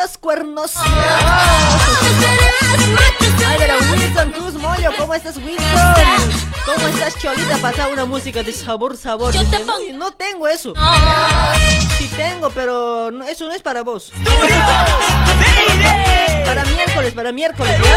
Los 0.00 0.16
cuernos. 0.18 0.72
Ay, 3.46 3.56
pero 3.58 3.74
Wilson 3.92 4.32
Cruz 4.32 4.54
Moyo, 4.54 4.90
¿cómo 4.96 5.14
estás, 5.14 5.36
Wilson? 5.36 5.94
¿Cómo 6.64 6.86
estás, 6.88 7.18
Cholita? 7.18 7.56
Pasa 7.58 7.88
una 7.88 8.04
música 8.04 8.42
de 8.42 8.52
sabor, 8.52 8.96
sabor. 8.96 9.32
Dice, 9.32 9.64
no, 9.64 9.74
no 9.94 10.12
tengo 10.12 10.46
eso. 10.48 10.72
Sí 11.98 12.08
tengo, 12.16 12.50
pero 12.50 13.10
no- 13.10 13.24
eso 13.24 13.46
no 13.46 13.52
es 13.52 13.62
para 13.62 13.82
vos. 13.82 14.12
Para 16.44 16.64
miércoles, 16.64 17.12
para 17.12 17.32
miércoles. 17.32 17.76
¿ya? 17.82 17.96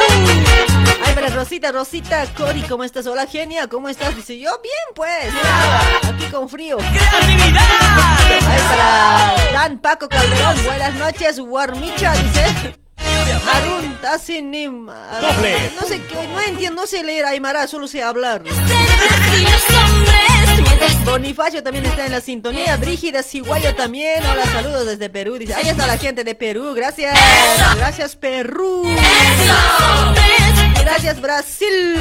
Ay, 1.06 1.14
para 1.16 1.28
Rosita, 1.30 1.72
Rosita, 1.72 2.26
Cori, 2.38 2.62
¿cómo 2.64 2.84
estás? 2.84 3.06
Hola, 3.08 3.26
genia, 3.28 3.68
¿cómo 3.68 3.90
estás? 3.90 4.16
Dice 4.16 4.38
yo, 4.40 4.52
bien, 4.62 4.74
pues. 4.96 5.34
Aquí 6.08 6.26
con 6.32 6.50
frío. 6.50 6.78
Ay, 6.80 8.62
para 8.70 9.34
Dan 9.54 9.80
Paco 9.80 10.08
Calderón, 10.10 10.64
buenas 10.66 10.94
noches, 10.96 11.40
Dice. 11.98 12.76
No 15.80 15.88
sé, 15.88 16.02
qué- 16.02 16.28
no 16.28 16.42
entiendo, 16.42 16.82
no 16.82 16.88
sé 16.88 17.04
leer 17.04 17.26
Aymara, 17.26 17.68
solo 17.68 17.88
sé 17.88 18.02
hablar. 18.04 18.42
Bonifacio 21.06 21.62
también 21.62 21.86
está 21.86 22.06
en 22.06 22.12
la 22.14 22.22
sintonía. 22.22 22.78
Brígida 22.78 23.22
Ciguayo 23.24 23.76
también. 23.76 24.24
Hola, 24.26 24.46
saludos 24.46 24.86
desde 24.86 25.10
Perú. 25.10 25.38
Dice, 25.38 25.54
ahí 25.54 25.70
está 25.70 25.86
la 25.88 25.98
gente 25.98 26.24
de 26.24 26.36
Perú. 26.36 26.74
Gracias. 26.74 27.18
Gracias, 27.78 28.16
Perú. 28.16 28.84
Gracias, 30.82 31.22
Brasil. 31.22 31.96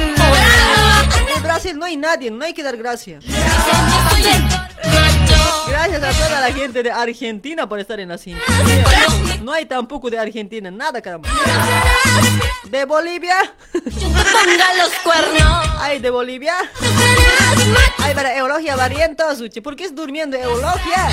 En 1.35 1.43
Brasil 1.43 1.77
no 1.77 1.85
hay 1.85 1.97
nadie, 1.97 2.31
no 2.31 2.43
hay 2.45 2.53
que 2.53 2.63
dar 2.63 2.77
gracias. 2.77 3.23
Gracias 5.67 6.03
a 6.03 6.11
toda 6.11 6.41
la 6.41 6.51
gente 6.51 6.83
de 6.83 6.91
Argentina 6.91 7.67
por 7.67 7.79
estar 7.79 7.99
en 7.99 8.09
la 8.09 8.17
sintonía. 8.17 8.85
No 9.41 9.51
hay 9.51 9.65
tampoco 9.65 10.09
de 10.09 10.19
Argentina, 10.19 10.71
nada, 10.71 11.01
caramba. 11.01 11.29
¿De 12.69 12.85
Bolivia? 12.85 13.35
Ponga 13.71 14.73
los 14.77 14.89
cuernos. 15.03 15.69
Ay, 15.79 15.99
de 15.99 16.09
Bolivia. 16.09 16.55
Ay, 17.99 18.13
para 18.13 18.35
Eulogia 18.37 18.75
Barrientos, 18.75 19.41
uche, 19.41 19.61
¿por 19.61 19.75
qué 19.75 19.85
es 19.85 19.95
durmiendo 19.95 20.37
Eulogia? 20.37 21.07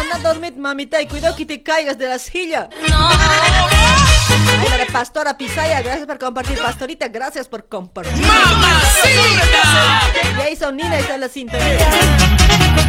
Anda 0.00 0.16
a 0.16 0.18
dormir, 0.18 0.56
mamita, 0.56 1.00
y 1.00 1.06
cuidado 1.06 1.36
que 1.36 1.46
te 1.46 1.62
caigas 1.62 1.98
de 1.98 2.08
la 2.08 2.18
silla. 2.18 2.68
Ay, 2.92 3.81
Pastora 4.92 5.36
Pisaya, 5.36 5.80
gracias 5.82 6.06
por 6.06 6.18
compartir. 6.18 6.58
Pastorita, 6.58 7.08
gracias 7.08 7.48
por 7.48 7.66
compartir. 7.66 8.24
Jason 10.36 10.76
Nina 10.76 10.98
está 10.98 11.14
en 11.14 11.20
la 11.20 11.28
sintonía. 11.28 11.88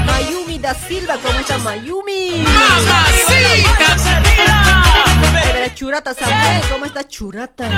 Mayumi 0.05 0.59
da 0.59 0.73
Silva, 0.73 1.17
¿cómo 1.23 1.39
está 1.39 1.57
Mayumi? 1.59 2.45
Ay, 2.45 3.63
para 5.51 5.73
Churata 5.73 6.13
Samuel, 6.13 6.61
¿cómo 6.69 6.85
está 6.85 7.07
Churata? 7.07 7.69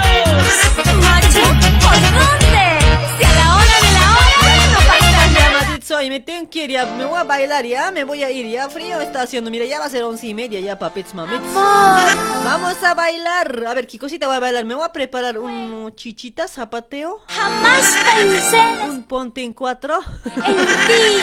Soy, 5.85 6.09
me 6.09 6.19
tengo 6.19 6.49
que 6.49 6.64
ir 6.64 6.72
ya, 6.72 6.85
me 6.85 7.05
voy 7.05 7.19
a 7.19 7.23
bailar 7.23 7.64
ya, 7.64 7.91
me 7.91 8.03
voy 8.03 8.23
a 8.23 8.31
ir 8.31 8.47
ya, 8.47 8.67
frío 8.69 8.99
está 9.01 9.22
haciendo, 9.22 9.51
mira, 9.51 9.65
ya 9.65 9.77
va 9.77 9.85
a 9.85 9.89
ser 9.89 10.03
once 10.03 10.25
y 10.25 10.33
media 10.33 10.59
ya, 10.59 10.80
papits, 10.80 11.14
mamits. 11.14 11.43
Vamos 11.53 12.83
a 12.83 12.93
bailar, 12.95 13.64
a 13.67 13.73
ver, 13.75 13.85
¿qué 13.85 13.99
cosita 13.99 14.25
voy 14.25 14.38
a 14.38 14.39
bailar? 14.39 14.65
Me 14.65 14.73
voy 14.73 14.83
a 14.83 14.91
preparar 14.91 15.38
un 15.38 15.93
chichita 15.95 16.47
zapateo. 16.47 17.19
Jamás 17.27 17.95
pensé 18.15 18.57
Un 18.89 19.03
ponte 19.03 19.43
en 19.43 19.53
cuatro. 19.53 19.99
en 20.25 20.55
ti, 20.88 21.22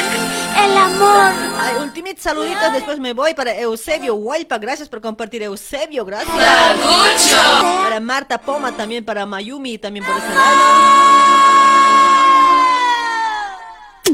el 0.65 0.77
amor. 0.77 1.33
Ay, 1.59 1.77
ultimate 1.83 2.21
saluditos, 2.21 2.73
después 2.73 3.01
me 3.01 3.15
voy 3.15 3.35
para 3.35 3.55
Eusebio 3.59 4.15
Huaypa, 4.15 4.59
gracias 4.59 4.89
por 4.89 5.01
compartir, 5.01 5.43
Eusebio, 5.43 6.05
gracias. 6.05 6.37
Para 7.83 7.99
Marta 7.99 8.39
Poma, 8.39 8.77
también 8.77 9.05
para 9.05 9.27
Mayumi, 9.27 9.79
también 9.79 10.05
por 10.07 10.17
ese 10.17 10.29
lado. 10.29 11.82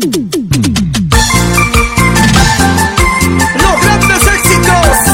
Los 0.00 0.14
grandes 3.82 4.26
éxitos, 4.28 5.07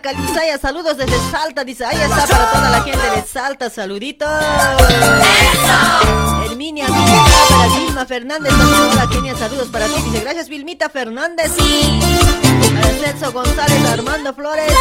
para 0.00 0.12
Tina 0.12 0.26
Calizaya. 0.26 0.58
Saludos 0.58 0.96
desde 0.96 1.18
Salta. 1.30 1.64
Dice, 1.64 1.84
ahí 1.84 1.96
está 1.96 2.26
para 2.26 2.50
toda 2.52 2.70
la 2.70 2.82
gente 2.82 3.10
de 3.10 3.22
Salta. 3.22 3.70
Saluditos. 3.70 4.28
Herminia 6.46 6.86
para 6.86 7.76
Vilma 7.78 8.06
Fernández. 8.06 8.52
También, 8.56 8.90
Hola, 8.92 9.08
Kenia. 9.10 9.36
Saludos 9.36 9.68
para 9.68 9.86
ti. 9.86 9.94
Dice, 10.04 10.20
gracias, 10.20 10.48
Vilmita 10.48 10.88
Fernández. 10.88 11.52
Para 12.80 12.94
Celso 12.94 13.32
González, 13.32 13.84
Armando 13.90 14.34
Flores. 14.34 14.72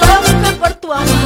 Loca 0.00 0.58
por 0.58 0.74
tu 0.74 0.92
amor. 0.92 1.21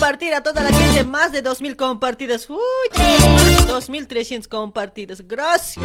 Compartir 0.00 0.32
a 0.32 0.42
toda 0.42 0.62
la 0.62 0.72
gente 0.72 1.04
más 1.04 1.30
de 1.30 1.42
2000 1.42 1.76
compartidas. 1.76 2.48
Uy, 2.48 2.56
2300 3.66 4.48
compartidas. 4.48 5.20
Gracias. 5.28 5.84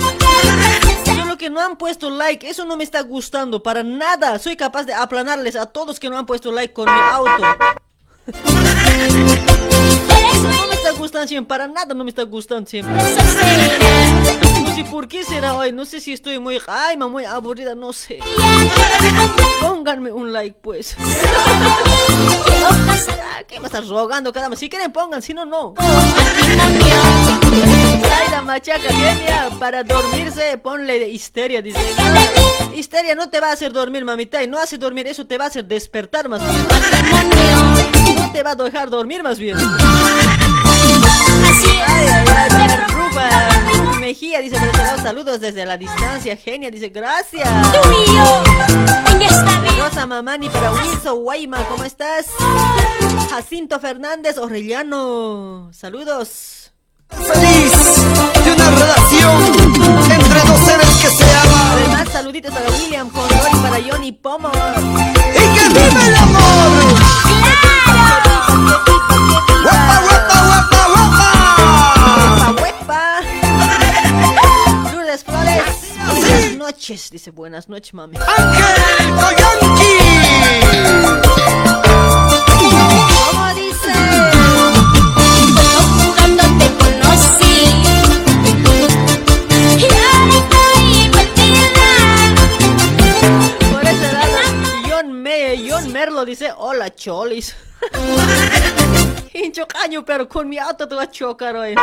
Solo 1.06 1.38
que 1.38 1.50
no 1.50 1.60
han 1.60 1.76
puesto 1.76 2.10
like. 2.10 2.50
Eso 2.50 2.64
no 2.64 2.78
me 2.78 2.86
está 2.86 3.02
gustando 3.02 3.62
para 3.62 3.84
nada. 3.84 4.40
Soy 4.40 4.56
capaz 4.56 4.86
de 4.86 4.94
aplanarles 4.94 5.58
a 5.58 5.66
todos 5.66 6.00
que 6.00 6.10
no 6.10 6.18
han 6.18 6.26
puesto 6.26 6.54
like 6.54 6.74
con 6.74 6.86
mi 6.86 6.98
auto. 7.12 7.44
No 10.44 10.68
me 10.68 10.76
está 10.76 10.92
gustando 10.92 11.28
siempre, 11.28 11.50
para 11.50 11.68
nada 11.68 11.94
no 11.94 12.06
me 12.06 12.10
está 12.10 12.24
gustando 12.24 12.70
siempre. 12.70 12.96
Sé 14.76 14.84
por 14.84 15.08
qué 15.08 15.24
será 15.24 15.54
hoy, 15.54 15.72
no 15.72 15.86
sé 15.86 16.02
si 16.02 16.12
estoy 16.12 16.38
muy, 16.38 16.60
ay, 16.68 16.98
mamá, 16.98 17.10
muy 17.10 17.24
aburrida, 17.24 17.76
no 17.76 17.94
sé. 17.94 18.20
Pónganme 19.62 20.12
un 20.12 20.34
like, 20.34 20.58
pues. 20.62 20.98
¿Qué 23.48 23.58
me 23.62 23.68
estás 23.68 23.88
rogando, 23.88 24.34
caramba? 24.34 24.58
Si 24.58 24.68
quieren 24.68 24.92
pongan, 24.92 25.22
si 25.22 25.34
no, 25.34 25.46
no. 25.46 25.76
Zaira 28.02 28.42
Machaca, 28.42 28.90
genia, 28.90 29.50
para 29.62 29.82
dormirse, 29.82 30.58
ponle 30.58 31.00
de 31.00 31.08
histeria, 31.08 31.62
dice. 31.62 31.80
Histeria 32.76 33.16
no 33.16 33.30
te 33.30 33.40
va 33.40 33.52
a 33.52 33.54
hacer 33.54 33.72
dormir, 33.72 34.04
mamita, 34.04 34.44
y 34.44 34.48
no 34.48 34.60
hace 34.60 34.78
dormir, 34.78 35.08
eso 35.08 35.26
te 35.26 35.38
va 35.38 35.46
a 35.46 35.48
hacer 35.48 35.64
despertar 35.64 36.28
más 36.28 36.42
bien. 36.44 36.68
No 38.18 38.30
te 38.34 38.44
va 38.44 38.52
a 38.52 38.56
dejar 38.56 38.90
dormir 38.90 39.24
más 39.24 39.40
bien. 39.40 39.58
Ay, 39.58 39.66
ay, 41.88 42.08
ay, 43.16 43.55
Mejía 44.06 44.40
dice, 44.40 44.56
lado, 44.78 45.02
saludos 45.02 45.40
desde 45.40 45.66
la 45.66 45.78
distancia, 45.78 46.38
genia, 46.38 46.70
dice, 46.70 46.90
gracias. 46.90 47.50
Rosa 49.80 50.06
Mamani 50.06 50.48
para 50.48 50.72
Wilson 50.74 51.24
Guayma, 51.24 51.68
¿cómo 51.68 51.84
estás? 51.84 52.28
Jacinto 53.32 53.80
Fernández 53.80 54.38
Orellano, 54.38 55.72
saludos. 55.74 56.72
Feliz 57.10 57.72
de 58.44 58.52
una 58.52 58.70
relación 58.70 59.42
entre 60.12 60.40
dos 60.52 60.60
seres 60.60 60.88
que 61.02 61.08
se 61.08 61.24
aman. 61.24 61.72
Además, 61.72 62.08
saluditos 62.12 62.54
para 62.54 62.70
William 62.70 63.10
Condor 63.10 63.50
y 63.52 63.58
para 63.58 63.82
Johnny 63.82 64.12
Pomo. 64.12 64.52
¡Y 64.52 65.58
que 65.58 65.68
vive 65.70 66.08
el 66.10 66.16
amor! 66.16 66.75
Noches, 76.66 77.12
dice 77.12 77.30
buenas 77.30 77.70
noches, 77.70 77.94
mami. 77.94 78.18
¡Ángel 78.18 78.76
Koyanki! 79.22 79.98
¿Cómo 83.14 83.54
dice? 83.54 83.94
Jugando 86.00 86.44
te 86.58 86.68
conocí 86.82 87.56
y 89.78 89.86
ahora 89.86 90.36
estoy 90.42 91.10
metida. 91.14 91.88
Por 93.72 93.84
ese 93.84 94.08
lado, 94.12 94.38
John, 94.90 95.08
Me 95.22 95.70
John 95.70 95.86
Merlo 95.94 96.26
dice, 96.26 96.52
hola 96.58 96.96
cholis. 96.96 97.56
Hincho 99.34 99.68
caño, 99.68 100.04
pero 100.04 100.28
con 100.28 100.50
mi 100.50 100.58
auto 100.58 100.88
te 100.88 100.96
va 100.96 101.04
a 101.04 101.12
chocar 101.12 101.56
hoy. 101.58 101.76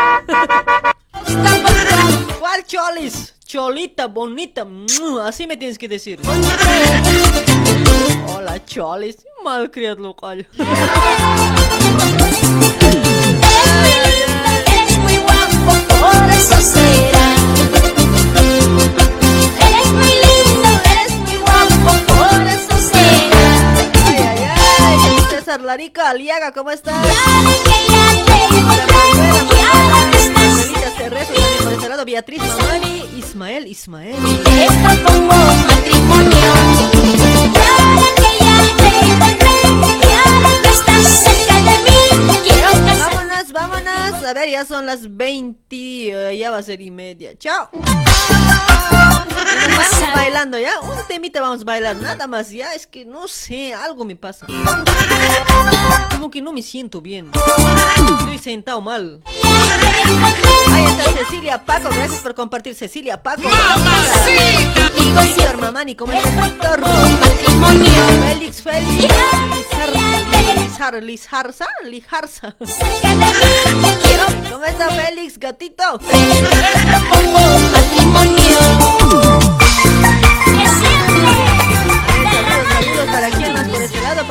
¿Cuál 2.41 2.65
cholis? 2.67 3.32
Cholita, 3.53 4.07
bonita, 4.07 4.65
mm, 4.65 5.19
así 5.27 5.47
me 5.47 5.59
tienes 5.59 5.77
que 5.77 5.87
decir. 5.87 6.19
Hola 8.35 8.65
cholis, 8.65 9.27
malcriado 9.45 10.01
local. 10.01 10.49
Eres 14.73 14.99
muy 15.01 15.19
guapo, 15.19 15.73
por 16.01 16.31
eso 16.31 16.59
será. 16.63 17.35
Eres 19.69 19.89
muy 19.93 20.15
lindo, 20.25 20.71
eres 20.91 21.13
muy 21.19 21.37
guapo, 21.37 21.93
por 22.07 22.47
eso 22.49 22.75
será. 22.91 23.45
Ay, 24.07 24.17
ay, 24.17 24.47
ay, 24.79 25.25
César 25.29 25.61
Larica 25.61 26.09
Aliaga, 26.09 26.53
¿cómo 26.53 26.71
estás? 26.71 26.97
Por 31.63 31.73
este 31.73 31.89
lado, 31.89 32.05
Beatriz 32.05 32.43
Mamani, 32.43 33.05
Ismael, 33.17 33.67
Ismael. 33.67 34.17
Te 34.17 34.67
propongo 34.67 35.35
matrimonio. 35.69 36.39
Y 37.13 37.57
ahora 37.57 38.07
que 38.17 38.31
ya 38.41 38.57
te 38.77 38.89
encontré, 39.07 39.55
y 39.63 40.13
ahora 40.27 40.53
que 40.63 40.69
estás 40.69 41.03
cerca 41.23 41.57
de 41.63 41.77
mí, 41.85 42.01
quiero 42.43 42.71
casar. 42.85 43.15
Vámonos, 43.15 43.53
vámonos. 43.53 44.25
A 44.25 44.33
ver, 44.35 44.51
ya 44.51 44.65
son 44.65 44.87
las 44.87 45.17
20, 45.17 46.31
eh, 46.31 46.39
ya 46.39 46.51
va 46.51 46.59
a 46.59 46.63
ser 46.63 46.81
y 46.81 46.91
media. 46.91 47.37
Chao. 47.39 47.69
Vamos 49.73 50.15
bailando 50.15 50.59
ya, 50.59 50.81
un 50.81 51.07
temita 51.07 51.41
vamos 51.41 51.63
a 51.63 51.65
bailar, 51.65 51.97
nada 51.97 52.27
más 52.27 52.51
ya, 52.51 52.75
es 52.75 52.87
que 52.87 53.05
no 53.05 53.29
sé, 53.29 53.73
algo 53.75 54.05
me 54.05 54.17
pasa. 54.17 54.47
Como 56.11 56.31
que 56.31 56.43
no 56.43 56.53
me 56.53 56.63
siento 56.63 57.01
bien. 57.01 57.31
Estoy 58.19 58.39
sentado 58.39 58.81
mal. 58.81 59.23
Cecilia 61.11 61.65
Paco, 61.65 61.89
gracias 61.91 62.21
por 62.21 62.35
compartir 62.35 62.75
Cecilia 62.75 63.23
Paco. 63.23 63.43
Y 64.99 65.11
Víctor 65.11 65.59
Mamani, 65.59 65.95
¿cómo 65.95 66.13
estás 66.13 66.45
Víctor? 66.45 66.83
Félix, 68.29 68.63
Félix. 68.63 69.15
Lizar, 70.57 71.03
Lizarza, 71.03 71.67
Lijarza. 71.85 72.55
¿Cómo 74.51 74.65
está 74.65 74.91
Félix, 74.91 75.39
gatito? 75.39 76.01
Saludos 77.11 77.63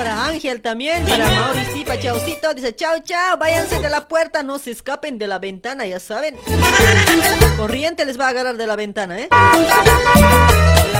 para 0.03 0.25
Ángel 0.25 0.61
también, 0.61 1.05
para 1.05 1.29
Mauricio, 1.29 1.95
Chaucito, 2.01 2.53
dice 2.55 2.75
chao 2.75 2.97
chao, 3.03 3.37
váyanse 3.37 3.79
de 3.79 3.89
la 3.89 4.07
puerta, 4.07 4.41
no 4.41 4.57
se 4.57 4.71
escapen 4.71 5.19
de 5.19 5.27
la 5.27 5.37
ventana, 5.37 5.85
ya 5.85 5.99
saben. 5.99 6.35
Corriente 7.55 8.03
les 8.05 8.19
va 8.19 8.25
a 8.25 8.29
agarrar 8.29 8.57
de 8.57 8.65
la 8.65 8.75
ventana, 8.75 9.19
¿eh? 9.19 9.29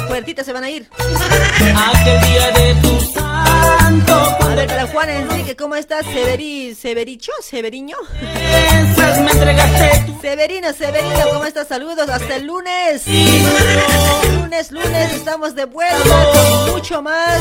La 0.01 0.07
puertita 0.07 0.43
se 0.43 0.51
van 0.51 0.63
a 0.63 0.69
ir. 0.69 0.89
Aquel 0.97 2.21
día 2.21 2.51
de 2.51 2.75
tu 2.81 2.99
santo, 3.13 4.13
A 4.13 4.55
ver, 4.55 4.67
para 4.67 4.87
Juan 4.87 5.09
Enrique, 5.09 5.55
¿cómo 5.55 5.75
estás? 5.75 6.05
Severi, 6.05 6.73
Severicho, 6.75 7.31
Severiño. 7.41 7.95
piensas 8.19 9.19
me 9.19 9.31
entregaste 9.31 10.05
tu 10.07 10.19
Severino, 10.19 10.73
Severino, 10.73 11.29
¿cómo 11.31 11.45
estás? 11.45 11.67
Saludos, 11.67 12.09
hasta 12.09 12.35
el 12.35 12.47
lunes. 12.47 13.03
Lunes, 13.07 14.71
lunes, 14.71 15.13
estamos 15.13 15.53
de 15.55 15.65
vuelta 15.65 16.25
con 16.33 16.71
mucho 16.71 17.01
más. 17.01 17.39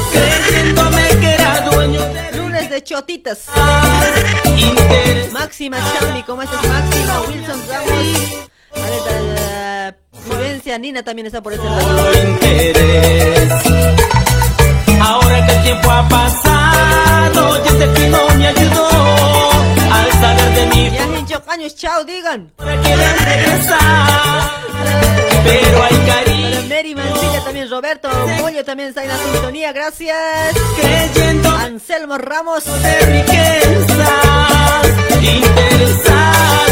Lunes 2.36 2.70
de 2.70 2.82
chotitas. 2.84 3.46
interés. 4.44 5.32
Máxima 5.32 5.78
Chambi, 5.98 6.22
¿cómo 6.24 6.42
estás? 6.42 6.62
Máxima, 6.62 7.20
Wilson 7.22 7.62
Ramos. 7.68 8.50
A 8.72 8.80
ver, 8.80 9.39
Prudencia, 10.26 10.78
Nina 10.78 11.02
también 11.02 11.26
está 11.26 11.42
por 11.42 11.52
este 11.52 11.64
lado. 11.64 12.12
interés. 12.22 13.52
Ahora 15.00 15.46
que 15.46 15.52
el 15.56 15.62
tiempo 15.62 15.90
ha 15.90 16.08
pasado 16.08 17.64
y 17.64 17.68
este 17.68 17.88
fin 17.94 18.10
no 18.10 18.28
me 18.36 18.46
ayudó 18.48 18.88
al 19.92 20.12
saber 20.20 20.54
de 20.54 20.66
mí. 20.66 20.90
Ya 20.92 21.18
hincho 21.18 21.42
años, 21.48 21.74
chao, 21.76 22.04
digan. 22.04 22.52
Ahora 22.58 22.80
quieren 22.80 23.18
regresar, 23.24 24.50
pero 25.44 25.82
hay 25.84 25.96
cariño. 26.06 26.50
Para 26.50 26.68
Mary 26.68 26.94
Mancilla 26.94 27.44
también, 27.44 27.70
Roberto 27.70 28.08
Pollo 28.40 28.64
también 28.64 28.90
está 28.90 29.02
en 29.02 29.08
la 29.08 29.16
sintonía, 29.18 29.72
gracias. 29.72 30.16
Creyendo 30.80 31.48
Anselmo 31.50 32.18
Ramos. 32.18 32.64
de 32.82 33.00
riquezas, 33.06 34.86
interesada. 35.22 36.69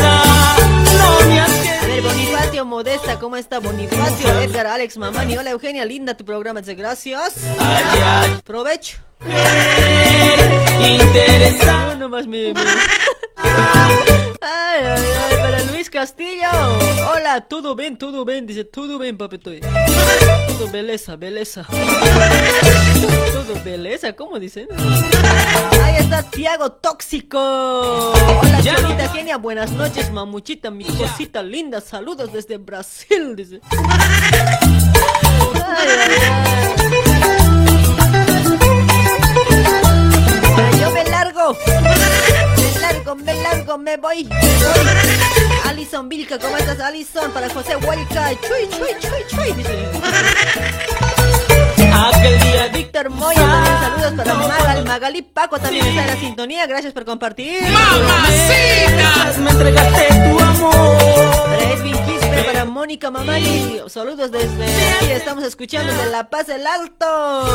Bonifacio 2.00 2.64
Modesta, 2.64 3.18
¿cómo 3.18 3.36
está 3.36 3.58
Bonifacio? 3.58 4.40
Edgar, 4.40 4.66
Alex, 4.66 4.96
Mamani, 4.98 5.36
hola 5.36 5.50
Eugenia, 5.50 5.84
linda 5.84 6.16
tu 6.16 6.24
programa, 6.24 6.60
dice, 6.60 6.74
gracias. 6.74 7.34
Provecho. 8.44 8.98
interesada. 10.80 11.94
No, 11.94 11.96
nomás 12.08 12.26
me... 12.26 12.54
me- 12.54 12.60
Ay, 13.40 14.84
ay, 14.84 15.04
ay, 15.30 15.36
para 15.36 15.62
Luis 15.64 15.90
Castillo. 15.90 16.48
Hola, 17.12 17.42
todo 17.48 17.74
bien, 17.74 17.96
todo 17.98 18.24
bien, 18.24 18.46
dice, 18.46 18.64
todo 18.64 18.98
bien, 18.98 19.16
papetoy. 19.16 19.60
Todo 19.60 20.70
beleza, 20.70 21.16
beleza. 21.16 21.66
Todo 23.32 23.54
beleza, 23.64 24.12
¿cómo 24.14 24.38
dicen? 24.38 24.68
Ahí 25.82 25.96
está 25.98 26.22
Tiago 26.22 26.72
Tóxico. 26.72 27.38
Hola, 27.38 28.62
Cholita 28.62 29.08
Genia, 29.10 29.36
buenas 29.36 29.70
noches, 29.72 30.10
mamuchita, 30.12 30.70
mi 30.70 30.84
cosita 30.84 31.42
linda. 31.42 31.80
Saludos 31.80 32.32
desde 32.32 32.58
Brasil, 32.58 33.36
dice. 33.36 33.60
Ay, 35.80 35.88
ay, 35.88 36.10
ay. 36.10 37.68
Pero 40.56 40.76
yo 40.78 40.90
me 40.90 41.04
largo. 41.04 41.56
Me 43.24 43.34
largo, 43.42 43.78
me 43.78 43.96
voy. 43.96 44.28
Alison 45.64 46.08
Vilca, 46.08 46.38
¿cómo 46.38 46.56
estás, 46.56 46.80
Alison? 46.80 47.30
Para 47.32 47.48
José 47.50 47.76
Huayca. 47.76 48.30
Chuy, 48.40 48.68
chuy, 48.70 48.88
chuy, 49.00 49.22
chuy. 49.30 49.54
Aquel 51.92 52.40
día 52.40 52.68
Víctor 52.68 53.10
Moya 53.10 53.40
también 53.40 53.76
saludos 53.80 54.12
para 54.16 54.34
Magal, 54.34 54.84
Magali 54.84 55.22
Paco 55.22 55.58
también 55.58 55.86
está 55.86 56.02
en 56.02 56.06
la 56.06 56.16
sintonía, 56.16 56.66
gracias 56.66 56.92
por 56.92 57.04
compartir. 57.04 57.62
me 59.38 59.50
entregaste 59.50 60.06
tu 60.08 60.38
amor. 60.40 60.96
Edwin 61.60 61.96
Quispe 62.04 62.44
para 62.44 62.64
Mónica 62.64 63.10
Mamani, 63.10 63.80
saludos 63.88 64.30
desde 64.30 64.64
aquí, 64.64 65.10
estamos 65.10 65.44
escuchando 65.44 65.92
de 65.92 66.06
La 66.10 66.30
Paz 66.30 66.46
del 66.46 66.66
Alto. 66.66 67.46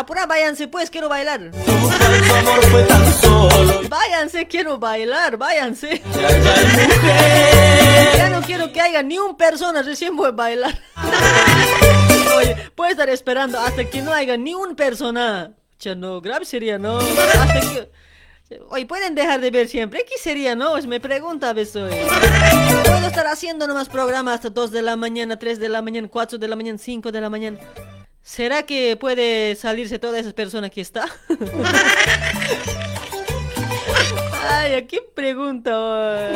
Apura, 0.00 0.24
váyanse 0.24 0.66
pues, 0.66 0.88
quiero 0.88 1.10
bailar. 1.10 1.50
Váyanse, 3.90 4.46
quiero 4.46 4.78
bailar, 4.78 5.36
váyanse. 5.36 6.00
Ya, 8.16 8.30
no 8.30 8.40
quiero 8.40 8.72
que 8.72 8.80
haya 8.80 9.02
ni 9.02 9.18
un 9.18 9.36
persona, 9.36 9.82
recién 9.82 10.16
voy 10.16 10.28
a 10.28 10.30
bailar. 10.30 10.80
Oye, 12.38 12.56
puedo 12.74 12.90
estar 12.90 13.10
esperando 13.10 13.60
hasta 13.60 13.84
que 13.90 14.00
no 14.00 14.10
haya 14.10 14.38
ni 14.38 14.54
un 14.54 14.74
persona. 14.74 15.52
Ya 15.78 15.94
no, 15.94 16.22
grave 16.22 16.46
sería, 16.46 16.78
¿no? 16.78 16.96
Hasta. 16.96 17.88
Oye, 18.70 18.86
pueden 18.86 19.14
dejar 19.14 19.42
de 19.42 19.50
ver 19.50 19.68
siempre. 19.68 20.06
¿Qué 20.08 20.16
sería, 20.16 20.56
no? 20.56 20.78
Me 20.78 20.98
pregunta 20.98 21.50
a 21.50 21.52
veces. 21.52 21.92
Puedo 22.84 23.06
estar 23.06 23.26
haciendo 23.26 23.66
nomás 23.66 23.90
programas 23.90 24.36
hasta 24.36 24.48
2 24.48 24.70
de 24.70 24.80
la 24.80 24.96
mañana, 24.96 25.38
3 25.38 25.60
de 25.60 25.68
la 25.68 25.82
mañana, 25.82 26.08
4 26.08 26.38
de 26.38 26.48
la 26.48 26.56
mañana, 26.56 26.78
5 26.78 27.12
de 27.12 27.20
la 27.20 27.28
mañana. 27.28 27.58
¿Será 28.30 28.62
que 28.62 28.96
puede 28.96 29.56
salirse 29.56 29.98
toda 29.98 30.20
esa 30.20 30.30
persona 30.30 30.70
que 30.70 30.80
está? 30.80 31.08
Ay, 34.48 34.74
¿a 34.74 34.86
quién 34.86 35.02
pregunta? 35.16 36.30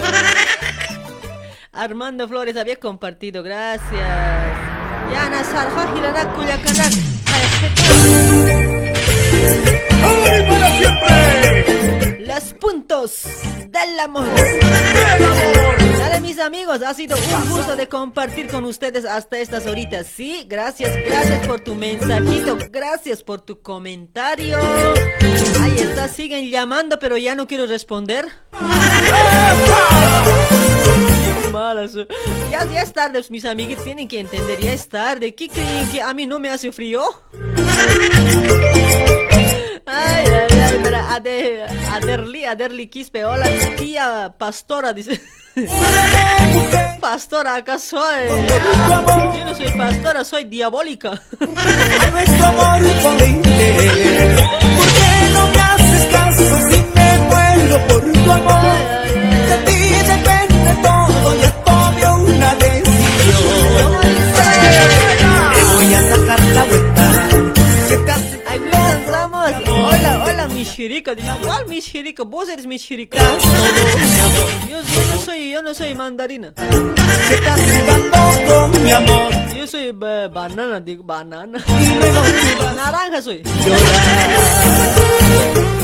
Armando 1.71 2.27
Flores 2.27 2.57
había 2.57 2.81
compartido, 2.81 3.45
gracias. 3.45 3.93
Yana 5.13 5.45
Los 12.21 12.55
puntos 12.55 13.23
del 13.69 14.01
amor. 14.01 14.27
Dale 15.99 16.21
mis 16.21 16.39
amigos, 16.39 16.83
ha 16.83 16.95
sido 16.95 17.17
un 17.17 17.51
gusto 17.51 17.77
de 17.77 17.89
compartir 17.89 18.49
con 18.49 18.65
ustedes 18.65 19.05
hasta 19.05 19.39
estas 19.39 19.67
horitas. 19.67 20.07
Sí, 20.07 20.47
gracias, 20.49 20.97
gracias 21.07 21.47
por 21.47 21.61
tu 21.61 21.75
mensajito, 21.75 22.57
gracias 22.71 23.23
por 23.23 23.41
tu 23.41 23.61
comentario. 23.61 24.59
Ahí 25.61 25.77
está, 25.79 26.09
siguen 26.09 26.51
llamando, 26.51 26.99
pero 26.99 27.17
ya 27.17 27.35
no 27.35 27.47
quiero 27.47 27.67
responder. 27.67 28.27
Malas. 31.53 31.95
Ya, 32.51 32.65
ya 32.73 32.83
es 32.83 32.93
tarde, 32.93 33.25
mis 33.31 33.45
amiguitos 33.45 33.85
tienen 33.85 34.09
que 34.09 34.19
entender, 34.21 34.59
ya 34.59 34.73
es 34.73 34.89
tarde. 34.89 35.35
¿Qué 35.35 35.49
creen 35.49 35.89
que 35.91 36.03
a 36.03 36.13
mí 36.15 36.27
no 36.27 36.39
me 36.41 36.51
hace 36.51 36.73
frío? 36.73 37.03
Ay, 39.87 40.27
ay, 40.27 40.61
ay, 40.61 40.79
para 40.83 41.15
Ade, 41.15 41.65
Aderli, 41.93 42.45
Aderli 42.45 42.89
Quispe, 42.89 43.25
hola 43.25 43.47
tía 43.77 44.35
pastora, 44.39 44.93
dice. 44.93 45.21
Pastora, 47.01 47.55
acá 47.57 47.79
soy. 47.79 48.27
Yo 48.29 49.45
no 49.45 49.55
soy 49.55 49.71
pastora, 49.77 50.25
soy 50.25 50.45
diabólica. 50.45 51.21
Nuestro 51.41 52.47
amor. 52.47 52.81
¿Por 53.03 53.17
qué 53.19 53.29
no 55.33 55.47
me 55.49 55.61
haces 55.61 56.07
caso 56.11 56.43
si 56.71 56.83
me 56.95 57.19
muero 57.29 57.79
por 57.87 58.01
tu 58.13 58.33
amor? 58.33 58.79
De 59.49 59.57
ti 59.67 59.79
depende 60.07 60.73
todo, 60.83 61.35
ya 61.41 61.51
tomé 61.65 62.07
una 62.33 62.51
decisión. 62.55 63.93
Chirica. 70.75 71.15
Dice, 71.15 71.29
¿cuál 71.43 71.67
mi 71.67 71.81
chirica? 71.81 72.23
Vos 72.25 72.49
eres 72.49 72.67
mi 72.67 72.79
chirica. 72.79 73.19
Yo, 74.69 74.81
yo 74.81 75.15
no 75.15 75.21
soy, 75.25 75.51
yo 75.51 75.63
no 75.63 75.75
soy 75.75 75.95
mandarina. 75.95 76.53
¿Qué 77.29 77.35
estás 77.35 77.61
jugando 77.61 78.71
con 78.71 78.83
mi 78.85 78.91
amor? 78.93 79.33
Yo 79.57 79.67
soy 79.67 79.93
ba- 79.93 80.29
banana, 80.29 80.81
digo, 80.81 81.03
banana. 81.05 81.63
Naranja 82.77 83.23
soy. 83.23 83.43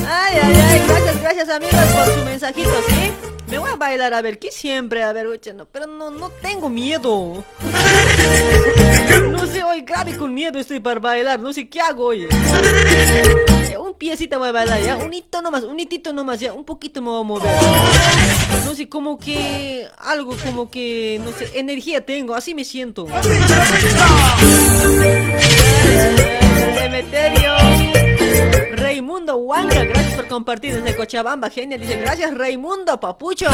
Ay, 0.09 0.39
ay, 0.43 0.55
ay, 0.71 0.83
gracias, 0.87 1.21
gracias 1.23 1.49
amigos 1.49 1.75
por 1.95 2.07
su 2.15 2.25
mensajito, 2.25 2.71
¿sí? 2.89 3.13
Me 3.49 3.59
voy 3.59 3.71
a 3.71 3.77
bailar, 3.77 4.15
a 4.15 4.23
ver, 4.23 4.39
¿qué 4.39 4.51
siempre? 4.53 5.03
A 5.03 5.13
ver, 5.13 5.27
no, 5.55 5.65
pero 5.67 5.87
no, 5.87 6.11
no 6.11 6.29
tengo 6.43 6.69
miedo. 6.69 7.45
No 9.31 9.47
sé, 9.47 9.63
hoy 9.63 9.83
grave 9.83 10.17
con 10.17 10.33
miedo 10.35 10.59
estoy 10.59 10.81
para 10.81 11.01
bailar, 11.01 11.41
no 11.41 11.53
sé 11.53 11.69
qué 11.69 11.81
hago 11.81 12.07
hoy. 12.07 12.25
Eh, 12.25 13.77
Un 13.79 13.95
piecito 13.95 14.39
voy 14.39 14.49
a 14.49 14.53
bailar, 14.53 14.81
ya, 14.83 14.97
un 14.97 15.13
hito 15.13 15.43
nomás, 15.43 15.65
un 15.65 15.79
hitito 15.79 16.13
nomás, 16.13 16.41
ya, 16.41 16.53
un 16.53 16.65
poquito 16.65 17.03
me 17.03 17.09
voy 17.09 17.21
a 17.21 17.25
mover. 17.25 17.51
No 18.65 18.75
sé, 18.75 18.89
como 18.89 19.19
que, 19.19 19.87
algo 19.99 20.37
como 20.45 20.71
que, 20.71 21.21
no 21.25 21.33
sé, 21.33 21.51
energía 21.59 22.05
tengo, 22.05 22.35
así 22.35 22.55
me 22.55 22.65
siento. 22.65 23.07
Cementerio. 26.79 27.53
Raimundo 28.77 29.37
Huanca, 29.37 29.85
gracias 29.85 30.15
por 30.15 30.29
compartir 30.29 30.75
desde 30.81 30.97
Cochabamba, 30.97 31.51
genial. 31.51 31.81
Dice, 31.81 31.97
gracias 31.97 32.35
Raimundo, 32.37 32.99
papucho. 33.01 33.47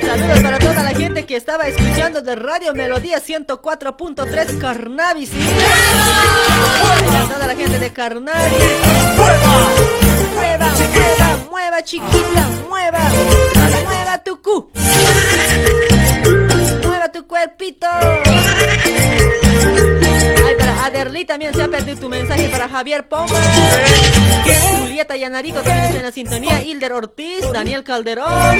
Saludos 0.00 0.40
para 0.42 0.58
toda 0.74 0.82
la 0.84 0.98
gente 0.98 1.26
que 1.26 1.36
estaba 1.36 1.66
escuchando 1.68 2.22
de 2.22 2.34
Radio 2.34 2.72
Melodía 2.74 3.18
104.3 3.18 4.58
Carnavis. 4.58 5.30
toda 7.32 7.46
la 7.46 7.54
gente 7.54 7.78
de 7.78 7.92
Carnavis. 7.92 8.58
Mueva, 10.34 10.70
mueva, 10.70 11.38
mueva, 11.50 11.82
chiquita, 11.82 12.48
mueva. 12.68 13.00
Mueva 13.84 14.18
tu 14.24 14.40
cu. 14.40 14.70
Mueva 16.82 17.08
tu 17.12 17.26
cuerpito. 17.26 17.86
También 21.26 21.54
se 21.54 21.62
ha 21.62 21.68
perdido 21.68 21.98
tu 21.98 22.08
mensaje 22.08 22.48
para 22.48 22.68
Javier 22.68 23.08
Pomba. 23.08 23.40
Julieta 24.80 25.16
Yanarico 25.16 25.60
también 25.60 25.86
está 25.86 25.96
en 25.98 26.02
la 26.02 26.12
sintonía. 26.12 26.62
Hilder 26.62 26.92
Ortiz, 26.92 27.40
Daniel 27.52 27.84
Calderón. 27.84 28.58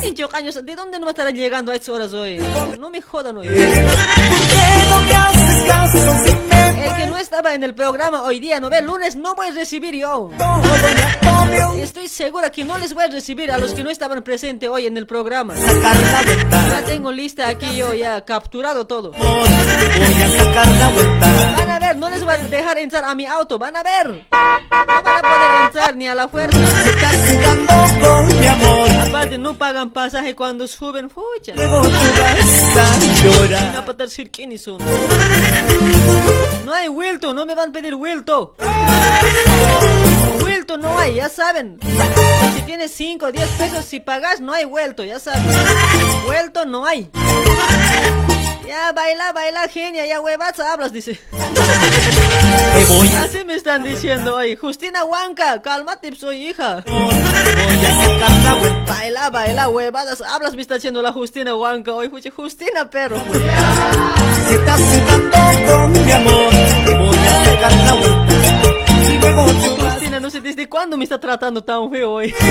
Cincho 0.00 0.28
Caños, 0.28 0.64
¿de 0.64 0.74
dónde 0.74 0.98
no 0.98 1.08
estarán 1.08 1.34
llegando 1.34 1.72
a 1.72 1.74
estas 1.74 1.90
horas 1.90 2.12
hoy? 2.12 2.40
No 2.78 2.90
me 2.90 3.00
jodan 3.00 3.36
hoy. 3.36 3.48
El 6.84 6.94
que 6.96 7.06
no 7.06 7.16
estaba 7.18 7.54
en 7.54 7.62
el 7.64 7.74
programa 7.74 8.22
hoy 8.22 8.40
día, 8.40 8.60
no 8.60 8.68
ve, 8.70 8.80
lunes 8.82 9.16
no 9.16 9.34
voy 9.34 9.48
a 9.48 9.52
recibir 9.52 9.94
yo. 9.94 10.30
Estoy 11.78 12.08
segura 12.08 12.50
que 12.50 12.64
no 12.64 12.76
les 12.78 12.94
voy 12.94 13.04
a 13.04 13.08
recibir 13.08 13.50
a 13.50 13.58
los 13.58 13.74
que 13.74 13.84
no 13.84 13.90
estaban 13.90 14.22
presentes 14.22 14.66
hoy 14.68 14.86
en 14.86 14.96
el 14.96 15.06
programa. 15.06 15.54
Ya 15.54 16.82
tengo 16.86 17.12
lista 17.12 17.48
aquí 17.48 17.76
yo, 17.76 17.92
ya 17.94 18.24
capturado 18.24 18.86
todo. 18.86 19.12
Van 19.12 19.22
a 21.70 21.78
ver, 21.78 21.96
no 21.96 22.10
les 22.10 22.24
voy 22.24 22.34
a 22.34 22.38
dejar 22.38 22.78
entrar 22.78 23.04
a 23.04 23.14
mi 23.14 23.26
auto, 23.26 23.58
van 23.58 23.76
a 23.76 23.82
ver. 23.82 24.08
No 24.08 24.24
van 24.86 25.06
a 25.06 25.20
poder 25.22 25.64
entrar 25.66 25.96
ni 25.96 26.08
a 26.08 26.14
la 26.14 26.28
fuerza. 26.28 26.58
Aparte, 29.08 29.38
no 29.38 29.54
pagan 29.54 29.90
pasaje 29.90 30.34
cuando 30.34 30.66
suben, 30.66 31.10
fucha. 31.10 31.54
No 31.54 31.82
para 33.84 34.04
decir 34.04 34.30
quiénes 34.30 34.62
son. 34.62 34.78
No 36.64 36.72
hay 36.72 36.88
vuelto, 36.88 37.34
no 37.34 37.46
me 37.46 37.54
van 37.54 37.70
a 37.70 37.72
pedir 37.72 37.94
vuelto. 37.94 38.54
Vuelto 40.40 40.76
no 40.76 40.98
hay, 40.98 41.14
ya 41.14 41.28
saben. 41.28 41.78
Si 42.54 42.62
tienes 42.62 42.92
5 42.92 43.26
o 43.26 43.32
10 43.32 43.48
pesos, 43.50 43.84
si 43.84 44.00
pagas, 44.00 44.40
no 44.40 44.52
hay 44.52 44.64
vuelto, 44.64 45.04
ya 45.04 45.18
saben. 45.18 45.44
Vuelto 46.24 46.64
no 46.64 46.86
hay. 46.86 47.10
Ya, 48.66 48.92
baila, 48.92 49.32
baila, 49.32 49.68
genia, 49.68 50.06
ya 50.06 50.20
huevas 50.20 50.58
hablas, 50.58 50.92
dice. 50.92 51.20
Así 53.18 53.44
me 53.44 53.54
están 53.54 53.82
diciendo 53.82 54.36
hoy. 54.36 54.56
Justina 54.56 55.04
Huanca, 55.04 55.60
cálmate, 55.62 56.14
soy 56.14 56.48
hija. 56.48 56.84
Baila, 58.86 59.30
baila, 59.30 59.68
huevadas 59.68 60.20
hablas, 60.22 60.54
me 60.54 60.62
está 60.62 60.76
haciendo 60.76 61.02
la 61.02 61.12
Justina 61.12 61.54
Huanca 61.54 61.92
hoy. 61.92 62.10
Justina, 62.34 62.88
perro. 62.88 63.16
Estás 63.16 64.80
jugando 64.80 65.36
con 65.66 65.92
mi 65.92 66.12
amor, 66.12 66.50
te 66.84 66.94
voy 66.94 67.16
a 67.16 67.44
sacar 67.44 67.72
la 67.72 67.92
vuelta. 67.94 68.34
Justina, 69.90 70.20
no 70.20 70.30
sé 70.30 70.40
desde 70.40 70.68
cuándo 70.68 70.84
¿Cuándo 70.84 70.98
me 70.98 71.04
está 71.04 71.18
tratando 71.18 71.64
tan 71.64 71.90
feo 71.90 72.12
hoy? 72.12 72.34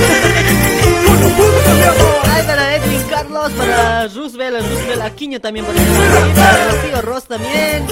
Ay, 2.34 2.44
para 2.48 2.76
Edwin 2.78 3.04
Carlos, 3.08 3.52
para 3.52 4.08
Roosevelt, 4.08 4.68
Roosevelt 4.68 5.02
Aquino 5.04 5.40
también, 5.40 5.64
para, 5.68 5.78
para 6.36 6.72
Rocío 6.72 7.02
Ross 7.04 7.26
también. 7.26 7.86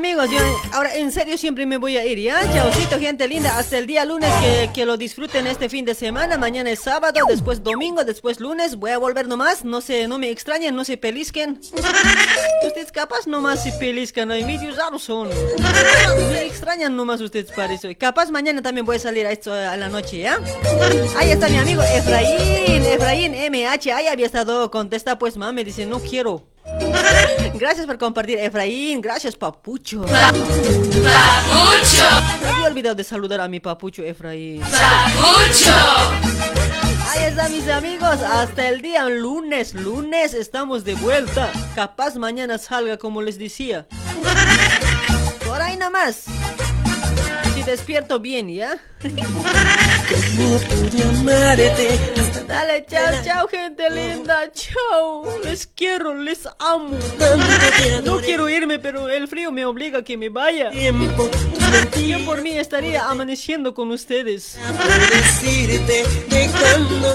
Amigos, 0.00 0.30
yo 0.30 0.38
ahora 0.72 0.94
en 0.96 1.12
serio 1.12 1.36
siempre 1.36 1.66
me 1.66 1.76
voy 1.76 1.98
a 1.98 2.06
ir, 2.06 2.18
¿ya? 2.18 2.40
Chaucito, 2.54 2.98
gente 2.98 3.28
linda, 3.28 3.58
hasta 3.58 3.76
el 3.76 3.86
día 3.86 4.06
lunes 4.06 4.30
que, 4.40 4.70
que 4.72 4.86
lo 4.86 4.96
disfruten 4.96 5.46
este 5.46 5.68
fin 5.68 5.84
de 5.84 5.94
semana, 5.94 6.38
mañana 6.38 6.70
es 6.70 6.80
sábado, 6.80 7.20
después 7.28 7.62
domingo, 7.62 8.02
después 8.02 8.40
lunes, 8.40 8.76
voy 8.76 8.92
a 8.92 8.98
volver 8.98 9.28
nomás, 9.28 9.62
no 9.62 9.82
se, 9.82 10.08
no 10.08 10.16
me 10.16 10.30
extrañen, 10.30 10.74
no 10.74 10.86
se 10.86 10.96
pelisquen. 10.96 11.60
Ustedes 12.66 12.90
capaz 12.92 13.26
nomás 13.26 13.62
se 13.62 13.72
peliscan, 13.72 14.30
hay 14.30 14.42
medios 14.42 14.74
raros 14.78 15.02
son. 15.02 15.28
Me 16.32 16.46
extrañan 16.46 16.96
nomás 16.96 17.20
ustedes 17.20 17.52
parece. 17.52 17.94
Capaz 17.94 18.30
mañana 18.30 18.62
también 18.62 18.86
voy 18.86 18.96
a 18.96 19.00
salir 19.00 19.26
a 19.26 19.32
esto 19.32 19.52
a 19.52 19.76
la 19.76 19.90
noche, 19.90 20.20
¿ya? 20.20 20.38
Ahí 21.18 21.30
está 21.30 21.46
mi 21.50 21.58
amigo 21.58 21.82
Efraín, 21.82 22.86
Efraín 22.86 23.32
MH, 23.32 23.92
ahí 23.92 24.06
había 24.06 24.24
estado, 24.24 24.70
contesta 24.70 25.18
pues 25.18 25.36
mami, 25.36 25.62
dice 25.62 25.84
no 25.84 26.00
quiero. 26.00 26.46
Gracias 27.54 27.86
por 27.86 27.98
compartir, 27.98 28.38
Efraín. 28.38 29.00
Gracias, 29.00 29.36
papucho. 29.36 30.02
Papucho. 30.02 30.14
Me 32.40 32.48
había 32.48 32.66
olvidado 32.66 32.94
de 32.94 33.04
saludar 33.04 33.40
a 33.40 33.48
mi 33.48 33.60
papucho, 33.60 34.02
Efraín. 34.02 34.60
Papucho. 34.60 35.74
Ahí 37.08 37.24
está, 37.24 37.48
mis 37.48 37.68
amigos. 37.68 38.22
Hasta 38.22 38.68
el 38.68 38.82
día 38.82 39.08
lunes. 39.08 39.74
Lunes 39.74 40.32
estamos 40.34 40.84
de 40.84 40.94
vuelta. 40.94 41.50
Capaz 41.74 42.16
mañana 42.16 42.56
salga 42.58 42.96
como 42.98 43.20
les 43.20 43.38
decía. 43.38 43.86
Por 45.46 45.60
ahí 45.60 45.76
nada 45.76 45.90
más. 45.90 46.24
Despierto 47.66 48.18
bien, 48.18 48.48
¿ya? 48.48 48.78
Dale, 52.48 52.84
chao, 52.86 53.24
chao, 53.24 53.48
gente 53.48 53.88
linda. 53.90 54.50
Chao. 54.52 55.24
Les 55.44 55.66
quiero, 55.66 56.14
les 56.14 56.48
amo. 56.58 56.96
No 58.04 58.18
quiero 58.18 58.48
irme, 58.48 58.78
pero 58.78 59.08
el 59.08 59.28
frío 59.28 59.52
me 59.52 59.64
obliga 59.64 60.00
a 60.00 60.02
que 60.02 60.16
me 60.16 60.28
vaya. 60.30 60.70
Yo 60.72 62.24
por 62.24 62.42
mí 62.42 62.58
estaría 62.58 63.08
amaneciendo 63.08 63.72
con 63.74 63.90
ustedes. 63.92 64.58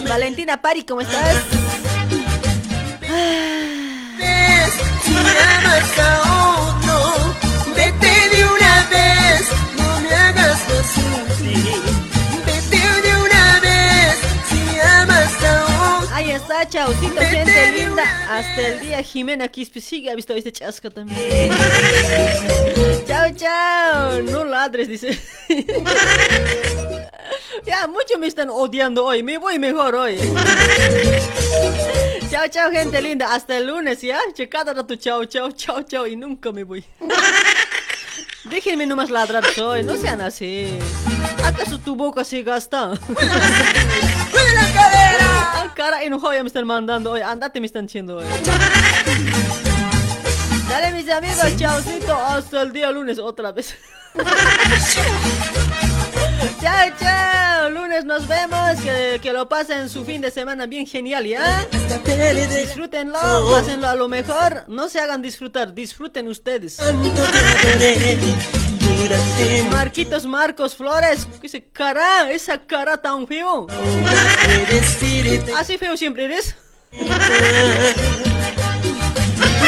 Valentina 0.08 0.62
Pari, 0.62 0.84
¿cómo 0.86 1.02
estás? 1.02 1.36
Ahí 16.16 16.32
está, 16.32 16.66
chaucito, 16.68 17.20
gente 17.20 17.72
linda. 17.74 18.04
Hasta 18.30 18.68
el 18.68 18.80
día 18.80 19.04
Jimena 19.04 19.50
Quispe 19.50 19.82
sigue, 19.82 20.10
ha 20.10 20.16
visto 20.16 20.34
este 20.34 20.50
chasca 20.50 20.90
también. 20.90 21.52
chao, 23.06 23.32
chao. 23.36 24.22
No 24.22 24.46
ladres, 24.46 24.88
dice. 24.88 25.20
ya, 27.66 27.86
mucho 27.88 28.18
me 28.18 28.28
están 28.28 28.50
odiando 28.50 29.04
hoy. 29.04 29.24
Me 29.24 29.38
voy 29.38 29.60
mejor 29.60 29.94
hoy. 29.94 30.18
chao, 32.32 32.48
chao, 32.50 32.72
gente 32.72 33.02
linda. 33.02 33.34
Hasta 33.34 33.58
el 33.58 33.68
lunes, 33.68 34.02
¿ya? 34.02 34.20
Cada 34.50 34.74
rato, 34.74 34.96
chao, 34.96 35.26
chao, 35.26 35.52
chao, 35.52 35.84
chao. 35.84 36.08
Y 36.08 36.16
nunca 36.16 36.54
me 36.54 36.64
voy. 36.64 36.86
Déjenme 38.46 38.86
nomás 38.88 39.10
ladrar 39.10 39.44
hoy, 39.60 39.84
no 39.84 39.98
sean 39.98 40.22
así. 40.22 40.80
¿Acaso 41.46 41.80
tu 41.80 41.96
boca 41.96 42.24
se 42.24 42.42
gasta? 42.44 42.90
la 42.90 42.98
cadera! 44.74 45.28
Ah, 45.30 45.72
cara 45.76 46.02
enojado 46.04 46.34
ya 46.34 46.42
me 46.44 46.48
están 46.48 46.66
mandando 46.66 47.12
hoy. 47.12 47.22
Andate 47.22 47.60
me 47.60 47.68
están 47.68 47.86
diciendo. 47.86 48.22
Dale 50.70 50.92
mis 50.92 51.10
amigos, 51.10 51.56
chaucito. 51.58 52.16
Hasta 52.16 52.64
el 52.64 52.74
día 52.74 52.92
lunes 52.92 53.20
otra 53.20 53.52
vez. 53.52 53.76
chao, 56.62 56.90
chao. 57.00 57.70
Lunes 57.70 58.06
nos 58.06 58.28
vemos. 58.28 58.82
Que, 58.82 59.20
que 59.22 59.32
lo 59.32 59.48
pasen 59.48 59.88
su 59.88 60.04
fin 60.04 60.22
de 60.22 60.32
semana 60.32 60.66
bien 60.66 60.88
genial, 60.88 61.26
¿ya? 61.26 61.66
Disfrútenlo, 62.50 63.20
pásenlo 63.52 63.88
a 63.88 63.96
lo 63.96 64.08
mejor. 64.08 64.66
No 64.68 64.90
se 64.90 65.00
hagan 65.00 65.22
disfrutar, 65.22 65.74
disfruten 65.74 66.28
ustedes. 66.28 66.80
Marquitos 69.72 70.26
Marcos 70.26 70.76
Flores, 70.76 71.28
dice, 71.42 71.64
cara, 71.72 72.32
esa 72.32 72.58
cara 72.58 72.98
tan 72.98 73.28
feo. 73.28 73.68
Así 75.56 75.78
feo 75.78 75.96
siempre 75.98 76.26
eres. 76.26 76.56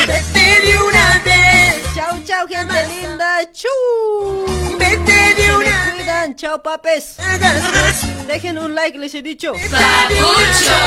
Vete 0.07 0.61
de 0.65 0.77
una 0.77 1.21
vez. 1.25 1.75
Chao, 1.95 2.17
chao, 2.25 2.47
gente 2.47 2.87
linda. 2.87 3.39
Chu. 3.51 3.67
Vete 4.77 5.35
de 5.35 5.55
una 5.55 5.85
vez. 5.85 5.93
Cuidan, 5.95 6.35
chao, 6.35 6.61
papes. 6.61 7.17
Dejen 8.27 8.57
un 8.57 8.73
like, 8.75 8.97
les 8.97 9.13
he 9.13 9.21
dicho. 9.21 9.53
Papucho. 9.53 10.77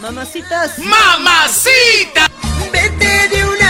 Mamacitas. 0.00 0.78
Mamacita. 0.78 2.28
Vete 2.72 3.28
de 3.28 3.44
una 3.44 3.67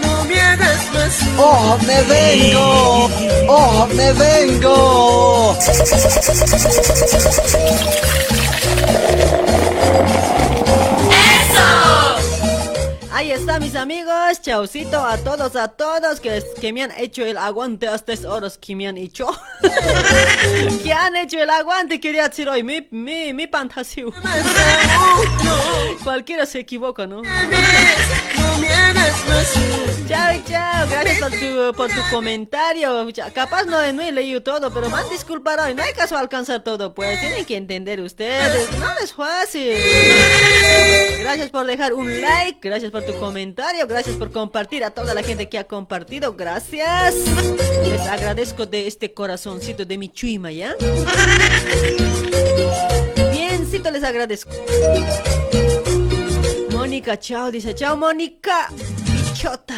No 0.00 0.24
me 0.24 0.40
hagas 0.40 0.92
más. 0.92 1.20
¡Oh, 1.38 1.78
me 1.86 2.02
vengo! 2.02 3.10
¡Oh, 3.48 3.86
me 3.94 4.12
vengo! 4.12 5.56
Ahí 13.12 13.30
está, 13.30 13.60
mis 13.60 13.76
amigos. 13.76 14.40
Chaucito 14.40 14.98
a 14.98 15.16
todos, 15.16 15.54
a 15.54 15.68
todos 15.68 16.18
que, 16.18 16.42
que 16.60 16.72
me 16.72 16.82
han 16.82 16.90
hecho 16.98 17.24
el 17.24 17.36
aguante 17.36 17.86
hasta 17.86 18.12
estas 18.12 18.30
horas 18.30 18.58
que 18.58 18.74
me 18.74 18.88
han 18.88 18.96
hecho. 18.96 19.28
que 20.82 20.92
han 20.92 21.14
hecho 21.14 21.40
el 21.40 21.48
aguante, 21.48 22.00
quería 22.00 22.28
decir 22.28 22.48
hoy. 22.48 22.64
Mi, 22.64 22.88
mi, 22.90 23.32
mi 23.32 23.46
fantasía. 23.46 24.06
Cualquiera 26.02 26.46
se 26.46 26.58
equivoca, 26.60 27.06
¿no? 27.06 27.22
Chao, 30.08 30.42
chao. 30.46 30.88
Gracias 30.88 31.18
por 31.18 31.30
tu, 31.30 31.76
por 31.76 31.88
tu 31.88 32.00
comentario. 32.10 33.06
Capaz 33.34 33.64
no, 33.64 33.92
no 33.92 34.02
he 34.02 34.12
leído 34.12 34.42
todo, 34.42 34.72
pero 34.72 34.90
más 34.90 35.08
disculpar 35.10 35.60
hoy. 35.60 35.74
No 35.74 35.82
hay 35.82 35.92
caso 35.92 36.16
alcanzar 36.16 36.62
todo, 36.62 36.94
pues. 36.94 37.20
Tienen 37.20 37.44
que 37.44 37.56
entender 37.56 38.00
ustedes. 38.00 38.70
No 38.78 38.90
es 39.02 39.12
fácil. 39.12 39.76
Gracias 41.20 41.50
por 41.50 41.66
dejar 41.66 41.94
un 41.94 42.20
like. 42.20 42.58
Gracias 42.62 42.90
por 42.90 43.04
tu 43.04 43.14
comentario. 43.18 43.86
Gracias 43.86 44.16
por 44.16 44.30
compartir 44.32 44.84
a 44.84 44.90
toda 44.90 45.14
la 45.14 45.22
gente 45.22 45.48
que 45.48 45.58
ha 45.58 45.64
compartido. 45.64 46.34
Gracias. 46.34 47.14
Les 47.84 48.02
agradezco 48.02 48.66
de 48.66 48.86
este 48.86 49.14
corazoncito 49.14 49.84
de 49.84 49.98
mi 49.98 50.08
chuima, 50.08 50.52
¿ya? 50.52 50.74
Biencito 53.32 53.90
les 53.90 54.04
agradezco. 54.04 54.52
Mónica, 56.92 57.18
chao, 57.18 57.50
dice, 57.50 57.74
chao, 57.74 57.96
Mónica. 57.96 58.68
Bichota. 59.06 59.74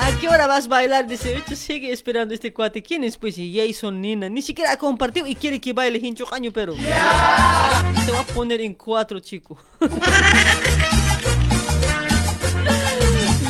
¿A 0.00 0.20
qué 0.20 0.28
hora 0.28 0.46
vas 0.46 0.66
a 0.66 0.68
bailar? 0.68 1.08
Dice, 1.08 1.34
"Esto 1.34 1.56
sigue 1.56 1.90
esperando 1.90 2.34
este 2.34 2.52
cuate. 2.52 2.84
¿Quién 2.84 3.02
es? 3.02 3.16
Pues 3.16 3.34
Jason 3.36 4.00
Nina. 4.00 4.28
Ni 4.28 4.42
siquiera 4.42 4.70
ha 4.70 4.76
compartido 4.76 5.26
y 5.26 5.34
quiere 5.34 5.60
que 5.60 5.72
baile 5.72 5.98
hincho 6.00 6.24
caño, 6.24 6.52
pero. 6.52 6.76
Se 6.76 8.12
va 8.12 8.20
a 8.20 8.26
poner 8.32 8.60
en 8.60 8.74
cuatro, 8.74 9.18
chico. 9.18 9.58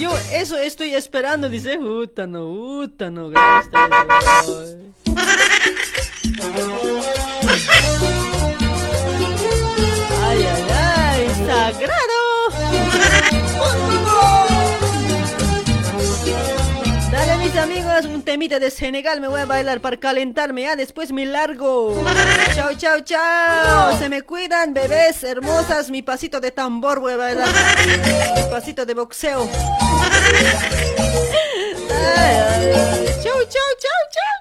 Yo 0.00 0.16
eso 0.32 0.56
estoy 0.56 0.94
esperando, 0.94 1.50
dice. 1.50 1.76
Uta 1.76 2.26
no. 2.26 2.50
Sagrado. 11.72 12.18
Dale 17.10 17.36
mis 17.36 17.56
amigos, 17.56 18.06
un 18.06 18.22
temita 18.22 18.58
de 18.58 18.70
Senegal, 18.70 19.20
me 19.20 19.28
voy 19.28 19.42
a 19.42 19.44
bailar 19.44 19.80
para 19.80 19.98
calentarme, 19.98 20.62
ya 20.62 20.76
después 20.76 21.12
me 21.12 21.26
largo. 21.26 22.02
Chao, 22.54 22.74
chao, 22.74 23.00
chao. 23.00 23.98
Se 23.98 24.08
me 24.08 24.22
cuidan, 24.22 24.72
bebés 24.72 25.22
hermosas, 25.22 25.90
mi 25.90 26.02
pasito 26.02 26.40
de 26.40 26.50
tambor 26.50 27.00
voy 27.00 27.12
a 27.12 27.16
bailar. 27.18 27.48
Mi 28.36 28.42
pasito 28.50 28.86
de 28.86 28.94
boxeo. 28.94 29.46
Ay, 31.90 32.36
ay. 32.50 32.72
Chau, 33.22 33.38
chau, 33.48 33.70
chau, 33.82 34.00
chau, 34.14 34.36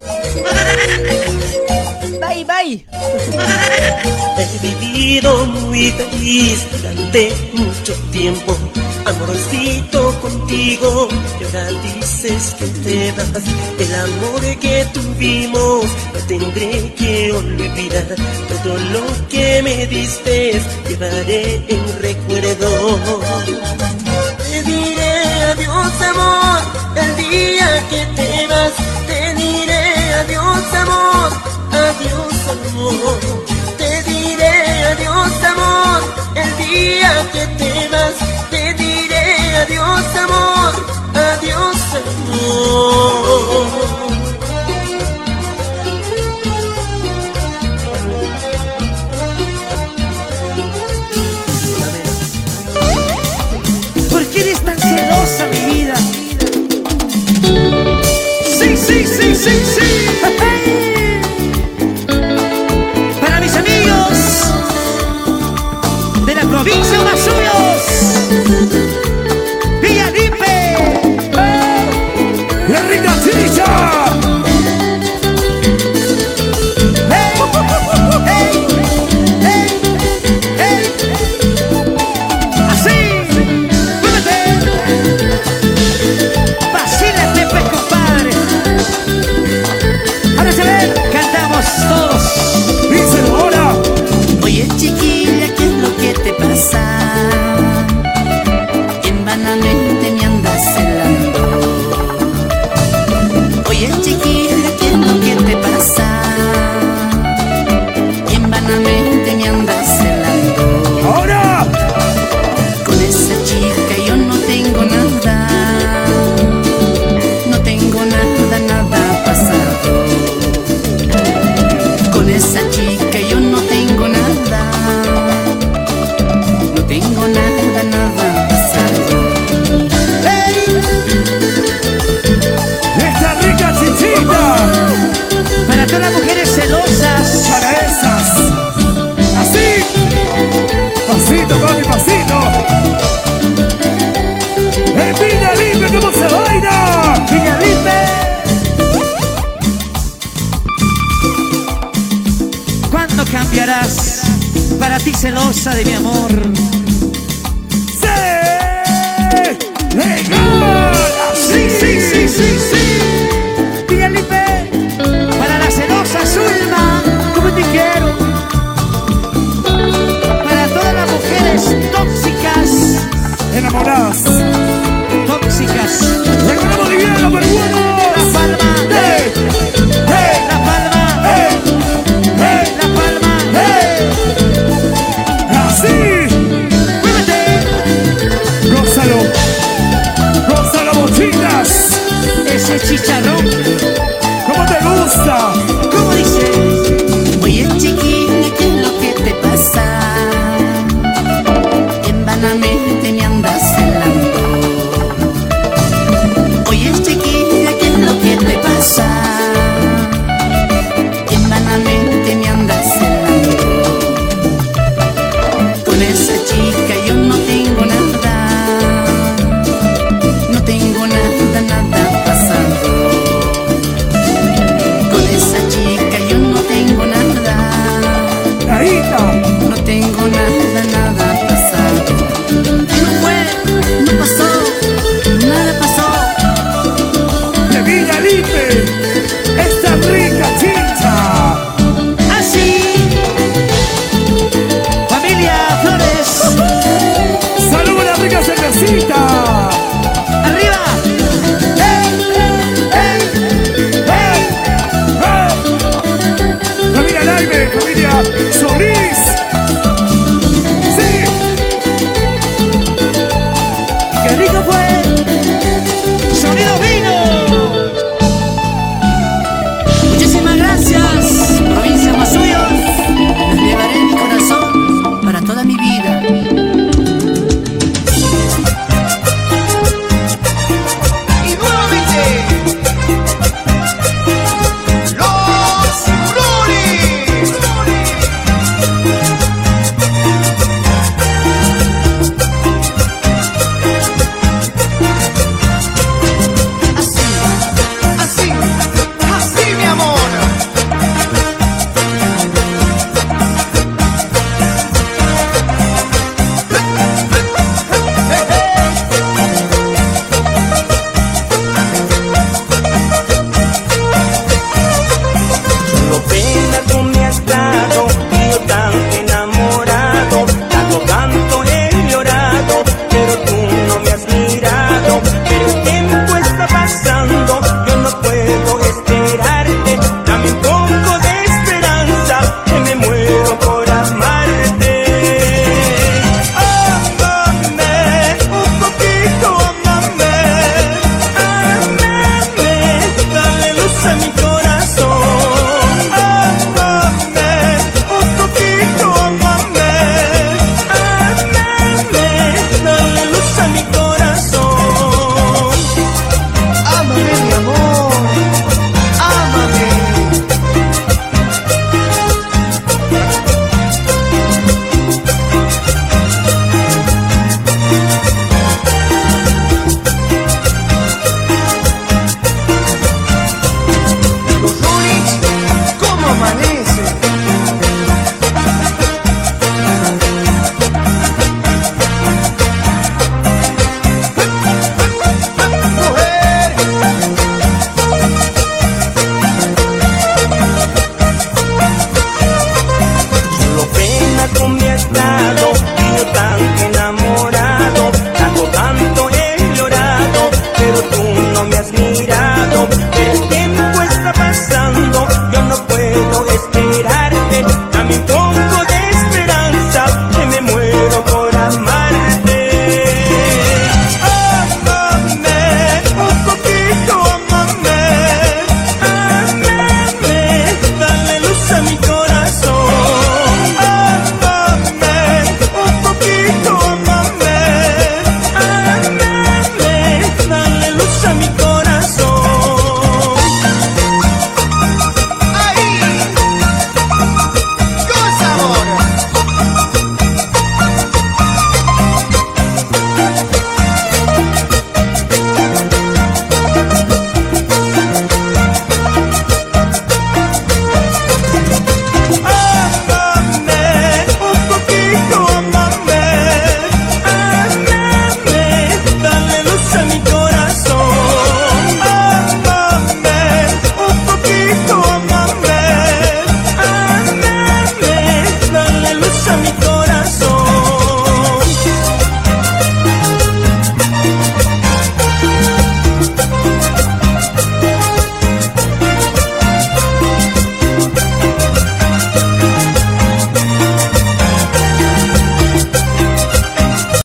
Bye, 2.20 2.44
bye. 2.44 2.84
He 4.38 4.58
vivido 4.62 5.46
muy 5.46 5.90
feliz 5.90 6.66
durante 6.70 7.32
mucho 7.54 7.94
tiempo. 8.10 8.56
Amorosito 9.04 10.14
contigo, 10.20 11.08
y 11.40 11.44
ahora 11.44 11.68
dices 11.82 12.54
que 12.58 12.66
te 12.66 13.12
vas. 13.12 13.44
El 13.78 13.94
amor 13.94 14.40
que 14.60 14.86
tuvimos 14.94 15.84
no 16.14 16.20
tendré 16.28 16.94
que 16.94 17.32
olvidar. 17.32 18.06
Todo 18.48 18.78
lo 18.94 19.28
que 19.28 19.62
me 19.62 19.86
diste 19.86 20.60
llevaré 20.88 21.56
en 21.68 21.98
recuerdo. 22.00 22.98
Te 24.38 24.62
diré 24.62 25.12
adiós, 25.52 26.00
amor, 26.02 26.60
el 26.96 27.16
día 27.16 27.84
que 27.90 28.06
te 28.16 28.46
vas 28.46 28.72
adiós 30.22 30.74
amor, 30.82 31.30
adiós 31.86 32.38
amor. 32.54 33.18
Te 33.78 33.90
diré 34.04 34.56
adiós 34.92 35.44
amor 35.52 36.00
el 36.42 36.50
día 36.56 37.12
que 37.32 37.42
te 37.58 37.72
vas. 37.88 38.16
Te 38.50 38.62
diré 38.74 39.26
adiós 39.62 40.16
amor, 40.24 40.72
adiós 41.14 41.80
amor. 42.00 43.22
sí, 59.06 59.06
sí, 59.06 59.34
sí, 59.34 59.50
sí. 59.74 59.82
Para 63.20 63.40
mis 63.40 63.54
amigos 63.54 64.18
de 66.26 66.34
la 66.34 66.42
provincia 66.42 66.98
de 66.98 67.02
Amazonas. 67.02 69.01